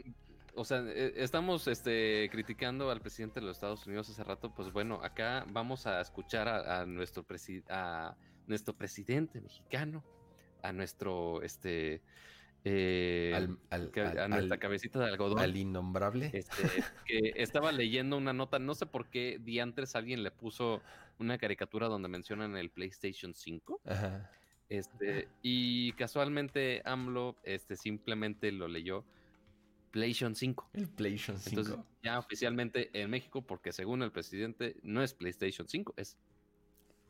o 0.57 0.65
sea, 0.65 0.83
eh, 0.87 1.13
estamos 1.15 1.67
este, 1.67 2.27
criticando 2.31 2.89
al 2.91 2.99
presidente 2.99 3.39
de 3.39 3.45
los 3.45 3.57
Estados 3.57 3.85
Unidos 3.87 4.09
hace 4.09 4.23
rato. 4.23 4.53
Pues 4.53 4.71
bueno, 4.73 4.99
acá 5.03 5.45
vamos 5.51 5.87
a 5.87 6.01
escuchar 6.01 6.47
a, 6.47 6.81
a 6.81 6.85
nuestro, 6.85 7.23
presi- 7.25 7.63
a 7.69 8.15
nuestro 8.47 8.73
presidente 8.75 9.39
mexicano, 9.39 10.03
a 10.63 10.71
nuestro, 10.73 11.41
este, 11.43 12.01
eh, 12.63 13.31
Al, 13.35 13.57
al- 13.69 13.91
que- 13.91 14.01
al- 14.01 14.17
a 14.19 14.27
nuestra 14.27 14.57
cabecita 14.57 14.99
de 14.99 15.05
algodón. 15.05 15.39
al 15.39 15.55
innombrable. 15.55 16.31
este, 16.33 16.63
que 17.05 17.33
estaba 17.35 17.71
leyendo 17.71 18.17
una 18.17 18.33
nota, 18.33 18.59
no 18.59 18.73
sé 18.75 18.85
por 18.85 19.09
qué 19.09 19.39
diantres 19.41 19.95
alguien 19.95 20.23
le 20.23 20.31
puso 20.31 20.81
una 21.19 21.37
caricatura 21.37 21.87
donde 21.87 22.09
mencionan 22.09 22.57
el 22.57 22.69
PlayStation 22.69 23.33
5. 23.33 23.81
Ajá. 23.85 24.31
Este, 24.69 25.29
y 25.41 25.93
casualmente 25.93 26.81
AMLO 26.83 27.37
este, 27.43 27.77
simplemente 27.77 28.51
lo 28.51 28.67
leyó 28.67 29.05
PlayStation 29.91 30.35
5. 30.35 30.69
El 30.73 30.87
PlayStation 30.87 31.39
5. 31.39 31.49
Entonces, 31.49 31.85
ya 32.03 32.19
oficialmente 32.19 32.89
en 32.93 33.09
México, 33.09 33.41
porque 33.41 33.71
según 33.71 34.03
el 34.03 34.11
presidente, 34.11 34.77
no 34.83 35.03
es 35.03 35.13
PlayStation 35.13 35.67
5, 35.67 35.93
es 35.97 36.17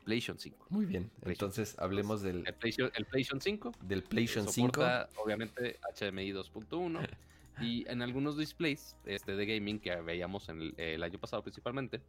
PlayStation 0.03 0.39
5. 0.39 0.67
Muy 0.69 0.85
bien. 0.85 1.11
Entonces 1.23 1.75
hablemos 1.79 2.21
del, 2.21 2.47
El 2.47 2.53
PlayStation, 2.53 2.91
el 2.95 3.05
PlayStation 3.05 3.41
5 3.41 3.71
del 3.81 4.03
PlayStation 4.03 4.47
5. 4.47 4.67
soporta, 4.67 5.09
obviamente, 5.17 5.79
HDMI 5.99 6.31
2.1 6.31 7.07
y 7.61 7.89
en 7.89 8.01
algunos 8.01 8.37
displays 8.37 8.95
este, 9.05 9.35
de 9.35 9.45
gaming 9.45 9.79
que 9.79 9.95
veíamos 9.97 10.47
en 10.49 10.61
el, 10.61 10.73
el 10.77 11.03
año 11.03 11.19
pasado 11.19 11.43
principalmente, 11.43 12.01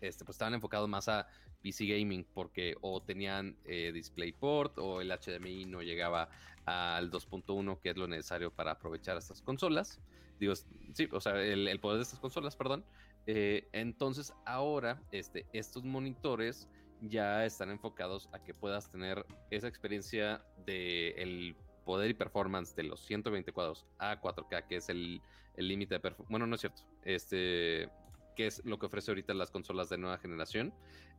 este, 0.00 0.24
pues 0.24 0.36
estaban 0.36 0.54
enfocados 0.54 0.88
más 0.88 1.08
a 1.08 1.26
PC 1.62 1.86
gaming 1.86 2.26
porque 2.34 2.76
o 2.80 3.02
tenían 3.02 3.56
eh, 3.64 3.90
DisplayPort 3.92 4.78
o 4.78 5.00
el 5.00 5.10
HDMI 5.10 5.64
no 5.64 5.82
llegaba 5.82 6.28
al 6.66 7.10
2.1 7.10 7.80
que 7.80 7.90
es 7.90 7.96
lo 7.96 8.06
necesario 8.06 8.50
para 8.50 8.72
aprovechar 8.72 9.16
estas 9.16 9.42
consolas. 9.42 10.00
Digo, 10.38 10.54
sí, 10.92 11.08
o 11.12 11.20
sea, 11.20 11.40
el, 11.40 11.80
poder 11.80 11.98
de 11.98 12.02
estas 12.02 12.18
consolas, 12.18 12.56
perdón. 12.56 12.84
Eh, 13.26 13.68
entonces 13.72 14.34
ahora 14.44 15.02
este, 15.10 15.46
estos 15.52 15.84
monitores 15.84 16.68
ya 17.00 17.44
están 17.46 17.70
enfocados 17.70 18.28
a 18.32 18.42
que 18.42 18.52
puedas 18.52 18.90
tener 18.90 19.24
esa 19.50 19.68
experiencia 19.68 20.44
de 20.66 21.10
el 21.10 21.56
poder 21.84 22.10
y 22.10 22.14
performance 22.14 22.74
de 22.74 22.84
los 22.84 23.00
120 23.00 23.52
cuadros 23.52 23.86
a 23.98 24.20
4K, 24.20 24.66
que 24.66 24.76
es 24.76 24.88
el 24.88 25.20
límite 25.56 25.94
de 25.94 26.00
performance. 26.00 26.30
Bueno, 26.30 26.46
no 26.46 26.54
es 26.54 26.60
cierto. 26.60 26.82
Este, 27.04 27.88
que 28.34 28.46
es 28.46 28.64
lo 28.64 28.78
que 28.78 28.86
ofrece 28.86 29.10
ahorita 29.10 29.34
las 29.34 29.50
consolas 29.50 29.88
de 29.88 29.98
nueva 29.98 30.18
generación. 30.18 30.72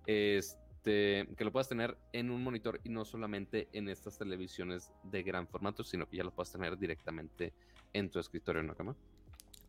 Este, 0.08 1.28
que 1.36 1.44
lo 1.44 1.52
puedas 1.52 1.68
tener 1.68 1.98
en 2.14 2.30
un 2.30 2.44
monitor 2.44 2.80
y 2.84 2.90
no 2.90 3.06
solamente 3.06 3.70
en 3.74 3.90
estas 3.90 4.18
televisiones 4.18 4.92
de 5.04 5.24
gran 5.24 5.48
formato, 5.48 5.84
sino 5.84 6.08
que 6.08 6.18
ya 6.18 6.24
lo 6.24 6.32
puedas 6.32 6.52
tener 6.52 6.78
directamente 6.78 7.54
en 7.94 8.10
tu 8.10 8.20
escritorio 8.20 8.62
en 8.62 8.68
la 8.68 8.76
cama. 8.76 8.96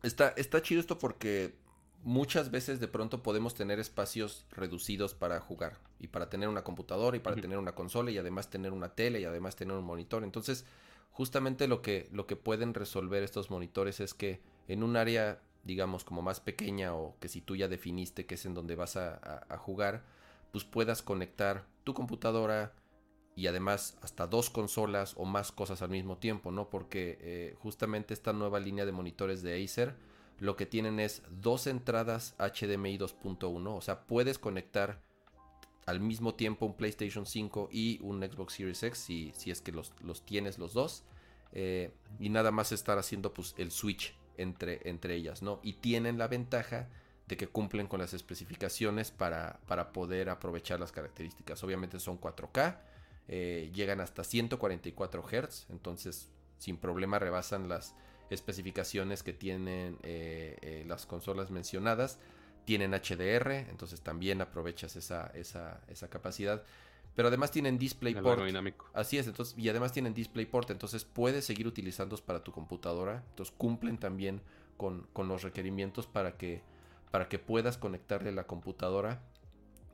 Está, 0.03 0.29
está 0.37 0.61
chido 0.61 0.79
esto 0.79 0.99
porque 0.99 1.55
muchas 2.03 2.51
veces 2.51 2.79
de 2.79 2.87
pronto 2.87 3.23
podemos 3.23 3.55
tener 3.55 3.79
espacios 3.79 4.45
reducidos 4.51 5.13
para 5.13 5.39
jugar 5.39 5.79
y 5.99 6.07
para 6.07 6.29
tener 6.29 6.49
una 6.49 6.63
computadora 6.63 7.17
y 7.17 7.19
para 7.19 7.35
tener 7.35 7.57
una 7.57 7.73
consola 7.73 8.11
y 8.11 8.17
además 8.17 8.49
tener 8.49 8.71
una 8.71 8.89
tele 8.89 9.19
y 9.21 9.25
además 9.25 9.55
tener 9.55 9.75
un 9.75 9.83
monitor. 9.83 10.23
Entonces, 10.23 10.65
justamente 11.11 11.67
lo 11.67 11.81
que, 11.81 12.07
lo 12.11 12.27
que 12.27 12.35
pueden 12.35 12.73
resolver 12.73 13.23
estos 13.23 13.49
monitores 13.49 13.99
es 13.99 14.13
que 14.13 14.39
en 14.67 14.83
un 14.83 14.95
área, 14.95 15.41
digamos, 15.67 16.03
como 16.03 16.21
más 16.21 16.39
pequeña 16.39 16.95
o 16.95 17.15
que 17.19 17.27
si 17.27 17.41
tú 17.41 17.55
ya 17.55 17.67
definiste 17.67 18.25
que 18.25 18.35
es 18.35 18.45
en 18.45 18.53
donde 18.53 18.75
vas 18.75 18.95
a, 18.95 19.57
jugar, 19.59 20.03
pues 20.51 20.63
puedas 20.63 21.03
conectar 21.03 21.67
tu 21.83 21.93
computadora 21.93 22.73
y 23.35 23.47
además 23.47 23.97
hasta 24.01 24.25
dos 24.25 24.49
consolas 24.49 25.13
o 25.17 25.25
más 25.25 25.51
cosas 25.51 25.81
al 25.81 25.89
mismo 25.89 26.17
tiempo, 26.17 26.51
¿no? 26.51 26.69
Porque 26.69 27.19
eh, 27.21 27.55
justamente 27.59 28.13
esta 28.13 28.33
nueva 28.33 28.59
línea 28.59 28.85
de 28.85 28.93
monitores 28.93 29.43
de 29.43 29.63
Acer 29.63 29.95
lo 30.39 30.55
que 30.55 30.65
tienen 30.65 30.99
es 30.99 31.21
dos 31.29 31.67
entradas 31.67 32.35
HDMI 32.39 32.97
2.1, 32.97 33.77
o 33.77 33.81
sea, 33.81 34.05
puedes 34.07 34.39
conectar 34.39 35.01
al 35.85 35.99
mismo 35.99 36.35
tiempo 36.35 36.65
un 36.65 36.75
PlayStation 36.75 37.25
5 37.25 37.69
y 37.71 37.99
un 38.01 38.21
Xbox 38.21 38.53
Series 38.53 38.83
X 38.83 38.99
si, 38.99 39.31
si 39.35 39.51
es 39.51 39.61
que 39.61 39.71
los, 39.71 39.93
los 40.01 40.25
tienes 40.25 40.57
los 40.57 40.73
dos. 40.73 41.03
eh, 41.51 41.91
y 42.19 42.29
nada 42.29 42.51
más 42.51 42.71
estar 42.71 42.97
haciendo 42.97 43.33
pues 43.33 43.55
el 43.57 43.71
switch 43.71 44.15
entre, 44.37 44.87
entre 44.89 45.15
ellas, 45.15 45.41
¿no? 45.41 45.59
Y 45.63 45.73
tienen 45.73 46.17
la 46.17 46.27
ventaja 46.27 46.87
de 47.27 47.35
que 47.37 47.47
cumplen 47.47 47.87
con 47.87 47.99
las 47.99 48.13
especificaciones 48.13 49.11
para, 49.11 49.59
para 49.67 49.91
poder 49.91 50.29
aprovechar 50.29 50.79
las 50.79 50.91
características. 50.91 51.63
Obviamente 51.63 51.99
son 51.99 52.19
4K, 52.19 52.77
eh, 53.27 53.69
llegan 53.73 53.99
hasta 53.99 54.23
144 54.23 55.23
Hz, 55.23 55.65
entonces 55.69 56.29
sin 56.57 56.77
problema 56.77 57.19
rebasan 57.19 57.67
las 57.67 57.93
especificaciones 58.29 59.23
que 59.23 59.33
tienen 59.33 59.97
eh, 60.03 60.57
eh, 60.61 60.83
las 60.87 61.05
consolas 61.05 61.51
mencionadas. 61.51 62.19
Tienen 62.65 62.91
HDR, 62.91 63.51
entonces 63.69 64.01
también 64.01 64.41
aprovechas 64.41 64.97
esa, 64.97 65.27
esa, 65.27 65.81
esa 65.87 66.09
capacidad. 66.09 66.63
Pero 67.17 67.29
además 67.29 67.49
tienen 67.49 67.79
DisplayPort. 67.79 68.45
dinámico. 68.45 68.91
Así 68.93 69.17
es, 69.17 69.25
entonces, 69.25 69.57
y 69.57 69.67
además 69.69 69.91
tienen 69.91 70.13
DisplayPort, 70.13 70.69
entonces 70.69 71.03
puedes 71.03 71.45
seguir 71.45 71.65
utilizándolos 71.65 72.21
para 72.21 72.43
tu 72.43 72.51
computadora. 72.51 73.23
Entonces 73.31 73.55
cumplen 73.57 73.97
también 73.97 74.39
con, 74.77 75.07
con 75.13 75.27
los 75.27 75.41
requerimientos 75.41 76.05
para 76.05 76.37
que, 76.37 76.61
para 77.09 77.27
que 77.27 77.39
puedas 77.39 77.79
conectarle 77.79 78.31
la 78.31 78.45
computadora. 78.45 79.23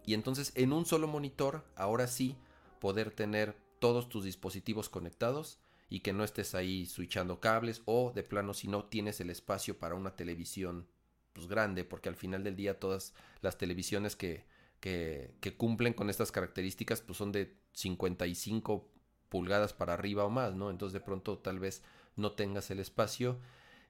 Y 0.06 0.16
entonces 0.16 0.52
en 0.56 0.74
un 0.74 0.86
solo 0.86 1.08
monitor, 1.08 1.64
ahora 1.78 2.08
sí, 2.08 2.36
poder 2.82 3.10
tener 3.10 3.56
todos 3.80 4.10
tus 4.10 4.26
dispositivos 4.26 4.90
conectados 4.90 5.60
y 5.90 6.02
que 6.02 6.12
no 6.12 6.26
estés 6.26 6.54
ahí 6.56 6.86
switchando 6.88 7.40
cables 7.40 7.84
o 7.86 8.12
de 8.14 8.24
plano 8.24 8.54
si 8.54 8.68
no 8.68 8.84
tienes 8.84 9.22
el 9.22 9.30
espacio 9.30 9.80
para 9.80 9.96
una 9.96 10.18
televisión 10.18 10.88
pues 11.32 11.48
grande, 11.48 11.86
porque 11.86 12.10
al 12.10 12.18
final 12.18 12.44
del 12.44 12.58
día 12.58 12.82
todas 12.82 13.14
las 13.40 13.58
televisiones 13.58 14.18
que, 14.18 14.44
que, 14.84 15.34
que 15.40 15.56
cumplen 15.56 15.94
con 15.94 16.10
estas 16.10 16.34
características 16.34 17.00
pues 17.00 17.18
son 17.18 17.32
de 17.32 17.56
55 17.72 18.92
pulgadas 19.30 19.72
para 19.72 19.94
arriba 19.94 20.26
o 20.26 20.30
más, 20.30 20.56
¿no? 20.56 20.70
Entonces 20.70 20.92
de 20.92 21.00
pronto 21.00 21.38
tal 21.38 21.58
vez 21.60 21.84
no 22.18 22.34
tengas 22.34 22.70
el 22.70 22.82
espacio 22.82 23.40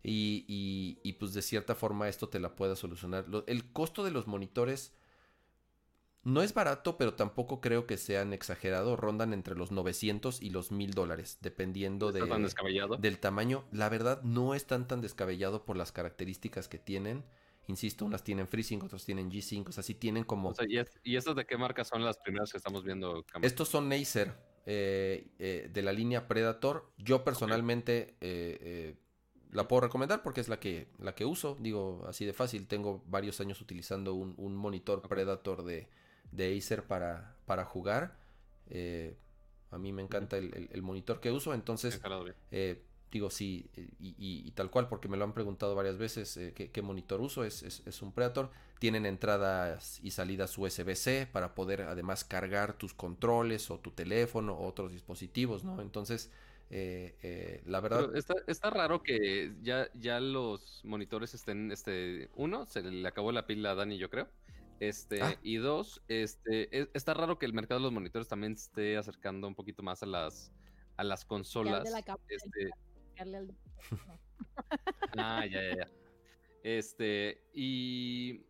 y, 0.03 0.45
y- 0.47 0.99
y, 1.01 1.13
pues 1.13 1.33
de 1.33 1.41
cierta 1.41 1.73
forma 1.73 2.09
esto 2.09 2.29
te 2.29 2.39
la 2.39 2.55
pueda 2.55 2.75
solucionar. 2.75 3.27
Lo- 3.27 3.43
el 3.47 3.71
costo 3.73 4.03
de 4.03 4.11
los 4.11 4.27
monitores 4.27 4.93
no 6.21 6.43
es 6.43 6.53
barato, 6.53 6.95
pero 6.97 7.15
tampoco 7.15 7.59
creo 7.59 7.87
que 7.87 7.97
sean 7.97 8.31
exagerados. 8.31 8.99
Rondan 8.99 9.33
entre 9.33 9.55
los 9.55 9.71
900 9.71 10.43
y 10.43 10.51
los 10.51 10.71
1000 10.71 10.91
dólares, 10.93 11.39
dependiendo 11.41 12.11
del 12.99 13.17
tamaño. 13.19 13.65
La 13.71 13.89
verdad 13.89 14.21
no 14.21 14.53
es 14.53 14.67
tan 14.67 14.87
tan 14.87 15.01
descabellado 15.01 15.65
por 15.65 15.75
las 15.75 15.91
características 15.91 16.67
que 16.67 16.77
tienen. 16.77 17.25
Insisto, 17.67 18.05
unas 18.05 18.23
tienen 18.23 18.47
FreeSync, 18.47 18.83
otras 18.83 19.05
tienen 19.05 19.31
G5, 19.31 19.69
o 19.69 19.71
sea, 19.71 19.83
sí 19.83 19.95
tienen 19.95 20.25
como... 20.25 20.49
O 20.49 20.53
sea, 20.53 20.65
¿y, 20.67 20.77
es- 20.79 20.99
¿y 21.03 21.15
estas 21.15 21.35
de 21.35 21.45
qué 21.45 21.57
marca 21.57 21.83
son 21.85 22.03
las 22.03 22.17
primeras 22.17 22.51
que 22.51 22.57
estamos 22.57 22.83
viendo? 22.83 23.23
Cama? 23.23 23.45
Estos 23.47 23.69
son 23.69 23.91
Acer 23.93 24.33
eh, 24.65 25.27
eh, 25.39 25.69
de 25.71 25.81
la 25.81 25.93
línea 25.93 26.27
Predator. 26.27 26.91
Yo 26.97 27.23
personalmente 27.23 28.15
eh, 28.19 28.57
eh, 28.61 28.95
la 29.51 29.67
puedo 29.67 29.81
recomendar 29.81 30.23
porque 30.23 30.41
es 30.41 30.49
la 30.49 30.59
que, 30.59 30.87
la 30.99 31.15
que 31.15 31.25
uso. 31.25 31.55
Digo, 31.59 32.03
así 32.07 32.25
de 32.25 32.33
fácil. 32.33 32.67
Tengo 32.67 33.01
varios 33.07 33.39
años 33.39 33.61
utilizando 33.61 34.13
un, 34.13 34.33
un 34.37 34.55
monitor. 34.57 35.01
Predator 35.01 35.63
de, 35.63 35.87
de 36.31 36.57
Acer 36.57 36.83
para, 36.83 37.37
para 37.45 37.63
jugar. 37.63 38.17
A 39.71 39.77
mí 39.77 39.91
me 39.93 40.01
encanta 40.01 40.37
el, 40.37 40.53
el- 40.53 40.69
el 40.71 40.81
monitor 40.81 41.19
que 41.21 41.31
uso. 41.31 41.53
Entonces, 41.53 41.99
digo, 43.13 43.29
sí, 43.29 43.69
y, 43.99 44.09
y- 44.17 44.47
y 44.47 44.51
tal 44.51 44.69
cual, 44.71 44.87
porque 44.89 45.07
me 45.07 45.17
lo 45.17 45.23
han 45.23 45.33
preguntado 45.33 45.75
varias 45.75 45.97
veces 45.97 46.35
eh, 46.37 46.53
¿qué, 46.55 46.71
qué 46.71 46.81
monitor 46.81 47.21
uso. 47.21 47.43
Es, 47.43 47.63
es- 47.63 47.81
es 47.85 48.01
un 48.01 48.11
Predator. 48.11 48.49
Tienen 48.79 49.05
entradas 49.05 49.99
y 50.03 50.11
salidas 50.11 50.57
USB-C 50.57 51.27
para 51.31 51.55
poder 51.55 51.83
además 51.83 52.23
cargar 52.25 52.73
tus 52.77 52.93
controles 52.93 53.71
o 53.71 53.79
tu 53.79 53.91
teléfono 53.91 54.53
o 54.53 54.67
otros 54.67 54.91
dispositivos, 54.91 55.63
¿no? 55.63 55.81
Entonces, 55.81 56.31
Eh, 56.75 57.13
eh, 57.21 57.61
la 57.67 57.81
verdad. 57.81 58.15
está, 58.15 58.33
está, 58.47 58.71
raro 58.71 59.03
que 59.03 59.53
ya, 59.61 59.89
ya 59.93 60.19
los 60.19 60.81
monitores 60.83 61.35
estén, 61.35 61.71
este, 61.71 62.29
uno, 62.35 62.65
se 62.65 62.81
le 62.81 63.07
acabó 63.07 63.31
la 63.31 63.45
pila 63.45 63.71
a 63.71 63.75
Dani, 63.75 63.99
yo 63.99 64.09
creo. 64.09 64.27
Este, 64.79 65.21
ah. 65.21 65.37
y 65.43 65.57
dos, 65.57 66.01
este, 66.07 66.75
e, 66.75 66.89
está 66.95 67.13
raro 67.13 67.37
que 67.37 67.45
el 67.45 67.53
mercado 67.53 67.79
de 67.79 67.83
los 67.83 67.91
monitores 67.93 68.27
también 68.27 68.53
esté 68.53 68.97
acercando 68.97 69.47
un 69.47 69.53
poquito 69.53 69.83
más 69.83 70.01
a 70.01 70.07
las, 70.07 70.51
a 70.97 71.03
las 71.03 71.25
consolas. 71.25 71.83
ah, 75.17 75.45
ya, 75.45 75.61
ya, 75.61 75.75
ya. 75.77 75.87
Este, 76.63 77.43
y 77.53 78.45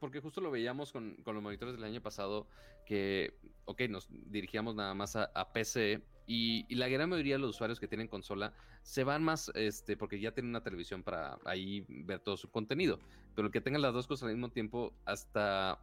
porque 0.00 0.20
justo 0.20 0.40
lo 0.40 0.50
veíamos 0.50 0.92
con, 0.92 1.16
los 1.24 1.42
monitores 1.42 1.74
del 1.74 1.84
año 1.84 2.00
pasado, 2.00 2.48
que, 2.86 3.38
ok, 3.66 3.82
nos 3.88 4.08
dirigíamos 4.10 4.74
nada 4.74 4.94
más 4.94 5.14
a, 5.14 5.52
PC 5.52 6.02
y, 6.26 6.74
la 6.74 6.88
gran 6.88 7.10
mayoría 7.10 7.34
de 7.34 7.40
los 7.40 7.50
usuarios 7.50 7.78
que 7.78 7.86
tienen 7.86 8.08
consola 8.08 8.54
se 8.82 9.04
van 9.04 9.22
más, 9.22 9.52
este, 9.54 9.96
porque 9.96 10.18
ya 10.18 10.32
tienen 10.32 10.50
una 10.50 10.62
televisión 10.62 11.02
para 11.02 11.38
ahí 11.44 11.84
ver 11.88 12.20
todo 12.20 12.36
su 12.36 12.50
contenido. 12.50 12.98
Pero 13.34 13.46
el 13.46 13.52
que 13.52 13.60
tengan 13.60 13.82
las 13.82 13.92
dos 13.92 14.06
cosas 14.06 14.28
al 14.28 14.34
mismo 14.34 14.50
tiempo, 14.50 14.94
hasta 15.04 15.78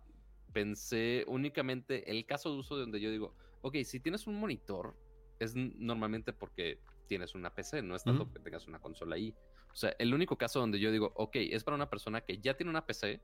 pensé 0.51 1.23
únicamente 1.27 2.09
el 2.09 2.25
caso 2.25 2.51
de 2.51 2.57
uso 2.57 2.75
de 2.75 2.81
donde 2.81 2.99
yo 2.99 3.11
digo, 3.11 3.35
ok, 3.61 3.75
si 3.83 3.99
tienes 3.99 4.25
un 4.25 4.39
monitor, 4.39 4.95
es 5.39 5.55
normalmente 5.55 6.33
porque 6.33 6.79
tienes 7.07 7.35
una 7.35 7.53
PC, 7.53 7.81
no 7.81 7.95
es 7.95 8.03
tanto 8.03 8.31
que 8.31 8.39
tengas 8.39 8.67
una 8.67 8.79
consola 8.79 9.15
ahí. 9.15 9.33
O 9.71 9.75
sea, 9.75 9.95
el 9.99 10.13
único 10.13 10.37
caso 10.37 10.59
donde 10.59 10.79
yo 10.79 10.91
digo, 10.91 11.11
ok, 11.15 11.35
es 11.35 11.63
para 11.63 11.75
una 11.75 11.89
persona 11.89 12.21
que 12.21 12.39
ya 12.39 12.55
tiene 12.55 12.69
una 12.69 12.85
PC 12.85 13.21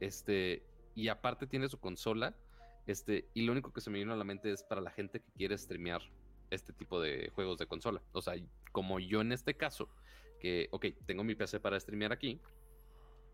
este, 0.00 0.64
y 0.94 1.08
aparte 1.08 1.46
tiene 1.46 1.68
su 1.68 1.78
consola. 1.78 2.36
Este, 2.86 3.28
y 3.34 3.42
lo 3.42 3.52
único 3.52 3.72
que 3.72 3.80
se 3.80 3.90
me 3.90 3.98
vino 3.98 4.12
a 4.12 4.16
la 4.16 4.24
mente 4.24 4.50
es 4.50 4.62
para 4.62 4.80
la 4.80 4.90
gente 4.90 5.20
que 5.20 5.30
quiere 5.32 5.58
streamear 5.58 6.00
este 6.50 6.72
tipo 6.72 7.00
de 7.00 7.30
juegos 7.34 7.58
de 7.58 7.66
consola. 7.66 8.02
O 8.12 8.22
sea, 8.22 8.34
como 8.72 8.98
yo 8.98 9.20
en 9.20 9.32
este 9.32 9.54
caso, 9.54 9.88
que, 10.40 10.68
ok, 10.70 10.86
tengo 11.06 11.24
mi 11.24 11.34
PC 11.34 11.60
para 11.60 11.78
streamear 11.78 12.12
aquí, 12.12 12.40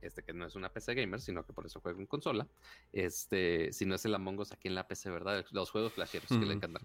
este 0.07 0.23
que 0.23 0.33
no 0.33 0.47
es 0.47 0.55
una 0.55 0.73
PC 0.73 0.95
gamer, 0.95 1.21
sino 1.21 1.45
que 1.45 1.53
por 1.53 1.67
eso 1.67 1.81
juego 1.81 2.01
en 2.01 2.07
consola, 2.07 2.47
este, 2.93 3.73
si 3.73 3.87
no 3.87 3.95
es 3.95 4.05
el 4.05 4.15
Among 4.15 4.41
Us 4.41 4.53
aquí 4.53 4.69
en 4.69 4.75
la 4.75 4.87
PC, 4.87 5.11
¿verdad? 5.11 5.45
Los 5.51 5.71
juegos 5.71 5.93
flasheros 5.93 6.29
que 6.29 6.47
le 6.47 6.55
encantan 6.55 6.83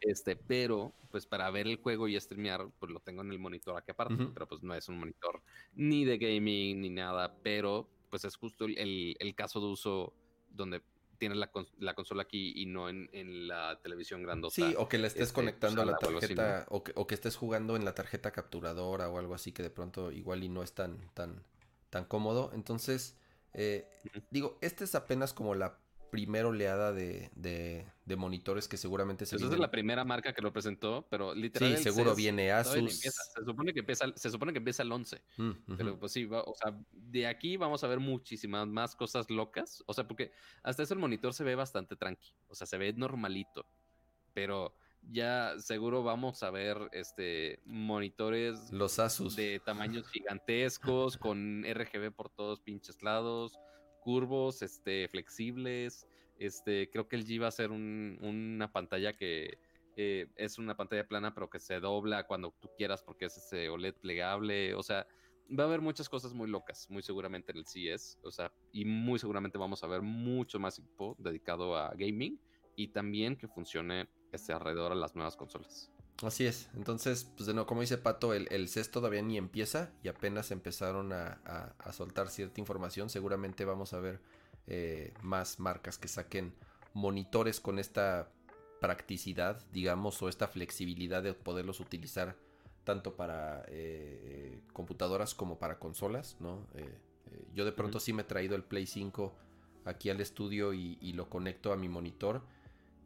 Este, 0.00 0.36
pero, 0.36 0.94
pues 1.10 1.26
para 1.26 1.50
ver 1.50 1.66
el 1.66 1.76
juego 1.76 2.08
y 2.08 2.18
streamear, 2.20 2.68
pues 2.78 2.90
lo 2.90 3.00
tengo 3.00 3.22
en 3.22 3.30
el 3.30 3.38
monitor 3.38 3.76
aquí 3.76 3.90
aparte, 3.90 4.28
pero 4.32 4.46
pues 4.46 4.62
no 4.62 4.74
es 4.74 4.88
un 4.88 4.98
monitor 4.98 5.42
ni 5.74 6.04
de 6.04 6.18
gaming 6.18 6.80
ni 6.80 6.90
nada, 6.90 7.36
pero 7.42 7.88
pues 8.10 8.24
es 8.24 8.36
justo 8.36 8.64
el, 8.66 9.34
caso 9.36 9.60
de 9.60 9.66
uso 9.66 10.14
donde 10.50 10.82
tienes 11.18 11.38
la, 11.38 11.94
consola 11.94 12.22
aquí 12.22 12.52
y 12.56 12.66
no 12.66 12.88
en, 12.88 13.48
la 13.48 13.78
televisión 13.82 14.22
grandota. 14.22 14.54
Sí, 14.54 14.74
o 14.76 14.88
que 14.88 14.98
la 14.98 15.06
estés 15.06 15.22
este, 15.22 15.34
conectando 15.34 15.82
a 15.82 15.86
la 15.86 15.96
tarjeta, 15.96 16.66
o, 16.68 16.82
que, 16.82 17.14
estés 17.14 17.36
jugando 17.36 17.76
en 17.76 17.84
la 17.84 17.94
tarjeta 17.94 18.30
capturadora 18.30 19.08
o 19.08 19.18
algo 19.18 19.34
así 19.34 19.52
que 19.52 19.62
de 19.62 19.70
pronto 19.70 20.12
igual 20.12 20.44
y 20.44 20.48
no 20.48 20.62
es 20.62 20.72
tan, 20.72 21.10
tan, 21.14 21.42
tan 21.96 22.04
cómodo. 22.04 22.50
Entonces, 22.52 23.16
eh, 23.54 23.88
digo, 24.30 24.58
esta 24.60 24.84
es 24.84 24.94
apenas 24.94 25.32
como 25.32 25.54
la 25.54 25.78
primera 26.10 26.46
oleada 26.46 26.92
de, 26.92 27.30
de, 27.34 28.16
monitores 28.16 28.68
que 28.68 28.76
seguramente 28.76 29.24
se 29.24 29.36
Esa 29.36 29.46
es 29.46 29.58
la 29.58 29.70
primera 29.70 30.04
marca 30.04 30.34
que 30.34 30.42
lo 30.42 30.52
presentó, 30.52 31.06
pero 31.10 31.34
literalmente. 31.34 31.82
Sí, 31.82 31.90
seguro 31.90 32.14
viene 32.14 32.52
Asus. 32.52 33.00
Se 33.00 33.44
supone 33.44 33.72
que 33.72 33.80
empieza, 33.80 34.06
se 34.14 34.30
supone 34.30 34.52
que 34.52 34.58
empieza 34.58 34.82
el 34.82 34.92
11. 34.92 35.22
Mm, 35.38 35.50
pero 35.76 35.98
pues 35.98 36.12
sí, 36.12 36.28
o 36.30 36.54
sea, 36.54 36.78
de 36.92 37.26
aquí 37.26 37.56
vamos 37.56 37.82
a 37.82 37.86
ver 37.88 37.98
muchísimas 37.98 38.66
más 38.68 38.94
cosas 38.94 39.30
locas. 39.30 39.82
O 39.86 39.94
sea, 39.94 40.06
porque 40.06 40.32
hasta 40.62 40.82
eso 40.82 40.92
el 40.92 41.00
monitor 41.00 41.32
se 41.32 41.44
ve 41.44 41.54
bastante 41.54 41.96
tranqui. 41.96 42.34
O 42.48 42.54
sea, 42.54 42.66
se 42.66 42.76
ve 42.76 42.92
normalito. 42.92 43.66
Pero 44.34 44.76
ya 45.10 45.54
seguro 45.58 46.02
vamos 46.02 46.42
a 46.42 46.50
ver 46.50 46.76
este 46.92 47.60
monitores 47.64 48.72
los 48.72 48.98
Asus 48.98 49.36
de 49.36 49.60
tamaños 49.64 50.08
gigantescos 50.08 51.16
con 51.18 51.64
RGB 51.64 52.12
por 52.12 52.30
todos 52.30 52.60
pinches 52.60 53.02
lados 53.02 53.58
curvos, 54.06 54.62
este, 54.62 55.08
flexibles. 55.08 56.06
Este, 56.38 56.88
creo 56.92 57.08
que 57.08 57.16
el 57.16 57.26
G 57.26 57.42
va 57.42 57.48
a 57.48 57.50
ser 57.50 57.72
una 57.72 58.70
pantalla 58.70 59.16
que 59.16 59.58
eh, 59.96 60.28
es 60.36 60.58
una 60.58 60.76
pantalla 60.76 61.08
plana, 61.08 61.34
pero 61.34 61.50
que 61.50 61.58
se 61.58 61.80
dobla 61.80 62.24
cuando 62.24 62.54
tú 62.60 62.70
quieras 62.76 63.02
porque 63.02 63.24
es 63.24 63.36
ese 63.36 63.68
OLED 63.68 63.94
plegable. 63.96 64.74
O 64.74 64.82
sea, 64.84 65.08
va 65.50 65.64
a 65.64 65.66
haber 65.66 65.80
muchas 65.80 66.08
cosas 66.08 66.34
muy 66.34 66.48
locas, 66.48 66.88
muy 66.88 67.02
seguramente 67.02 67.50
en 67.50 67.58
el 67.58 67.66
CES. 67.66 68.20
O 68.22 68.30
sea, 68.30 68.52
y 68.70 68.84
muy 68.84 69.18
seguramente 69.18 69.58
vamos 69.58 69.82
a 69.82 69.88
ver 69.88 70.02
mucho 70.02 70.60
más 70.60 70.78
equipo 70.78 71.16
dedicado 71.18 71.76
a 71.76 71.92
gaming 71.96 72.38
y 72.76 72.88
también 72.88 73.36
que 73.36 73.48
funcione 73.48 74.08
este 74.32 74.52
alrededor 74.52 74.92
a 74.92 74.94
las 74.94 75.14
nuevas 75.16 75.36
consolas. 75.36 75.90
Así 76.22 76.46
es. 76.46 76.70
Entonces, 76.74 77.30
pues 77.36 77.46
de 77.46 77.52
nuevo, 77.52 77.66
como 77.66 77.82
dice 77.82 77.98
Pato, 77.98 78.32
el, 78.32 78.48
el 78.50 78.68
CES 78.68 78.90
todavía 78.90 79.20
ni 79.20 79.36
empieza 79.36 79.90
y 80.02 80.08
apenas 80.08 80.50
empezaron 80.50 81.12
a, 81.12 81.74
soltar 81.92 82.30
cierta 82.30 82.60
información. 82.60 83.10
Seguramente 83.10 83.64
vamos 83.64 83.92
a 83.92 84.00
ver 84.00 84.20
eh, 84.66 85.12
más 85.22 85.60
marcas 85.60 85.98
que 85.98 86.08
saquen 86.08 86.54
monitores 86.94 87.60
con 87.60 87.78
esta 87.78 88.30
practicidad, 88.80 89.62
digamos, 89.72 90.22
o 90.22 90.28
esta 90.28 90.48
flexibilidad 90.48 91.22
de 91.22 91.34
poderlos 91.34 91.80
utilizar 91.80 92.36
tanto 92.84 93.16
para 93.16 93.64
eh, 93.68 94.60
computadoras 94.72 95.34
como 95.34 95.58
para 95.58 95.78
consolas, 95.78 96.36
¿no? 96.40 96.66
Eh, 96.74 96.98
yo 97.52 97.64
de 97.64 97.72
pronto 97.72 98.00
sí 98.00 98.12
me 98.12 98.22
he 98.22 98.24
traído 98.24 98.54
el 98.54 98.62
Play 98.62 98.86
5 98.86 99.34
aquí 99.84 100.08
al 100.08 100.20
estudio 100.20 100.72
y, 100.72 100.96
y 101.00 101.12
lo 101.12 101.28
conecto 101.28 101.72
a 101.72 101.76
mi 101.76 101.88
monitor, 101.88 102.42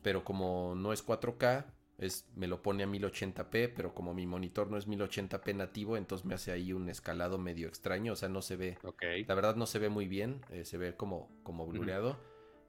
pero 0.03 0.25
como 0.25 0.75
no 0.75 0.93
es 0.93 1.07
4K, 1.07 1.67
es, 1.99 2.27
me 2.35 2.47
lo 2.47 2.63
pone 2.63 2.83
a 2.83 2.87
1080p, 2.87 3.73
pero 3.77 3.95
como 3.95 4.15
mi 4.15 4.27
monitor 4.27 4.71
no 4.71 4.79
es 4.79 4.89
1080p 4.89 5.55
nativo, 5.55 5.97
entonces 5.99 6.25
me 6.25 6.35
hace 6.35 6.51
ahí 6.51 6.73
un 6.73 6.89
escalado 6.89 7.37
medio 7.37 7.69
extraño, 7.69 8.15
o 8.15 8.17
sea, 8.17 8.31
no 8.31 8.41
se 8.41 8.57
ve, 8.57 8.79
la 9.27 9.35
verdad 9.35 9.55
no 9.57 9.67
se 9.67 9.79
ve 9.79 9.91
muy 9.91 10.09
bien, 10.09 10.41
eh, 10.51 10.65
se 10.65 10.79
ve 10.79 10.97
como, 10.97 11.31
como 11.43 11.67
blureado 11.67 12.19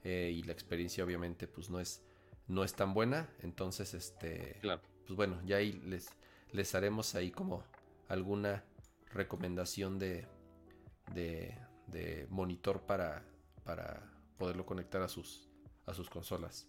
eh, 0.04 0.32
y 0.36 0.44
la 0.44 0.52
experiencia 0.52 1.04
obviamente 1.06 1.48
pues 1.48 1.70
no 1.70 1.80
es, 1.80 2.04
no 2.48 2.66
es 2.66 2.74
tan 2.74 2.94
buena, 2.94 3.30
entonces 3.40 3.94
este, 3.94 4.60
pues 4.62 5.16
bueno, 5.16 5.40
ya 5.46 5.58
ahí 5.58 5.74
les, 5.86 6.10
les 6.52 6.76
haremos 6.76 7.16
ahí 7.16 7.32
como 7.32 7.64
alguna 8.10 8.66
recomendación 9.14 9.98
de, 9.98 10.28
de, 11.14 11.58
de 11.88 12.28
monitor 12.30 12.82
para, 12.82 13.24
para 13.64 14.12
poderlo 14.38 14.66
conectar 14.66 15.02
a 15.02 15.08
sus, 15.08 15.50
a 15.86 15.94
sus 15.94 16.10
consolas. 16.10 16.68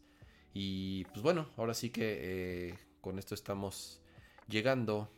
Y 0.55 1.05
pues 1.07 1.23
bueno, 1.23 1.49
ahora 1.57 1.75
sí 1.75 1.91
que 1.91 2.69
eh, 2.71 2.79
con 3.01 3.19
esto 3.19 3.35
estamos 3.35 4.03
llegando 4.49 5.11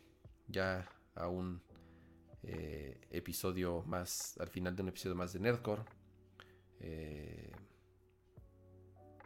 ya 0.48 0.88
a 1.14 1.28
un 1.28 1.60
eh, 2.42 3.00
episodio 3.10 3.82
más, 3.86 4.38
al 4.38 4.48
final 4.48 4.76
de 4.76 4.82
un 4.82 4.88
episodio 4.88 5.16
más 5.16 5.32
de 5.32 5.40
Nerdcore. 5.40 5.82
Eh, 6.80 7.52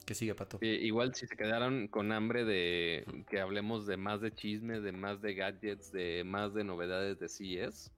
¿Qué 0.07 0.15
sigue, 0.15 0.35
Pato? 0.35 0.59
igual 0.63 1.15
si 1.15 1.27
se 1.27 1.37
quedaron 1.37 1.89
con 1.89 2.13
hambre 2.13 2.47
de 2.47 3.05
que 3.29 3.41
hablemos 3.41 3.87
de 3.87 3.99
más 3.99 4.23
de 4.23 4.33
chisme, 4.33 4.81
de 4.81 4.93
más 4.93 5.21
de 5.21 5.35
gadgets, 5.35 5.93
de 5.93 6.25
más 6.25 6.55
de 6.55 6.65
novedades 6.65 7.19
de 7.19 7.29
CES, 7.29 7.93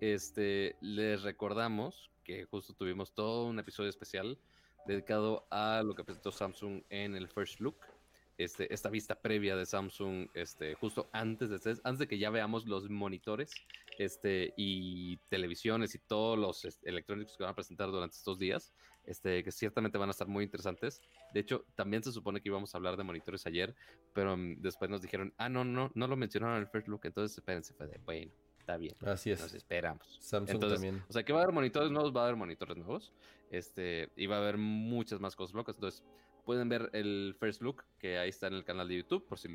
este, 0.00 0.74
les 0.80 1.22
recordamos 1.22 2.10
que 2.24 2.44
justo 2.46 2.74
tuvimos 2.74 3.14
todo 3.14 3.46
un 3.46 3.60
episodio 3.60 3.90
especial 3.90 4.36
dedicado 4.86 5.46
a 5.50 5.82
lo 5.82 5.94
que 5.94 6.04
presentó 6.04 6.32
Samsung 6.32 6.82
en 6.90 7.16
el 7.16 7.28
First 7.28 7.60
Look. 7.60 7.76
Este, 8.36 8.72
esta 8.74 8.88
vista 8.88 9.14
previa 9.14 9.54
de 9.54 9.64
Samsung, 9.64 10.28
este, 10.34 10.74
justo 10.74 11.08
antes 11.12 11.50
de, 11.50 11.76
antes 11.84 11.98
de 12.00 12.08
que 12.08 12.18
ya 12.18 12.30
veamos 12.30 12.66
los 12.66 12.90
monitores 12.90 13.52
este, 13.96 14.52
y 14.56 15.18
televisiones 15.28 15.94
y 15.94 15.98
todos 15.98 16.36
los 16.36 16.64
este, 16.64 16.88
electrónicos 16.88 17.36
que 17.36 17.44
van 17.44 17.52
a 17.52 17.54
presentar 17.54 17.92
durante 17.92 18.16
estos 18.16 18.38
días, 18.38 18.72
este, 19.04 19.44
que 19.44 19.52
ciertamente 19.52 19.98
van 19.98 20.08
a 20.08 20.12
estar 20.12 20.26
muy 20.26 20.42
interesantes. 20.42 21.00
De 21.32 21.40
hecho, 21.40 21.64
también 21.76 22.02
se 22.02 22.10
supone 22.10 22.40
que 22.40 22.48
íbamos 22.48 22.74
a 22.74 22.78
hablar 22.78 22.96
de 22.96 23.04
monitores 23.04 23.46
ayer, 23.46 23.74
pero 24.12 24.36
mm, 24.36 24.60
después 24.60 24.90
nos 24.90 25.00
dijeron, 25.00 25.32
ah, 25.38 25.48
no, 25.48 25.64
no, 25.64 25.92
no 25.94 26.08
lo 26.08 26.16
mencionaron 26.16 26.56
en 26.56 26.62
el 26.62 26.68
First 26.68 26.88
Look, 26.88 27.02
entonces 27.04 27.38
espérense, 27.38 27.72
fue 27.74 27.86
de, 27.86 27.98
bueno, 27.98 28.32
está 28.58 28.76
bien. 28.76 28.96
Así 29.06 29.30
es. 29.30 29.40
Nos 29.40 29.54
esperamos. 29.54 30.18
Samsung 30.20 30.58
también. 30.60 31.04
O 31.08 31.12
sea, 31.12 31.22
que 31.22 31.32
va 31.32 31.40
a 31.40 31.42
haber 31.42 31.54
monitores 31.54 31.90
nuevos, 31.90 32.14
va 32.14 32.22
a 32.22 32.24
haber 32.24 32.36
monitores 32.36 32.76
nuevos. 32.76 33.12
Este, 33.54 34.10
y 34.16 34.26
va 34.26 34.36
a 34.36 34.38
haber 34.40 34.58
muchas 34.58 35.20
más 35.20 35.36
cosas 35.36 35.54
locas. 35.54 35.76
Entonces, 35.76 36.02
pueden 36.44 36.68
ver 36.68 36.90
el 36.92 37.36
first 37.38 37.62
look 37.62 37.84
que 37.98 38.18
ahí 38.18 38.28
está 38.28 38.48
en 38.48 38.54
el 38.54 38.64
canal 38.64 38.88
de 38.88 38.96
YouTube 38.96 39.26
por 39.26 39.38
si 39.38 39.48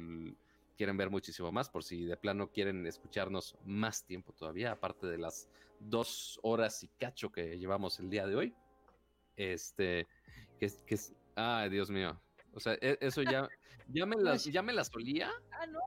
quieren 0.78 0.96
ver 0.96 1.10
muchísimo 1.10 1.52
más, 1.52 1.70
por 1.70 1.84
si 1.84 2.06
de 2.06 2.16
plano 2.16 2.50
quieren 2.50 2.88
escucharnos 2.88 3.58
más 3.66 4.06
tiempo 4.06 4.32
todavía, 4.32 4.72
aparte 4.72 5.08
de 5.08 5.18
las 5.18 5.50
dos 5.80 6.40
horas 6.44 6.82
y 6.84 6.88
cacho 6.88 7.30
que 7.30 7.60
llevamos 7.60 8.00
el 8.00 8.10
día 8.10 8.26
de 8.26 8.36
hoy. 8.36 8.56
Este, 9.36 10.08
que, 10.60 10.66
es, 10.88 11.14
ay, 11.36 11.70
Dios 11.70 11.90
mío. 11.90 12.18
O 12.54 12.60
sea, 12.62 12.76
e, 12.80 12.98
eso 13.02 13.22
ya, 13.22 13.50
ya 13.90 14.06
me 14.06 14.16
las, 14.16 14.46
ya 14.46 14.62
me 14.62 14.72
las 14.72 14.94
olía. 14.96 15.30
Ah, 15.52 15.68
no 15.68 15.80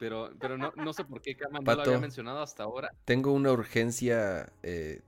pero, 0.00 0.32
pero 0.40 0.56
no, 0.56 0.72
no 0.76 0.94
sé 0.94 1.04
por 1.04 1.20
qué 1.20 1.36
Kama 1.36 1.60
no 1.60 1.74
lo 1.74 1.82
había 1.82 1.98
mencionado 1.98 2.40
hasta 2.40 2.62
ahora. 2.62 2.90
Tengo 3.04 3.32
una 3.32 3.52
urgencia 3.52 4.50
eh, 4.62 5.02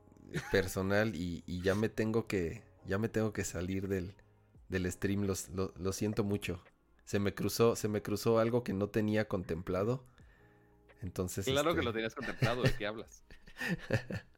personal 0.51 1.15
y, 1.15 1.43
ya 1.63 1.75
me 1.75 1.89
tengo 1.89 2.27
que 2.27 2.63
ya 2.87 2.99
me 2.99 3.09
tengo 3.09 3.33
que 3.33 3.45
salir 3.45 3.89
del, 3.89 4.15
del 4.69 4.91
stream. 4.91 5.23
Los, 5.25 5.51
lo, 5.51 5.93
siento 5.93 6.25
mucho. 6.25 6.63
Se 7.05 7.19
me 7.19 7.35
cruzó, 7.35 7.77
se 7.77 7.89
me 7.89 8.03
cruzó 8.03 8.39
algo 8.39 8.65
que 8.65 8.73
no 8.73 8.89
tenía 8.89 9.29
contemplado. 9.29 10.05
Entonces. 11.01 11.45
Claro 11.45 11.75
que 11.75 11.81
este, 11.81 11.85
lo 11.85 11.93
tenías 11.93 12.15
contemplado, 12.15 12.63
¿de 12.63 12.75
qué 12.75 12.87
hablas? 12.87 13.25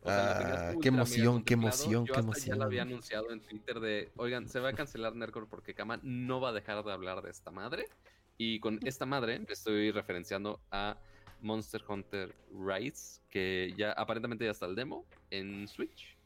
O 0.00 0.08
sea, 0.10 0.70
Ah, 0.70 0.74
qué 0.80 0.88
emoción, 0.88 1.42
qué 1.42 1.54
emoción, 1.54 2.06
Yo 2.06 2.14
qué 2.14 2.20
hasta 2.20 2.46
Ya 2.46 2.54
lo 2.54 2.64
había 2.64 2.82
emoción. 2.82 2.98
anunciado 2.98 3.32
en 3.32 3.40
Twitter 3.40 3.80
de, 3.80 4.12
oigan, 4.16 4.48
se 4.48 4.60
va 4.60 4.68
a 4.70 4.72
cancelar 4.72 5.14
Nerdcore 5.16 5.46
porque 5.46 5.74
Kama 5.74 5.98
no 6.02 6.40
va 6.40 6.50
a 6.50 6.52
dejar 6.52 6.84
de 6.84 6.92
hablar 6.92 7.20
de 7.20 7.30
esta 7.30 7.50
madre. 7.50 7.88
Y 8.36 8.60
con 8.60 8.78
esta 8.86 9.06
madre 9.06 9.44
estoy 9.48 9.90
referenciando 9.90 10.60
a 10.70 10.98
Monster 11.40 11.82
Hunter 11.88 12.34
Rise, 12.52 13.20
que 13.30 13.72
ya 13.76 13.92
aparentemente 13.92 14.44
ya 14.44 14.50
está 14.50 14.66
el 14.66 14.74
demo 14.74 15.04
en 15.30 15.66
Switch. 15.68 16.16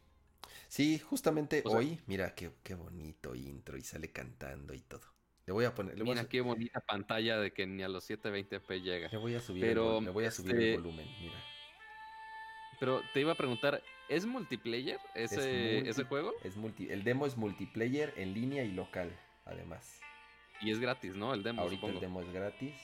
Sí, 0.68 0.98
justamente 0.98 1.62
O 1.64 1.70
sea- 1.70 1.78
hoy, 1.78 1.98
mira 2.06 2.34
qué, 2.34 2.51
qué 2.62 2.74
bonito 2.74 3.34
intro 3.34 3.76
y 3.76 3.82
sale 3.82 4.10
cantando 4.10 4.72
y 4.74 4.80
todo. 4.80 5.02
Le 5.47 5.52
voy 5.52 5.64
a 5.64 5.74
poner, 5.74 5.97
le 5.98 6.05
voy, 6.05 6.10
Mira 6.14 6.22
a, 6.22 6.28
qué 6.28 6.40
bonita 6.40 6.80
pantalla 6.80 7.39
de 7.39 7.52
que 7.52 7.66
ni 7.66 7.82
a 7.82 7.89
los 7.89 8.09
720p 8.09 8.80
llega. 8.80 9.09
le 9.10 9.18
voy 9.18 9.34
a 9.34 9.40
subir, 9.40 9.60
pero, 9.62 9.98
el, 9.98 10.02
vol- 10.02 10.05
le 10.06 10.10
voy 10.12 10.24
a 10.24 10.30
subir 10.30 10.52
este, 10.55 10.70
el 10.74 10.76
volumen, 10.80 11.06
mira. 11.20 11.34
Pero 12.80 13.01
te 13.12 13.20
iba 13.20 13.32
a 13.32 13.34
preguntar, 13.36 13.82
¿es 14.09 14.24
multiplayer 14.26 14.98
ese, 15.14 15.36
multi- 15.36 15.89
ese 15.90 16.05
juego? 16.05 16.32
Es 16.43 16.56
multi, 16.56 16.89
el 16.90 17.05
demo 17.05 17.26
es 17.26 17.36
multiplayer 17.36 18.12
en 18.16 18.34
línea 18.34 18.64
y 18.64 18.72
local, 18.72 19.10
además. 19.44 20.01
Y 20.60 20.70
es 20.70 20.78
gratis, 20.78 21.16
¿no? 21.16 21.34
El 21.34 21.43
demo, 21.43 21.62
Ahorita 21.62 21.80
supongo. 21.80 21.94
el 21.94 22.01
demo 22.01 22.20
es 22.22 22.32
gratis. 22.32 22.74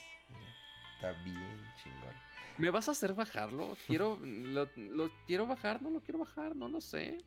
Está 0.98 1.12
bien 1.22 1.62
chingón. 1.82 2.14
¿Me 2.58 2.70
vas 2.70 2.88
a 2.88 2.92
hacer 2.92 3.14
bajarlo? 3.14 3.76
Quiero, 3.86 4.18
lo, 4.20 4.68
lo 4.76 5.10
quiero 5.26 5.46
bajar, 5.46 5.80
no 5.80 5.90
lo 5.90 6.00
quiero 6.00 6.18
bajar, 6.18 6.56
no 6.56 6.68
lo 6.68 6.80
sé. 6.80 7.18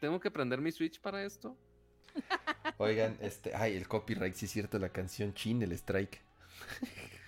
¿Tengo 0.00 0.20
que 0.20 0.30
prender 0.30 0.60
mi 0.60 0.70
Switch 0.70 1.00
para 1.00 1.24
esto? 1.24 1.56
Oigan, 2.78 3.16
este, 3.20 3.54
ay, 3.56 3.76
el 3.76 3.88
copyright, 3.88 4.34
sí 4.34 4.46
es 4.46 4.52
cierto, 4.52 4.78
la 4.78 4.90
canción 4.90 5.34
Chin, 5.34 5.62
el 5.62 5.72
strike. 5.72 6.20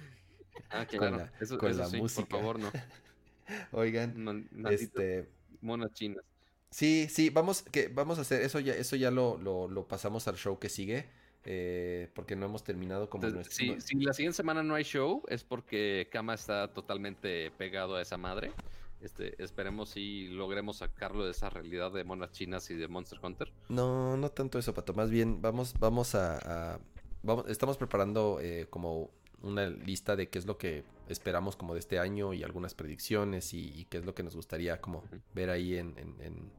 Ah, 0.70 0.84
Con 0.86 0.98
claro. 0.98 1.16
la- 1.16 1.32
eso, 1.40 1.56
con 1.56 1.70
eso 1.70 1.80
la 1.80 1.86
sí, 1.86 1.96
música. 1.96 2.28
por 2.28 2.38
favor, 2.40 2.58
no. 2.58 2.70
Oigan, 3.72 4.46
este, 4.68 5.26
monas 5.62 5.94
chinas. 5.94 6.22
sí, 6.70 7.06
sí, 7.08 7.30
vamos, 7.30 7.62
que 7.62 7.88
vamos 7.88 8.18
a 8.18 8.20
hacer, 8.20 8.42
eso 8.42 8.60
ya, 8.60 8.74
eso 8.74 8.94
ya 8.94 9.10
lo, 9.10 9.38
lo, 9.38 9.66
lo 9.68 9.88
pasamos 9.88 10.28
al 10.28 10.36
show 10.36 10.58
que 10.58 10.68
sigue, 10.68 11.08
eh, 11.44 12.10
porque 12.14 12.36
no 12.36 12.46
hemos 12.46 12.64
terminado 12.64 13.08
como 13.08 13.26
Entonces, 13.26 13.58
nuestro... 13.58 13.80
si, 13.80 13.96
si 13.98 14.04
la 14.04 14.12
siguiente 14.12 14.36
semana 14.36 14.62
no 14.62 14.74
hay 14.74 14.84
show, 14.84 15.22
es 15.28 15.44
porque 15.44 16.08
Kama 16.10 16.34
está 16.34 16.72
totalmente 16.72 17.50
pegado 17.52 17.96
a 17.96 18.02
esa 18.02 18.16
madre. 18.16 18.52
Este, 19.00 19.40
esperemos 19.42 19.90
si 19.90 20.26
logremos 20.28 20.78
sacarlo 20.78 21.24
de 21.24 21.30
esa 21.30 21.48
realidad 21.50 21.92
de 21.92 22.02
monas 22.02 22.32
chinas 22.32 22.68
y 22.70 22.74
de 22.74 22.88
Monster 22.88 23.20
Hunter. 23.22 23.52
No, 23.68 24.16
no 24.16 24.30
tanto 24.30 24.58
eso, 24.58 24.74
Pato. 24.74 24.92
Más 24.92 25.08
bien, 25.10 25.40
vamos, 25.40 25.74
vamos 25.78 26.14
a, 26.16 26.74
a- 26.74 26.80
vamos, 27.22 27.46
estamos 27.48 27.76
preparando 27.76 28.38
eh, 28.40 28.66
como 28.70 29.10
una 29.42 29.68
lista 29.68 30.16
de 30.16 30.28
qué 30.28 30.38
es 30.40 30.46
lo 30.46 30.58
que 30.58 30.82
esperamos 31.08 31.54
como 31.54 31.74
de 31.74 31.80
este 31.80 32.00
año 32.00 32.34
y 32.34 32.42
algunas 32.42 32.74
predicciones 32.74 33.54
y, 33.54 33.72
y 33.78 33.84
qué 33.84 33.98
es 33.98 34.04
lo 34.04 34.14
que 34.16 34.24
nos 34.24 34.34
gustaría 34.34 34.80
como 34.80 35.04
ver 35.32 35.50
ahí 35.50 35.76
en, 35.76 35.96
en, 35.96 36.16
en, 36.20 36.50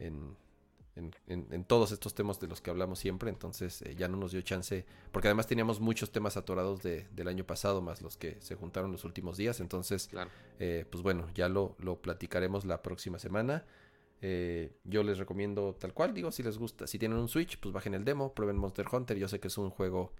en- 0.00 0.36
en- 0.96 1.14
en- 1.26 1.46
en 1.52 1.64
todos 1.64 1.92
estos 1.92 2.14
temas 2.14 2.40
de 2.40 2.48
los 2.48 2.60
que 2.60 2.70
hablamos 2.70 2.98
siempre. 2.98 3.30
Entonces 3.30 3.82
eh, 3.82 3.94
ya 3.96 4.08
no 4.08 4.16
nos 4.16 4.32
dio 4.32 4.40
chance, 4.42 4.84
porque 5.12 5.28
además 5.28 5.46
teníamos 5.46 5.78
muchos 5.80 6.10
temas 6.10 6.36
atorados 6.36 6.82
de- 6.82 7.06
del 7.12 7.28
año 7.28 7.44
pasado, 7.44 7.80
más 7.82 8.02
los 8.02 8.16
que 8.16 8.40
se 8.40 8.54
juntaron 8.56 8.90
los 8.92 9.04
últimos 9.04 9.36
días. 9.36 9.60
Entonces 9.60 10.08
Claro. 10.08 10.30
eh, 10.58 10.84
pues 10.90 11.02
bueno, 11.02 11.28
ya 11.34 11.48
lo, 11.48 11.76
lo 11.78 12.00
platicaremos 12.02 12.64
la 12.64 12.82
próxima 12.82 13.18
semana. 13.18 13.64
Eh, 14.22 14.74
yo 14.84 15.02
les 15.02 15.18
recomiendo 15.18 15.74
tal 15.78 15.92
cual, 15.92 16.14
digo, 16.14 16.32
si 16.32 16.42
les 16.42 16.56
gusta, 16.56 16.86
si 16.86 16.98
tienen 16.98 17.18
un 17.18 17.28
Switch, 17.28 17.60
pues 17.60 17.72
bajen 17.74 17.92
el 17.94 18.04
demo, 18.04 18.32
prueben 18.34 18.56
Monster 18.56 18.86
Hunter. 18.90 19.18
Yo 19.18 19.28
sé 19.28 19.38
que 19.40 19.48
es 19.48 19.58
un 19.58 19.68
juego 19.70 20.12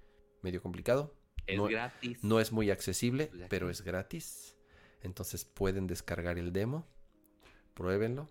medio 0.43 0.61
complicado, 0.63 1.15
Es 1.47 1.57
No- 1.57 1.65
gratis. 1.69 2.19
no 2.25 2.41
es 2.41 2.51
muy 2.53 2.71
accesible, 2.71 3.29
Pues 3.29 3.47
pero 3.49 3.71
es 3.71 3.81
gratis. 3.83 4.57
Entonces 5.01 5.45
pueden 5.45 5.87
descargar 5.87 6.39
el 6.39 6.53
demo, 6.53 6.85
pruébenlo. 7.75 8.29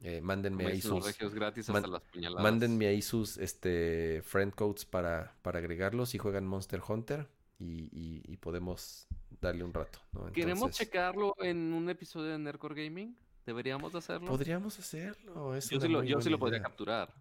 Eh, 0.00 0.20
mándenme 0.20 0.66
ahí 0.66 0.80
sus, 0.80 1.04
regios 1.04 1.34
gratis 1.34 1.68
man- 1.68 1.78
hasta 1.78 1.88
las 1.88 2.02
puñaladas. 2.02 2.42
mándenme 2.42 2.86
ahí 2.86 3.02
sus 3.02 3.36
este, 3.38 4.22
friend 4.24 4.54
codes 4.54 4.84
para, 4.84 5.34
para 5.42 5.58
agregarlos 5.58 6.14
y 6.14 6.18
juegan 6.18 6.46
Monster 6.46 6.80
Hunter 6.86 7.26
y, 7.58 7.88
y- 7.92 8.22
y 8.24 8.36
podemos 8.36 9.08
darle 9.40 9.64
un 9.64 9.74
rato. 9.74 9.98
¿no? 10.12 10.30
¿Queremos 10.32 10.70
checarlo 10.70 11.34
en 11.40 11.72
un 11.72 11.90
episodio 11.90 12.30
de 12.30 12.38
Nerdcore 12.38 12.84
Gaming? 12.84 13.16
¿Deberíamos 13.44 13.94
hacerlo? 13.96 14.28
Podríamos 14.28 14.78
hacerlo. 14.78 15.54
es 15.56 15.68
yo 15.70 15.80
sí 15.80 15.88
lo, 15.88 16.04
yo 16.04 16.20
sí 16.20 16.30
lo 16.30 16.38
podría 16.38 16.62
capturar. 16.62 17.12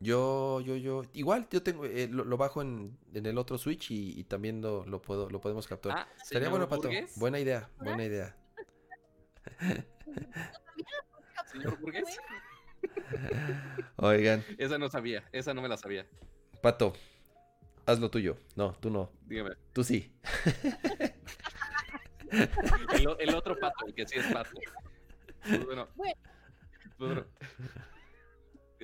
Yo, 0.00 0.60
yo, 0.60 0.76
yo. 0.76 1.02
Igual 1.14 1.48
yo 1.50 1.62
tengo, 1.62 1.86
eh, 1.86 2.08
lo, 2.10 2.24
lo 2.24 2.36
bajo 2.36 2.60
en, 2.60 2.98
en 3.14 3.24
el 3.24 3.38
otro 3.38 3.56
Switch 3.56 3.90
y, 3.90 4.18
y 4.20 4.24
también 4.24 4.60
lo, 4.60 4.84
lo 4.84 5.00
puedo, 5.00 5.30
lo 5.30 5.40
podemos 5.40 5.66
capturar. 5.66 5.98
Ah, 6.00 6.08
señor 6.22 6.50
bueno, 6.50 6.68
Pato. 6.68 6.82
Burgués. 6.88 7.16
Buena 7.16 7.40
idea, 7.40 7.70
buena 7.78 8.04
idea. 8.04 8.36
Señor 11.54 11.78
Burgués. 11.78 12.18
Oigan, 13.96 14.44
Esa 14.58 14.76
no 14.76 14.88
sabía, 14.88 15.22
esa 15.32 15.54
no 15.54 15.62
me 15.62 15.68
la 15.68 15.76
sabía. 15.76 16.04
Pato, 16.60 16.94
haz 17.86 18.00
lo 18.00 18.10
tuyo. 18.10 18.36
No, 18.56 18.72
tú 18.74 18.90
no. 18.90 19.12
Dígame. 19.26 19.54
Tú 19.72 19.84
sí. 19.84 20.12
El, 23.20 23.34
otro 23.34 23.56
pato, 23.56 23.86
el 23.86 23.94
que 23.94 24.08
sí 24.08 24.18
es 24.18 24.26
pato. 24.32 24.50
Bueno. 25.64 25.88
Bueno. 25.94 26.14
Bueno. 26.98 27.26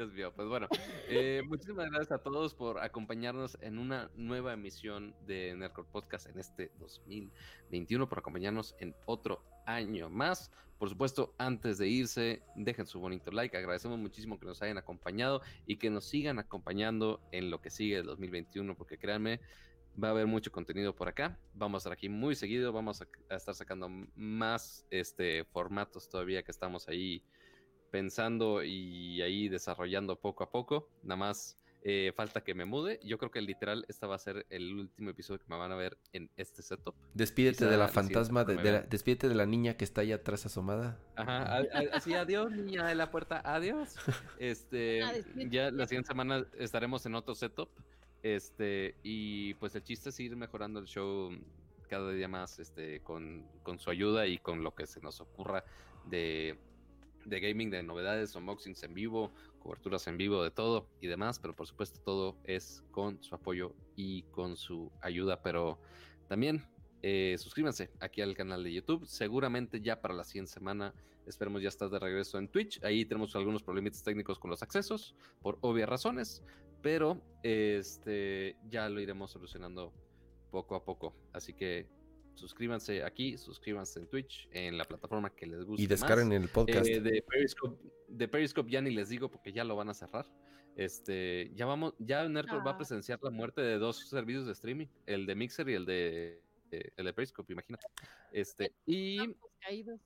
Dios 0.09 0.33
pues 0.35 0.49
bueno. 0.49 0.67
eh, 1.09 1.43
muchísimas 1.47 1.91
gracias 1.91 2.13
a 2.13 2.23
todos 2.23 2.55
por 2.55 2.81
acompañarnos 2.81 3.59
en 3.61 3.79
una 3.79 4.11
nueva 4.17 4.55
emisión 4.55 5.15
de 5.27 5.55
Nerdcore 5.55 5.89
Podcast 5.93 6.27
en 6.27 6.39
este 6.39 6.73
2021, 6.79 8.09
por 8.09 8.19
acompañarnos 8.19 8.75
en 8.79 8.95
otro 9.05 9.45
año 9.67 10.09
más. 10.09 10.51
Por 10.79 10.89
supuesto, 10.89 11.35
antes 11.37 11.77
de 11.77 11.89
irse, 11.89 12.43
dejen 12.57 12.87
su 12.87 12.99
bonito 12.99 13.31
like. 13.31 13.55
Agradecemos 13.55 13.99
muchísimo 13.99 14.41
que 14.41 14.47
nos 14.47 14.63
hayan 14.63 14.79
acompañado 14.79 15.43
y 15.67 15.77
que 15.77 15.91
nos 15.91 16.07
sigan 16.07 16.39
acompañando 16.39 17.21
en 17.33 17.51
lo 17.51 17.61
que 17.61 17.69
sigue 17.69 17.99
el 17.99 18.07
2021, 18.07 18.75
porque 18.75 18.97
créanme, 18.97 19.41
va 20.03 20.09
a 20.09 20.11
haber 20.13 20.27
mucho 20.27 20.51
contenido 20.51 20.95
por 20.95 21.09
acá. 21.09 21.39
Vamos 21.53 21.77
a 21.77 21.81
estar 21.81 21.93
aquí 21.93 22.09
muy 22.09 22.35
seguido. 22.35 22.73
Vamos 22.73 23.03
a, 23.03 23.37
estar 23.37 23.55
sacando 23.55 23.91
más 24.15 24.87
este, 24.91 25.45
formatos 25.45 26.09
todavía 26.09 26.43
que 26.43 26.51
estamos 26.51 26.89
ahí 26.89 27.23
pensando 27.91 28.63
y 28.63 29.21
ahí 29.23 29.49
desarrollando 29.49 30.17
poco 30.17 30.45
a 30.45 30.51
poco. 30.51 30.89
Nada 31.03 31.17
más 31.17 31.57
eh, 31.83 32.13
falta 32.15 32.43
que 32.43 32.55
me 32.55 32.65
mude. 32.65 33.01
Yo 33.03 33.17
creo 33.19 33.31
que 33.31 33.41
literal 33.41 33.85
este 33.89 34.07
va 34.07 34.15
a 34.15 34.19
ser 34.19 34.47
el 34.51 34.75
último 34.79 35.11
episodio 35.11 35.39
que 35.41 35.47
me 35.49 35.57
van 35.57 35.73
a 35.73 35.77
ver 35.77 35.97
en 36.13 36.31
este 36.37 36.63
setup. 36.63 36.95
Despídete 37.15 37.59
Quizá 37.59 37.71
de 37.71 37.77
la 37.79 37.89
fantasma, 37.89 38.45
de, 38.45 38.57
la- 38.73 38.83
despídete 38.83 39.29
de 39.29 39.35
la 39.35 39.47
niña 39.47 39.75
que 39.77 39.85
está 39.85 40.03
ahí 40.03 40.13
atrás 40.13 40.45
asomada. 40.47 40.99
Ajá, 41.17 41.43
a- 41.45 41.57
a- 41.59 41.95
así 41.95 42.13
adiós, 42.15 42.51
niña 42.53 42.87
de 42.87 42.95
la 42.95 43.11
puerta, 43.11 43.41
adiós. 43.45 43.95
Este, 44.39 45.03
Ah, 45.03 45.13
ya 45.51 45.71
la 45.71 45.87
siguiente 45.87 46.09
semana 46.09 46.47
estaremos 46.59 47.05
en 47.07 47.15
otro 47.15 47.35
setup. 47.35 47.71
Este, 48.23 48.97
y 49.03 49.55
pues 49.55 49.75
el 49.75 49.83
chiste 49.83 50.11
es 50.11 50.21
ir 50.21 50.37
mejorando 50.37 50.79
el 50.81 50.87
show 50.87 51.31
cada 51.89 52.13
día 52.13 52.29
más, 52.29 52.59
este, 52.59 53.01
con, 53.01 53.45
con 53.63 53.79
su 53.79 53.89
ayuda 53.91 54.27
y 54.27 54.37
con 54.39 54.63
lo 54.63 54.75
que 54.75 54.87
se 54.87 55.01
nos 55.01 55.21
ocurra 55.23 55.65
de, 56.05 56.59
de 57.25 57.41
gaming, 57.41 57.71
de 57.71 57.83
novedades, 57.83 58.35
unboxings 58.35 58.83
en 58.83 58.95
vivo, 58.95 59.33
coberturas 59.59 60.07
en 60.07 60.17
vivo, 60.17 60.43
de 60.43 60.51
todo 60.51 60.89
y 61.01 61.07
demás, 61.07 61.39
pero 61.39 61.55
por 61.55 61.67
supuesto 61.67 62.01
todo 62.01 62.37
es 62.45 62.83
con 62.91 63.23
su 63.23 63.35
apoyo 63.35 63.75
y 63.97 64.23
con 64.25 64.57
su 64.57 64.91
ayuda, 65.01 65.43
pero 65.43 65.79
también 66.29 66.65
eh, 67.03 67.37
suscríbanse 67.39 67.91
aquí 68.01 68.21
al 68.21 68.35
canal 68.35 68.65
de 68.65 68.73
YouTube, 68.73 69.07
seguramente 69.07 69.81
ya 69.81 70.01
para 70.01 70.15
la 70.15 70.25
siguiente 70.25 70.53
semana 70.53 70.95
esperemos 71.27 71.63
ya 71.63 71.69
estar 71.69 71.91
de 71.91 71.99
regreso 71.99 72.39
en 72.39 72.49
Twitch, 72.49 72.83
ahí 72.83 73.05
tenemos 73.05 73.37
algunos 73.37 73.63
problemitas 73.63 74.03
técnicos 74.03 74.39
con 74.39 74.51
los 74.51 74.63
accesos, 74.63 75.15
por 75.41 75.59
obvias 75.61 75.89
razones, 75.89 76.43
pero 76.83 77.21
este 77.43 78.57
ya 78.69 78.89
lo 78.89 79.01
iremos 79.01 79.31
solucionando 79.31 79.93
poco 80.51 80.75
a 80.75 80.85
poco, 80.85 81.15
así 81.33 81.53
que 81.53 81.87
suscríbanse 82.41 83.05
aquí, 83.05 83.37
suscríbanse 83.39 84.01
en 84.01 84.07
Twitch, 84.09 84.49
en 84.53 84.77
la 84.79 84.85
plataforma 84.85 85.31
que 85.31 85.47
les 85.47 85.63
guste 85.65 85.83
Y 85.83 85.87
más. 85.87 86.01
descarguen 86.01 86.33
el 86.33 86.49
podcast. 86.49 86.87
Eh, 86.89 87.01
de, 87.01 87.23
Periscope, 87.23 87.79
de 88.09 88.29
Periscope 88.29 88.71
ya 88.71 88.81
ni 88.81 88.91
les 88.91 89.09
digo 89.11 89.31
porque 89.31 89.53
ya 89.53 89.63
lo 89.65 89.77
van 89.77 89.89
a 89.91 89.95
cerrar. 89.95 90.27
Este, 90.77 91.51
ya 91.55 91.67
vamos, 91.67 91.95
ya 91.99 92.27
Nerdcore 92.29 92.63
va 92.65 92.71
a 92.71 92.75
Ah. 92.75 92.79
presenciar 92.79 93.19
la 93.23 93.31
muerte 93.31 93.61
de 93.61 93.79
dos 93.79 94.09
servicios 94.09 94.47
de 94.47 94.53
streaming, 94.53 94.87
el 95.07 95.27
de 95.27 95.35
Mixer 95.35 95.69
y 95.69 95.75
el 95.75 95.85
de 95.85 96.41
eh, 96.73 96.93
el 96.97 97.05
de 97.05 97.13
Periscope, 97.13 97.53
imagínate. 97.53 97.87
Este, 98.33 98.73
y 98.87 99.19
caídos. 99.61 100.01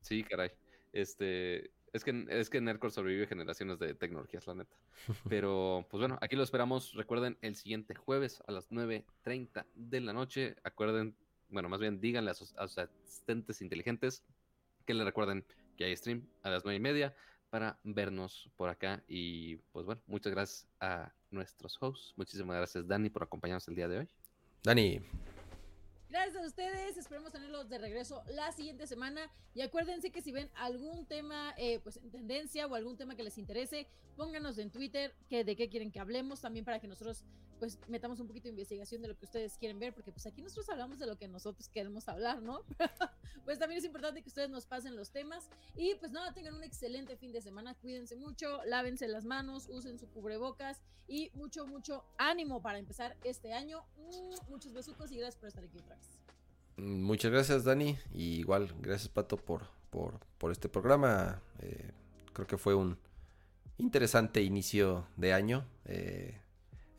sí, 0.00 0.22
caray. 0.22 0.50
Este, 0.92 1.70
es 1.92 2.04
que 2.04 2.26
es 2.28 2.50
que 2.50 2.60
Nerdcore 2.60 2.92
sobrevive 2.92 3.26
generaciones 3.26 3.78
de 3.78 3.94
tecnologías, 3.94 4.46
la 4.46 4.54
neta. 4.54 4.76
Pero 5.28 5.86
pues 5.90 6.00
bueno, 6.00 6.18
aquí 6.20 6.36
lo 6.36 6.42
esperamos. 6.42 6.94
Recuerden 6.94 7.38
el 7.42 7.56
siguiente 7.56 7.94
jueves 7.94 8.42
a 8.46 8.52
las 8.52 8.70
9:30 8.70 9.66
de 9.74 10.00
la 10.00 10.12
noche. 10.12 10.56
Acuerden, 10.64 11.16
bueno, 11.48 11.68
más 11.68 11.80
bien 11.80 12.00
díganle 12.00 12.30
a 12.30 12.34
sus, 12.34 12.54
a 12.56 12.68
sus 12.68 12.78
asistentes 12.78 13.62
inteligentes 13.62 14.22
que 14.84 14.94
le 14.94 15.04
recuerden 15.04 15.44
que 15.76 15.84
hay 15.84 15.96
stream 15.96 16.26
a 16.42 16.50
las 16.50 16.64
nueve 16.64 16.76
y 16.76 16.80
media. 16.80 17.14
para 17.50 17.78
vernos 17.82 18.50
por 18.56 18.68
acá. 18.68 19.02
Y 19.08 19.56
pues 19.72 19.86
bueno, 19.86 20.02
muchas 20.06 20.32
gracias 20.32 20.68
a 20.80 21.12
nuestros 21.30 21.78
hosts. 21.80 22.12
Muchísimas 22.16 22.56
gracias, 22.56 22.86
Dani, 22.86 23.08
por 23.08 23.22
acompañarnos 23.22 23.66
el 23.68 23.74
día 23.74 23.88
de 23.88 23.98
hoy. 24.00 24.08
Dani. 24.62 25.00
Gracias 26.28 26.44
a 26.44 26.48
ustedes, 26.48 26.96
esperemos 26.98 27.32
tenerlos 27.32 27.70
de 27.70 27.78
regreso 27.78 28.22
la 28.28 28.52
siguiente 28.52 28.86
semana. 28.86 29.30
Y 29.54 29.62
acuérdense 29.62 30.10
que 30.10 30.20
si 30.20 30.30
ven 30.30 30.50
algún 30.56 31.06
tema 31.06 31.54
eh, 31.56 31.80
pues 31.82 31.96
en 31.96 32.10
tendencia 32.10 32.66
o 32.66 32.74
algún 32.74 32.98
tema 32.98 33.16
que 33.16 33.22
les 33.22 33.38
interese, 33.38 33.86
pónganos 34.14 34.58
en 34.58 34.70
Twitter 34.70 35.14
que 35.30 35.42
de 35.42 35.56
qué 35.56 35.70
quieren 35.70 35.90
que 35.90 36.00
hablemos 36.00 36.42
también 36.42 36.66
para 36.66 36.80
que 36.80 36.86
nosotros 36.86 37.24
pues 37.58 37.78
metamos 37.88 38.20
un 38.20 38.26
poquito 38.26 38.44
de 38.44 38.50
investigación 38.50 39.02
de 39.02 39.08
lo 39.08 39.16
que 39.16 39.24
ustedes 39.24 39.56
quieren 39.58 39.78
ver, 39.78 39.94
porque 39.94 40.12
pues 40.12 40.26
aquí 40.26 40.42
nosotros 40.42 40.68
hablamos 40.68 40.98
de 40.98 41.06
lo 41.06 41.16
que 41.16 41.28
nosotros 41.28 41.68
queremos 41.68 42.08
hablar, 42.08 42.42
¿no? 42.42 42.62
pues 43.44 43.58
también 43.58 43.78
es 43.78 43.84
importante 43.84 44.22
que 44.22 44.28
ustedes 44.28 44.50
nos 44.50 44.66
pasen 44.66 44.96
los 44.96 45.10
temas 45.10 45.48
y 45.76 45.94
pues 45.96 46.12
nada, 46.12 46.32
tengan 46.32 46.54
un 46.54 46.64
excelente 46.64 47.16
fin 47.16 47.32
de 47.32 47.40
semana, 47.40 47.74
cuídense 47.74 48.16
mucho, 48.16 48.60
lávense 48.64 49.08
las 49.08 49.24
manos, 49.24 49.68
usen 49.68 49.98
su 49.98 50.08
cubrebocas 50.08 50.80
y 51.06 51.30
mucho, 51.34 51.66
mucho 51.66 52.04
ánimo 52.18 52.60
para 52.62 52.78
empezar 52.78 53.16
este 53.24 53.52
año. 53.52 53.84
Mm, 53.96 54.50
muchos 54.50 54.72
besucos 54.72 55.10
y 55.10 55.16
gracias 55.16 55.36
por 55.36 55.48
estar 55.48 55.64
aquí 55.64 55.78
otra 55.78 55.96
vez. 55.96 56.20
Mm, 56.76 57.02
muchas 57.02 57.30
gracias, 57.30 57.64
Dani. 57.64 57.98
Y 58.12 58.40
igual, 58.40 58.74
gracias, 58.80 59.08
Pato, 59.08 59.36
por, 59.36 59.66
por, 59.90 60.20
por 60.38 60.52
este 60.52 60.68
programa. 60.68 61.42
Eh, 61.60 61.90
creo 62.32 62.46
que 62.46 62.58
fue 62.58 62.74
un 62.74 62.98
interesante 63.78 64.42
inicio 64.42 65.06
de 65.16 65.32
año. 65.32 65.66
Eh, 65.86 66.38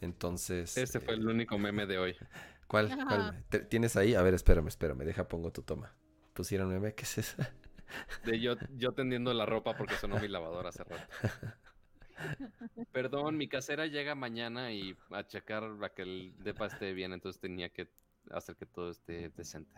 entonces. 0.01 0.77
Este 0.77 0.99
fue 0.99 1.15
el 1.15 1.21
eh, 1.21 1.31
único 1.31 1.57
meme 1.57 1.85
de 1.85 1.97
hoy. 1.97 2.15
¿Cuál? 2.67 2.95
cuál? 3.07 3.45
¿Tienes 3.69 3.95
ahí? 3.95 4.13
A 4.13 4.21
ver, 4.21 4.33
espérame, 4.33 4.67
espérame. 4.67 4.99
Deja, 4.99 5.27
pongo 5.27 5.51
tu 5.51 5.63
toma. 5.63 5.95
¿Pusieron 6.33 6.69
meme? 6.69 6.93
¿Qué 6.93 7.03
es 7.03 7.17
eso? 7.17 7.37
De 8.23 8.39
yo, 8.39 8.55
yo 8.77 8.91
tendiendo 8.91 9.33
la 9.33 9.47
ropa 9.47 9.75
porque 9.75 9.95
sonó 9.95 10.19
mi 10.19 10.27
lavadora 10.27 10.69
hace 10.69 10.83
rato. 10.83 11.03
Perdón, 12.91 13.37
mi 13.37 13.47
casera 13.47 13.87
llega 13.87 14.13
mañana 14.13 14.71
y 14.71 14.95
a 15.09 15.25
checar 15.25 15.63
a 15.81 15.89
que 15.89 16.03
el 16.03 16.35
depa 16.39 16.67
esté 16.67 16.93
bien, 16.93 17.13
entonces 17.13 17.39
tenía 17.39 17.69
que 17.69 17.89
hacer 18.31 18.55
que 18.55 18.65
todo 18.65 18.91
esté 18.91 19.29
decente. 19.29 19.73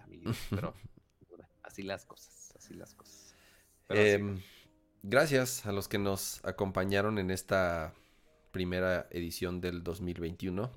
Pero 0.50 0.74
así 1.64 1.84
las 1.84 2.06
cosas, 2.06 2.54
así 2.58 2.74
las 2.74 2.94
cosas. 2.96 3.36
Eh, 3.90 4.40
gracias 5.04 5.66
a 5.66 5.72
los 5.72 5.88
que 5.88 6.00
nos 6.00 6.44
acompañaron 6.44 7.18
en 7.20 7.32
esta 7.32 7.94
primera 8.52 9.08
edición 9.12 9.62
del 9.62 9.84
2021. 9.84 10.72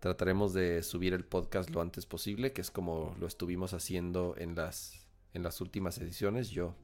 Trataremos 0.00 0.52
de 0.52 0.82
subir 0.82 1.14
el 1.14 1.24
podcast 1.24 1.70
lo 1.70 1.80
antes 1.80 2.06
posible, 2.06 2.52
que 2.52 2.60
es 2.60 2.70
como 2.70 3.16
lo 3.18 3.26
estuvimos 3.26 3.72
haciendo 3.72 4.34
en 4.36 4.54
las, 4.54 5.06
en 5.32 5.42
las 5.42 5.60
últimas 5.60 5.98
ediciones. 5.98 6.50
Yo 6.50 6.74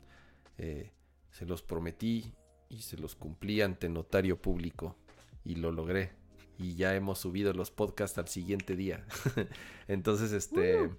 eh, 0.59 0.91
se 1.31 1.45
los 1.45 1.63
prometí 1.63 2.33
y 2.69 2.83
se 2.83 2.97
los 2.97 3.15
cumplí 3.15 3.61
ante 3.61 3.89
notario 3.89 4.41
público 4.41 4.97
y 5.45 5.57
lo 5.57 5.73
logré. 5.73 6.13
Y 6.59 6.75
ya 6.75 6.95
hemos 6.95 7.19
subido 7.19 7.53
los 7.53 7.71
podcasts 7.71 8.19
al 8.19 8.29
siguiente 8.29 8.77
día. 8.77 9.05
Entonces, 9.89 10.33
este... 10.33 10.91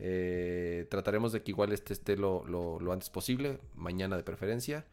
Eh, 0.00 0.88
trataremos 0.90 1.30
de 1.30 1.44
que 1.44 1.52
igual 1.52 1.72
este 1.72 1.92
esté 1.92 2.16
lo, 2.16 2.44
lo, 2.46 2.80
lo 2.80 2.92
antes 2.92 3.10
posible, 3.10 3.60
mañana 3.76 4.16
de 4.16 4.24
preferencia. 4.24 4.84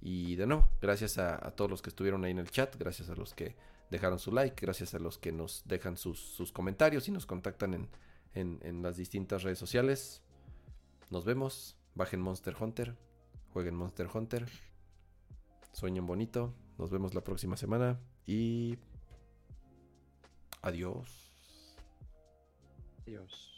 Y 0.00 0.36
de 0.36 0.46
nuevo, 0.46 0.68
gracias 0.80 1.18
a, 1.18 1.38
todos 1.52 1.70
los 1.70 1.82
que 1.82 1.90
estuvieron 1.90 2.24
ahí 2.24 2.30
en 2.30 2.38
el 2.38 2.50
chat, 2.50 2.76
gracias 2.76 3.10
a 3.10 3.14
los 3.14 3.34
que 3.34 3.56
dejaron 3.90 4.18
su 4.18 4.32
like, 4.32 4.64
gracias 4.64 4.94
a 4.94 4.98
los 4.98 5.18
que 5.18 5.32
nos 5.32 5.62
dejan 5.66 5.96
sus, 5.96 6.20
sus 6.20 6.52
comentarios 6.52 7.08
y 7.08 7.10
nos 7.10 7.26
contactan 7.26 7.74
en, 7.74 7.88
en, 8.34 8.60
en, 8.62 8.82
las 8.82 8.96
distintas 8.96 9.42
redes 9.42 9.58
sociales. 9.58 10.22
Nos 11.10 11.24
vemos, 11.24 11.76
bajen 11.94 12.20
Monster 12.20 12.54
Hunter, 12.58 12.96
jueguen 13.52 13.74
Monster 13.74 14.08
Hunter, 14.12 14.46
sueñen 15.72 16.06
bonito, 16.06 16.54
nos 16.76 16.90
vemos 16.90 17.14
la 17.14 17.22
próxima 17.22 17.56
semana 17.56 17.98
y 18.26 18.78
adiós. 20.62 21.32
Adiós. 23.06 23.48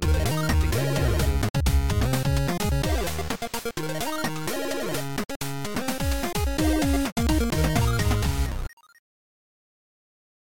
Thank 0.00 0.48
you. 0.48 0.53